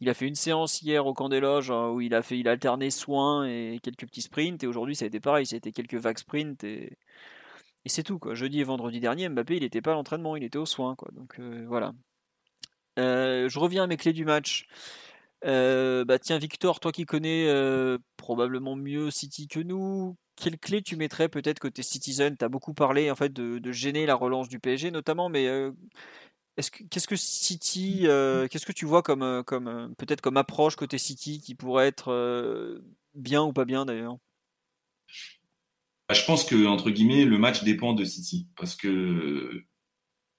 Il 0.00 0.08
a 0.08 0.14
fait 0.14 0.26
une 0.26 0.34
séance 0.34 0.82
hier 0.82 1.06
au 1.06 1.14
camp 1.14 1.28
des 1.28 1.40
loges 1.40 1.70
hein, 1.70 1.88
où 1.88 2.00
il 2.00 2.14
a 2.14 2.22
fait, 2.22 2.38
il 2.38 2.48
a 2.48 2.52
alterné 2.52 2.90
soins 2.90 3.46
et 3.46 3.80
quelques 3.82 4.06
petits 4.06 4.22
sprints. 4.22 4.62
Et 4.62 4.66
aujourd'hui, 4.66 4.94
ça 4.96 5.04
a 5.04 5.08
été 5.08 5.20
pareil, 5.20 5.46
ça 5.46 5.56
a 5.56 5.58
été 5.58 5.72
quelques 5.72 5.94
vagues 5.94 6.18
sprints 6.18 6.62
et, 6.64 6.98
et 7.84 7.88
c'est 7.88 8.02
tout. 8.02 8.20
Jeudi 8.32 8.60
et 8.60 8.64
vendredi 8.64 9.00
dernier, 9.00 9.28
Mbappé, 9.28 9.56
il 9.56 9.62
n'était 9.62 9.82
pas 9.82 9.92
à 9.92 9.94
l'entraînement, 9.94 10.36
il 10.36 10.44
était 10.44 10.58
aux 10.58 10.66
soins. 10.66 10.96
Donc 11.12 11.38
euh, 11.38 11.64
voilà. 11.66 11.92
Euh, 12.98 13.48
je 13.48 13.58
reviens 13.58 13.84
à 13.84 13.86
mes 13.86 13.96
clés 13.96 14.12
du 14.12 14.24
match. 14.24 14.66
Euh, 15.44 16.04
bah 16.04 16.20
tiens 16.20 16.38
Victor, 16.38 16.78
toi 16.78 16.92
qui 16.92 17.04
connais 17.04 17.48
probablement 18.16 18.76
mieux 18.76 19.10
City 19.10 19.48
que 19.48 19.58
nous, 19.58 20.16
quelle 20.36 20.58
clé 20.58 20.82
tu 20.82 20.96
mettrais 20.96 21.28
peut-être 21.28 21.58
côté 21.58 21.82
Citizen? 21.82 22.36
Tu 22.36 22.44
as 22.44 22.48
beaucoup 22.48 22.74
parlé 22.74 23.10
en 23.10 23.16
fait 23.16 23.32
de, 23.32 23.58
de 23.58 23.72
gêner 23.72 24.06
la 24.06 24.14
relance 24.14 24.48
du 24.48 24.60
PSG 24.60 24.92
notamment, 24.92 25.28
mais 25.28 25.48
euh, 26.52 26.58
est-ce 26.58 26.70
que 26.70 26.84
qu'est-ce 26.84 27.08
que 27.08 27.16
City, 27.16 28.02
euh, 28.04 28.48
qu'est-ce 28.48 28.66
que 28.66 28.72
tu 28.72 28.86
vois 28.86 29.02
comme 29.02 29.22
euh, 29.22 29.42
comme 29.42 29.68
euh, 29.68 29.88
peut-être 29.98 30.20
comme 30.20 30.36
approche 30.36 30.76
côté 30.76 30.98
City 30.98 31.40
qui 31.40 31.54
pourrait 31.54 31.88
être 31.88 32.12
euh, 32.12 32.84
bien 33.14 33.42
ou 33.42 33.52
pas 33.52 33.64
bien 33.64 33.84
d'ailleurs? 33.84 34.16
Bah, 36.08 36.14
je 36.14 36.24
pense 36.24 36.44
que 36.44 36.66
entre 36.66 36.90
guillemets 36.90 37.24
le 37.24 37.38
match 37.38 37.64
dépend 37.64 37.94
de 37.94 38.04
City. 38.04 38.48
Parce 38.56 38.76
que 38.76 39.64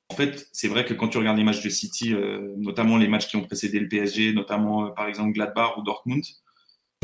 en 0.10 0.16
fait 0.16 0.48
c'est 0.52 0.68
vrai 0.68 0.86
que 0.86 0.94
quand 0.94 1.10
tu 1.10 1.18
regardes 1.18 1.38
les 1.38 1.44
matchs 1.44 1.64
de 1.64 1.70
City, 1.70 2.14
euh, 2.14 2.54
notamment 2.58 2.98
les 2.98 3.08
matchs 3.08 3.28
qui 3.28 3.36
ont 3.36 3.44
précédé 3.44 3.80
le 3.80 3.88
PSG, 3.88 4.34
notamment 4.34 4.92
par 4.92 5.08
exemple 5.08 5.34
Gladbach 5.34 5.78
ou 5.78 5.82
Dortmund, 5.84 6.24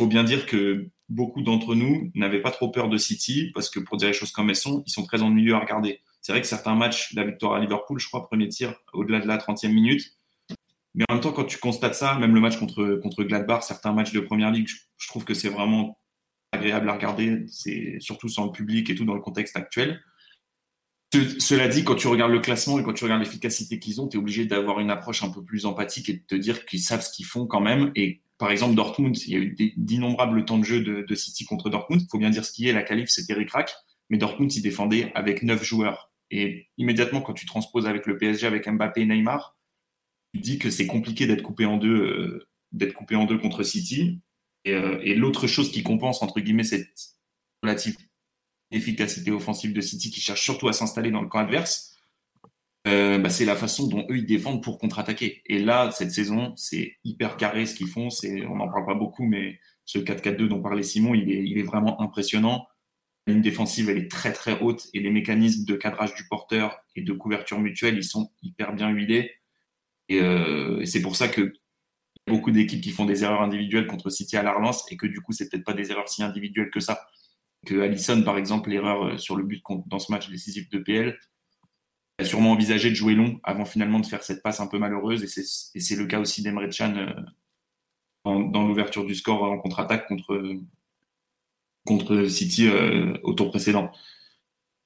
faut 0.00 0.06
bien 0.06 0.24
dire 0.24 0.46
que 0.46 0.88
beaucoup 1.08 1.42
d'entre 1.42 1.74
nous 1.74 2.10
n'avaient 2.14 2.40
pas 2.40 2.52
trop 2.52 2.70
peur 2.70 2.88
de 2.88 2.96
City 2.96 3.50
parce 3.54 3.68
que 3.68 3.80
pour 3.80 3.96
dire 3.96 4.08
les 4.08 4.14
choses 4.14 4.32
comme 4.32 4.48
elles 4.48 4.56
sont, 4.56 4.82
ils 4.86 4.92
sont 4.92 5.04
très 5.04 5.22
ennuyeux 5.22 5.54
à 5.54 5.58
regarder. 5.58 6.00
C'est 6.22 6.32
vrai 6.32 6.40
que 6.40 6.46
certains 6.46 6.74
matchs, 6.74 7.14
la 7.14 7.24
victoire 7.24 7.54
à 7.54 7.60
Liverpool, 7.60 7.98
je 7.98 8.06
crois, 8.06 8.26
premier 8.26 8.48
tir, 8.48 8.74
au-delà 8.92 9.20
de 9.20 9.26
la 9.26 9.38
30e 9.38 9.72
minute. 9.72 10.16
Mais 10.94 11.04
en 11.08 11.14
même 11.14 11.22
temps, 11.22 11.32
quand 11.32 11.44
tu 11.44 11.58
constates 11.58 11.94
ça, 11.94 12.18
même 12.18 12.34
le 12.34 12.40
match 12.40 12.58
contre, 12.58 12.98
contre 13.02 13.22
Gladbach, 13.22 13.62
certains 13.62 13.92
matchs 13.92 14.12
de 14.12 14.20
première 14.20 14.50
ligue, 14.50 14.68
je, 14.68 15.08
trouve 15.08 15.24
que 15.24 15.34
c'est 15.34 15.48
vraiment 15.48 15.98
agréable 16.52 16.88
à 16.90 16.94
regarder. 16.94 17.44
C'est 17.48 17.96
surtout 18.00 18.28
sans 18.28 18.46
le 18.46 18.52
public 18.52 18.90
et 18.90 18.94
tout 18.94 19.04
dans 19.04 19.14
le 19.14 19.20
contexte 19.20 19.56
actuel. 19.56 20.02
Ce- 21.12 21.40
cela 21.40 21.68
dit, 21.68 21.84
quand 21.84 21.94
tu 21.94 22.08
regardes 22.08 22.32
le 22.32 22.40
classement 22.40 22.78
et 22.78 22.82
quand 22.82 22.92
tu 22.92 23.04
regardes 23.04 23.22
l'efficacité 23.22 23.78
qu'ils 23.78 24.00
ont, 24.00 24.08
tu 24.08 24.16
es 24.16 24.20
obligé 24.20 24.46
d'avoir 24.46 24.80
une 24.80 24.90
approche 24.90 25.22
un 25.22 25.30
peu 25.30 25.42
plus 25.42 25.64
empathique 25.64 26.08
et 26.08 26.14
de 26.14 26.22
te 26.26 26.34
dire 26.34 26.66
qu'ils 26.66 26.80
savent 26.80 27.02
ce 27.02 27.12
qu'ils 27.12 27.26
font 27.26 27.46
quand 27.46 27.60
même. 27.60 27.92
Et 27.94 28.20
par 28.38 28.50
exemple, 28.50 28.74
Dortmund, 28.74 29.16
il 29.26 29.32
y 29.32 29.36
a 29.36 29.38
eu 29.38 29.74
d'innombrables 29.76 30.44
temps 30.44 30.58
de 30.58 30.64
jeu 30.64 30.80
de, 30.82 31.14
City 31.14 31.44
contre 31.44 31.70
Dortmund. 31.70 32.02
Il 32.02 32.08
faut 32.10 32.18
bien 32.18 32.30
dire 32.30 32.44
ce 32.44 32.52
qui 32.52 32.68
est, 32.68 32.72
la 32.72 32.82
qualif, 32.82 33.10
c'était 33.10 33.34
ric-rac. 33.34 33.72
Mais 34.08 34.18
Dortmund, 34.18 34.52
ils 34.54 34.62
défendaient 34.62 35.12
avec 35.14 35.42
neuf 35.42 35.62
joueurs. 35.62 36.09
Et 36.30 36.68
immédiatement, 36.76 37.20
quand 37.20 37.34
tu 37.34 37.46
transposes 37.46 37.86
avec 37.86 38.06
le 38.06 38.16
PSG, 38.18 38.46
avec 38.46 38.68
Mbappé 38.68 39.02
et 39.02 39.06
Neymar, 39.06 39.56
tu 40.32 40.40
dis 40.40 40.58
que 40.58 40.70
c'est 40.70 40.86
compliqué 40.86 41.26
d'être 41.26 41.42
coupé 41.42 41.64
en 41.64 41.76
deux, 41.76 42.02
euh, 42.02 42.48
d'être 42.72 42.94
coupé 42.94 43.16
en 43.16 43.24
deux 43.24 43.38
contre 43.38 43.62
City. 43.62 44.20
Et, 44.64 44.74
euh, 44.74 45.00
et 45.02 45.14
l'autre 45.14 45.46
chose 45.46 45.72
qui 45.72 45.82
compense, 45.82 46.22
entre 46.22 46.40
guillemets, 46.40 46.64
cette 46.64 46.88
relative 47.62 47.96
efficacité 48.70 49.30
offensive 49.30 49.72
de 49.72 49.80
City 49.80 50.10
qui 50.10 50.20
cherche 50.20 50.42
surtout 50.42 50.68
à 50.68 50.72
s'installer 50.72 51.10
dans 51.10 51.22
le 51.22 51.28
camp 51.28 51.40
adverse, 51.40 51.96
euh, 52.86 53.18
bah, 53.18 53.28
c'est 53.28 53.44
la 53.44 53.56
façon 53.56 53.88
dont 53.88 54.06
eux 54.08 54.18
ils 54.18 54.26
défendent 54.26 54.62
pour 54.62 54.78
contre-attaquer. 54.78 55.42
Et 55.46 55.58
là, 55.58 55.90
cette 55.90 56.12
saison, 56.12 56.54
c'est 56.56 56.96
hyper 57.04 57.36
carré 57.36 57.66
ce 57.66 57.74
qu'ils 57.74 57.88
font. 57.88 58.08
On 58.48 58.56
n'en 58.56 58.68
parle 58.68 58.86
pas 58.86 58.94
beaucoup, 58.94 59.24
mais 59.24 59.58
ce 59.84 59.98
4-4-2 59.98 60.48
dont 60.48 60.62
parlait 60.62 60.82
Simon, 60.82 61.14
il 61.14 61.58
est 61.58 61.62
vraiment 61.62 62.00
impressionnant. 62.00 62.66
Ligne 63.30 63.40
défensive, 63.40 63.88
elle 63.88 63.98
est 63.98 64.10
très 64.10 64.32
très 64.32 64.60
haute 64.60 64.88
et 64.92 65.00
les 65.00 65.10
mécanismes 65.10 65.64
de 65.64 65.76
cadrage 65.76 66.14
du 66.14 66.26
porteur 66.28 66.78
et 66.96 67.02
de 67.02 67.12
couverture 67.12 67.58
mutuelle, 67.58 67.96
ils 67.96 68.04
sont 68.04 68.30
hyper 68.42 68.74
bien 68.74 68.90
huilés. 68.90 69.32
Et, 70.08 70.20
euh, 70.20 70.84
c'est 70.84 71.02
pour 71.02 71.16
ça 71.16 71.28
que 71.28 71.52
beaucoup 72.26 72.50
d'équipes 72.50 72.82
qui 72.82 72.90
font 72.90 73.06
des 73.06 73.24
erreurs 73.24 73.42
individuelles 73.42 73.86
contre 73.86 74.10
City 74.10 74.36
à 74.36 74.42
la 74.42 74.52
relance 74.52 74.84
et 74.92 74.96
que 74.96 75.06
du 75.06 75.20
coup, 75.20 75.32
c'est 75.32 75.48
peut-être 75.48 75.64
pas 75.64 75.72
des 75.72 75.90
erreurs 75.90 76.08
si 76.08 76.22
individuelles 76.22 76.70
que 76.70 76.80
ça. 76.80 77.00
Que 77.66 77.80
Allison, 77.80 78.22
par 78.22 78.38
exemple, 78.38 78.70
l'erreur 78.70 79.04
euh, 79.04 79.18
sur 79.18 79.36
le 79.36 79.44
but 79.44 79.62
dans 79.86 79.98
ce 79.98 80.12
match 80.12 80.30
décisif 80.30 80.68
de 80.70 80.78
PL, 80.78 81.18
a 82.18 82.24
sûrement 82.24 82.52
envisagé 82.52 82.90
de 82.90 82.94
jouer 82.94 83.14
long 83.14 83.40
avant 83.44 83.64
finalement 83.64 84.00
de 84.00 84.06
faire 84.06 84.22
cette 84.22 84.42
passe 84.42 84.60
un 84.60 84.66
peu 84.66 84.78
malheureuse. 84.78 85.22
Et 85.22 85.80
c'est, 85.80 85.96
le 85.96 86.06
cas 86.06 86.20
aussi 86.20 86.42
d'Emre 86.42 86.68
Can 86.76 86.96
euh, 86.96 87.12
dans 88.24 88.66
l'ouverture 88.66 89.04
du 89.04 89.14
score 89.14 89.42
en 89.42 89.58
contre-attaque 89.58 90.06
contre, 90.08 90.60
contre 91.84 92.26
City 92.26 92.68
euh, 92.68 93.14
au 93.22 93.34
tour 93.34 93.50
précédent. 93.50 93.90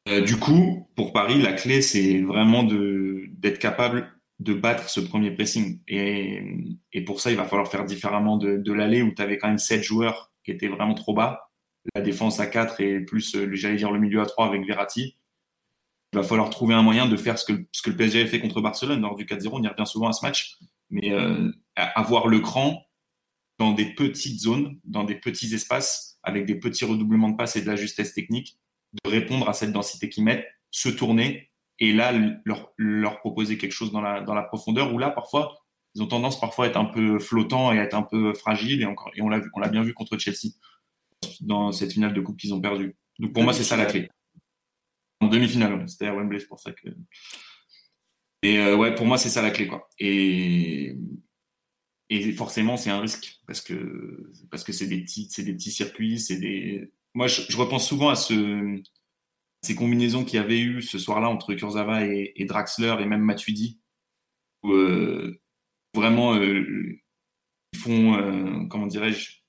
Euh, 0.09 0.21
du 0.21 0.39
coup, 0.39 0.89
pour 0.97 1.12
Paris, 1.12 1.41
la 1.41 1.53
clé, 1.53 1.83
c'est 1.83 2.21
vraiment 2.21 2.62
d'être 2.62 3.59
capable 3.59 4.12
de 4.41 4.53
battre 4.53 4.91
ce 4.91 5.01
premier 5.01 5.31
pressing. 5.31 5.81
Et, 5.89 6.69
pour 7.07 7.21
ça, 7.21 7.31
il 7.31 7.37
va 7.37 7.45
falloir 7.45 7.69
faire 7.69 7.85
différemment 7.85 8.37
de, 8.37 8.57
de 8.57 8.73
l'aller 8.73 9.03
où 9.03 9.12
tu 9.15 9.23
avais 9.23 9.39
quand 9.39 9.49
même 9.49 9.59
7 9.59 9.83
joueurs 9.83 10.33
qui 10.45 10.51
étaient 10.51 10.69
vraiment 10.69 10.95
trop 10.95 11.15
bas. 11.15 11.51
La 11.95 12.01
défense 12.01 12.41
à 12.41 12.47
4 12.47 12.81
et 12.81 13.01
plus, 13.01 13.35
euh, 13.35 13.51
j'allais 13.55 13.77
dire, 13.77 13.93
le 13.93 14.01
milieu 14.01 14.21
à 14.21 14.27
3 14.27 14.47
avec 14.47 14.66
Verratti. 14.66 15.16
Il 16.12 16.16
va 16.16 16.23
falloir 16.23 16.49
trouver 16.51 16.75
un 16.75 16.83
moyen 16.83 17.09
de 17.09 17.16
faire 17.16 17.39
ce 17.39 17.45
que, 17.45 17.53
le 17.53 17.97
PSG 17.97 18.21
avait 18.21 18.29
fait 18.29 18.41
contre 18.41 18.61
Barcelone 18.61 19.01
lors 19.01 19.16
du 19.16 19.25
4-0. 19.25 19.49
On 19.53 19.62
y 19.62 19.69
revient 19.69 19.87
souvent 19.87 20.09
à 20.09 20.12
ce 20.12 20.25
match. 20.25 20.59
Mais 20.91 21.12
avoir 21.75 22.29
le 22.29 22.39
cran 22.39 22.85
dans 23.59 23.73
des 23.73 23.87
petites 23.95 24.41
zones, 24.41 24.79
dans 24.85 25.03
des 25.03 25.16
petits 25.16 25.53
espaces, 25.55 26.14
avec 26.24 26.46
des 26.46 26.55
petits 26.55 26.84
redoublements 26.84 27.30
de 27.30 27.36
passes 27.36 27.56
et 27.56 27.62
de 27.62 27.66
la 27.66 27.76
justesse 27.76 28.14
technique, 28.14 28.59
de 29.05 29.10
répondre 29.10 29.48
à 29.48 29.52
cette 29.52 29.72
densité 29.72 30.09
qu'ils 30.09 30.24
mettent, 30.24 30.46
se 30.70 30.88
tourner 30.88 31.51
et 31.78 31.92
là 31.92 32.12
leur, 32.44 33.18
proposer 33.18 33.59
quelque 33.59 33.72
chose 33.72 33.92
dans 33.92 34.01
la, 34.01 34.42
profondeur 34.42 34.94
où 34.94 34.98
là 34.98 35.10
parfois 35.10 35.56
ils 35.94 36.02
ont 36.02 36.06
tendance 36.06 36.40
parfois 36.40 36.66
à 36.66 36.68
être 36.68 36.76
un 36.76 36.84
peu 36.84 37.18
flottants 37.18 37.72
et 37.72 37.78
à 37.78 37.84
être 37.84 37.94
un 37.94 38.02
peu 38.02 38.34
fragiles 38.34 38.82
et, 38.82 38.86
on 39.20 39.28
l'a 39.28 39.68
bien 39.68 39.82
vu 39.82 39.94
contre 39.94 40.18
Chelsea 40.18 40.48
dans 41.40 41.72
cette 41.72 41.92
finale 41.92 42.14
de 42.14 42.20
coupe 42.20 42.36
qu'ils 42.36 42.55
ont 42.55 42.60
perdue. 42.60 42.96
Donc 43.18 43.32
pour 43.32 43.42
moi 43.42 43.52
c'est 43.52 43.64
ça 43.64 43.76
la 43.76 43.86
clé. 43.86 44.09
En 45.20 45.28
demi-finale, 45.28 45.88
c'était 45.88 46.06
à 46.06 46.14
Wembley, 46.14 46.40
c'est 46.40 46.48
pour 46.48 46.60
ça 46.60 46.72
que. 46.72 46.88
Et 48.42 48.74
ouais, 48.74 48.94
pour 48.94 49.06
moi, 49.06 49.16
c'est 49.16 49.30
ça 49.30 49.40
la 49.40 49.51
clé, 49.51 49.66
quoi. 49.66 49.88
Et, 49.98 50.98
et 52.10 52.32
forcément, 52.32 52.76
c'est 52.76 52.90
un 52.90 53.01
risque 53.01 53.40
parce 53.47 53.60
que 53.60 54.32
parce 54.51 54.64
que 54.64 54.72
c'est 54.72 54.86
des 54.86 55.01
petits, 55.01 55.28
c'est 55.31 55.43
des 55.43 55.55
petits 55.55 55.70
circuits, 55.70 56.18
c'est 56.18 56.36
des. 56.36 56.90
Moi, 57.14 57.28
je, 57.28 57.56
repense 57.56 57.86
souvent 57.86 58.09
à 58.09 58.16
ce, 58.16 58.82
ces 59.62 59.74
combinaisons 59.74 60.24
qu'il 60.24 60.36
y 60.36 60.43
avait 60.43 60.60
eu 60.60 60.82
ce 60.82 60.98
soir-là 60.98 61.28
entre 61.28 61.55
Kurzawa 61.55 62.05
et, 62.05 62.44
Draxler 62.47 62.97
et 63.01 63.06
même 63.06 63.22
Matuidi, 63.22 63.78
où 64.64 64.72
vraiment 65.94 66.35
ils 66.35 66.98
font, 67.76 68.66
comment 68.68 68.89
dirais-je, 68.89 69.44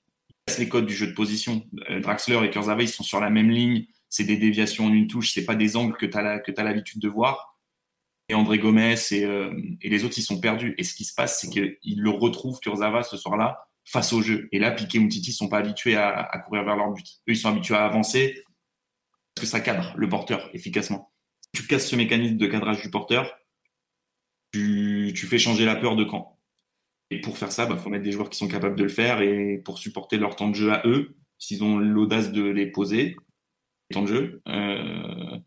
les 0.58 0.68
codes 0.68 0.86
du 0.86 0.94
jeu 0.94 1.08
de 1.08 1.12
position. 1.12 1.66
Euh, 1.90 2.00
Draxler 2.00 2.40
et 2.44 2.50
Kurzawa, 2.50 2.82
ils 2.82 2.88
sont 2.88 3.02
sur 3.02 3.20
la 3.20 3.30
même 3.30 3.50
ligne. 3.50 3.86
C'est 4.08 4.24
des 4.24 4.36
déviations 4.36 4.86
en 4.86 4.92
une 4.92 5.08
touche. 5.08 5.32
C'est 5.32 5.44
pas 5.44 5.56
des 5.56 5.76
angles 5.76 5.96
que 5.96 6.06
tu 6.06 6.16
as 6.16 6.64
l'habitude 6.64 7.00
de 7.00 7.08
voir. 7.08 7.55
Et 8.28 8.34
André 8.34 8.58
Gomez 8.58 8.96
euh, 9.12 9.52
et, 9.80 9.88
les 9.88 10.04
autres, 10.04 10.18
ils 10.18 10.22
sont 10.22 10.40
perdus. 10.40 10.74
Et 10.78 10.84
ce 10.84 10.94
qui 10.94 11.04
se 11.04 11.14
passe, 11.14 11.40
c'est 11.40 11.48
qu'ils 11.48 12.00
le 12.00 12.10
retrouvent, 12.10 12.58
Kurzawa, 12.60 13.02
ce 13.02 13.16
soir-là, 13.16 13.68
face 13.84 14.12
au 14.12 14.20
jeu. 14.20 14.48
Et 14.52 14.58
là, 14.58 14.72
Piqué 14.72 14.98
ou 14.98 15.08
Titi 15.08 15.32
sont 15.32 15.48
pas 15.48 15.58
habitués 15.58 15.96
à, 15.96 16.38
courir 16.44 16.64
vers 16.64 16.76
leur 16.76 16.90
but. 16.90 17.06
Eux, 17.28 17.32
ils 17.32 17.36
sont 17.36 17.48
habitués 17.48 17.76
à 17.76 17.84
avancer 17.84 18.42
parce 19.34 19.46
que 19.46 19.50
ça 19.50 19.60
cadre 19.60 19.92
le 19.96 20.08
porteur 20.08 20.50
efficacement. 20.54 21.12
Si 21.54 21.62
tu 21.62 21.68
casses 21.68 21.88
ce 21.88 21.96
mécanisme 21.96 22.36
de 22.36 22.46
cadrage 22.46 22.82
du 22.82 22.90
porteur, 22.90 23.38
tu, 24.52 25.12
tu 25.14 25.26
fais 25.26 25.38
changer 25.38 25.64
la 25.64 25.76
peur 25.76 25.94
de 25.94 26.04
camp. 26.04 26.38
Et 27.10 27.20
pour 27.20 27.38
faire 27.38 27.52
ça, 27.52 27.64
il 27.64 27.68
bah, 27.68 27.76
faut 27.76 27.90
mettre 27.90 28.04
des 28.04 28.12
joueurs 28.12 28.30
qui 28.30 28.38
sont 28.38 28.48
capables 28.48 28.76
de 28.76 28.82
le 28.82 28.88
faire 28.88 29.20
et 29.20 29.58
pour 29.64 29.78
supporter 29.78 30.16
leur 30.16 30.34
temps 30.36 30.48
de 30.48 30.54
jeu 30.54 30.72
à 30.72 30.82
eux, 30.86 31.16
s'ils 31.38 31.62
ont 31.62 31.78
l'audace 31.78 32.32
de 32.32 32.42
les 32.42 32.66
poser, 32.66 33.16
les 33.90 33.94
temps 33.94 34.02
de 34.02 34.08
jeu, 34.08 34.42
euh, 34.48 35.38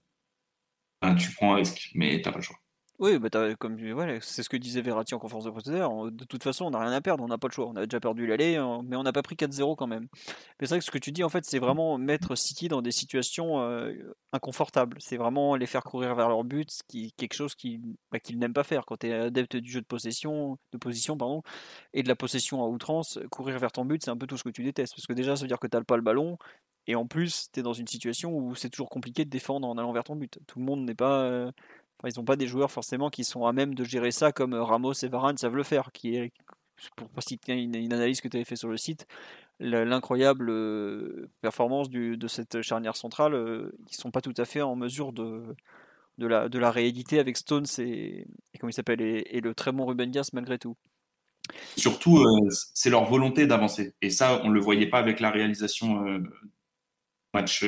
ben, 1.01 1.15
tu 1.15 1.31
prends 1.33 1.53
un 1.53 1.57
risque, 1.57 1.91
mais 1.95 2.21
t'as 2.21 2.31
pas 2.31 2.37
le 2.37 2.43
choix. 2.43 2.59
Oui, 2.99 3.17
bah 3.17 3.29
comme 3.55 3.77
c'est 4.19 4.43
ce 4.43 4.49
que 4.49 4.57
disait 4.57 4.81
Verratti 4.81 5.15
en 5.15 5.19
conférence 5.19 5.45
de 5.45 5.51
presse. 5.51 5.63
De 5.63 6.25
toute 6.25 6.43
façon, 6.43 6.65
on 6.65 6.71
n'a 6.71 6.79
rien 6.79 6.91
à 6.91 6.99
perdre, 6.99 7.23
on 7.23 7.29
n'a 7.29 7.37
pas 7.37 7.47
le 7.47 7.53
choix. 7.53 7.67
On 7.67 7.75
a 7.77 7.85
déjà 7.85 8.01
perdu 8.01 8.27
l'aller, 8.27 8.57
hein, 8.57 8.81
mais 8.83 8.97
on 8.97 9.03
n'a 9.03 9.13
pas 9.13 9.21
pris 9.21 9.37
4-0 9.37 9.77
quand 9.77 9.87
même. 9.87 10.09
Mais 10.59 10.67
c'est 10.67 10.69
vrai 10.69 10.79
que 10.79 10.85
ce 10.85 10.91
que 10.91 10.97
tu 10.97 11.13
dis, 11.13 11.23
en 11.23 11.29
fait, 11.29 11.45
c'est 11.45 11.59
vraiment 11.59 11.97
mettre 11.97 12.35
City 12.35 12.67
dans 12.67 12.81
des 12.81 12.91
situations 12.91 13.61
euh, 13.61 13.93
inconfortables. 14.33 14.97
C'est 14.99 15.15
vraiment 15.15 15.55
les 15.55 15.65
faire 15.65 15.83
courir 15.83 16.13
vers 16.13 16.27
leur 16.27 16.43
but, 16.43 16.81
qui 16.89 17.13
quelque 17.13 17.35
chose 17.35 17.55
bah, 18.11 18.19
qu'ils 18.19 18.37
n'aiment 18.37 18.53
pas 18.53 18.65
faire. 18.65 18.85
Quand 18.85 18.97
tu 18.97 19.07
es 19.07 19.13
adepte 19.13 19.55
du 19.55 19.71
jeu 19.71 19.79
de 19.79 19.85
possession, 19.85 20.57
de 20.73 20.77
position 20.77 21.15
pardon, 21.15 21.41
et 21.93 22.03
de 22.03 22.09
la 22.09 22.17
possession 22.17 22.61
à 22.61 22.67
outrance, 22.67 23.17
courir 23.31 23.59
vers 23.59 23.71
ton 23.71 23.85
but, 23.85 24.03
c'est 24.03 24.11
un 24.11 24.17
peu 24.17 24.27
tout 24.27 24.35
ce 24.35 24.43
que 24.43 24.49
tu 24.49 24.63
détestes. 24.63 24.93
Parce 24.95 25.07
que 25.07 25.13
déjà, 25.13 25.37
ça 25.37 25.43
veut 25.43 25.47
dire 25.47 25.59
que 25.59 25.67
tu 25.67 25.77
n'as 25.77 25.83
pas 25.85 25.95
le 25.95 26.03
ballon, 26.03 26.37
et 26.89 26.95
en 26.95 27.05
plus, 27.05 27.49
tu 27.53 27.59
es 27.59 27.63
dans 27.63 27.73
une 27.73 27.87
situation 27.87 28.35
où 28.35 28.55
c'est 28.55 28.69
toujours 28.69 28.89
compliqué 28.89 29.23
de 29.23 29.29
défendre 29.29 29.67
en 29.67 29.77
allant 29.77 29.93
vers 29.93 30.03
ton 30.03 30.15
but. 30.15 30.39
Tout 30.47 30.59
le 30.59 30.65
monde 30.65 30.81
n'est 30.85 30.95
pas. 30.95 31.21
Euh, 31.21 31.51
ils 32.07 32.17
n'ont 32.17 32.25
pas 32.25 32.35
des 32.35 32.47
joueurs 32.47 32.71
forcément 32.71 33.09
qui 33.09 33.23
sont 33.23 33.45
à 33.45 33.53
même 33.53 33.75
de 33.75 33.83
gérer 33.83 34.11
ça 34.11 34.31
comme 34.31 34.53
euh, 34.53 34.63
Ramos 34.63 34.93
et 34.93 35.07
Varane 35.07 35.37
savent 35.37 35.55
le 35.55 35.63
faire. 35.63 35.91
Qui 35.91 36.15
est, 36.15 36.31
pour 36.95 37.09
citer 37.19 37.53
une, 37.53 37.75
une 37.75 37.93
analyse 37.93 38.21
que 38.21 38.27
tu 38.27 38.37
avais 38.37 38.45
fait 38.45 38.55
sur 38.55 38.69
le 38.69 38.77
site, 38.77 39.05
l'incroyable 39.59 40.49
euh, 40.49 41.29
performance 41.41 41.89
de 41.89 42.27
cette 42.27 42.61
charnière 42.61 42.95
centrale, 42.95 43.33
euh, 43.33 43.71
ils 43.79 43.95
ne 43.95 44.01
sont 44.01 44.11
pas 44.11 44.21
tout 44.21 44.33
à 44.37 44.45
fait 44.45 44.61
en 44.61 44.77
mesure 44.77 45.11
de, 45.11 45.43
de, 46.17 46.27
la, 46.27 46.47
de 46.47 46.57
la 46.57 46.71
rééditer 46.71 47.19
avec 47.19 47.35
Stones 47.35 47.65
et, 47.79 48.25
comment 48.59 48.69
il 48.69 48.73
s'appelle 48.73 49.01
et, 49.01 49.41
le 49.41 49.53
très 49.53 49.73
bon 49.73 49.85
Ruben 49.85 50.09
Dias 50.09 50.29
malgré 50.31 50.57
tout. 50.57 50.77
Surtout, 51.75 52.23
c'est 52.51 52.91
leur 52.91 53.05
volonté 53.05 53.47
d'avancer. 53.47 53.95
Et 54.01 54.11
ça, 54.11 54.39
on 54.43 54.49
ne 54.49 54.53
le 54.53 54.61
voyait 54.61 54.87
pas 54.87 54.99
avec 54.99 55.19
la 55.19 55.31
réalisation 55.31 56.21
match, 57.33 57.65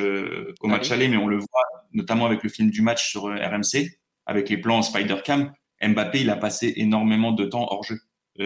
au 0.62 0.68
match 0.68 0.91
aller, 0.91 1.08
mais 1.08 1.18
on 1.18 1.28
le 1.28 1.38
voit 1.38 1.66
notamment 1.91 2.28
avec 2.28 2.44
le 2.44 2.49
film 2.49 2.70
du 2.70 2.84
match 2.84 3.10
sur 3.10 3.24
RMC 3.24 4.01
avec 4.32 4.49
les 4.49 4.58
plans 4.58 4.82
Spider-Cam, 4.82 5.53
Mbappé, 5.84 6.22
il 6.22 6.30
a 6.30 6.38
passé 6.38 6.74
énormément 6.78 7.34
de 7.34 7.45
temps 7.45 7.68
hors 7.70 7.84
jeu 7.84 7.99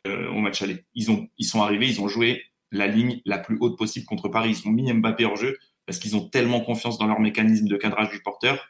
euh, 0.08 0.30
au 0.30 0.40
match 0.40 0.62
aller. 0.62 0.84
Ils, 0.96 1.12
ont, 1.12 1.28
ils 1.38 1.46
sont 1.46 1.62
arrivés, 1.62 1.88
ils 1.88 2.02
ont 2.02 2.08
joué 2.08 2.44
la 2.72 2.88
ligne 2.88 3.22
la 3.26 3.38
plus 3.38 3.58
haute 3.60 3.78
possible 3.78 4.06
contre 4.06 4.28
Paris. 4.28 4.58
Ils 4.60 4.68
ont 4.68 4.72
mis 4.72 4.92
Mbappé 4.92 5.26
hors 5.26 5.36
jeu 5.36 5.58
parce 5.86 6.00
qu'ils 6.00 6.16
ont 6.16 6.28
tellement 6.28 6.62
confiance 6.62 6.98
dans 6.98 7.06
leur 7.06 7.20
mécanisme 7.20 7.68
de 7.68 7.78
cadrage 7.78 8.10
du 8.10 8.22
porteur 8.22 8.68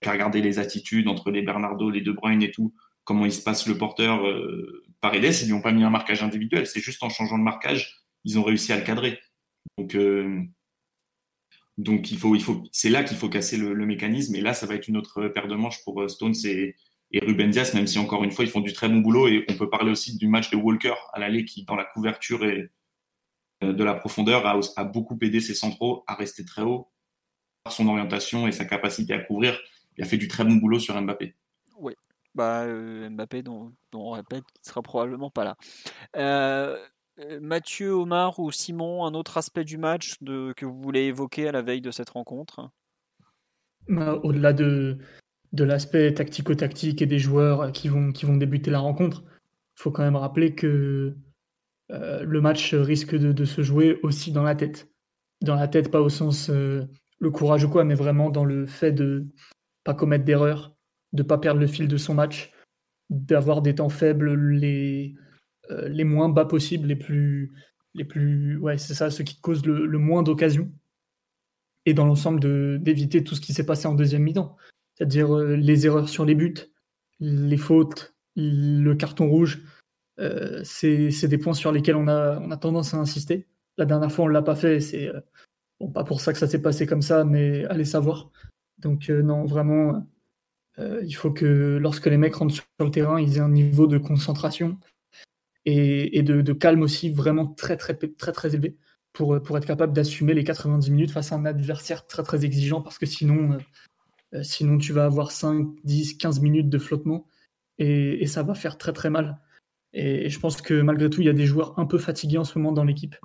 qu'à 0.00 0.12
regarder 0.12 0.40
les 0.40 0.60
attitudes 0.60 1.08
entre 1.08 1.30
les 1.32 1.42
Bernardo, 1.42 1.90
les 1.90 2.00
De 2.00 2.12
Bruyne 2.12 2.42
et 2.42 2.52
tout, 2.52 2.72
comment 3.04 3.26
il 3.26 3.32
se 3.32 3.42
passe 3.42 3.66
le 3.66 3.76
porteur 3.76 4.24
euh, 4.24 4.84
Paredes, 5.00 5.34
ils 5.42 5.46
lui 5.46 5.52
ont 5.54 5.62
pas 5.62 5.72
mis 5.72 5.82
un 5.82 5.90
marquage 5.90 6.22
individuel. 6.22 6.66
C'est 6.68 6.80
juste 6.80 7.02
en 7.02 7.08
changeant 7.08 7.38
de 7.38 7.42
marquage, 7.42 8.02
ils 8.24 8.38
ont 8.38 8.44
réussi 8.44 8.72
à 8.72 8.76
le 8.76 8.84
cadrer. 8.84 9.18
Donc, 9.78 9.96
euh, 9.96 10.42
donc 11.78 12.10
il 12.10 12.18
faut, 12.18 12.34
il 12.34 12.42
faut, 12.42 12.62
c'est 12.72 12.90
là 12.90 13.02
qu'il 13.02 13.16
faut 13.16 13.28
casser 13.28 13.56
le, 13.56 13.86
mécanisme. 13.86 14.34
Et 14.34 14.40
là, 14.40 14.54
ça 14.54 14.66
va 14.66 14.74
être 14.74 14.88
une 14.88 14.96
autre 14.96 15.28
paire 15.28 15.48
de 15.48 15.54
manches 15.54 15.82
pour 15.84 16.02
euh, 16.02 16.08
Stones 16.08 16.34
et, 16.44 16.76
et 17.12 17.20
Ruben 17.20 17.52
même 17.74 17.86
si 17.86 17.98
encore 17.98 18.24
une 18.24 18.30
fois, 18.30 18.44
ils 18.44 18.50
font 18.50 18.60
du 18.60 18.72
très 18.72 18.88
bon 18.88 19.00
boulot. 19.00 19.28
Et 19.28 19.44
on 19.48 19.54
peut 19.54 19.70
parler 19.70 19.90
aussi 19.90 20.16
du 20.16 20.28
match 20.28 20.50
de 20.50 20.56
Walker 20.56 20.94
à 21.12 21.20
l'aller 21.20 21.44
qui, 21.44 21.64
dans 21.64 21.76
la 21.76 21.84
couverture 21.84 22.44
et 22.44 22.70
euh, 23.62 23.72
de 23.72 23.84
la 23.84 23.94
profondeur, 23.94 24.46
a, 24.46 24.84
beaucoup 24.84 25.18
aidé 25.22 25.40
ses 25.40 25.54
centraux 25.54 26.04
à 26.06 26.14
rester 26.14 26.44
très 26.44 26.62
haut 26.62 26.90
par 27.64 27.72
son 27.72 27.86
orientation 27.88 28.46
et 28.46 28.52
sa 28.52 28.64
capacité 28.64 29.14
à 29.14 29.20
couvrir. 29.20 29.58
Il 29.96 30.04
a 30.04 30.06
fait 30.06 30.16
du 30.18 30.28
très 30.28 30.44
bon 30.44 30.56
boulot 30.56 30.78
sur 30.78 31.00
Mbappé. 31.00 31.34
Oui, 31.78 31.94
bah, 32.34 32.62
euh, 32.62 33.08
Mbappé, 33.08 33.42
dont, 33.42 33.72
on 33.94 34.10
répète, 34.10 34.44
il 34.62 34.68
sera 34.68 34.82
probablement 34.82 35.30
pas 35.30 35.44
là. 35.44 35.56
Mathieu, 37.40 37.92
Omar 37.92 38.38
ou 38.38 38.50
Simon, 38.50 39.04
un 39.04 39.14
autre 39.14 39.36
aspect 39.36 39.64
du 39.64 39.76
match 39.76 40.16
de, 40.22 40.52
que 40.56 40.64
vous 40.64 40.80
voulez 40.80 41.02
évoquer 41.02 41.48
à 41.48 41.52
la 41.52 41.62
veille 41.62 41.80
de 41.80 41.90
cette 41.90 42.10
rencontre? 42.10 42.70
Bah, 43.88 44.18
Au-delà 44.22 44.52
de, 44.52 44.98
de 45.52 45.64
l'aspect 45.64 46.14
tactico-tactique 46.14 47.02
et 47.02 47.06
des 47.06 47.18
joueurs 47.18 47.72
qui 47.72 47.88
vont, 47.88 48.12
qui 48.12 48.24
vont 48.24 48.36
débuter 48.36 48.70
la 48.70 48.78
rencontre, 48.78 49.22
il 49.76 49.82
faut 49.82 49.90
quand 49.90 50.02
même 50.02 50.16
rappeler 50.16 50.54
que 50.54 51.14
euh, 51.90 52.22
le 52.24 52.40
match 52.40 52.74
risque 52.74 53.14
de, 53.14 53.44
se 53.44 53.62
jouer 53.62 53.98
aussi 54.02 54.32
dans 54.32 54.42
la 54.42 54.54
tête. 54.54 54.88
Dans 55.42 55.56
la 55.56 55.68
tête, 55.68 55.90
pas 55.90 56.00
au 56.00 56.08
sens 56.08 56.48
euh, 56.48 56.86
le 57.18 57.30
courage 57.30 57.64
ou 57.64 57.68
quoi, 57.68 57.84
mais 57.84 57.94
vraiment 57.94 58.30
dans 58.30 58.44
le 58.44 58.66
fait 58.66 58.92
de 58.92 59.26
pas 59.84 59.94
commettre 59.94 60.24
d'erreurs, 60.24 60.74
de 61.12 61.22
pas 61.22 61.38
perdre 61.38 61.60
le 61.60 61.66
fil 61.66 61.88
de 61.88 61.96
son 61.96 62.14
match, 62.14 62.52
d'avoir 63.10 63.60
des 63.60 63.74
temps 63.74 63.88
faibles, 63.88 64.34
les, 64.34 65.14
euh, 65.72 65.88
les 65.88 66.04
moins 66.04 66.28
bas 66.28 66.44
possibles, 66.44 66.88
les 66.88 66.96
plus, 66.96 67.50
les 67.94 68.04
plus, 68.04 68.56
ouais, 68.58 68.78
c'est 68.78 68.94
ça, 68.94 69.10
ceux 69.10 69.24
qui 69.24 69.40
causent 69.40 69.66
le, 69.66 69.98
moins 69.98 70.22
d'occasions. 70.22 70.70
Et 71.86 71.94
dans 71.94 72.06
l'ensemble, 72.06 72.40
d'éviter 72.80 73.24
tout 73.24 73.34
ce 73.34 73.40
qui 73.40 73.52
s'est 73.52 73.66
passé 73.66 73.88
en 73.88 73.94
deuxième 73.94 74.22
mi-temps, 74.22 74.56
c'est-à-dire 74.94 75.36
euh, 75.36 75.56
les 75.56 75.86
erreurs 75.86 76.08
sur 76.08 76.24
les 76.24 76.34
buts, 76.34 76.54
les 77.20 77.56
fautes, 77.56 78.14
le 78.36 78.94
carton 78.94 79.28
rouge. 79.28 79.62
Euh, 80.20 80.62
c'est 80.64 81.28
des 81.28 81.38
points 81.38 81.54
sur 81.54 81.72
lesquels 81.72 81.96
on 81.96 82.08
a, 82.08 82.38
on 82.38 82.50
a 82.50 82.56
tendance 82.56 82.94
à 82.94 82.98
insister. 82.98 83.48
La 83.78 83.84
dernière 83.84 84.12
fois, 84.12 84.26
on 84.26 84.28
ne 84.28 84.32
l'a 84.32 84.42
pas 84.42 84.54
fait. 84.54 84.80
C'est 84.80 85.10
bon, 85.80 85.90
pas 85.90 86.04
pour 86.04 86.20
ça 86.20 86.32
que 86.32 86.38
ça 86.38 86.46
s'est 86.46 86.62
passé 86.62 86.86
comme 86.86 87.02
ça, 87.02 87.24
mais 87.24 87.64
allez 87.66 87.84
savoir. 87.84 88.30
Donc 88.78 89.08
non, 89.08 89.44
vraiment, 89.44 90.06
il 90.78 91.12
faut 91.12 91.32
que 91.32 91.78
lorsque 91.80 92.06
les 92.06 92.18
mecs 92.18 92.34
rentrent 92.34 92.54
sur 92.54 92.64
le 92.80 92.90
terrain, 92.90 93.20
ils 93.20 93.38
aient 93.38 93.40
un 93.40 93.48
niveau 93.48 93.86
de 93.86 93.98
concentration 93.98 94.78
et, 95.64 96.22
de, 96.22 96.52
calme 96.52 96.82
aussi 96.82 97.10
vraiment 97.10 97.46
très 97.46 97.76
très 97.76 97.94
très 97.94 98.32
très 98.32 98.54
élevé 98.54 98.76
pour, 99.12 99.40
pour 99.42 99.56
être 99.56 99.66
capable 99.66 99.92
d'assumer 99.92 100.34
les 100.34 100.44
90 100.44 100.90
minutes 100.90 101.10
face 101.10 101.32
à 101.32 101.36
un 101.36 101.44
adversaire 101.44 102.06
très 102.06 102.22
très 102.22 102.44
exigeant 102.44 102.80
parce 102.80 102.98
que 102.98 103.06
sinon, 103.06 103.52
euh, 103.52 103.58
euh, 104.34 104.42
sinon 104.42 104.78
tu 104.78 104.92
vas 104.92 105.04
avoir 105.04 105.30
5, 105.30 105.68
10, 105.84 106.14
15 106.14 106.40
minutes 106.40 106.68
de 106.68 106.78
flottement 106.78 107.26
et, 107.78 108.26
ça 108.26 108.42
va 108.42 108.54
faire 108.54 108.78
très 108.78 108.92
très 108.92 109.10
mal. 109.10 109.40
Et, 109.92 110.28
je 110.28 110.38
pense 110.40 110.60
que 110.62 110.80
malgré 110.80 111.10
tout, 111.10 111.20
il 111.20 111.26
y 111.26 111.30
a 111.30 111.34
des 111.34 111.46
joueurs 111.46 111.78
un 111.78 111.86
peu 111.86 111.98
fatigués 111.98 112.38
en 112.38 112.44
ce 112.44 112.58
moment 112.58 112.72
dans 112.72 112.84
l'équipe, 112.84 113.16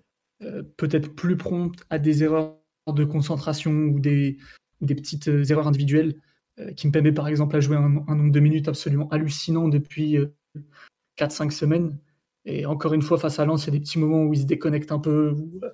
euh, 0.43 0.63
peut-être 0.77 1.13
plus 1.15 1.37
prompts 1.37 1.83
à 1.89 1.99
des 1.99 2.23
erreurs 2.23 2.57
de 2.87 3.03
concentration 3.03 3.71
ou 3.71 3.99
des, 3.99 4.37
des 4.81 4.95
petites 4.95 5.27
erreurs 5.27 5.67
individuelles. 5.67 6.15
Kimpembe, 6.75 7.13
par 7.13 7.27
exemple, 7.27 7.55
a 7.55 7.59
joué 7.59 7.75
un, 7.75 8.03
un, 8.07 8.15
nombre 8.15 8.31
de 8.31 8.39
minutes 8.39 8.67
absolument 8.67 9.07
hallucinant 9.09 9.67
depuis 9.67 10.17
4-5 11.17 11.51
semaines. 11.51 11.99
Et 12.47 12.65
encore 12.65 12.93
une 12.93 13.01
fois, 13.01 13.17
face 13.17 13.39
à 13.39 13.45
Lens, 13.45 13.65
il 13.65 13.67
y 13.67 13.69
a 13.69 13.77
des 13.77 13.81
petits 13.81 13.99
moments 13.99 14.23
où 14.23 14.33
il 14.33 14.39
se 14.39 14.45
déconnecte 14.45 14.93
un 14.93 14.99
peu, 14.99 15.31
où 15.31 15.59
euh, 15.63 15.69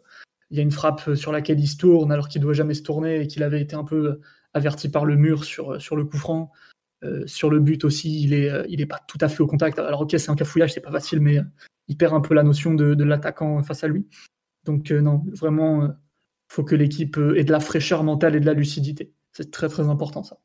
il 0.49 0.57
y 0.57 0.59
a 0.59 0.63
une 0.63 0.71
frappe 0.71 1.13
sur 1.13 1.31
laquelle 1.31 1.59
il 1.59 1.67
se 1.67 1.77
tourne 1.77 2.11
alors 2.11 2.27
qu'il 2.27 2.41
ne 2.41 2.45
doit 2.45 2.55
jamais 2.55 2.73
se 2.73 2.81
tourner 2.81 3.21
et 3.21 3.27
qu'il 3.27 3.43
avait 3.43 3.61
été 3.61 3.75
un 3.75 3.83
peu 3.83 4.07
euh, 4.07 4.21
averti 4.55 4.89
par 4.89 5.05
le 5.05 5.15
mur 5.15 5.43
sur, 5.43 5.73
euh, 5.73 5.79
sur 5.79 5.95
le 5.95 6.03
coup 6.03 6.17
franc. 6.17 6.51
sur 7.25 7.49
le 7.49 7.59
but 7.59 7.83
aussi, 7.83 8.23
il 8.23 8.31
n'est 8.31 8.49
il 8.69 8.81
est 8.81 8.85
pas 8.85 9.01
tout 9.07 9.17
à 9.21 9.27
fait 9.27 9.43
au 9.43 9.47
contact. 9.47 9.77
Alors 9.77 10.01
ok, 10.01 10.15
c'est 10.17 10.31
un 10.31 10.35
cafouillage, 10.35 10.73
c'est 10.73 10.81
pas 10.81 10.91
facile, 10.91 11.19
mais 11.19 11.39
il 11.89 11.97
perd 11.97 12.13
un 12.13 12.21
peu 12.21 12.33
la 12.33 12.43
notion 12.43 12.73
de, 12.73 12.95
de 12.95 13.03
l'attaquant 13.03 13.61
face 13.61 13.83
à 13.83 13.87
lui. 13.87 14.07
Donc 14.63 14.89
non, 14.91 15.23
vraiment, 15.33 15.85
il 15.87 15.93
faut 16.47 16.63
que 16.63 16.75
l'équipe 16.75 17.17
ait 17.35 17.43
de 17.43 17.51
la 17.51 17.59
fraîcheur 17.59 18.03
mentale 18.05 18.35
et 18.35 18.39
de 18.39 18.45
la 18.45 18.53
lucidité. 18.53 19.11
C'est 19.33 19.51
très 19.51 19.67
très 19.67 19.89
important 19.89 20.23
ça. 20.23 20.37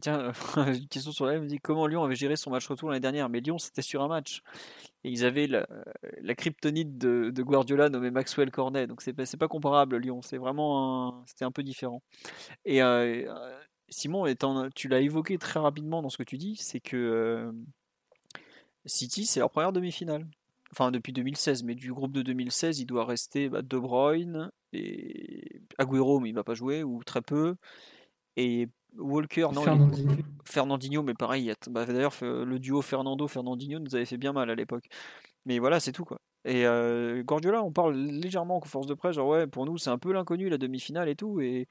Tiens, 0.00 0.32
une 0.56 0.88
question 0.88 1.12
sur 1.12 1.26
la 1.26 1.38
me 1.38 1.46
dit 1.46 1.58
comment 1.58 1.86
Lyon 1.86 2.04
avait 2.04 2.16
géré 2.16 2.36
son 2.36 2.50
match 2.50 2.66
retour 2.66 2.90
l'année 2.90 3.00
dernière? 3.00 3.28
Mais 3.28 3.40
Lyon, 3.40 3.58
c'était 3.58 3.82
sur 3.82 4.02
un 4.02 4.08
match. 4.08 4.42
Et 5.04 5.10
ils 5.10 5.24
avaient 5.24 5.46
la, 5.46 5.66
la 6.20 6.34
kryptonite 6.34 6.98
de, 6.98 7.30
Guardiola 7.42 7.88
nommé 7.88 8.10
Maxwell 8.10 8.50
Cornet. 8.50 8.86
Donc 8.86 9.02
c'est 9.02 9.12
pas, 9.12 9.24
pas 9.38 9.48
comparable, 9.48 9.96
Lyon. 9.96 10.20
C'est 10.22 10.38
vraiment 10.38 11.24
c'était 11.26 11.44
un 11.44 11.52
peu 11.52 11.62
différent. 11.62 12.02
Et 12.64 12.82
euh, 12.82 13.32
Simon, 13.88 14.26
étant, 14.26 14.68
tu 14.70 14.88
l'as 14.88 15.00
évoqué 15.00 15.38
très 15.38 15.60
rapidement 15.60 16.02
dans 16.02 16.10
ce 16.10 16.18
que 16.18 16.24
tu 16.24 16.38
dis, 16.38 16.56
c'est 16.56 16.80
que 16.80 16.96
euh, 16.96 17.52
City, 18.84 19.26
c'est 19.26 19.40
leur 19.40 19.50
première 19.50 19.72
demi-finale. 19.72 20.26
Enfin, 20.72 20.90
depuis 20.90 21.12
2016, 21.12 21.62
mais 21.62 21.74
du 21.74 21.92
groupe 21.92 22.12
de 22.12 22.22
2016, 22.22 22.80
il 22.80 22.86
doit 22.86 23.04
rester 23.04 23.48
bah, 23.48 23.62
De 23.62 23.78
Bruyne 23.78 24.50
et 24.72 25.62
Agüero, 25.78 26.20
mais 26.20 26.30
il 26.30 26.34
va 26.34 26.44
pas 26.44 26.54
jouer, 26.54 26.82
ou 26.82 27.02
très 27.04 27.22
peu. 27.22 27.56
Et 28.36 28.68
Walker, 28.98 29.48
non. 29.52 29.62
Fernandinho. 29.62 30.16
Fernandinho, 30.44 31.02
mais 31.02 31.14
pareil. 31.14 31.52
Bah, 31.68 31.84
D'ailleurs, 31.86 32.14
le 32.22 32.58
duo 32.58 32.82
Fernando-Fernandinho 32.82 33.78
nous 33.78 33.94
avait 33.94 34.04
fait 34.04 34.16
bien 34.16 34.32
mal 34.32 34.50
à 34.50 34.54
l'époque. 34.54 34.86
Mais 35.44 35.58
voilà, 35.58 35.80
c'est 35.80 35.92
tout, 35.92 36.04
quoi. 36.04 36.18
Et 36.44 36.66
euh, 36.66 37.22
Guardiola, 37.22 37.62
on 37.62 37.72
parle 37.72 37.96
légèrement 37.96 38.58
en 38.58 38.60
force 38.60 38.86
de 38.86 38.94
presse, 38.94 39.16
genre 39.16 39.28
ouais, 39.28 39.46
pour 39.46 39.66
nous, 39.66 39.78
c'est 39.78 39.90
un 39.90 39.98
peu 39.98 40.12
l'inconnu, 40.12 40.48
la 40.48 40.58
demi-finale 40.58 41.08
et 41.08 41.16
tout. 41.16 41.40
Et 41.40 41.66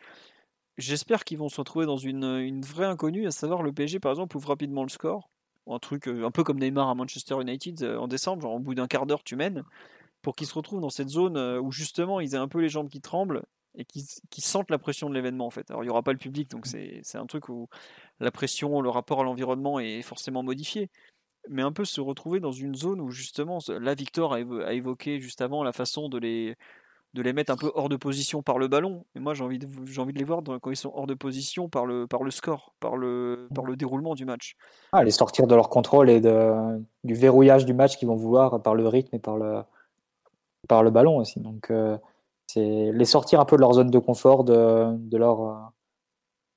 j'espère 0.78 1.24
qu'ils 1.24 1.38
vont 1.38 1.50
se 1.50 1.58
retrouver 1.58 1.86
dans 1.86 1.98
une, 1.98 2.26
une 2.26 2.62
vraie 2.62 2.86
inconnue, 2.86 3.28
à 3.28 3.32
savoir 3.32 3.64
le 3.64 3.72
PSG, 3.72 4.00
par 4.00 4.12
exemple, 4.12 4.36
ouvre 4.36 4.50
rapidement 4.50 4.84
le 4.84 4.90
score 4.90 5.30
un 5.68 5.80
truc 5.80 6.08
euh, 6.08 6.26
un 6.26 6.32
peu 6.32 6.44
comme 6.44 6.60
Neymar 6.60 6.90
à 6.90 6.96
Manchester 6.96 7.36
United 7.42 7.84
euh, 7.84 7.98
en 7.98 8.08
décembre, 8.08 8.44
genre 8.44 8.54
au 8.54 8.60
bout 8.60 8.76
d'un 8.76 8.88
quart 8.88 9.06
d'heure 9.06 9.24
tu 9.24 9.36
mènes, 9.36 9.64
pour 10.22 10.36
qu'ils 10.36 10.48
se 10.48 10.54
retrouvent 10.54 10.82
dans 10.82 10.90
cette 10.90 11.10
zone 11.10 11.38
euh, 11.38 11.60
où 11.60 11.72
justement 11.72 12.20
ils 12.20 12.36
aient 12.36 12.40
un 12.40 12.48
peu 12.48 12.60
les 12.60 12.70
jambes 12.70 12.90
qui 12.90 13.02
tremblent 13.02 13.44
et 13.78 13.86
qui, 13.86 14.42
sentent 14.42 14.72
la 14.72 14.78
pression 14.78 15.10
de 15.10 15.16
l'événement 15.16 15.46
en 15.46 15.50
fait. 15.50 15.70
Alors 15.70 15.84
il 15.84 15.88
n'y 15.88 15.92
aura 15.92 16.04
pas 16.04 16.12
le 16.12 16.18
public, 16.18 16.50
donc 16.50 16.66
c'est 16.66 17.02
un 17.16 17.26
truc 17.26 17.50
où 17.50 17.68
la 18.20 18.32
pression, 18.32 18.82
le 18.82 18.90
rapport 18.90 19.22
à 19.22 19.24
l'environnement 19.24 19.80
est 19.80 20.02
forcément 20.02 20.44
modifié. 20.44 20.90
Mais 21.48 21.62
un 21.62 21.72
peu 21.72 21.86
se 21.86 22.02
retrouver 22.02 22.40
dans 22.40 22.52
une 22.52 22.74
zone 22.74 23.00
où 23.00 23.12
justement, 23.12 23.60
la 23.68 23.94
Victor 23.94 24.34
a 24.34 24.74
évoqué 24.74 25.20
juste 25.20 25.42
avant 25.42 25.64
la 25.64 25.74
façon 25.74 26.10
de 26.10 26.18
les, 26.18 26.56
de 27.16 27.22
les 27.22 27.34
mettre 27.34 27.52
un 27.52 27.56
peu 27.56 27.72
hors 27.76 27.88
de 27.88 27.96
position 27.96 28.44
par 28.44 28.58
le 28.58 28.68
ballon. 28.68 29.06
Et 29.16 29.20
moi, 29.20 29.34
j'ai 29.34 29.44
envie, 29.44 29.58
de, 29.58 29.68
j'ai 29.86 30.02
envie 30.02 30.12
de 30.12 30.20
les 30.20 30.26
voir 30.26 30.42
quand 30.44 30.70
ils 30.70 30.76
sont 30.76 30.92
hors 30.94 31.08
de 31.08 31.14
position 31.14 31.70
par 31.70 31.86
le, 31.86 32.08
par 32.08 32.24
le 32.24 32.30
score, 32.30 32.74
par 32.82 32.98
le, 32.98 33.48
par 33.56 33.64
le 33.64 33.78
déroulement 33.78 34.16
du 34.16 34.26
match. 34.26 34.58
Ah, 34.92 35.04
les 35.04 35.12
sortir 35.12 35.48
de 35.48 35.56
leur 35.56 35.70
contrôle 35.70 36.10
et 36.10 36.20
de, 36.20 36.54
du 37.06 37.14
verrouillage 37.14 37.66
du 37.66 37.74
match 37.74 37.96
qu'ils 37.96 38.10
vont 38.10 38.16
vouloir 38.16 38.62
par 38.62 38.76
le 38.76 38.86
rythme 38.88 39.16
et 39.16 39.20
par 39.20 39.38
le, 39.38 39.62
par 40.68 40.84
le 40.84 40.92
ballon 40.92 41.18
aussi. 41.18 41.40
Donc, 41.40 41.72
euh, 41.72 41.98
c'est 42.56 42.92
les 42.94 43.06
sortir 43.06 43.40
un 43.40 43.46
peu 43.46 43.56
de 43.58 43.62
leur 43.62 43.74
zone 43.74 43.90
de 43.90 44.00
confort, 44.00 44.44
de, 44.44 44.88
de 44.98 45.18
leur, 45.18 45.74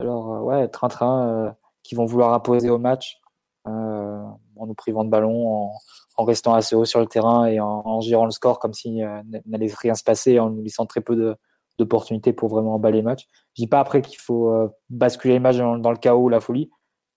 de 0.00 0.06
leur 0.06 0.44
ouais, 0.44 0.68
train-train 0.68 1.28
euh, 1.28 1.50
qu'ils 1.82 1.98
vont 1.98 2.04
vouloir 2.04 2.32
imposer 2.32 2.70
au 2.70 2.78
match 2.78 3.20
euh, 3.66 4.22
en 4.56 4.66
nous 4.66 4.74
privant 4.74 5.04
de 5.04 5.10
ballon, 5.10 5.48
en, 5.48 5.72
en 6.16 6.24
restant 6.24 6.54
assez 6.54 6.74
haut 6.74 6.84
sur 6.84 7.00
le 7.00 7.06
terrain 7.06 7.46
et 7.46 7.60
en, 7.60 8.00
gérant 8.00 8.24
le 8.24 8.32
score 8.32 8.58
comme 8.58 8.72
euh, 8.86 9.22
n'allait 9.46 9.72
rien 9.72 9.94
se 9.94 10.02
passer, 10.02 10.38
en 10.38 10.50
nous 10.50 10.62
laissant 10.62 10.84
très 10.84 11.00
peu 11.00 11.36
d'opportunités 11.78 12.32
pour 12.32 12.48
vraiment 12.48 12.74
emballer 12.74 12.98
le 12.98 13.04
match. 13.04 13.26
Je 13.54 13.62
dis 13.62 13.68
pas 13.68 13.80
après 13.80 14.02
qu'il 14.02 14.18
faut 14.18 14.50
euh, 14.50 14.68
basculer 14.90 15.34
les 15.34 15.40
matchs 15.40 15.58
dans, 15.58 15.90
le 15.90 15.96
chaos 15.96 16.24
ou 16.24 16.28
la 16.28 16.40
folie. 16.40 16.70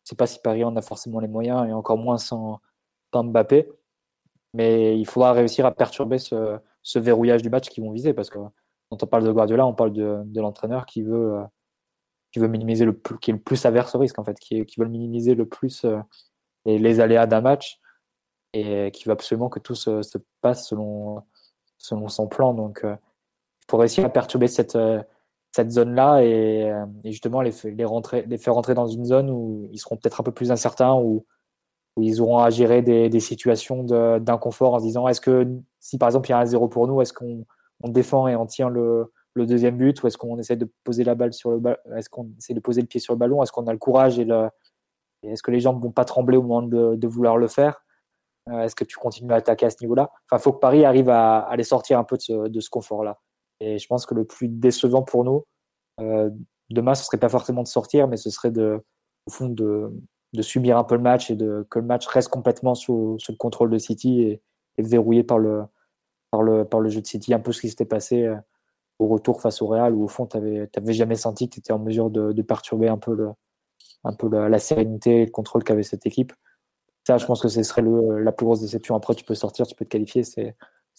Je 0.04 0.10
sais 0.10 0.16
pas 0.16 0.28
si 0.28 0.40
Paris 0.40 0.64
en 0.64 0.76
a 0.76 0.82
forcément 0.82 1.20
les 1.20 1.28
moyens 1.28 1.68
et 1.68 1.74
encore 1.74 1.98
moins 1.98 2.18
sans, 2.18 2.60
Mbappé. 3.14 3.70
Mais 4.54 4.98
il 5.00 5.06
faudra 5.06 5.34
réussir 5.34 5.66
à 5.66 5.72
perturber 5.72 6.18
ce, 6.18 6.60
verrouillage 6.96 7.42
du 7.42 7.50
match 7.50 7.70
qu'ils 7.70 7.84
vont 7.84 7.92
viser 7.92 8.14
parce 8.14 8.30
que 8.30 8.40
quand 8.92 9.02
on 9.02 9.08
parle 9.08 9.24
de 9.24 9.32
Guardiola, 9.32 9.66
on 9.66 9.74
parle 9.74 9.94
de, 9.94 10.40
l'entraîneur 10.40 10.86
qui 10.86 11.02
veut, 11.02 11.40
euh, 11.40 11.44
qui 12.32 12.38
veut 12.38 12.48
minimiser 12.48 12.86
le 12.86 12.96
plus, 12.96 13.18
qui 13.18 13.32
est 13.32 13.34
le 13.34 13.40
plus 13.40 13.66
averse 13.66 13.96
au 13.96 14.00
risque 14.00 14.20
en 14.20 14.24
fait, 14.24 14.38
qui, 14.40 14.64
veut 14.78 14.88
minimiser 14.88 15.34
le 15.34 15.48
plus 15.48 15.86
les, 16.66 16.78
les 16.78 17.00
aléas 17.00 17.26
d'un 17.26 17.42
match 17.42 17.80
et 18.54 18.92
qui 18.92 19.06
veut 19.06 19.12
absolument 19.12 19.50
que 19.50 19.60
tout 19.60 19.76
se, 19.76 20.02
se 20.02 20.18
passe 20.42 20.68
selon, 20.68 21.24
selon 21.78 22.08
son 22.08 22.28
plan. 22.28 22.54
Donc, 22.54 22.84
euh, 22.84 22.96
faut 23.70 23.78
réussir 23.78 24.06
à 24.06 24.10
perturber 24.10 24.48
cette, 24.48 24.76
euh, 24.76 25.02
cette 25.52 25.72
zone-là 25.72 26.22
et, 26.22 26.70
euh, 26.72 26.86
justement 27.06 27.42
les, 27.42 27.52
les, 27.64 28.38
faire 28.38 28.54
rentrer 28.54 28.74
dans 28.74 28.88
une 28.88 29.06
zone 29.06 29.30
où 29.30 29.68
ils 29.72 29.80
seront 29.80 29.98
peut-être 29.98 30.22
un 30.22 30.24
peu 30.24 30.32
plus 30.32 30.52
incertains, 30.52 30.94
où, 30.96 31.26
où 31.96 32.04
ils 32.04 32.22
auront 32.22 32.40
à 32.40 32.50
gérer 32.50 32.82
des, 32.82 33.10
des 33.10 33.20
situations 33.20 33.84
d'inconfort 34.20 34.76
en 34.76 34.80
se 34.80 34.86
disant 34.86 35.08
est-ce 35.08 35.22
que 35.22 35.48
si 35.80 35.98
par 35.98 36.10
exemple 36.10 36.30
il 36.30 36.32
y 36.32 36.34
a 36.34 36.40
un 36.40 36.46
zéro 36.46 36.68
pour 36.68 36.88
nous, 36.88 37.02
est-ce 37.02 37.14
qu'on 37.14 37.46
on 37.84 37.90
défend 37.90 38.28
et 38.28 38.36
on 38.36 38.46
tient 38.46 38.70
le, 38.70 39.12
deuxième 39.36 39.78
but 39.78 40.02
ou 40.04 40.08
est-ce 40.08 40.18
qu'on 40.18 40.38
essaie 40.38 40.56
de 40.56 40.70
poser 40.84 41.04
la 41.04 41.16
balle 41.16 41.34
sur 41.34 41.52
le 41.52 41.62
est-ce 41.96 42.10
qu'on 42.10 42.32
essaie 42.38 42.54
de 42.54 42.60
poser 42.60 42.82
le 42.82 42.88
pied 42.88 43.00
sur 43.00 43.14
le 43.14 43.20
ballon, 43.20 43.42
est-ce 43.42 43.52
qu'on 43.52 43.68
a 43.68 43.72
le 43.72 43.80
courage 43.80 44.20
et 44.20 44.28
est-ce 45.24 45.44
que 45.44 45.52
les 45.52 45.60
jambes 45.60 45.82
vont 45.82 45.92
pas 45.92 46.06
trembler 46.06 46.38
au 46.38 46.42
moment 46.42 46.62
de, 46.62 47.08
vouloir 47.08 47.38
le 47.38 47.48
faire 47.48 47.84
euh, 48.50 48.64
est-ce 48.64 48.76
que 48.76 48.84
tu 48.84 48.98
continues 48.98 49.32
à 49.32 49.36
attaquer 49.36 49.68
à 49.68 49.70
ce 49.70 49.78
niveau-là? 49.82 50.10
Enfin, 50.26 50.40
il 50.40 50.44
faut 50.44 50.52
que 50.52 50.60
Paris 50.60 50.84
arrive 50.84 51.10
à, 51.10 51.54
les 51.56 51.64
sortir 51.64 52.00
un 52.00 52.04
peu 52.04 52.18
de 52.18 52.60
ce, 52.60 52.70
confort-là. 52.72 53.20
Et 53.60 53.78
je 53.78 53.86
pense 53.88 54.08
que 54.08 54.16
le 54.16 54.26
plus 54.26 54.48
décevant 54.48 55.04
pour 55.04 55.24
nous, 55.24 55.46
euh, 56.00 56.32
demain, 56.72 56.96
ce 56.96 57.06
serait 57.06 57.20
pas 57.20 57.30
forcément 57.30 57.62
de 57.62 57.68
sortir, 57.68 58.08
mais 58.08 58.18
ce 58.18 58.32
serait 58.32 58.50
de, 58.50 58.84
subir 60.42 60.78
un 60.78 60.84
peu 60.84 60.96
le 60.96 61.02
match 61.02 61.30
et 61.30 61.38
que 61.38 61.80
le 61.80 61.86
match 61.86 62.08
reste 62.08 62.30
complètement 62.30 62.74
sous, 62.74 63.18
le 63.30 63.36
contrôle 63.36 63.70
de 63.70 63.78
City 63.78 64.22
et, 64.24 64.42
verrouillé 64.80 65.24
par 65.24 65.38
le, 65.38 65.62
par, 66.32 66.42
le, 66.44 66.66
par 66.66 66.80
le 66.80 66.90
jeu 66.90 67.02
de 67.02 67.08
City. 67.08 67.34
Un 67.34 67.40
peu 67.40 67.52
ce 67.52 67.62
qui 67.62 67.70
s'était 67.70 67.86
passé 67.86 68.24
euh, 68.24 68.36
au 69.00 69.08
retour 69.08 69.42
face 69.42 69.62
au 69.62 69.68
Real, 69.68 69.94
où 69.94 70.04
au 70.04 70.08
fond, 70.08 70.26
tu 70.26 70.38
n'avais 70.38 70.94
jamais 70.94 71.16
senti 71.16 71.50
que 71.50 71.56
tu 71.56 71.60
étais 71.60 71.74
en 71.74 71.80
mesure 71.80 72.10
de, 72.10 72.42
perturber 72.42 72.88
un 72.88 72.98
peu, 72.98 73.14
le, 73.14 73.30
un 74.04 74.14
peu 74.14 74.30
la, 74.30 74.50
la 74.50 74.60
sérénité 74.60 75.22
et 75.22 75.26
le 75.26 75.32
contrôle 75.32 75.64
qu'avait 75.64 75.84
cette 75.84 76.06
équipe. 76.06 76.34
Ça, 77.08 77.18
je 77.18 77.26
pense 77.26 77.42
que 77.42 77.48
ce 77.48 77.64
serait 77.64 77.82
le, 77.82 78.20
la 78.20 78.32
plus 78.32 78.46
grosse 78.46 78.62
déception. 78.62 78.96
Après, 78.96 79.16
tu 79.16 79.26
peux 79.26 79.36
sortir, 79.36 79.66
tu 79.66 79.76
peux 79.76 79.86
te 79.86 79.90
qualifier, 79.90 80.24
c'est 80.24 80.56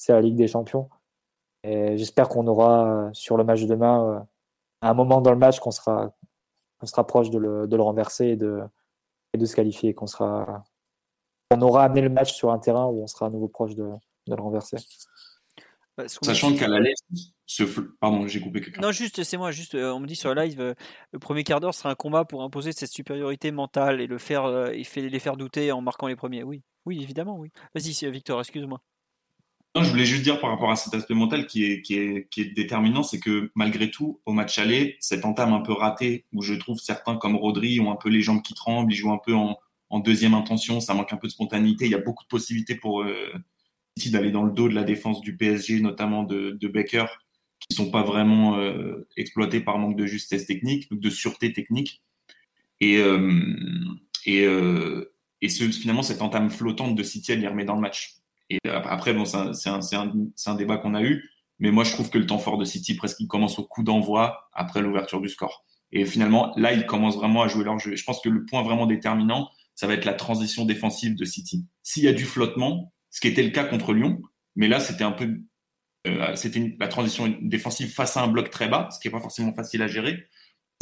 la 0.08 0.20
Ligue 0.20 0.36
des 0.36 0.48
Champions. 0.48 0.88
Et 1.64 1.96
j'espère 1.96 2.28
qu'on 2.28 2.46
aura 2.48 2.86
euh, 2.86 3.10
sur 3.12 3.36
le 3.36 3.44
match 3.44 3.62
de 3.62 3.66
demain 3.66 4.08
euh, 4.08 4.20
un 4.82 4.94
moment 4.94 5.20
dans 5.20 5.30
le 5.30 5.38
match 5.38 5.60
qu'on 5.60 5.70
sera, 5.70 6.12
proche 7.06 7.30
de 7.30 7.38
le, 7.38 7.68
de 7.68 7.76
le 7.76 7.82
renverser 7.82 8.26
et 8.26 8.36
de, 8.36 8.62
et 9.32 9.38
de 9.38 9.46
se 9.46 9.54
qualifier, 9.54 9.94
qu'on 9.94 10.08
sera, 10.08 10.64
aura 11.60 11.84
amené 11.84 12.00
le 12.00 12.08
match 12.08 12.32
sur 12.32 12.50
un 12.50 12.58
terrain 12.58 12.86
où 12.86 13.02
on 13.02 13.06
sera 13.06 13.26
à 13.26 13.30
nouveau 13.30 13.46
proche 13.46 13.76
de, 13.76 13.88
de 14.26 14.34
le 14.34 14.42
renverser. 14.42 14.76
Bah, 15.96 16.04
Sachant 16.08 16.54
qu'à 16.54 16.68
la 16.68 16.78
ce 17.46 17.64
pardon, 18.00 18.26
j'ai 18.26 18.40
coupé 18.40 18.62
quelqu'un. 18.62 18.80
Non, 18.80 18.92
juste, 18.92 19.22
c'est 19.24 19.36
moi, 19.36 19.50
juste, 19.50 19.74
euh, 19.74 19.92
on 19.92 20.00
me 20.00 20.06
dit 20.06 20.16
sur 20.16 20.34
la 20.34 20.46
live, 20.46 20.60
euh, 20.60 20.74
le 21.12 21.18
premier 21.18 21.44
quart 21.44 21.60
d'heure 21.60 21.74
sera 21.74 21.90
un 21.90 21.94
combat 21.94 22.24
pour 22.24 22.42
imposer 22.42 22.72
cette 22.72 22.90
supériorité 22.90 23.50
mentale 23.50 24.00
et 24.00 24.06
le 24.06 24.16
faire, 24.16 24.46
euh, 24.46 24.70
et 24.72 24.84
fait, 24.84 25.02
les 25.02 25.18
faire 25.18 25.36
douter 25.36 25.70
en 25.70 25.82
marquant 25.82 26.06
les 26.06 26.16
premiers. 26.16 26.44
Oui, 26.44 26.62
oui, 26.86 27.02
évidemment, 27.02 27.36
oui. 27.38 27.50
Vas-y, 27.74 28.10
Victor, 28.10 28.40
excuse-moi. 28.40 28.80
Non, 29.74 29.82
je 29.82 29.90
voulais 29.90 30.06
juste 30.06 30.22
dire 30.22 30.40
par 30.40 30.50
rapport 30.50 30.70
à 30.70 30.76
cet 30.76 30.94
aspect 30.94 31.14
mental 31.14 31.46
qui 31.46 31.64
est, 31.64 31.82
qui 31.82 31.94
est, 31.94 32.28
qui 32.30 32.40
est 32.40 32.54
déterminant, 32.54 33.02
c'est 33.02 33.20
que 33.20 33.50
malgré 33.54 33.90
tout, 33.90 34.20
au 34.24 34.32
match 34.32 34.58
aller, 34.58 34.96
cette 35.00 35.26
entame 35.26 35.52
un 35.52 35.60
peu 35.60 35.72
ratée, 35.72 36.24
où 36.32 36.40
je 36.40 36.54
trouve 36.54 36.78
certains 36.78 37.16
comme 37.16 37.36
Rodri 37.36 37.80
ont 37.80 37.90
un 37.90 37.96
peu 37.96 38.08
les 38.08 38.22
jambes 38.22 38.42
qui 38.42 38.54
tremblent, 38.54 38.92
ils 38.92 38.96
jouent 38.96 39.12
un 39.12 39.20
peu 39.22 39.34
en, 39.34 39.58
en 39.90 39.98
deuxième 39.98 40.34
intention, 40.34 40.80
ça 40.80 40.94
manque 40.94 41.12
un 41.12 41.16
peu 41.16 41.26
de 41.26 41.32
spontanéité, 41.32 41.84
il 41.84 41.90
y 41.90 41.94
a 41.94 41.98
beaucoup 41.98 42.24
de 42.24 42.28
possibilités 42.28 42.74
pour 42.74 43.04
d'aller 44.10 44.30
dans 44.30 44.42
le 44.42 44.52
dos 44.52 44.68
de 44.68 44.74
la 44.74 44.84
défense 44.84 45.20
du 45.20 45.36
PSG, 45.36 45.80
notamment 45.80 46.24
de, 46.24 46.56
de 46.60 46.68
Becker, 46.68 47.06
qui 47.68 47.76
sont 47.76 47.90
pas 47.90 48.02
vraiment 48.02 48.58
euh, 48.58 49.06
exploités 49.16 49.60
par 49.60 49.78
manque 49.78 49.96
de 49.96 50.06
justesse 50.06 50.46
technique, 50.46 50.88
de 50.90 51.10
sûreté 51.10 51.52
technique. 51.52 52.02
Et, 52.80 52.98
euh, 52.98 53.20
euh, 54.28 55.04
finalement, 55.40 56.02
cette 56.02 56.22
entame 56.22 56.50
flottante 56.50 56.94
de 56.94 57.02
City, 57.02 57.32
elle 57.32 57.40
les 57.40 57.48
remet 57.48 57.64
dans 57.64 57.74
le 57.74 57.80
match. 57.80 58.16
Et 58.50 58.58
après, 58.68 59.14
bon, 59.14 59.24
c'est 59.24 59.68
un, 59.68 60.54
débat 60.54 60.76
qu'on 60.76 60.94
a 60.94 61.02
eu, 61.02 61.30
mais 61.58 61.70
moi, 61.70 61.84
je 61.84 61.92
trouve 61.92 62.10
que 62.10 62.18
le 62.18 62.26
temps 62.26 62.38
fort 62.38 62.58
de 62.58 62.64
City, 62.64 62.94
presque, 62.94 63.20
il 63.20 63.28
commence 63.28 63.58
au 63.58 63.64
coup 63.64 63.82
d'envoi 63.82 64.48
après 64.52 64.82
l'ouverture 64.82 65.20
du 65.20 65.28
score. 65.28 65.64
Et 65.92 66.04
finalement, 66.04 66.52
là, 66.56 66.72
ils 66.72 66.86
commencent 66.86 67.16
vraiment 67.16 67.42
à 67.42 67.48
jouer 67.48 67.64
leur 67.64 67.78
jeu. 67.78 67.94
Je 67.94 68.04
pense 68.04 68.20
que 68.20 68.28
le 68.28 68.44
point 68.44 68.62
vraiment 68.62 68.86
déterminant, 68.86 69.50
ça 69.74 69.86
va 69.86 69.94
être 69.94 70.04
la 70.04 70.14
transition 70.14 70.64
défensive 70.64 71.14
de 71.14 71.24
City. 71.24 71.66
S'il 71.82 72.04
y 72.04 72.08
a 72.08 72.12
du 72.12 72.24
flottement, 72.24 72.92
ce 73.12 73.20
qui 73.20 73.28
était 73.28 73.44
le 73.44 73.50
cas 73.50 73.64
contre 73.64 73.92
Lyon. 73.92 74.20
Mais 74.56 74.66
là, 74.66 74.80
c'était 74.80 75.04
un 75.04 75.12
peu, 75.12 75.38
euh, 76.08 76.34
c'était 76.34 76.74
la 76.80 76.88
transition 76.88 77.32
défensive 77.40 77.92
face 77.92 78.16
à 78.16 78.22
un 78.22 78.28
bloc 78.28 78.50
très 78.50 78.68
bas, 78.68 78.88
ce 78.90 78.98
qui 78.98 79.06
n'est 79.06 79.12
pas 79.12 79.20
forcément 79.20 79.54
facile 79.54 79.82
à 79.82 79.86
gérer. 79.86 80.26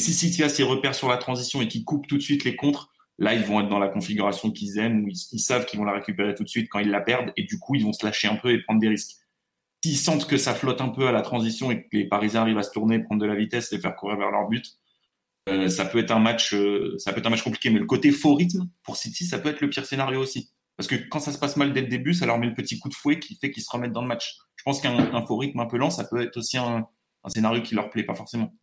Si 0.01 0.15
City 0.15 0.43
a 0.43 0.49
ses 0.49 0.63
repères 0.63 0.95
sur 0.95 1.09
la 1.09 1.19
transition 1.19 1.61
et 1.61 1.69
qui 1.69 1.85
coupe 1.85 2.07
tout 2.07 2.17
de 2.17 2.23
suite 2.23 2.45
les 2.45 2.57
contres, 2.57 2.91
là, 3.19 3.35
ils 3.35 3.43
vont 3.43 3.61
être 3.61 3.69
dans 3.69 3.79
la 3.79 3.89
configuration 3.89 4.51
qu'ils 4.51 4.79
aiment, 4.79 5.05
où 5.05 5.09
ils, 5.09 5.41
savent 5.41 5.67
qu'ils 5.67 5.79
vont 5.79 5.85
la 5.85 5.93
récupérer 5.93 6.35
tout 6.35 6.45
de 6.45 6.49
suite 6.49 6.69
quand 6.71 6.79
ils 6.79 6.91
la 6.91 7.03
perdent, 7.03 7.33
et 7.37 7.43
du 7.43 7.59
coup, 7.59 7.75
ils 7.75 7.85
vont 7.85 7.93
se 7.93 8.07
lâcher 8.07 8.29
un 8.29 8.37
peu 8.37 8.51
et 8.51 8.63
prendre 8.63 8.81
des 8.81 8.89
risques. 8.89 9.17
S'ils 9.85 9.99
sentent 9.99 10.27
que 10.27 10.39
ça 10.39 10.55
flotte 10.55 10.81
un 10.81 10.89
peu 10.89 11.07
à 11.07 11.13
la 11.13 11.23
transition 11.23 11.71
et 11.71 11.83
que 11.83 11.97
les 11.97 12.09
Parisiens 12.09 12.43
arrivent 12.43 12.59
à 12.59 12.63
se 12.63 12.71
tourner, 12.71 13.01
prendre 13.01 13.21
de 13.21 13.27
la 13.27 13.35
vitesse 13.35 13.73
et 13.73 13.79
faire 13.79 13.97
courir 13.97 14.17
vers 14.17 14.31
leur 14.31 14.49
but, 14.49 14.65
euh, 15.49 15.69
ça 15.69 15.85
peut 15.85 15.99
être 15.99 16.11
un 16.11 16.19
match, 16.19 16.55
euh, 16.55 16.97
ça 16.99 17.13
peut 17.13 17.21
être 17.21 17.27
un 17.27 17.31
match 17.31 17.43
compliqué. 17.43 17.71
Mais 17.71 17.79
le 17.79 17.87
côté 17.87 18.13
faux 18.13 18.35
rythme 18.35 18.69
pour 18.83 18.97
City, 18.97 19.25
ça 19.25 19.39
peut 19.39 19.49
être 19.49 19.61
le 19.61 19.69
pire 19.69 19.85
scénario 19.85 20.21
aussi. 20.21 20.51
Parce 20.81 20.89
que 20.89 20.95
quand 20.95 21.21
ça 21.21 21.31
se 21.31 21.39
passe 21.39 21.59
mal 21.59 21.75
dès 21.75 21.83
le 21.83 21.89
début, 21.89 22.15
ça 22.15 22.25
leur 22.25 22.39
met 22.39 22.47
le 22.47 22.55
petit 22.55 22.79
coup 22.79 22.89
de 22.89 22.95
fouet 22.95 23.19
qui 23.19 23.37
fait 23.37 23.51
qu'ils 23.51 23.63
se 23.63 23.71
remettent 23.71 23.93
dans 23.93 24.01
le 24.01 24.09
match. 24.09 24.39
Je 24.57 24.63
pense 24.63 24.81
qu'un 24.81 25.27
faux 25.27 25.37
rythme 25.37 25.61
un 25.61 25.67
peu 25.67 25.77
lent, 25.77 25.91
ça 25.91 26.05
peut 26.05 26.23
être 26.23 26.39
aussi 26.39 26.57
un, 26.57 26.89
scénario 27.29 27.61
qui 27.61 27.75
leur 27.75 27.91
plaît 27.91 28.03
pas 28.03 28.15
forcément. 28.15 28.55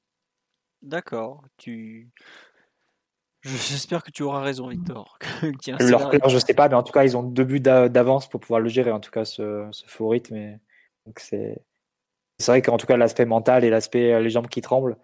D'accord. 0.82 1.44
Tu... 1.58 2.10
J'espère 3.44 4.02
que 4.02 4.10
tu 4.10 4.24
auras 4.24 4.42
raison, 4.42 4.68
Victor. 4.68 5.20
leur 5.80 6.10
plaire, 6.10 6.28
je 6.28 6.40
sais 6.40 6.56
pas, 6.56 6.68
mais 6.68 6.74
en 6.74 6.82
tout 6.82 6.92
cas, 6.92 7.04
ils 7.04 7.16
ont 7.16 7.22
deux 7.22 7.44
buts 7.44 7.60
d'avance 7.60 8.28
pour 8.28 8.40
pouvoir 8.40 8.62
le 8.62 8.70
gérer, 8.70 8.92
en 8.92 9.00
tout 9.00 9.12
cas, 9.12 9.24
ce, 9.24 9.70
faux 9.86 10.08
rythme. 10.08 10.58
Donc 11.06 11.20
c'est 11.20 11.62
vrai 12.48 12.64
qu'en 12.64 12.78
tout 12.78 12.88
cas, 12.88 12.98
l'aspect 12.98 13.26
mental 13.26 13.64
et 13.64 13.70
l'aspect 13.70 14.14
euh, 14.14 14.22
les 14.22 14.32
jambes 14.32 14.48
qui 14.48 14.62
tremblent, 14.62 14.98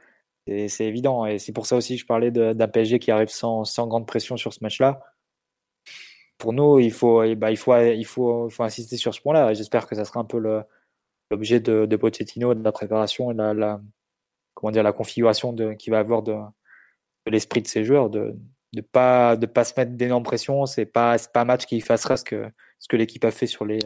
C'est 0.48 0.86
évident. 0.86 1.28
Et 1.28 1.38
c'est 1.38 1.54
pour 1.54 1.68
ça 1.68 1.76
aussi 1.76 1.94
que 1.94 2.02
je 2.02 2.08
parlais 2.08 2.32
d'un 2.32 2.68
PSG 2.68 2.98
qui 2.98 3.12
arrive 3.12 3.30
sans, 3.30 3.66
sans, 3.66 3.86
grande 3.86 4.08
pression 4.08 4.36
sur 4.36 4.52
ce 4.52 4.64
match-là. 4.64 5.13
Pour 6.44 6.52
nous, 6.52 6.78
il 6.78 6.92
faut, 6.92 7.24
bah, 7.38 7.52
il 7.52 7.56
faut, 7.58 7.74
il 7.78 8.06
faut, 8.06 8.52
insister 8.60 8.98
sur 8.98 9.14
ce 9.16 9.22
point-là. 9.22 9.54
J'espère 9.54 9.88
que 9.88 9.96
ça 9.96 10.04
sera 10.04 10.20
un 10.20 10.26
peu 10.26 10.38
l'objet 11.32 11.62
de, 11.62 11.86
de 11.86 11.96
de 11.96 12.64
la 12.66 12.72
préparation 12.74 13.32
et 13.32 13.34
la, 13.34 13.54
la 13.54 13.80
comment 14.54 14.72
dire, 14.72 14.84
la 14.84 14.92
configuration 14.92 15.56
qu'il 15.78 15.92
va 15.92 16.00
avoir 16.00 16.22
de, 16.22 16.36
l'esprit 17.28 17.62
de 17.62 17.68
ses 17.68 17.86
joueurs, 17.86 18.10
de 18.10 18.36
ne 18.74 18.82
pas, 18.82 19.38
de 19.38 19.46
pas 19.46 19.64
se 19.64 19.74
mettre 19.78 19.94
d'énormes 19.94 20.24
pressions. 20.24 20.66
Ce 20.66 20.82
n'est 20.82 20.86
pas, 20.86 21.16
pas 21.34 21.44
un 21.44 21.46
match 21.46 21.66
qui 21.66 21.78
effacera 21.78 22.18
ce 22.18 22.26
que, 22.26 22.52
ce 22.78 22.90
que 22.90 22.98
l'équipe 22.98 23.24
a 23.24 23.32
fait 23.32 23.48
sur 23.48 23.64
les, 23.64 23.80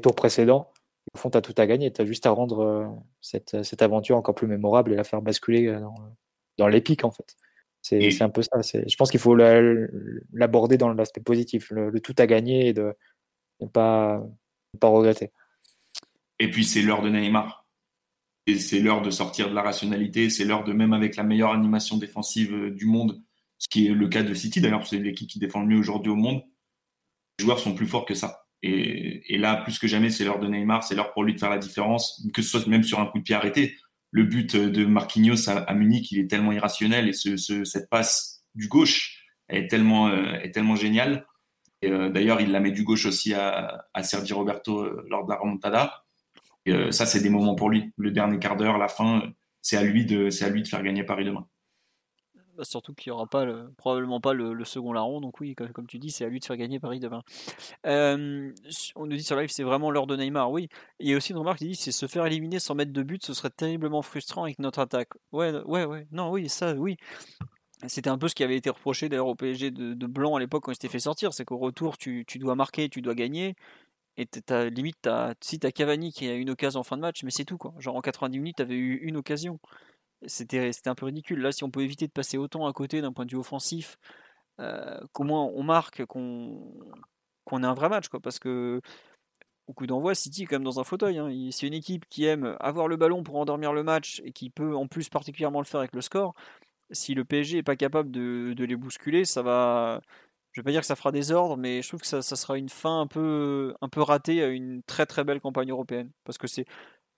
tours 0.00 0.14
précédents 0.14 0.72
au 1.12 1.18
fond, 1.18 1.30
tu 1.30 1.38
as 1.38 1.42
tout 1.42 1.54
à 1.56 1.66
gagner. 1.66 1.92
Tu 1.92 2.00
as 2.00 2.04
juste 2.04 2.26
à 2.26 2.30
rendre 2.30 2.60
euh, 2.60 2.86
cette, 3.20 3.64
cette, 3.64 3.82
aventure 3.82 4.16
encore 4.16 4.36
plus 4.36 4.46
mémorable 4.46 4.92
et 4.92 4.96
la 4.96 5.02
faire 5.02 5.20
basculer 5.20 5.66
euh, 5.66 5.80
dans, 5.80 5.96
dans 6.58 6.68
l'épique, 6.68 7.02
en 7.02 7.10
fait. 7.10 7.34
C'est 7.82 8.22
un 8.22 8.28
peu 8.28 8.42
ça. 8.42 8.60
Je 8.62 8.96
pense 8.96 9.10
qu'il 9.10 9.20
faut 9.20 9.34
l'aborder 9.34 10.76
dans 10.76 10.92
l'aspect 10.92 11.20
positif, 11.20 11.70
le, 11.70 11.98
tout 12.00 12.14
à 12.18 12.26
gagner 12.26 12.68
et 12.68 12.72
de 12.72 12.94
ne 13.60 13.66
pas, 13.66 14.22
pas 14.78 14.88
regretter. 14.88 15.30
Et 16.38 16.50
puis, 16.50 16.64
c'est 16.64 16.82
l'heure 16.82 17.02
de 17.02 17.08
Neymar. 17.08 17.66
Et 18.46 18.58
c'est 18.58 18.80
l'heure 18.80 19.02
de 19.02 19.10
sortir 19.10 19.48
de 19.48 19.54
la 19.54 19.62
rationalité. 19.62 20.30
C'est 20.30 20.44
l'heure 20.44 20.64
de, 20.64 20.72
même 20.72 20.92
avec 20.92 21.16
la 21.16 21.22
meilleure 21.22 21.52
animation 21.52 21.98
défensive 21.98 22.54
euh, 22.54 22.70
du 22.70 22.86
monde, 22.86 23.22
ce 23.60 23.68
qui 23.68 23.86
est 23.86 23.90
le 23.90 24.08
cas 24.08 24.22
de 24.22 24.32
City 24.32 24.60
d'ailleurs, 24.60 24.86
c'est 24.86 24.98
l'équipe 24.98 25.28
qui 25.28 25.38
défend 25.38 25.60
le 25.60 25.66
mieux 25.66 25.78
aujourd'hui 25.78 26.10
au 26.10 26.16
monde. 26.16 26.42
Les 27.38 27.44
joueurs 27.44 27.58
sont 27.58 27.74
plus 27.74 27.86
forts 27.86 28.06
que 28.06 28.14
ça. 28.14 28.46
Et, 28.62 29.38
là, 29.38 29.56
plus 29.56 29.78
que 29.78 29.86
jamais, 29.86 30.10
c'est 30.10 30.24
l'heure 30.24 30.38
de 30.38 30.48
Neymar, 30.48 30.82
c'est 30.82 30.94
l'heure 30.94 31.12
pour 31.12 31.24
lui 31.24 31.34
de 31.34 31.38
faire 31.38 31.50
la 31.50 31.58
différence, 31.58 32.26
que 32.34 32.42
ce 32.42 32.48
soit 32.48 32.66
même 32.66 32.82
sur 32.82 33.00
un 33.00 33.06
coup 33.06 33.18
de 33.18 33.22
pied 33.22 33.34
arrêté. 33.34 33.76
Le 34.10 34.24
but 34.24 34.56
de 34.56 34.84
Marquinhos 34.84 35.48
à, 35.48 35.72
Munich, 35.74 36.10
il 36.10 36.18
est 36.18 36.28
tellement 36.28 36.52
irrationnel 36.52 37.08
et 37.08 37.12
ce, 37.12 37.36
cette 37.64 37.88
passe 37.88 38.44
du 38.54 38.68
gauche 38.68 39.24
est 39.48 39.68
tellement, 39.68 40.08
euh, 40.08 40.76
géniale. 40.76 41.26
Euh, 41.84 42.10
d'ailleurs, 42.10 42.40
il 42.40 42.50
la 42.50 42.60
met 42.60 42.72
du 42.72 42.84
gauche 42.84 43.06
aussi 43.06 43.34
à, 43.34 43.86
à 43.94 44.02
Sergi 44.02 44.32
Roberto 44.32 44.80
euh, 44.80 45.06
lors 45.08 45.24
de 45.24 45.30
la 45.30 45.38
remontada. 45.38 46.04
Et, 46.66 46.92
ça, 46.92 47.06
c'est 47.06 47.20
des 47.20 47.30
moments 47.30 47.54
pour 47.54 47.70
lui. 47.70 47.90
Le 47.96 48.10
dernier 48.10 48.38
quart 48.38 48.56
d'heure, 48.56 48.78
la 48.78 48.88
fin, 48.88 49.32
c'est 49.62 49.76
à 49.76 49.80
c'est 49.80 50.44
à 50.44 50.50
lui 50.50 50.62
de 50.62 50.68
faire 50.68 50.82
gagner 50.82 51.04
Paris 51.04 51.24
demain. 51.24 51.46
Bah, 52.60 52.64
surtout 52.66 52.92
qu'il 52.92 53.10
n'y 53.10 53.14
aura 53.14 53.26
pas 53.26 53.46
probablement 53.78 54.20
pas 54.20 54.34
le, 54.34 54.64
second 54.66 54.92
larron, 54.92 55.22
donc 55.22 55.40
oui, 55.40 55.54
comme, 55.54 55.86
tu 55.86 55.98
dis, 55.98 56.10
c'est 56.10 56.26
à 56.26 56.28
lui 56.28 56.40
de 56.40 56.44
faire 56.44 56.58
gagner 56.58 56.78
Paris 56.78 57.00
demain. 57.00 57.22
on 57.84 59.06
nous 59.06 59.16
dit 59.16 59.22
sur 59.22 59.34
live, 59.36 59.48
c'est 59.48 59.62
vraiment 59.62 59.90
l'heure 59.90 60.06
de 60.06 60.14
Neymar, 60.14 60.50
oui. 60.50 60.68
Il 60.98 61.08
y 61.08 61.14
a 61.14 61.16
aussi 61.16 61.32
une 61.32 61.38
remarque 61.38 61.60
qui 61.60 61.68
dit, 61.68 61.74
c'est 61.74 61.90
se 61.90 62.06
faire 62.06 62.26
éliminer 62.26 62.58
sans 62.58 62.74
mettre 62.74 62.92
de 62.92 63.02
but, 63.02 63.24
ce 63.24 63.32
serait 63.32 63.48
terriblement 63.48 64.02
frustrant 64.02 64.44
avec 64.44 64.58
notre 64.58 64.80
attaque. 64.80 65.08
Ouais, 65.32 65.52
ouais, 65.64 65.86
ouais, 65.86 66.06
non, 66.12 66.30
oui, 66.30 66.50
ça, 66.50 66.74
oui. 66.74 66.98
C'était 67.86 68.10
un 68.10 68.18
peu 68.18 68.28
ce 68.28 68.34
qui 68.34 68.44
avait 68.44 68.56
été 68.56 68.68
reproché 68.68 69.08
d'ailleurs 69.08 69.28
au 69.28 69.34
PSG 69.34 69.70
de, 69.70 70.06
Blanc 70.06 70.36
à 70.36 70.40
l'époque 70.40 70.64
quand 70.64 70.72
il 70.72 70.74
s'était 70.74 70.88
fait 70.88 70.98
sortir, 70.98 71.32
c'est 71.32 71.46
qu'au 71.46 71.56
retour, 71.56 71.96
tu, 71.96 72.26
dois 72.34 72.56
marquer, 72.56 72.90
tu 72.90 73.00
dois 73.00 73.14
gagner. 73.14 73.56
Et 74.18 74.28
as, 74.50 74.64
limite, 74.66 75.06
as, 75.06 75.32
si 75.40 75.58
t'as 75.58 75.70
Cavani 75.70 76.12
qui 76.12 76.28
a 76.28 76.34
une 76.34 76.50
occasion 76.50 76.80
en 76.80 76.82
fin 76.82 76.98
de 76.98 77.02
match, 77.02 77.22
mais 77.24 77.30
c'est 77.30 77.46
tout 77.46 77.56
quoi. 77.56 77.72
Genre 77.78 77.96
en 77.96 78.02
90 78.02 78.38
minutes, 78.38 78.56
t'avais 78.58 78.74
eu 78.74 78.96
une 78.96 79.16
occasion 79.16 79.58
c'était 80.26 80.70
un 80.86 80.94
peu 80.94 81.06
ridicule. 81.06 81.40
Là, 81.40 81.52
si 81.52 81.64
on 81.64 81.70
peut 81.70 81.82
éviter 81.82 82.06
de 82.06 82.12
passer 82.12 82.38
autant 82.38 82.66
à 82.66 82.72
côté 82.72 83.00
d'un 83.00 83.12
point 83.12 83.26
de 83.26 83.30
vue 83.30 83.38
offensif, 83.38 83.98
euh, 84.60 85.00
qu'au 85.12 85.24
moins 85.24 85.44
on 85.44 85.62
marque, 85.62 86.04
qu'on 86.06 86.72
qu'on 87.44 87.62
ait 87.62 87.66
un 87.66 87.74
vrai 87.74 87.88
match. 87.88 88.08
Quoi, 88.08 88.20
parce 88.20 88.38
que 88.38 88.80
au 89.66 89.72
coup 89.72 89.86
d'envoi, 89.86 90.14
City 90.14 90.42
est 90.42 90.46
quand 90.46 90.56
même 90.56 90.64
dans 90.64 90.80
un 90.80 90.84
fauteuil. 90.84 91.18
Hein. 91.18 91.30
C'est 91.52 91.66
une 91.66 91.74
équipe 91.74 92.06
qui 92.08 92.24
aime 92.26 92.56
avoir 92.60 92.88
le 92.88 92.96
ballon 92.96 93.22
pour 93.22 93.36
endormir 93.36 93.72
le 93.72 93.82
match 93.84 94.20
et 94.24 94.32
qui 94.32 94.50
peut 94.50 94.74
en 94.76 94.88
plus 94.88 95.08
particulièrement 95.08 95.60
le 95.60 95.66
faire 95.66 95.80
avec 95.80 95.94
le 95.94 96.00
score. 96.02 96.34
Si 96.92 97.14
le 97.14 97.24
PSG 97.24 97.58
n'est 97.58 97.62
pas 97.62 97.76
capable 97.76 98.10
de, 98.10 98.54
les 98.58 98.76
bousculer, 98.76 99.24
ça 99.24 99.42
va. 99.42 100.00
Je 100.52 100.60
vais 100.60 100.64
pas 100.64 100.72
dire 100.72 100.80
que 100.80 100.86
ça 100.86 100.96
fera 100.96 101.12
des 101.12 101.32
ordres, 101.32 101.56
mais 101.56 101.82
je 101.82 101.88
trouve 101.88 102.00
que 102.00 102.06
ça, 102.08 102.22
ça, 102.22 102.36
sera 102.36 102.58
une 102.58 102.68
fin 102.68 103.02
un 103.02 103.06
peu, 103.06 103.74
un 103.80 103.88
peu 103.88 104.02
ratée 104.02 104.42
à 104.42 104.48
une 104.48 104.82
très 104.82 105.06
très 105.06 105.24
belle 105.24 105.40
campagne 105.40 105.70
européenne. 105.70 106.10
Parce 106.24 106.38
que 106.38 106.48
c'est 106.48 106.66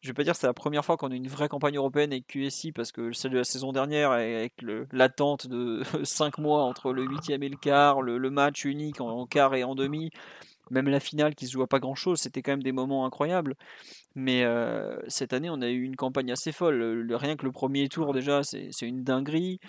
je 0.03 0.09
vais 0.09 0.15
pas 0.15 0.25
dire 0.25 0.33
que 0.33 0.41
c'est 0.41 0.49
la 0.49 0.53
première 0.53 0.85
fois 0.85 0.97
qu'on 0.97 1.13
a 1.13 1.15
une 1.15 1.29
vraie 1.29 1.49
campagne 1.49 1.77
européenne 1.77 2.13
avec 2.13 2.27
QSI 2.27 2.73
parce 2.73 2.91
que 2.91 3.13
celle 3.13 3.31
de 3.31 3.39
la 3.39 3.45
saison 3.45 3.73
dernière 3.73 4.11
avec 4.11 4.53
l'attente 4.91 5.47
de 5.47 5.83
5 6.03 6.39
mois 6.39 6.65
entre 6.65 6.93
le 6.93 7.05
8 7.05 7.31
et 7.31 7.49
le 7.49 7.57
quart, 7.57 8.03
le, 8.03 8.19
match 8.31 8.65
unique 8.65 9.01
en, 9.01 9.27
quart 9.27 9.55
et 9.55 9.63
en 9.63 9.77
demi, 9.77 10.11
même 10.71 10.89
la 10.89 10.99
finale 10.99 11.37
qui 11.37 11.47
se 11.47 11.53
joue 11.53 11.65
pas 11.67 11.79
grand 11.79 11.95
chose, 11.95 12.21
c'était 12.21 12.43
quand 12.43 12.53
même 12.53 12.63
des 12.65 12.73
moments 12.73 13.07
incroyables. 13.07 13.55
Mais 14.17 14.43
euh, 14.45 14.97
cette 15.07 15.33
année, 15.33 15.51
on 15.51 15.63
a 15.63 15.69
eu 15.69 15.83
une 15.83 15.97
campagne 15.97 16.33
assez 16.33 16.51
folle. 16.51 16.77
Le, 16.77 17.17
rien 17.17 17.37
que 17.37 17.47
le 17.47 17.53
premier 17.53 17.89
tour 17.89 18.13
déjà, 18.13 18.43
c'est 18.43 18.71
une 18.83 19.05
dinguerie. 19.05 19.61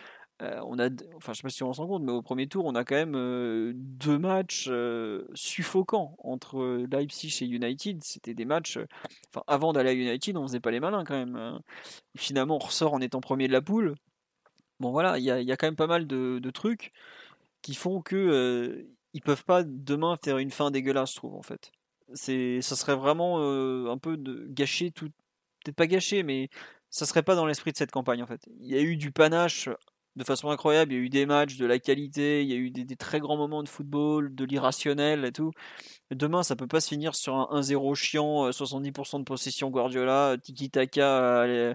Euh, 0.41 0.59
on 0.65 0.79
a, 0.79 0.89
enfin, 1.15 1.33
je 1.33 1.37
sais 1.37 1.43
pas 1.43 1.49
si 1.49 1.63
on 1.63 1.73
s'en 1.73 1.87
compte, 1.87 2.03
mais 2.03 2.11
au 2.11 2.21
premier 2.21 2.47
tour, 2.47 2.65
on 2.65 2.75
a 2.75 2.83
quand 2.83 2.95
même 2.95 3.15
euh, 3.15 3.71
deux 3.75 4.17
matchs 4.17 4.67
euh, 4.69 5.25
suffocants 5.35 6.15
entre 6.19 6.85
Leipzig 6.89 7.37
et 7.41 7.45
United. 7.45 8.03
C'était 8.03 8.33
des 8.33 8.45
matchs. 8.45 8.79
Enfin, 9.29 9.43
avant 9.47 9.73
d'aller 9.73 9.91
à 9.91 9.93
United, 9.93 10.35
on 10.37 10.47
faisait 10.47 10.59
pas 10.59 10.71
les 10.71 10.79
malins 10.79 11.03
quand 11.03 11.13
même. 11.13 11.35
Hein. 11.35 11.61
Finalement, 12.17 12.55
on 12.55 12.59
ressort 12.59 12.93
en 12.93 13.01
étant 13.01 13.21
premier 13.21 13.47
de 13.47 13.53
la 13.53 13.61
poule. 13.61 13.95
Bon, 14.79 14.91
voilà, 14.91 15.17
il 15.19 15.23
y 15.23 15.31
a, 15.31 15.57
quand 15.57 15.67
même 15.67 15.75
pas 15.75 15.87
mal 15.87 16.07
de, 16.07 16.49
trucs 16.51 16.91
qui 17.61 17.75
font 17.75 18.01
que 18.01 18.85
ils 19.13 19.21
peuvent 19.21 19.45
pas 19.45 19.63
demain 19.63 20.17
faire 20.23 20.39
une 20.39 20.51
fin 20.51 20.71
dégueulasse, 20.71 21.11
je 21.11 21.17
trouve, 21.17 21.35
en 21.35 21.43
fait. 21.43 21.71
C'est, 22.13 22.61
ça 22.61 22.75
serait 22.75 22.95
vraiment 22.95 23.39
un 23.89 23.97
peu 23.97 24.17
de 24.17 24.47
gâcher 24.49 24.91
tout. 24.91 25.09
Peut-être 25.63 25.77
pas 25.77 25.87
gâcher, 25.87 26.23
mais 26.23 26.49
ça 26.89 27.05
serait 27.05 27.23
pas 27.23 27.35
dans 27.35 27.45
l'esprit 27.45 27.71
de 27.71 27.77
cette 27.77 27.91
campagne 27.91 28.21
en 28.21 28.27
fait. 28.27 28.41
Il 28.59 28.67
y 28.67 28.77
a 28.77 28.81
eu 28.81 28.97
du 28.97 29.11
panache 29.11 29.69
de 30.15 30.23
façon 30.23 30.49
incroyable. 30.49 30.93
Il 30.93 30.95
y 30.95 30.99
a 30.99 31.03
eu 31.03 31.09
des 31.09 31.25
matchs, 31.25 31.57
de 31.57 31.65
la 31.65 31.79
qualité, 31.79 32.43
il 32.43 32.49
y 32.49 32.53
a 32.53 32.55
eu 32.55 32.71
des, 32.71 32.95
très 32.95 33.19
grands 33.19 33.37
moments 33.37 33.63
de 33.63 33.69
football, 33.69 34.33
de 34.33 34.45
l'irrationnel 34.45 35.25
et 35.25 35.31
tout. 35.31 35.51
Demain, 36.11 36.43
ça 36.43 36.55
peut 36.55 36.67
pas 36.67 36.81
se 36.81 36.89
finir 36.89 37.15
sur 37.15 37.35
un 37.35 37.61
1-0 37.61 37.95
chiant, 37.95 38.49
70% 38.51 39.15
euh, 39.15 39.19
de 39.19 39.23
possession 39.23 39.69
Guardiola, 39.69 40.37
tiki-taka 40.41 41.43
euh, 41.43 41.73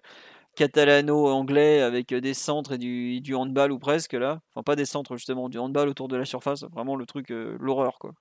catalano-anglais 0.56 1.80
avec 1.80 2.12
euh, 2.12 2.20
des 2.20 2.34
centres 2.34 2.72
et 2.72 2.78
du, 2.78 3.34
handball 3.34 3.72
ou 3.72 3.78
presque 3.78 4.12
là. 4.14 4.40
Enfin, 4.50 4.62
pas 4.62 4.76
des 4.76 4.86
centres 4.86 5.16
justement, 5.16 5.48
du 5.48 5.58
handball 5.58 5.88
autour 5.88 6.08
de 6.08 6.16
la 6.16 6.24
surface. 6.24 6.64
Vraiment 6.64 6.96
le 6.96 7.06
truc, 7.06 7.30
l'horreur 7.30 7.98
quoi. 7.98 8.12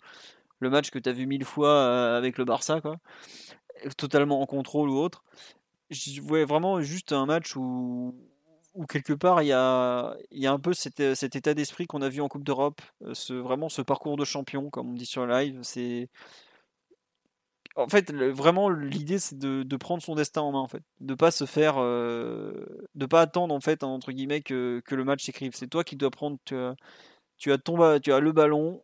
Le 0.60 0.70
match 0.72 0.90
que 0.90 1.00
tu 1.00 1.10
as 1.10 1.14
vu 1.14 1.28
mille 1.28 1.46
fois 1.46 2.16
avec 2.16 2.38
le 2.38 2.46
Barça 2.46 2.82
quoi. 2.82 2.98
Totalement 3.98 4.42
en 4.42 4.46
contrôle 4.48 4.90
ou 4.90 4.98
autre. 4.98 5.24
Je 5.92 6.20
voyais 6.22 6.46
vraiment 6.46 6.82
juste 6.82 7.14
un 7.14 7.26
match 7.26 7.56
où 7.56 8.16
où 8.78 8.86
quelque 8.86 9.14
part 9.14 9.42
il 9.42 9.48
y 9.48 9.54
a, 9.54 10.16
y 10.32 10.48
a 10.48 10.54
un 10.54 10.60
peu 10.60 10.74
cet, 10.74 11.00
euh, 11.00 11.16
cet 11.16 11.36
état 11.36 11.54
d'esprit 11.54 11.88
qu'on 11.88 12.02
a 12.02 12.10
vu 12.10 12.22
en 12.22 12.30
Coupe 12.30 12.44
d'Europe, 12.44 12.82
euh, 13.04 13.14
ce, 13.14 13.34
vraiment 13.34 13.70
ce 13.70 13.82
parcours 13.82 14.18
de 14.18 14.26
champion, 14.26 14.70
comme 14.70 14.92
on 14.92 14.94
dit 14.94 15.06
sur 15.06 15.26
le 15.26 15.34
live. 15.34 15.60
C'est 15.64 16.10
en 17.76 17.88
fait 17.88 18.12
vraiment 18.12 18.70
l'idée 18.70 19.20
c'est 19.20 19.38
de, 19.38 19.64
de, 19.64 19.78
prendre 19.78 20.02
son 20.02 20.16
destin 20.16 20.42
en 20.42 20.52
main 20.52 20.60
en 20.60 20.68
fait, 20.68 20.84
de 21.00 21.16
pas 21.16 21.32
se 21.32 21.46
faire, 21.46 21.76
euh, 21.80 22.54
de 22.96 23.06
pas 23.08 23.22
attendre 23.22 23.54
en 23.54 23.60
fait 23.60 23.84
entre 23.84 24.12
guillemets 24.12 24.42
que, 24.42 24.82
que 24.86 24.96
le 24.96 25.04
match 25.04 25.24
s'écrive. 25.26 25.54
C'est 25.56 25.68
toi 25.68 25.84
qui 25.84 25.96
dois 25.96 26.12
prendre, 26.12 26.38
tu 26.46 26.56
as, 26.56 26.76
le 28.20 28.32
ballon, 28.32 28.84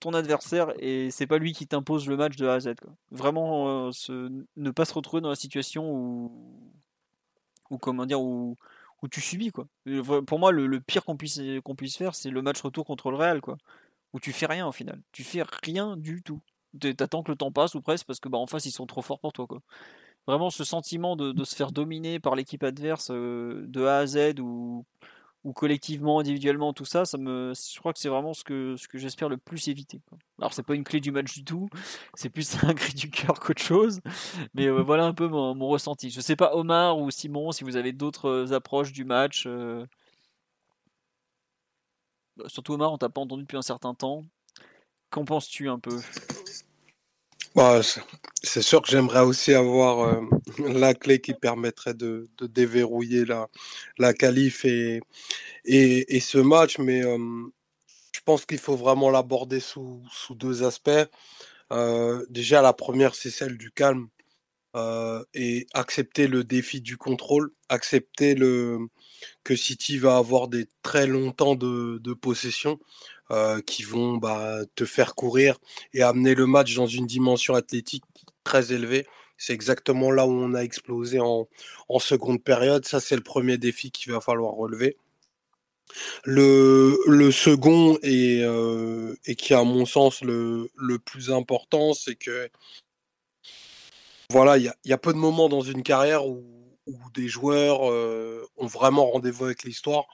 ton 0.00 0.12
adversaire 0.14 0.72
et 0.78 1.10
c'est 1.10 1.26
pas 1.26 1.38
lui 1.38 1.52
qui 1.52 1.66
t'impose 1.66 2.08
le 2.08 2.16
match 2.16 2.36
de 2.36 2.46
A 2.46 2.54
à 2.54 2.60
Z. 2.60 2.74
Vraiment 3.10 3.90
ne 4.56 4.70
pas 4.70 4.84
se 4.84 4.94
retrouver 4.94 5.22
dans 5.22 5.30
la 5.30 5.34
situation 5.36 5.90
où, 5.90 6.32
ou 7.70 7.78
comment 7.78 8.06
dire 8.06 8.20
où 8.20 8.56
où 9.02 9.08
tu 9.08 9.20
subis 9.20 9.50
quoi. 9.50 9.66
Pour 10.26 10.38
moi, 10.38 10.52
le, 10.52 10.80
pire 10.80 11.04
qu'on 11.04 11.16
puisse, 11.16 11.40
qu'on 11.64 11.74
puisse 11.74 11.96
faire, 11.96 12.14
c'est 12.14 12.30
le 12.30 12.42
match 12.42 12.60
retour 12.60 12.84
contre 12.84 13.10
le 13.10 13.16
Real 13.16 13.40
quoi, 13.40 13.56
où 14.12 14.20
tu 14.20 14.32
fais 14.32 14.46
rien 14.46 14.66
au 14.66 14.72
final. 14.72 15.00
Tu 15.12 15.24
fais 15.24 15.42
rien 15.64 15.96
du 15.96 16.22
tout. 16.22 16.40
T'attends 16.96 17.22
que 17.22 17.32
le 17.32 17.36
temps 17.36 17.50
passe 17.50 17.74
ou 17.74 17.80
presque 17.80 18.06
parce 18.06 18.20
que 18.20 18.28
bah 18.28 18.38
en 18.38 18.46
face 18.46 18.64
ils 18.64 18.70
sont 18.70 18.86
trop 18.86 19.02
forts 19.02 19.20
pour 19.20 19.32
toi 19.32 19.46
quoi. 19.46 19.60
Vraiment 20.26 20.50
ce 20.50 20.64
sentiment 20.64 21.16
de, 21.16 21.44
se 21.44 21.56
faire 21.56 21.72
dominer 21.72 22.20
par 22.20 22.36
l'équipe 22.36 22.62
adverse 22.62 23.10
euh, 23.10 23.64
de 23.66 23.84
A 23.84 23.98
à 23.98 24.06
Z 24.06 24.38
ou 24.38 24.84
ou 25.44 25.52
collectivement, 25.52 26.18
individuellement, 26.20 26.72
tout 26.72 26.84
ça, 26.84 27.04
ça 27.04 27.16
me, 27.16 27.52
je 27.54 27.78
crois 27.78 27.92
que 27.92 27.98
c'est 27.98 28.08
vraiment 28.08 28.34
ce 28.34 28.44
que, 28.44 28.76
ce 28.76 28.88
que 28.88 28.98
j'espère 28.98 29.28
le 29.28 29.38
plus 29.38 29.68
éviter. 29.68 30.00
Alors 30.38 30.52
c'est 30.52 30.62
pas 30.62 30.74
une 30.74 30.84
clé 30.84 31.00
du 31.00 31.12
match 31.12 31.34
du 31.34 31.44
tout, 31.44 31.68
c'est 32.14 32.28
plus 32.28 32.62
un 32.64 32.74
cri 32.74 32.92
du 32.92 33.10
cœur 33.10 33.40
qu'autre 33.40 33.62
chose, 33.62 34.00
mais 34.54 34.66
euh, 34.66 34.82
voilà 34.82 35.06
un 35.06 35.14
peu 35.14 35.28
mon, 35.28 35.54
ressenti. 35.68 36.10
Je 36.10 36.20
sais 36.20 36.36
pas 36.36 36.54
Omar 36.54 36.98
ou 36.98 37.10
Simon 37.10 37.52
si 37.52 37.64
vous 37.64 37.76
avez 37.76 37.92
d'autres 37.92 38.28
euh, 38.28 38.52
approches 38.52 38.92
du 38.92 39.04
match. 39.04 39.44
Euh. 39.46 39.86
Bah, 42.36 42.44
surtout 42.48 42.74
Omar, 42.74 42.92
on 42.92 42.98
t'a 42.98 43.08
pas 43.08 43.20
entendu 43.20 43.42
depuis 43.42 43.56
un 43.56 43.62
certain 43.62 43.94
temps. 43.94 44.24
Qu'en 45.10 45.24
penses-tu 45.24 45.68
un 45.68 45.78
peu? 45.78 46.00
Bah, 47.54 47.80
c'est 48.42 48.62
sûr 48.62 48.82
que 48.82 48.88
j'aimerais 48.88 49.20
aussi 49.22 49.54
avoir 49.54 50.00
euh, 50.00 50.20
la 50.58 50.94
clé 50.94 51.20
qui 51.20 51.34
permettrait 51.34 51.94
de, 51.94 52.28
déverrouiller 52.40 53.24
la, 53.24 53.48
la 53.98 54.14
qualif 54.14 54.64
et, 54.64 55.00
et, 55.64 56.20
ce 56.20 56.38
match, 56.38 56.78
mais 56.78 57.02
je 57.02 58.20
pense 58.24 58.44
qu'il 58.44 58.58
faut 58.58 58.76
vraiment 58.76 59.10
l'aborder 59.10 59.60
sous, 59.60 60.02
sous, 60.12 60.34
deux 60.34 60.62
aspects. 60.62 60.90
Euh, 61.72 62.24
déjà, 62.28 62.62
la 62.62 62.72
première, 62.72 63.14
c'est 63.14 63.30
celle 63.30 63.56
du 63.56 63.70
calme 63.70 64.08
euh, 64.76 65.24
et 65.34 65.66
accepter 65.74 66.26
le 66.26 66.44
défi 66.44 66.80
du 66.80 66.96
contrôle, 66.96 67.50
accepter 67.68 68.34
le, 68.34 68.78
que 69.44 69.56
City 69.56 69.98
va 69.98 70.16
avoir 70.16 70.48
des 70.48 70.68
très 70.82 71.06
longs 71.06 71.32
temps 71.32 71.54
de, 71.54 71.98
de 71.98 72.12
possession 72.12 72.78
qui 73.66 73.82
vont 73.82 74.16
bah, 74.16 74.60
te 74.74 74.84
faire 74.84 75.14
courir 75.14 75.58
et 75.94 76.02
amener 76.02 76.34
le 76.34 76.46
match 76.46 76.74
dans 76.74 76.86
une 76.86 77.06
dimension 77.06 77.54
athlétique 77.54 78.04
très 78.44 78.72
élevée. 78.72 79.06
C'est 79.38 79.52
exactement 79.54 80.10
là 80.10 80.26
où 80.26 80.32
on 80.32 80.54
a 80.54 80.60
explosé 80.62 81.20
en, 81.20 81.48
en 81.88 81.98
seconde 81.98 82.42
période. 82.42 82.84
Ça, 82.86 83.00
c'est 83.00 83.16
le 83.16 83.22
premier 83.22 83.56
défi 83.56 83.90
qu'il 83.90 84.12
va 84.12 84.20
falloir 84.20 84.52
relever. 84.52 84.96
Le, 86.24 86.98
le 87.06 87.30
second 87.32 87.98
et, 88.02 88.44
et 89.26 89.34
qui, 89.34 89.54
à 89.54 89.64
mon 89.64 89.86
sens, 89.86 90.22
le, 90.22 90.70
le 90.76 90.98
plus 90.98 91.30
important, 91.30 91.94
c'est 91.94 92.16
que 92.16 92.48
voilà, 94.30 94.58
il 94.58 94.72
y 94.84 94.92
a, 94.92 94.98
peu 94.98 95.12
de 95.12 95.18
moments 95.18 95.48
dans 95.48 95.62
une 95.62 95.82
carrière 95.82 96.26
où, 96.26 96.44
où 96.86 96.96
des 97.14 97.26
joueurs 97.26 97.80
ont 97.80 98.66
vraiment 98.66 99.10
rendez-vous 99.10 99.46
avec 99.46 99.64
l'histoire. 99.64 100.06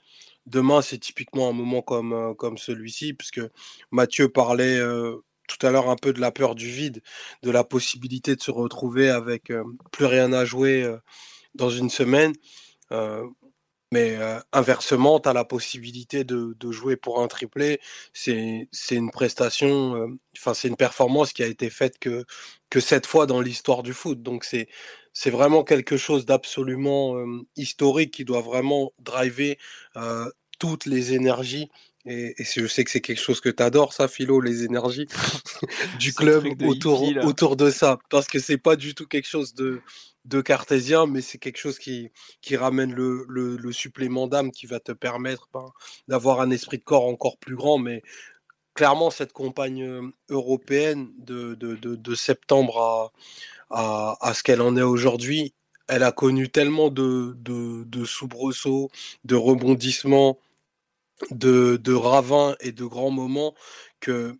Demain, 0.46 0.82
c'est 0.82 0.98
typiquement 0.98 1.48
un 1.48 1.52
moment 1.52 1.82
comme, 1.82 2.34
comme 2.36 2.58
celui-ci, 2.58 3.14
puisque 3.14 3.40
Mathieu 3.90 4.28
parlait 4.28 4.80
tout 5.48 5.66
à 5.66 5.70
l'heure 5.70 5.90
un 5.90 5.96
peu 5.96 6.12
de 6.12 6.20
la 6.20 6.30
peur 6.30 6.54
du 6.54 6.68
vide, 6.68 7.02
de 7.42 7.50
la 7.50 7.64
possibilité 7.64 8.36
de 8.36 8.42
se 8.42 8.50
retrouver 8.50 9.10
avec 9.10 9.52
plus 9.92 10.06
rien 10.06 10.32
à 10.32 10.44
jouer 10.44 10.88
dans 11.54 11.70
une 11.70 11.90
semaine. 11.90 12.32
Mais 13.92 14.18
inversement, 14.52 15.20
tu 15.20 15.28
as 15.28 15.32
la 15.32 15.44
possibilité 15.44 16.24
de, 16.24 16.56
jouer 16.70 16.96
pour 16.96 17.20
un 17.22 17.28
triplé. 17.28 17.80
C'est 18.12 18.66
une 18.90 19.10
prestation, 19.10 20.08
enfin, 20.36 20.54
c'est 20.54 20.68
une 20.68 20.76
performance 20.76 21.32
qui 21.32 21.42
a 21.42 21.46
été 21.46 21.70
faite 21.70 21.98
que, 21.98 22.24
que 22.70 22.80
cette 22.80 23.06
fois 23.06 23.26
dans 23.26 23.40
l'histoire 23.40 23.82
du 23.82 23.92
foot. 23.92 24.22
Donc, 24.22 24.44
c'est 24.44 25.30
vraiment 25.30 25.62
quelque 25.64 25.96
chose 25.96 26.26
d'absolument 26.26 27.16
historique 27.56 28.12
qui 28.12 28.24
doit 28.24 28.40
vraiment 28.40 28.92
driver 28.98 29.56
toutes 30.58 30.86
les 30.86 31.12
énergies 31.14 31.70
et, 32.06 32.40
et, 32.40 32.44
je 32.44 32.66
sais 32.66 32.84
que 32.84 32.90
c'est 32.90 33.00
quelque 33.00 33.20
chose 33.20 33.40
que 33.40 33.48
tu 33.48 33.62
adores, 33.62 33.92
ça, 33.92 34.08
Philo, 34.08 34.40
les 34.40 34.64
énergies 34.64 35.06
du 35.98 36.12
club 36.14 36.46
autour, 36.62 37.02
autour 37.24 37.56
de 37.56 37.70
ça. 37.70 37.98
Parce 38.10 38.26
que 38.28 38.38
c'est 38.38 38.58
pas 38.58 38.76
du 38.76 38.94
tout 38.94 39.06
quelque 39.06 39.28
chose 39.28 39.54
de, 39.54 39.80
de 40.24 40.40
cartésien, 40.40 41.06
mais 41.06 41.20
c'est 41.20 41.38
quelque 41.38 41.58
chose 41.58 41.78
qui, 41.78 42.10
qui 42.40 42.56
ramène 42.56 42.92
le, 42.92 43.26
le, 43.28 43.72
supplément 43.72 44.26
d'âme 44.26 44.50
qui 44.50 44.66
va 44.66 44.80
te 44.80 44.92
permettre 44.92 45.48
ben, 45.52 45.72
d'avoir 46.08 46.40
un 46.40 46.50
esprit 46.50 46.78
de 46.78 46.84
corps 46.84 47.06
encore 47.06 47.38
plus 47.38 47.56
grand. 47.56 47.78
Mais 47.78 48.02
clairement, 48.74 49.10
cette 49.10 49.32
campagne 49.32 50.12
européenne 50.28 51.10
de, 51.18 51.54
de, 51.54 51.74
de, 51.74 52.14
septembre 52.14 52.78
à, 52.80 53.12
à, 53.70 54.28
à 54.28 54.34
ce 54.34 54.42
qu'elle 54.42 54.60
en 54.60 54.76
est 54.76 54.82
aujourd'hui, 54.82 55.54
elle 55.88 56.02
a 56.02 56.12
connu 56.12 56.48
tellement 56.48 56.90
de, 56.90 57.34
de, 57.38 57.84
de 57.84 58.04
soubresauts, 58.04 58.90
de 59.24 59.36
rebondissements, 59.36 60.38
de, 61.30 61.76
de 61.76 61.94
ravins 61.94 62.56
et 62.60 62.72
de 62.72 62.84
grands 62.84 63.10
moments 63.10 63.54
que 64.00 64.38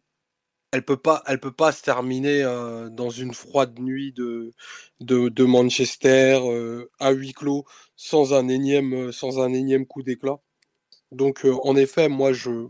elle 0.73 0.85
peut 0.85 0.97
pas, 0.97 1.23
elle 1.27 1.41
peut 1.41 1.53
pas 1.53 1.73
se 1.73 1.83
terminer 1.83 2.43
euh, 2.43 2.91
dans 2.91 3.11
une 3.11 3.33
froide 3.35 3.79
nuit 3.79 4.13
de, 4.13 4.53
de, 5.01 5.45
Manchester 5.45 6.39
euh, 6.43 6.91
à 7.01 7.13
huis 7.13 7.33
clos 7.33 7.65
sans 7.97 8.35
un 8.35 8.49
énième, 8.49 8.93
euh, 9.09 9.13
sans 9.13 9.41
un 9.41 9.53
énième 9.53 9.87
coup 9.87 10.03
d'éclat. 10.03 10.39
Donc, 11.13 11.47
en 11.63 11.77
effet, 11.77 12.09
moi, 12.09 12.33
je, 12.33 12.67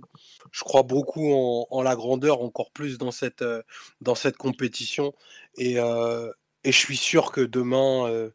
je 0.52 0.64
crois 0.64 0.82
beaucoup 0.82 1.32
en, 1.32 1.66
en, 1.70 1.82
la 1.82 1.96
grandeur, 1.96 2.42
encore 2.42 2.70
plus 2.70 2.98
dans 2.98 3.10
cette, 3.10 3.44
dans 4.02 4.14
cette 4.14 4.36
compétition. 4.36 5.14
Et, 5.56 5.76
et 5.76 6.72
je 6.72 6.78
suis 6.78 6.98
sûr 6.98 7.32
que 7.32 7.40
demain, 7.40 8.30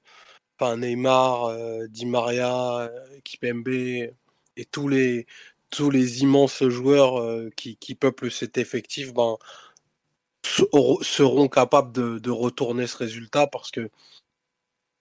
Neymar, 0.60 1.56
Di 1.90 2.08
Maria, 2.08 2.92
Kipembe 3.24 3.68
et 3.70 4.66
tous 4.72 4.88
les, 4.88 5.28
tous 5.72 5.90
les 5.90 6.22
immenses 6.22 6.64
joueurs 6.68 7.50
qui, 7.56 7.78
qui, 7.78 7.96
peuplent 7.96 8.32
cet 8.32 8.58
effectif 8.58 9.14
ben, 9.14 9.38
seront 10.44 11.48
capables 11.48 11.92
de, 11.92 12.20
de, 12.20 12.32
retourner 12.32 12.88
ce 12.88 12.98
résultat 12.98 13.48
parce 13.48 13.72
que 13.72 13.90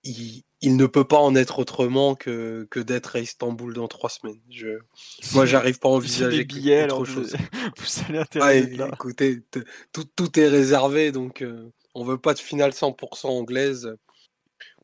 il, 0.04 0.42
il, 0.62 0.76
ne 0.76 0.86
peut 0.86 1.04
pas 1.04 1.18
en 1.18 1.34
être 1.34 1.58
autrement 1.58 2.14
que, 2.14 2.66
que 2.70 2.80
d'être 2.80 3.16
à 3.16 3.20
Istanbul 3.20 3.74
dans 3.74 3.88
trois 3.88 4.08
semaines. 4.08 4.40
Je, 4.48 4.78
moi, 5.34 5.44
j'arrive 5.44 5.78
pas 5.78 5.88
à 5.88 5.92
envisager 5.92 6.44
billets, 6.44 6.90
autre 6.90 7.04
chose. 7.04 7.36
Vous, 7.76 8.40
allez 8.40 8.76
là. 8.76 8.88
Écoutez, 8.92 9.42
tout, 9.92 10.04
tout, 10.16 10.38
est 10.38 10.48
réservé, 10.48 11.12
donc 11.12 11.42
euh, 11.42 11.70
on 11.94 12.04
veut 12.04 12.18
pas 12.18 12.34
de 12.34 12.38
finale 12.38 12.70
100% 12.70 13.26
anglaise. 13.26 13.94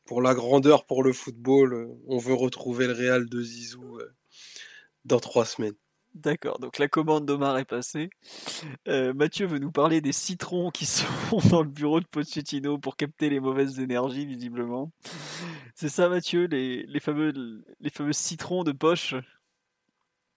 Pour 0.05 0.21
la 0.21 0.33
grandeur, 0.33 0.85
pour 0.85 1.03
le 1.03 1.11
football, 1.11 1.89
on 2.07 2.17
veut 2.17 2.33
retrouver 2.33 2.87
le 2.87 2.93
Real 2.93 3.27
de 3.27 3.41
Zizou 3.41 3.99
dans 5.07 5.19
trois 5.19 5.45
semaines. 5.45 5.75
D'accord, 6.13 6.57
donc 6.59 6.79
la 6.79 6.87
commande 6.87 7.25
d'Omar 7.25 7.57
est 7.59 7.65
passée. 7.65 8.09
Euh, 8.87 9.13
Mathieu 9.13 9.45
veut 9.45 9.59
nous 9.59 9.71
parler 9.71 10.01
des 10.01 10.11
citrons 10.11 10.71
qui 10.71 10.85
sont 10.85 11.05
dans 11.51 11.61
le 11.61 11.69
bureau 11.69 11.99
de 11.99 12.05
Pochettino 12.05 12.77
pour 12.79 12.95
capter 12.95 13.29
les 13.29 13.39
mauvaises 13.39 13.79
énergies, 13.79 14.25
visiblement. 14.25 14.91
C'est 15.75 15.89
ça, 15.89 16.09
Mathieu, 16.09 16.45
les, 16.45 16.83
les, 16.87 16.99
fameux, 16.99 17.63
les 17.79 17.89
fameux 17.91 18.13
citrons 18.13 18.63
de 18.63 18.71
poche? 18.71 19.13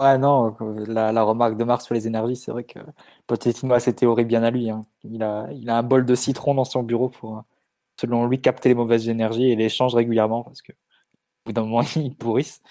Ouais, 0.00 0.18
non, 0.18 0.54
la, 0.86 1.12
la 1.12 1.22
remarque 1.22 1.56
de 1.56 1.64
Marc 1.64 1.82
sur 1.82 1.94
les 1.94 2.06
énergies, 2.06 2.36
c'est 2.36 2.50
vrai 2.50 2.64
que 2.64 2.78
Pochettino 3.26 3.72
a 3.72 3.80
ses 3.80 3.94
théories 3.94 4.24
bien 4.24 4.42
à 4.42 4.50
lui. 4.50 4.70
Hein. 4.70 4.82
Il, 5.04 5.22
a, 5.22 5.48
il 5.52 5.68
a 5.70 5.78
un 5.78 5.82
bol 5.82 6.04
de 6.04 6.14
citron 6.14 6.54
dans 6.54 6.64
son 6.64 6.82
bureau 6.82 7.08
pour, 7.08 7.44
selon 7.98 8.26
lui, 8.26 8.40
capter 8.40 8.70
les 8.70 8.74
mauvaises 8.74 9.08
énergies 9.08 9.50
et 9.50 9.56
les 9.56 9.68
change 9.70 9.94
régulièrement 9.94 10.42
parce 10.42 10.62
que 10.62 10.72
bout 11.46 11.52
d'un 11.52 11.62
moment, 11.62 11.82
ils 11.96 12.14
pourrissent. 12.16 12.62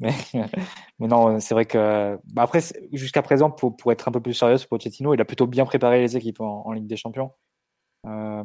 Mais, 0.00 0.12
non, 1.00 1.40
c'est 1.40 1.54
vrai 1.54 1.64
que. 1.66 2.18
Bah 2.32 2.42
après, 2.42 2.60
jusqu'à 2.92 3.22
présent, 3.22 3.50
pour, 3.50 3.76
pour, 3.76 3.92
être 3.92 4.08
un 4.08 4.12
peu 4.12 4.20
plus 4.20 4.34
sérieux, 4.34 4.56
Pochettino, 4.68 5.14
il 5.14 5.20
a 5.20 5.24
plutôt 5.24 5.46
bien 5.46 5.64
préparé 5.64 6.00
les 6.00 6.16
équipes 6.16 6.40
en, 6.40 6.70
Ligue 6.72 6.86
des 6.86 6.96
Champions. 6.96 7.32
Euh, 8.06 8.44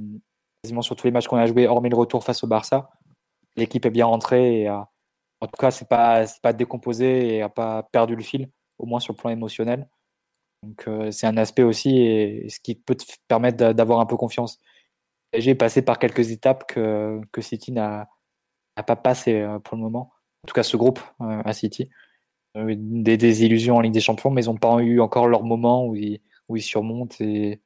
quasiment 0.63 0.81
sur 0.81 0.95
tous 0.95 1.07
les 1.07 1.11
matchs 1.11 1.27
qu'on 1.27 1.37
a 1.37 1.45
joués, 1.45 1.67
hormis 1.67 1.89
le 1.89 1.95
retour 1.95 2.23
face 2.23 2.43
au 2.43 2.47
Barça, 2.47 2.89
l'équipe 3.55 3.85
est 3.85 3.91
bien 3.91 4.05
rentrée. 4.05 4.63
Et, 4.63 4.69
en 4.69 5.47
tout 5.47 5.59
cas, 5.59 5.71
c'est 5.71 5.87
pas, 5.87 6.23
pas 6.41 6.53
décomposé 6.53 7.35
et 7.35 7.39
n'a 7.41 7.49
pas 7.49 7.83
perdu 7.83 8.15
le 8.15 8.23
fil, 8.23 8.49
au 8.77 8.85
moins 8.85 8.99
sur 8.99 9.13
le 9.13 9.17
plan 9.17 9.29
émotionnel. 9.29 9.89
Donc, 10.63 10.87
euh, 10.87 11.11
c'est 11.11 11.27
un 11.27 11.37
aspect 11.37 11.63
aussi, 11.63 11.97
et, 11.99 12.49
ce 12.49 12.59
qui 12.59 12.75
peut 12.75 12.95
te 12.95 13.03
permettre 13.27 13.73
d'avoir 13.73 13.99
un 13.99 14.05
peu 14.05 14.15
confiance. 14.17 14.59
J'ai 15.33 15.55
passé 15.55 15.81
par 15.81 15.99
quelques 15.99 16.31
étapes 16.31 16.65
que, 16.67 17.19
que 17.31 17.41
City 17.41 17.71
pas 18.81 18.95
passé 18.95 19.41
euh, 19.41 19.59
pour 19.59 19.77
le 19.77 19.83
moment. 19.83 20.11
En 20.43 20.47
tout 20.47 20.53
cas, 20.53 20.63
ce 20.63 20.75
groupe 20.75 20.99
euh, 21.21 21.41
à 21.45 21.53
City. 21.53 21.89
Euh, 22.57 22.73
des 22.77 23.17
désillusions 23.17 23.77
en 23.77 23.81
Ligue 23.81 23.93
des 23.93 23.99
Champions, 23.99 24.31
mais 24.31 24.43
ils 24.43 24.47
n'ont 24.47 24.57
pas 24.57 24.75
eu 24.79 24.99
encore 24.99 25.27
leur 25.27 25.43
moment 25.43 25.85
où 25.85 25.95
ils, 25.95 26.21
où 26.49 26.55
ils 26.55 26.61
surmontent 26.61 27.15
et 27.19 27.61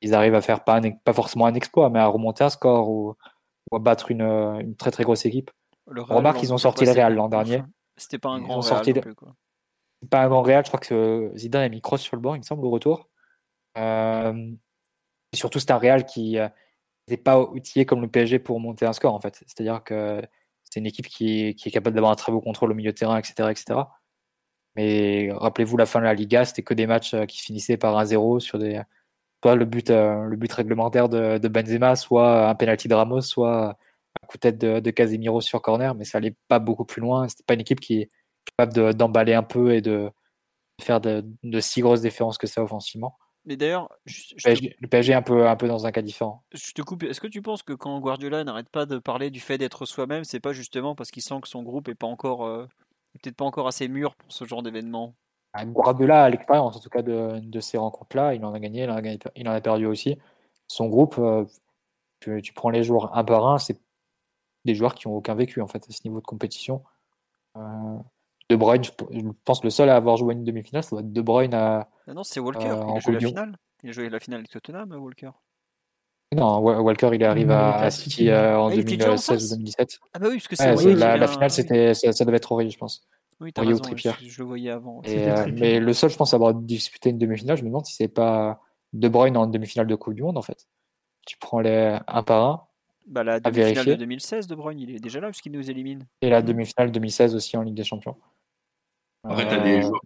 ils 0.00 0.14
arrivent 0.14 0.34
à 0.34 0.40
faire 0.40 0.64
pas, 0.64 0.80
pas 1.04 1.12
forcément 1.12 1.46
un 1.46 1.54
exploit, 1.54 1.90
mais 1.90 1.98
à 1.98 2.06
remonter 2.06 2.44
un 2.44 2.50
score 2.50 2.88
ou, 2.88 3.16
à 3.72 3.78
battre 3.78 4.10
une, 4.10 4.22
une, 4.22 4.76
très 4.76 4.90
très 4.90 5.04
grosse 5.04 5.24
équipe. 5.24 5.50
Le 5.88 6.02
Remarque, 6.02 6.42
ils 6.42 6.52
ont 6.52 6.58
sorti 6.58 6.84
le 6.84 6.92
Real 6.92 7.14
l'an 7.14 7.28
dernier. 7.28 7.62
C'était 7.96 8.18
pas 8.18 8.30
un 8.30 8.40
grand 8.40 8.60
Real. 8.60 8.64
Sorti 8.64 8.94
Pas 10.10 10.24
un 10.24 10.28
grand 10.28 10.42
Real, 10.42 10.64
je 10.64 10.70
crois 10.70 10.80
que 10.80 11.32
Zidane 11.36 11.62
a 11.62 11.68
mis 11.68 11.80
cross 11.80 12.02
sur 12.02 12.16
le 12.16 12.22
bord, 12.22 12.36
il 12.36 12.40
me 12.40 12.44
semble, 12.44 12.64
au 12.64 12.70
retour. 12.70 13.08
Euh... 13.78 14.52
Et 15.32 15.36
surtout, 15.36 15.58
c'est 15.60 15.70
un 15.70 15.78
Real 15.78 16.04
qui 16.04 16.36
n'est 17.08 17.16
pas 17.16 17.40
outillé 17.40 17.86
comme 17.86 18.02
le 18.02 18.08
PSG 18.08 18.40
pour 18.40 18.60
monter 18.60 18.86
un 18.86 18.92
score, 18.92 19.14
en 19.14 19.20
fait. 19.20 19.42
C'est-à-dire 19.46 19.82
que 19.84 20.20
c'est 20.72 20.80
une 20.80 20.86
équipe 20.86 21.06
qui, 21.06 21.48
est 21.48 21.70
capable 21.70 21.94
d'avoir 21.94 22.12
un 22.12 22.16
très 22.16 22.32
beau 22.32 22.40
contrôle 22.40 22.72
au 22.72 22.74
milieu 22.74 22.92
de 22.92 22.96
terrain, 22.96 23.18
etc. 23.18 23.50
etc. 23.50 23.80
Mais 24.74 25.30
rappelez-vous, 25.32 25.76
la 25.76 25.84
fin 25.84 25.98
de 26.00 26.04
la 26.04 26.14
Liga, 26.14 26.46
c'était 26.46 26.62
que 26.62 26.72
des 26.72 26.86
matchs 26.86 27.12
euh, 27.12 27.26
qui 27.26 27.40
finissaient 27.42 27.76
par 27.76 28.02
1-0 28.02 28.40
sur 28.40 28.58
des, 28.58 28.80
soit 29.42 29.54
le 29.54 29.66
but, 29.66 29.90
euh, 29.90 30.24
le 30.24 30.36
but 30.36 30.50
réglementaire 30.50 31.10
de, 31.10 31.48
Benzema, 31.48 31.94
soit 31.94 32.48
un 32.48 32.54
penalty 32.54 32.88
de 32.88 32.94
Ramos, 32.94 33.20
soit 33.20 33.76
un 34.22 34.26
coup 34.26 34.38
de 34.38 34.40
tête 34.40 34.58
de, 34.58 34.90
Casemiro 34.90 35.42
sur 35.42 35.60
corner, 35.60 35.94
mais 35.94 36.04
ça 36.04 36.18
allait 36.18 36.34
pas 36.48 36.58
beaucoup 36.58 36.86
plus 36.86 37.02
loin. 37.02 37.28
C'était 37.28 37.44
pas 37.44 37.54
une 37.54 37.60
équipe 37.60 37.80
qui 37.80 38.00
est 38.02 38.10
capable 38.56 38.94
d'emballer 38.94 39.34
un 39.34 39.42
peu 39.42 39.74
et 39.74 39.82
de 39.82 40.10
faire 40.80 41.02
de, 41.02 41.22
si 41.60 41.82
grosses 41.82 42.00
différences 42.00 42.38
que 42.38 42.46
ça 42.46 42.62
offensivement. 42.62 43.18
Mais 43.44 43.56
d'ailleurs, 43.56 43.88
le 44.06 44.86
PSG 44.86 45.12
est 45.12 45.16
un 45.16 45.22
peu, 45.22 45.48
un 45.48 45.56
peu 45.56 45.66
dans 45.66 45.84
un 45.84 45.90
cas 45.90 46.02
différent. 46.02 46.44
Je 46.52 46.72
te 46.72 46.82
coupe. 46.82 47.02
Est-ce 47.02 47.20
que 47.20 47.26
tu 47.26 47.42
penses 47.42 47.62
que 47.62 47.72
quand 47.72 47.98
Guardiola 47.98 48.44
n'arrête 48.44 48.68
pas 48.68 48.86
de 48.86 48.98
parler 48.98 49.30
du 49.30 49.40
fait 49.40 49.58
d'être 49.58 49.84
soi-même, 49.84 50.22
c'est 50.22 50.40
pas 50.40 50.52
justement 50.52 50.94
parce 50.94 51.10
qu'il 51.10 51.22
sent 51.22 51.40
que 51.42 51.48
son 51.48 51.62
groupe 51.62 51.88
est 51.88 51.96
pas 51.96 52.06
encore, 52.06 52.46
euh, 52.46 52.66
peut-être 53.20 53.36
pas 53.36 53.44
encore 53.44 53.66
assez 53.66 53.88
mûr 53.88 54.14
pour 54.14 54.30
ce 54.32 54.44
genre 54.44 54.62
d'événement? 54.62 55.14
Ah, 55.54 55.66
Guardiola 55.66 56.24
a 56.24 56.30
l'expérience 56.30 56.76
en 56.76 56.80
tout 56.80 56.88
cas 56.88 57.02
de, 57.02 57.40
de 57.40 57.60
ces 57.60 57.78
rencontres-là. 57.78 58.34
Il 58.34 58.44
en 58.44 58.54
a 58.54 58.60
gagné, 58.60 58.84
il 58.84 58.90
en 58.90 58.94
a, 58.94 59.02
gagné, 59.02 59.18
il 59.34 59.48
en 59.48 59.52
a 59.52 59.60
perdu 59.60 59.86
aussi. 59.86 60.18
Son 60.68 60.88
groupe, 60.88 61.16
euh, 61.18 61.44
tu, 62.20 62.52
prends 62.54 62.70
les 62.70 62.84
joueurs 62.84 63.16
un 63.16 63.24
par 63.24 63.46
un, 63.46 63.58
c'est 63.58 63.78
des 64.64 64.74
joueurs 64.74 64.94
qui 64.94 65.08
ont 65.08 65.16
aucun 65.16 65.34
vécu 65.34 65.60
en 65.60 65.66
fait 65.66 65.84
à 65.88 65.92
ce 65.92 66.00
niveau 66.04 66.20
de 66.20 66.26
compétition. 66.26 66.82
Euh, 67.56 67.98
de 68.48 68.56
Bruyne, 68.56 68.84
je 68.84 68.90
pense 69.44 69.64
le 69.64 69.70
seul 69.70 69.88
à 69.88 69.96
avoir 69.96 70.16
joué 70.16 70.34
une 70.34 70.44
demi-finale, 70.44 70.82
ça 70.82 70.90
doit 70.90 71.00
être 71.00 71.12
De 71.12 71.20
Bruyne 71.20 71.54
à. 71.54 71.88
Ah 72.06 72.14
non, 72.14 72.22
c'est 72.22 72.40
Walker. 72.40 72.66
Euh, 72.66 72.84
il 72.88 72.96
a 72.96 73.00
joué 73.00 73.12
la 73.14 73.20
finale. 73.20 73.56
Il 73.82 73.88
a 73.90 73.92
joué 73.92 74.08
la 74.08 74.20
finale 74.20 74.40
avec 74.40 74.50
Tottenham, 74.50 74.92
Walker. 74.92 75.30
Non, 76.34 76.60
Walker, 76.60 77.10
il 77.12 77.24
arrive 77.24 77.50
à, 77.50 77.90
City 77.90 78.30
euh, 78.30 78.58
en 78.58 78.70
2016 78.70 79.52
ou 79.52 79.56
2017. 79.56 79.98
Ah 80.14 80.18
bah 80.18 80.28
oui, 80.30 80.36
parce 80.36 80.48
que 80.48 80.56
c'est 80.56 80.94
la, 80.94 81.16
la, 81.16 81.28
finale, 81.28 81.50
c'était, 81.50 81.92
ça, 81.92 82.24
devait 82.24 82.38
être 82.38 82.52
horrible, 82.52 82.70
je 82.70 82.78
pense. 82.78 83.06
Oui, 83.40 83.52
t'as 83.52 83.62
raison, 83.62 83.82
je, 83.84 84.28
je, 84.28 84.38
le 84.38 84.46
voyais 84.46 84.70
avant. 84.70 85.02
mais 85.04 85.80
le 85.80 85.92
seul, 85.92 86.10
je 86.10 86.16
pense, 86.16 86.32
avoir 86.32 86.54
disputé 86.54 87.10
une 87.10 87.18
demi-finale, 87.18 87.56
je 87.56 87.62
me 87.62 87.68
demande 87.68 87.84
si 87.84 87.94
c'est 87.94 88.08
pas 88.08 88.60
De 88.92 89.08
Bruyne 89.08 89.36
en 89.36 89.46
demi-finale 89.46 89.86
de 89.86 89.94
Coupe 89.94 90.14
du 90.14 90.22
Monde, 90.22 90.38
en 90.38 90.42
fait. 90.42 90.68
Tu 91.26 91.36
prends 91.38 91.60
les 91.60 91.98
un 92.06 92.22
par 92.22 92.44
un. 92.44 92.62
Bah, 93.06 93.24
la 93.24 93.40
demi-finale 93.40 93.86
de 93.86 93.94
2016 93.94 94.46
De 94.46 94.54
Bruyne, 94.54 94.78
il 94.78 94.94
est 94.94 95.00
déjà 95.00 95.20
là 95.20 95.28
puisqu'il 95.28 95.52
nous 95.52 95.70
élimine. 95.70 96.06
Et 96.20 96.30
la 96.30 96.40
demi-finale 96.40 96.92
2016 96.92 97.34
aussi 97.34 97.56
en 97.56 97.62
Ligue 97.62 97.74
des 97.74 97.84
Champions. 97.84 98.16
Après, 99.24 99.48
tu 99.48 99.54
as 99.54 99.60
des 99.60 99.82
joueurs 99.82 100.00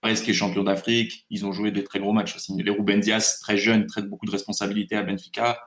Presque 0.00 0.24
qui 0.24 0.30
est 0.30 0.34
champion 0.34 0.62
d'Afrique. 0.62 1.26
Ils 1.28 1.44
ont 1.44 1.52
joué 1.52 1.72
des 1.72 1.84
très 1.84 2.00
gros 2.00 2.12
matchs 2.12 2.34
aussi. 2.34 2.54
Les 2.62 2.70
Ruben 2.70 3.00
Diaz, 3.00 3.38
très 3.40 3.58
jeunes, 3.58 3.86
très 3.86 4.02
beaucoup 4.02 4.24
de 4.24 4.30
responsabilités 4.30 4.96
à 4.96 5.02
Benfica. 5.02 5.62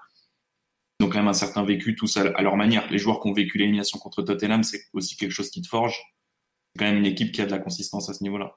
Ils 1.00 1.06
ont 1.06 1.10
quand 1.10 1.20
même 1.20 1.28
un 1.28 1.34
certain 1.34 1.64
vécu 1.64 1.96
tous 1.96 2.18
à, 2.18 2.42
leur 2.42 2.56
manière. 2.56 2.90
Les 2.90 2.98
joueurs 2.98 3.20
qui 3.20 3.28
ont 3.28 3.34
vécu 3.34 3.60
l'élimination 3.60 4.00
contre 4.00 4.24
Tottenham, 4.24 4.64
c'est 4.64 4.82
aussi 4.94 5.16
quelque 5.18 5.32
chose 5.32 5.52
qui 5.52 5.62
te 5.62 5.68
forge. 5.68 6.02
C'est 6.74 6.80
quand 6.80 6.86
même 6.86 6.98
une 6.98 7.06
équipe 7.06 7.32
qui 7.32 7.42
a 7.42 7.46
de 7.46 7.52
la 7.52 7.60
consistance 7.60 8.10
à 8.10 8.16
ce 8.16 8.24
niveau-là. 8.24 8.56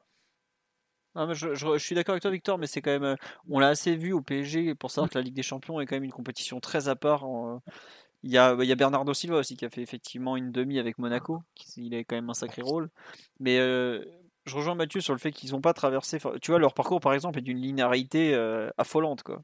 je, 1.34 1.78
suis 1.78 1.94
d'accord 1.94 2.14
avec 2.14 2.22
toi, 2.22 2.30
Victor, 2.30 2.56
mais 2.56 2.66
c'est 2.66 2.80
quand 2.80 2.92
même. 2.92 3.04
Euh, 3.04 3.16
on 3.50 3.58
l'a 3.58 3.68
assez 3.68 3.96
vu 3.96 4.14
au 4.14 4.22
PSG 4.22 4.74
pour 4.74 4.90
savoir 4.90 5.10
que 5.10 5.18
la 5.18 5.22
Ligue 5.22 5.34
des 5.34 5.42
Champions 5.42 5.78
est 5.80 5.86
quand 5.86 5.96
même 5.96 6.04
une 6.04 6.12
compétition 6.12 6.58
très 6.58 6.88
à 6.88 6.96
part. 6.96 7.26
Il, 8.22 8.30
y 8.30 8.38
a, 8.38 8.56
il 8.60 8.66
y 8.66 8.72
a 8.72 8.76
Bernardo 8.76 9.14
Silva 9.14 9.36
aussi 9.38 9.56
qui 9.56 9.64
a 9.64 9.70
fait 9.70 9.82
effectivement 9.82 10.36
une 10.36 10.52
demi 10.52 10.78
avec 10.78 10.98
Monaco. 10.98 11.42
Il 11.76 11.94
a 11.94 11.98
quand 12.00 12.16
même 12.16 12.30
un 12.30 12.34
sacré 12.34 12.62
rôle. 12.62 12.90
Mais 13.40 13.58
euh, 13.58 14.04
je 14.46 14.56
rejoins 14.56 14.74
Mathieu 14.74 15.00
sur 15.00 15.12
le 15.12 15.18
fait 15.18 15.32
qu'ils 15.32 15.52
n'ont 15.52 15.60
pas 15.60 15.74
traversé. 15.74 16.18
Tu 16.40 16.50
vois, 16.50 16.60
leur 16.60 16.74
parcours, 16.74 17.00
par 17.00 17.14
exemple, 17.14 17.38
est 17.38 17.42
d'une 17.42 17.60
linéarité 17.60 18.34
euh, 18.34 18.70
affolante. 18.78 19.22
Quoi. 19.22 19.42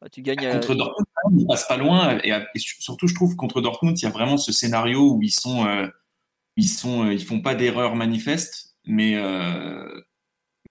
Bah, 0.00 0.08
tu 0.10 0.22
gagnes. 0.22 0.52
Contre 0.52 0.74
Dortmund, 0.74 1.06
ils 1.38 1.46
passent 1.46 1.68
pas 1.68 1.76
loin. 1.76 2.18
Et, 2.22 2.32
surtout, 2.56 3.06
je 3.06 3.14
trouve 3.14 3.36
contre 3.36 3.60
Dortmund, 3.60 3.98
il 3.98 4.02
y 4.02 4.08
a 4.08 4.10
vraiment 4.10 4.36
ce 4.36 4.52
scénario 4.52 5.12
où 5.12 5.22
ils 5.22 5.30
sont, 5.30 5.66
euh, 5.66 5.86
ils 6.56 6.68
sont, 6.68 7.10
ils 7.10 7.24
font 7.24 7.40
pas 7.40 7.54
d'erreur 7.54 7.96
manifeste, 7.96 8.76
mais 8.84 9.16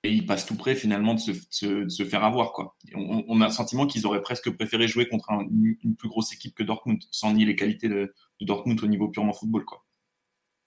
et 0.03 0.11
ils 0.11 0.25
passent 0.25 0.45
tout 0.45 0.55
près 0.55 0.75
finalement 0.75 1.13
de 1.13 1.19
se, 1.19 2.03
faire 2.05 2.23
avoir. 2.23 2.53
Quoi. 2.53 2.75
On, 2.95 3.39
a 3.41 3.47
le 3.47 3.51
sentiment 3.53 3.85
qu'ils 3.85 4.07
auraient 4.07 4.21
presque 4.21 4.49
préféré 4.49 4.87
jouer 4.87 5.07
contre 5.07 5.29
une 5.31 5.95
plus 5.95 6.09
grosse 6.09 6.33
équipe 6.33 6.55
que 6.55 6.63
Dortmund, 6.63 7.03
sans 7.11 7.33
nier 7.33 7.45
les 7.45 7.55
qualités 7.55 7.87
de, 7.87 8.13
de 8.39 8.45
Dortmund 8.45 8.83
au 8.83 8.87
niveau 8.87 9.09
purement 9.09 9.33
football. 9.33 9.63
Quoi. 9.65 9.83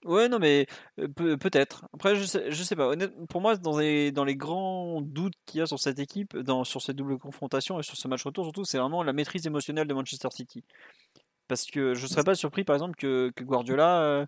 Ouais, 0.05 0.29
non, 0.29 0.37
mais 0.37 0.67
peut-être. 1.15 1.87
Après, 1.91 2.15
je 2.15 2.23
sais, 2.23 2.51
je 2.51 2.63
sais 2.63 2.75
pas. 2.75 2.87
Honnêtement, 2.87 3.25
pour 3.25 3.41
moi, 3.41 3.57
dans 3.57 3.77
les, 3.77 4.11
dans 4.11 4.23
les 4.23 4.35
grands 4.35 5.01
doutes 5.01 5.33
qu'il 5.47 5.59
y 5.59 5.61
a 5.61 5.65
sur 5.65 5.79
cette 5.79 5.97
équipe, 5.97 6.37
dans, 6.37 6.63
sur 6.63 6.81
cette 6.81 6.95
double 6.95 7.17
confrontation 7.17 7.79
et 7.79 7.83
sur 7.83 7.97
ce 7.97 8.07
match 8.07 8.23
retour, 8.23 8.45
surtout, 8.45 8.65
c'est 8.65 8.77
vraiment 8.77 9.01
la 9.01 9.13
maîtrise 9.13 9.47
émotionnelle 9.47 9.87
de 9.87 9.93
Manchester 9.95 10.27
City. 10.31 10.63
Parce 11.47 11.65
que 11.65 11.95
je 11.95 12.03
ne 12.03 12.07
serais 12.07 12.23
pas 12.23 12.35
surpris, 12.35 12.63
par 12.63 12.75
exemple, 12.75 12.95
que, 12.95 13.31
que 13.35 13.43
Guardiola 13.43 14.27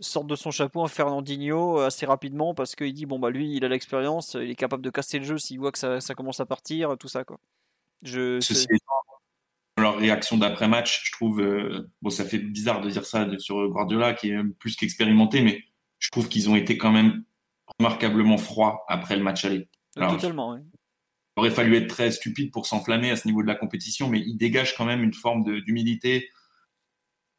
sorte 0.00 0.26
de 0.26 0.36
son 0.36 0.50
chapeau 0.50 0.82
un 0.82 0.88
Fernandinho 0.88 1.78
assez 1.78 2.06
rapidement 2.06 2.54
parce 2.54 2.74
qu'il 2.74 2.92
dit 2.92 3.06
bon, 3.06 3.18
bah 3.18 3.30
lui, 3.30 3.54
il 3.54 3.64
a 3.64 3.68
l'expérience, 3.68 4.34
il 4.34 4.50
est 4.50 4.56
capable 4.56 4.82
de 4.82 4.90
casser 4.90 5.18
le 5.18 5.24
jeu 5.24 5.38
s'il 5.38 5.58
voit 5.58 5.72
que 5.72 5.78
ça, 5.78 6.00
ça, 6.00 6.14
commence 6.14 6.40
à 6.40 6.46
partir, 6.46 6.96
tout 6.98 7.08
ça, 7.08 7.24
quoi. 7.24 7.38
Je, 8.02 8.38
leur 9.78 9.96
réaction 9.96 10.36
d'après-match, 10.36 11.06
je 11.06 11.12
trouve, 11.12 11.40
euh, 11.40 11.90
bon, 12.02 12.10
ça 12.10 12.24
fait 12.24 12.38
bizarre 12.38 12.80
de 12.80 12.90
dire 12.90 13.04
ça 13.04 13.26
sur 13.38 13.68
Guardiola, 13.68 14.14
qui 14.14 14.30
est 14.30 14.44
plus 14.58 14.76
qu'expérimenté, 14.76 15.42
mais 15.42 15.64
je 15.98 16.10
trouve 16.10 16.28
qu'ils 16.28 16.48
ont 16.48 16.56
été 16.56 16.78
quand 16.78 16.92
même 16.92 17.24
remarquablement 17.78 18.38
froids 18.38 18.84
après 18.88 19.16
le 19.16 19.22
match 19.22 19.44
aller. 19.44 19.68
Totalement, 19.96 20.52
oui. 20.52 20.60
Il 21.36 21.40
aurait 21.40 21.50
fallu 21.50 21.76
être 21.76 21.88
très 21.88 22.12
stupide 22.12 22.52
pour 22.52 22.66
s'enflammer 22.66 23.10
à 23.10 23.16
ce 23.16 23.26
niveau 23.26 23.42
de 23.42 23.48
la 23.48 23.56
compétition, 23.56 24.08
mais 24.08 24.20
il 24.20 24.36
dégage 24.36 24.76
quand 24.76 24.84
même 24.84 25.02
une 25.02 25.14
forme 25.14 25.60
d'humilité. 25.62 26.30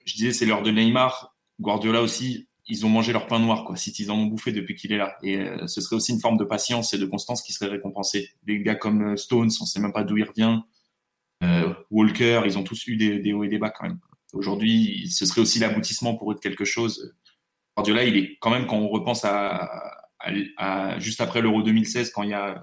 Je 0.03 0.15
disais, 0.15 0.33
c'est 0.33 0.45
l'heure 0.45 0.63
de 0.63 0.71
Neymar. 0.71 1.34
Guardiola 1.59 2.01
aussi, 2.01 2.47
ils 2.67 2.85
ont 2.85 2.89
mangé 2.89 3.13
leur 3.13 3.27
pain 3.27 3.39
noir, 3.39 3.63
quoi. 3.63 3.75
Si 3.75 3.91
ils 3.99 4.11
en 4.11 4.15
ont 4.15 4.25
bouffé 4.25 4.51
depuis 4.51 4.75
qu'il 4.75 4.91
est 4.91 4.97
là. 4.97 5.17
Et 5.21 5.37
euh, 5.37 5.67
ce 5.67 5.81
serait 5.81 5.95
aussi 5.95 6.13
une 6.13 6.19
forme 6.19 6.37
de 6.37 6.43
patience 6.43 6.93
et 6.93 6.97
de 6.97 7.05
constance 7.05 7.41
qui 7.41 7.53
serait 7.53 7.69
récompensée. 7.69 8.31
Des 8.43 8.59
gars 8.61 8.75
comme 8.75 9.13
euh, 9.13 9.17
Stones, 9.17 9.51
on 9.61 9.65
sait 9.65 9.79
même 9.79 9.93
pas 9.93 10.03
d'où 10.03 10.17
il 10.17 10.23
revient. 10.23 10.59
Euh, 11.43 11.73
Walker, 11.91 12.41
ils 12.45 12.57
ont 12.57 12.63
tous 12.63 12.87
eu 12.87 12.95
des, 12.95 13.33
hauts 13.33 13.43
et 13.43 13.49
des 13.49 13.59
bas 13.59 13.69
quand 13.69 13.87
même. 13.87 13.99
Aujourd'hui, 14.33 15.09
ce 15.09 15.25
serait 15.25 15.41
aussi 15.41 15.59
l'aboutissement 15.59 16.15
pour 16.15 16.31
eux 16.31 16.35
de 16.35 16.39
quelque 16.39 16.65
chose. 16.65 17.13
Guardiola, 17.77 18.03
il 18.03 18.17
est 18.17 18.37
quand 18.39 18.49
même, 18.49 18.65
quand 18.65 18.77
on 18.77 18.87
repense 18.87 19.23
à, 19.25 20.01
juste 20.97 21.21
après 21.21 21.41
l'Euro 21.41 21.61
2016, 21.61 22.11
quand 22.11 22.23
il 22.23 22.31
y 22.31 22.33
a 22.33 22.61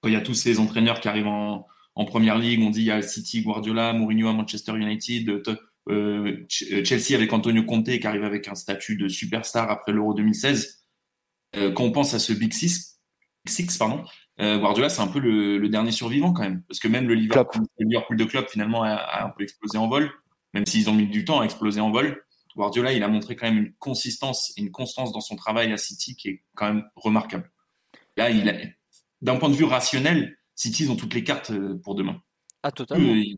quand 0.00 0.08
il 0.08 0.12
y 0.12 0.16
a 0.16 0.20
tous 0.20 0.34
ces 0.34 0.60
entraîneurs 0.60 1.00
qui 1.00 1.08
arrivent 1.08 1.26
en, 1.26 1.66
première 2.06 2.38
ligue, 2.38 2.62
on 2.62 2.68
dit 2.68 2.80
il 2.80 2.86
y 2.86 2.90
a 2.90 3.00
City, 3.00 3.40
Guardiola, 3.42 3.94
Mourinho 3.94 4.28
à 4.28 4.34
Manchester 4.34 4.76
United, 4.76 5.42
euh, 5.88 6.46
euh, 6.72 6.84
Chelsea 6.84 7.14
avec 7.14 7.32
Antonio 7.32 7.62
Conte 7.64 7.98
qui 7.98 8.06
arrive 8.06 8.24
avec 8.24 8.48
un 8.48 8.54
statut 8.54 8.96
de 8.96 9.08
superstar 9.08 9.70
après 9.70 9.92
l'Euro 9.92 10.14
2016. 10.14 10.84
quand 11.74 11.84
on 11.84 11.92
pense 11.92 12.14
à 12.14 12.18
ce 12.18 12.32
Big 12.32 12.52
Six, 12.52 13.00
Six 13.46 13.76
pardon, 13.76 14.04
euh, 14.40 14.58
Guardiola, 14.58 14.88
c'est 14.88 15.02
un 15.02 15.06
peu 15.06 15.20
le, 15.20 15.68
dernier 15.68 15.92
survivant 15.92 16.32
quand 16.32 16.42
même. 16.42 16.62
Parce 16.68 16.80
que 16.80 16.88
même 16.88 17.06
le 17.06 17.14
Liverpool, 17.14 17.62
le 17.78 17.86
Liverpool 17.86 18.16
de 18.16 18.24
club, 18.24 18.48
finalement, 18.48 18.82
a, 18.82 19.24
un 19.24 19.30
peu 19.30 19.42
explosé 19.42 19.78
en 19.78 19.88
vol. 19.88 20.10
Même 20.54 20.66
s'ils 20.66 20.88
ont 20.88 20.94
mis 20.94 21.06
du 21.06 21.24
temps 21.24 21.40
à 21.40 21.44
exploser 21.44 21.80
en 21.80 21.90
vol. 21.90 22.22
Guardiola, 22.56 22.92
il 22.92 23.02
a 23.02 23.08
montré 23.08 23.34
quand 23.34 23.46
même 23.46 23.58
une 23.58 23.72
consistance 23.74 24.52
et 24.56 24.60
une 24.60 24.70
constance 24.70 25.12
dans 25.12 25.20
son 25.20 25.34
travail 25.34 25.72
à 25.72 25.76
City 25.76 26.14
qui 26.14 26.28
est 26.28 26.44
quand 26.54 26.66
même 26.66 26.84
remarquable. 26.94 27.50
Là, 28.16 28.30
il 28.30 28.76
d'un 29.22 29.36
point 29.36 29.48
de 29.48 29.54
vue 29.54 29.64
rationnel, 29.64 30.38
City, 30.54 30.84
ils 30.84 30.90
ont 30.90 30.96
toutes 30.96 31.14
les 31.14 31.24
cartes 31.24 31.50
euh, 31.50 31.80
pour 31.82 31.94
demain. 31.94 32.20
Ah, 32.62 32.70
totalement. 32.70 33.14
ils, 33.14 33.36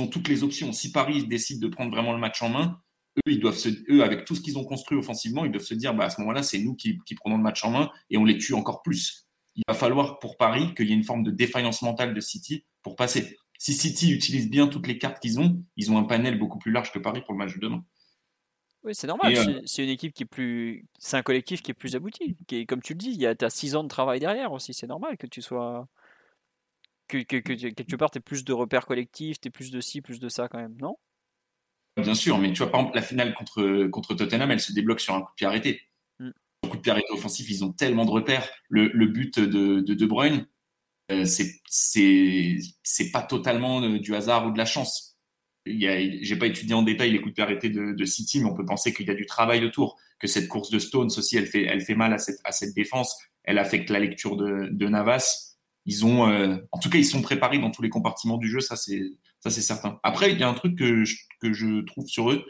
ont 0.00 0.06
toutes 0.06 0.28
les 0.28 0.42
options. 0.42 0.72
Si 0.72 0.92
Paris 0.92 1.26
décide 1.26 1.60
de 1.60 1.68
prendre 1.68 1.90
vraiment 1.90 2.12
le 2.12 2.18
match 2.18 2.42
en 2.42 2.50
main, 2.50 2.80
eux, 3.18 3.32
ils 3.32 3.40
doivent 3.40 3.56
se, 3.56 3.68
eux, 3.90 4.02
avec 4.02 4.24
tout 4.24 4.34
ce 4.34 4.40
qu'ils 4.40 4.58
ont 4.58 4.64
construit 4.64 4.98
offensivement, 4.98 5.44
ils 5.44 5.52
doivent 5.52 5.64
se 5.64 5.74
dire, 5.74 5.94
bah, 5.94 6.04
à 6.04 6.10
ce 6.10 6.20
moment-là, 6.20 6.42
c'est 6.42 6.58
nous 6.58 6.74
qui, 6.74 6.98
qui 7.06 7.14
prenons 7.14 7.36
le 7.36 7.42
match 7.42 7.64
en 7.64 7.70
main 7.70 7.90
et 8.10 8.16
on 8.16 8.24
les 8.24 8.38
tue 8.38 8.54
encore 8.54 8.82
plus 8.82 9.28
il 9.58 9.64
va 9.66 9.74
falloir 9.74 10.20
pour 10.20 10.36
Paris 10.36 10.72
qu'il 10.76 10.88
y 10.88 10.92
ait 10.92 10.96
une 10.96 11.04
forme 11.04 11.24
de 11.24 11.32
défaillance 11.32 11.82
mentale 11.82 12.14
de 12.14 12.20
City 12.20 12.64
pour 12.82 12.94
passer. 12.94 13.36
Si 13.58 13.74
City 13.74 14.12
utilise 14.12 14.48
bien 14.48 14.68
toutes 14.68 14.86
les 14.86 14.98
cartes 14.98 15.20
qu'ils 15.20 15.40
ont, 15.40 15.60
ils 15.76 15.90
ont 15.90 15.98
un 15.98 16.04
panel 16.04 16.38
beaucoup 16.38 16.58
plus 16.58 16.70
large 16.70 16.92
que 16.92 17.00
Paris 17.00 17.22
pour 17.22 17.32
le 17.34 17.38
match 17.38 17.54
de 17.54 17.58
demain. 17.58 17.84
Oui, 18.84 18.94
c'est 18.94 19.08
normal. 19.08 19.36
Euh, 19.36 19.60
c'est 19.66 19.82
une 19.82 19.90
équipe 19.90 20.14
qui 20.14 20.22
est 20.22 20.26
plus. 20.26 20.86
C'est 21.00 21.16
un 21.16 21.22
collectif 21.22 21.60
qui 21.60 21.72
est 21.72 21.74
plus 21.74 21.96
abouti. 21.96 22.36
Qui 22.46 22.58
est, 22.58 22.66
comme 22.66 22.80
tu 22.80 22.92
le 22.92 22.98
dis, 22.98 23.10
il 23.10 23.20
y 23.20 23.26
a 23.26 23.34
as 23.40 23.50
six 23.50 23.74
ans 23.74 23.82
de 23.82 23.88
travail 23.88 24.20
derrière 24.20 24.52
aussi. 24.52 24.72
C'est 24.72 24.86
normal 24.86 25.16
que 25.16 25.26
tu 25.26 25.42
sois. 25.42 25.88
Que, 27.08 27.18
que, 27.22 27.36
que 27.36 27.52
quelque 27.54 27.96
part, 27.96 28.10
tu 28.10 28.20
plus 28.20 28.44
de 28.44 28.52
repères 28.52 28.86
collectifs, 28.86 29.40
tu 29.40 29.50
plus 29.50 29.70
de 29.70 29.80
ci, 29.80 30.02
plus 30.02 30.20
de 30.20 30.28
ça 30.28 30.48
quand 30.48 30.58
même, 30.58 30.76
non? 30.80 30.96
Bien 31.96 32.14
sûr, 32.14 32.38
mais 32.38 32.52
tu 32.52 32.58
vois, 32.58 32.70
par 32.70 32.80
exemple, 32.80 32.96
la 32.96 33.02
finale 33.02 33.34
contre, 33.34 33.88
contre 33.88 34.14
Tottenham, 34.14 34.50
elle 34.50 34.60
se 34.60 34.72
débloque 34.72 35.00
sur 35.00 35.14
un 35.14 35.22
coup 35.22 35.30
de 35.32 35.34
pied 35.34 35.46
arrêté 35.46 35.88
coup 36.68 36.76
de 36.76 36.82
pied 36.82 36.92
arrêté 36.92 37.08
offensif, 37.12 37.48
ils 37.50 37.64
ont 37.64 37.72
tellement 37.72 38.04
de 38.04 38.10
repères. 38.10 38.48
Le, 38.68 39.06
but 39.06 39.38
de 39.38 39.80
De, 39.80 39.94
de 39.94 40.06
Bruyne, 40.06 40.46
euh, 41.10 41.24
c'est 41.24 43.12
pas 43.12 43.22
totalement 43.22 43.82
euh, 43.82 43.98
du 43.98 44.14
hasard 44.14 44.46
ou 44.46 44.52
de 44.52 44.58
la 44.58 44.66
chance. 44.66 45.16
J'ai 45.66 46.36
pas 46.38 46.46
étudié 46.46 46.74
en 46.74 46.82
détail 46.82 47.10
les 47.10 47.18
coups 47.18 47.30
de 47.30 47.34
pied 47.34 47.44
arrêtés 47.44 47.68
de, 47.68 48.04
City, 48.04 48.40
mais 48.40 48.46
on 48.46 48.54
peut 48.54 48.64
penser 48.64 48.94
qu'il 48.94 49.06
y 49.06 49.10
a 49.10 49.14
du 49.14 49.26
travail 49.26 49.64
autour, 49.64 49.98
que 50.18 50.26
cette 50.26 50.48
course 50.48 50.70
de 50.70 50.78
Stones 50.78 51.10
aussi, 51.16 51.36
elle 51.36 51.46
fait, 51.46 51.64
elle 51.64 51.82
fait 51.82 51.94
mal 51.94 52.12
à 52.14 52.18
cette, 52.18 52.40
à 52.44 52.52
cette 52.52 52.74
défense, 52.74 53.18
elle 53.44 53.58
affecte 53.58 53.90
la 53.90 53.98
lecture 53.98 54.36
de, 54.36 54.68
de 54.70 54.88
Navas. 54.88 55.47
Ils 55.88 56.04
ont, 56.04 56.28
euh, 56.28 56.56
en 56.70 56.78
tout 56.78 56.90
cas, 56.90 56.98
ils 56.98 57.04
sont 57.06 57.22
préparés 57.22 57.58
dans 57.58 57.70
tous 57.70 57.80
les 57.80 57.88
compartiments 57.88 58.36
du 58.36 58.50
jeu, 58.50 58.60
ça 58.60 58.76
c'est, 58.76 59.10
ça 59.40 59.48
c'est 59.48 59.62
certain. 59.62 59.98
Après, 60.02 60.30
il 60.32 60.38
y 60.38 60.42
a 60.42 60.48
un 60.48 60.52
truc 60.52 60.76
que 60.76 61.02
que 61.40 61.54
je 61.54 61.80
trouve 61.80 62.06
sur 62.06 62.30
eux, 62.30 62.44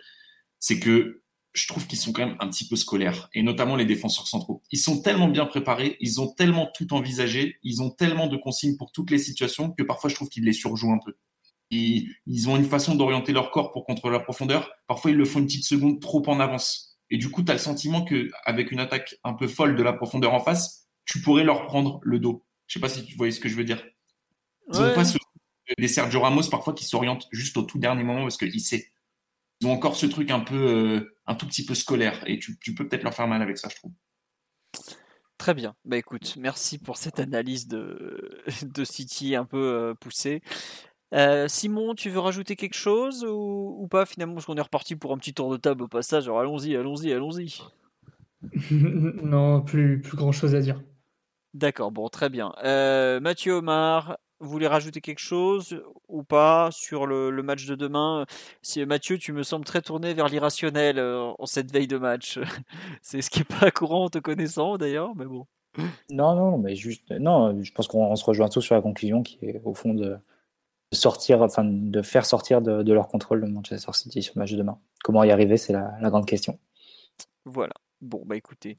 c'est 0.59 0.81
que 0.81 1.23
je 1.53 1.69
trouve 1.69 1.87
qu'ils 1.87 2.01
sont 2.01 2.13
quand 2.13 2.27
même 2.27 2.37
un 2.41 2.49
petit 2.49 2.67
peu 2.67 2.75
scolaires, 2.75 3.29
et 3.33 3.45
notamment 3.45 3.77
les 3.77 3.85
défenseurs 3.85 4.27
centraux. 4.27 4.61
Ils 4.73 4.79
sont 4.81 5.03
tellement 5.03 5.29
bien 5.29 5.47
préparés, 5.47 5.97
ils 6.01 6.21
ont 6.21 6.27
tellement 6.35 6.69
tout 6.75 6.93
envisagé, 6.93 7.59
ils 7.63 7.81
ont 7.81 7.91
tellement 7.91 8.27
de 8.27 8.37
consignes 8.37 8.77
pour 8.77 8.91
toutes 8.91 9.13
les 9.13 9.19
situations 9.19 9.71
que 9.71 9.85
parfois 9.85 10.11
je 10.11 10.17
trouve 10.17 10.29
qu'ils 10.29 10.45
les 10.45 10.53
surjouent 10.53 10.93
un 10.93 10.99
peu. 11.05 11.15
Ils, 11.71 12.13
ils 12.27 12.49
ont 12.49 12.57
une 12.57 12.65
façon 12.65 12.97
d'orienter 12.97 13.33
leur 13.33 13.53
corps 13.53 13.73
pour 13.73 13.87
contrôler 13.87 14.17
la 14.19 14.25
profondeur. 14.25 14.73
Parfois, 14.89 15.13
ils 15.13 15.17
le 15.17 15.25
font 15.25 15.39
une 15.39 15.47
petite 15.47 15.65
seconde 15.65 16.01
trop 16.01 16.29
en 16.29 16.41
avance. 16.41 16.99
Et 17.11 17.19
du 17.19 17.31
coup, 17.31 17.45
tu 17.45 17.53
as 17.53 17.55
le 17.55 17.61
sentiment 17.61 18.05
qu'avec 18.05 18.73
une 18.73 18.81
attaque 18.81 19.15
un 19.23 19.35
peu 19.35 19.47
folle 19.47 19.77
de 19.77 19.83
la 19.85 19.93
profondeur 19.93 20.35
en 20.35 20.41
face, 20.41 20.89
tu 21.05 21.21
pourrais 21.21 21.45
leur 21.45 21.67
prendre 21.67 22.01
le 22.03 22.19
dos. 22.19 22.45
Je 22.69 22.75
sais 22.75 22.81
pas 22.81 22.89
si 22.89 23.05
tu 23.05 23.17
voyez 23.17 23.33
ce 23.33 23.41
que 23.41 23.49
je 23.49 23.57
veux 23.57 23.65
dire. 23.65 23.85
Ils 24.73 24.81
n'ont 24.81 24.95
pas 24.95 25.05
ce, 25.05 25.19
des 25.77 25.89
Sergio 25.89 26.21
Ramos 26.21 26.49
parfois 26.51 26.75
qui 26.75 26.85
s'orientent 26.85 27.27
juste 27.33 27.57
au 27.57 27.63
tout 27.63 27.79
dernier 27.79 28.05
moment 28.05 28.23
parce 28.23 28.37
qu'il 28.37 28.61
sait 28.61 28.89
ils 29.61 29.67
ont 29.67 29.73
encore 29.73 29.97
ce 29.97 30.07
truc 30.07 30.31
un 30.31 30.41
peu, 30.41 30.55
euh, 30.55 31.17
un 31.27 31.35
tout 31.35 31.47
petit 31.47 31.65
peu 31.65 31.75
scolaire. 31.75 32.23
Et 32.27 32.39
tu, 32.39 32.57
peux 32.75 32.87
peut-être 32.87 33.03
leur 33.03 33.15
faire 33.15 33.27
mal 33.27 33.43
avec 33.43 33.59
ça, 33.59 33.69
je 33.69 33.77
trouve. 33.77 33.93
Très 35.37 35.55
bien. 35.55 35.75
Bah 35.85 35.97
écoute, 35.97 36.37
merci 36.39 36.79
pour 36.79 36.97
cette 36.97 37.21
analyse 37.21 37.67
de, 37.69 38.43
de 38.63 38.85
City 38.85 39.35
un 39.35 39.45
peu 39.45 39.59
euh, 39.59 39.95
poussée. 39.95 40.43
Euh, 41.15 41.49
Simon, 41.49 41.95
tu 41.95 42.11
veux 42.11 42.19
rajouter 42.19 42.55
quelque 42.55 42.77
chose 42.77 43.25
ou, 43.29 43.89
pas 43.91 44.05
finalement? 44.05 44.35
Parce 44.35 44.47
qu'on 44.47 44.57
est 44.57 44.61
reparti 44.61 44.95
pour 44.95 45.13
un 45.13 45.19
petit 45.19 45.33
tour 45.33 45.51
de 45.51 45.57
table 45.57 45.83
au 45.83 45.89
passage. 45.89 46.25
Alors 46.25 46.41
allons-y, 46.41 46.77
allons-y, 46.77 47.13
allons-y. 47.13 47.63
non, 48.71 49.63
plus, 49.63 50.01
plus 50.01 50.17
grand 50.17 50.33
chose 50.33 50.55
à 50.55 50.61
dire. 50.61 50.81
D'accord, 51.55 51.91
bon, 51.93 52.09
très 52.09 52.29
bien. 52.29 52.53
Mathieu 53.21 53.55
Omar, 53.55 54.19
vous 54.41 54.51
voulez 54.51 54.67
rajouter 54.67 55.01
quelque 55.01 55.21
chose 55.21 55.83
ou 56.09 56.23
pas 56.23 56.71
sur 56.71 57.07
le, 57.07 57.31
match 57.43 57.67
de 57.67 57.75
demain? 57.75 58.27
Si, 58.63 58.85
Mathieu, 58.85 59.19
tu 59.19 59.33
me 59.33 59.43
sembles 59.43 59.65
très 59.65 59.83
tourné 59.83 60.15
vers 60.15 60.29
l'irrationnel 60.29 61.01
en 61.01 61.47
cette 61.47 61.73
veille 61.73 61.89
de 61.89 61.99
match. 61.99 62.39
C'est 63.03 63.23
ce 63.23 63.31
qui 63.31 63.41
est 63.41 63.61
pas 63.61 63.71
courant 63.73 64.05
en 64.05 64.11
te 64.11 64.19
connaissant 64.19 64.77
d'ailleurs, 64.77 65.15
mais 65.17 65.25
bon. 65.25 65.47
Non, 66.11 66.35
non, 66.35 66.59
mais 66.59 66.75
juste, 66.75 67.11
non, 67.11 67.63
je 67.63 67.73
pense 67.73 67.89
qu'on 67.89 68.15
se 68.17 68.25
rejoint 68.25 68.49
tous 68.49 68.61
sur 68.61 68.75
la 68.75 68.83
conclusion 68.83 69.23
qui 69.23 69.39
est 69.43 69.61
au 69.65 69.75
fond 69.75 69.95
de 69.95 70.19
sortir, 70.93 71.43
enfin 71.43 71.65
de 71.65 72.03
faire 72.03 72.27
sortir 72.27 72.63
de, 72.63 72.93
leur 72.93 73.09
contrôle 73.09 73.41
le 73.41 73.49
Manchester 73.49 73.93
City 73.93 74.23
sur 74.23 74.35
le 74.37 74.41
match 74.41 74.53
de 74.53 74.57
demain. 74.57 74.79
Comment 75.05 75.25
y 75.25 75.31
arriver, 75.31 75.57
c'est 75.57 75.73
la, 75.73 75.99
grande 76.03 76.27
question. 76.27 76.59
Voilà. 77.45 77.75
Bon, 78.01 78.23
bah 78.25 78.37
écoutez, 78.37 78.79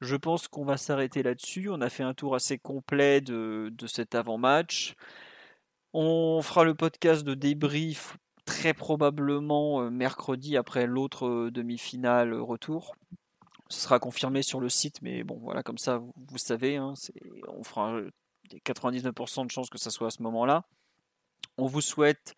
je 0.00 0.16
pense 0.16 0.48
qu'on 0.48 0.64
va 0.64 0.76
s'arrêter 0.76 1.22
là-dessus. 1.22 1.68
On 1.70 1.80
a 1.80 1.90
fait 1.90 2.02
un 2.02 2.14
tour 2.14 2.34
assez 2.34 2.58
complet 2.58 3.20
de, 3.20 3.72
cet 3.86 4.14
avant-match. 4.14 4.94
On 5.92 6.40
fera 6.42 6.64
le 6.64 6.74
podcast 6.74 7.24
de 7.24 7.34
débrief 7.34 8.16
très 8.44 8.74
probablement 8.74 9.82
euh, 9.82 9.90
mercredi 9.90 10.56
après 10.56 10.86
l'autre 10.86 11.26
euh, 11.26 11.50
demi-finale 11.50 12.34
retour. 12.34 12.96
Ce 13.68 13.80
sera 13.80 13.98
confirmé 13.98 14.42
sur 14.42 14.60
le 14.60 14.68
site, 14.68 15.02
mais 15.02 15.22
bon, 15.22 15.38
voilà, 15.38 15.62
comme 15.62 15.78
ça, 15.78 15.98
vous, 15.98 16.38
savez, 16.38 16.76
hein, 16.76 16.94
on 17.48 17.62
fera 17.62 18.00
99% 18.64 19.46
de 19.46 19.50
chances 19.50 19.70
que 19.70 19.78
ça 19.78 19.90
soit 19.90 20.08
à 20.08 20.10
ce 20.10 20.22
moment-là. 20.22 20.64
On 21.56 21.66
vous 21.66 21.80
souhaite 21.80 22.34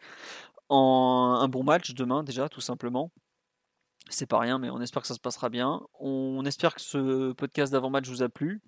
un 0.69 1.49
bon 1.49 1.65
match 1.65 1.95
demain 1.95 2.23
déjà, 2.23 2.49
tout 2.49 2.61
simplement. 2.61 3.11
C'est 4.09 4.27
pas 4.27 4.39
rien, 4.39 4.59
mais 4.59 4.71
on 4.71 4.81
espère 4.81 5.03
que 5.03 5.09
ça 5.09 5.15
se 5.15 5.21
passera 5.21 5.49
bien. 5.49 5.81
On 6.01 6.45
espère 6.45 6.75
que 6.75 6.81
ce 6.81 7.33
podcast 7.33 7.73
d'avant-match 7.73 8.09
vous 8.09 8.23
a 8.23 8.29
plu, 8.29 8.61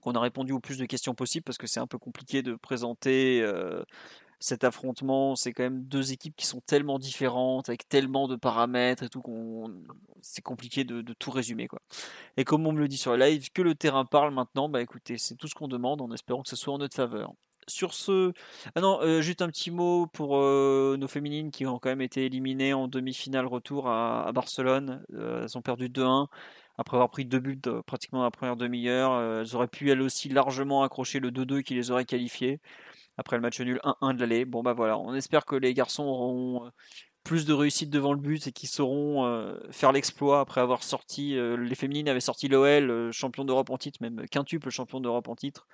qu'on 0.00 0.12
a 0.12 0.20
répondu 0.20 0.52
au 0.52 0.60
plus 0.60 0.78
de 0.78 0.84
questions 0.84 1.14
possibles, 1.14 1.44
parce 1.44 1.58
que 1.58 1.66
c'est 1.66 1.80
un 1.80 1.86
peu 1.86 1.98
compliqué 1.98 2.42
de 2.42 2.54
présenter 2.54 3.40
euh, 3.42 3.82
cet 4.40 4.64
affrontement. 4.64 5.36
C'est 5.36 5.52
quand 5.52 5.62
même 5.62 5.84
deux 5.84 6.12
équipes 6.12 6.36
qui 6.36 6.46
sont 6.46 6.60
tellement 6.60 6.98
différentes, 6.98 7.68
avec 7.68 7.88
tellement 7.88 8.28
de 8.28 8.36
paramètres 8.36 9.04
et 9.04 9.08
tout, 9.08 9.22
qu'on 9.22 9.72
c'est 10.20 10.42
compliqué 10.42 10.84
de, 10.84 11.02
tout 11.14 11.30
résumer. 11.30 11.68
Quoi. 11.68 11.80
Et 12.36 12.44
comme 12.44 12.66
on 12.66 12.72
me 12.72 12.80
le 12.80 12.88
dit 12.88 12.98
sur 12.98 13.16
le 13.16 13.24
live, 13.24 13.50
que 13.52 13.62
le 13.62 13.74
terrain 13.74 14.04
parle 14.04 14.34
maintenant, 14.34 14.68
bah 14.68 14.82
écoutez, 14.82 15.18
c'est 15.18 15.36
tout 15.36 15.48
ce 15.48 15.54
qu'on 15.54 15.68
demande 15.68 16.00
en 16.00 16.10
espérant 16.12 16.42
que 16.42 16.48
ce 16.48 16.56
soit 16.56 16.74
en 16.74 16.78
notre 16.78 16.96
faveur 16.96 17.32
sur 17.68 17.94
ce. 17.94 18.32
Ah 18.74 18.80
non, 18.80 19.00
euh, 19.02 19.20
juste 19.20 19.42
un 19.42 19.48
petit 19.48 19.70
mot 19.70 20.06
pour 20.06 20.36
euh, 20.36 20.96
nos 20.98 21.08
féminines 21.08 21.50
qui 21.50 21.66
ont 21.66 21.78
quand 21.78 21.88
même 21.90 22.00
été 22.00 22.24
éliminées 22.24 22.72
en 22.74 22.88
demi-finale 22.88 23.46
retour 23.46 23.88
à, 23.88 24.30
Barcelone. 24.32 25.04
Euh, 25.14 25.44
elles 25.44 25.58
ont 25.58 25.62
perdu 25.62 25.88
2-1 25.88 26.26
après 26.78 26.96
avoir 26.96 27.10
pris 27.10 27.24
deux 27.24 27.40
buts 27.40 27.60
pratiquement 27.86 28.20
dans 28.20 28.24
la 28.24 28.30
première 28.30 28.56
demi-heure. 28.56 29.40
elles 29.40 29.56
auraient 29.56 29.68
pu 29.68 29.90
elles 29.90 30.00
aussi 30.00 30.28
largement 30.28 30.84
accrocher 30.84 31.18
le 31.18 31.30
2-2 31.30 31.62
qui 31.62 31.74
les 31.74 31.90
aurait 31.90 32.04
qualifiées 32.04 32.60
après 33.16 33.36
le 33.36 33.42
match 33.42 33.60
nul 33.60 33.80
1-1 33.82 34.14
de 34.14 34.20
l'aller. 34.20 34.44
Bon 34.44 34.62
bah 34.62 34.74
voilà, 34.74 34.96
on 34.98 35.12
espère 35.14 35.44
que 35.44 35.56
les 35.56 35.74
garçons 35.74 36.04
auront 36.04 36.70
plus 37.24 37.46
de 37.46 37.52
réussite 37.52 37.90
devant 37.90 38.12
le 38.12 38.20
but 38.20 38.46
et 38.46 38.52
qu'ils 38.52 38.68
sauront 38.68 39.56
faire 39.72 39.90
l'exploit 39.90 40.40
après 40.40 40.60
avoir 40.60 40.84
sorti. 40.84 41.34
les 41.34 41.74
féminines 41.74 42.08
avaient 42.08 42.20
sorti 42.20 42.46
l'OL, 42.46 43.12
champion 43.12 43.44
d'Europe 43.44 43.70
en 43.70 43.76
titre, 43.76 43.98
même 44.00 44.26
quintuple 44.30 44.70
champion 44.70 45.00
d'Europe 45.00 45.28
en 45.28 45.34
titre. 45.34 45.66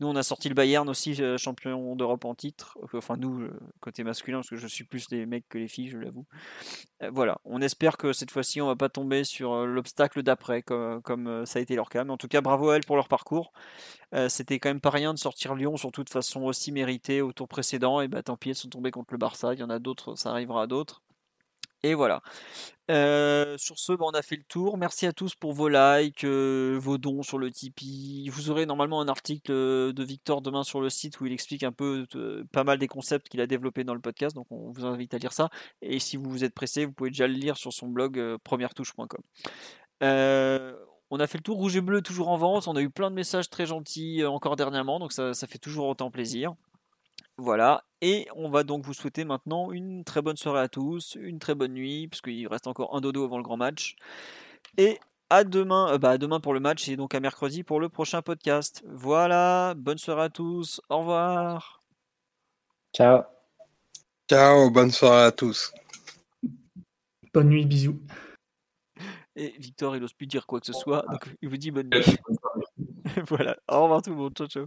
Nous, 0.00 0.06
on 0.06 0.16
a 0.16 0.22
sorti 0.22 0.48
le 0.48 0.54
Bayern 0.54 0.88
aussi, 0.88 1.20
euh, 1.22 1.38
champion 1.38 1.96
d'Europe 1.96 2.24
en 2.24 2.34
titre. 2.34 2.76
Enfin, 2.92 3.16
nous, 3.16 3.40
euh, 3.40 3.58
côté 3.80 4.04
masculin, 4.04 4.38
parce 4.38 4.50
que 4.50 4.56
je 4.56 4.66
suis 4.66 4.84
plus 4.84 5.08
des 5.08 5.24
mecs 5.24 5.48
que 5.48 5.58
les 5.58 5.68
filles, 5.68 5.88
je 5.88 5.98
l'avoue. 5.98 6.26
Euh, 7.02 7.10
voilà, 7.12 7.38
on 7.44 7.62
espère 7.62 7.96
que 7.96 8.12
cette 8.12 8.30
fois-ci, 8.30 8.60
on 8.60 8.66
va 8.66 8.76
pas 8.76 8.88
tomber 8.88 9.24
sur 9.24 9.66
l'obstacle 9.66 10.22
d'après, 10.22 10.62
comme, 10.62 11.46
ça 11.46 11.58
a 11.58 11.62
été 11.62 11.76
leur 11.76 11.88
cas. 11.88 12.04
Mais 12.04 12.12
en 12.12 12.18
tout 12.18 12.28
cas, 12.28 12.40
bravo 12.40 12.70
à 12.70 12.76
elles 12.76 12.84
pour 12.84 12.96
leur 12.96 13.08
parcours. 13.08 13.52
C'était 14.28 14.58
quand 14.58 14.70
même 14.70 14.80
pas 14.80 14.90
rien 14.90 15.12
de 15.14 15.18
sortir 15.18 15.54
Lyon, 15.54 15.76
surtout 15.76 16.04
de 16.04 16.10
façon 16.10 16.42
aussi 16.42 16.72
méritée 16.72 17.22
au 17.22 17.32
tour 17.32 17.48
précédent. 17.48 18.00
Et 18.00 18.08
bah, 18.08 18.22
tant 18.22 18.36
pis, 18.36 18.50
elles 18.50 18.54
sont 18.54 18.68
tombées 18.68 18.90
contre 18.90 19.12
le 19.12 19.18
Barça. 19.18 19.54
Il 19.54 19.60
y 19.60 19.62
en 19.62 19.70
a 19.70 19.78
d'autres, 19.78 20.14
ça 20.16 20.30
arrivera 20.30 20.62
à 20.62 20.66
d'autres. 20.66 21.02
Et 21.86 21.94
voilà. 21.94 22.20
Euh, 22.90 23.56
sur 23.58 23.78
ce, 23.78 23.92
bah, 23.92 24.06
on 24.08 24.10
a 24.10 24.22
fait 24.22 24.34
le 24.34 24.42
tour. 24.42 24.76
Merci 24.76 25.06
à 25.06 25.12
tous 25.12 25.36
pour 25.36 25.52
vos 25.52 25.68
likes, 25.68 26.24
euh, 26.24 26.76
vos 26.80 26.98
dons 26.98 27.22
sur 27.22 27.38
le 27.38 27.52
Tipeee. 27.52 28.28
Vous 28.28 28.50
aurez 28.50 28.66
normalement 28.66 29.00
un 29.00 29.06
article 29.06 29.52
euh, 29.52 29.92
de 29.92 30.02
Victor 30.02 30.42
demain 30.42 30.64
sur 30.64 30.80
le 30.80 30.90
site 30.90 31.20
où 31.20 31.26
il 31.26 31.32
explique 31.32 31.62
un 31.62 31.70
peu 31.70 32.06
pas 32.50 32.64
mal 32.64 32.78
des 32.78 32.88
concepts 32.88 33.28
qu'il 33.28 33.40
a 33.40 33.46
développés 33.46 33.84
dans 33.84 33.94
le 33.94 34.00
podcast. 34.00 34.34
Donc 34.34 34.46
on 34.50 34.72
vous 34.72 34.84
invite 34.84 35.14
à 35.14 35.18
lire 35.18 35.32
ça. 35.32 35.48
Et 35.80 36.00
si 36.00 36.16
vous 36.16 36.28
vous 36.28 36.42
êtes 36.42 36.54
pressé, 36.54 36.86
vous 36.86 36.92
pouvez 36.92 37.10
déjà 37.10 37.28
le 37.28 37.34
lire 37.34 37.56
sur 37.56 37.72
son 37.72 37.86
blog 37.86 38.36
première-touche.com. 38.42 39.22
on 40.00 41.20
a 41.20 41.26
fait 41.28 41.38
le 41.38 41.42
tour. 41.42 41.56
Rouge 41.58 41.76
et 41.76 41.80
bleu 41.80 42.02
toujours 42.02 42.30
en 42.30 42.36
vente. 42.36 42.66
On 42.66 42.74
a 42.74 42.82
eu 42.82 42.90
plein 42.90 43.10
de 43.10 43.14
messages 43.14 43.48
très 43.48 43.66
gentils 43.66 44.24
encore 44.24 44.56
dernièrement. 44.56 44.98
Donc 44.98 45.12
ça 45.12 45.34
fait 45.34 45.58
toujours 45.58 45.86
autant 45.86 46.10
plaisir. 46.10 46.56
Voilà, 47.38 47.84
et 48.00 48.26
on 48.34 48.48
va 48.48 48.62
donc 48.62 48.84
vous 48.84 48.94
souhaiter 48.94 49.24
maintenant 49.24 49.70
une 49.70 50.04
très 50.04 50.22
bonne 50.22 50.38
soirée 50.38 50.60
à 50.60 50.68
tous, 50.68 51.18
une 51.20 51.38
très 51.38 51.54
bonne 51.54 51.74
nuit, 51.74 52.08
puisqu'il 52.08 52.46
reste 52.48 52.66
encore 52.66 52.96
un 52.96 53.02
dodo 53.02 53.24
avant 53.24 53.36
le 53.36 53.42
grand 53.42 53.58
match. 53.58 53.96
Et 54.78 54.98
à 55.28 55.44
demain, 55.44 55.92
euh, 55.92 55.98
bah 55.98 56.16
demain 56.18 56.40
pour 56.40 56.54
le 56.54 56.60
match 56.60 56.88
et 56.88 56.96
donc 56.96 57.14
à 57.14 57.20
mercredi 57.20 57.62
pour 57.62 57.78
le 57.78 57.90
prochain 57.90 58.22
podcast. 58.22 58.82
Voilà, 58.86 59.74
bonne 59.76 59.98
soirée 59.98 60.24
à 60.24 60.28
tous, 60.30 60.80
au 60.88 60.98
revoir. 60.98 61.82
Ciao. 62.94 63.24
Ciao, 64.30 64.70
bonne 64.70 64.90
soirée 64.90 65.26
à 65.26 65.32
tous. 65.32 65.74
Bonne 67.34 67.48
nuit, 67.48 67.66
bisous. 67.66 68.00
Et 69.36 69.54
Victor, 69.58 69.94
il 69.94 70.00
n'ose 70.00 70.14
plus 70.14 70.26
dire 70.26 70.46
quoi 70.46 70.60
que 70.60 70.66
ce 70.66 70.72
soit, 70.72 71.04
donc 71.10 71.36
il 71.42 71.50
vous 71.50 71.58
dit 71.58 71.70
bonne 71.70 71.90
nuit. 71.90 72.16
voilà, 73.28 73.58
au 73.68 73.82
revoir 73.82 74.00
tout 74.00 74.10
le 74.10 74.16
monde, 74.16 74.34
ciao 74.34 74.46
ciao. 74.46 74.66